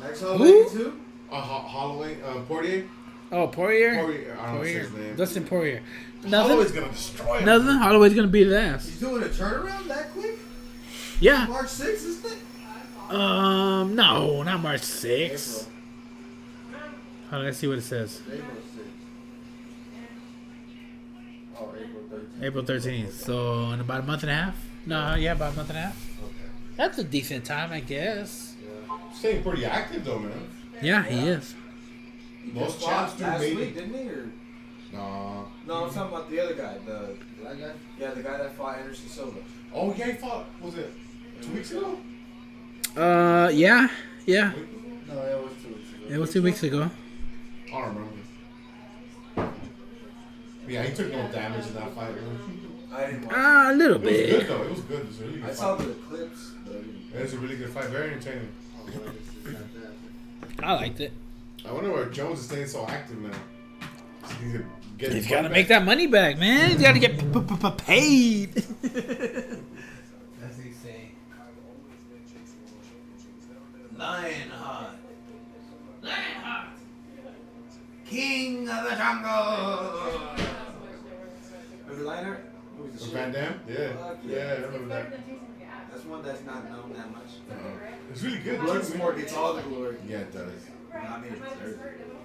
Next 0.00 0.20
Who? 0.20 0.26
Holloway 0.28 0.64
too. 0.70 1.00
Uh, 1.30 1.40
Ho- 1.40 1.68
Holloway, 1.68 2.22
uh, 2.22 2.40
Portier. 2.42 2.88
Oh, 3.32 3.46
Poirier, 3.46 3.94
Poirier, 4.02 4.36
I 4.40 4.46
don't 4.46 4.54
know 4.56 4.62
his 4.62 4.92
name. 4.92 5.14
Dustin 5.16 5.44
Poirier. 5.44 5.82
Holloway's 6.28 6.72
gonna 6.72 6.88
destroy 6.90 7.38
him. 7.38 7.46
nothing. 7.46 7.76
Holloway's 7.76 8.14
gonna 8.14 8.26
beat 8.28 8.46
his 8.48 8.52
ass. 8.54 8.86
He's 8.86 8.98
doing 9.00 9.22
a 9.22 9.26
turnaround 9.26 9.86
that 9.86 10.10
quick. 10.12 10.36
Yeah. 11.20 11.46
March 11.46 11.66
6th, 11.68 12.06
isn't 12.06 12.32
it? 12.32 13.14
Um, 13.14 13.94
no, 13.94 14.42
not 14.42 14.60
March 14.60 14.80
6th. 14.82 15.04
April. 15.12 15.72
Hold 17.30 17.40
on, 17.40 17.44
let's 17.44 17.58
see 17.58 17.66
what 17.68 17.78
it 17.78 17.82
says. 17.82 18.20
April 18.26 18.40
6th. 18.40 18.86
Oh, 21.60 21.72
April 21.78 22.02
13th. 22.20 22.42
April 22.44 22.64
13th. 22.64 23.12
So 23.12 23.70
in 23.70 23.80
about 23.80 24.00
a 24.00 24.02
month 24.04 24.22
and 24.24 24.30
a 24.30 24.34
half. 24.34 24.56
No, 24.86 25.14
yeah, 25.14 25.32
about 25.32 25.52
a 25.52 25.56
month 25.56 25.68
and 25.70 25.78
a 25.78 25.82
half. 25.82 26.09
Okay. 26.80 26.86
That's 26.88 26.98
a 26.98 27.04
decent 27.04 27.44
time, 27.44 27.72
I 27.72 27.80
guess. 27.80 28.54
Yeah. 28.62 28.96
Staying 29.12 29.42
pretty 29.42 29.64
active 29.66 30.04
though, 30.04 30.18
man. 30.18 30.48
Yeah, 30.82 31.02
he 31.02 31.28
is. 31.28 31.54
Most 32.52 32.80
Just 32.80 32.86
champs 32.86 33.12
do 33.14 33.24
last 33.24 33.40
week, 33.40 33.74
didn't 33.74 33.92
he? 33.94 34.08
Or 34.08 34.30
Nah. 34.92 35.44
no, 35.66 35.84
I'm 35.84 35.92
talking 35.92 36.14
about 36.14 36.30
the 36.30 36.40
other 36.40 36.54
guy. 36.54 36.78
The 36.84 37.14
Black 37.40 37.58
guy? 37.60 37.72
yeah, 37.98 38.10
the 38.12 38.22
guy 38.22 38.38
that 38.38 38.56
fought 38.56 38.78
Anderson 38.78 39.08
Silva. 39.08 39.38
Oh 39.74 39.94
yeah, 39.94 40.06
he 40.06 40.12
fought. 40.14 40.46
Was 40.62 40.76
it 40.76 40.92
two 41.42 41.52
weeks 41.52 41.70
ago? 41.70 41.98
Uh, 42.96 43.50
yeah, 43.52 43.88
yeah. 44.26 44.52
No, 45.06 45.22
it 45.22 45.42
was 45.42 45.52
two 45.62 45.74
weeks 45.74 45.92
ago. 45.92 46.14
It 46.14 46.18
was 46.18 46.32
two 46.32 46.42
weeks 46.42 46.62
ago. 46.62 46.90
I 47.68 47.70
don't 47.70 47.88
remember. 47.88 49.54
Yeah, 50.66 50.82
he 50.84 50.94
took 50.94 51.12
no 51.12 51.28
damage 51.28 51.66
in 51.66 51.74
that 51.74 51.94
fight. 51.94 52.14
Man. 52.14 52.60
I 52.92 53.06
didn't 53.06 53.26
watch. 53.26 53.34
Ah, 53.36 53.70
a 53.70 53.74
little 53.74 53.96
It 53.96 54.02
was 54.02 54.12
good 54.12 54.48
though. 54.48 54.62
It 54.62 54.70
was 54.70 54.80
good. 54.80 55.00
It 55.00 55.06
was 55.06 55.18
really 55.20 55.40
good 55.40 55.50
I 55.50 55.52
saw 55.52 55.74
the 55.76 55.94
clips. 55.94 56.52
But 56.70 57.18
It 57.18 57.22
was 57.22 57.32
a 57.34 57.38
really 57.38 57.56
good 57.56 57.70
fight. 57.70 57.86
Very 57.86 58.12
entertaining. 58.12 58.48
I 60.62 60.74
liked 60.74 61.00
it. 61.00 61.12
I 61.66 61.72
wonder 61.72 61.90
why 61.90 62.04
Jones 62.04 62.40
is 62.40 62.46
staying 62.46 62.66
so 62.68 62.86
active 62.86 63.18
now. 63.20 63.30
He's, 64.40 64.52
gonna 64.52 64.64
get 64.98 65.12
He's 65.12 65.24
his 65.24 65.32
got 65.32 65.42
to 65.42 65.48
make 65.48 65.68
that 65.68 65.84
money 65.84 66.06
back, 66.06 66.38
man. 66.38 66.70
He's 66.70 66.80
got 66.80 66.92
to 66.92 66.98
get 66.98 67.18
p- 67.18 67.24
p- 67.26 67.56
p- 67.56 67.70
paid. 67.76 68.54
That's 68.54 68.66
what 70.56 70.64
he's 70.64 70.76
saying. 70.76 71.16
Lionheart. 73.96 74.94
Lionheart. 76.02 76.68
King 78.06 78.68
of 78.68 78.84
the 78.90 78.96
jungle. 78.96 80.10
Remember 81.86 82.04
Lionheart? 82.04 82.44
Movie's 82.78 83.02
a 83.06 83.10
Van 83.10 83.32
Damme? 83.32 83.60
Yeah. 83.68 83.76
Yeah, 83.76 83.92
yeah. 84.26 84.52
I 84.52 84.54
remember 84.66 84.88
that. 84.88 85.18
That's 85.90 86.04
one 86.04 86.22
that's 86.22 86.44
not 86.44 86.70
known 86.70 86.92
that 86.96 87.10
much. 87.10 87.30
It's 88.10 88.22
really 88.22 88.38
good. 88.38 88.60
too, 88.60 88.66
Bloodsport 88.66 89.12
man. 89.14 89.20
gets 89.20 89.34
all 89.34 89.54
the 89.54 89.62
glory. 89.62 89.96
Yeah, 90.08 90.18
it 90.18 90.32
does. 90.32 90.52
I 90.94 91.18
mean, 91.20 91.32
it 91.32 91.42
deserves 91.42 91.80
it. 91.80 92.16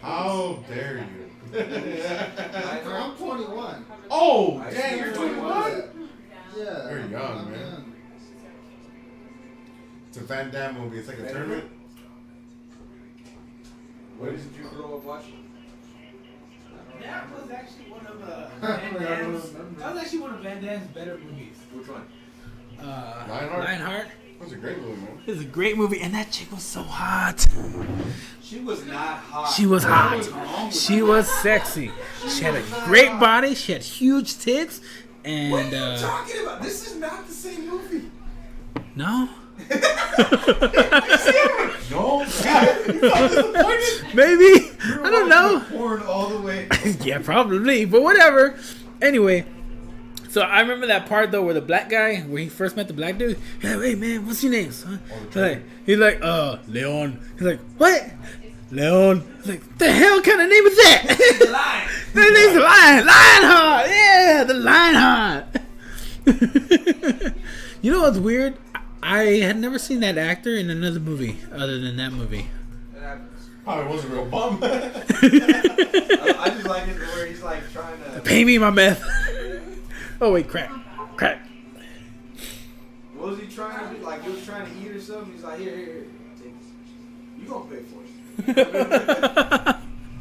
How 0.00 0.64
dare 0.68 0.98
you? 0.98 1.28
I'm 2.88 3.16
21. 3.16 3.84
oh, 4.10 4.58
I 4.58 4.70
damn, 4.70 4.98
you're 4.98 5.06
you're 5.08 5.14
21? 5.14 6.08
Yeah. 6.56 6.90
You're 6.90 7.06
young, 7.06 7.38
I'm 7.38 7.50
man. 7.50 7.60
young. 7.60 7.92
It's 10.08 10.16
a 10.16 10.20
Van 10.24 10.50
Damme 10.50 10.78
movie. 10.80 10.98
It's 10.98 11.08
like 11.08 11.18
a 11.18 11.22
Van 11.22 11.32
tournament. 11.32 11.70
What 14.18 14.30
did 14.30 14.40
you 14.56 14.68
grow 14.68 14.96
up 14.96 15.04
watching? 15.04 15.41
That 17.02 17.26
was 17.32 17.50
actually 17.50 17.90
one 17.90 18.06
of 18.06 18.22
uh, 18.22 18.48
I 18.62 18.76
Van 18.76 18.92
don't 18.94 19.02
Damme's. 19.02 19.50
That 19.78 19.94
was 19.94 20.02
actually 20.02 20.18
one 20.20 20.34
of 20.34 20.40
Van 20.40 20.62
Damme's 20.62 20.86
better 20.88 21.18
movies. 21.18 21.56
Which 21.74 21.88
one? 21.88 22.06
Uh, 22.78 23.26
Lionheart? 23.28 23.64
Lionheart. 23.64 24.06
It 24.06 24.40
was 24.44 24.52
a 24.52 24.56
great 24.56 24.78
movie, 24.80 25.00
man. 25.02 25.22
It 25.24 25.30
was 25.30 25.40
a 25.40 25.44
great 25.44 25.76
movie, 25.76 26.00
and 26.00 26.14
that 26.14 26.30
chick 26.32 26.50
was 26.50 26.64
so 26.64 26.82
hot. 26.82 27.46
She 28.42 28.58
was 28.60 28.84
not 28.86 29.18
hot. 29.18 29.52
She 29.52 29.66
was 29.66 29.84
What 29.84 30.16
was 30.16 30.28
hot. 30.28 30.44
wrong 30.58 30.70
She 30.72 30.98
her? 30.98 31.04
was 31.04 31.28
sexy. 31.42 31.92
She 32.28 32.42
had 32.42 32.56
a 32.56 32.62
great 32.84 33.18
body. 33.20 33.54
She 33.54 33.72
had 33.72 33.82
huge 33.82 34.38
tits, 34.38 34.80
And 35.24 35.52
What 35.52 35.64
and 35.66 35.74
are 35.74 35.76
you 35.76 35.82
uh, 35.94 35.98
talking 35.98 36.42
about? 36.42 36.62
This 36.62 36.90
is 36.90 36.96
not 36.98 37.26
the 37.28 37.32
same 37.32 37.68
movie. 37.70 38.10
no, 38.96 39.28
No, 41.90 42.24
maybe 44.14 44.70
I 44.82 45.10
don't 45.10 45.28
know. 45.28 45.62
Porn 45.70 46.02
all 46.02 46.28
the 46.28 46.40
way. 46.40 46.68
yeah, 47.02 47.18
probably, 47.18 47.84
but 47.84 48.02
whatever. 48.02 48.58
Anyway, 49.00 49.44
so 50.28 50.40
I 50.40 50.60
remember 50.60 50.86
that 50.86 51.06
part 51.06 51.30
though 51.30 51.42
where 51.42 51.54
the 51.54 51.60
black 51.60 51.90
guy, 51.90 52.20
where 52.20 52.42
he 52.42 52.48
first 52.48 52.76
met 52.76 52.88
the 52.88 52.94
black 52.94 53.18
dude. 53.18 53.38
He's 53.60 53.74
like, 53.74 53.84
"Hey 53.84 53.94
man, 53.94 54.26
what's 54.26 54.42
your 54.42 54.52
name, 54.52 54.72
son?" 54.72 55.00
He's 55.26 55.36
like, 55.36 55.62
he's 55.84 55.98
like, 55.98 56.20
"Uh, 56.22 56.56
Leon." 56.68 57.20
He's 57.34 57.42
like, 57.42 57.60
"What?" 57.76 58.10
Leon. 58.70 59.22
He's 59.38 59.48
like, 59.48 59.78
"The 59.78 59.92
hell 59.92 60.22
kind 60.22 60.40
of 60.40 60.48
name 60.48 60.66
is 60.66 60.76
that?" 60.76 61.06
The 61.38 61.50
line. 61.50 61.88
That 62.14 62.32
name's 62.32 62.56
Lion. 62.62 63.06
Lionheart. 63.06 63.90
Yeah, 63.90 64.44
the 64.44 64.54
Lionheart. 64.54 65.46
you 67.82 67.92
know 67.92 68.00
what's 68.02 68.18
weird? 68.18 68.56
I 69.02 69.24
had 69.40 69.58
never 69.58 69.78
seen 69.78 70.00
that 70.00 70.16
actor 70.16 70.54
in 70.54 70.70
another 70.70 71.00
movie 71.00 71.38
other 71.52 71.78
than 71.80 71.96
that 71.96 72.12
movie. 72.12 72.46
Oh, 73.64 73.64
Probably 73.64 73.96
was 73.96 74.04
a 74.04 74.08
real 74.08 74.26
bum. 74.26 74.58
I, 74.62 74.66
I 76.38 76.50
just 76.50 76.66
like 76.66 76.88
it 76.88 76.98
where 76.98 77.26
he's 77.26 77.42
like 77.42 77.70
trying 77.72 77.96
to. 78.02 78.20
Pay 78.20 78.44
me 78.44 78.58
my 78.58 78.70
meth. 78.70 79.02
oh 80.20 80.32
wait, 80.32 80.48
crack, 80.48 80.70
crack. 81.16 81.46
What 83.14 83.30
was 83.30 83.40
he 83.40 83.46
trying 83.46 83.88
to 83.88 83.94
do? 83.98 84.04
Like 84.04 84.24
he 84.24 84.30
was 84.30 84.44
trying 84.44 84.66
to 84.66 84.72
eat 84.80 84.90
or 84.90 85.00
something. 85.00 85.32
He's 85.32 85.44
like, 85.44 85.60
here, 85.60 85.76
here, 85.76 85.86
here. 85.86 86.06
Take. 86.42 86.54
You 87.38 87.46
gonna 87.46 87.64
pay 87.66 87.82
for 87.82 88.02
it? 88.60 89.76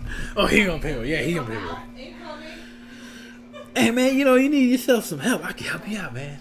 oh, 0.37 0.45
he 0.45 0.65
gonna 0.65 0.81
pay 0.81 0.99
me. 0.99 1.09
Yeah, 1.09 1.21
he 1.21 1.33
gonna 1.33 1.47
pay 1.47 2.03
me. 2.03 2.13
Hey 3.75 3.89
man, 3.89 4.15
you 4.15 4.25
know 4.25 4.35
you 4.35 4.49
need 4.49 4.69
yourself 4.69 5.05
some 5.05 5.19
help. 5.19 5.45
I 5.45 5.53
can 5.53 5.65
help 5.65 5.87
you 5.87 5.97
out, 5.97 6.13
man. 6.13 6.37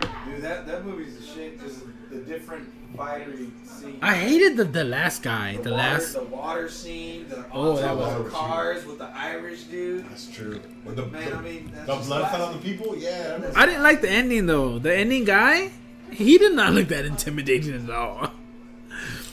Dude, 0.00 0.42
that 0.42 0.66
that 0.66 0.84
movie's 0.84 1.18
a 1.18 1.22
shit. 1.22 1.60
Just 1.60 1.80
the 2.10 2.18
different 2.18 2.68
fiery 2.96 3.48
scenes. 3.64 3.98
I 4.02 4.14
hated 4.14 4.56
the 4.56 4.64
the 4.64 4.84
last 4.84 5.22
guy. 5.22 5.56
the, 5.56 5.62
The 5.62 5.70
water, 5.70 5.82
last. 5.82 6.12
the 6.14 6.24
water 6.24 6.68
scene. 6.68 7.28
The 7.28 7.44
Oh, 7.52 7.76
that 7.76 7.90
on 7.90 7.96
top 7.98 8.08
of 8.16 8.24
was- 8.24 8.24
the 8.24 8.30
cars 8.38 8.86
with 8.86 8.98
the 8.98 9.08
Irish 9.14 9.64
dude. 9.64 10.08
That's 10.08 10.26
true. 10.28 10.60
When 10.84 10.96
the, 10.96 11.06
Man, 11.06 11.30
the, 11.30 11.36
I 11.36 11.40
mean, 11.40 11.72
that's 11.74 11.86
the 11.86 12.06
blood 12.06 12.30
fell 12.30 12.46
on 12.46 12.52
the 12.54 12.58
people? 12.62 12.96
Yeah. 12.96 13.38
that 13.38 13.40
was- 13.40 13.56
I 13.56 13.66
didn't 13.66 13.82
like 13.82 14.00
the 14.00 14.10
ending 14.10 14.46
though. 14.46 14.78
The 14.78 14.94
ending 14.94 15.24
guy, 15.24 15.70
he 16.10 16.38
did 16.38 16.54
not 16.54 16.72
look 16.72 16.88
that 16.88 17.04
intimidating 17.04 17.84
at 17.88 17.90
all. 17.90 18.30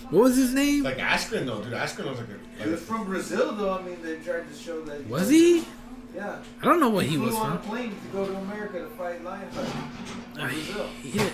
What 0.10 0.24
was 0.24 0.36
his 0.36 0.54
name? 0.54 0.84
Like 0.84 0.98
Askren, 1.00 1.46
though, 1.48 1.64
dude. 1.64 1.74
Askren 1.74 2.08
was 2.10 2.20
like 2.20 2.28
a. 2.30 2.64
He 2.64 2.70
was 2.70 2.82
from 2.82 3.06
Brazil, 3.06 3.54
though. 3.56 3.74
I 3.80 3.82
mean, 3.82 3.98
they 4.04 4.18
tried 4.18 4.48
to 4.48 4.54
show 4.56 4.82
that. 4.86 5.08
Was 5.08 5.28
he? 5.30 5.66
Yeah. 6.16 6.38
I 6.62 6.66
don't 6.66 6.80
know 6.80 6.90
what 6.90 7.06
he 7.06 7.16
flew 7.16 7.26
was 7.26 7.36
on 7.36 7.58
from. 7.60 7.68
a 7.68 7.72
plane 7.72 7.90
to 7.92 8.08
go 8.18 8.26
to 8.28 8.36
America 8.36 8.80
to 8.80 8.88
fight 8.90 9.24
Lionheart. 9.24 9.68
Uh, 10.40 10.48
he- 10.48 11.18
yeah, 11.18 11.30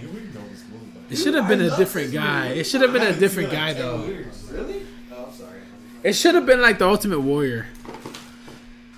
you 0.00 0.08
really 0.08 0.26
know 0.28 0.46
this 0.48 0.64
movie. 0.70 0.86
It 1.10 1.16
should 1.16 1.34
have 1.34 1.48
been 1.48 1.60
I 1.60 1.64
a 1.64 1.68
love 1.68 1.78
different 1.78 2.12
guy. 2.12 2.48
movie. 2.48 2.60
It 2.60 2.64
should 2.64 2.80
have 2.82 2.92
been 2.92 3.02
a 3.02 3.12
different 3.18 3.50
guy 3.50 3.72
though. 3.72 4.04
years. 4.04 4.48
Really? 4.52 4.86
Oh, 5.12 5.24
I'm 5.26 5.32
sorry. 5.34 5.60
It 6.04 6.12
should 6.14 6.34
have 6.36 6.46
been 6.46 6.60
like 6.62 6.78
the 6.78 6.86
Ultimate 6.86 7.20
Warrior. 7.20 7.66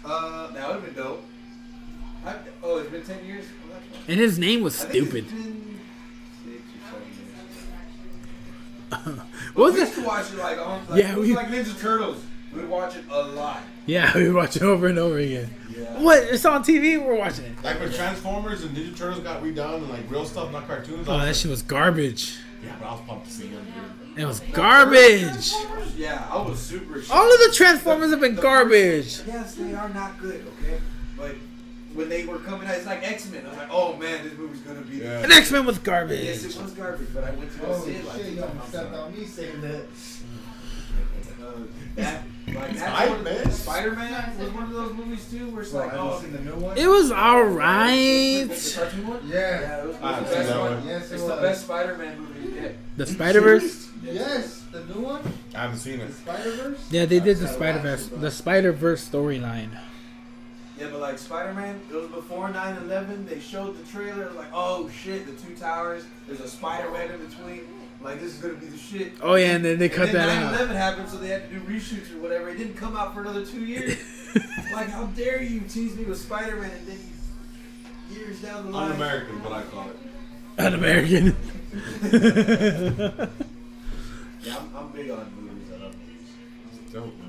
Uh, 0.04 0.48
that 0.52 0.66
would 0.68 0.74
have 0.82 0.84
been 0.84 0.94
dope. 1.02 1.24
I, 2.26 2.34
oh, 2.62 2.78
it's 2.78 2.90
been 2.90 3.02
10 3.02 3.24
years? 3.24 3.44
Well. 3.68 3.78
And 4.08 4.20
his 4.20 4.38
name 4.38 4.62
was 4.62 4.80
I 4.84 4.88
think 4.88 5.06
stupid. 5.08 5.24
It's 5.24 5.32
been 5.32 5.80
six 6.44 6.62
or 6.76 6.90
seven 8.92 9.14
years. 9.16 9.22
What 9.54 9.64
was 9.64 9.74
we 9.74 9.80
used 9.80 9.92
it? 9.92 10.00
to 10.02 10.06
watch 10.06 10.30
it 10.32 10.36
like 10.38 10.58
on 10.58 10.86
like, 10.88 11.02
Yeah, 11.02 11.12
it 11.12 11.18
was 11.18 11.28
we- 11.28 11.34
like 11.34 11.48
Ninja 11.48 11.78
Turtles. 11.80 12.22
We'd 12.54 12.68
watch 12.68 12.96
it 12.96 13.04
a 13.10 13.22
lot. 13.22 13.60
Yeah, 13.86 14.12
we 14.16 14.30
watch 14.30 14.56
it 14.56 14.62
over 14.62 14.86
and 14.86 14.98
over 14.98 15.18
again. 15.18 15.50
Yeah. 15.76 16.00
What? 16.02 16.22
It's 16.24 16.44
on 16.44 16.62
TV. 16.62 17.02
We're 17.04 17.16
watching 17.16 17.46
it. 17.46 17.62
Like 17.64 17.80
when 17.80 17.90
Transformers 17.92 18.62
and 18.62 18.76
Ninja 18.76 18.96
Turtles 18.96 19.20
got 19.24 19.42
redone 19.42 19.76
and 19.78 19.88
like 19.90 20.10
real 20.10 20.24
stuff, 20.24 20.52
not 20.52 20.66
cartoons. 20.66 21.08
Oh, 21.08 21.18
that 21.18 21.26
like, 21.26 21.34
shit 21.34 21.50
was 21.50 21.62
garbage. 21.62 22.36
yeah, 22.62 22.74
but 22.78 22.86
I 22.86 22.92
was 22.92 23.00
pumped 23.06 23.26
to 23.26 23.32
see 23.32 23.48
them. 23.48 23.66
It 24.16 24.26
was 24.26 24.40
garbage. 24.52 25.52
Yeah, 25.96 26.26
I 26.30 26.36
was 26.42 26.58
super 26.60 26.98
excited. 26.98 27.18
All 27.18 27.32
of 27.32 27.38
the 27.40 27.52
Transformers 27.56 28.10
have 28.10 28.20
been 28.20 28.34
garbage. 28.34 29.16
first- 29.16 29.26
yes, 29.26 29.54
they 29.54 29.72
are 29.74 29.88
not 29.88 30.18
good, 30.20 30.44
okay? 30.60 30.78
But 31.16 31.34
when 31.94 32.08
they 32.10 32.26
were 32.26 32.38
coming 32.38 32.68
out, 32.68 32.74
it's 32.74 32.86
like 32.86 33.02
X 33.10 33.30
Men. 33.30 33.44
I 33.46 33.48
was 33.48 33.58
like, 33.58 33.68
oh 33.70 33.96
man, 33.96 34.24
this 34.24 34.36
movie's 34.36 34.60
gonna 34.60 34.80
be. 34.82 34.98
Yeah. 34.98 35.22
And 35.22 35.32
X 35.32 35.50
Men 35.50 35.64
was 35.64 35.78
garbage. 35.78 36.22
Yes, 36.24 36.44
it 36.44 36.62
was 36.62 36.72
garbage, 36.72 37.08
but 37.14 37.24
I 37.24 37.30
went 37.32 37.50
to 37.52 37.58
go 37.58 37.66
Oh 37.68 37.80
see 37.84 37.92
it 37.92 38.04
like 38.06 38.16
shit, 38.18 38.32
you 38.32 38.40
times. 38.40 38.50
almost 38.50 38.68
stepped 38.68 38.94
on 38.94 39.12
me 39.18 39.24
saying 39.24 39.60
that. 39.62 39.86
Uh, 41.54 41.58
that, 41.96 42.22
like, 42.46 42.54
that's 42.74 42.80
Spider-Man? 42.80 43.50
Spider 43.52 43.90
Man 43.92 44.38
was 44.38 44.50
one 44.50 44.62
of 44.64 44.70
those 44.72 44.92
movies 44.94 45.30
too, 45.30 45.48
where 45.50 45.62
it's 45.62 45.70
So, 45.70 45.78
like, 45.78 45.90
have 45.90 46.00
you 46.00 46.10
oh, 46.10 46.20
seen 46.20 46.32
the 46.32 46.40
new 46.40 46.54
one? 46.56 46.76
It 46.78 46.86
was 46.86 47.08
the 47.10 47.18
alright. 47.18 48.48
cartoon 48.74 49.06
one. 49.08 49.20
Yeah. 49.28 49.60
Yeah, 49.60 49.82
it 49.82 49.86
was, 49.86 49.96
it 49.96 50.02
I 50.02 50.06
was 50.06 50.14
haven't 50.14 50.24
the 50.24 50.28
seen 50.28 50.38
best 50.38 50.48
that 50.48 50.60
one. 50.60 50.74
one. 50.78 50.86
Yes, 50.86 51.10
it 51.10 51.14
It's 51.14 51.22
the 51.24 51.36
best 51.36 51.62
Spider 51.64 51.98
Man 51.98 52.18
movie 52.20 52.60
yet. 52.60 52.76
The 52.96 53.06
Spider 53.06 53.40
Verse. 53.40 53.88
Yes, 54.02 54.62
the 54.72 54.84
new 54.86 55.00
one? 55.00 55.22
I 55.54 55.58
haven't 55.62 55.78
seen 55.78 55.98
The 55.98 56.04
it. 56.06 56.14
Spider 56.14 56.50
Verse? 56.52 56.88
Yeah, 56.90 57.04
they 57.04 57.20
did 57.20 57.38
the 57.38 57.48
Spider 57.48 57.78
Verse. 57.78 58.06
The 58.08 58.30
Spider 58.30 58.72
Verse 58.72 59.08
storyline. 59.08 59.70
Yeah, 60.78 60.88
but 60.90 61.00
like 61.00 61.18
Spider 61.18 61.52
Man, 61.54 61.80
it 61.90 61.94
was 61.94 62.08
before 62.08 62.48
9 62.50 62.76
11. 62.78 63.26
They 63.26 63.38
showed 63.38 63.78
the 63.78 63.88
trailer, 63.92 64.30
like, 64.32 64.48
oh 64.52 64.88
shit, 64.90 65.26
the 65.26 65.32
two 65.46 65.54
towers, 65.54 66.04
there's 66.26 66.40
a 66.40 66.48
spider 66.48 66.90
web 66.90 67.10
in 67.12 67.24
between. 67.24 67.60
Like, 68.02 68.20
this 68.20 68.34
is 68.34 68.38
gonna 68.38 68.54
be 68.54 68.66
the 68.66 68.78
shit. 68.78 69.12
Oh 69.22 69.34
yeah, 69.34 69.52
and 69.52 69.64
then 69.64 69.78
they 69.78 69.88
cut 69.88 70.08
and 70.08 70.16
then 70.16 70.26
that 70.28 70.34
9 70.34 70.44
out. 70.44 70.54
11 70.54 70.76
happened, 70.76 71.08
so 71.08 71.18
they 71.18 71.28
had 71.28 71.48
to 71.48 71.54
do 71.54 71.60
reshoots 71.60 72.12
or 72.14 72.18
whatever. 72.20 72.48
It 72.48 72.58
didn't 72.58 72.74
come 72.76 72.96
out 72.96 73.14
for 73.14 73.20
another 73.20 73.44
two 73.46 73.64
years. 73.64 73.96
like, 74.72 74.88
how 74.88 75.06
dare 75.06 75.42
you 75.42 75.60
tease 75.60 75.94
me 75.96 76.04
with 76.04 76.18
Spider 76.18 76.56
Man 76.56 76.70
and 76.70 76.86
then 76.86 76.98
years 78.10 78.42
down 78.42 78.66
the 78.66 78.72
line. 78.72 78.90
Un-American, 78.90 79.42
what 79.44 79.52
I 79.52 79.62
call 79.62 79.88
it. 79.88 79.96
Un 80.58 80.74
American. 80.74 81.36
Yeah, 84.44 84.56
I'm, 84.58 84.76
I'm 84.76 84.90
big 84.90 85.08
on 85.08 85.32
movies. 85.40 85.68
I 85.72 85.84
love 85.84 85.94
movies. 85.94 86.28
It's 86.72 86.92
dope, 86.92 87.16
man. 87.16 87.21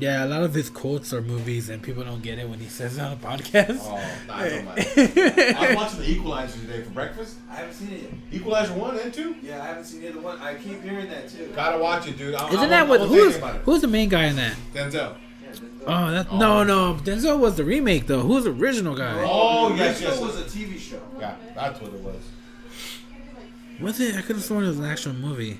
Yeah, 0.00 0.24
a 0.24 0.26
lot 0.26 0.42
of 0.42 0.54
his 0.54 0.70
quotes 0.70 1.12
are 1.12 1.20
movies, 1.22 1.68
and 1.68 1.82
people 1.82 2.04
don't 2.04 2.22
get 2.22 2.38
it 2.38 2.48
when 2.48 2.58
he 2.58 2.66
says 2.68 2.96
it 2.98 3.00
on 3.00 3.12
a 3.12 3.16
podcast. 3.16 3.78
Oh, 3.82 4.24
nah, 4.26 4.42
it 4.42 4.50
don't 4.50 4.64
matter. 4.64 5.58
I 5.58 5.66
was 5.68 5.76
watching 5.76 6.00
the 6.00 6.10
Equalizer 6.10 6.60
today 6.60 6.82
for 6.82 6.90
breakfast. 6.90 7.36
I 7.50 7.54
haven't 7.56 7.74
seen 7.74 7.90
it 7.92 8.02
yet. 8.02 8.10
Equalizer 8.40 8.74
one 8.74 8.98
and 8.98 9.12
two. 9.12 9.36
Yeah, 9.42 9.62
I 9.62 9.66
haven't 9.66 9.84
seen 9.84 10.04
either 10.04 10.20
one. 10.20 10.38
I 10.38 10.54
keep 10.54 10.82
hearing 10.82 11.08
that 11.08 11.28
too. 11.28 11.52
Gotta 11.54 11.78
watch 11.78 12.06
it, 12.08 12.16
dude. 12.18 12.34
I, 12.34 12.44
I 12.44 12.48
Isn't 12.48 12.58
won't- 12.60 12.70
that 12.70 12.86
I 12.86 12.88
what? 12.88 13.00
Who's 13.00 13.12
anything 13.22 13.42
about 13.42 13.56
it. 13.56 13.62
who's 13.62 13.80
the 13.80 13.88
main 13.88 14.08
guy 14.08 14.24
in 14.26 14.36
that? 14.36 14.56
Denzel. 14.74 14.92
Yeah, 14.92 15.50
the- 15.52 15.68
Oh, 15.86 16.10
that 16.10 16.26
Oh. 16.30 16.38
no, 16.38 16.64
no. 16.64 16.94
Denzel 17.02 17.38
was 17.38 17.56
the 17.56 17.64
remake 17.64 18.06
though. 18.06 18.20
Who's 18.20 18.44
the 18.44 18.50
original 18.50 18.94
guy? 18.96 19.22
Oh, 19.22 19.28
oh 19.28 19.68
the 19.70 19.76
yes, 19.84 20.00
yes. 20.02 20.20
was 20.20 20.38
a 20.38 20.44
TV 20.44 20.78
show. 20.78 21.00
Yeah, 21.18 21.34
that's 21.54 21.80
what 21.80 21.92
it 21.94 22.00
was. 22.00 22.22
Was 23.80 24.00
it? 24.00 24.16
I 24.16 24.22
could 24.22 24.36
have 24.36 24.44
sworn 24.44 24.64
it 24.64 24.68
was 24.68 24.78
an 24.78 24.84
actual 24.86 25.12
movie. 25.14 25.56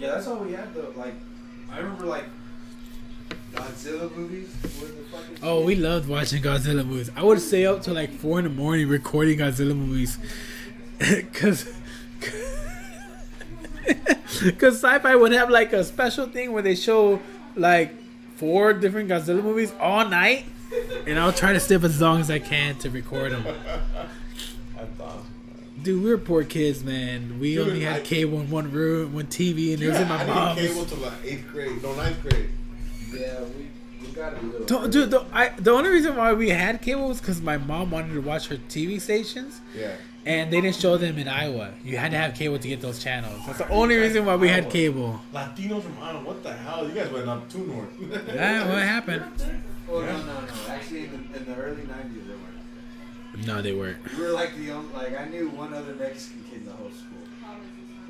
Yeah, 0.00 0.12
that's 0.12 0.26
all 0.26 0.38
we 0.38 0.52
had 0.52 0.72
though. 0.74 0.94
Like, 0.96 1.12
I 1.70 1.78
remember 1.78 2.06
like 2.06 2.24
Godzilla 3.52 4.10
movies 4.16 4.48
the. 4.62 5.46
Oh, 5.46 5.62
we 5.62 5.74
loved 5.74 6.08
watching 6.08 6.42
Godzilla 6.42 6.86
movies. 6.86 7.10
I 7.14 7.22
would 7.22 7.38
stay 7.40 7.66
up 7.66 7.82
till 7.82 7.94
like 7.94 8.10
four 8.10 8.38
in 8.38 8.44
the 8.44 8.50
morning 8.50 8.88
recording 8.88 9.38
Godzilla 9.38 9.76
movies, 9.76 10.18
cause. 11.34 11.70
Cause 14.58 14.76
sci-fi 14.82 15.16
would 15.16 15.32
have 15.32 15.50
like 15.50 15.72
a 15.72 15.84
special 15.84 16.26
thing 16.26 16.52
where 16.52 16.62
they 16.62 16.74
show 16.74 17.20
like 17.56 17.92
four 18.36 18.72
different 18.72 19.10
Godzilla 19.10 19.42
movies 19.42 19.72
all 19.78 20.08
night, 20.08 20.46
and 21.06 21.18
I'll 21.18 21.32
try 21.32 21.52
to 21.52 21.60
stay 21.60 21.74
up 21.74 21.84
as 21.84 22.00
long 22.00 22.20
as 22.20 22.30
I 22.30 22.38
can 22.38 22.76
to 22.78 22.88
record 22.88 23.32
them. 23.32 23.44
That's 25.82 25.88
awesome. 25.88 25.94
man. 25.94 25.96
Dude, 25.96 26.04
we 26.04 26.10
were 26.10 26.18
poor 26.18 26.44
kids, 26.44 26.84
man. 26.84 27.38
We 27.40 27.54
Dude, 27.54 27.68
only 27.68 27.80
had 27.82 28.00
I- 28.00 28.04
cable 28.04 28.40
in 28.40 28.50
one 28.50 28.70
room, 28.70 29.14
one 29.14 29.26
TV, 29.26 29.74
and 29.74 29.82
it 29.82 29.88
was 29.88 29.96
in 30.00 30.02
Yeah, 30.02 30.08
my 30.08 30.22
I 30.22 30.26
mom's. 30.26 30.60
didn't 30.60 30.72
cable 30.74 30.86
till 30.86 30.98
like 30.98 31.12
eighth 31.24 31.48
grade, 31.52 31.82
no 31.82 31.94
ninth 31.94 32.22
grade. 32.22 32.50
Yeah, 33.12 33.40
we 33.40 33.68
we 34.06 34.12
got 34.14 34.32
a 34.40 34.46
little. 34.46 34.66
Don't- 34.66 34.90
Dude, 34.90 35.10
the, 35.10 35.24
I, 35.32 35.48
the 35.50 35.70
only 35.72 35.90
reason 35.90 36.16
why 36.16 36.32
we 36.32 36.50
had 36.50 36.80
cable 36.82 37.08
was 37.08 37.20
because 37.20 37.40
my 37.40 37.58
mom 37.58 37.90
wanted 37.90 38.14
to 38.14 38.20
watch 38.20 38.48
her 38.48 38.56
TV 38.68 39.00
stations, 39.00 39.60
Yeah. 39.76 39.92
and 40.24 40.52
they 40.52 40.60
didn't 40.60 40.76
show 40.76 40.96
them 40.96 41.18
in 41.18 41.28
Iowa. 41.28 41.72
You 41.84 41.96
had 41.98 42.10
to 42.12 42.16
have 42.18 42.34
cable 42.34 42.58
to 42.58 42.68
get 42.68 42.80
those 42.80 43.02
channels. 43.02 43.40
That's 43.46 43.58
the 43.58 43.68
only 43.68 43.96
reason 43.96 44.24
why 44.26 44.36
we 44.36 44.48
had 44.48 44.70
cable. 44.70 45.20
Latinos 45.34 45.82
from 45.82 45.96
Iowa, 46.02 46.20
what 46.24 46.42
the 46.42 46.52
hell? 46.52 46.86
You 46.88 46.94
guys 46.94 47.10
went 47.10 47.28
up 47.28 47.50
too 47.50 47.66
north. 47.66 47.88
Yeah, 48.34 48.68
what 48.68 48.82
happened? 48.82 49.24
Oh 49.92 50.00
no 50.00 50.06
no 50.06 50.22
no! 50.22 50.46
Actually, 50.68 51.06
in 51.06 51.28
the, 51.32 51.38
in 51.40 51.44
the 51.46 51.54
early 51.56 51.82
'90s, 51.82 51.88
they 52.28 52.34
weren't. 52.34 52.49
No, 53.46 53.62
they 53.62 53.72
weren't. 53.72 53.98
We 54.16 54.22
were 54.24 54.30
like 54.30 54.56
the 54.56 54.70
only, 54.72 54.92
like 54.92 55.18
I 55.18 55.26
knew 55.26 55.48
one 55.50 55.72
other 55.72 55.94
Mexican 55.94 56.44
kid 56.50 56.58
in 56.60 56.66
the 56.66 56.72
whole 56.72 56.90
school. 56.90 57.18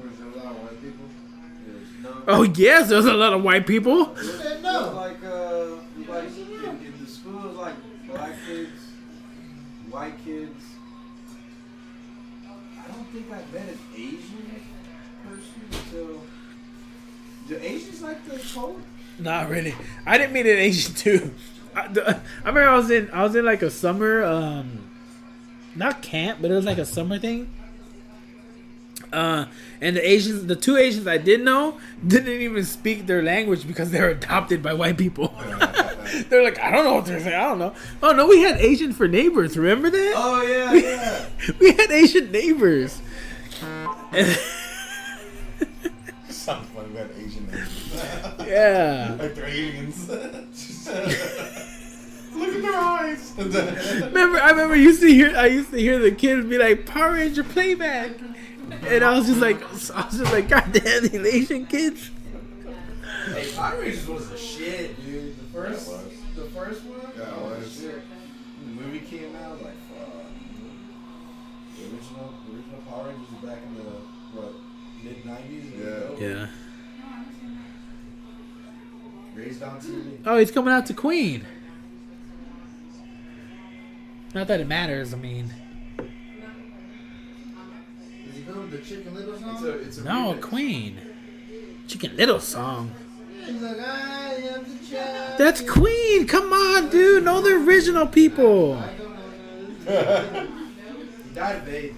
Was 0.03 0.19
there 0.19 0.29
a 0.29 0.45
lot 0.45 0.57
of 0.57 0.63
white 0.63 0.83
people? 0.83 1.05
There 1.67 1.79
was 1.79 1.89
no. 2.03 2.23
Oh 2.27 2.43
yes, 2.43 2.89
there's 2.89 3.05
a 3.05 3.13
lot 3.13 3.33
of 3.33 3.43
white 3.43 3.67
people. 3.67 4.17
Said 4.17 4.63
no? 4.63 4.93
like 4.95 5.23
uh, 5.23 5.67
like 6.09 6.37
in, 6.37 6.87
in 6.87 6.95
the 7.01 7.07
school, 7.07 7.39
it 7.45 7.49
was 7.49 7.57
like 7.57 7.75
black 8.09 8.33
kids, 8.47 8.71
white 9.91 10.25
kids. 10.25 10.65
I 12.83 12.93
don't 12.93 13.07
think 13.09 13.27
I 13.31 13.37
met 13.53 13.69
an 13.69 13.79
Asian 13.95 14.63
person 15.29 15.63
until. 15.71 16.23
Do 17.49 17.59
Asians 17.61 18.01
like 18.03 18.25
the 18.27 18.41
cold? 18.55 18.81
Not 19.19 19.51
really. 19.51 19.75
I 20.07 20.17
didn't 20.19 20.33
meet 20.33 20.47
an 20.47 20.59
Asian 20.59 20.95
too. 20.95 21.35
I, 21.75 21.89
the, 21.89 22.17
I 22.17 22.49
remember 22.49 22.69
I 22.69 22.77
was 22.77 22.91
in 22.91 23.11
I 23.13 23.23
was 23.23 23.35
in 23.37 23.45
like 23.45 23.63
a 23.63 23.71
summer 23.71 24.25
um 24.25 24.80
not 25.75 26.03
camp, 26.03 26.39
but 26.43 26.51
it 26.51 26.55
was 26.55 26.65
like 26.65 26.79
a 26.79 26.85
summer 26.85 27.19
thing. 27.19 27.49
Uh, 29.13 29.47
and 29.81 29.97
the 29.97 30.09
Asians, 30.09 30.47
the 30.47 30.55
two 30.55 30.77
Asians 30.77 31.07
I 31.07 31.19
did 31.19 31.41
know, 31.41 31.79
didn't 32.07 32.41
even 32.41 32.65
speak 32.65 33.07
their 33.07 33.23
language 33.23 33.67
because 33.67 33.91
they 33.91 34.01
were 34.01 34.11
adopted 34.11 34.63
by 34.63 34.73
white 34.75 34.97
people. 34.99 35.35
they're 36.29 36.45
like, 36.45 36.61
I 36.61 36.71
don't 36.71 36.85
know 36.85 36.95
what 36.95 37.07
they're 37.07 37.19
saying. 37.19 37.35
I 37.35 37.49
don't 37.49 37.59
know. 37.59 37.75
Oh 38.03 38.13
no, 38.13 38.27
we 38.27 38.43
had 38.43 38.59
Asian 38.59 38.93
for 38.93 39.09
neighbors. 39.09 39.57
Remember 39.57 39.91
that? 39.91 40.13
Oh 40.17 40.43
yeah, 40.43 40.73
yeah. 40.75 41.27
we 41.59 41.73
had 41.73 41.91
Asian 41.91 42.31
neighbors. 42.31 43.01
And- 44.13 44.39
Sounds 46.29 46.69
funny, 46.71 46.89
we 46.91 46.97
had 46.97 47.11
Asian 47.19 47.51
names. 47.51 48.03
yeah. 48.47 49.17
like 49.21 49.35
they're 49.35 49.49
aliens. 49.49 50.09
Look 52.63 52.73
their 52.73 52.81
eyes. 52.81 53.33
Remember, 53.37 54.39
I 54.41 54.51
remember 54.51 54.77
used 54.77 55.01
to 55.01 55.09
hear 55.13 55.37
I 55.37 55.47
used 55.47 55.71
to 55.71 55.79
hear 55.79 55.99
the 55.99 56.13
kids 56.13 56.47
be 56.47 56.59
like 56.59 56.87
Power 56.87 57.13
Ranger 57.13 57.45
playback, 57.45 58.13
and 58.87 59.05
I 59.05 59.17
was 59.19 59.27
just 59.27 59.41
like 59.41 59.63
I 59.63 60.07
was 60.07 60.19
just 60.19 60.33
like 60.33 60.49
God 60.49 60.73
damn 60.73 61.07
these 61.09 61.15
Asian 61.35 61.67
kids. 61.67 62.11
Hey, 63.27 63.51
Power 63.55 63.81
Rangers 63.81 64.07
was 64.09 64.29
the 64.31 64.37
shit, 64.37 64.97
dude. 65.05 65.37
The 65.39 65.45
first, 65.53 65.89
Yeah, 65.89 65.95
was. 65.95 66.05
the 66.37 66.45
first 66.59 66.83
one. 66.85 67.01
Yeah, 67.17 67.23
it 67.23 67.29
oh, 67.37 67.49
was. 67.59 67.73
shit. 67.81 68.03
When 68.63 68.77
the 68.77 68.83
movie 68.83 69.01
came 69.01 69.35
out, 69.37 69.63
like, 69.63 69.75
fuck. 69.89 70.25
The 71.77 71.83
original, 71.85 72.35
the 72.47 72.57
original 72.57 72.81
Power 72.89 73.09
Rangers 73.09 73.27
was 73.31 73.51
back 73.51 73.59
in 73.67 73.75
the 73.77 73.91
what 74.41 74.55
mid 75.05 75.25
'90s. 75.25 76.19
Yeah. 76.21 76.29
Yeah. 76.29 76.47
Raised 79.35 79.63
on 79.63 79.81
TV. 79.81 80.19
Oh, 80.27 80.39
he's 80.39 80.51
coming 80.51 80.73
out 80.75 80.87
to 80.87 80.95
Queen. 80.95 81.47
Not 84.35 84.47
that 84.47 84.61
it 84.61 84.69
matters. 84.69 85.13
I 85.13 85.17
mean, 85.17 85.53
Is 88.29 88.37
he 88.37 88.43
going 88.43 88.71
to 88.71 88.77
the 88.77 88.83
Chicken 88.83 89.15
Little 89.15 89.35
It's 89.35 89.63
a, 89.63 89.73
it's 89.81 89.99
a 89.99 90.05
no 90.05 90.35
remix. 90.35 90.41
Queen. 90.41 91.01
Chicken 91.89 92.17
Little 92.17 92.41
song. 92.41 92.93
He's 93.45 93.61
like, 93.61 93.81
I 93.81 94.35
am 94.35 94.65
the 94.65 94.87
child. 94.87 95.39
That's 95.39 95.61
Queen. 95.63 96.27
Come 96.27 96.53
on, 96.53 96.91
dude. 96.91 97.25
Know 97.25 97.41
the 97.41 97.57
original 97.57 98.07
people. 98.07 98.75
I 98.75 98.91
don't 98.97 99.85
know. 99.87 100.47
He 101.29 101.35
died 101.35 101.57
of 101.57 101.69
AIDS. 101.69 101.97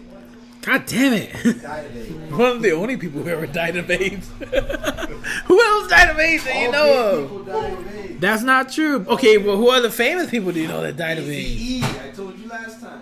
God 0.63 0.87
damn 0.87 1.13
it. 1.13 1.31
He 1.37 1.53
died 1.55 1.87
of 1.87 1.97
AIDS. 1.97 2.33
One 2.33 2.51
of 2.53 2.63
the 2.63 2.71
only 2.73 2.97
people 2.97 3.23
who 3.23 3.29
ever 3.29 3.47
died 3.47 3.77
of 3.77 3.91
AIDS. 3.91 4.29
who 4.39 5.61
else 5.63 5.89
died 5.89 6.11
of 6.11 6.19
AIDS 6.19 6.45
that 6.45 6.57
you 6.61 6.67
All 6.67 6.73
know 6.73 7.25
of? 7.41 7.47
Died 7.47 7.73
of 7.73 7.95
AIDS. 7.97 8.21
That's 8.21 8.43
not 8.43 8.71
true. 8.73 9.05
Okay, 9.09 9.39
well, 9.39 9.57
who 9.57 9.69
are 9.71 9.81
the 9.81 9.91
famous 9.91 10.31
people 10.31 10.53
do 10.53 10.61
you 10.61 10.69
know 10.69 10.81
that 10.83 10.97
died 10.97 11.19
of 11.19 11.29
AIDS? 11.29 11.61
Eazy-E, 11.61 11.83
I 11.85 12.11
told 12.13 12.39
you 12.39 12.47
last 12.49 12.81
time. 12.81 13.01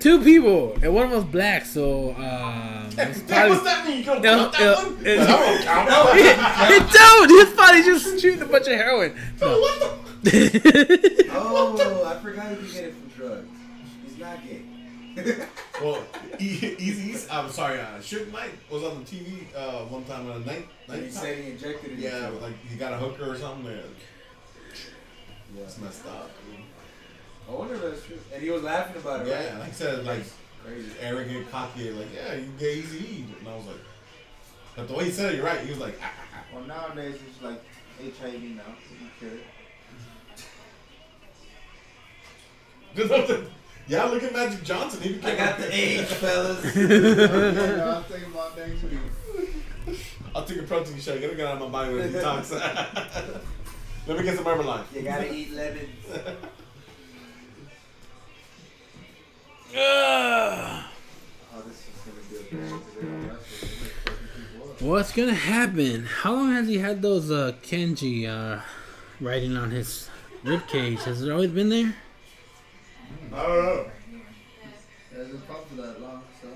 Two 0.00 0.22
people, 0.24 0.76
and 0.82 0.94
one 0.94 1.04
of 1.04 1.10
them 1.10 1.20
was 1.22 1.30
black. 1.30 1.64
So 1.66 2.10
um, 2.16 2.88
it's 2.98 3.20
probably- 3.20 3.50
what's 3.50 3.62
that 3.64 3.86
mean? 3.86 3.98
You 3.98 4.04
don't 4.04 4.22
count 4.22 4.52
that 4.52 4.60
uh, 4.78 4.82
one? 4.82 5.06
it's- 5.06 5.28
I 5.28 5.62
count 5.64 6.70
It 6.70 6.92
don't. 6.92 7.30
He's 7.30 7.54
probably 7.54 7.82
just 7.82 8.20
shooting 8.20 8.42
a 8.42 8.46
bunch 8.46 8.66
of 8.66 8.72
heroin. 8.74 9.12
one. 9.38 9.50
What 9.60 10.32
the? 10.32 11.28
Oh, 11.32 12.04
I 12.06 12.20
forgot 12.20 12.50
he 12.50 12.56
could 12.56 12.72
get 12.72 12.84
it 12.84 12.94
from 12.94 13.08
drugs. 13.16 13.48
He's 14.04 14.18
not 14.18 14.38
gay. 14.44 14.62
Well, 15.80 16.02
E- 16.38 16.76
East, 16.78 17.28
I'm 17.32 17.50
sorry, 17.50 17.80
uh, 17.80 17.98
Suge 18.00 18.30
Knight 18.32 18.50
was 18.70 18.82
on 18.84 19.02
the 19.02 19.10
TV 19.10 19.44
uh, 19.56 19.84
one 19.86 20.04
time 20.04 20.30
on 20.30 20.42
a 20.42 20.44
night. 20.44 20.66
And 20.88 21.04
he 21.04 21.10
said 21.10 21.38
he 21.42 21.50
injected 21.52 21.92
it. 21.92 21.98
yeah, 21.98 22.28
like 22.40 22.54
he 22.66 22.76
got 22.76 22.92
a 22.92 22.96
hooker 22.96 23.30
or 23.32 23.36
something. 23.36 23.64
There. 23.64 23.76
Yeah. 23.76 25.62
That's 25.62 25.78
messed 25.78 26.06
up. 26.06 26.30
I 27.48 27.52
wonder 27.52 27.74
if 27.74 27.80
that's 27.82 28.04
true. 28.06 28.18
And 28.32 28.42
he 28.42 28.50
was 28.50 28.62
laughing 28.62 28.96
about 29.00 29.22
it, 29.22 29.28
Yeah, 29.28 29.50
right? 29.52 29.58
like 29.60 29.68
I 29.68 29.72
said, 29.72 30.04
like 30.04 30.22
Crazy. 30.64 30.90
arrogant, 31.00 31.50
cocky, 31.50 31.90
like 31.90 32.08
yeah, 32.14 32.34
you 32.34 32.46
gay 32.58 32.74
Easy 32.76 33.24
and 33.38 33.48
I 33.48 33.56
was 33.56 33.66
like, 33.66 33.76
but 34.76 34.86
the 34.88 34.94
way 34.94 35.04
he 35.06 35.10
said 35.10 35.32
it, 35.32 35.36
you're 35.36 35.44
right. 35.46 35.60
He 35.60 35.70
was 35.70 35.80
like, 35.80 35.98
ah, 36.02 36.12
ah, 36.34 36.44
Well, 36.54 36.64
nowadays 36.64 37.16
it's 37.28 37.42
like 37.42 37.60
HIV 37.98 38.42
now. 38.42 38.62
You 39.00 39.08
cure 39.18 39.32
it. 43.36 43.50
yeah, 43.90 44.04
look 44.04 44.22
at 44.22 44.32
Magic 44.32 44.62
Johnson. 44.62 45.00
He 45.02 45.10
I 45.10 45.12
became. 45.14 45.36
got 45.36 45.58
the 45.58 45.74
AIDS, 45.74 46.12
fellas. 46.22 46.64
yeah, 46.64 47.96
I'm 47.96 48.04
thinking 48.04 48.30
about 48.32 48.56
next 48.56 48.82
week. 48.84 49.98
I'll 50.34 50.44
take 50.44 50.58
a 50.58 50.62
protein 50.62 50.98
shake. 51.00 51.20
Get 51.20 51.30
it 51.30 51.40
out 51.40 51.54
of 51.60 51.60
my 51.60 51.68
body 51.68 51.94
when 51.94 52.04
it 52.04 52.12
detox. 52.12 52.52
Let 54.06 54.16
me 54.16 54.22
get 54.24 54.36
some 54.36 54.44
Everline. 54.44 54.84
You 54.94 55.02
gotta 55.02 55.32
eat 55.34 55.52
lemons. 55.52 55.88
Ugh. 59.76 60.84
Oh, 61.52 61.62
this 61.66 61.76
is 61.76 61.88
gonna 62.04 62.20
be 62.30 62.36
a 62.36 62.40
bad 62.58 62.78
because 62.78 62.94
they 62.94 63.02
don't 63.02 63.28
wrestle. 63.28 63.68
They're 63.82 63.90
fucking 63.90 64.52
people 64.52 64.70
up. 64.70 64.80
What's 64.82 65.12
gonna 65.12 65.34
happen? 65.34 66.04
How 66.06 66.32
long 66.32 66.52
has 66.52 66.68
he 66.68 66.78
had 66.78 67.02
those 67.02 67.30
uh, 67.30 67.52
kanji 67.62 68.26
uh, 68.28 68.60
writing 69.20 69.56
on 69.56 69.70
his 69.70 70.08
rib 70.44 70.66
cage? 70.68 71.02
Has 71.04 71.22
it 71.22 71.30
always 71.30 71.50
been 71.50 71.68
there? 71.68 71.94
I 73.32 73.42
don't 73.42 73.64
know. 73.64 73.86
It 75.12 75.16
hasn't 75.18 75.44
fought 75.46 75.68
for 75.68 75.74
that 75.76 76.00
long, 76.00 76.22
so. 76.40 76.48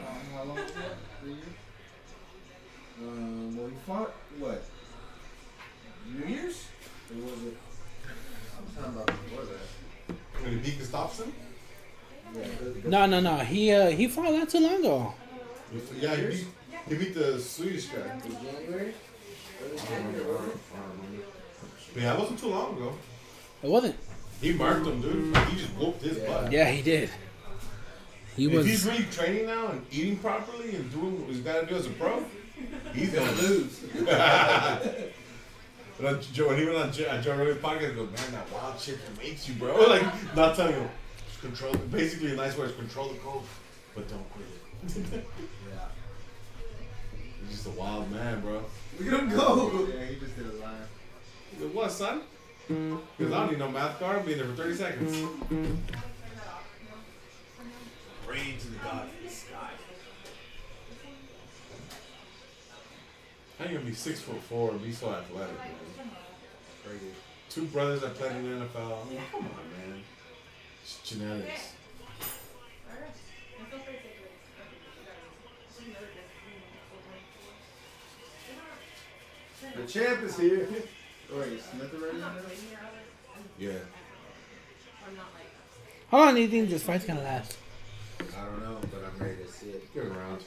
Um, 0.00 0.16
how 0.34 0.44
long 0.44 0.56
was 0.56 0.72
that? 0.72 0.96
Three 1.20 1.32
years? 1.32 1.44
Um, 3.02 3.56
well, 3.56 3.68
he 3.68 3.74
fought, 3.86 4.12
what? 4.38 4.62
New 6.06 6.26
Year's? 6.34 6.64
Or 7.10 7.22
was 7.22 7.42
it? 7.44 7.56
I'm 8.58 8.74
talking 8.74 8.94
about 8.94 9.06
before 9.06 9.44
that. 9.44 10.42
When 10.42 10.52
he 10.52 10.58
beat 10.70 10.78
Gustafsson? 10.80 11.30
Yeah, 12.34 12.46
the- 12.82 12.88
No, 12.88 13.06
no, 13.06 13.20
no. 13.20 13.36
He 13.38 13.72
uh, 13.72 13.90
he 13.90 14.08
fought 14.08 14.32
not 14.32 14.48
too 14.48 14.60
long 14.60 14.76
ago. 14.80 15.14
Yeah, 16.00 16.16
he 16.16 16.26
beat, 16.26 16.46
he 16.88 16.94
beat 16.96 17.14
the 17.14 17.38
Swedish 17.38 17.86
guy. 17.86 18.18
the 18.18 18.28
January? 18.34 18.94
Early 19.62 19.72
I 19.72 19.84
don't 19.84 19.96
remember. 19.96 20.18
January? 20.18 20.40
I 20.40 20.76
don't 20.76 20.90
remember. 20.96 21.24
But 21.92 22.02
yeah, 22.02 22.14
it 22.14 22.18
wasn't 22.18 22.38
too 22.38 22.46
long 22.48 22.76
ago. 22.76 22.94
It 23.62 23.68
wasn't. 23.70 23.96
He 24.40 24.52
marked 24.52 24.86
him, 24.86 25.00
dude. 25.02 25.36
He 25.48 25.56
just 25.56 25.72
whooped 25.76 26.02
his 26.02 26.18
Yeah. 26.18 26.26
butt. 26.26 26.52
Yeah, 26.52 26.70
he 26.70 26.82
did. 26.82 27.10
He 28.36 28.46
if 28.46 28.64
he's 28.64 28.84
was. 28.84 28.92
really 28.92 29.04
training 29.10 29.46
now 29.46 29.68
and 29.68 29.84
eating 29.90 30.16
properly 30.18 30.74
and 30.74 30.90
doing 30.92 31.20
what 31.20 31.28
he's 31.30 31.40
got 31.40 31.60
to 31.60 31.66
do 31.66 31.74
as 31.74 31.86
a 31.86 31.90
pro, 31.90 32.24
he's 32.94 33.10
He's 33.10 33.12
gonna 33.12 33.26
gonna 33.32 33.42
lose. 33.48 33.80
But 35.98 36.14
on 36.14 36.20
Joe, 36.32 36.48
when 36.48 36.58
he 36.58 36.64
went 36.64 36.78
on 36.78 36.90
Joe, 36.92 37.10
on 37.10 37.22
Joe 37.22 37.36
Rogan's 37.36 37.60
podcast, 37.62 37.90
he 37.90 37.94
goes, 37.94 38.08
man, 38.10 38.32
that 38.32 38.50
wild 38.50 38.80
shit 38.80 38.98
makes 39.18 39.46
you, 39.46 39.54
bro. 39.56 39.76
Like, 39.88 40.34
not 40.34 40.56
telling 40.56 40.74
you, 40.76 40.88
control, 41.42 41.74
basically, 41.90 42.30
in 42.30 42.36
nice 42.36 42.56
words, 42.56 42.72
control 42.74 43.08
the 43.10 43.18
cold, 43.18 43.44
but 43.94 44.08
don't 44.08 44.24
quit 44.30 44.46
it. 45.12 45.26
Yeah. 45.68 45.88
He's 47.46 47.50
just 47.56 47.66
a 47.66 47.70
wild 47.72 48.10
man, 48.10 48.40
bro. 48.40 48.62
Look 48.98 49.12
at 49.12 49.20
him 49.20 49.28
go. 49.28 49.86
Yeah, 49.94 50.06
he 50.06 50.16
just 50.18 50.36
did 50.36 50.46
a 50.46 50.52
line. 50.64 50.80
He 51.58 51.66
what, 51.66 51.92
son? 51.92 52.22
Because 52.70 53.32
I 53.32 53.38
don't 53.40 53.50
need 53.50 53.58
no 53.58 53.68
math 53.68 53.98
card. 53.98 54.18
I'll 54.18 54.24
be 54.24 54.32
in 54.34 54.38
there 54.38 54.46
for 54.46 54.54
30 54.54 54.76
seconds. 54.76 55.28
Pray 58.24 58.54
to 58.60 58.66
the 58.68 58.76
God 58.76 59.08
of 59.08 59.24
the 59.24 59.28
sky. 59.28 59.70
How 63.58 63.64
you 63.64 63.74
gonna 63.74 63.90
be 63.90 63.92
six 63.92 64.20
foot 64.20 64.40
four 64.42 64.70
and 64.70 64.80
be 64.82 64.92
so 64.92 65.10
athletic, 65.10 65.58
man? 65.58 66.10
Crazy. 66.86 67.06
Two 67.48 67.64
brothers 67.64 68.02
that 68.02 68.14
played 68.14 68.36
in 68.36 68.60
the 68.60 68.64
NFL. 68.64 69.04
I 69.04 69.10
mean, 69.10 69.20
come 69.32 69.40
on, 69.40 69.90
man. 69.90 70.02
It's 70.84 71.00
genetics. 71.02 71.72
The 79.76 79.86
champ 79.86 80.22
is 80.22 80.38
here. 80.38 80.68
Wait, 81.32 81.60
Smith 81.62 81.94
already 81.94 82.16
in 82.16 82.20
there? 82.20 82.32
Yeah. 83.58 83.78
How 86.10 86.18
long 86.18 86.34
do 86.34 86.40
you 86.40 86.48
think 86.48 86.70
this 86.70 86.82
fight's 86.82 87.04
gonna 87.04 87.22
last? 87.22 87.56
I 88.20 88.44
don't 88.44 88.60
know, 88.62 88.78
but 88.90 89.04
I'm 89.04 89.22
ready 89.24 89.44
to 89.44 89.50
see 89.50 89.68
it. 89.70 89.94
Give 89.94 90.04
it 90.06 90.12
around. 90.12 90.42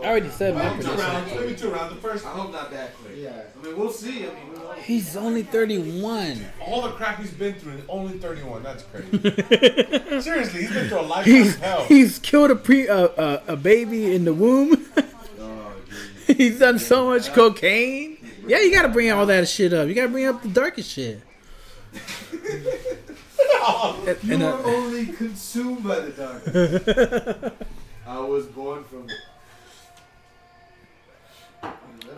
I 0.00 0.06
already 0.06 0.30
said 0.30 0.54
my 0.54 0.70
Maybe 0.70 0.82
two 0.82 0.88
prediction. 0.90 1.12
rounds. 1.12 1.32
Maybe 1.34 1.54
two 1.54 1.70
rounds. 1.70 1.94
The 1.94 2.00
first, 2.00 2.24
I 2.26 2.30
hope 2.30 2.52
not 2.52 2.70
that 2.70 2.96
quick. 2.98 3.12
Yeah. 3.16 3.42
I 3.60 3.64
mean, 3.66 3.76
we'll 3.78 3.90
see. 3.92 4.26
I 4.26 4.28
mean, 4.34 4.52
we 4.52 4.58
won't. 4.58 4.78
He's 4.78 5.16
only 5.16 5.42
31. 5.42 6.46
all 6.64 6.82
the 6.82 6.90
crap 6.92 7.18
he's 7.20 7.30
been 7.32 7.54
through, 7.54 7.72
and 7.72 7.84
only 7.88 8.18
31. 8.18 8.62
That's 8.62 8.84
crazy. 8.84 9.18
Seriously, 10.22 10.62
he's 10.62 10.72
been 10.72 10.88
through 10.88 11.00
a 11.00 11.02
lifetime 11.02 11.34
He's 11.34 11.54
of 11.56 11.60
hell. 11.60 11.84
he's 11.84 12.18
killed 12.20 12.50
a 12.50 12.56
pre 12.56 12.88
uh, 12.88 12.96
uh, 13.08 13.42
a 13.48 13.56
baby 13.56 14.14
in 14.14 14.24
the 14.24 14.32
womb. 14.34 14.86
Dude. 16.32 16.36
he's 16.36 16.58
done 16.58 16.78
so 16.78 17.06
much 17.06 17.32
cocaine. 17.32 18.18
Yeah, 18.46 18.60
you 18.60 18.72
gotta 18.72 18.88
bring 18.88 19.10
all 19.10 19.26
that 19.26 19.48
shit 19.48 19.72
up. 19.72 19.88
You 19.88 19.94
gotta 19.94 20.08
bring 20.08 20.26
up 20.26 20.42
the 20.42 20.48
darkest 20.48 20.90
shit. 20.90 21.20
And- 21.92 22.02
You 24.22 24.34
and, 24.34 24.42
are 24.42 24.58
uh, 24.58 24.62
only 24.64 25.06
consumed 25.06 25.84
by 25.84 26.00
the 26.00 26.10
darkness. 26.10 27.52
I 28.06 28.18
was 28.18 28.46
born 28.46 28.82
from. 28.82 29.06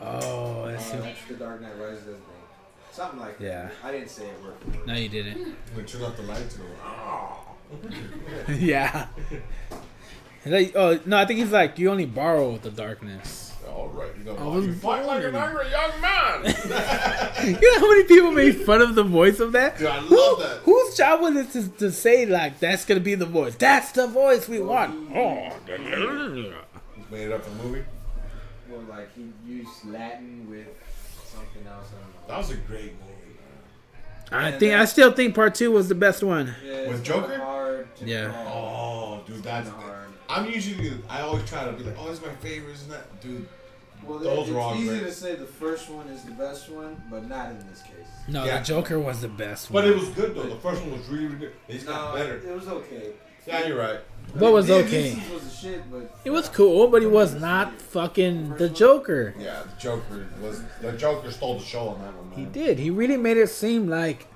oh, 0.00 0.66
that's 0.66 0.92
Uh, 0.92 1.00
that's 1.02 1.24
the 1.28 1.34
Dark 1.34 1.60
Knight 1.60 1.78
Rises, 1.78 2.02
isn't 2.02 2.14
it? 2.14 2.20
Something 2.92 3.20
like 3.20 3.38
that. 3.38 3.44
Yeah. 3.44 3.68
I 3.82 3.92
didn't 3.92 4.08
say 4.08 4.24
it 4.24 4.42
word 4.42 4.54
for 4.60 4.78
word. 4.78 4.86
No, 4.86 4.94
you 4.94 5.10
didn't. 5.10 5.56
We 5.76 5.82
turn 5.82 6.02
off 6.02 6.16
the 6.16 6.22
lights 6.22 6.56
and 6.56 8.60
yeah. 8.60 9.06
Like, 10.46 10.72
oh 10.76 11.00
no, 11.04 11.16
I 11.16 11.26
think 11.26 11.40
he's 11.40 11.50
like 11.50 11.78
you 11.78 11.90
only 11.90 12.06
borrow 12.06 12.56
the 12.58 12.70
darkness. 12.70 13.43
All 13.74 13.88
right, 13.88 14.10
you 14.16 14.24
go, 14.24 14.36
I 14.36 14.44
was 14.44 14.66
you 14.66 14.74
fight 14.74 15.04
like 15.04 15.24
an 15.24 15.34
angry 15.34 15.68
young 15.70 16.00
man. 16.00 16.44
You 17.60 17.72
know 17.72 17.80
how 17.80 17.90
many 17.90 18.04
people 18.04 18.30
made 18.30 18.56
fun 18.64 18.80
of 18.80 18.94
the 18.94 19.02
voice 19.02 19.40
of 19.40 19.52
that? 19.52 19.76
Dude, 19.78 19.86
I 19.88 19.98
love 19.98 20.08
Who- 20.08 20.42
that. 20.42 20.56
Whose 20.64 20.96
job 20.96 21.20
was 21.20 21.36
it 21.36 21.50
to, 21.52 21.68
to 21.78 21.92
say 21.92 22.24
like 22.24 22.60
that's 22.60 22.84
gonna 22.84 23.00
be 23.00 23.14
the 23.16 23.26
voice? 23.26 23.54
That's 23.56 23.92
the 23.92 24.06
voice 24.06 24.48
we 24.48 24.60
want. 24.60 24.94
Oh, 25.14 25.50
Made 27.10 27.26
it 27.26 27.32
up 27.32 27.46
in 27.46 27.58
the 27.58 27.64
movie. 27.64 27.84
Or 28.72 28.78
like 28.88 29.14
he 29.14 29.30
used 29.46 29.84
Latin 29.86 30.46
with 30.48 30.66
something 31.26 31.66
else. 31.70 31.88
I 31.90 32.00
don't 32.00 32.14
know. 32.14 32.28
That 32.28 32.38
was 32.38 32.50
a 32.50 32.56
great 32.56 32.92
movie. 33.00 33.10
I 34.32 34.52
think 34.52 34.74
I 34.74 34.84
still 34.86 35.12
think 35.12 35.34
part 35.34 35.54
two 35.54 35.70
was 35.70 35.88
the 35.88 35.94
best 35.94 36.22
one. 36.22 36.54
Yeah, 36.64 36.88
With 36.88 37.04
Joker? 37.04 37.36
Hard 37.38 37.88
Yeah. 38.02 38.30
call. 38.32 39.22
Oh, 39.26 39.30
dude, 39.30 39.42
that's. 39.42 39.68
Hard. 39.68 40.08
I'm 40.28 40.46
usually. 40.50 40.92
I 41.08 41.20
always 41.20 41.44
try 41.44 41.64
to 41.66 41.72
be 41.72 41.84
like, 41.84 41.94
oh, 41.98 42.10
it's 42.10 42.22
my 42.22 42.32
favorite, 42.36 42.72
isn't 42.72 42.90
that, 42.90 43.20
dude? 43.20 43.46
Well, 44.06 44.18
Those 44.18 44.48
it's 44.48 44.56
are 44.56 44.60
all 44.60 44.74
easy 44.76 44.88
great. 44.88 45.00
to 45.04 45.12
say 45.12 45.34
the 45.36 45.46
first 45.46 45.88
one 45.90 46.08
is 46.08 46.22
the 46.22 46.32
best 46.32 46.68
one, 46.70 47.00
but 47.10 47.28
not 47.28 47.50
in 47.50 47.58
this 47.70 47.82
case. 47.82 47.92
No, 48.28 48.44
Yeah. 48.44 48.58
the 48.58 48.64
Joker 48.64 48.98
was 48.98 49.20
the 49.20 49.28
best 49.28 49.70
one. 49.70 49.82
But 49.82 49.90
it 49.90 49.96
was 49.96 50.08
good 50.10 50.34
though. 50.34 50.42
The 50.44 50.56
first 50.56 50.80
one 50.82 50.92
was 50.98 51.06
really, 51.08 51.26
really 51.26 51.38
good. 51.38 51.52
They 51.68 51.74
just 51.74 51.86
got 51.86 52.14
No, 52.14 52.20
better. 52.20 52.36
it 52.38 52.54
was 52.54 52.68
okay. 52.68 53.12
Yeah, 53.46 53.66
you're 53.66 53.78
right. 53.78 54.00
What 54.34 54.52
was 54.54 54.68
Liam 54.68 54.84
okay? 54.84 55.22
Was 55.32 55.44
a 55.46 55.50
shit, 55.54 55.90
but 55.92 56.10
It 56.24 56.30
was 56.30 56.48
cool, 56.48 56.88
but 56.88 57.02
he 57.02 57.08
was 57.08 57.34
not 57.34 57.78
fucking 57.80 58.56
the 58.56 58.70
Joker. 58.70 59.34
Yeah, 59.38 59.62
the 59.64 59.78
Joker 59.80 60.26
was. 60.40 60.62
The 60.80 60.92
Joker 60.92 61.30
stole 61.30 61.58
the 61.58 61.64
show 61.64 61.88
on 61.90 62.00
that 62.00 62.14
one. 62.16 62.30
Man. 62.30 62.38
He 62.38 62.44
did. 62.46 62.78
He 62.78 62.88
really 62.88 63.18
made 63.18 63.36
it 63.36 63.48
seem 63.50 63.86
like 63.88 64.26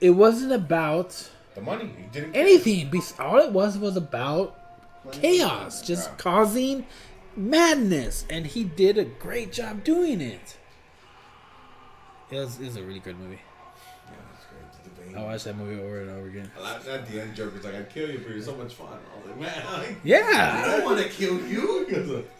it 0.00 0.10
wasn't 0.10 0.52
about 0.52 1.28
The 1.54 1.60
money. 1.60 1.90
He 1.94 2.04
didn't. 2.10 2.34
anything. 2.34 2.88
Bes- 2.88 3.12
All 3.20 3.38
it 3.38 3.52
was 3.52 3.76
was 3.76 3.96
about 3.98 4.54
chaos, 5.12 5.82
just 5.82 6.08
Yeah. 6.08 6.14
causing 6.16 6.86
madness, 7.38 8.24
and 8.28 8.46
he 8.46 8.64
did 8.64 8.98
a 8.98 9.04
great 9.04 9.52
job 9.52 9.84
doing 9.84 10.20
it. 10.20 10.56
It 12.30 12.36
was, 12.36 12.60
it 12.60 12.64
was 12.66 12.76
a 12.76 12.82
really 12.82 12.98
good 13.00 13.18
movie. 13.18 13.40
Yeah, 14.06 14.12
that's 14.32 14.44
great. 14.46 14.84
To 14.84 14.90
the 15.02 15.02
vein. 15.10 15.16
I 15.16 15.24
watched 15.24 15.44
that 15.44 15.56
movie 15.56 15.80
over 15.80 16.00
and 16.02 16.10
over 16.10 16.26
again. 16.28 16.50
I 16.58 16.60
like 16.74 16.84
that 16.84 17.08
the 17.08 17.22
end 17.22 17.34
Joker's 17.34 17.64
like, 17.64 17.74
I'd 17.74 17.88
kill 17.90 18.10
you, 18.10 18.18
but 18.18 18.30
you're 18.30 18.42
so 18.42 18.54
much 18.56 18.74
fun. 18.74 18.88
I 18.88 19.18
was 19.18 19.26
like, 19.28 19.40
man, 19.40 19.62
I 19.66 20.64
I 20.64 20.66
don't 20.76 20.84
want 20.84 20.98
to 21.00 21.08
kill 21.08 21.40
you. 21.46 22.26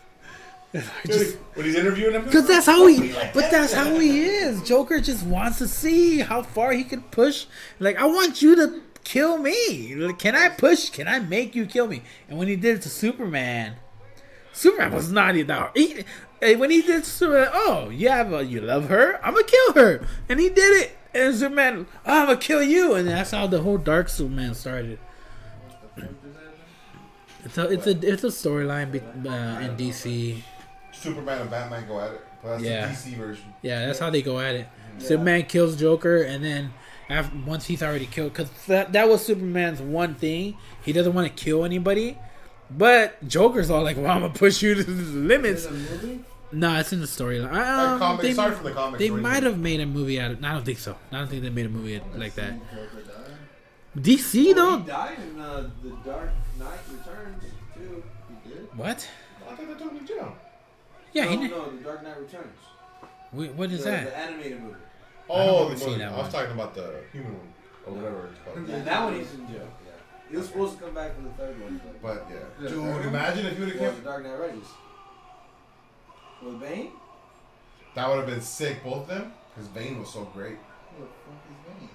Just- 1.07 1.36
when 1.55 1.65
he's 1.65 1.77
interviewing 1.77 2.12
him, 2.15 2.28
Cause 2.28 2.47
that's 2.47 2.67
how 2.67 2.86
he, 2.86 3.12
but 3.33 3.51
that's 3.51 3.73
how 3.73 3.99
he 3.99 4.20
is. 4.27 4.62
Joker 4.62 5.01
just 5.01 5.25
wants 5.25 5.57
to 5.59 5.67
see 5.67 6.18
how 6.18 6.43
far 6.43 6.73
he 6.73 6.85
can 6.85 7.01
push. 7.01 7.47
Like, 7.81 7.97
I 7.97 8.05
want 8.05 8.43
you 8.43 8.55
to 8.57 8.83
kill 9.02 9.39
me. 9.39 9.94
Like, 9.94 10.18
can 10.18 10.35
I 10.36 10.51
push? 10.51 10.91
Can 10.91 11.09
I 11.09 11.20
make 11.20 11.55
you 11.55 11.65
kill 11.65 11.86
me? 11.86 12.02
And 12.28 12.39
when 12.39 12.49
he 12.49 12.57
did 12.57 12.77
it 12.77 12.83
to 12.83 12.91
Superman, 12.91 13.77
Superman 14.59 14.93
was 14.93 15.12
not 15.12 15.37
even 15.37 15.47
that. 15.47 15.70
He, 15.77 16.05
and 16.43 16.59
when 16.59 16.70
he 16.70 16.83
did 16.83 17.05
Superman, 17.05 17.49
oh, 17.53 17.91
you 17.91 18.09
have 18.09 18.33
a, 18.33 18.45
you 18.45 18.61
love 18.61 18.89
her? 18.89 19.25
I'm 19.25 19.35
gonna 19.35 19.45
kill 19.47 19.73
her, 19.75 20.07
and 20.28 20.41
he 20.41 20.49
did 20.49 20.83
it. 20.83 20.97
And 21.15 21.35
Superman, 21.35 21.87
oh, 22.05 22.20
I'm 22.20 22.27
gonna 22.27 22.39
kill 22.39 22.62
you, 22.62 22.95
and 22.95 23.07
that's 23.09 23.31
how 23.31 23.47
the 23.47 23.61
whole 23.62 23.78
Dark 23.78 24.09
Superman 24.09 24.55
started. 24.55 24.99
It's 27.45 27.57
a 27.57 27.69
it's 27.70 27.87
a 27.87 27.91
it's 27.91 28.25
a 28.25 28.28
storyline 28.28 28.95
uh, 29.27 29.61
in 29.61 29.77
DC. 29.77 30.43
Superman 30.93 31.43
and 31.43 31.51
Batman 31.51 31.87
go 31.87 32.01
at 32.01 32.12
it. 32.12 32.20
But 32.43 32.49
that's 32.51 32.62
Yeah. 32.65 32.87
the 32.87 32.93
DC 32.93 33.17
version. 33.17 33.45
Yeah, 33.62 33.87
that's 33.87 33.99
how 34.01 34.11
they 34.11 34.23
go 34.23 34.39
at 34.41 34.55
it. 34.57 34.67
Superman 34.99 35.45
kills 35.45 35.77
Joker, 35.77 36.23
and 36.23 36.45
then 36.45 36.73
after, 37.09 37.37
once 37.47 37.67
he's 37.67 37.83
already 37.83 38.07
killed, 38.07 38.33
because 38.33 38.51
that 38.67 38.93
that 38.93 39.09
was 39.09 39.25
Superman's 39.25 39.81
one 39.81 40.15
thing. 40.17 40.57
He 40.85 40.93
doesn't 40.93 41.15
want 41.15 41.28
to 41.35 41.45
kill 41.45 41.65
anybody, 41.65 42.19
but 42.71 43.27
Joker's 43.29 43.71
all 43.71 43.83
like, 43.83 43.97
"Well, 43.97 44.11
I'm 44.11 44.21
gonna 44.23 44.33
push 44.35 44.63
you 44.63 44.75
to 44.75 44.83
the 44.85 44.93
limits." 45.19 45.65
Is 45.65 45.67
it 45.67 45.71
a 45.71 46.07
movie? 46.07 46.25
No, 46.51 46.79
it's 46.79 46.93
in 46.95 47.01
the 47.01 47.07
storyline. 47.07 47.53
Like 47.53 47.67
Um, 47.67 47.99
comics, 47.99 48.23
they 48.23 48.33
sorry 48.33 48.55
for 48.55 48.63
the 48.65 48.71
comics. 48.73 48.99
they 48.99 49.11
might 49.11 49.43
have 49.43 49.59
made 49.59 49.81
a 49.81 49.87
movie 49.87 50.19
out 50.21 50.31
of. 50.31 50.43
I 50.45 50.53
don't 50.53 50.65
think 50.65 50.79
so. 50.79 50.97
I 51.13 51.19
don't 51.19 51.29
think 51.29 51.43
they 51.43 51.51
made 51.51 51.67
a 51.67 51.71
movie 51.71 52.01
like 52.17 52.35
that. 52.37 52.55
Joker 52.75 53.03
died. 53.03 54.03
DC 54.05 54.55
though. 54.55 54.79
he 54.79 54.87
died 54.87 55.19
in 55.35 55.41
uh, 55.41 55.69
the 55.83 55.91
Dark 56.05 56.31
Knight 56.59 56.79
Returns 56.91 57.43
too. 57.75 58.03
He 58.45 58.51
did. 58.51 58.69
What? 58.77 59.09
I 59.47 59.55
thought 59.55 59.59
they 59.59 59.75
took 59.75 59.93
him 59.93 59.99
to 60.01 60.05
jail. 60.07 60.37
Yeah, 61.13 61.25
no, 61.25 61.31
he. 61.31 61.37
did- 61.37 61.51
no, 61.51 61.71
the 61.71 61.83
Dark 61.85 62.03
Knight 62.03 62.19
Returns. 62.21 62.59
Wait, 63.33 63.53
what 63.55 63.71
is 63.71 63.85
the, 63.85 63.91
that? 63.91 64.05
The 64.07 64.17
animated 64.19 64.63
movie. 64.63 64.75
Oh, 65.29 65.65
remember 65.65 65.75
the 65.75 65.81
seeing 65.81 65.91
one- 65.93 65.99
that 66.01 66.09
I 66.09 66.17
was 66.17 66.23
one. 66.23 66.33
talking 66.33 66.53
about 66.53 66.75
the 66.75 66.95
human 67.13 67.33
one 67.35 67.49
or 67.87 67.93
whatever 67.93 68.29
it's 68.33 68.39
called. 68.45 68.69
Yeah, 68.69 68.83
that 68.85 69.05
one 69.05 69.15
he's 69.19 69.35
in 69.35 69.47
jail. 69.49 69.69
Yeah. 70.28 70.31
He 70.31 70.36
was 70.36 70.47
supposed 70.48 70.78
to 70.78 70.84
come 70.84 70.94
back 70.94 71.15
for 71.16 71.23
the 71.23 71.31
third 71.31 71.60
one, 71.62 71.81
but 71.84 72.02
But 72.02 72.26
yeah, 72.31 72.36
Yeah, 72.60 72.68
dude, 72.68 72.84
that 72.84 73.07
imagine 73.07 73.47
if 73.47 73.55
you 73.58 73.65
would 73.65 73.73
have 73.73 73.81
well, 73.81 73.90
kept. 73.90 74.02
the 74.05 74.08
Dark 74.10 74.23
Knight 74.24 74.39
Rises. 74.39 74.68
With 76.44 76.60
Bane? 76.60 76.90
That 77.94 78.08
would 78.08 78.18
have 78.18 78.26
been 78.26 78.40
sick, 78.40 78.84
both 78.84 79.02
of 79.02 79.08
them. 79.08 79.32
Because 79.55 79.68
Bane 79.70 79.98
was 79.98 80.12
so 80.12 80.24
great. 80.26 80.57
Who 80.97 81.05
the 81.05 81.08
fuck 81.24 81.40
is 81.50 81.81
Bane? 81.81 81.89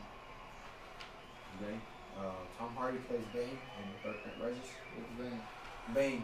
Bane. 1.62 1.82
Uh, 2.18 2.32
Tom 2.60 2.76
Hardy 2.76 2.98
plays 3.08 3.22
Bane 3.34 3.44
in 3.44 3.86
the 3.94 4.10
Dark 4.10 4.18
Knight 4.26 4.48
Rises. 4.48 4.70
What's 4.98 5.22
Bane? 5.22 5.42
Bane. 5.94 6.24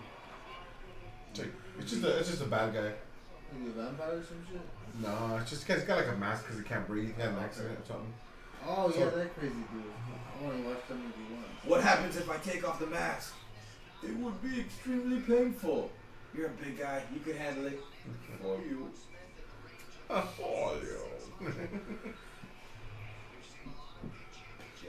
It's, 1.79 1.91
just 1.91 2.03
a, 2.03 2.17
it's 2.17 2.29
just 2.29 2.41
a 2.41 2.45
bad 2.45 2.73
guy. 2.73 2.79
Is 2.87 3.61
he 3.63 3.67
a 3.67 3.71
vampire 3.71 4.17
or 4.17 4.23
some 4.23 4.43
shit? 4.51 4.61
No, 5.01 5.37
it's 5.39 5.49
just 5.51 5.65
'cause 5.65 5.77
he's 5.77 5.85
got 5.87 5.97
like 5.97 6.07
a 6.13 6.17
mask 6.17 6.43
because 6.43 6.57
he 6.57 6.63
can't 6.65 6.85
breathe. 6.87 7.15
He 7.15 7.21
had 7.21 7.31
an 7.31 7.39
accident 7.39 7.79
or 7.79 7.85
something. 7.85 8.13
Oh 8.67 8.91
So- 8.91 8.99
yeah, 8.99 9.05
that 9.11 9.37
crazy 9.37 9.53
dude. 9.71 9.83
I 10.39 10.43
want 10.43 10.57
to 10.63 10.67
watch 10.69 10.79
that 10.89 10.95
movie 10.95 11.13
once. 11.28 11.28
What 11.65 11.83
happens 11.83 12.17
if 12.17 12.29
I 12.29 12.37
take 12.37 12.67
off 12.67 12.79
the 12.79 12.87
mask? 12.87 13.33
It 14.03 14.15
would 14.17 14.41
be 14.41 14.61
extremely 14.61 15.19
painful. 15.21 15.91
You're 16.33 16.47
a 16.47 16.51
big 16.51 16.79
guy. 16.79 17.03
You 17.13 17.19
can 17.19 17.37
handle 17.37 17.65
it. 17.65 17.79
For 18.41 18.57
you. 18.61 18.89
oh, 20.09 20.77
yo. 20.83 21.47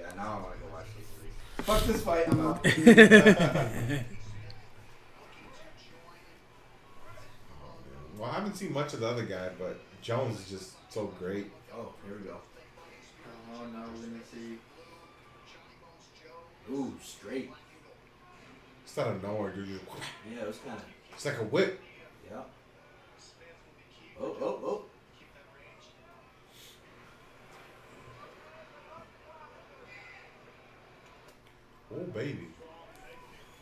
Yeah, 0.01 0.09
now 0.17 0.39
I 0.39 0.43
want 0.43 0.55
to 0.55 0.61
go 0.61 0.67
watch 0.73 0.87
this 0.97 1.09
movie. 1.19 1.33
Fuck 1.59 1.83
this 1.85 2.01
fight. 2.03 2.27
I'm 2.29 2.41
out. 2.41 2.65
well, 8.19 8.31
I 8.31 8.35
haven't 8.35 8.57
seen 8.57 8.73
much 8.73 8.95
of 8.95 9.01
the 9.01 9.09
other 9.09 9.25
guy, 9.25 9.51
but 9.59 9.79
Jones 10.01 10.41
is 10.41 10.49
just 10.49 10.71
so 10.91 11.13
great. 11.19 11.51
Oh, 11.75 11.93
here 12.07 12.17
we 12.17 12.23
go. 12.29 12.37
Oh, 13.53 13.67
now 13.67 13.85
we're 13.95 14.07
gonna 14.07 14.25
see. 14.33 14.57
Ooh, 16.71 16.93
straight. 17.03 17.51
It's 18.85 18.97
out 18.99 19.09
of 19.09 19.23
nowhere, 19.23 19.51
dude. 19.53 19.69
Just- 19.69 19.81
Yeah, 20.33 20.43
it 20.43 20.47
was 20.49 20.59
kind 20.59 20.77
of. 20.79 20.85
It's 21.13 21.25
like 21.25 21.39
a 21.39 21.45
whip. 21.45 21.81
Yeah. 22.31 22.39
Oh, 24.21 24.37
oh, 24.41 24.61
oh. 24.65 24.83
Oh, 31.93 32.05
baby. 32.15 32.47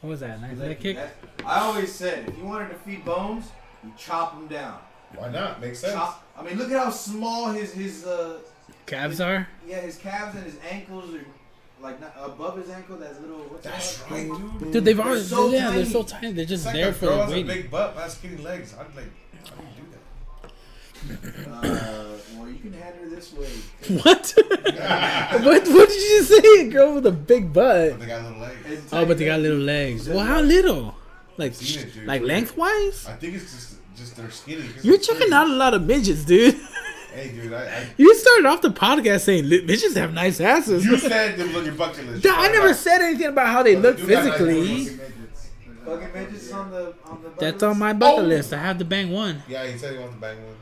What 0.00 0.10
was 0.10 0.20
that? 0.20 0.40
Nice 0.40 0.58
That- 0.58 0.68
leg 0.68 0.80
kick. 0.80 0.98
I 1.44 1.60
always 1.60 1.92
said, 1.92 2.28
if 2.28 2.36
you 2.38 2.44
wanted 2.44 2.68
to 2.70 2.74
feed 2.76 3.04
Bones, 3.04 3.50
you 3.82 3.92
chop 3.96 4.34
him 4.34 4.46
down. 4.48 4.78
Why 5.14 5.30
not? 5.30 5.60
Makes 5.60 5.80
sense. 5.80 5.94
Chop. 5.94 6.22
I 6.36 6.42
mean, 6.42 6.58
look 6.58 6.70
at 6.70 6.78
how 6.78 6.90
small 6.90 7.50
his 7.50 7.72
his 7.72 8.04
uh 8.06 8.38
Calves 8.84 9.20
are. 9.20 9.46
yeah 9.66 9.80
his 9.80 9.96
calves 9.96 10.34
and 10.36 10.44
his 10.44 10.56
ankles 10.70 11.14
are 11.14 11.24
like 11.82 12.00
not 12.00 12.14
above 12.20 12.58
his 12.58 12.70
ankle. 12.70 12.96
That 12.96 13.20
little. 13.20 13.38
What's 13.38 13.64
That's 13.64 13.98
called? 14.02 14.10
right, 14.30 14.60
dude. 14.60 14.72
Dude, 14.72 14.84
they've 14.84 14.96
They're 14.96 15.18
so 15.20 15.48
yeah, 15.50 15.70
they're 15.70 15.84
so 15.84 16.02
tiny. 16.02 16.32
They're 16.32 16.44
just 16.44 16.64
It's 16.64 16.66
like 16.66 16.74
there 16.74 16.88
a 16.90 16.92
for 16.92 17.06
girl 17.06 17.16
the 17.18 17.22
has 17.24 17.32
a 17.32 17.42
big 17.44 17.70
butt, 17.70 17.94
but 17.94 18.02
has 18.02 18.12
skinny 18.14 18.36
legs. 18.42 18.74
I'd 18.78 18.96
like, 18.96 19.06
how 19.44 19.54
do 19.56 19.62
you 19.76 19.82
do 19.84 19.90
that? 19.92 21.48
Uh, 21.52 22.04
well, 22.36 22.48
you 22.48 22.58
can 22.58 22.72
hand 22.72 22.94
her 23.00 23.08
this 23.08 23.32
way. 23.32 23.48
What? 24.02 24.34
what? 25.44 25.68
What 25.68 25.88
did 25.88 26.02
you 26.10 26.22
say? 26.22 26.60
A 26.66 26.70
girl 26.70 26.94
with 26.94 27.06
a 27.06 27.12
big 27.12 27.52
butt. 27.52 27.90
but 27.92 28.00
they 28.00 28.06
got 28.06 28.22
little 28.24 28.38
legs. 28.40 28.58
It's 28.66 28.92
Oh, 28.92 29.06
but 29.06 29.18
they 29.18 29.24
got 29.26 29.40
little 29.40 29.58
legs. 29.58 30.08
Well, 30.08 30.24
how 30.24 30.40
little? 30.40 30.94
Like, 31.36 31.52
it, 31.52 31.94
dude. 31.94 32.06
like 32.06 32.22
lengthwise? 32.22 33.06
I 33.06 33.12
think 33.12 33.34
it's 33.36 33.44
just 33.52 33.74
just 33.96 34.16
they're 34.16 34.30
skinny. 34.30 34.62
'cause 34.68 34.84
You're 34.84 34.98
checking 34.98 35.18
crazy. 35.28 35.34
out 35.34 35.46
a 35.48 35.52
lot 35.52 35.74
of 35.74 35.82
midgets, 35.86 36.24
dude. 36.24 36.56
Hey, 37.12 37.30
dude, 37.30 37.52
I, 37.52 37.64
I 37.64 37.86
You 37.96 38.14
started 38.14 38.46
off 38.46 38.60
the 38.60 38.68
podcast 38.70 39.20
saying 39.22 39.48
"Li- 39.48 39.62
midgets 39.64 39.94
have 39.96 40.12
nice 40.12 40.40
asses. 40.40 40.84
you 40.84 40.98
said 40.98 41.38
them 41.38 41.52
looking 41.52 41.74
bucket 41.76 42.06
list. 42.06 42.22
Duh, 42.22 42.32
I 42.34 42.48
never 42.48 42.74
said 42.74 43.00
anything 43.00 43.28
about 43.28 43.48
how 43.48 43.62
they 43.62 43.74
But 43.74 43.82
look 43.82 43.96
they 43.98 44.06
do 44.06 44.12
nice 44.14 44.24
physically. 44.24 44.54
booties. 44.60 44.90
Midgets. 44.92 45.50
Fucking 45.84 46.12
midgets 46.12 46.52
on 46.52 46.70
the 46.70 46.94
on 47.04 47.22
the. 47.22 47.28
That's 47.30 47.40
bucket 47.54 47.62
on 47.62 47.78
my 47.78 47.92
bucket 47.94 48.24
Oh. 48.24 48.28
list. 48.28 48.52
I 48.52 48.58
have 48.58 48.78
to 48.78 48.84
bang 48.84 49.10
one. 49.10 49.42
Yeah, 49.48 49.66
he 49.66 49.78
said 49.78 49.92
he 49.94 49.98
wants 49.98 50.14
to 50.14 50.20
bang 50.20 50.36
one. 50.44 50.54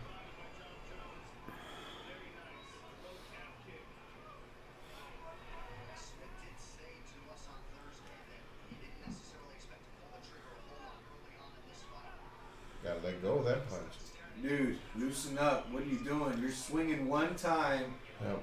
Gotta 12.84 13.00
let 13.04 13.22
go 13.22 13.38
of 13.38 13.44
that 13.46 13.68
punch. 13.68 13.85
Dude, 14.46 14.78
loosen 14.96 15.38
up. 15.38 15.72
What 15.72 15.82
are 15.82 15.86
you 15.86 15.98
doing? 15.98 16.38
You're 16.40 16.50
swinging 16.52 17.08
one 17.08 17.34
time. 17.34 17.94
Yep. 18.22 18.42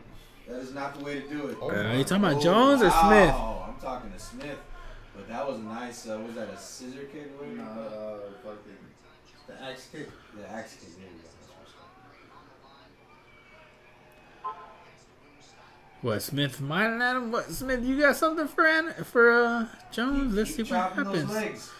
That 0.49 0.59
is 0.59 0.73
not 0.73 0.97
the 0.99 1.05
way 1.05 1.21
to 1.21 1.29
do 1.29 1.47
it. 1.47 1.57
Oh, 1.61 1.69
Uh, 1.71 1.93
you 1.93 2.03
talking 2.03 2.25
about 2.25 2.37
Oh, 2.37 2.41
Jones 2.41 2.81
or 2.81 2.89
wow. 2.89 3.07
Smith? 3.07 3.35
Oh, 3.37 3.65
I'm 3.69 3.81
talking 3.81 4.11
to 4.11 4.19
Smith. 4.19 4.57
But 5.15 5.29
that 5.29 5.47
was 5.47 5.59
nice. 5.59 6.07
Uh, 6.09 6.19
was 6.25 6.35
that 6.35 6.49
a 6.49 6.57
scissor 6.57 7.05
kick? 7.05 7.31
What 7.39 7.45
do 7.47 7.51
you 7.55 7.57
Nah, 7.61 7.73
call 7.73 7.83
it? 7.83 7.87
uh, 7.93 8.17
fucking. 8.43 8.77
The 9.47 9.61
axe 9.63 9.87
kick. 9.91 10.09
The 10.35 10.49
axe 10.51 10.75
kick. 10.75 10.95
There 10.95 11.03
you 11.05 11.09
go. 11.09 11.29
That's 14.41 14.51
what 16.01 16.13
What 16.13 16.21
Smith? 16.21 16.59
Mine 16.59 17.01
Adam. 17.01 17.31
What 17.31 17.49
Smith? 17.49 17.81
You 17.83 17.99
got 17.99 18.17
something 18.17 18.47
for 18.47 18.65
An- 18.67 18.93
for 19.05 19.31
uh 19.31 19.65
Jones? 19.91 20.33
Let's 20.33 20.53
see 20.55 20.63
what 20.63 20.69
chopping 20.69 21.03
those 21.05 21.23
happens. 21.31 21.71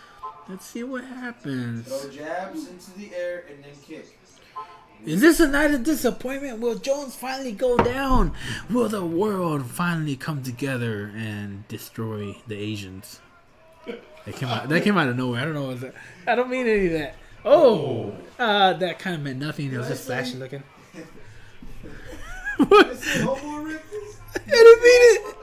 Let's 0.50 0.66
see 0.66 0.84
what 0.84 1.04
happens. 1.04 1.88
Throw 1.88 2.10
jabs 2.12 2.68
into 2.68 2.92
the 2.98 3.16
air 3.16 3.46
and 3.50 3.64
then 3.64 3.72
kick. 3.86 4.18
Is 5.06 5.20
this 5.20 5.40
a 5.40 5.48
night 5.48 5.74
of 5.74 5.84
disappointment? 5.84 6.60
Will 6.60 6.76
Jones 6.76 7.16
finally 7.16 7.52
go 7.52 7.78
down? 7.78 8.34
Will 8.70 8.88
the 8.88 9.06
world 9.06 9.66
finally 9.66 10.16
come 10.16 10.44
together 10.44 11.12
and 11.16 11.68
destroy 11.68 12.38
the 12.48 12.56
Asians? 12.56 13.20
That 13.86 14.36
came 14.36 14.50
out. 14.50 14.70
That 14.70 14.84
came 14.84 14.98
out 14.98 15.10
of 15.10 15.18
nowhere. 15.18 15.42
I 15.42 15.46
don't 15.46 15.54
know. 15.54 15.68
What 15.68 15.82
that, 15.82 15.94
I 16.26 16.36
don't 16.36 16.50
mean 16.50 16.68
any 16.68 16.86
of 16.88 16.94
that. 16.94 17.16
Oh, 17.44 18.16
uh, 18.40 18.74
that 18.74 19.00
kind 19.00 19.16
of 19.18 19.22
meant 19.22 19.40
nothing. 19.40 19.74
It 19.74 19.78
was 19.78 19.90
just 19.90 20.06
flashy 20.06 20.38
looking. 20.38 20.64
what? 22.58 22.86
I 22.88 22.96
said 22.96 23.22
homo 23.24 23.68
erectus. 23.68 24.16
I 24.36 24.40
didn't 24.50 24.84
mean 24.84 25.02
it. 25.02 25.36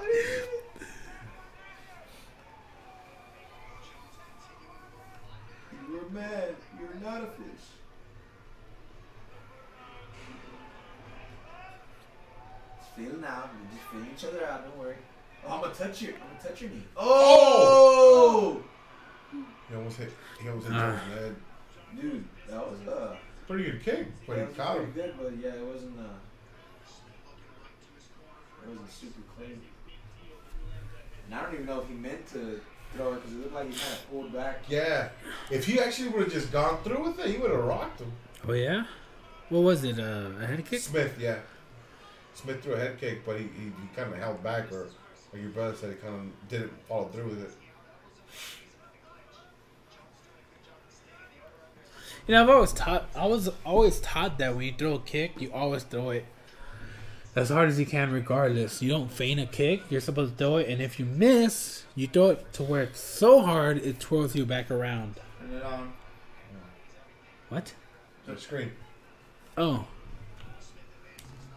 You 5.89 5.97
were 5.97 6.00
mad. 6.13 6.55
You're 6.79 6.95
not 7.03 7.23
a 7.23 7.27
fish. 7.27 7.65
Just 12.79 12.91
feeling 12.97 13.25
out. 13.25 13.51
We're 13.55 13.77
just 13.77 13.89
feeling 13.91 14.09
each 14.15 14.25
other 14.25 14.47
out. 14.47 14.65
Don't 14.65 14.79
worry. 14.79 14.97
Oh, 15.47 15.53
I'm 15.55 15.61
gonna 15.63 15.75
touch 15.75 16.03
you. 16.03 16.09
I'm 16.15 16.37
gonna 16.37 16.49
touch 16.49 16.61
your 16.63 16.71
knee. 16.71 16.85
Oh, 16.97 18.63
He 19.69 19.75
almost 19.75 19.97
hit. 19.99 20.13
He 20.43 20.49
almost 20.49 20.67
hit 20.69 20.77
head. 20.77 21.37
dude, 22.01 22.25
that 22.49 22.71
was 22.71 22.81
uh. 22.89 23.17
Pretty 23.47 23.65
good 23.65 23.83
kick, 23.83 24.07
but 24.29 24.39
he 24.39 24.45
caught 24.55 24.77
pretty 24.77 24.93
him. 24.93 24.93
good, 24.93 25.15
but 25.19 25.33
yeah, 25.43 25.55
it 25.55 25.65
wasn't 25.67 25.99
uh. 25.99 26.03
It 28.63 28.69
wasn't 28.69 28.91
super 28.93 29.21
clean. 29.37 29.61
And 31.27 31.35
I 31.35 31.43
don't 31.43 31.55
even 31.55 31.67
know 31.67 31.81
if 31.81 31.89
he 31.89 31.95
meant 31.95 32.27
to 32.33 32.61
thrower 32.95 33.17
because 33.17 33.33
it 33.33 33.39
looked 33.39 33.55
like 33.55 33.73
he 33.73 33.79
kind 33.79 33.93
of 33.93 34.11
pulled 34.11 34.33
back. 34.33 34.63
Yeah. 34.69 35.09
If 35.51 35.67
he 35.67 35.81
actually 35.81 36.09
would 36.09 36.23
have 36.25 36.33
just 36.33 36.53
gone 36.53 36.83
through 36.83 37.03
with 37.03 37.19
it, 37.21 37.27
he 37.27 37.39
would 37.39 37.51
have 37.51 37.65
rocked 37.65 38.01
him. 38.01 38.13
Oh 38.47 38.53
yeah. 38.53 38.85
What 39.49 39.61
was 39.61 39.85
it? 39.85 39.99
Uh, 39.99 40.31
a 40.41 40.47
head 40.47 40.65
kick? 40.65 40.81
Smith, 40.81 41.17
yeah. 41.19 41.39
Smith 42.35 42.63
threw 42.63 42.75
a 42.75 42.79
head 42.79 42.99
kick, 42.99 43.25
but 43.27 43.37
he, 43.39 43.45
he, 43.45 43.65
he 43.65 43.97
kind 43.97 44.13
of 44.13 44.19
held 44.19 44.43
back, 44.43 44.71
or 44.73 44.89
like 45.33 45.43
your 45.43 45.51
brother 45.51 45.77
said, 45.77 45.91
he 45.91 45.97
kind 45.97 46.15
of 46.15 46.49
didn't 46.49 46.73
follow 46.89 47.09
through 47.09 47.25
with 47.25 47.43
it. 47.43 47.51
You 52.27 52.35
know, 52.35 52.43
I've 52.45 52.51
always 52.51 52.73
taught. 52.73 53.09
I 53.17 53.27
was 53.27 53.51
always 53.65 54.01
taught 54.01 54.39
that 54.39 54.55
when 54.55 54.67
you 54.67 54.75
throw 54.77 54.95
a 54.95 55.01
kick, 55.01 55.41
you 55.41 55.53
always 55.53 55.83
throw 55.83 56.11
it 56.11 56.27
as 57.37 57.49
hard 57.51 57.69
as 57.69 57.79
you 57.79 57.87
can, 57.87 58.11
regardless. 58.13 58.83
You 58.83 58.91
don't 58.91 59.11
feign 59.11 59.39
a 59.39 59.47
kick. 59.47 59.83
You're 59.91 60.01
supposed 60.01 60.33
to 60.33 60.45
throw 60.45 60.57
it, 60.59 60.69
and 60.69 60.81
if 60.83 60.99
you 60.99 61.05
miss, 61.05 61.85
you 61.95 62.07
throw 62.07 62.31
it 62.31 62.53
to 62.55 62.63
where 62.63 62.83
it's 62.83 63.01
so 63.01 63.43
hard 63.43 63.79
it 63.79 64.01
twirls 64.01 64.35
you 64.35 64.45
back 64.47 64.71
around. 64.71 65.17
Turn 65.41 65.53
it 65.57 65.63
on. 65.63 65.93
What? 67.49 67.75
The 68.27 68.37
screen. 68.37 68.73
Oh. 69.57 69.87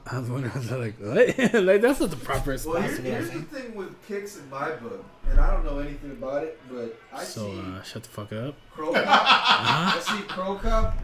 I 0.05 0.19
was 0.19 0.29
wondering, 0.29 0.51
I 0.55 0.57
was 0.57 0.71
like, 0.71 0.99
what? 0.99 1.53
like, 1.63 1.81
that's 1.81 1.99
not 2.01 2.09
the 2.09 2.17
proper 2.17 2.47
Well, 2.65 2.73
response. 2.81 2.97
here, 2.97 2.97
to 2.97 3.01
here's 3.03 3.29
the 3.29 3.41
thing 3.43 3.73
with 3.73 3.95
kicks 4.07 4.37
in 4.37 4.49
my 4.49 4.71
book, 4.71 5.03
and 5.29 5.39
I 5.39 5.53
don't 5.53 5.63
know 5.65 5.79
anything 5.79 6.11
about 6.11 6.43
it, 6.43 6.59
but 6.69 6.99
I 7.13 7.23
So, 7.23 7.45
see 7.51 7.59
uh, 7.61 7.81
shut 7.83 8.03
the 8.03 8.09
fuck 8.09 8.33
up. 8.33 8.55
Cro 8.71 8.91
Cop. 8.91 9.03
Uh-huh. 9.05 9.97
I 9.97 9.99
see 10.17 10.23
Cro 10.27 10.55
Cop. 10.55 10.97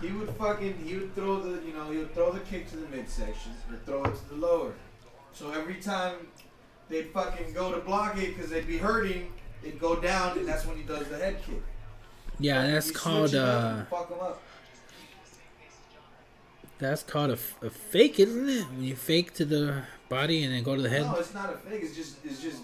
He 0.00 0.12
would 0.12 0.30
fucking 0.30 0.78
he 0.84 0.94
would 0.96 1.14
throw 1.14 1.40
the 1.40 1.64
you 1.66 1.72
know 1.72 1.90
he 1.90 1.98
would 1.98 2.14
throw 2.14 2.32
the 2.32 2.40
kick 2.40 2.70
to 2.70 2.76
the 2.76 2.88
midsection 2.88 3.52
or 3.70 3.78
throw 3.84 4.04
it 4.04 4.14
to 4.16 4.28
the 4.30 4.36
lower. 4.36 4.72
So 5.32 5.50
every 5.52 5.76
time 5.76 6.14
they'd 6.88 7.10
fucking 7.10 7.52
go 7.54 7.72
to 7.72 7.80
block 7.80 8.16
it 8.18 8.34
because 8.34 8.50
they'd 8.50 8.66
be 8.66 8.78
hurting, 8.78 9.32
it'd 9.62 9.80
go 9.80 9.96
down, 9.96 10.38
and 10.38 10.46
that's 10.46 10.66
when 10.66 10.76
he 10.76 10.82
does 10.82 11.08
the 11.08 11.16
head 11.16 11.42
kick. 11.44 11.62
Yeah, 12.38 12.66
that's 12.66 12.90
called, 12.90 13.34
uh, 13.34 13.84
that's 16.78 17.02
called 17.02 17.30
a, 17.30 17.38
a 17.64 17.70
fake, 17.70 18.18
isn't 18.18 18.48
it? 18.48 18.64
When 18.64 18.82
you 18.82 18.96
fake 18.96 19.32
to 19.34 19.44
the 19.44 19.82
body 20.08 20.42
and 20.44 20.52
then 20.52 20.62
go 20.62 20.74
to 20.76 20.82
the 20.82 20.88
head. 20.88 21.02
No, 21.02 21.16
it's 21.16 21.34
not 21.34 21.52
a 21.52 21.56
fake. 21.56 21.80
It's 21.82 21.96
just 21.96 22.16
it's 22.24 22.42
just 22.42 22.62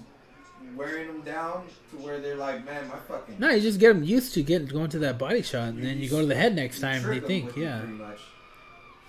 wearing 0.76 1.06
them 1.08 1.22
down 1.22 1.64
to 1.90 1.97
where 1.98 2.20
they're 2.20 2.36
like, 2.36 2.64
man, 2.64 2.88
my 2.88 2.97
fucking. 2.97 3.36
No, 3.38 3.48
you 3.50 3.60
just 3.60 3.78
get 3.80 3.94
them 3.94 4.02
used 4.05 4.34
to 4.34 4.42
getting 4.42 4.68
going 4.68 4.90
to 4.90 4.98
that 5.00 5.18
body 5.18 5.42
shot, 5.42 5.68
and 5.68 5.82
then 5.84 5.98
you 5.98 6.08
go 6.08 6.20
to 6.20 6.26
the 6.26 6.34
head 6.34 6.55
next 6.55 6.80
time. 6.80 7.02
trick 7.02 7.26
They 7.26 7.40
'em 7.40 7.47
think, 7.48 7.56
yeah, 7.56 7.82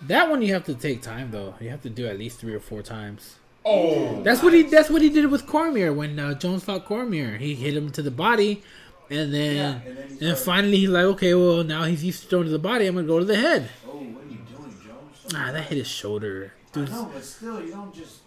that 0.03 0.29
one 0.29 0.41
you 0.41 0.53
have 0.53 0.65
to 0.65 0.75
take 0.75 1.01
time 1.01 1.31
though. 1.31 1.55
You 1.59 1.69
have 1.69 1.81
to 1.81 1.89
do 1.89 2.07
at 2.07 2.17
least 2.17 2.39
three 2.39 2.53
or 2.53 2.59
four 2.59 2.81
times. 2.81 3.35
Oh, 3.65 4.21
That's 4.23 4.41
what 4.41 4.53
he. 4.53 4.63
That's 4.63 4.89
what 4.89 5.01
he 5.01 5.09
did 5.09 5.25
with 5.29 5.45
Cormier 5.45 5.91
when 5.93 6.17
uh, 6.17 6.33
Jones 6.33 6.63
fought 6.63 6.85
Cormier. 6.85 7.37
He 7.37 7.55
hit 7.55 7.75
him 7.75 7.91
to 7.91 8.01
the 8.01 8.11
body, 8.11 8.63
and 9.09 9.33
then 9.33 9.55
Yeah, 9.55 9.71
and 9.73 9.97
then 9.97 10.07
he 10.07 10.11
and 10.11 10.17
started- 10.19 10.37
finally 10.37 10.77
he's 10.77 10.89
like, 10.89 11.03
okay, 11.05 11.33
well 11.33 11.63
now 11.63 11.83
he's 11.83 12.03
used 12.03 12.23
to 12.23 12.29
throwing 12.29 12.45
to 12.45 12.51
the 12.51 12.59
body. 12.59 12.87
I'm 12.87 12.95
gonna 12.95 13.07
go 13.07 13.19
to 13.19 13.25
the 13.25 13.35
head. 13.35 13.69
Oh, 13.85 13.89
what 13.97 14.23
are 14.23 14.27
you 14.29 14.37
doing, 14.55 14.73
Jones? 14.83 15.33
Ah, 15.35 15.51
that 15.51 15.63
hit 15.63 15.77
his 15.77 15.87
shoulder, 15.87 16.53
I 16.55 16.73
dude. 16.73 16.89
know, 16.89 17.11
but 17.13 17.23
still, 17.25 17.61
you 17.63 17.71
don't 17.71 17.93
just 17.93 18.19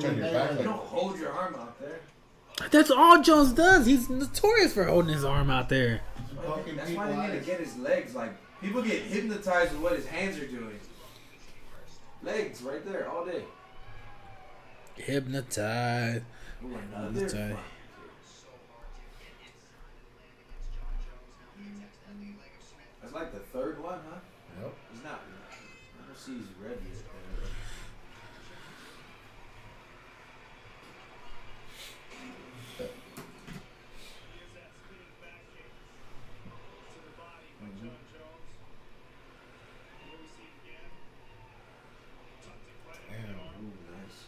Turn 0.00 0.18
your 0.18 0.30
back 0.32 0.58
you 0.58 0.64
don't 0.64 0.72
hold 0.78 1.18
your 1.18 1.30
arm 1.32 1.54
out 1.54 1.78
there. 1.80 2.00
That's 2.70 2.90
all 2.90 3.22
Jones 3.22 3.52
does. 3.52 3.86
He's 3.86 4.08
notorious 4.08 4.72
for 4.72 4.84
holding 4.84 5.12
his 5.12 5.24
arm 5.24 5.50
out 5.50 5.68
there. 5.68 6.00
That's 6.76 6.90
why 6.92 7.08
they 7.12 7.16
need 7.32 7.38
to 7.40 7.44
get 7.44 7.60
his 7.60 7.76
legs. 7.76 8.14
Like 8.14 8.32
people 8.60 8.82
get 8.82 9.02
hypnotized 9.02 9.72
with 9.72 9.80
what 9.82 9.92
his 9.96 10.06
hands 10.06 10.38
are 10.38 10.46
doing. 10.46 10.78
Legs 12.22 12.62
right 12.62 12.84
there 12.84 13.08
all 13.08 13.24
day. 13.26 13.44
Hypnotized. 14.96 16.24
Ooh, 16.64 16.78
Hypnotized. 16.94 17.58
That's 23.02 23.14
like 23.14 23.32
the 23.32 23.40
third 23.40 23.82
one, 23.82 23.98
huh? 24.10 24.18
Yep. 24.62 24.74
He's 24.92 25.04
not. 25.04 25.20
I 25.22 26.06
don't 26.06 26.18
see 26.18 26.32
he's 26.32 26.48
red 26.62 26.78
yet. 26.84 27.02
Mhm. 37.62 37.90
Damn. 43.10 43.38
Ooh, 43.64 43.72
nice. 43.90 44.26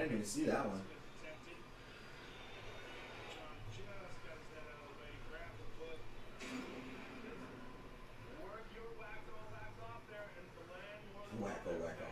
I 0.00 0.04
didn't 0.04 0.14
even 0.14 0.24
see 0.24 0.44
that 0.44 0.64
one. 0.64 0.80
Wacko, 11.42 11.72
wacko. 11.84 12.10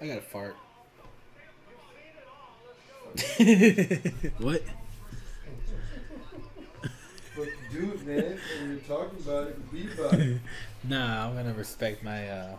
I 0.00 0.06
got 0.06 0.18
a 0.18 0.20
fart. 0.20 0.54
What? 4.38 4.62
But 7.36 7.48
dude, 7.72 8.06
man, 8.06 8.38
when 8.60 8.70
you're 8.70 8.78
talking 8.80 9.18
about 9.20 9.48
it, 9.48 9.72
be 9.72 9.88
about 9.92 10.14
it. 10.14 10.40
Nah, 10.84 11.26
I'm 11.26 11.34
gonna 11.34 11.54
respect 11.54 12.02
my 12.04 12.28
uh, 12.28 12.56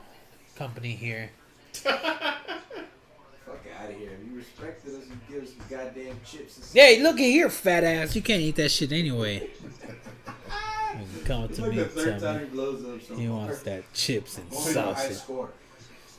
company 0.58 0.92
here. 0.94 1.30
Fuck 1.74 1.96
out 2.06 3.90
of 3.90 3.96
here. 3.98 4.12
You 4.30 4.36
respected 4.38 4.96
us 4.96 5.04
and 5.10 5.20
give 5.30 5.44
us 5.44 5.50
some 5.52 5.66
goddamn 5.70 6.20
chips 6.26 6.58
and 6.58 6.66
Hey, 6.82 7.02
look 7.02 7.16
at 7.16 7.22
here, 7.26 7.50
fat 7.50 7.84
ass. 7.86 8.16
You 8.16 8.22
can't 8.22 8.42
eat 8.42 8.56
that 8.58 8.70
shit 8.70 8.92
anyway. 8.92 9.50
You 9.58 11.22
Come 11.26 11.44
It's 11.46 11.56
to 11.58 11.62
like 11.64 11.72
me, 11.72 11.78
the 11.78 11.86
third 11.86 12.20
tell 12.20 12.34
time 12.34 12.42
me 12.42 12.48
he 12.50 12.52
blows 12.54 12.86
up 12.86 13.02
so 13.08 13.16
he 13.16 13.28
wants 13.30 13.62
that 13.64 13.84
chips 13.94 14.38
and 14.38 14.48
Only 14.54 14.74
the 14.74 14.82
high 14.82 14.94
sausage. 14.94 15.18
score. 15.18 15.50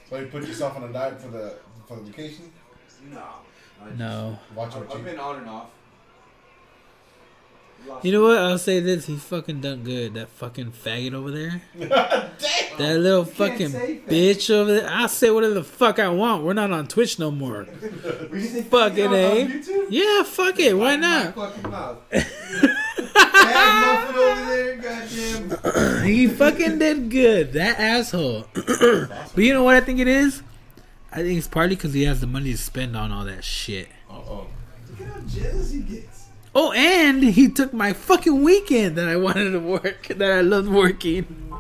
So 0.09 0.17
you 0.19 0.27
put 0.27 0.47
yourself 0.47 0.77
on 0.77 0.85
a 0.85 0.93
diet 0.93 1.21
for 1.21 1.29
the 1.29 1.57
for 1.87 1.97
the 1.97 2.03
vacation? 2.03 2.51
No. 3.13 3.23
I 3.83 3.97
No. 3.97 4.39
Watch 4.55 4.75
I've, 4.75 4.83
what 4.83 4.93
I've 4.93 4.99
you. 4.99 5.05
been 5.05 5.19
on 5.21 5.37
and 5.37 5.49
off. 5.49 5.67
Lost 7.89 8.05
You 8.05 8.13
know 8.13 8.23
what? 8.23 8.37
I'll 8.39 8.59
say 8.59 8.81
this. 8.81 9.07
He's 9.07 9.23
fucking 9.25 9.63
done 9.63 9.83
good. 9.85 10.13
That 10.15 10.29
fucking 10.29 10.73
faggot 10.73 11.15
over 11.15 11.31
there. 11.31 11.63
Damn. 11.79 11.89
That 12.79 12.99
little 12.99 13.21
You 13.21 13.25
fucking 13.25 13.69
say 13.71 14.01
faggot. 14.07 14.09
bitch 14.09 14.51
over 14.55 14.73
there. 14.75 14.89
I'll 14.91 15.09
say 15.09 15.31
whatever 15.31 15.55
the 15.55 15.65
fuck 15.65 15.99
I 15.99 16.09
want. 16.11 16.45
We're 16.45 16.53
not 16.53 16.71
on 16.73 16.89
Twitch 16.89 17.19
no 17.19 17.31
more. 17.31 17.67
Were 18.31 18.37
you 18.37 18.47
say 18.49 18.63
Fucking 18.65 19.07
on, 19.07 19.15
A. 19.15 19.63
Yeah, 19.89 20.23
fuck 20.25 20.59
it. 20.61 20.75
Why 20.77 20.97
not? 20.97 21.35
fucking 21.35 21.71
mouth. 21.71 21.99
Bad 22.11 24.05
muffin 24.05 24.17
over 24.17 24.45
there, 24.47 24.77
goddamn. 24.77 26.05
He 26.07 26.27
fucking 26.27 26.79
did 26.79 27.11
good. 27.11 27.55
That 27.55 27.79
asshole. 27.81 28.47
but 28.55 29.37
you 29.39 29.55
know 29.55 29.63
what 29.65 29.75
I 29.77 29.81
think 29.81 30.01
it 30.01 30.09
is? 30.09 30.43
I 31.13 31.17
think 31.23 31.39
it's 31.39 31.49
partly 31.49 31.75
because 31.77 31.93
he 31.93 32.05
has 32.05 32.21
the 32.21 32.27
money 32.27 32.53
to 32.53 32.59
spend 32.59 32.97
on 32.97 33.11
all 33.13 33.25
that 33.25 33.43
shit. 33.45 33.89
Uh 34.09 34.15
oh. 34.15 34.47
Look 34.91 35.01
at 35.01 35.07
how 35.15 35.21
jealous 35.21 35.71
he 35.73 35.81
gets. 35.81 36.27
Oh, 36.55 36.73
and 36.73 37.23
he 37.23 37.49
took 37.49 37.73
my 37.73 37.93
fucking 37.93 38.43
weekend 38.43 38.97
that 38.97 39.09
I 39.09 39.17
wanted 39.17 39.51
to 39.53 39.61
work, 39.61 40.09
that 40.09 40.31
I 40.33 40.41
loved 40.41 40.69
working. 40.69 41.53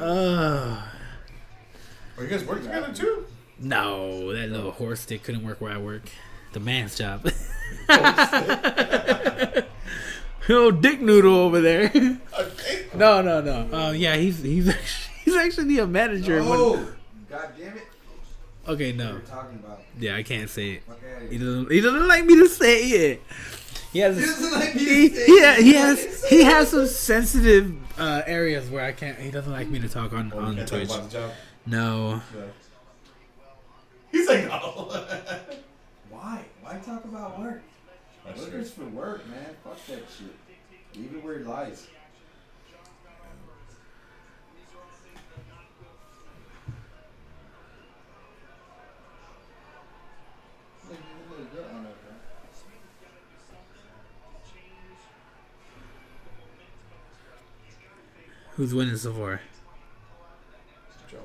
Uh, 0.00 0.82
Are 2.16 2.22
you 2.22 2.28
guys 2.28 2.44
work 2.44 2.62
together 2.62 2.92
too? 2.94 3.26
no, 3.58 4.32
that 4.34 4.48
little 4.48 4.70
horse 4.70 5.00
stick 5.00 5.22
couldn't 5.22 5.44
work 5.44 5.60
where 5.60 5.72
I 5.72 5.76
work. 5.78 6.08
The 6.52 6.60
man's 6.60 6.96
job. 6.96 7.30
oh, 10.48 10.70
dick 10.70 11.00
noodle 11.00 11.34
over 11.36 11.60
there. 11.60 11.90
No, 12.92 13.22
no, 13.22 13.40
no. 13.40 13.68
Uh, 13.72 13.92
yeah, 13.92 14.16
he's 14.16 14.42
he's 14.42 14.68
actually, 14.74 15.14
he's 15.24 15.36
actually 15.36 15.78
a 15.78 15.86
manager. 15.86 16.38
in 16.38 16.48
one- 16.48 16.58
Oh, 16.58 16.88
god 17.30 17.50
damn 17.56 17.76
it. 17.76 17.84
Okay, 18.68 18.92
no. 18.92 19.12
are 19.12 19.14
you 19.16 19.20
talking 19.26 19.58
about? 19.58 19.80
Yeah, 19.98 20.16
I 20.16 20.22
can't 20.22 20.48
say 20.50 20.72
it. 20.72 20.82
Fuck 20.84 20.98
He 21.30 21.38
doesn't. 21.38 21.70
He 21.70 21.80
doesn't 21.80 22.08
like 22.08 22.24
me 22.24 22.36
to 22.36 22.48
say 22.48 22.80
it. 22.82 23.22
He 23.92 23.98
has. 24.00 24.16
He 24.18 24.24
doesn't 24.24 24.52
like 24.52 24.74
me 24.74 24.84
to 24.84 24.90
he, 24.94 25.08
say 25.08 25.26
he, 25.26 25.32
it. 25.32 25.58
he 25.62 25.74
has. 25.74 26.24
He 26.28 26.42
has 26.44 26.68
some 26.70 26.86
sensitive 26.86 27.74
uh, 27.98 28.22
areas 28.26 28.70
where 28.70 28.84
I 28.84 28.92
can't. 28.92 29.18
He 29.18 29.30
doesn't 29.30 29.52
like 29.52 29.68
me 29.68 29.78
to 29.80 29.88
talk 29.88 30.12
on 30.12 30.32
Oh, 30.34 30.38
on 30.40 30.56
can't 30.56 30.68
talk 30.68 30.78
Twitch. 30.78 30.90
about 30.90 31.10
the 31.10 31.18
job. 31.18 31.30
No. 31.66 32.22
Yeah. 32.34 32.42
He's 34.12 34.28
like, 34.28 34.46
no. 34.46 34.58
Why? 36.10 36.44
Why 36.62 36.76
talk 36.78 37.04
about 37.04 37.38
work? 37.40 37.62
That's 38.26 38.40
Work 38.40 38.50
true. 38.50 38.60
is 38.60 38.70
for 38.70 38.84
work, 38.86 39.28
man. 39.28 39.54
Fuck 39.64 39.78
that 39.86 40.02
shit. 40.16 40.34
Leave 40.96 41.14
it 41.14 41.24
where 41.24 41.34
it 41.34 41.46
lies. 41.46 41.86
Who's 58.60 58.74
winning 58.74 58.96
so 58.96 59.14
far? 59.14 59.40
Jones. 61.10 61.22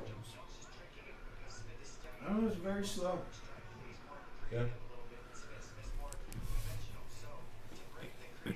I 2.26 2.32
know, 2.32 2.46
it's 2.46 2.56
very 2.56 2.86
slow. 2.86 3.18
Yeah. 4.50 4.62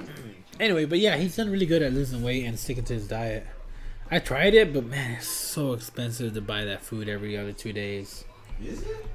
anyway, 0.61 0.87
but 0.87 0.99
yeah, 0.99 1.19
he's 1.19 1.37
done 1.37 1.51
really 1.51 1.67
good 1.67 1.83
at 1.83 1.93
losing 1.93 2.23
weight 2.23 2.47
and 2.47 2.59
sticking 2.59 2.85
to 2.85 2.95
his 2.95 3.07
diet. 3.07 3.47
I 4.11 4.19
tried 4.19 4.55
it, 4.55 4.73
but 4.73 4.87
man, 4.87 5.19
it's 5.19 5.29
so 5.29 5.75
expensive 5.75 6.33
to 6.33 6.41
buy 6.41 6.65
that 6.65 6.83
food 6.83 7.09
every 7.09 7.37
other 7.37 7.53
two 7.53 7.75
days. 7.75 8.25
Is 8.65 8.81
it? 8.83 9.07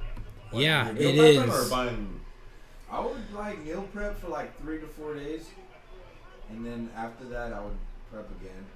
Yeah, 0.52 0.92
Meal 0.92 1.08
it 1.20 1.36
prepping 1.36 1.52
Or 1.52 1.62
is. 1.62 1.70
buying. 1.70 2.20
I 2.90 3.00
would 3.04 3.32
like 3.34 3.64
meal 3.64 3.82
prep 3.92 4.18
for 4.20 4.28
like 4.28 4.56
three 4.60 4.78
to 4.80 4.86
four 4.86 5.14
days, 5.14 5.46
and 6.50 6.64
then 6.64 6.88
after 6.96 7.24
that 7.26 7.52
I 7.52 7.60
would 7.60 7.76
prep 8.12 8.28
again. 8.40 8.66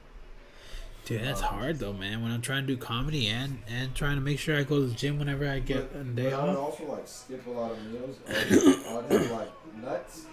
Dude, 1.07 1.23
that's 1.23 1.41
uh, 1.43 1.47
hard 1.47 1.79
though, 1.79 1.93
man. 1.93 2.23
When 2.23 2.31
I'm 2.33 2.43
trying 2.43 2.67
to 2.67 2.75
do 2.75 2.77
comedy 2.77 3.29
and 3.29 3.59
and 3.69 3.95
trying 3.95 4.17
to 4.17 4.21
make 4.21 4.39
sure 4.39 4.59
I 4.59 4.65
go 4.65 4.81
to 4.81 4.87
the 4.87 4.95
gym 4.95 5.19
whenever 5.19 5.49
I 5.49 5.61
get 5.61 5.93
But- 5.93 6.01
a 6.01 6.05
day 6.05 6.25
but 6.31 6.33
I 6.35 6.45
would 6.47 6.57
off. 6.57 6.81
also 6.81 6.93
like 6.93 7.07
skip 7.09 7.47
a 7.47 7.51
lot 7.51 7.71
of 7.73 7.83
meals. 7.85 8.17
I 8.29 8.33
would, 8.33 8.87
I 8.87 8.95
would 8.97 9.23
have 9.23 9.31
like 9.31 9.51
nuts, 9.83 10.27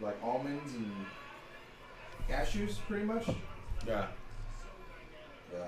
like 0.00 0.16
almonds 0.22 0.72
and 0.74 0.92
cashews, 2.28 2.78
pretty 2.88 3.04
much. 3.04 3.26
Yeah. 3.86 4.06
Yeah. 5.52 5.58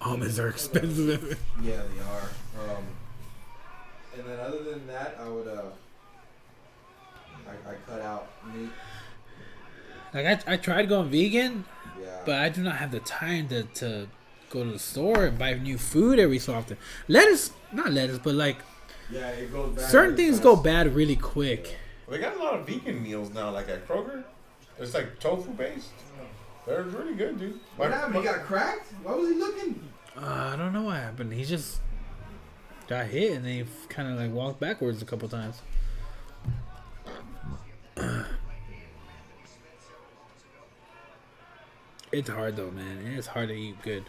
Almonds 0.00 0.38
are 0.38 0.48
expensive. 0.48 1.38
Yeah, 1.62 1.72
they 1.94 2.00
are. 2.02 2.70
Um, 2.76 2.84
and 4.16 4.26
then 4.26 4.40
other 4.40 4.62
than 4.62 4.86
that, 4.86 5.16
I 5.20 5.28
would 5.28 5.46
uh, 5.48 5.62
I, 7.46 7.70
I 7.70 7.74
cut 7.86 8.00
out 8.00 8.28
meat. 8.54 8.70
like 10.14 10.26
I, 10.46 10.52
I 10.54 10.56
tried 10.56 10.88
going 10.88 11.10
vegan, 11.10 11.64
Yeah. 12.00 12.06
but 12.24 12.36
I 12.36 12.48
do 12.48 12.62
not 12.62 12.76
have 12.76 12.90
the 12.90 13.00
time 13.00 13.48
to, 13.48 13.62
to 13.64 14.08
go 14.50 14.64
to 14.64 14.70
the 14.72 14.78
store 14.78 15.26
and 15.26 15.38
buy 15.38 15.54
new 15.54 15.78
food 15.78 16.18
every 16.18 16.38
so 16.38 16.54
often. 16.54 16.76
Lettuce, 17.06 17.52
not 17.72 17.92
lettuce, 17.92 18.18
but 18.18 18.34
like 18.34 18.58
yeah, 19.10 19.28
it 19.28 19.52
goes 19.52 19.74
back. 19.76 19.90
certain 19.90 20.16
things 20.16 20.36
fast. 20.36 20.42
go 20.44 20.56
bad 20.56 20.94
really 20.94 21.16
quick. 21.16 21.76
They 22.08 22.18
got 22.18 22.36
a 22.36 22.38
lot 22.38 22.54
of 22.60 22.66
vegan 22.66 23.02
meals 23.02 23.30
now, 23.34 23.50
like 23.50 23.68
at 23.68 23.86
Kroger. 23.86 24.24
It's 24.78 24.94
like 24.94 25.18
tofu 25.20 25.50
based. 25.50 25.90
They're 26.68 26.82
really 26.82 27.14
good, 27.14 27.38
dude. 27.38 27.58
What 27.76 27.90
happened? 27.90 28.16
He 28.16 28.22
got 28.22 28.40
cracked? 28.44 28.92
Why 29.02 29.14
was 29.14 29.30
he 29.30 29.34
looking? 29.36 29.80
Uh, 30.14 30.50
I 30.52 30.56
don't 30.56 30.74
know 30.74 30.82
what 30.82 30.96
happened. 30.96 31.32
He 31.32 31.44
just 31.44 31.80
got 32.88 33.06
hit 33.06 33.32
and 33.32 33.44
then 33.44 33.52
he 33.52 33.64
kind 33.88 34.12
of 34.12 34.18
like 34.18 34.30
walked 34.32 34.60
backwards 34.60 35.00
a 35.00 35.06
couple 35.06 35.28
times. 35.28 35.62
It's 42.10 42.28
hard 42.30 42.56
though, 42.56 42.70
man. 42.70 43.06
It's 43.16 43.26
hard 43.26 43.48
to 43.48 43.54
eat 43.54 43.80
good. 43.82 44.04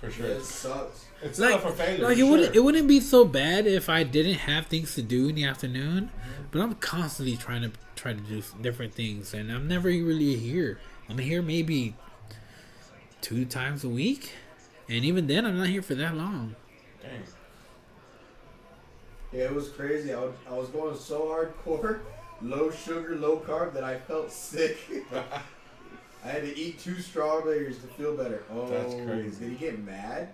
for 0.00 0.10
sure. 0.10 0.28
Yeah, 0.28 0.34
it 0.34 0.44
sucks. 0.44 1.06
It's 1.22 1.38
Like- 1.38 1.50
not 1.50 1.62
for 1.62 1.72
failure. 1.72 2.04
Like 2.04 2.16
for 2.16 2.20
it 2.22 2.26
wouldn't 2.28 2.56
it 2.56 2.60
wouldn't 2.60 2.88
be 2.88 3.00
so 3.00 3.24
bad 3.24 3.66
if 3.66 3.88
I 3.88 4.02
didn't 4.04 4.34
have 4.36 4.66
things 4.66 4.94
to 4.94 5.02
do 5.02 5.28
in 5.28 5.34
the 5.34 5.44
afternoon, 5.44 6.10
but 6.50 6.60
I'm 6.60 6.74
constantly 6.76 7.36
trying 7.36 7.62
to 7.62 7.72
try 8.00 8.14
to 8.14 8.20
do 8.20 8.42
different 8.62 8.94
things, 8.94 9.34
and 9.34 9.52
I'm 9.52 9.68
never 9.68 9.88
really 9.88 10.36
here. 10.36 10.80
I'm 11.08 11.18
here 11.18 11.42
maybe 11.42 11.94
two 13.20 13.44
times 13.44 13.84
a 13.84 13.88
week, 13.88 14.32
and 14.88 15.04
even 15.04 15.26
then, 15.26 15.44
I'm 15.44 15.58
not 15.58 15.68
here 15.68 15.82
for 15.82 15.94
that 15.96 16.16
long. 16.16 16.56
Dang. 17.02 17.22
Yeah, 19.32 19.44
it 19.44 19.54
was 19.54 19.68
crazy. 19.68 20.14
I 20.14 20.20
was, 20.20 20.34
I 20.48 20.54
was 20.54 20.68
going 20.70 20.96
so 20.96 21.26
hardcore, 21.26 22.00
low 22.42 22.70
sugar, 22.70 23.16
low 23.16 23.38
carb, 23.38 23.74
that 23.74 23.84
I 23.84 23.98
felt 23.98 24.32
sick. 24.48 24.78
I 26.24 26.28
had 26.28 26.42
to 26.42 26.58
eat 26.58 26.78
two 26.78 27.00
strawberries 27.00 27.78
to 27.78 27.86
feel 27.86 28.16
better. 28.16 28.44
Oh, 28.50 28.66
That's 28.66 28.94
crazy. 28.94 29.44
Did 29.44 29.50
he 29.50 29.56
get 29.56 29.84
mad? 29.84 30.30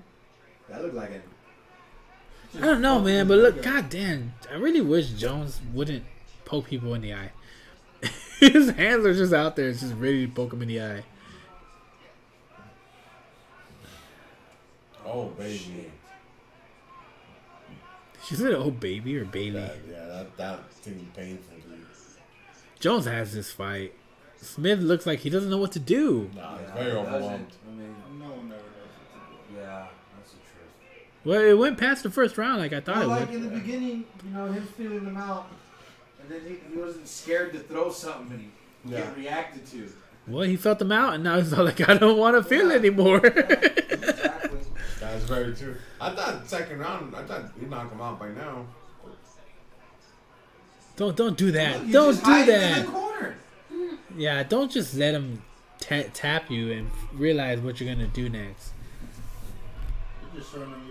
That 0.68 0.82
looked 0.82 0.94
like 0.94 1.10
a. 1.10 2.58
I 2.58 2.60
don't 2.60 2.80
know, 2.80 3.00
man, 3.00 3.26
but 3.26 3.38
look, 3.38 3.60
goddamn, 3.62 4.34
I 4.50 4.54
really 4.54 4.80
wish 4.80 5.10
Jones 5.10 5.60
wouldn't 5.74 6.04
poke 6.44 6.68
people 6.68 6.94
in 6.94 7.02
the 7.02 7.12
eye. 7.12 7.32
His 8.40 8.70
hands 8.70 9.06
are 9.06 9.14
just 9.14 9.32
out 9.32 9.56
there, 9.56 9.68
It's 9.70 9.80
just 9.80 9.94
ready 9.94 10.26
to 10.26 10.32
poke 10.32 10.52
him 10.52 10.62
in 10.62 10.68
the 10.68 10.80
eye. 10.82 11.02
Oh 15.04 15.26
baby. 15.28 15.90
She 18.24 18.34
said, 18.34 18.54
"Oh, 18.54 18.70
baby" 18.72 19.16
or 19.18 19.24
"baby." 19.24 19.50
That, 19.56 19.76
yeah, 19.88 20.04
that 20.06 20.36
that 20.36 20.70
thing 20.72 21.08
painful, 21.14 21.56
dude. 21.58 21.86
Jones 22.80 23.04
has 23.06 23.32
this 23.32 23.52
fight. 23.52 23.94
Smith 24.40 24.80
looks 24.80 25.06
like 25.06 25.20
he 25.20 25.30
doesn't 25.30 25.48
know 25.48 25.58
what 25.58 25.72
to 25.72 25.78
do. 25.78 26.28
Nah, 26.34 26.56
it's 26.56 26.62
Yeah, 26.68 26.74
very 26.74 26.90
it 26.90 26.94
overwhelmed. 26.96 27.52
I 27.66 27.70
mean, 27.74 27.96
No 28.18 28.26
one 28.26 28.46
ever 28.46 28.56
knows 28.56 28.58
what 29.12 29.48
to 29.48 29.54
do. 29.54 29.60
yeah, 29.60 29.86
that's 30.16 30.32
the 30.32 30.38
truth. 30.38 31.04
Well, 31.24 31.40
it 31.40 31.54
went 31.56 31.78
past 31.78 32.02
the 32.02 32.10
first 32.10 32.36
round 32.36 32.58
like 32.60 32.72
I 32.72 32.80
thought 32.80 32.96
Well, 32.96 33.04
it 33.06 33.20
like 33.20 33.26
would. 33.30 33.34
in 33.36 33.42
the 33.44 33.60
beginning, 33.60 34.04
you 34.24 34.30
know, 34.30 34.46
him 34.46 34.66
feeling 34.66 35.04
them 35.04 35.16
out, 35.16 35.46
and 36.28 36.34
then 36.34 36.40
he, 36.48 36.74
he 36.74 36.80
wasn't 36.80 37.06
scared 37.08 37.52
to 37.52 37.58
throw 37.60 37.90
something 37.90 38.50
and 38.84 38.92
Yeah. 38.92 39.00
get 39.02 39.16
reacted 39.16 39.66
to. 39.68 39.92
Well, 40.28 40.42
he 40.42 40.56
felt 40.56 40.80
them 40.80 40.90
out, 40.92 41.14
and 41.14 41.22
now 41.24 41.38
he's 41.38 41.52
like, 41.52 41.88
"I 41.88 41.94
don't 41.96 42.18
want 42.18 42.36
to 42.36 42.42
feel 42.42 42.68
Yeah. 42.70 42.76
anymore." 42.78 43.20
Exactly. 43.26 44.58
That's 45.00 45.24
very 45.24 45.54
true. 45.54 45.76
I 46.00 46.10
thought 46.14 46.48
second 46.48 46.78
round. 46.80 47.14
I 47.14 47.22
thought 47.24 47.42
he'd 47.60 47.70
knock 47.70 47.92
him 47.92 48.00
out 48.00 48.18
by 48.18 48.30
now. 48.30 48.66
don't 50.96 51.16
don't 51.16 51.36
do 51.36 51.52
that. 51.52 51.86
You 51.86 51.92
don't 51.92 52.12
just 52.14 52.24
do 52.24 52.30
hide 52.30 52.48
in 52.48 52.60
that. 52.60 52.86
the. 52.86 53.96
Yeah, 54.16 54.42
don't 54.42 54.70
just 54.72 54.94
let 54.94 55.14
him 55.14 55.42
ta- 55.80 56.08
tap 56.14 56.50
you 56.50 56.72
and 56.72 56.90
realize 57.12 57.60
what 57.60 57.78
you're 57.80 57.92
gonna 57.94 58.06
do 58.08 58.28
next. 58.28 58.72
You're 60.32 60.40
just 60.40 60.52
showing 60.54 60.70
them 60.70 60.85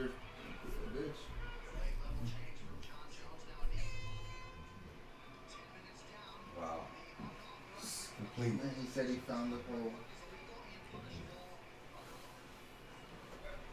Complete. 8.36 8.52
And 8.52 8.60
then 8.60 8.76
he 8.82 8.88
said 8.88 9.10
he 9.10 9.16
found 9.16 9.54
the 9.54 9.58
hole. 9.58 9.92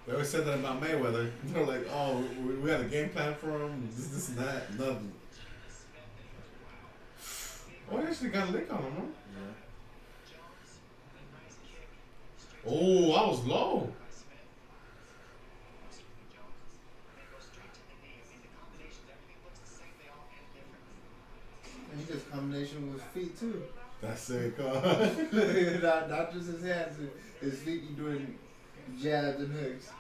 They 0.07 0.13
always 0.13 0.29
said 0.29 0.45
that 0.47 0.59
about 0.59 0.81
Mayweather. 0.81 1.31
They're 1.45 1.65
like, 1.65 1.87
oh, 1.93 2.25
we, 2.45 2.55
we 2.55 2.71
had 2.71 2.81
a 2.81 2.85
game 2.85 3.09
plan 3.11 3.35
for 3.35 3.51
him. 3.51 3.89
This, 3.95 4.09
this, 4.09 4.29
and 4.31 4.39
that. 4.39 4.79
Nothing. 4.79 5.13
Oh, 7.91 7.99
he 7.99 8.07
actually 8.07 8.31
got 8.31 8.49
a 8.49 8.53
lick 8.53 8.73
on 8.73 8.83
him, 8.85 8.93
huh? 8.97 9.53
Oh, 12.65 13.13
I 13.13 13.29
was 13.29 13.45
low. 13.45 13.93
And 21.91 22.01
he 22.01 22.11
does 22.11 22.23
combination 22.33 22.95
with 22.95 23.03
feet 23.03 23.39
too. 23.39 23.63
That's 24.03 24.31
it, 24.31 24.57
cuz. 24.57 24.65
not, 25.83 26.33
just 26.33 26.49
his 26.49 26.65
hands, 26.65 26.99
his 27.41 27.61
feet. 27.61 27.83
He 27.89 27.95
doing 27.95 28.37
jabs 29.01 29.41
and 29.41 29.53
hooks. 29.53 29.91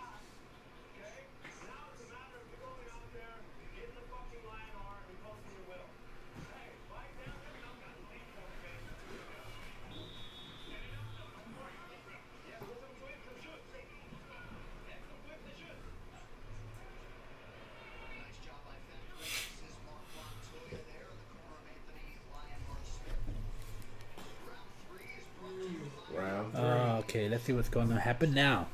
Let's 27.43 27.49
see 27.49 27.53
what's 27.55 27.69
going 27.69 27.89
to 27.89 27.99
happen 27.99 28.33
now. 28.33 28.69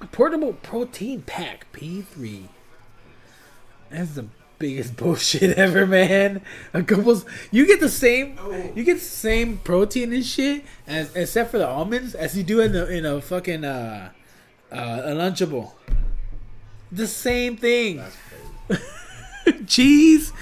A 0.00 0.06
portable 0.06 0.54
protein 0.54 1.20
pack 1.20 1.66
P3. 1.70 2.48
That's 3.90 4.12
the 4.12 4.24
biggest 4.58 4.96
bullshit 4.96 5.58
ever, 5.58 5.86
man. 5.86 6.40
A 6.72 6.82
couple, 6.82 7.22
you 7.50 7.66
get 7.66 7.78
the 7.78 7.90
same, 7.90 8.38
you 8.74 8.84
get 8.84 8.94
the 8.94 9.00
same 9.00 9.58
protein 9.58 10.14
and 10.14 10.24
shit, 10.24 10.64
as 10.86 11.14
except 11.14 11.50
for 11.50 11.58
the 11.58 11.68
almonds, 11.68 12.14
as 12.14 12.38
you 12.38 12.42
do 12.42 12.60
in 12.60 12.72
the 12.72 12.88
in 12.90 13.04
a 13.04 13.20
fucking 13.20 13.66
uh, 13.66 14.12
uh 14.72 15.02
a 15.04 15.10
lunchable. 15.10 15.72
The 16.90 17.06
same 17.06 17.58
thing. 17.58 18.02
Cheese, 19.66 20.32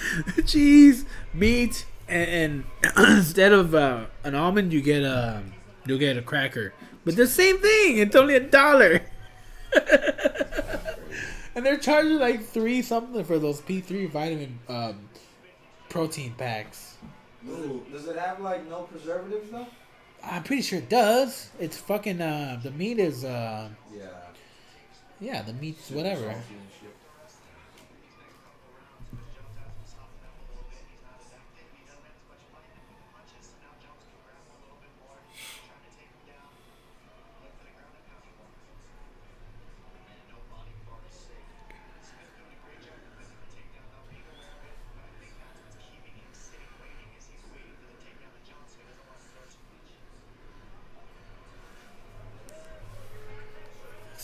cheese, 0.47 1.05
meat, 1.35 1.87
and, 2.07 2.65
and 2.85 2.97
instead 3.17 3.53
of 3.53 3.75
uh, 3.75 4.05
an 4.23 4.37
almond, 4.37 4.73
you 4.73 4.81
get 4.81 5.03
a 5.03 5.43
you 5.89 5.99
get 5.99 6.17
a 6.17 6.23
cracker. 6.23 6.73
But 7.05 7.17
the 7.17 7.27
same 7.27 7.59
thing. 7.59 7.99
It's 7.99 8.15
only 8.17 8.35
a 8.35 8.41
dollar. 8.41 9.03
and 11.55 11.65
they're 11.65 11.79
charging 11.79 12.19
like 12.19 12.45
three 12.45 12.83
something 12.83 13.25
for 13.25 13.39
those 13.39 13.61
P 13.61 13.81
three 13.81 14.07
vitamin 14.07 14.59
um, 14.69 15.09
protein 15.89 16.35
packs. 16.35 16.97
Does 17.47 17.59
it, 17.59 17.93
does 17.93 18.09
it 18.09 18.19
have 18.19 18.41
like 18.41 18.69
no 18.69 18.83
preservatives 18.83 19.51
though? 19.51 19.67
I'm 20.25 20.43
pretty 20.43 20.63
sure 20.63 20.79
it 20.79 20.89
does. 20.89 21.51
It's 21.61 21.77
fucking 21.77 22.21
uh 22.21 22.61
the 22.63 22.73
meat 22.73 22.99
is 22.99 23.25
uh 23.25 23.69
Yeah. 23.95 24.07
yeah 25.21 25.43
the 25.43 25.53
meat's 25.55 25.91
whatever. 25.91 26.23
Salty 26.23 26.35
and 26.35 26.69
shit. 26.81 26.95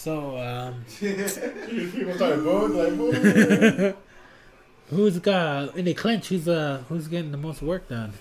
So 0.04 0.36
um 0.36 0.83
People 1.00 2.14
start 2.14 2.42
booing 2.44 2.76
like 2.76 2.96
boo. 2.96 3.94
who's 4.90 5.18
got 5.18 5.76
in 5.76 5.84
the 5.86 5.94
clinch? 5.94 6.28
Who's 6.28 6.48
uh 6.48 6.82
who's 6.88 7.08
getting 7.08 7.30
the 7.32 7.36
most 7.38 7.62
work 7.62 7.88
done? 7.88 8.12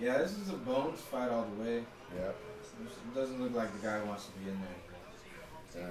Yeah, 0.00 0.18
this 0.18 0.32
is 0.38 0.48
a 0.48 0.52
bones 0.54 1.00
fight 1.00 1.30
all 1.30 1.46
the 1.56 1.62
way. 1.62 1.82
Yeah. 2.16 2.28
It 2.28 3.14
doesn't 3.14 3.42
look 3.42 3.54
like 3.54 3.72
the 3.80 3.86
guy 3.86 4.02
wants 4.04 4.26
to 4.26 4.32
be 4.38 4.50
in 4.50 4.58
there. 4.60 5.82
yeah. 5.82 5.88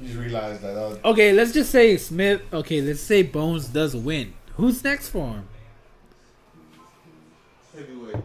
You 0.00 0.06
just 0.08 0.18
realize 0.20 0.60
that. 0.60 0.76
Uh, 0.76 0.96
Okay, 1.10 1.32
let's 1.32 1.52
just 1.52 1.70
say 1.70 1.96
Smith. 1.96 2.42
Okay, 2.52 2.80
let's 2.80 3.00
say 3.00 3.22
Bones 3.22 3.68
does 3.68 3.94
win. 3.96 4.34
Who's 4.56 4.82
next 4.84 5.08
for 5.08 5.26
him? 5.28 5.48
Heavyweight. 7.74 8.16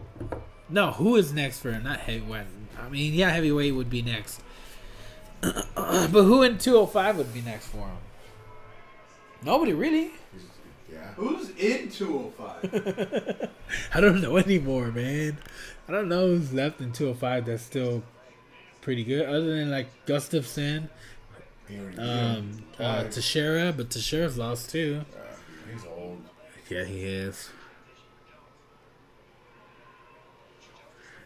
No, 0.68 0.90
who 0.92 1.16
is 1.16 1.32
next 1.32 1.60
for 1.60 1.72
him? 1.72 1.84
Not 1.84 2.00
heavyweight. 2.00 2.46
I 2.80 2.88
mean, 2.88 3.14
yeah, 3.14 3.30
heavyweight 3.30 3.74
would 3.74 3.90
be 3.90 4.02
next. 4.02 4.40
but 5.74 6.22
who 6.24 6.42
in 6.42 6.58
205 6.58 7.16
would 7.18 7.32
be 7.34 7.40
next 7.42 7.66
for 7.68 7.78
him? 7.78 7.96
Nobody 9.42 9.72
really. 9.72 10.10
yeah. 10.92 11.12
Who's 11.16 11.50
in 11.50 11.90
205? 11.90 13.48
I 13.94 14.00
don't 14.00 14.20
know 14.20 14.36
anymore, 14.36 14.90
man. 14.90 15.38
I 15.88 15.92
don't 15.92 16.08
know 16.08 16.26
who's 16.28 16.52
left 16.52 16.80
in 16.80 16.92
205 16.92 17.46
that's 17.46 17.62
still 17.62 18.02
pretty 18.80 19.04
good, 19.04 19.26
other 19.28 19.56
than 19.56 19.70
like 19.70 19.88
Gustafsson, 20.06 20.88
He 21.68 21.78
already- 21.78 21.98
um, 21.98 22.62
uh, 22.78 23.02
Twice. 23.02 23.14
Teixeira, 23.14 23.72
but 23.76 23.90
Teixeira's 23.90 24.36
lost 24.38 24.70
too. 24.70 25.02
Yeah, 25.14 25.72
he's 25.74 25.84
old. 25.86 26.22
Yeah, 26.68 26.84
he 26.84 27.04
is. 27.04 27.50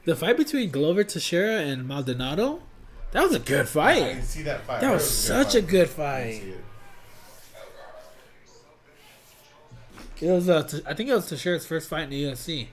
The 0.04 0.16
fight 0.16 0.36
between 0.36 0.70
Glover 0.70 1.04
Teixeira 1.04 1.60
and 1.62 1.86
Maldonado, 1.86 2.62
that 3.12 3.22
was 3.22 3.34
a 3.34 3.38
good 3.38 3.68
fight. 3.68 3.96
I 3.96 4.00
fight. 4.00 4.08
didn't 4.14 4.24
see 4.24 4.42
that 4.42 4.62
fight. 4.66 4.80
That 4.80 4.90
I 4.90 4.94
was 4.94 5.02
heard 5.28 5.44
such 5.46 5.54
a 5.54 5.60
fight. 5.62 5.70
good 5.70 5.80
I 5.80 5.84
didn't 5.84 5.96
fight. 5.96 6.42
see 6.42 6.48
it. 6.50 6.64
It 10.20 10.30
was, 10.30 10.48
uh, 10.48 10.62
Te- 10.62 10.82
I 10.86 10.94
think 10.94 11.08
it 11.10 11.14
was 11.14 11.28
Teixeira's 11.28 11.66
first 11.66 11.88
fight 11.88 12.04
in 12.04 12.10
the 12.10 12.22
UFC. 12.24 12.68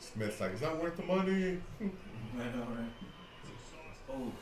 Smith's 0.00 0.40
like, 0.40 0.52
it's 0.52 0.62
not 0.62 0.80
worth 0.80 0.96
the 0.96 1.02
money. 1.04 1.58
I 1.80 2.44
know, 2.56 2.66
right? 2.70 2.92
Oh. 4.10 4.32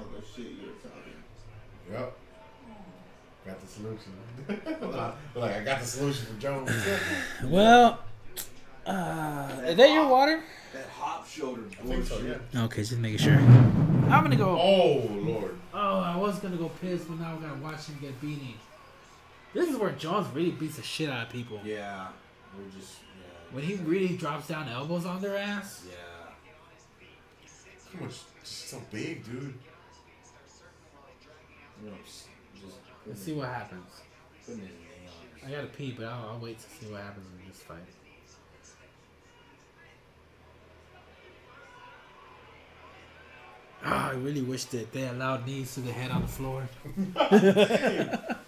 No, 0.00 0.18
the 0.18 0.26
shit 0.26 0.52
you're 0.60 0.72
talking. 0.82 1.12
Yep. 1.90 2.16
Got 3.46 3.60
the 3.60 3.66
solution. 3.66 4.12
like, 5.34 5.54
I 5.54 5.64
got 5.64 5.80
the 5.80 5.86
solution 5.86 6.26
for 6.26 6.40
Jones. 6.40 6.70
Well, 7.44 8.00
uh, 8.86 9.48
is 9.64 9.76
that 9.76 9.90
your 9.90 10.08
water? 10.08 10.42
That 10.72 10.86
hop 10.88 11.26
shoulder 11.26 11.62
I 11.72 11.86
think 11.86 12.04
so, 12.06 12.18
yeah. 12.20 12.62
Okay, 12.64 12.82
just 12.82 12.98
making 12.98 13.18
sure. 13.18 13.34
I'm 13.34 14.22
gonna 14.22 14.36
go. 14.36 14.58
Oh, 14.58 15.06
Lord. 15.10 15.56
Oh, 15.72 16.00
I 16.00 16.16
was 16.16 16.38
gonna 16.38 16.56
go 16.56 16.70
piss, 16.80 17.04
but 17.04 17.18
now 17.18 17.36
I 17.36 17.46
gotta 17.46 17.60
watch 17.60 17.86
him 17.86 17.98
get 18.00 18.20
beaten. 18.20 18.54
This 19.52 19.68
is 19.68 19.76
where 19.76 19.90
Jones 19.92 20.28
really 20.34 20.52
beats 20.52 20.76
the 20.76 20.82
shit 20.82 21.08
out 21.08 21.26
of 21.26 21.32
people. 21.32 21.60
Yeah. 21.64 22.08
We're 22.56 22.70
just, 22.78 22.98
yeah. 23.18 23.54
When 23.54 23.64
he 23.64 23.74
really 23.76 24.16
drops 24.16 24.48
down 24.48 24.68
elbows 24.68 25.06
on 25.06 25.20
their 25.20 25.36
ass. 25.36 25.86
Yeah. 25.88 25.94
How 27.94 28.04
much? 28.04 28.14
So 28.42 28.80
big, 28.92 29.24
dude. 29.24 29.54
You 31.82 31.90
know, 31.90 31.96
just, 32.04 32.26
Let's 33.06 33.22
see 33.22 33.32
what 33.32 33.48
happens. 33.48 33.88
putting 34.44 34.60
his 34.60 34.70
name 34.70 35.08
on 35.44 35.48
I 35.48 35.54
gotta 35.56 35.68
pee, 35.68 35.94
but 35.96 36.06
I'll, 36.06 36.30
I'll 36.30 36.38
wait 36.38 36.58
to 36.58 36.68
see 36.68 36.92
what 36.92 37.00
happens 37.00 37.26
in 37.40 37.48
this 37.48 37.62
fight. 37.62 37.78
Ah, 43.82 44.10
I 44.10 44.12
really 44.12 44.42
wish 44.42 44.64
that 44.66 44.92
they 44.92 45.08
allowed 45.08 45.46
knees 45.46 45.74
to 45.74 45.80
the 45.80 45.92
head 45.92 46.10
on 46.10 46.22
the 46.22 46.28
floor. 46.28 46.68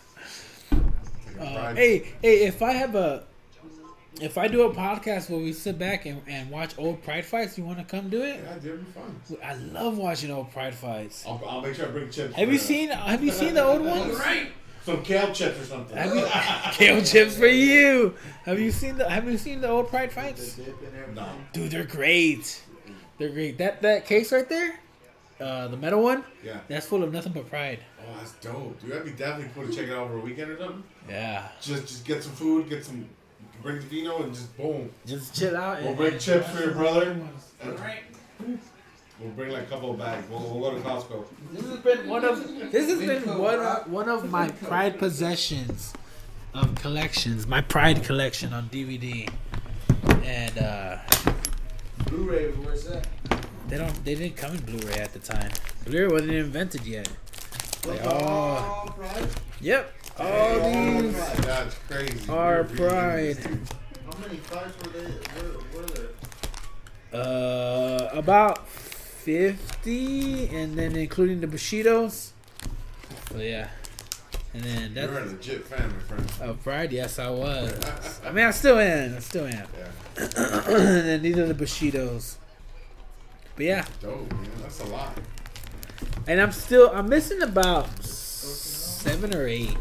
Uh, 1.41 1.75
hey, 1.75 2.13
hey, 2.23 2.45
if 2.47 2.63
I 2.63 2.73
have 2.73 2.95
a, 2.95 3.25
if 4.21 4.37
I 4.39 4.47
do 4.49 4.63
a 4.63 4.75
podcast 4.75 5.31
where 5.31 5.41
we 5.41 5.53
sit 5.53 5.79
back 5.79 6.07
and, 6.07 6.21
and 6.29 6.51
watch 6.51 6.75
old 6.79 7.03
Pride 7.03 7.25
fights, 7.25 7.57
you 7.57 7.65
want 7.65 7.79
to 7.79 7.85
come 7.85 8.09
do 8.11 8.23
it? 8.23 8.41
Yeah, 8.45 8.57
it'd 8.57 8.85
be 8.85 8.93
fun. 8.93 9.39
I 9.43 9.55
love 9.55 9.99
watching 9.99 10.31
old 10.31 10.53
Pride 10.53 10.75
fights. 10.75 11.25
I'll, 11.27 11.43
I'll 11.49 11.61
make 11.63 11.75
sure 11.75 11.87
I 11.87 11.91
bring 11.91 12.11
chips. 12.11 12.35
Have 12.35 12.53
you 12.53 12.59
that. 12.59 12.65
seen? 12.65 12.89
Have 12.91 13.25
you 13.25 13.31
seen 13.33 13.55
the 13.55 13.65
old 13.65 13.83
ones? 13.85 14.19
Right. 14.19 14.49
Some 14.85 15.03
kale 15.05 15.33
chips 15.33 15.61
or 15.61 15.65
something. 15.65 15.97
Have 15.97 16.15
you, 16.15 16.27
kale 16.73 17.03
chips 17.03 17.37
for 17.39 17.47
you. 17.47 18.15
Have 18.45 18.59
you 18.59 18.71
seen 18.73 18.97
the 18.99 19.09
Have 19.09 19.29
you 19.31 19.39
seen 19.39 19.61
the 19.61 19.69
old 19.69 19.89
Pride 19.89 20.13
fights? 20.13 20.55
dip. 20.57 20.75
No. 21.15 21.27
Dude, 21.53 21.71
they're 21.71 21.85
great. 21.85 22.63
They're 23.19 23.29
great. 23.31 23.59
That 23.59 23.81
that 23.83 24.07
case 24.07 24.33
right 24.33 24.49
there, 24.49 24.75
uh, 25.41 25.69
the 25.69 25.77
metal 25.77 26.03
one, 26.03 26.25
Yeah. 26.45 26.59
that's 26.67 26.87
full 26.87 27.05
of 27.05 27.13
nothing 27.13 27.33
but 27.33 27.49
pride. 27.49 27.79
Oh, 28.01 28.17
that's 28.19 28.33
dope, 28.33 28.81
dude. 28.83 28.93
I'd 28.93 29.05
be 29.05 29.13
definitely 29.13 29.53
cool 29.55 29.69
to 29.69 29.73
check 29.73 29.87
it 29.87 29.93
out 29.93 29.99
over 29.99 30.17
a 30.17 30.21
weekend 30.21 30.51
or 30.51 30.59
something. 30.59 30.83
Yeah, 31.09 31.47
Just, 31.61 31.83
just 31.87 32.05
get 32.05 32.25
some 32.25 32.33
food, 32.33 32.69
get 32.69 32.85
some, 32.85 33.09
bring 33.63 33.77
the 33.77 33.83
vino, 33.87 34.23
and 34.23 34.35
just 34.35 34.57
boom. 34.57 34.91
just 35.07 35.35
chill 35.39 35.57
out. 35.57 35.79
We'll 35.81 35.89
and- 35.89 35.97
bring 35.97 36.19
chips 36.19 36.49
for 36.51 36.61
your 36.63 36.73
brother. 36.73 37.21
Alright. 37.65 38.03
We'll 39.21 39.31
bring 39.37 39.53
like 39.53 39.63
a 39.65 39.67
couple 39.67 39.93
of 39.93 39.99
bags. 39.99 40.29
We'll, 40.29 40.41
we'll 40.41 40.71
go 40.73 40.77
to 40.77 40.83
Costco. 40.83 41.25
This 41.53 41.65
has 41.67 41.79
been 41.79 42.09
one 42.09 42.25
of 42.25 42.73
this 42.73 42.91
has 42.91 42.99
been 42.99 43.39
one 43.39 43.61
of, 43.61 43.91
one 43.91 44.09
of 44.09 44.31
my 44.31 44.49
pride 44.49 44.99
possessions 44.99 45.93
of 46.55 46.75
collections. 46.75 47.47
My 47.47 47.61
pride 47.61 48.03
collection 48.03 48.53
on 48.53 48.69
DVD, 48.69 49.29
and 50.25 50.59
uh, 50.59 50.99
Blu-ray, 52.07 52.51
where's 52.51 52.85
that? 52.85 53.07
they 53.69 53.79
don't 53.79 54.05
they 54.05 54.15
didn't 54.17 54.37
come 54.37 54.57
in 54.57 54.61
Blu-ray 54.65 54.95
at 54.99 55.13
the 55.13 55.21
time. 55.21 55.51
Blu-ray 55.87 56.09
wasn't 56.09 56.33
invented 56.33 56.85
yet. 56.85 57.09
Like, 57.87 58.01
oh, 58.05 58.93
pride. 58.97 59.29
yep. 59.61 59.93
All 60.19 60.27
Oh, 60.27 61.01
these. 61.03 61.15
That's 61.47 61.75
crazy. 61.89 62.29
are 62.31 62.65
pride. 62.65 63.39
How 63.39 64.19
many 64.19 64.37
fights 64.37 64.77
were 64.85 64.91
they? 64.93 65.07
Were, 65.43 65.81
were 65.83 65.87
there? 65.89 67.21
Uh, 67.21 68.09
about 68.13 68.67
fifty, 68.69 70.49
and 70.49 70.77
then 70.79 70.97
including 70.97 71.41
the 71.41 71.47
Bushidos. 71.47 72.31
So 73.31 73.39
yeah, 73.39 73.69
and 74.55 74.63
then 74.65 74.93
You're 74.95 75.05
a 75.05 75.21
that's 75.21 75.33
legit 75.33 75.67
fan, 75.67 75.91
my 75.93 75.99
friend. 76.01 76.51
of 76.51 76.63
Pride. 76.63 76.93
Yes, 76.93 77.19
I 77.19 77.31
was. 77.31 78.21
I 78.25 78.33
mean, 78.33 78.45
I 78.47 78.51
still 78.51 78.79
am. 78.79 79.17
I 79.17 79.21
still 79.21 79.47
am. 79.47 79.67
Yeah. 79.79 79.89
and 80.17 81.07
then 81.09 81.23
these 81.23 81.39
are 81.39 81.47
the 81.47 81.55
Bushidos. 81.55 82.37
But 83.57 83.65
yeah, 83.65 83.85
Dope, 84.01 84.31
man. 84.33 84.51
That's 84.61 84.81
a 84.81 84.85
lot. 84.87 85.17
and 86.27 86.41
I'm 86.41 86.53
still 86.53 86.91
I'm 86.95 87.09
missing 87.09 87.43
about 87.43 87.89
seven 89.03 89.35
or 89.35 89.47
eight, 89.47 89.77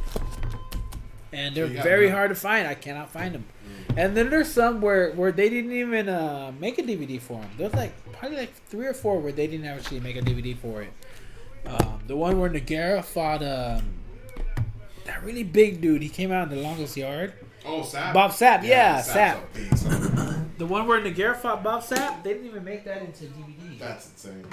and 1.34 1.56
they're 1.56 1.74
So 1.76 1.82
very 1.84 2.10
hard 2.10 2.30
to 2.30 2.36
find. 2.36 2.68
I 2.68 2.74
cannot 2.76 3.10
find 3.12 3.36
them. 3.36 3.46
And 3.98 4.16
then 4.16 4.30
there's 4.30 4.52
some 4.52 4.82
where 4.82 5.12
where 5.14 5.32
they 5.32 5.50
didn't 5.50 5.72
even 5.74 6.08
uh, 6.10 6.52
make 6.60 6.78
a 6.80 6.84
DVD 6.84 7.20
for 7.22 7.42
them. 7.42 7.50
There's 7.58 7.74
like 7.74 7.94
probably 8.14 8.38
like 8.38 8.54
three 8.68 8.86
or 8.88 8.94
four 8.94 9.20
where 9.20 9.32
they 9.32 9.48
didn't 9.48 9.66
actually 9.66 10.00
make 10.00 10.16
a 10.16 10.22
DVD 10.22 10.58
for 10.58 10.82
it. 10.82 10.94
Um, 11.66 12.00
the 12.08 12.16
one 12.16 12.40
where 12.40 12.50
Nogueira 12.50 13.04
fought 13.04 13.44
um, 13.44 13.84
that 15.06 15.24
really 15.24 15.44
big 15.44 15.82
dude. 15.82 16.02
He 16.02 16.10
came 16.10 16.32
out 16.32 16.50
in 16.52 16.58
the 16.58 16.64
longest 16.64 16.96
yard. 16.98 17.34
Oh, 17.66 17.82
Sapp? 17.82 18.14
Bob 18.14 18.32
Sapp, 18.32 18.64
yeah, 18.64 19.02
Sapp's 19.02 19.14
Sapp. 19.14 19.38
a 19.38 19.54
big 19.70 19.78
son 19.78 19.94
of 19.94 20.18
a- 20.18 20.46
The 20.58 20.66
one 20.66 20.88
where 20.88 21.00
Nogueira 21.00 21.36
fought 21.38 21.64
Bob 21.64 21.84
Sapp. 21.84 22.24
They 22.24 22.34
didn't 22.34 22.48
even 22.48 22.64
make 22.64 22.84
that 22.86 23.02
into 23.04 23.26
DVD. 23.26 23.78
That's 23.78 24.08
insane. 24.10 24.46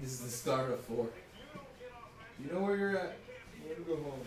This 0.00 0.12
is 0.12 0.20
the 0.20 0.30
start 0.30 0.70
of 0.70 0.80
four. 0.80 1.08
You 2.38 2.52
know 2.52 2.60
where 2.60 2.76
you're 2.76 2.96
at? 2.96 3.16
You 3.56 3.66
want 3.66 3.78
to 3.78 3.84
go 3.84 3.96
home. 3.96 4.20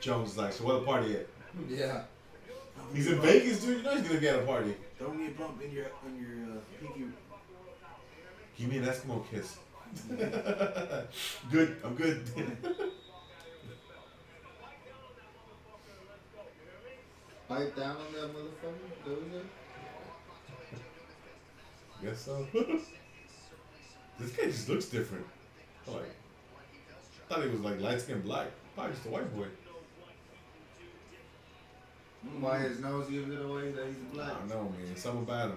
Jones 0.00 0.30
is 0.30 0.38
like, 0.38 0.52
so 0.52 0.64
where 0.64 0.76
the 0.76 0.84
party 0.86 1.16
at? 1.16 1.26
Yeah. 1.68 2.02
He's 2.94 3.08
in 3.08 3.20
Vegas, 3.20 3.62
dude. 3.62 3.78
You 3.78 3.82
know 3.82 3.96
he's 3.96 4.06
gonna 4.06 4.20
be 4.20 4.28
at 4.28 4.36
a 4.36 4.42
party. 4.42 4.74
Throw 4.98 5.12
me 5.12 5.26
a 5.26 5.30
bump 5.30 5.60
in 5.62 5.72
your 5.72 5.86
in 6.06 6.16
your 6.20 6.56
uh, 6.56 6.60
pinky. 6.80 7.04
Give 8.56 8.68
me 8.70 8.78
an 8.78 8.84
Eskimo 8.84 9.24
kiss. 9.30 9.58
good. 11.50 11.76
I'm 11.84 11.94
good. 11.94 12.24
Bite 17.48 17.76
down 17.76 17.96
on 17.96 18.12
that 18.12 18.34
motherfucker. 18.34 19.04
That 19.04 19.10
was 19.10 19.32
it. 19.34 19.46
Guess 22.02 22.20
so. 22.20 22.46
this 24.18 24.30
guy 24.32 24.44
just 24.44 24.68
looks 24.68 24.86
different. 24.86 25.24
Like, 25.86 26.02
I 27.28 27.34
thought 27.34 27.44
he 27.44 27.50
was 27.50 27.60
like 27.60 27.80
light 27.80 28.00
skinned 28.00 28.24
black. 28.24 28.48
Probably 28.74 28.92
just 28.94 29.06
a 29.06 29.10
white 29.10 29.34
boy. 29.34 29.46
Why 32.40 32.58
his 32.58 32.80
nose 32.80 33.08
gives 33.08 33.30
it 33.30 33.40
away 33.40 33.70
that 33.70 33.86
he's 33.86 33.96
black? 34.12 34.32
I 34.32 34.38
don't 34.40 34.48
know, 34.48 34.62
man. 34.64 34.96
Something 34.96 35.22
about 35.22 35.50
him. 35.50 35.56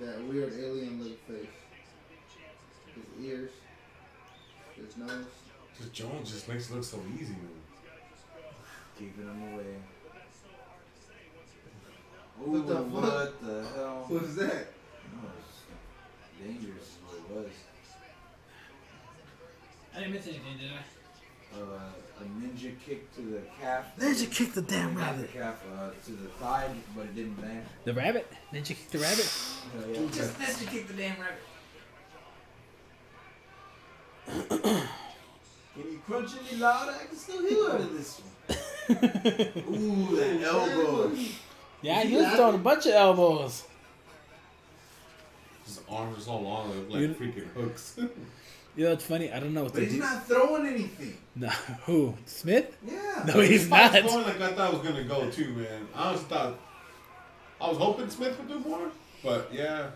That 0.00 0.22
weird 0.24 0.52
alien 0.54 1.02
look 1.02 1.26
face. 1.26 1.46
His 2.94 3.26
ears. 3.26 3.50
His 4.74 4.96
nose. 4.96 5.26
Just 5.76 5.92
Jones 5.92 6.30
just 6.30 6.48
makes 6.48 6.70
it 6.70 6.74
look 6.74 6.84
so 6.84 6.98
easy, 7.14 7.32
man. 7.32 7.48
Keeping 8.98 9.24
him 9.24 9.54
away. 9.54 9.76
What 12.42 12.56
Ooh, 12.56 12.62
the 12.66 12.74
fuck? 12.74 12.90
what 12.92 13.42
the 13.46 13.68
hell? 13.76 14.04
Who's 14.08 14.34
that? 14.36 14.66
No, 15.12 15.28
it's 15.38 16.42
dangerous 16.42 16.82
is 16.82 16.96
what 17.04 17.16
it 17.16 17.44
was. 17.44 17.52
I 19.94 19.98
didn't 20.00 20.14
miss 20.14 20.26
anything, 20.26 20.56
did 20.58 20.70
I? 20.72 21.60
Uh, 21.60 21.90
a 22.20 22.22
ninja 22.40 22.72
kick 22.86 23.12
to 23.16 23.20
the 23.22 23.40
calf. 23.60 23.84
Ninja 23.98 24.30
kick 24.30 24.52
the 24.54 24.62
damn 24.62 24.94
Not 24.94 25.16
the 25.16 25.22
rabbit. 25.24 25.32
calf, 25.34 25.62
uh, 25.76 25.90
to 26.06 26.12
the 26.12 26.28
thigh, 26.28 26.68
but 26.94 27.06
it 27.06 27.14
didn't 27.16 27.42
land. 27.42 27.66
The 27.84 27.92
rabbit? 27.92 28.32
Ninja 28.52 28.68
kick 28.68 28.90
the 28.90 28.98
rabbit? 28.98 29.32
Uh, 29.76 29.88
yeah, 29.88 30.10
just 30.12 30.38
ninja 30.38 30.70
kick 30.70 30.86
the 30.86 30.94
damn 30.94 31.16
rabbit. 31.20 31.42
Can 35.74 35.92
you 35.92 36.00
crunch 36.06 36.30
any 36.48 36.60
louder? 36.60 36.92
I 37.00 37.06
can 37.06 37.16
still 37.16 37.40
hear 37.46 37.70
out 37.70 37.80
of 37.80 37.92
this 37.96 38.20
one. 38.20 38.56
Ooh, 39.74 40.16
that 40.16 40.42
elbow. 40.42 41.12
Yeah, 41.82 42.02
he 42.02 42.16
was 42.16 42.26
throwing 42.34 42.56
a 42.56 42.58
bunch 42.58 42.86
of 42.86 42.92
elbows. 42.92 43.64
His 45.64 45.80
arms 45.88 46.18
are 46.18 46.20
so 46.20 46.36
long, 46.38 46.70
they 46.70 46.76
look 46.76 46.90
like 46.90 47.00
You- 47.00 47.14
freaking 47.32 47.48
hooks. 47.54 47.98
You 48.76 48.84
know 48.84 48.90
what's 48.90 49.04
funny? 49.04 49.32
I 49.32 49.40
don't 49.40 49.52
know 49.52 49.64
what 49.64 49.72
But 49.72 49.80
to 49.80 49.84
he's 49.86 49.94
do. 49.94 49.98
not 49.98 50.26
throwing 50.28 50.64
anything. 50.64 51.16
No, 51.34 51.48
who? 51.86 52.14
Smith? 52.24 52.76
Yeah. 52.86 53.24
No, 53.26 53.40
he's 53.40 53.66
Spike's 53.66 53.94
not. 53.94 54.04
going 54.04 54.24
like 54.24 54.40
I 54.40 54.52
thought 54.52 54.72
it 54.72 54.78
was 54.78 54.88
gonna 54.88 55.04
go 55.04 55.28
too, 55.28 55.52
man. 55.54 55.88
I 55.92 56.12
was 56.12 56.20
thought 56.22 56.54
I 57.60 57.68
was 57.68 57.76
hoping 57.78 58.08
Smith 58.08 58.38
would 58.38 58.48
do 58.48 58.60
more, 58.60 58.88
but 59.24 59.50
yeah. 59.52 59.88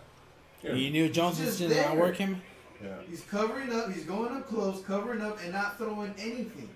Here. 0.61 0.75
You 0.75 0.91
knew 0.91 1.09
Jones 1.09 1.39
was 1.39 1.57
Just 1.57 1.61
going 1.61 1.71
to 1.71 1.89
outwork 1.89 2.17
him? 2.17 2.43
Yeah. 2.83 2.97
He's 3.09 3.21
covering 3.23 3.73
up. 3.73 3.93
He's 3.93 4.05
going 4.05 4.35
up 4.37 4.49
close, 4.49 4.83
covering 4.83 5.21
up, 5.21 5.39
and 5.43 5.53
not 5.53 5.79
throwing 5.79 6.13
anything. 6.19 6.69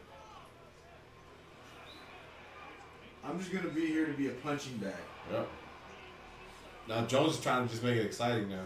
I'm 3.29 3.39
just 3.39 3.53
gonna 3.53 3.69
be 3.69 3.87
here 3.87 4.07
to 4.07 4.13
be 4.13 4.29
a 4.29 4.31
punching 4.31 4.79
bag. 4.79 4.95
Yep. 5.31 5.49
Now 6.89 7.05
Jones 7.05 7.35
is 7.35 7.41
trying 7.41 7.67
to 7.67 7.71
just 7.71 7.85
make 7.85 7.97
it 7.97 8.07
exciting 8.07 8.49
now. 8.49 8.65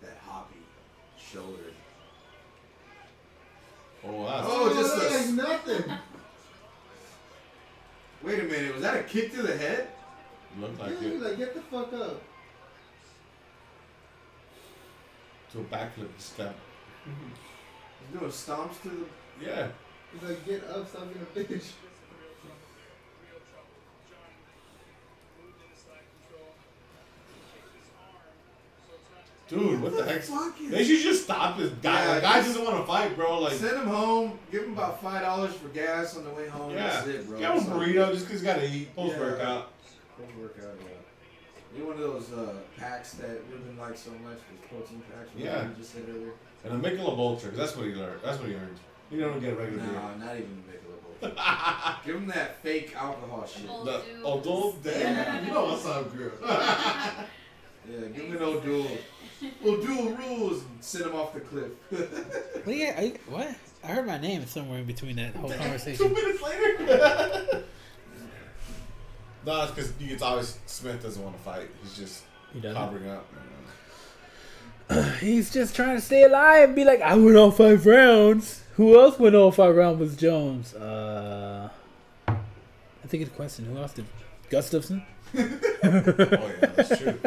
That 0.00 0.16
hoppy 0.26 0.56
shoulder. 1.18 1.74
Oh, 4.06 4.26
that's 4.26 4.46
oh, 4.48 4.70
oh, 4.70 4.74
just 4.74 4.96
that 4.96 5.26
a- 5.26 5.32
nothing. 5.32 5.92
Wait 8.22 8.40
a 8.40 8.44
minute. 8.44 8.72
Was 8.72 8.82
that 8.82 8.96
a 8.96 9.02
kick 9.02 9.32
to 9.32 9.42
the 9.42 9.56
head? 9.56 9.88
looked 10.58 10.78
like 10.78 10.98
he's 11.00 11.12
it. 11.12 11.20
like, 11.20 11.36
get 11.36 11.54
the 11.54 11.60
fuck 11.60 11.92
up. 11.92 12.22
To 15.52 15.60
a 15.60 15.64
backflip 15.64 16.08
step. 16.18 16.56
He's 17.04 18.18
doing 18.18 18.30
stomps 18.30 18.80
to 18.82 18.88
the. 18.88 19.04
Yeah. 19.40 19.68
He's 20.12 20.28
like, 20.28 20.44
get 20.46 20.64
up, 20.68 20.88
stop 20.88 21.04
being 21.12 21.46
a 21.48 21.52
bitch. 21.54 21.72
Dude, 29.46 29.82
what 29.82 29.94
the 29.94 30.04
heck? 30.04 30.22
fuck 30.22 30.58
is- 30.58 30.70
They 30.70 30.84
should 30.84 31.02
just 31.02 31.24
stop 31.24 31.58
this 31.58 31.70
guy. 31.82 32.02
Yeah, 32.02 32.14
the 32.14 32.20
guy 32.22 32.34
just- 32.40 32.48
doesn't 32.54 32.64
want 32.64 32.78
to 32.78 32.86
fight, 32.86 33.14
bro. 33.14 33.40
Like, 33.40 33.52
Send 33.52 33.76
him 33.76 33.86
home. 33.88 34.38
Give 34.50 34.62
him 34.64 34.72
about 34.72 35.02
five 35.02 35.20
dollars 35.22 35.54
for 35.54 35.68
gas 35.68 36.16
on 36.16 36.24
the 36.24 36.30
way 36.30 36.48
home. 36.48 36.70
yeah. 36.72 36.88
That's 36.88 37.06
it, 37.08 37.28
bro. 37.28 37.38
Get 37.38 37.50
him 37.54 37.72
a 37.72 37.74
burrito 37.76 38.10
just 38.12 38.24
because 38.26 38.40
he's 38.40 38.42
got 38.42 38.56
to 38.60 38.66
eat 38.66 38.96
post 38.96 39.14
Yeah. 39.16 39.20
workout. 39.20 39.70
Post 40.16 40.30
workout, 40.40 40.74
yeah. 40.80 41.78
Need 41.78 41.86
one 41.86 41.94
of 41.96 42.00
those 42.00 42.32
uh, 42.32 42.54
packs 42.78 43.12
that 43.14 43.42
Ruben 43.50 43.76
likes 43.78 44.00
so 44.00 44.10
much, 44.12 44.38
those 44.48 44.68
protein 44.70 45.02
packs. 45.12 45.28
Yeah. 45.36 45.68
You 45.68 45.74
just 45.76 45.92
said 45.92 46.04
earlier. 46.08 46.32
And 46.64 46.84
a 46.84 46.88
Michelob 46.90 47.18
Ultra, 47.18 47.50
because 47.50 47.66
that's 47.66 47.76
what 47.76 47.86
he 47.86 47.92
learned. 47.94 48.20
That's 48.24 48.38
what 48.38 48.48
he 48.48 48.54
earned. 48.54 48.78
He 49.14 49.20
don't 49.20 49.40
get 49.40 49.52
a 49.52 49.56
regular 49.56 49.82
beer. 49.84 49.92
No, 49.92 50.24
not 50.26 50.34
even 50.36 50.64
Michelob. 51.22 52.04
Give 52.04 52.16
him 52.16 52.26
that 52.28 52.60
fake 52.62 52.94
alcohol 52.96 53.46
shit. 53.46 53.68
Old 53.70 53.86
The 53.86 54.02
dude. 54.82 54.82
Damn, 54.94 55.14
Yeah. 55.16 55.46
you 55.46 55.52
know 55.52 55.64
what's 55.66 55.86
up, 55.86 56.16
girl. 56.16 56.32
Yeah, 57.86 58.06
give 58.16 58.24
him 58.24 58.36
an 58.36 58.42
O'Doul. 58.42 58.88
O'Doul 59.62 60.12
rules 60.12 60.62
and 60.62 60.78
send 60.82 61.04
him 61.04 61.14
off 61.14 61.34
the 61.34 61.40
cliff. 61.40 61.70
What? 62.64 62.74
you, 62.74 62.86
are 62.96 63.02
you, 63.02 63.18
what? 63.28 63.54
I 63.82 63.88
heard 63.88 64.06
my 64.06 64.16
name 64.16 64.46
somewhere 64.46 64.78
in 64.78 64.86
between 64.86 65.16
that 65.16 65.36
whole 65.36 65.50
conversation. 65.52 66.08
Two 66.08 66.14
minutes 66.14 66.42
later. 66.42 66.78
no, 69.44 69.62
it's 69.64 69.72
because 69.72 69.92
it's 70.00 70.22
always 70.22 70.58
Smith 70.64 71.02
doesn't 71.02 71.22
want 71.22 71.36
to 71.36 71.42
fight. 71.42 71.68
He's 71.82 71.94
just 71.94 72.22
He 72.54 72.60
doesn't. 72.60 72.74
covering 72.80 73.10
up. 73.10 73.26
He's 75.20 75.52
just 75.52 75.76
trying 75.76 75.96
to 75.96 76.00
stay 76.02 76.22
alive 76.24 76.68
and 76.70 76.74
be 76.76 76.84
like, 76.84 77.02
I 77.02 77.14
went 77.16 77.36
all 77.36 77.50
five 77.50 77.84
rounds. 77.84 78.62
Who 78.76 78.98
else 79.00 79.18
went 79.18 79.34
all 79.36 79.52
five 79.52 79.74
rounds 79.76 80.00
was 80.00 80.16
Jones? 80.16 80.74
Uh, 80.74 81.68
I 82.28 82.36
think 83.06 83.22
it's 83.22 83.32
a 83.32 83.34
question. 83.36 83.66
Who 83.66 83.76
else 83.78 83.92
did? 83.92 84.06
Gustafsson? 84.50 85.02
Oh 85.86 86.50
yeah, 86.60 86.66
that's 86.76 86.96
true. 86.98 87.18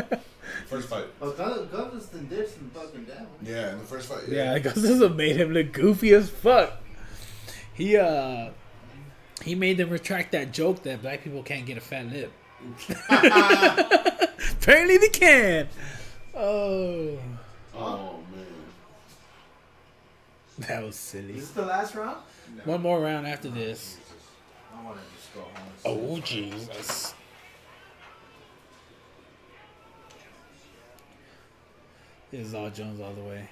First 0.67 0.89
fight. 0.89 1.05
Oh, 1.21 1.31
Gun- 1.31 1.67
Gunston 1.71 2.27
did 2.27 2.47
some 2.49 2.69
fucking 2.73 3.03
damage. 3.03 3.27
Yeah, 3.43 3.73
in 3.73 3.79
the 3.79 3.83
first 3.85 4.09
fight. 4.09 4.23
Yeah, 4.27 4.57
Gustafsson 4.59 5.15
made 5.15 5.35
him 5.35 5.51
look 5.51 5.71
goofy 5.73 6.13
as 6.13 6.29
fuck. 6.29 6.73
He 7.73 7.95
uh, 7.97 8.49
he 9.43 9.55
made 9.55 9.77
them 9.77 9.89
retract 9.89 10.31
that 10.31 10.51
joke 10.53 10.81
that 10.83 11.01
black 11.01 11.23
people 11.23 11.43
can't 11.43 11.65
get 11.65 11.77
a 11.77 11.81
fat 11.81 12.07
lip. 12.07 12.31
Apparently 13.09 14.97
they 14.97 15.09
can. 15.09 15.67
Oh, 16.35 17.17
Oh 17.75 18.19
man. 18.26 18.26
that 20.67 20.83
was 20.83 20.95
silly. 20.95 21.33
Is 21.33 21.41
this 21.41 21.51
the 21.51 21.65
last 21.65 21.93
round? 21.95 22.17
One 22.65 22.81
more 22.81 22.99
round 22.99 23.27
after 23.27 23.49
this. 23.49 23.97
I 24.75 24.83
want 24.83 24.97
to 24.97 25.03
just 25.15 25.33
go 25.33 25.41
home. 25.41 25.69
Oh 25.85 26.19
Jesus. 26.19 27.13
This 32.31 32.47
is 32.47 32.53
all 32.53 32.69
Jones 32.69 32.99
all 32.99 33.13
the 33.13 33.21
way. 33.21 33.47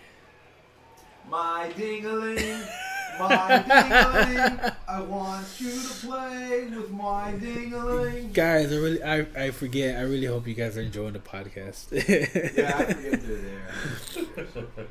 My 1.29 1.71
dingaling, 1.75 2.67
my 3.19 3.63
dingaling. 3.67 4.75
I 4.87 5.01
want 5.01 5.45
you 5.59 5.71
to 5.71 5.87
play 6.05 6.67
with 6.67 6.91
my 6.91 7.33
dingaling. 7.33 8.33
Guys, 8.33 8.71
I 8.71 8.75
really, 8.75 9.03
I, 9.03 9.25
I 9.35 9.51
forget. 9.51 9.97
I 9.97 10.01
really 10.01 10.25
hope 10.25 10.47
you 10.47 10.53
guys 10.53 10.77
are 10.77 10.81
enjoying 10.81 11.13
the 11.13 11.19
podcast. 11.19 11.91
Yeah, 11.91 12.77
I 12.77 12.83
forget 12.93 13.21
they're 13.21 13.37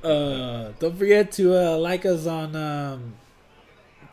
there. 0.02 0.10
uh, 0.10 0.72
don't 0.78 0.96
forget 0.96 1.32
to 1.32 1.54
uh, 1.54 1.76
like 1.78 2.04
us 2.06 2.26
on 2.26 2.54
um, 2.56 3.14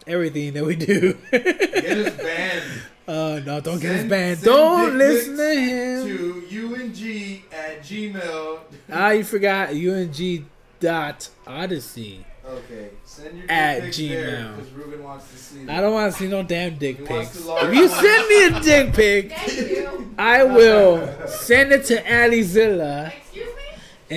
everything 0.08 0.54
that 0.54 0.66
we 0.66 0.76
do. 0.76 1.14
Get 1.32 1.98
us 1.98 2.16
banned 2.18 2.64
uh, 3.08 3.40
no, 3.46 3.60
don't 3.62 3.80
get 3.82 3.96
us 4.00 4.06
banned. 4.06 4.42
Don't 4.42 4.98
listen 4.98 5.38
to 5.38 5.56
him. 5.56 6.08
to 6.08 6.76
UNG 6.76 7.44
at 7.52 7.82
Gmail. 7.82 8.60
Ah, 8.92 9.10
you 9.12 9.24
forgot 9.24 9.70
UNG 9.70 10.50
dot 10.80 11.30
Odyssey. 11.46 12.26
Okay, 12.44 12.90
send 13.06 13.38
your 13.38 13.52
At 13.52 13.76
dick 13.76 13.84
pics 13.86 13.98
there 13.98 14.26
Gmail. 14.26 14.56
because 14.56 14.72
Ruben 14.72 15.04
wants 15.04 15.30
to 15.32 15.38
see. 15.38 15.70
I 15.70 15.80
don't 15.80 15.94
want 15.94 16.12
to 16.12 16.18
see 16.20 16.28
no 16.28 16.42
damn 16.44 16.76
dick 16.78 16.98
He 17.00 17.06
pics. 17.06 17.38
If 17.48 17.74
you 17.74 17.88
send 17.88 18.28
me 18.28 18.46
a 18.46 18.60
dick 18.62 18.94
pic, 18.94 19.32
Thank 19.32 19.70
you. 19.70 20.16
I 20.18 20.44
will 20.44 21.28
send 21.28 21.72
it 21.72 21.86
to 21.86 22.02
Alizilla. 22.02 23.14
Excuse 23.16 23.46
me? 23.48 23.52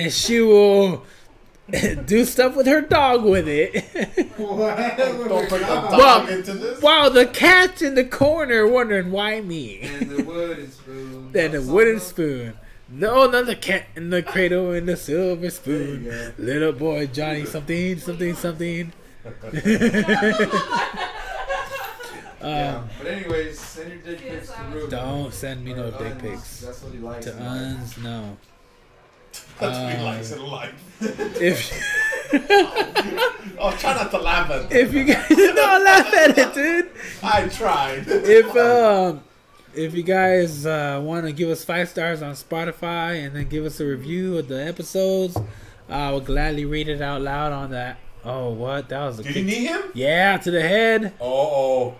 and 0.01 0.11
she 0.11 0.41
will 0.41 1.05
do 2.05 2.25
stuff 2.25 2.55
with 2.55 2.67
her 2.67 2.81
dog 2.81 3.23
with 3.23 3.47
it. 3.47 3.73
Don't 4.37 5.49
bring 5.49 5.61
the 5.61 5.67
dog 5.67 5.91
Well, 5.91 6.27
into 6.27 6.53
this. 6.53 6.81
While 6.81 7.09
the 7.11 7.25
cat's 7.27 7.81
in 7.81 7.95
the 7.95 8.03
corner 8.05 8.67
wondering 8.67 9.11
why 9.11 9.39
me. 9.41 9.81
And 9.81 10.09
the 10.09 10.23
wooden 10.23 10.71
spoon. 10.71 11.31
Then 11.31 11.51
the 11.51 11.61
wooden 11.61 11.99
spoon. 11.99 12.53
No, 12.97 13.29
not 13.29 13.45
the 13.45 13.55
cat 13.55 13.87
in 13.95 14.09
the 14.09 14.23
cradle 14.23 14.71
and 14.71 14.87
the 14.87 14.95
silver 14.95 15.49
spoon. 15.49 16.33
Little 16.37 16.71
boy 16.71 17.07
Johnny 17.07 17.45
something, 17.45 17.99
something, 17.99 18.35
something. 18.35 18.93
Yeah. 22.41 22.75
Um, 22.77 22.89
But 22.99 23.07
anyways, 23.07 23.59
send 23.59 23.89
your 23.91 24.15
dick 24.15 24.21
pics 24.21 24.51
to 24.51 24.61
Ruben. 24.71 24.89
don't 24.91 25.33
send 25.33 25.65
me 25.65 25.73
no 25.73 25.89
dick 25.89 26.01
uns. 26.01 26.21
pics. 26.21 26.59
That's 26.61 26.83
what 26.83 26.93
he 26.93 26.99
likes. 26.99 27.25
To 27.25 27.41
uns, 27.41 27.97
no. 27.97 28.37
That's 29.59 29.79
what 29.79 29.91
he 29.93 29.97
Uh, 29.97 30.03
likes 30.03 30.31
in 30.31 30.45
life. 30.45 30.73
If 31.41 31.71
Oh, 33.57 33.71
try 33.79 33.95
not 33.95 34.11
to 34.11 34.17
laugh 34.19 34.51
at 34.51 34.69
that. 34.69 34.77
if 34.79 34.93
you 34.93 35.05
guys 35.05 35.27
don't 35.29 35.83
laugh 35.83 36.13
at 36.13 36.37
it, 36.37 36.53
dude. 36.53 36.91
I 37.23 37.47
tried. 37.47 38.03
If 38.07 38.55
um 38.55 39.23
if 39.75 39.93
you 39.93 40.03
guys 40.03 40.65
uh, 40.65 41.01
want 41.03 41.25
to 41.25 41.31
give 41.31 41.49
us 41.49 41.63
five 41.63 41.89
stars 41.89 42.21
on 42.21 42.33
Spotify 42.33 43.25
and 43.25 43.35
then 43.35 43.47
give 43.47 43.65
us 43.65 43.79
a 43.79 43.85
review 43.85 44.37
of 44.37 44.47
the 44.47 44.65
episodes, 44.65 45.37
I 45.89 46.11
will 46.11 46.21
gladly 46.21 46.65
read 46.65 46.87
it 46.87 47.01
out 47.01 47.21
loud 47.21 47.51
on 47.53 47.71
that. 47.71 47.97
Oh, 48.23 48.49
what? 48.51 48.89
That 48.89 49.05
was 49.05 49.19
a 49.19 49.23
Did 49.23 49.35
you 49.35 49.43
kick- 49.43 49.45
need 49.59 49.67
him? 49.67 49.81
Yeah, 49.93 50.37
to 50.37 50.51
the 50.51 50.61
head. 50.61 51.13
Oh, 51.21 51.93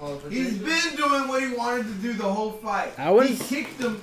oh. 0.00 0.20
He's 0.28 0.58
been 0.58 0.96
doing 0.96 1.28
what 1.28 1.42
he 1.42 1.54
wanted 1.54 1.84
to 1.86 1.92
do 1.94 2.12
the 2.14 2.24
whole 2.24 2.52
fight. 2.52 2.92
I 2.98 3.10
wouldn't- 3.10 3.40
He 3.40 3.56
kicked 3.62 3.80
him. 3.80 4.00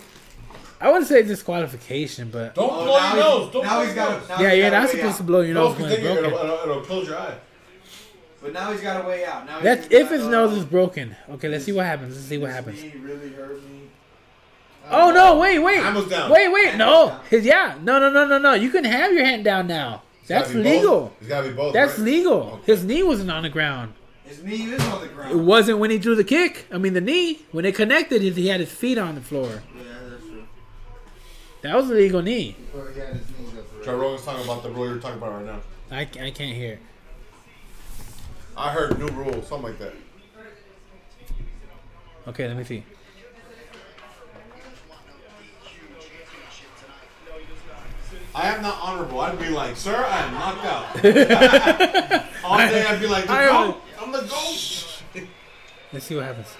I 0.79 0.87
wouldn't 0.87 1.07
say 1.07 1.21
disqualification, 1.21 2.29
but 2.31 2.55
Don't 2.55 2.69
Oh, 2.71 2.85
blow 2.85 2.97
now 2.97 3.15
your 3.15 3.23
nose. 3.23 3.53
Don't 3.53 3.63
now 3.65 3.75
blow 3.77 3.85
he's 3.85 3.95
your 3.95 4.05
got 4.05 4.27
nose. 4.29 4.37
to. 4.37 4.43
yeah, 4.43 4.53
you're 4.53 4.71
not 4.71 4.89
supposed 4.89 5.17
to 5.17 5.23
blow 5.23 5.41
your 5.41 5.53
No, 5.53 5.67
nose 5.69 5.77
when 5.79 5.89
because 5.89 5.91
it's 5.93 6.01
you- 6.07 6.13
broken. 6.21 6.25
it'll, 6.33 6.43
it'll, 6.55 6.69
it'll 6.71 6.81
close 6.85 7.07
your 7.07 7.17
eye. 7.19 7.35
But 8.41 8.53
now 8.53 8.71
he's 8.71 8.81
got 8.81 9.03
a 9.03 9.07
way 9.07 9.23
out. 9.23 9.45
Now 9.45 9.59
That's 9.59 9.87
if 9.91 10.09
his 10.09 10.25
nose 10.25 10.53
oh, 10.53 10.57
is 10.57 10.65
broken. 10.65 11.15
Okay, 11.29 11.47
let's 11.47 11.65
see 11.65 11.71
what 11.71 11.85
happens. 11.85 12.15
Let's 12.15 12.27
see 12.27 12.37
what 12.39 12.49
happens. 12.49 12.81
knee 12.81 12.93
really 12.97 13.29
hurt 13.29 13.63
me. 13.69 13.81
Oh 14.89 15.09
uh, 15.09 15.11
no! 15.11 15.39
Wait, 15.39 15.59
wait, 15.59 15.77
Hammer's 15.77 16.09
down. 16.09 16.31
wait, 16.31 16.51
wait! 16.51 16.75
No, 16.75 17.19
his 17.29 17.45
yeah, 17.45 17.77
no, 17.81 17.99
no, 17.99 18.09
no, 18.09 18.25
no, 18.25 18.39
no. 18.39 18.53
You 18.53 18.71
can 18.71 18.83
have 18.83 19.13
your 19.13 19.23
hand 19.23 19.45
down 19.45 19.67
now. 19.67 20.01
It's 20.21 20.29
gotta 20.29 20.45
That's 20.45 20.55
legal. 20.55 21.01
Both. 21.01 21.13
It's 21.19 21.29
gotta 21.29 21.49
be 21.49 21.53
both. 21.53 21.73
That's 21.73 21.97
right? 21.99 22.05
legal. 22.05 22.41
Okay. 22.41 22.63
His 22.65 22.83
knee 22.83 23.03
wasn't 23.03 23.31
on 23.31 23.43
the 23.43 23.49
ground. 23.49 23.93
His 24.25 24.43
knee 24.43 24.63
is 24.63 24.81
on 24.87 25.01
the 25.01 25.07
ground. 25.07 25.31
It 25.31 25.37
wasn't 25.37 25.77
when 25.77 25.91
he 25.91 25.97
drew 25.99 26.15
the 26.15 26.23
kick. 26.23 26.65
I 26.71 26.77
mean, 26.77 26.93
the 26.93 27.01
knee. 27.01 27.41
When 27.51 27.63
it 27.63 27.75
connected, 27.75 28.21
he 28.21 28.47
had 28.47 28.59
his 28.59 28.71
feet 28.71 28.97
on 28.97 29.15
the 29.15 29.21
floor. 29.21 29.61
Yeah, 29.75 29.83
that's 30.09 30.23
true. 30.25 30.43
That 31.61 31.75
was 31.75 31.89
a 31.91 31.93
legal 31.93 32.21
knee. 32.21 32.55
Well, 32.73 32.87
he 32.87 32.99
had 32.99 33.09
his 33.09 33.21
up 33.57 33.67
for 33.67 33.85
Joe 33.85 33.97
Rogan's 33.97 34.25
talking 34.25 34.43
about 34.43 34.63
the 34.63 34.71
rule 34.71 34.87
you're 34.87 34.99
talking 34.99 35.17
about 35.17 35.33
right 35.33 35.45
now. 35.45 35.59
I, 35.91 36.01
I 36.01 36.31
can't 36.31 36.55
hear. 36.55 36.79
I 38.61 38.69
heard 38.69 38.99
new 38.99 39.07
rule, 39.07 39.41
something 39.41 39.71
like 39.71 39.79
that. 39.79 39.93
Okay, 42.27 42.47
let 42.47 42.55
me 42.55 42.63
see. 42.63 42.83
I 48.35 48.53
am 48.53 48.61
not 48.61 48.77
honorable. 48.79 49.19
I'd 49.19 49.39
be 49.39 49.49
like, 49.49 49.75
sir, 49.75 49.95
I 49.95 50.19
am 50.19 50.33
knocked 50.35 50.63
out. 50.63 50.95
All 52.45 52.57
day 52.59 52.85
I'd 52.85 52.99
be 52.99 53.07
like, 53.07 53.25
the 53.25 53.31
I- 53.33 53.47
goat. 53.47 53.81
I'm 53.99 54.11
the 54.11 54.21
goat. 54.21 55.27
Let's 55.91 56.05
see 56.05 56.15
what 56.15 56.25
happens. 56.25 56.55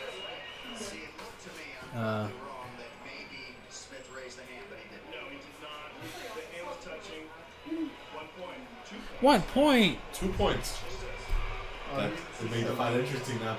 Uh, 1.96 2.30
one 9.20 9.42
point. 9.44 10.00
Two 10.14 10.30
points. 10.30 10.80
That 11.96 12.12
would 12.42 12.52
make 12.52 12.66
the 12.66 12.74
fight 12.76 12.98
interesting 12.98 13.40
now. 13.40 13.58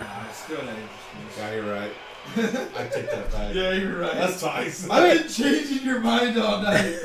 Nah, 0.00 0.26
it's 0.28 0.38
still 0.44 0.62
not 0.62 0.74
interesting. 0.74 1.38
Yeah, 1.38 1.54
you're 1.54 1.72
right. 1.72 1.90
I 2.36 2.88
take 2.88 3.10
that 3.10 3.32
back. 3.32 3.54
Yeah, 3.54 3.72
you're 3.72 4.00
right. 4.00 4.14
That's 4.14 4.40
twice. 4.40 4.90
I've 4.90 5.18
been 5.20 5.28
changing 5.28 5.86
your 5.86 6.00
mind 6.00 6.36
all 6.38 6.60
night. 6.60 6.96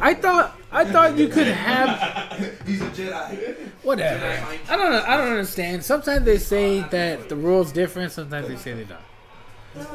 I 0.00 0.14
thought 0.14 0.58
I 0.72 0.84
thought 0.84 1.16
you 1.16 1.28
could 1.28 1.46
have 1.46 2.58
He's 2.66 2.80
a 2.80 2.86
Jedi. 2.86 3.54
whatever. 3.82 4.24
I 4.68 4.76
don't 4.76 4.90
know. 4.92 5.04
I 5.06 5.16
don't 5.16 5.28
understand. 5.28 5.84
Sometimes 5.84 6.24
they 6.24 6.38
say 6.38 6.80
that 6.90 7.28
the 7.28 7.36
rules 7.36 7.70
different. 7.70 8.12
Sometimes 8.12 8.48
they 8.48 8.56
say 8.56 8.72
they 8.72 8.84
don't. 8.84 9.88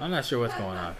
I'm 0.00 0.10
not 0.10 0.24
sure 0.24 0.40
what's 0.40 0.54
going 0.54 0.76
on. 0.78 0.96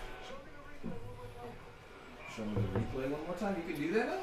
Show 2.36 2.44
me 2.44 2.54
the 2.54 2.78
replay 2.78 3.10
one 3.10 3.26
more 3.26 3.36
time. 3.36 3.56
You 3.66 3.74
can 3.74 3.82
do 3.82 3.92
that 3.94 4.06
now? 4.06 4.18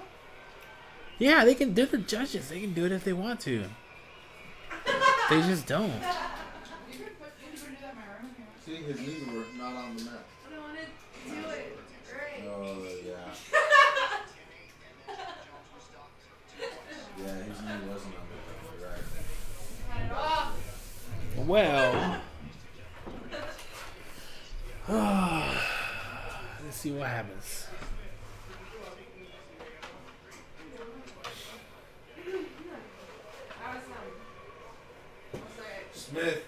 Yeah, 1.18 1.46
they 1.46 1.56
can. 1.56 1.74
They're 1.74 1.86
the 1.86 1.98
judges. 1.98 2.50
They 2.50 2.60
can 2.62 2.74
do 2.74 2.86
it 2.86 2.92
if 2.92 3.04
they 3.04 3.14
want 3.14 3.40
to. 3.42 3.66
They 5.30 5.42
just 5.42 5.66
don't. 5.66 5.88
You 5.88 5.94
could 6.98 7.20
put, 7.20 7.32
you 7.42 7.50
could 7.52 7.60
do 7.60 7.76
that 7.82 7.92
in 7.92 7.98
my 7.98 8.06
room 8.06 8.30
if 8.32 8.38
you 8.38 8.46
want. 8.46 8.66
See, 8.66 8.76
his 8.84 9.00
knees 9.00 9.28
were 9.28 9.46
not 9.58 9.74
on 9.76 9.96
the 9.98 10.04
mat. 10.04 10.26
I 10.46 10.50
don't 10.56 10.76
to 10.76 10.82
do 11.26 11.50
it. 11.50 11.80
Right. 12.14 12.44
Oh, 12.48 12.78
yeah. 13.06 13.34
Yeah, 17.18 17.44
his 17.44 17.62
knee 17.62 17.90
wasn't 17.90 18.16
on 18.16 18.28
the 18.30 18.80
ground. 18.84 19.04
Right. 19.90 21.46
Well, 21.48 22.22
let's 26.64 26.78
see 26.78 26.92
what 26.92 27.08
happens. 27.08 27.68
I 33.64 33.76
was, 33.76 33.86
um, 33.86 33.94
I 35.34 35.38
was 35.38 35.44
like, 35.58 35.95
Smith, 36.10 36.44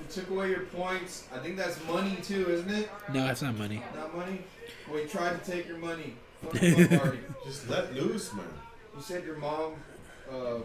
you 0.00 0.06
took 0.10 0.30
away 0.30 0.50
your 0.50 0.60
points. 0.66 1.26
I 1.34 1.38
think 1.38 1.56
that's 1.56 1.82
money 1.86 2.18
too, 2.22 2.50
isn't 2.50 2.70
it? 2.70 2.90
No, 3.12 3.26
it's 3.28 3.40
not 3.40 3.56
money. 3.56 3.82
Not 3.96 4.14
money? 4.14 4.40
Well, 4.88 5.00
you 5.00 5.08
tried 5.08 5.42
to 5.42 5.50
take 5.50 5.66
your 5.66 5.78
money. 5.78 6.14
Fuck 6.42 6.52
the 6.60 6.86
fun 6.86 6.98
party. 6.98 7.18
Just 7.44 7.70
let 7.70 7.94
loose, 7.94 8.32
man. 8.34 8.44
You 8.94 9.02
said 9.02 9.24
your 9.24 9.36
mom 9.36 9.74
uh, 10.30 10.58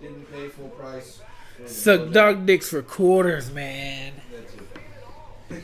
didn't 0.00 0.30
pay 0.30 0.48
full 0.48 0.68
price. 0.68 1.20
for 1.56 1.68
Suck 1.68 2.12
dog 2.12 2.44
dicks 2.44 2.68
for 2.68 2.82
quarters, 2.82 3.50
man. 3.50 4.12
That's 4.30 4.54
it. 4.54 5.62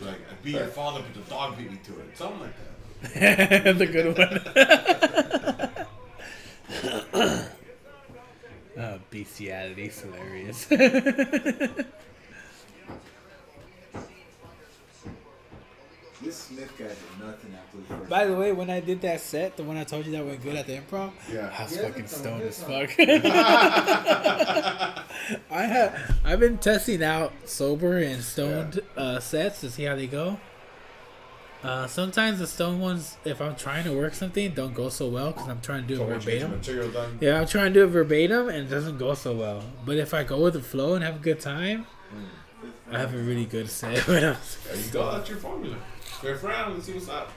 Like, 0.00 0.14
I 0.14 0.34
beat 0.42 0.54
your 0.54 0.66
father, 0.68 1.02
but 1.02 1.14
the 1.22 1.30
dog 1.30 1.58
beat 1.58 1.70
me 1.70 1.78
to 1.84 1.92
it. 2.00 2.16
Something 2.16 2.40
like 2.40 2.54
that. 3.14 3.64
That's 3.64 3.80
a 3.80 3.86
good 3.86 4.16
one. 7.12 7.46
oh, 8.78 8.98
bestiality 9.10 9.86
is 9.86 10.00
hilarious. 10.00 10.68
This 16.22 16.36
Smith 16.36 16.72
guy 16.78 16.84
did 16.84 16.96
nothing 17.20 17.52
after 17.52 17.78
the 17.78 17.82
first. 17.82 18.08
By 18.08 18.26
the 18.26 18.36
way, 18.36 18.52
when 18.52 18.70
I 18.70 18.78
did 18.78 19.00
that 19.00 19.20
set, 19.20 19.56
the 19.56 19.64
one 19.64 19.76
I 19.76 19.82
told 19.82 20.06
you 20.06 20.12
that 20.12 20.24
went 20.24 20.40
good 20.40 20.54
at 20.54 20.68
the 20.68 20.78
improv, 20.78 21.10
Yeah. 21.32 21.52
I 21.58 21.64
was 21.64 21.76
yeah, 21.76 21.82
fucking 21.88 22.06
stoned 22.06 22.42
as 22.42 22.62
fuck. 22.62 22.90
I 25.50 25.50
have 25.50 26.20
I've 26.24 26.38
been 26.38 26.58
testing 26.58 27.02
out 27.02 27.32
sober 27.44 27.98
and 27.98 28.22
stoned 28.22 28.78
uh, 28.96 29.18
sets 29.18 29.62
to 29.62 29.70
see 29.70 29.82
how 29.82 29.96
they 29.96 30.06
go. 30.06 30.38
Uh, 31.62 31.86
sometimes 31.86 32.40
the 32.40 32.46
stone 32.46 32.80
ones, 32.80 33.16
if 33.24 33.40
I'm 33.40 33.54
trying 33.54 33.84
to 33.84 33.92
work 33.92 34.14
something, 34.14 34.50
don't 34.52 34.74
go 34.74 34.88
so 34.88 35.08
well 35.08 35.30
because 35.30 35.48
I'm 35.48 35.60
trying 35.60 35.82
to 35.82 35.88
do 35.88 35.96
So 35.96 36.02
it 36.02 36.06
we'll 36.08 36.18
change 36.18 36.24
the 36.42 36.48
verbatim. 36.48 36.50
material 36.58 36.90
done. 36.90 37.18
Yeah, 37.20 37.40
I'm 37.40 37.46
trying 37.46 37.72
to 37.72 37.80
do 37.80 37.84
it 37.84 37.88
verbatim 37.88 38.48
and 38.48 38.58
it 38.66 38.70
doesn't 38.70 38.98
go 38.98 39.14
so 39.14 39.32
well. 39.34 39.62
But 39.86 39.96
if 39.96 40.12
I 40.12 40.24
go 40.24 40.40
with 40.42 40.54
the 40.54 40.60
flow 40.62 40.94
and 40.94 41.04
have 41.04 41.16
a 41.16 41.18
good 41.20 41.38
time, 41.38 41.86
I 42.90 42.98
have 42.98 43.14
a 43.14 43.18
really 43.18 43.44
good 43.46 43.70
set. 43.78 44.06
when 44.08 44.24
I'm 44.24 44.36
There 44.66 44.76
you 44.76 44.90
go. 44.90 45.12
That's 45.12 45.28
your 45.28 45.38
formula. 45.38 45.76
Fifth 46.20 46.42
round. 46.42 46.74
Let's 46.74 46.86
see 46.86 46.94
what's 46.94 47.08
up. 47.08 47.30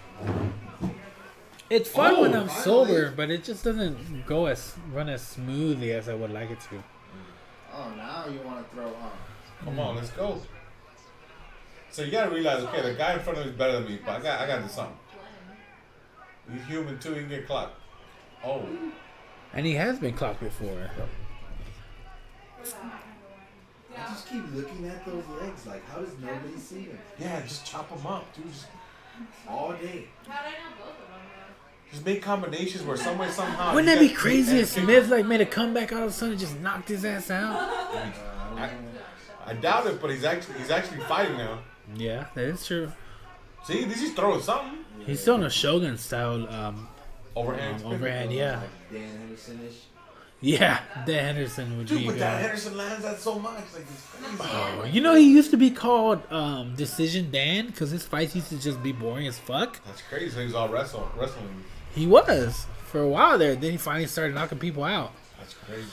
It's 1.70 1.90
fun 1.90 2.22
when 2.22 2.36
Oh, 2.36 2.42
I'm 2.42 2.48
finally. 2.48 2.64
sober, 2.64 3.12
but 3.16 3.30
it 3.32 3.44
just 3.44 3.64
doesn't 3.64 4.26
go 4.26 4.46
as 4.48 4.76
run 4.92 5.10
as 5.10 5.22
smoothly 5.22 5.94
as 5.94 6.10
I 6.10 6.14
would 6.16 6.32
like 6.32 6.50
it 6.52 6.60
to. 6.62 6.84
Oh, 7.74 7.92
now 7.96 8.26
you 8.32 8.40
want 8.42 8.68
to 8.68 8.76
throw 8.76 8.88
on. 8.88 9.12
Come 9.64 9.80
on, 9.80 9.96
let's 9.96 10.10
go. 10.12 10.40
So 11.96 12.04
you 12.04 12.12
gotta 12.12 12.30
realize, 12.30 12.62
okay, 12.62 12.82
the 12.82 12.94
guy 12.94 13.14
in 13.14 13.22
front 13.22 13.40
of 13.40 13.46
me 13.46 13.52
is 13.52 13.58
better 13.58 13.80
than 13.80 13.86
me, 13.86 13.98
but 14.06 14.20
I 14.20 14.22
got, 14.22 14.42
I 14.42 14.48
got 14.48 14.58
to 14.58 14.64
do 14.64 14.68
something. 14.68 14.98
He's 16.52 16.66
human 16.66 17.00
too. 17.00 17.14
He 17.14 17.22
can 17.22 17.30
get 17.30 17.48
clocked. 17.48 17.80
Oh, 18.44 18.68
And 19.54 19.66
he 19.66 19.76
has 19.76 19.98
been 19.98 20.14
clocked 20.14 20.42
before. 20.42 20.90
I 22.60 24.10
just 24.10 24.28
keep 24.28 24.44
looking 24.54 24.86
at 24.88 25.06
those 25.06 25.24
legs. 25.40 25.66
Like, 25.66 25.88
how 25.88 26.02
does 26.02 26.10
nobody 26.20 26.58
see 26.58 26.88
them 26.88 27.00
yeah. 27.18 27.40
Just 27.44 27.66
chop 27.66 27.90
him 27.90 28.06
up, 28.06 28.26
dude. 28.36 28.46
Just, 28.52 28.66
all 29.48 29.72
day? 29.72 30.10
how'd 30.28 30.48
I 30.48 30.50
know 30.50 30.76
both 30.78 30.90
of 30.90 31.08
them 31.08 31.22
just 31.92 32.06
make 32.06 32.22
combinations 32.22 32.84
where 32.84 32.98
some 32.98 33.18
way 33.18 33.30
somehow. 33.30 33.74
Wouldn't 33.74 33.90
you 33.90 34.06
that 34.06 34.10
be 34.10 34.14
crazy 34.14 34.58
if 34.58 34.68
Smith 34.68 35.08
like 35.08 35.26
made 35.26 35.40
a 35.40 35.46
comeback 35.46 35.94
all 35.94 36.04
of 36.04 36.10
a 36.10 36.12
sudden 36.12 36.32
and 36.32 36.40
just 36.42 36.60
knocked 36.60 36.90
his 36.90 37.06
ass 37.06 37.32
out? 37.32 37.56
I, 38.58 38.70
I 39.46 39.54
doubt 39.54 39.88
it, 39.88 40.02
but 40.02 40.10
he's 40.10 40.26
actually 40.26 40.58
he's 40.58 40.72
actually 40.72 41.00
fighting 41.00 41.38
now. 41.38 41.60
Yeah, 41.96 42.26
that 42.36 42.44
is 42.46 42.66
true. 42.66 42.92
See, 43.66 43.84
this 43.86 43.96
is 43.98 44.02
he's 44.02 44.14
throwing 44.14 44.42
something. 44.42 44.80
He's 45.06 45.20
still 45.22 45.36
in 45.36 45.44
a 45.44 45.50
Shogun 45.50 45.98
style 45.98 46.48
um, 46.54 46.88
Overhand. 47.36 47.74
um, 47.76 47.80
spin. 47.80 47.94
overhand, 47.94 48.32
yeah. 48.34 48.60
Like 48.62 48.92
Dan 48.92 49.18
Henderson-ish. 49.20 49.74
Yeah, 50.42 50.80
Dan 51.08 51.34
Henderson 51.36 51.78
would 51.78 51.88
Dude, 51.88 52.00
be 52.00 52.06
but 52.08 52.20
Dan 52.20 52.42
Henderson 52.42 52.78
lands 52.78 53.04
that 53.04 53.20
so 53.20 53.40
much, 53.40 53.64
like 53.74 53.84
it's 53.84 54.06
crazy. 54.12 54.38
Oh, 54.42 54.84
you 54.92 55.02
know 55.02 55.16
he 55.16 55.32
used 55.32 55.50
to 55.52 55.58
be 55.58 55.72
called 55.72 56.22
um, 56.32 56.76
Decision 56.76 57.32
Dan 57.32 57.68
because 57.68 57.90
his 57.90 58.06
fights 58.06 58.36
used 58.36 58.50
to 58.50 58.60
just 58.60 58.84
be 58.84 58.92
boring 58.92 59.26
as 59.28 59.40
fuck. 59.40 59.84
That's 59.86 60.02
crazy. 60.04 60.38
He 60.40 60.46
was 60.46 60.54
all 60.54 60.70
wrestle, 60.70 61.10
wrestling. 61.18 61.64
He 61.96 62.06
was 62.06 62.68
for 62.86 63.00
a 63.02 63.08
while 63.08 63.38
there. 63.40 63.56
Then 63.56 63.72
he 63.72 63.78
finally 63.78 64.08
started 64.08 64.36
knocking 64.36 64.60
people 64.60 64.84
out, 64.84 65.14
That's 65.40 65.54
crazy. 65.54 65.88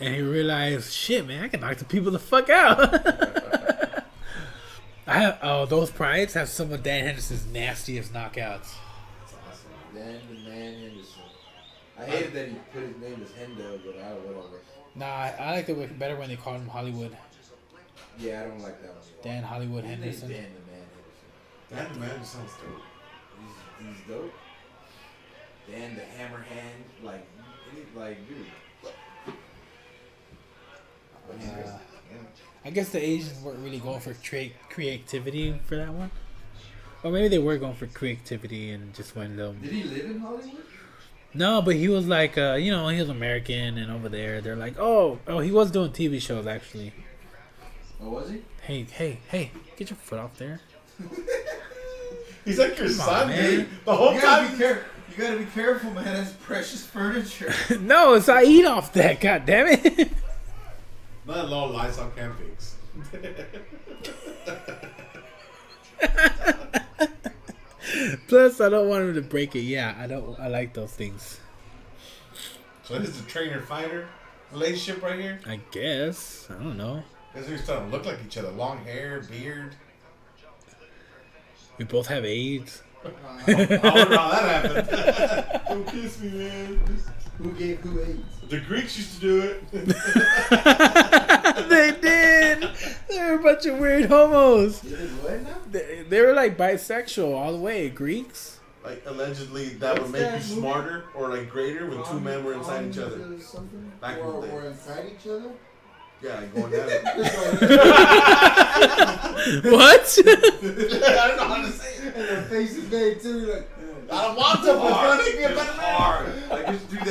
And 0.00 0.14
he 0.14 0.20
realized, 0.20 0.92
shit, 0.92 1.26
man, 1.26 1.44
I 1.44 1.48
can 1.48 1.60
knock 1.60 1.76
the 1.76 1.84
people 1.84 2.10
the 2.10 2.18
fuck 2.18 2.48
out. 2.48 2.94
I 5.06 5.18
have, 5.18 5.38
oh, 5.42 5.66
those 5.66 5.90
prides 5.90 6.34
have 6.34 6.48
some 6.48 6.72
of 6.72 6.82
Dan 6.82 7.04
Henderson's 7.04 7.46
nastiest 7.46 8.12
knockouts. 8.12 8.74
That's 9.20 9.34
awesome. 9.48 9.70
Dan 9.94 10.20
the 10.28 10.48
Man 10.48 10.80
Henderson. 10.80 11.22
I 11.98 12.04
hated 12.04 12.32
that 12.32 12.48
he 12.48 12.54
put 12.72 12.82
his 12.82 12.96
name 12.98 13.20
as 13.22 13.30
Hendo, 13.30 13.80
but 13.84 13.96
I 14.02 14.08
don't 14.10 14.26
whatever. 14.26 14.60
Nah, 14.94 15.06
I, 15.06 15.34
I 15.38 15.50
like 15.56 15.68
it 15.68 15.98
better 15.98 16.16
when 16.16 16.28
they 16.28 16.36
call 16.36 16.54
him 16.54 16.68
Hollywood. 16.68 17.16
Yeah, 18.18 18.42
I 18.42 18.48
don't 18.48 18.60
like 18.60 18.80
that 18.82 18.92
one. 18.92 19.02
Dan 19.22 19.42
Hollywood 19.42 19.84
His 19.84 19.92
Henderson. 19.98 20.28
Dan 20.28 20.50
the 20.54 20.72
Man 20.72 20.86
Henderson. 21.70 21.92
Dan 21.92 21.92
the 21.92 22.00
man 22.00 22.24
sounds 22.24 22.52
dope. 22.52 22.82
He's, 23.40 23.86
he's 23.86 24.08
dope. 24.08 24.34
Dan 25.70 25.94
the 25.94 26.02
Hammerhand, 26.02 26.84
like, 27.02 27.26
like, 27.96 28.28
dude. 28.28 28.46
But 31.28 31.36
he's 31.40 31.50
good. 31.50 31.66
Uh, 31.66 31.78
I 32.64 32.70
guess 32.70 32.90
the 32.90 33.02
Asians 33.02 33.40
weren't 33.42 33.58
really 33.60 33.78
going 33.80 34.00
for 34.00 34.14
crea- 34.14 34.54
creativity 34.70 35.58
for 35.66 35.76
that 35.76 35.92
one. 35.92 36.10
Or 37.02 37.10
maybe 37.10 37.28
they 37.28 37.38
were 37.38 37.56
going 37.58 37.74
for 37.74 37.86
creativity 37.88 38.70
and 38.70 38.94
just 38.94 39.16
went 39.16 39.36
them. 39.36 39.58
Did 39.60 39.72
he 39.72 39.82
live 39.84 40.04
in 40.04 40.18
Hollywood? 40.20 40.62
No, 41.34 41.60
but 41.62 41.74
he 41.74 41.88
was 41.88 42.06
like, 42.06 42.36
uh, 42.38 42.54
you 42.60 42.70
know, 42.70 42.86
he 42.88 43.00
was 43.00 43.08
American, 43.08 43.78
and 43.78 43.90
over 43.90 44.08
there 44.08 44.40
they're 44.40 44.54
like, 44.54 44.78
oh, 44.78 45.18
oh, 45.26 45.38
he 45.40 45.50
was 45.50 45.70
doing 45.70 45.90
TV 45.90 46.20
shows 46.20 46.46
actually. 46.46 46.92
Or 48.00 48.10
was 48.10 48.30
he? 48.30 48.42
Hey, 48.60 48.84
hey, 48.84 49.18
hey, 49.28 49.50
get 49.76 49.90
your 49.90 49.96
foot 49.96 50.18
off 50.20 50.36
there. 50.38 50.60
He's 52.44 52.58
like 52.58 52.76
your 52.78 52.88
Come 52.88 53.00
on, 53.00 53.06
son, 53.06 53.28
man. 53.28 53.50
dude. 53.50 53.68
The 53.84 53.96
whole 53.96 54.14
You 54.14 54.20
gotta 54.20 54.42
be 54.42 54.48
time. 54.50 54.58
careful. 54.58 54.84
You 55.10 55.22
gotta 55.24 55.38
be 55.38 55.44
careful, 55.46 55.90
man. 55.92 56.04
That's 56.04 56.32
precious 56.32 56.84
furniture. 56.86 57.52
no, 57.80 58.14
it's 58.14 58.28
I 58.28 58.42
eat 58.44 58.64
off 58.64 58.92
that. 58.94 59.20
God 59.20 59.46
damn 59.46 59.66
it. 59.68 60.10
Not 61.24 61.48
low 61.48 61.70
Lysol 61.70 62.04
on 62.04 62.36
fix. 62.36 62.74
Plus, 68.28 68.60
I 68.60 68.68
don't 68.68 68.88
want 68.88 69.04
him 69.04 69.14
to 69.14 69.22
break 69.22 69.54
it. 69.54 69.60
Yeah, 69.60 69.94
I 69.98 70.06
don't. 70.06 70.38
I 70.40 70.48
like 70.48 70.74
those 70.74 70.92
things. 70.92 71.38
So 72.82 72.98
this 72.98 73.10
is 73.10 73.22
the 73.22 73.30
trainer 73.30 73.60
fighter 73.60 74.08
relationship 74.50 75.02
right 75.02 75.18
here. 75.18 75.40
I 75.46 75.60
guess. 75.70 76.48
I 76.50 76.54
don't 76.54 76.76
know. 76.76 77.04
Guess 77.34 77.46
who's 77.46 77.62
starting 77.62 77.90
to 77.90 77.96
look 77.96 78.04
like 78.04 78.18
each 78.26 78.36
other. 78.36 78.50
Long 78.50 78.84
hair, 78.84 79.20
beard. 79.20 79.76
We 81.78 81.84
both 81.84 82.08
have 82.08 82.24
AIDS. 82.24 82.82
I 83.04 83.54
wonder 83.54 83.78
how 83.78 84.30
that 84.30 84.64
happened. 84.64 85.62
Don't 85.68 85.86
kiss 85.86 86.20
me, 86.20 86.30
man. 86.30 86.80
Who 87.42 87.52
gave 87.52 87.78
who 87.80 88.00
AIDS? 88.00 88.20
The 88.48 88.60
Greeks 88.60 88.96
used 88.98 89.14
to 89.14 89.20
do 89.20 89.40
it. 89.42 89.62
they 91.68 91.90
did. 92.00 92.68
They're 93.08 93.38
a 93.38 93.42
bunch 93.42 93.66
of 93.66 93.78
weird 93.78 94.06
homos. 94.06 94.80
Did 94.80 95.10
what 95.22 95.42
now? 95.42 95.56
They, 95.70 96.04
they 96.08 96.20
were 96.20 96.34
like 96.34 96.56
bisexual 96.56 97.34
all 97.34 97.52
the 97.52 97.58
way. 97.58 97.88
Greeks. 97.88 98.58
like 98.84 99.02
allegedly, 99.06 99.70
that 99.70 100.00
would 100.00 100.10
make 100.12 100.22
that 100.22 100.42
you 100.42 100.48
movie? 100.50 100.60
smarter 100.60 101.04
or 101.14 101.28
like 101.30 101.48
greater 101.50 101.86
when 101.86 102.04
two 102.04 102.20
men 102.20 102.44
were 102.44 102.54
inside 102.54 102.86
each 102.90 102.98
other. 102.98 103.20
Or? 103.22 103.36
Back 104.00 104.18
in 104.18 104.24
or, 104.24 104.40
the 104.40 104.46
day. 104.46 104.52
or 104.52 104.64
inside 104.66 105.06
each 105.18 105.26
other? 105.28 105.50
Yeah, 106.22 106.36
like 106.36 106.54
going 106.54 106.72
at 106.74 106.88
it. 106.88 107.02
What? 109.64 110.18
I 110.24 110.26
don't 111.26 111.36
know 111.36 111.48
how 111.48 111.62
to 111.62 111.72
say 111.72 111.94
it. 111.96 112.14
and 112.14 112.28
their 112.28 112.42
faces 112.42 112.88
made 112.90 113.20
too, 113.20 113.46
like. 113.52 113.68
I 114.10 114.12
don't 114.26 114.36
want 114.36 114.62
to. 114.62 114.68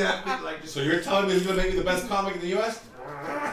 That. 0.02 0.42
Like 0.42 0.66
So 0.66 0.80
you're 0.80 1.00
telling 1.00 1.28
me 1.28 1.34
he's 1.34 1.46
gonna 1.46 1.58
make 1.58 1.72
me 1.72 1.78
the 1.78 1.84
best 1.84 2.08
comic 2.08 2.34
in 2.34 2.40
the 2.40 2.48
U.S.? 2.48 2.82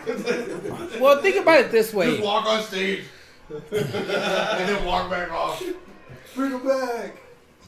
well, 0.99 1.21
think 1.21 1.35
about 1.37 1.59
it 1.59 1.71
this 1.71 1.93
way. 1.93 2.11
just 2.11 2.23
walk 2.23 2.45
on 2.45 2.63
stage 2.63 3.03
and 3.49 3.61
then 3.71 4.85
walk 4.85 5.09
back 5.09 5.31
off. 5.31 5.63
Bring 6.35 6.51
him 6.51 6.67
back! 6.67 7.17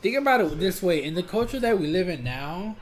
Think 0.01 0.17
about 0.17 0.41
it 0.41 0.59
this 0.59 0.81
way. 0.81 1.03
In 1.03 1.13
the 1.13 1.23
culture 1.23 1.59
that 1.59 1.79
we 1.79 1.87
live 1.87 2.09
in 2.09 2.23
now, 2.23 2.75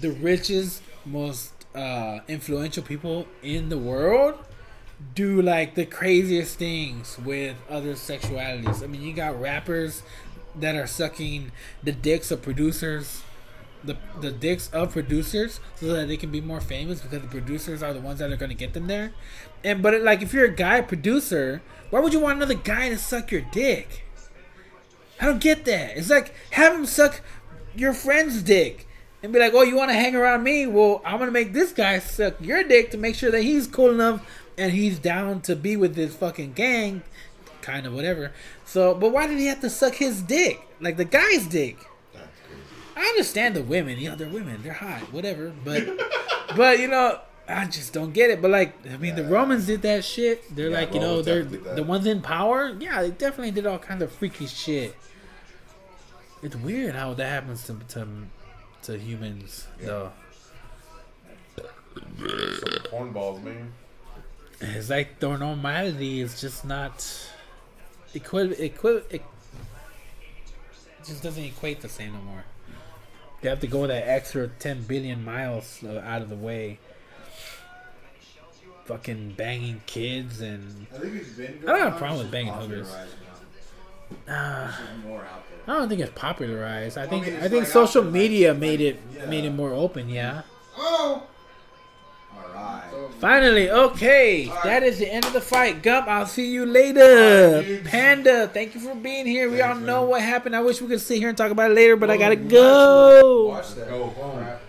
the 0.00 0.10
richest, 0.10 0.82
most 1.04 1.52
uh, 1.74 2.20
influential 2.28 2.82
people 2.82 3.26
in 3.42 3.68
the 3.68 3.78
world 3.78 4.38
do 5.14 5.42
like 5.42 5.74
the 5.74 5.86
craziest 5.86 6.58
things 6.58 7.18
with 7.18 7.56
other 7.68 7.94
sexualities. 7.94 8.82
I 8.82 8.86
mean, 8.86 9.02
you 9.02 9.12
got 9.12 9.40
rappers 9.40 10.02
that 10.56 10.76
are 10.76 10.86
sucking 10.86 11.52
the 11.82 11.92
dicks 11.92 12.30
of 12.30 12.42
producers. 12.42 13.22
The, 13.84 13.98
the 14.18 14.30
dicks 14.30 14.70
of 14.70 14.92
producers 14.92 15.60
so 15.76 15.88
that 15.88 16.08
they 16.08 16.16
can 16.16 16.30
be 16.30 16.40
more 16.40 16.62
famous 16.62 17.02
because 17.02 17.20
the 17.20 17.28
producers 17.28 17.82
are 17.82 17.92
the 17.92 18.00
ones 18.00 18.18
that 18.20 18.32
are 18.32 18.36
going 18.36 18.48
to 18.48 18.56
get 18.56 18.72
them 18.72 18.86
there 18.86 19.12
and 19.62 19.82
but 19.82 20.00
like 20.00 20.22
if 20.22 20.32
you're 20.32 20.46
a 20.46 20.54
guy 20.54 20.80
producer 20.80 21.60
why 21.90 22.00
would 22.00 22.14
you 22.14 22.20
want 22.20 22.38
another 22.38 22.54
guy 22.54 22.88
to 22.88 22.96
suck 22.96 23.30
your 23.30 23.42
dick 23.52 24.04
I 25.20 25.26
don't 25.26 25.40
get 25.40 25.64
that. 25.64 25.96
It's 25.96 26.10
like 26.10 26.34
have 26.50 26.74
him 26.74 26.86
suck 26.86 27.20
your 27.74 27.92
friend's 27.92 28.42
dick 28.42 28.86
and 29.22 29.32
be 29.32 29.38
like, 29.38 29.54
"Oh, 29.54 29.62
you 29.62 29.76
want 29.76 29.90
to 29.90 29.94
hang 29.94 30.14
around 30.14 30.42
me? 30.42 30.66
Well, 30.66 31.00
I'm 31.04 31.18
gonna 31.18 31.30
make 31.30 31.52
this 31.52 31.72
guy 31.72 31.98
suck 31.98 32.34
your 32.40 32.62
dick 32.64 32.90
to 32.90 32.98
make 32.98 33.14
sure 33.14 33.30
that 33.30 33.42
he's 33.42 33.66
cool 33.66 33.90
enough 33.90 34.26
and 34.58 34.72
he's 34.72 34.98
down 34.98 35.40
to 35.42 35.56
be 35.56 35.76
with 35.76 35.94
this 35.94 36.14
fucking 36.14 36.52
gang, 36.52 37.02
kind 37.62 37.86
of 37.86 37.94
whatever." 37.94 38.32
So, 38.64 38.94
but 38.94 39.12
why 39.12 39.26
did 39.26 39.38
he 39.38 39.46
have 39.46 39.60
to 39.60 39.70
suck 39.70 39.94
his 39.94 40.20
dick, 40.20 40.60
like 40.80 40.96
the 40.96 41.04
guy's 41.04 41.46
dick? 41.46 41.78
I 42.96 43.04
understand 43.06 43.56
the 43.56 43.62
women. 43.62 43.98
You 43.98 44.10
know, 44.10 44.16
they're 44.16 44.28
women. 44.28 44.62
They're 44.62 44.72
hot. 44.72 45.12
Whatever. 45.12 45.52
But, 45.64 45.84
but 46.56 46.78
you 46.78 46.88
know, 46.88 47.20
I 47.48 47.66
just 47.66 47.92
don't 47.92 48.12
get 48.12 48.30
it. 48.30 48.40
But 48.40 48.50
like, 48.50 48.74
I 48.90 48.96
mean, 48.96 49.16
the 49.16 49.24
Romans 49.24 49.66
did 49.66 49.82
that 49.82 50.04
shit. 50.04 50.54
They're 50.54 50.70
Yeah, 50.70 50.78
like, 50.80 50.94
you 50.94 51.00
know, 51.00 51.22
they're 51.22 51.42
the 51.44 51.82
ones 51.82 52.06
in 52.06 52.22
power. 52.22 52.74
Yeah, 52.78 53.02
they 53.02 53.10
definitely 53.10 53.50
did 53.50 53.66
all 53.66 53.78
kinds 53.78 54.02
of 54.02 54.12
freaky 54.12 54.46
shit. 54.46 54.94
It's 56.42 56.56
weird 56.56 56.94
how 56.94 57.14
that 57.14 57.26
happens 57.26 57.64
to 57.66 57.74
to, 57.94 58.06
to 58.82 58.98
humans, 58.98 59.66
though. 59.80 60.12
Some 61.56 62.02
cornballs, 62.90 63.42
man. 63.42 63.72
It's 64.60 64.90
like 64.90 65.20
their 65.20 65.36
normality 65.38 66.20
is 66.20 66.40
just 66.40 66.64
not 66.64 67.04
equi 68.14 68.54
equi 68.58 69.02
it 69.10 69.22
just 71.04 71.22
doesn't 71.22 71.42
equate 71.44 71.80
the 71.80 71.88
same 71.88 72.12
no 72.12 72.20
more. 72.20 72.44
They 73.44 73.50
have 73.50 73.60
to 73.60 73.66
go 73.66 73.86
that 73.86 74.08
extra 74.08 74.48
ten 74.48 74.84
billion 74.84 75.22
miles 75.22 75.84
uh, 75.84 75.98
out 76.02 76.22
of 76.22 76.30
the 76.30 76.34
way. 76.34 76.78
Fucking 78.86 79.34
banging 79.36 79.82
kids 79.84 80.40
and 80.40 80.86
I 80.94 80.96
think 80.98 81.14
it's 81.16 81.28
been. 81.32 81.58
I 81.64 81.66
don't 81.66 81.78
have 81.78 81.94
a 81.94 81.98
problem 81.98 82.20
with 82.20 82.30
banging 82.30 82.54
hookers. 82.54 82.90
uh, 82.90 83.04
It's 84.16 84.78
just 84.78 84.96
more 85.06 85.20
out 85.20 85.42
there. 85.66 85.74
I 85.76 85.78
don't 85.78 85.90
think 85.90 86.00
it's 86.00 86.12
popularized. 86.14 86.96
I 86.96 87.06
think 87.06 87.26
mean, 87.26 87.36
I 87.36 87.40
think 87.50 87.64
like 87.64 87.66
social 87.66 88.02
media 88.02 88.54
made 88.54 88.80
it 88.80 88.98
yeah. 89.14 89.26
made 89.26 89.44
it 89.44 89.50
more 89.50 89.74
open. 89.74 90.08
Yeah. 90.08 90.40
Oh! 90.78 91.24
Alright. 92.54 92.82
Finally, 93.20 93.70
okay, 93.70 94.48
All 94.48 94.54
right. 94.56 94.64
that 94.64 94.82
is 94.82 94.98
the 94.98 95.12
end 95.12 95.24
of 95.24 95.32
the 95.32 95.40
fight. 95.40 95.82
Gump, 95.82 96.06
I'll 96.08 96.26
see 96.26 96.50
you 96.52 96.66
later. 96.66 97.00
All 97.02 97.54
right, 97.56 97.66
dudes. 97.66 97.88
Panda, 97.90 98.48
thank 98.48 98.74
you 98.74 98.80
for 98.80 98.94
being 98.94 99.26
here. 99.26 99.50
we 99.50 99.60
all 99.62 99.72
Thanks, 99.74 99.86
know 99.86 100.00
man. 100.02 100.10
what 100.10 100.22
happened. 100.22 100.54
I 100.54 100.60
wish 100.60 100.80
we 100.80 100.88
could 100.88 101.00
sit 101.00 101.18
here 101.18 101.28
and 101.30 101.36
talk 101.38 101.50
about 101.50 101.70
it 101.70 101.74
later, 101.74 101.96
but 101.96 102.10
I 102.10 102.16
gotta 102.16 102.36
go. 102.36 103.46
Watch 103.48 103.74
that. 103.74 103.88
Go 103.88 104.06
home. 104.06 104.38
crap. 104.44 104.60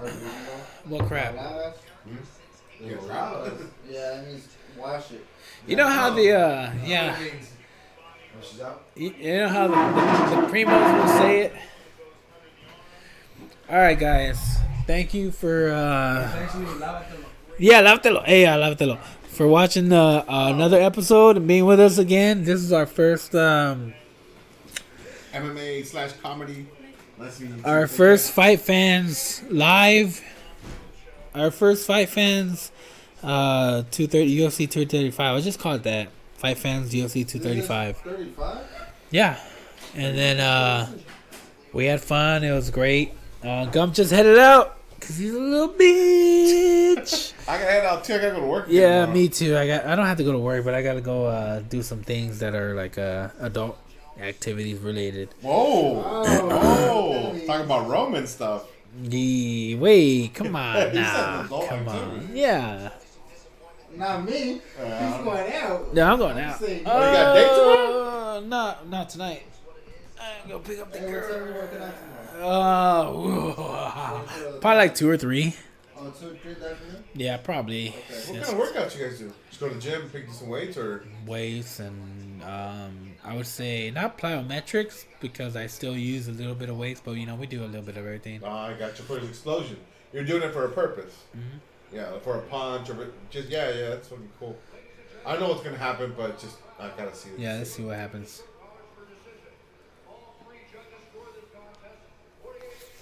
Or, 0.00 0.06
you 0.08 0.14
know, 0.14 0.18
What 0.88 1.06
crap? 1.06 1.34
Bravas? 1.34 1.74
Yeah, 2.80 2.92
Bravas. 2.96 3.66
Yeah, 3.88 4.00
that 4.16 4.26
means 4.26 4.48
wash 4.78 5.10
it. 5.12 5.24
You 5.66 5.76
know 5.76 5.88
how 5.88 6.10
the 6.10 6.32
uh 6.32 6.72
yeah, 6.84 7.12
That 7.12 7.20
means- 7.20 7.52
Oh, 8.40 8.44
she's 8.48 8.60
out? 8.60 8.82
you, 8.94 9.12
you 9.18 9.36
know 9.38 9.48
how 9.48 9.66
the, 9.66 9.74
the, 9.74 10.40
the 10.42 10.46
primos 10.52 11.00
will 11.02 11.08
say 11.18 11.40
it. 11.40 11.52
All 13.68 13.76
right, 13.76 13.98
guys, 13.98 14.58
thank 14.88 15.12
you 15.12 15.30
for 15.30 15.70
uh 15.70 16.48
yeah, 17.58 17.82
lávatelo. 17.82 18.24
Hey, 18.24 18.42
yeah, 18.42 18.56
lávatelo. 18.56 18.98
For 19.28 19.46
watching 19.46 19.92
uh, 19.92 20.24
another 20.26 20.80
episode 20.80 21.36
and 21.36 21.46
being 21.46 21.66
with 21.66 21.78
us 21.78 21.98
again. 21.98 22.42
This 22.44 22.60
is 22.60 22.72
our 22.72 22.86
first 22.86 23.34
um 23.34 23.92
MMA 25.34 25.84
slash 25.84 26.12
comedy. 26.22 26.66
Our 27.64 27.86
first 27.86 28.32
fight 28.32 28.60
fans 28.60 29.42
live 29.50 30.22
our 31.34 31.50
first 31.50 31.86
fight 31.86 32.08
fans 32.08 32.72
uh 33.22 33.82
230 33.90 34.38
UFC 34.38 34.70
235 34.70 35.36
I 35.36 35.40
just 35.40 35.58
call 35.58 35.74
it 35.74 35.82
that 35.82 36.08
fight 36.34 36.56
fans 36.56 36.94
UFC 36.94 37.26
235 37.26 37.96
35? 37.98 38.58
yeah 39.10 39.40
and 39.96 40.16
then 40.16 40.38
uh 40.38 40.88
we 41.72 41.86
had 41.86 42.00
fun 42.00 42.44
it 42.44 42.52
was 42.52 42.70
great 42.70 43.12
uh 43.42 43.66
Gump 43.66 43.94
just 43.94 44.12
headed 44.12 44.38
out 44.38 44.77
cuz 45.00 45.16
he's 45.18 45.34
a 45.34 45.38
little 45.38 45.68
bitch 45.74 47.32
I 47.48 47.58
gotta 47.58 47.64
head 47.70 47.84
out 47.86 48.04
too. 48.04 48.14
I 48.14 48.18
gotta 48.18 48.34
go 48.34 48.40
to 48.40 48.46
work. 48.46 48.66
yeah 48.68 49.00
tomorrow. 49.00 49.12
me 49.18 49.28
too 49.28 49.56
I 49.56 49.66
got 49.66 49.86
I 49.86 49.96
don't 49.96 50.06
have 50.06 50.18
to 50.18 50.24
go 50.24 50.32
to 50.32 50.38
work 50.38 50.64
but 50.64 50.74
I 50.74 50.82
got 50.82 50.94
to 50.94 51.00
go 51.00 51.26
uh 51.26 51.60
do 51.60 51.82
some 51.82 52.02
things 52.02 52.38
that 52.40 52.54
are 52.54 52.74
like 52.74 52.98
uh 52.98 53.28
adult 53.40 53.78
activities 54.20 54.78
related. 54.80 55.28
Whoa. 55.42 56.02
Oh. 56.04 56.48
Oh. 56.50 57.38
Talking 57.46 57.64
about 57.66 57.88
Roman 57.88 58.26
stuff. 58.26 58.64
The 59.00 59.76
wait, 59.76 60.34
come 60.34 60.56
on 60.56 60.92
now, 60.94 61.42
adult 61.44 61.68
come 61.68 61.88
on, 61.88 61.96
activity. 62.16 62.40
yeah. 62.40 62.88
Not 63.96 64.24
me. 64.24 64.60
Uh, 64.80 65.12
He's 65.16 65.24
going 65.24 65.52
out. 65.54 65.94
No, 65.94 66.12
I'm 66.12 66.18
going 66.18 66.38
out. 66.38 66.58
saying- 66.58 66.82
Oh, 66.84 66.98
you 66.98 67.16
got 67.16 67.36
a 67.36 67.40
date 67.40 67.48
tomorrow? 67.48 68.36
Uh, 68.36 68.40
Not, 68.40 68.88
not 68.88 69.08
tonight. 69.08 69.42
I'm 70.20 70.50
gonna 70.50 70.62
pick 70.64 70.78
up 70.80 70.92
the 70.92 70.98
Hey, 70.98 71.12
what 71.14 71.22
time 71.30 71.52
girl. 71.52 71.92
Working 72.38 72.52
out 72.52 73.54
tomorrow? 73.54 73.54
Uh, 73.58 74.60
probably 74.60 74.78
like 74.78 74.94
two 74.94 75.08
or 75.10 75.16
three. 75.16 75.54
Oh, 76.00 76.10
two, 76.10 76.36
three, 76.42 76.54
that 76.54 76.72
afternoon? 76.72 77.04
Yeah, 77.14 77.36
probably. 77.38 77.88
What 77.90 78.26
kind 78.26 78.38
of 78.38 78.48
workouts 78.54 78.96
you 78.98 79.04
guys 79.04 79.18
do? 79.18 79.32
Just 79.48 79.60
go 79.60 79.68
to 79.68 79.74
the 79.74 79.80
gym, 79.80 80.08
pick 80.10 80.30
some 80.30 80.48
weights, 80.48 80.76
or 80.76 81.04
weights 81.26 81.80
and 81.80 82.42
um, 82.44 83.10
I 83.24 83.34
would 83.36 83.46
say 83.46 83.90
not 83.90 84.16
plyometrics 84.16 85.04
because 85.20 85.56
I 85.56 85.66
still 85.66 85.96
use 85.96 86.28
a 86.28 86.32
little 86.32 86.54
bit 86.54 86.68
of 86.68 86.76
weights, 86.78 87.02
but 87.04 87.12
you 87.12 87.26
know 87.26 87.34
we 87.34 87.46
do 87.46 87.64
a 87.64 87.66
little 87.66 87.82
bit 87.82 87.96
of 87.96 88.04
everything. 88.06 88.40
oh, 88.44 88.48
I 88.48 88.74
got 88.74 88.96
you 88.98 89.04
for 89.04 89.18
explosion. 89.18 89.76
You're 90.12 90.24
doing 90.24 90.42
it 90.42 90.52
for 90.52 90.64
a 90.64 90.68
purpose. 90.70 91.24
Mhm. 91.36 91.40
Yeah, 91.92 92.18
for 92.20 92.36
a 92.36 92.42
punch 92.42 92.90
or 92.90 93.08
just 93.30 93.48
yeah, 93.48 93.70
yeah. 93.70 93.88
That's 93.90 94.08
fucking 94.08 94.28
cool. 94.38 94.56
I 95.26 95.36
know 95.36 95.48
what's 95.48 95.62
gonna 95.62 95.76
happen, 95.76 96.14
but 96.16 96.38
just 96.38 96.58
I 96.78 96.90
gotta 96.96 97.14
see 97.14 97.30
it. 97.30 97.40
Yeah, 97.40 97.54
let's 97.56 97.72
see 97.72 97.82
what 97.82 97.96
happens. 97.96 98.42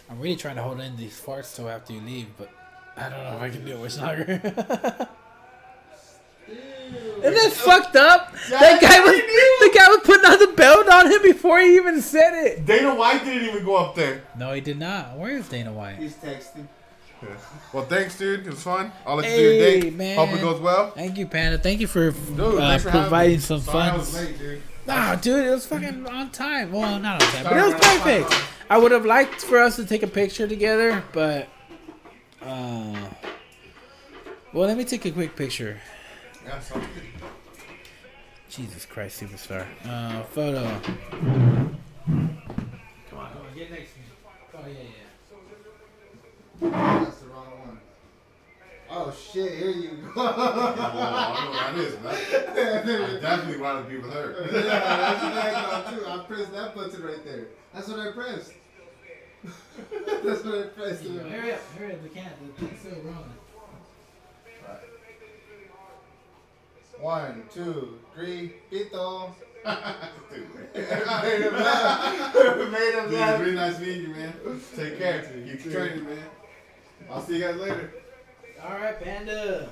I'm 0.08 0.20
really 0.20 0.36
trying 0.36 0.56
to 0.56 0.62
hold 0.62 0.80
in 0.80 0.96
these 0.96 1.20
farts 1.20 1.54
till 1.56 1.68
after 1.68 1.92
you 1.92 2.00
leave, 2.00 2.28
but 2.38 2.50
I 2.96 3.08
don't 3.08 3.22
know 3.24 3.36
if 3.36 3.42
I 3.42 3.50
can 3.50 3.64
do 3.64 3.72
it 3.72 3.80
with 3.80 3.92
Snugger. 3.92 5.08
Isn't 6.48 7.34
that 7.34 7.52
fucked 7.52 7.96
up? 7.96 8.32
that 8.50 8.80
guy 8.80 9.00
was 9.00 9.16
the 9.16 9.72
guy 9.76 9.88
was 9.88 10.00
putting 10.04 10.24
on 10.30 10.38
the 10.38 10.52
belt 10.56 10.88
on 10.88 11.10
him 11.10 11.22
before 11.22 11.58
he 11.58 11.74
even 11.76 12.00
said 12.00 12.34
it. 12.46 12.64
Dana 12.64 12.94
White 12.94 13.24
didn't 13.24 13.48
even 13.48 13.64
go 13.64 13.76
up 13.76 13.96
there. 13.96 14.22
No, 14.38 14.52
he 14.52 14.60
did 14.60 14.78
not. 14.78 15.16
Where 15.18 15.30
is 15.36 15.48
Dana 15.48 15.72
White? 15.72 15.96
He's 15.96 16.14
texting. 16.14 16.68
Well, 17.72 17.84
thanks, 17.86 18.16
dude. 18.18 18.46
It 18.46 18.50
was 18.50 18.62
fun. 18.62 18.92
I'll 19.04 19.16
let 19.16 19.28
you 19.30 19.36
do 19.36 19.42
your 19.42 19.52
Hey, 19.54 19.80
date. 19.80 19.94
man. 19.94 20.16
Hope 20.16 20.38
it 20.38 20.40
goes 20.40 20.60
well. 20.60 20.90
Thank 20.92 21.16
you, 21.18 21.26
Panda. 21.26 21.58
Thank 21.58 21.80
you 21.80 21.86
for 21.88 22.12
Dude, 22.12 22.38
uh, 22.40 22.78
for 22.78 22.90
providing 22.90 23.40
some 23.40 23.60
Sorry 23.60 23.90
I 23.90 23.96
was 24.86 24.94
dude. 24.94 24.96
Nah, 24.96 25.14
dude, 25.16 25.46
it 25.46 25.50
was 25.50 25.66
fucking 25.66 26.06
on 26.06 26.30
time. 26.30 26.72
Well, 26.72 26.98
not 26.98 27.22
on 27.22 27.28
time, 27.32 27.44
but 27.44 27.52
it 27.52 27.62
was 27.62 27.72
man, 27.72 27.80
I'm 27.82 28.00
fine. 28.00 28.22
perfect. 28.22 28.42
I 28.68 28.78
would 28.78 28.92
have 28.92 29.04
liked 29.06 29.42
for 29.42 29.58
us 29.58 29.76
to 29.76 29.84
take 29.84 30.02
a 30.02 30.06
picture 30.08 30.48
together, 30.48 31.02
but 31.12 31.48
uh, 32.42 33.08
well, 34.52 34.66
let 34.66 34.76
me 34.76 34.84
take 34.84 35.04
a 35.04 35.10
quick 35.10 35.36
picture. 35.36 35.78
Yeah. 36.44 36.60
Jesus 38.48 38.86
Christ, 38.86 39.20
superstar. 39.22 39.66
Uh, 39.84 40.22
photo. 40.24 40.64
Come 40.80 41.78
on, 42.06 42.38
come 43.10 43.18
on, 43.18 43.54
get 43.54 43.70
next 43.70 43.90
to 43.92 43.98
me. 43.98 44.04
Oh 44.54 44.66
yeah, 44.66 44.74
yeah. 46.62 47.02
That's 47.04 47.18
the 47.18 47.26
wrong 47.26 47.50
one. 47.66 47.78
Oh 48.98 49.12
shit, 49.12 49.52
here 49.58 49.70
you 49.72 49.90
go. 49.90 50.12
Oh, 50.16 50.74
I 50.78 51.34
know 51.36 51.50
what 51.50 51.52
that 51.52 51.76
is, 51.76 52.00
man. 52.02 53.18
I 53.18 53.20
definitely 53.20 53.60
want 53.60 53.84
to 53.84 53.90
be 53.90 53.98
with 53.98 54.10
her. 54.10 54.48
yeah, 54.50 54.62
that's 54.62 55.22
what 55.22 55.32
I 55.34 55.50
got 55.50 55.90
too. 55.90 56.06
I 56.06 56.18
pressed 56.24 56.52
that 56.52 56.74
button 56.74 57.02
right 57.02 57.22
there. 57.22 57.48
That's 57.74 57.88
what 57.88 58.00
I 58.00 58.12
pressed. 58.12 58.52
that's 60.24 60.44
what 60.44 60.54
I 60.54 60.62
pressed. 60.68 61.04
Hurry 61.04 61.52
up, 61.52 61.60
hurry 61.78 61.92
up, 61.92 62.02
we 62.02 62.08
can't. 62.08 62.56
The 62.56 62.66
thing's 62.66 62.80
still 62.80 62.92
rolling. 63.04 63.34
One, 66.98 67.42
two, 67.52 67.98
three, 68.14 68.54
pito. 68.72 69.34
Dude, 70.30 70.54
Made 70.74 71.42
him 71.42 71.52
laugh. 71.52 72.34
Made 72.34 72.94
him 72.94 73.04
it's 73.04 73.12
laugh. 73.12 73.40
really 73.40 73.54
nice 73.56 73.78
meeting 73.78 74.02
you, 74.02 74.08
man. 74.08 74.32
Take 74.74 74.98
care. 74.98 75.20
Keep 75.22 75.70
training, 75.70 76.04
man. 76.06 76.24
I'll 77.10 77.20
see 77.20 77.34
you 77.34 77.40
guys 77.40 77.56
later. 77.56 77.92
All 78.68 78.72
right, 78.80 79.00
Panda. 79.00 79.70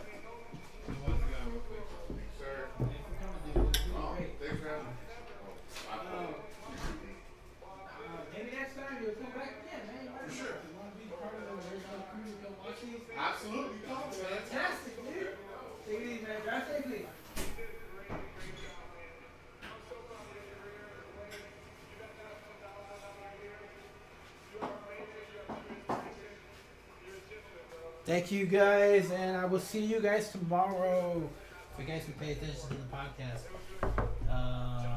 Thank 28.05 28.31
you 28.31 28.44
guys, 28.44 29.10
and 29.10 29.34
I 29.36 29.47
will 29.47 29.60
see 29.60 29.83
you 29.83 29.99
guys 30.00 30.31
tomorrow. 30.31 31.28
If 31.73 31.81
you 31.81 31.91
guys 31.91 32.05
can 32.05 32.12
pay 32.15 32.33
attention 32.33 32.68
to 32.68 32.74
the 32.74 32.94
podcast. 32.94 33.41
Uh, 34.31 34.93